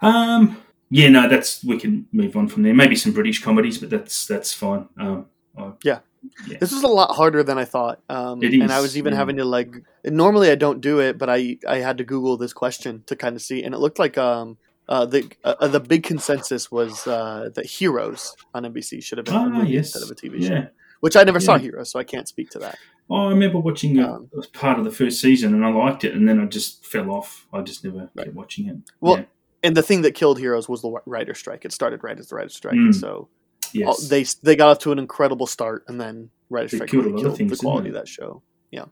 Um. 0.00 0.58
Yeah. 0.90 1.08
No. 1.08 1.28
That's 1.28 1.62
we 1.64 1.78
can 1.78 2.06
move 2.12 2.36
on 2.36 2.48
from 2.48 2.62
there. 2.62 2.74
Maybe 2.74 2.96
some 2.96 3.12
British 3.12 3.42
comedies, 3.42 3.78
but 3.78 3.90
that's 3.90 4.26
that's 4.26 4.52
fine. 4.52 4.88
Um. 4.98 5.26
I, 5.56 5.72
Yeah. 5.82 6.00
Yeah. 6.48 6.56
This 6.58 6.72
was 6.72 6.82
a 6.82 6.88
lot 6.88 7.14
harder 7.14 7.42
than 7.42 7.58
I 7.58 7.66
thought. 7.66 8.00
Um, 8.08 8.42
It 8.42 8.54
And 8.54 8.72
I 8.72 8.80
was 8.80 8.96
even 8.96 9.12
yeah. 9.12 9.18
having 9.18 9.36
to 9.36 9.44
like. 9.44 9.74
Normally 10.04 10.50
I 10.50 10.54
don't 10.54 10.80
do 10.80 10.98
it, 11.00 11.18
but 11.18 11.28
I 11.28 11.58
I 11.68 11.78
had 11.78 11.98
to 11.98 12.04
Google 12.04 12.36
this 12.38 12.54
question 12.54 13.04
to 13.06 13.16
kind 13.16 13.36
of 13.36 13.42
see, 13.42 13.62
and 13.62 13.74
it 13.74 13.78
looked 13.78 13.98
like 13.98 14.16
um 14.16 14.56
uh, 14.88 15.06
the 15.06 15.30
uh, 15.44 15.68
the 15.68 15.80
big 15.80 16.02
consensus 16.02 16.70
was 16.70 17.06
uh, 17.06 17.50
that 17.54 17.66
Heroes 17.66 18.34
on 18.54 18.64
NBC 18.64 19.02
should 19.02 19.18
have 19.18 19.26
been 19.26 19.34
a 19.34 19.58
Ah, 19.60 19.62
yes. 19.62 19.94
instead 19.94 20.02
of 20.02 20.10
a 20.10 20.14
TV 20.14 20.46
show. 20.46 20.54
Yeah. 20.54 20.66
Which 21.04 21.16
I 21.16 21.22
never 21.22 21.38
saw 21.38 21.56
Yeah. 21.56 21.60
Heroes, 21.64 21.90
so 21.90 21.98
I 21.98 22.04
can't 22.04 22.26
speak 22.26 22.48
to 22.52 22.58
that. 22.60 22.78
Oh, 23.10 23.26
I 23.26 23.28
remember 23.28 23.58
watching 23.58 23.98
Um, 24.00 24.30
a 24.34 24.46
part 24.56 24.78
of 24.78 24.86
the 24.86 24.90
first 24.90 25.20
season 25.20 25.52
and 25.52 25.62
I 25.62 25.68
liked 25.70 26.02
it, 26.02 26.14
and 26.14 26.26
then 26.26 26.40
I 26.40 26.46
just 26.46 26.86
fell 26.86 27.10
off. 27.10 27.46
I 27.52 27.60
just 27.60 27.84
never 27.84 28.08
kept 28.16 28.32
watching 28.34 28.68
it. 28.68 28.76
Well, 29.02 29.18
yeah. 29.18 29.24
And 29.62 29.76
the 29.76 29.82
thing 29.82 30.00
that 30.00 30.14
killed 30.14 30.38
Heroes 30.38 30.66
was 30.66 30.80
the 30.80 30.90
writer 31.04 31.34
strike. 31.34 31.66
It 31.66 31.72
started 31.72 32.02
right 32.02 32.18
as 32.18 32.28
the 32.28 32.36
writer 32.36 32.48
strike, 32.48 32.76
Mm. 32.76 32.94
so 32.94 33.28
yes. 33.74 33.86
all- 33.86 34.08
they 34.08 34.22
they 34.42 34.56
got 34.56 34.68
off 34.70 34.78
to 34.78 34.92
an 34.92 34.98
incredible 34.98 35.46
start, 35.46 35.84
and 35.88 36.00
then 36.00 36.30
writer 36.48 36.68
strike 36.74 36.88
killed 36.88 37.04
really 37.04 37.20
killed 37.20 37.36
things, 37.36 37.50
the 37.50 37.56
quality 37.58 37.88
of 37.88 37.94
that 37.96 38.08
show. 38.08 38.40
Yeah, 38.70 38.86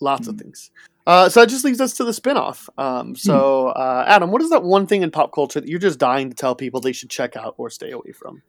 lots 0.00 0.28
of 0.28 0.36
Mm. 0.36 0.40
things. 0.40 0.70
Uh, 1.06 1.28
so 1.28 1.40
that 1.40 1.50
just 1.50 1.66
leads 1.66 1.82
us 1.82 1.92
to 1.98 2.04
the 2.04 2.12
spinoff. 2.12 2.66
Um, 2.78 3.14
so, 3.14 3.66
uh, 3.68 4.04
Adam, 4.08 4.30
what 4.30 4.40
is 4.40 4.48
that 4.48 4.62
one 4.62 4.86
thing 4.86 5.02
in 5.02 5.10
pop 5.10 5.34
culture 5.34 5.60
that 5.60 5.68
you're 5.68 5.78
just 5.78 5.98
dying 5.98 6.30
to 6.30 6.34
tell 6.36 6.54
people 6.54 6.80
they 6.80 6.92
should 6.92 7.10
check 7.10 7.36
out 7.36 7.54
or 7.58 7.68
stay 7.68 7.90
away 7.90 8.12
from? 8.12 8.40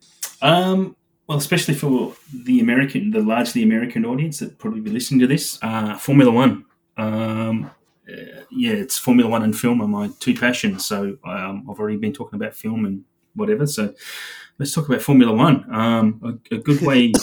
Um, 0.42 0.96
well, 1.28 1.38
especially 1.38 1.74
for 1.74 2.14
the 2.34 2.60
American, 2.60 3.12
the 3.12 3.22
largely 3.22 3.64
American 3.64 4.06
audience 4.06 4.40
that 4.40 4.58
probably 4.58 4.82
be 4.82 4.92
listening 4.92 5.22
to 5.22 5.28
this, 5.28 5.58
uh, 5.62 5.98
Formula 5.98 6.32
One. 6.32 6.66
Um, 6.98 7.72
uh, 8.08 8.42
yeah, 8.52 8.74
it's 8.74 8.98
Formula 8.98 9.30
One 9.30 9.44
and 9.44 9.58
film 9.58 9.82
are 9.82 9.88
my 9.88 10.10
two 10.20 10.36
passions. 10.36 10.86
So 10.86 11.18
um, 11.24 11.66
I've 11.70 11.80
already 11.80 11.98
been 11.98 12.14
talking 12.14 12.38
about 12.38 12.54
film 12.54 12.86
and 12.86 13.06
whatever. 13.36 13.66
So 13.66 13.94
let's 14.60 14.74
talk 14.74 14.88
about 14.88 15.02
Formula 15.02 15.34
One. 15.34 15.66
Um, 15.74 16.42
a, 16.52 16.56
a 16.56 16.60
good 16.60 16.82
way, 16.82 17.14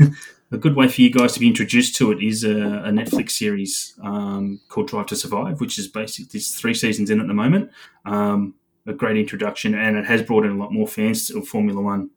a 0.52 0.56
good 0.56 0.74
way 0.74 0.88
for 0.88 1.02
you 1.02 1.10
guys 1.10 1.34
to 1.34 1.40
be 1.40 1.46
introduced 1.46 1.96
to 1.96 2.12
it 2.12 2.22
is 2.22 2.44
a, 2.44 2.50
a 2.50 2.90
Netflix 2.90 3.32
series 3.32 3.94
um, 4.02 4.58
called 4.70 4.88
Drive 4.88 5.06
to 5.06 5.16
Survive, 5.16 5.60
which 5.60 5.78
is 5.78 5.86
basically 5.86 6.40
three 6.40 6.74
seasons 6.74 7.10
in 7.10 7.20
at 7.20 7.26
the 7.26 7.34
moment. 7.34 7.70
Um, 8.06 8.54
a 8.86 8.94
great 8.94 9.18
introduction, 9.18 9.74
and 9.74 9.98
it 9.98 10.06
has 10.06 10.22
brought 10.22 10.46
in 10.46 10.52
a 10.52 10.56
lot 10.56 10.72
more 10.72 10.88
fans 10.88 11.30
of 11.30 11.46
Formula 11.46 11.82
One. 11.82 12.08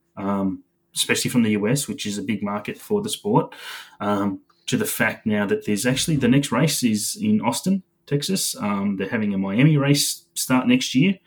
Especially 0.95 1.29
from 1.29 1.43
the 1.43 1.51
US, 1.51 1.87
which 1.87 2.05
is 2.05 2.17
a 2.17 2.23
big 2.23 2.43
market 2.43 2.77
for 2.77 3.01
the 3.01 3.09
sport, 3.09 3.53
um, 3.99 4.41
to 4.67 4.77
the 4.77 4.85
fact 4.85 5.25
now 5.25 5.45
that 5.45 5.65
there's 5.65 5.85
actually 5.85 6.17
the 6.17 6.27
next 6.27 6.51
race 6.51 6.83
is 6.83 7.17
in 7.19 7.41
Austin, 7.41 7.83
Texas. 8.05 8.55
Um, 8.57 8.97
they're 8.97 9.09
having 9.09 9.33
a 9.33 9.37
Miami 9.37 9.77
race 9.77 10.25
start 10.33 10.67
next 10.67 10.95
year. 10.95 11.19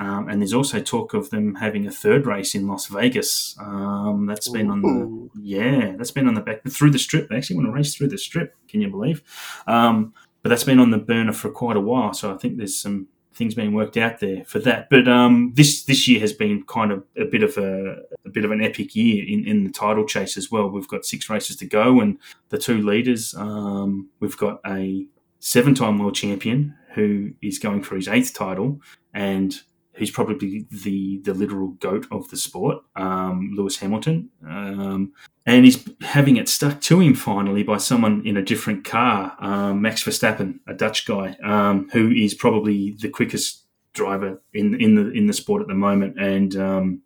Um, 0.00 0.28
and 0.28 0.40
there's 0.40 0.54
also 0.54 0.80
talk 0.80 1.12
of 1.12 1.30
them 1.30 1.56
having 1.56 1.86
a 1.86 1.90
third 1.90 2.24
race 2.24 2.54
in 2.54 2.68
Las 2.68 2.86
Vegas. 2.86 3.56
Um, 3.60 4.26
that's 4.26 4.48
been 4.48 4.70
on 4.70 4.80
the 4.82 5.30
yeah, 5.42 5.96
that's 5.96 6.12
been 6.12 6.28
on 6.28 6.34
the 6.34 6.40
back 6.40 6.62
through 6.68 6.90
the 6.90 7.00
strip. 7.00 7.28
They 7.28 7.36
actually 7.36 7.56
want 7.56 7.68
to 7.68 7.72
race 7.72 7.94
through 7.94 8.08
the 8.08 8.18
strip. 8.18 8.54
Can 8.68 8.80
you 8.80 8.90
believe? 8.90 9.22
Um, 9.66 10.14
but 10.42 10.50
that's 10.50 10.64
been 10.64 10.78
on 10.78 10.92
the 10.92 10.98
burner 10.98 11.32
for 11.32 11.50
quite 11.50 11.76
a 11.76 11.80
while. 11.80 12.14
So 12.14 12.32
I 12.32 12.36
think 12.36 12.58
there's 12.58 12.78
some 12.78 13.08
things 13.38 13.54
being 13.54 13.72
worked 13.72 13.96
out 13.96 14.18
there 14.20 14.44
for 14.44 14.58
that. 14.58 14.90
But 14.90 15.08
um, 15.08 15.52
this 15.54 15.84
this 15.84 16.06
year 16.08 16.20
has 16.20 16.32
been 16.32 16.64
kind 16.64 16.92
of 16.92 17.04
a 17.16 17.24
bit 17.24 17.42
of 17.42 17.56
a, 17.56 18.02
a 18.26 18.30
bit 18.30 18.44
of 18.44 18.50
an 18.50 18.62
epic 18.62 18.94
year 18.94 19.24
in, 19.26 19.46
in 19.46 19.64
the 19.64 19.70
title 19.70 20.04
chase 20.04 20.36
as 20.36 20.50
well. 20.50 20.68
We've 20.68 20.88
got 20.88 21.06
six 21.06 21.30
races 21.30 21.56
to 21.56 21.66
go, 21.66 22.00
and 22.00 22.18
the 22.50 22.58
two 22.58 22.82
leaders. 22.82 23.34
Um, 23.34 24.10
we've 24.20 24.36
got 24.36 24.60
a 24.66 25.06
seven-time 25.38 25.98
world 25.98 26.16
champion 26.16 26.74
who 26.94 27.30
is 27.40 27.58
going 27.58 27.82
for 27.82 27.94
his 27.94 28.08
eighth 28.08 28.34
title, 28.34 28.80
and 29.14 29.62
who's 29.98 30.10
probably 30.10 30.66
the 30.70 31.20
the 31.24 31.34
literal 31.34 31.68
goat 31.68 32.06
of 32.10 32.28
the 32.30 32.36
sport, 32.36 32.78
um, 32.96 33.52
Lewis 33.56 33.78
Hamilton. 33.78 34.30
Um, 34.46 35.12
and 35.44 35.64
he's 35.64 35.86
having 36.02 36.36
it 36.36 36.48
stuck 36.48 36.80
to 36.82 37.00
him 37.00 37.14
finally 37.14 37.62
by 37.62 37.78
someone 37.78 38.22
in 38.24 38.36
a 38.36 38.42
different 38.42 38.84
car, 38.84 39.34
um, 39.40 39.82
Max 39.82 40.04
Verstappen, 40.04 40.60
a 40.66 40.74
Dutch 40.74 41.06
guy, 41.06 41.36
um, 41.42 41.88
who 41.92 42.10
is 42.10 42.34
probably 42.34 42.92
the 43.00 43.08
quickest 43.08 43.64
driver 43.92 44.40
in 44.54 44.80
in 44.80 44.94
the 44.94 45.10
in 45.10 45.26
the 45.26 45.32
sport 45.32 45.62
at 45.62 45.68
the 45.68 45.74
moment. 45.74 46.18
And 46.18 46.54
um, 46.56 47.02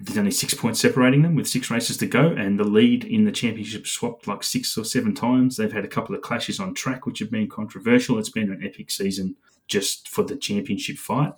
there's 0.00 0.18
only 0.18 0.30
six 0.30 0.54
points 0.54 0.80
separating 0.80 1.22
them 1.22 1.36
with 1.36 1.48
six 1.48 1.70
races 1.70 1.98
to 1.98 2.06
go, 2.06 2.28
and 2.28 2.58
the 2.58 2.64
lead 2.64 3.04
in 3.04 3.24
the 3.24 3.32
championship 3.32 3.86
swapped 3.86 4.26
like 4.26 4.42
six 4.42 4.76
or 4.78 4.84
seven 4.84 5.14
times. 5.14 5.56
They've 5.56 5.72
had 5.72 5.84
a 5.84 5.88
couple 5.88 6.14
of 6.14 6.22
clashes 6.22 6.60
on 6.60 6.72
track, 6.72 7.04
which 7.04 7.18
have 7.18 7.30
been 7.30 7.48
controversial. 7.48 8.18
It's 8.18 8.30
been 8.30 8.50
an 8.50 8.64
epic 8.64 8.90
season 8.90 9.36
just 9.68 10.08
for 10.08 10.22
the 10.22 10.36
championship 10.36 10.96
fight. 10.96 11.32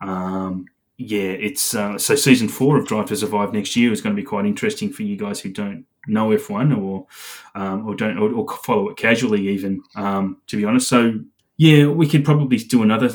Um, 0.00 0.66
yeah, 0.96 1.30
it's 1.30 1.74
uh, 1.74 1.98
so 1.98 2.14
season 2.14 2.48
four 2.48 2.78
of 2.78 2.86
Drive 2.86 3.06
to 3.06 3.16
Survive 3.16 3.52
next 3.52 3.74
year 3.74 3.92
is 3.92 4.00
going 4.00 4.14
to 4.14 4.20
be 4.20 4.26
quite 4.26 4.46
interesting 4.46 4.92
for 4.92 5.02
you 5.02 5.16
guys 5.16 5.40
who 5.40 5.50
don't 5.50 5.86
know 6.06 6.28
F1 6.28 6.76
or 6.80 7.06
um, 7.54 7.86
or 7.86 7.94
don't 7.94 8.18
or, 8.18 8.32
or, 8.32 8.48
follow 8.58 8.88
it 8.90 8.96
casually, 8.96 9.48
even 9.48 9.82
um, 9.96 10.38
to 10.46 10.56
be 10.56 10.64
honest. 10.64 10.88
So 10.88 11.20
yeah, 11.56 11.86
we 11.86 12.08
could 12.08 12.24
probably 12.24 12.58
do 12.58 12.82
another 12.82 13.10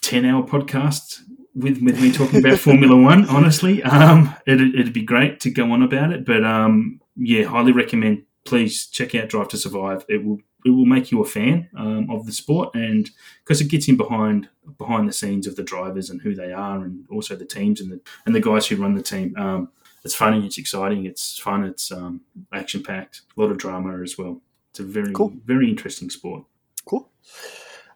ten 0.00 0.24
hour 0.24 0.42
podcast 0.42 1.20
with 1.54 1.82
with 1.82 2.00
me 2.00 2.10
talking 2.12 2.40
about 2.40 2.58
Formula 2.68 2.96
One. 2.96 3.26
Honestly, 3.28 3.82
um, 3.82 4.34
it'd, 4.46 4.74
it'd 4.74 4.92
be 4.92 5.02
great 5.02 5.40
to 5.40 5.50
go 5.50 5.72
on 5.72 5.82
about 5.82 6.12
it, 6.12 6.24
but 6.24 6.44
um, 6.44 7.00
yeah, 7.16 7.44
highly 7.44 7.72
recommend. 7.72 8.24
Please 8.50 8.86
check 8.88 9.14
out 9.14 9.28
Drive 9.28 9.46
to 9.50 9.56
Survive. 9.56 10.04
It 10.08 10.24
will 10.24 10.40
it 10.66 10.70
will 10.70 10.84
make 10.84 11.12
you 11.12 11.22
a 11.22 11.24
fan 11.24 11.68
um, 11.76 12.10
of 12.10 12.26
the 12.26 12.32
sport, 12.32 12.74
and 12.74 13.08
because 13.44 13.60
it 13.60 13.68
gets 13.68 13.86
in 13.86 13.96
behind 13.96 14.48
behind 14.76 15.08
the 15.08 15.12
scenes 15.12 15.46
of 15.46 15.54
the 15.54 15.62
drivers 15.62 16.10
and 16.10 16.20
who 16.20 16.34
they 16.34 16.50
are, 16.52 16.82
and 16.82 17.06
also 17.12 17.36
the 17.36 17.44
teams 17.44 17.80
and 17.80 17.92
the 17.92 18.00
and 18.26 18.34
the 18.34 18.40
guys 18.40 18.66
who 18.66 18.74
run 18.74 18.96
the 18.96 19.04
team. 19.04 19.36
Um, 19.36 19.68
it's 20.04 20.16
funny, 20.16 20.44
it's 20.44 20.58
exciting, 20.58 21.06
it's 21.06 21.38
fun, 21.38 21.62
it's 21.62 21.92
um, 21.92 22.22
action 22.52 22.82
packed, 22.82 23.20
a 23.36 23.40
lot 23.40 23.52
of 23.52 23.56
drama 23.58 24.02
as 24.02 24.18
well. 24.18 24.42
It's 24.70 24.80
a 24.80 24.82
very 24.82 25.12
cool. 25.12 25.32
very 25.44 25.68
interesting 25.68 26.10
sport. 26.10 26.42
Cool. 26.84 27.08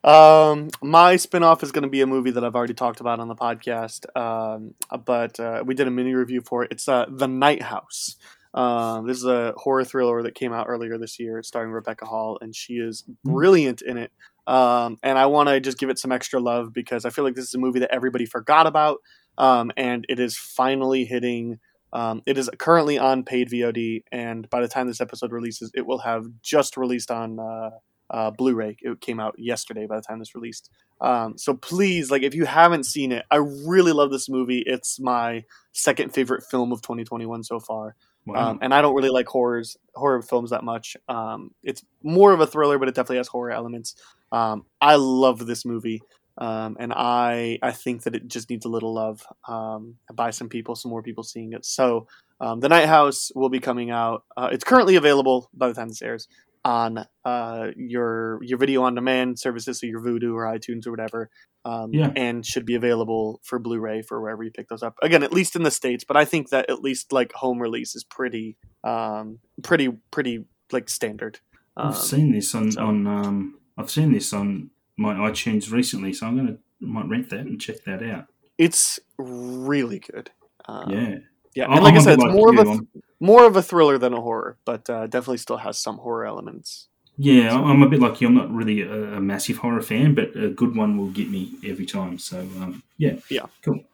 Um, 0.04 0.68
my 0.80 1.16
spinoff 1.16 1.64
is 1.64 1.72
going 1.72 1.82
to 1.82 1.88
be 1.88 2.00
a 2.00 2.06
movie 2.06 2.30
that 2.30 2.44
I've 2.44 2.54
already 2.54 2.74
talked 2.74 3.00
about 3.00 3.18
on 3.18 3.26
the 3.26 3.34
podcast, 3.34 4.06
um, 4.16 4.74
but 5.04 5.40
uh, 5.40 5.64
we 5.66 5.74
did 5.74 5.88
a 5.88 5.90
mini 5.90 6.14
review 6.14 6.42
for 6.42 6.62
it. 6.62 6.70
It's 6.70 6.88
uh, 6.88 7.06
The 7.08 7.26
Night 7.26 7.62
House. 7.62 8.14
Uh, 8.54 9.00
this 9.00 9.16
is 9.16 9.24
a 9.24 9.52
horror 9.56 9.84
thriller 9.84 10.22
that 10.22 10.36
came 10.36 10.52
out 10.52 10.66
earlier 10.68 10.96
this 10.96 11.18
year, 11.18 11.42
starring 11.42 11.72
Rebecca 11.72 12.06
Hall, 12.06 12.38
and 12.40 12.54
she 12.54 12.74
is 12.74 13.02
hmm. 13.02 13.32
brilliant 13.32 13.82
in 13.82 13.98
it. 13.98 14.12
Um, 14.46 14.98
and 15.02 15.18
I 15.18 15.26
want 15.26 15.48
to 15.48 15.58
just 15.60 15.78
give 15.78 15.90
it 15.90 15.98
some 15.98 16.12
extra 16.12 16.38
love 16.38 16.72
because 16.72 17.04
I 17.04 17.10
feel 17.10 17.24
like 17.24 17.34
this 17.34 17.48
is 17.48 17.54
a 17.54 17.58
movie 17.58 17.80
that 17.80 17.92
everybody 17.92 18.26
forgot 18.26 18.66
about, 18.66 18.98
um, 19.36 19.72
and 19.76 20.06
it 20.08 20.20
is 20.20 20.36
finally 20.36 21.04
hitting. 21.04 21.58
Um, 21.92 22.22
it 22.26 22.38
is 22.38 22.50
currently 22.58 22.98
on 22.98 23.24
paid 23.24 23.50
VOD, 23.50 24.04
and 24.12 24.48
by 24.50 24.60
the 24.60 24.68
time 24.68 24.86
this 24.86 25.00
episode 25.00 25.32
releases, 25.32 25.70
it 25.74 25.86
will 25.86 25.98
have 25.98 26.26
just 26.42 26.76
released 26.76 27.10
on 27.10 27.40
uh, 27.40 27.70
uh, 28.10 28.30
Blu-ray. 28.30 28.76
It 28.80 29.00
came 29.00 29.18
out 29.18 29.34
yesterday 29.38 29.86
by 29.86 29.96
the 29.96 30.02
time 30.02 30.18
this 30.18 30.34
released. 30.34 30.70
Um, 31.00 31.38
so 31.38 31.54
please, 31.54 32.10
like, 32.10 32.22
if 32.22 32.34
you 32.34 32.44
haven't 32.44 32.84
seen 32.84 33.12
it, 33.12 33.24
I 33.30 33.36
really 33.36 33.92
love 33.92 34.10
this 34.10 34.28
movie. 34.28 34.62
It's 34.66 35.00
my 35.00 35.44
second 35.72 36.12
favorite 36.12 36.44
film 36.44 36.72
of 36.72 36.82
2021 36.82 37.44
so 37.44 37.60
far. 37.60 37.96
Um, 38.34 38.58
and 38.62 38.72
I 38.72 38.80
don't 38.80 38.94
really 38.94 39.10
like 39.10 39.26
horrors, 39.26 39.76
horror 39.94 40.22
films 40.22 40.50
that 40.50 40.64
much. 40.64 40.96
Um, 41.08 41.50
it's 41.62 41.84
more 42.02 42.32
of 42.32 42.40
a 42.40 42.46
thriller, 42.46 42.78
but 42.78 42.88
it 42.88 42.94
definitely 42.94 43.18
has 43.18 43.28
horror 43.28 43.50
elements. 43.50 43.96
Um, 44.32 44.64
I 44.80 44.96
love 44.96 45.46
this 45.46 45.64
movie, 45.64 46.02
um, 46.38 46.76
and 46.80 46.92
I 46.92 47.58
I 47.62 47.72
think 47.72 48.04
that 48.04 48.14
it 48.14 48.26
just 48.26 48.48
needs 48.48 48.64
a 48.64 48.70
little 48.70 48.94
love 48.94 49.26
um, 49.46 49.96
by 50.12 50.30
some 50.30 50.48
people, 50.48 50.74
some 50.74 50.90
more 50.90 51.02
people 51.02 51.22
seeing 51.22 51.52
it. 51.52 51.64
So 51.66 52.06
um, 52.40 52.60
the 52.60 52.68
Night 52.68 52.86
House 52.86 53.30
will 53.34 53.50
be 53.50 53.60
coming 53.60 53.90
out. 53.90 54.24
Uh, 54.36 54.48
it's 54.50 54.64
currently 54.64 54.96
available 54.96 55.50
by 55.52 55.68
the 55.68 55.74
time 55.74 55.88
this 55.88 56.02
airs 56.02 56.26
on 56.64 57.06
uh, 57.24 57.68
your 57.76 58.42
your 58.42 58.58
video 58.58 58.82
on 58.82 58.94
demand 58.94 59.38
services, 59.38 59.80
so 59.80 59.86
your 59.86 60.00
Vudu 60.00 60.34
or 60.34 60.44
iTunes 60.44 60.86
or 60.86 60.90
whatever, 60.90 61.30
um, 61.64 61.92
yeah. 61.92 62.12
and 62.16 62.44
should 62.44 62.66
be 62.66 62.74
available 62.74 63.40
for 63.42 63.58
Blu-ray 63.58 64.02
for 64.02 64.20
wherever 64.20 64.42
you 64.42 64.50
pick 64.50 64.68
those 64.68 64.82
up. 64.82 64.96
Again, 65.02 65.22
at 65.22 65.32
least 65.32 65.56
in 65.56 65.62
the 65.62 65.70
states, 65.70 66.04
but 66.04 66.16
I 66.16 66.24
think 66.24 66.50
that 66.50 66.68
at 66.70 66.80
least 66.80 67.12
like 67.12 67.32
home 67.32 67.60
release 67.60 67.94
is 67.94 68.04
pretty, 68.04 68.56
um, 68.82 69.38
pretty, 69.62 69.88
pretty 70.10 70.44
like 70.72 70.88
standard. 70.88 71.40
Um, 71.76 71.88
I've 71.88 71.96
seen 71.96 72.32
this 72.32 72.54
on 72.54 72.76
on 72.78 73.06
um, 73.06 73.58
I've 73.76 73.90
seen 73.90 74.12
this 74.12 74.32
on 74.32 74.70
my 74.96 75.14
iTunes 75.14 75.70
recently, 75.70 76.12
so 76.12 76.26
I'm 76.26 76.36
gonna 76.36 76.58
might 76.80 77.08
rent 77.08 77.30
that 77.30 77.40
and 77.40 77.60
check 77.60 77.84
that 77.84 78.02
out. 78.02 78.26
It's 78.58 79.00
really 79.18 79.98
good. 79.98 80.30
Um, 80.66 80.90
yeah, 80.90 81.14
yeah, 81.54 81.72
and 81.72 81.82
like 81.82 81.94
I 81.94 81.98
said, 81.98 82.14
it's 82.14 82.24
more 82.24 82.50
of 82.50 82.58
a 82.58 82.64
th- 82.64 82.80
more 83.20 83.46
of 83.46 83.56
a 83.56 83.62
thriller 83.62 83.98
than 83.98 84.12
a 84.12 84.20
horror, 84.20 84.58
but 84.64 84.88
uh, 84.88 85.06
definitely 85.06 85.38
still 85.38 85.58
has 85.58 85.78
some 85.78 85.98
horror 85.98 86.26
elements. 86.26 86.88
Yeah. 87.16 87.54
I'm 87.54 87.82
a 87.82 87.88
bit 87.88 88.00
like 88.00 88.20
you. 88.20 88.28
I'm 88.28 88.34
not 88.34 88.52
really 88.52 88.82
a, 88.82 89.16
a, 89.16 89.20
massive 89.20 89.58
horror 89.58 89.82
fan, 89.82 90.14
but 90.14 90.34
a 90.36 90.48
good 90.48 90.74
one 90.74 90.98
will 90.98 91.10
get 91.10 91.30
me 91.30 91.52
every 91.64 91.86
time. 91.86 92.18
So 92.18 92.40
um, 92.40 92.82
yeah, 92.98 93.16
yeah, 93.30 93.46
cool. 93.62 93.84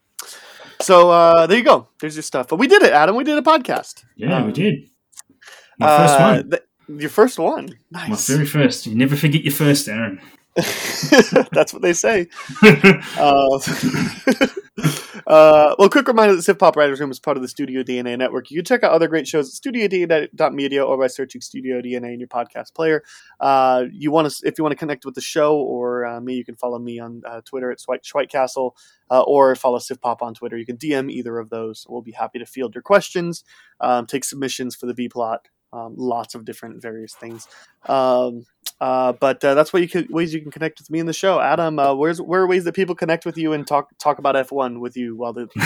So 0.81 1.11
uh, 1.11 1.47
there 1.47 1.59
you 1.59 1.65
go. 1.65 1.89
There's 2.01 2.17
your 2.17 2.23
stuff. 2.23 2.49
But 2.49 2.57
we 2.57 2.67
did 2.67 2.83
it, 2.83 2.93
Adam. 2.93 3.17
We 3.17 3.25
did 3.25 3.37
a 3.37 3.43
podcast. 3.43 4.05
Yeah, 4.17 4.39
um, 4.39 4.47
we 4.47 4.53
did. 4.53 4.89
My 5.79 5.87
uh, 5.87 5.99
first 5.99 6.21
one. 6.21 6.51
Th- 6.51 6.63
your 7.03 7.11
first 7.11 7.39
one. 7.39 7.79
Nice. 7.91 8.29
My 8.29 8.35
very 8.35 8.47
first. 8.47 8.87
You 8.87 8.95
never 8.95 9.17
forget 9.17 9.45
your 9.45 9.53
first, 9.53 9.89
Aaron. 9.89 10.21
That's 11.53 11.73
what 11.73 11.83
they 11.83 11.93
say. 11.93 12.27
uh, 12.63 13.59
uh, 15.27 15.75
well, 15.79 15.89
quick 15.89 16.09
reminder 16.09 16.35
that 16.35 16.43
Sif 16.43 16.59
Pop 16.59 16.75
Writers 16.77 16.99
Room 16.99 17.13
is 17.13 17.21
part 17.21 17.37
of 17.37 17.43
the 17.43 17.49
Studio 17.49 17.85
DNA 17.85 18.19
network. 18.19 18.51
You 18.51 18.59
can 18.59 18.65
check 18.65 18.83
out 18.83 18.91
other 18.91 19.07
great 19.07 19.29
shows 19.29 19.49
at 19.49 19.55
studiodna.media 19.63 20.85
or 20.85 20.99
by 20.99 21.07
searching 21.07 21.41
Studio 21.41 21.81
DNA 21.81 22.15
in 22.15 22.21
your 22.21 22.29
podcast 22.29 22.75
player. 22.75 23.05
Uh, 23.39 23.85
you 23.93 24.11
want 24.11 24.29
to, 24.29 24.49
if 24.49 24.59
you 24.59 24.65
want 24.65 24.73
to 24.73 24.79
connect 24.79 25.05
with 25.05 25.15
the 25.15 25.21
show 25.21 25.57
or 25.57 26.05
uh, 26.05 26.21
me, 26.21 26.35
you 26.35 26.45
can 26.45 26.57
follow 26.57 26.81
me 26.81 26.99
on 26.99 27.23
uh, 27.25 27.41
Twitter 27.45 27.71
at 27.71 27.79
Schweitcastle 27.79 28.73
uh, 29.11 29.23
or 29.23 29.55
follow 29.55 29.79
Sif 29.79 30.01
Pop 30.01 30.21
on 30.21 30.35
Twitter. 30.35 30.57
You 30.57 30.67
can 30.67 30.79
DM 30.79 31.13
either 31.13 31.39
of 31.39 31.51
those. 31.51 31.87
We'll 31.89 32.03
be 32.03 32.13
happy 32.13 32.41
to 32.41 32.47
field 32.47 32.75
your 32.75 32.83
questions, 32.83 33.45
um, 33.81 34.07
take 34.07 34.25
submissions 34.25 34.75
for 34.75 34.87
the 34.87 34.95
B 34.95 35.09
plot, 35.09 35.47
um, 35.73 35.95
lots 35.97 36.35
of 36.35 36.45
different 36.45 36.83
various 36.83 37.15
things. 37.15 37.47
Um, 37.87 38.47
uh, 38.81 39.13
but 39.13 39.45
uh, 39.45 39.55
that's 39.55 39.73
what 39.73 39.83
you 39.83 39.89
can, 39.89 40.07
ways 40.11 40.33
you 40.33 40.41
can 40.41 40.51
connect 40.51 40.79
with 40.79 40.91
me 40.91 40.99
in 40.99 41.07
the 41.07 41.13
show. 41.13 41.41
Adam, 41.41 41.79
uh, 41.79 41.95
where's 41.95 42.21
where 42.21 42.43
are 42.43 42.47
ways 42.47 42.65
that 42.65 42.75
people 42.75 42.95
connect 42.95 43.27
with 43.27 43.37
you 43.37 43.53
and 43.53 43.67
talk 43.67 43.91
talk 43.99 44.19
about 44.19 44.37
F 44.37 44.51
one 44.51 44.81
with 44.81 44.97
you 44.97 45.17
while 45.17 45.33
the 45.33 45.49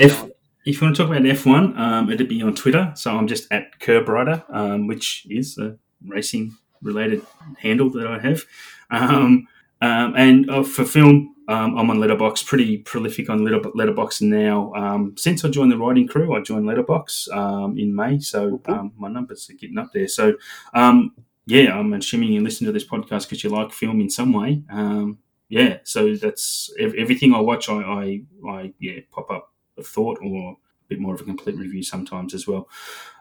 if 0.00 0.24
if 0.64 0.80
you 0.80 0.86
want 0.86 0.96
to 0.96 1.02
talk 1.02 1.10
about 1.10 1.26
F 1.26 1.46
one, 1.46 1.78
um, 1.78 2.10
it'd 2.10 2.28
be 2.28 2.42
on 2.42 2.54
Twitter. 2.54 2.92
So 2.96 3.16
I'm 3.16 3.26
just 3.26 3.50
at 3.52 3.78
Kerbrider, 3.80 4.44
um, 4.52 4.86
which 4.86 5.26
is 5.30 5.56
a 5.58 5.76
racing 6.06 6.56
related 6.82 7.22
handle 7.58 7.90
that 7.90 8.06
I 8.06 8.18
have. 8.18 8.44
Um, 8.90 9.46
um 9.80 10.14
and 10.16 10.50
uh, 10.50 10.62
for 10.62 10.84
film, 10.84 11.34
um, 11.46 11.76
I'm 11.76 11.90
on 11.90 11.98
Letterboxd, 11.98 12.46
pretty 12.46 12.78
prolific 12.78 13.28
on 13.28 13.44
Letter- 13.44 13.60
Letterboxd 13.60 14.22
now. 14.22 14.72
Um, 14.74 15.14
since 15.16 15.44
I 15.44 15.50
joined 15.50 15.72
the 15.72 15.78
writing 15.78 16.08
crew, 16.08 16.34
I 16.34 16.40
joined 16.40 16.64
Letterboxd 16.64 17.36
um, 17.36 17.78
in 17.78 17.94
May, 17.94 18.18
so 18.18 18.60
um, 18.66 18.92
my 18.96 19.08
numbers 19.08 19.48
are 19.50 19.54
getting 19.54 19.78
up 19.78 19.92
there. 19.92 20.08
So, 20.08 20.34
um, 20.72 21.12
yeah, 21.46 21.78
I'm 21.78 21.92
assuming 21.92 22.32
you 22.32 22.42
listen 22.42 22.66
to 22.66 22.72
this 22.72 22.86
podcast 22.86 23.24
because 23.24 23.44
you 23.44 23.50
like 23.50 23.72
film 23.72 24.00
in 24.00 24.10
some 24.10 24.32
way. 24.32 24.62
Um, 24.70 25.18
yeah, 25.48 25.78
so 25.84 26.14
that's 26.14 26.72
everything 26.78 27.34
I 27.34 27.40
watch. 27.40 27.68
I, 27.68 27.74
I, 27.74 28.22
I, 28.48 28.72
yeah, 28.78 29.00
pop 29.10 29.30
up 29.30 29.52
a 29.78 29.82
thought 29.82 30.18
or 30.22 30.52
a 30.52 30.56
bit 30.88 31.00
more 31.00 31.14
of 31.14 31.20
a 31.20 31.24
complete 31.24 31.56
review 31.56 31.82
sometimes 31.82 32.34
as 32.34 32.46
well. 32.46 32.68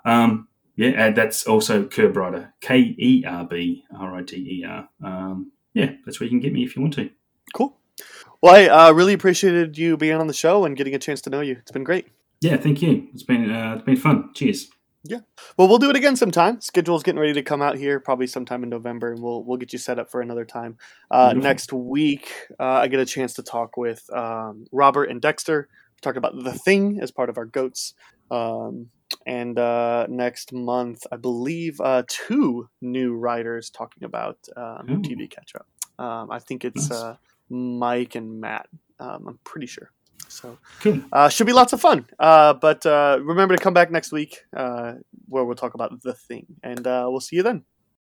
yeah, 0.06 0.38
and 0.78 1.16
that's 1.16 1.46
also 1.46 1.84
Kerbrider, 1.84 2.54
K 2.62 2.96
E 2.98 3.24
R 3.28 3.46
B 3.46 3.84
R 3.96 4.16
I 4.16 4.22
D 4.22 4.36
E 4.36 4.66
R. 4.66 4.88
Yeah, 5.74 5.92
that's 6.06 6.20
where 6.20 6.26
you 6.26 6.32
can 6.32 6.40
get 6.40 6.54
me 6.54 6.64
if 6.64 6.76
you 6.76 6.82
want 6.82 6.94
to. 6.96 7.10
Cool. 7.54 7.78
Well, 8.42 8.56
I 8.56 8.68
uh, 8.68 8.92
really 8.94 9.14
appreciated 9.14 9.78
you 9.78 9.98
being 9.98 10.16
on 10.16 10.28
the 10.28 10.34
show 10.34 10.66
and 10.66 10.76
getting 10.76 10.94
a 10.94 11.00
chance 11.00 11.22
to 11.22 11.30
know 11.30 11.42
you. 11.42 11.58
It's 11.60 11.72
been 11.72 11.84
great. 11.84 12.08
Yeah, 12.42 12.58
thank 12.58 12.82
you. 12.82 13.08
It's 13.14 13.24
been 13.24 13.50
uh, 13.50 13.76
it's 13.76 13.86
been 13.86 13.96
fun. 13.96 14.32
Cheers. 14.34 14.70
Yeah. 15.04 15.20
Well, 15.58 15.68
we'll 15.68 15.80
do 15.80 15.90
it 15.90 15.98
again 15.98 16.16
sometime. 16.16 16.62
Schedule's 16.62 17.04
getting 17.04 17.20
ready 17.20 17.34
to 17.34 17.44
come 17.44 17.62
out 17.62 17.78
here, 17.78 18.00
probably 18.00 18.26
sometime 18.26 18.64
in 18.64 18.70
November, 18.70 19.12
and 19.12 19.22
we'll 19.22 19.44
we'll 19.44 19.58
get 19.58 19.74
you 19.74 19.80
set 19.80 20.00
up 20.00 20.10
for 20.10 20.22
another 20.22 20.46
time. 20.46 20.78
Uh, 21.12 21.34
next 21.34 21.74
week, 21.74 22.32
uh, 22.60 22.64
I 22.64 22.88
get 22.88 23.02
a 23.02 23.06
chance 23.06 23.34
to 23.34 23.44
talk 23.44 23.76
with 23.76 24.10
um, 24.14 24.66
Robert 24.72 25.06
and 25.10 25.22
Dexter. 25.22 25.68
Talk 26.02 26.16
about 26.16 26.42
the 26.42 26.54
thing 26.54 27.00
as 27.02 27.12
part 27.12 27.30
of 27.30 27.38
our 27.38 27.46
goats. 27.46 27.94
Um, 28.32 28.90
and 29.26 29.60
uh, 29.60 30.08
next 30.10 30.54
month, 30.54 31.06
I 31.12 31.18
believe 31.18 31.80
uh, 31.82 32.04
two 32.08 32.70
new 32.82 33.16
writers 33.16 33.70
talking 33.70 34.04
about 34.04 34.38
um, 34.56 34.88
TV 35.04 35.30
catch 35.30 35.54
up. 35.56 35.68
Um, 36.04 36.32
I 36.32 36.40
think 36.40 36.66
it's 36.66 36.90
nice. 36.90 37.00
uh, 37.00 37.16
Mike 37.50 38.16
and 38.16 38.40
Matt. 38.42 38.68
Um, 39.00 39.26
I'm 39.28 39.40
pretty 39.44 39.68
sure. 39.68 39.92
So 40.28 40.58
cool. 40.82 41.02
uh, 41.12 41.30
should 41.30 41.48
be 41.48 41.54
lots 41.54 41.74
of 41.74 41.82
fun. 41.82 42.06
Uh, 42.20 42.54
but 42.54 42.86
uh, 42.86 43.20
remember 43.22 43.56
to 43.56 43.62
come 43.62 43.74
back 43.74 43.92
next 43.92 44.12
week 44.12 44.44
uh, 44.56 44.94
where 45.28 45.44
we'll 45.44 45.56
talk 45.56 45.74
about 45.74 46.02
the 46.02 46.14
thing, 46.14 46.46
and 46.64 46.86
uh, 46.86 47.08
we'll 47.10 47.20
see 47.22 47.36
you 47.36 47.44
then. 47.44 47.64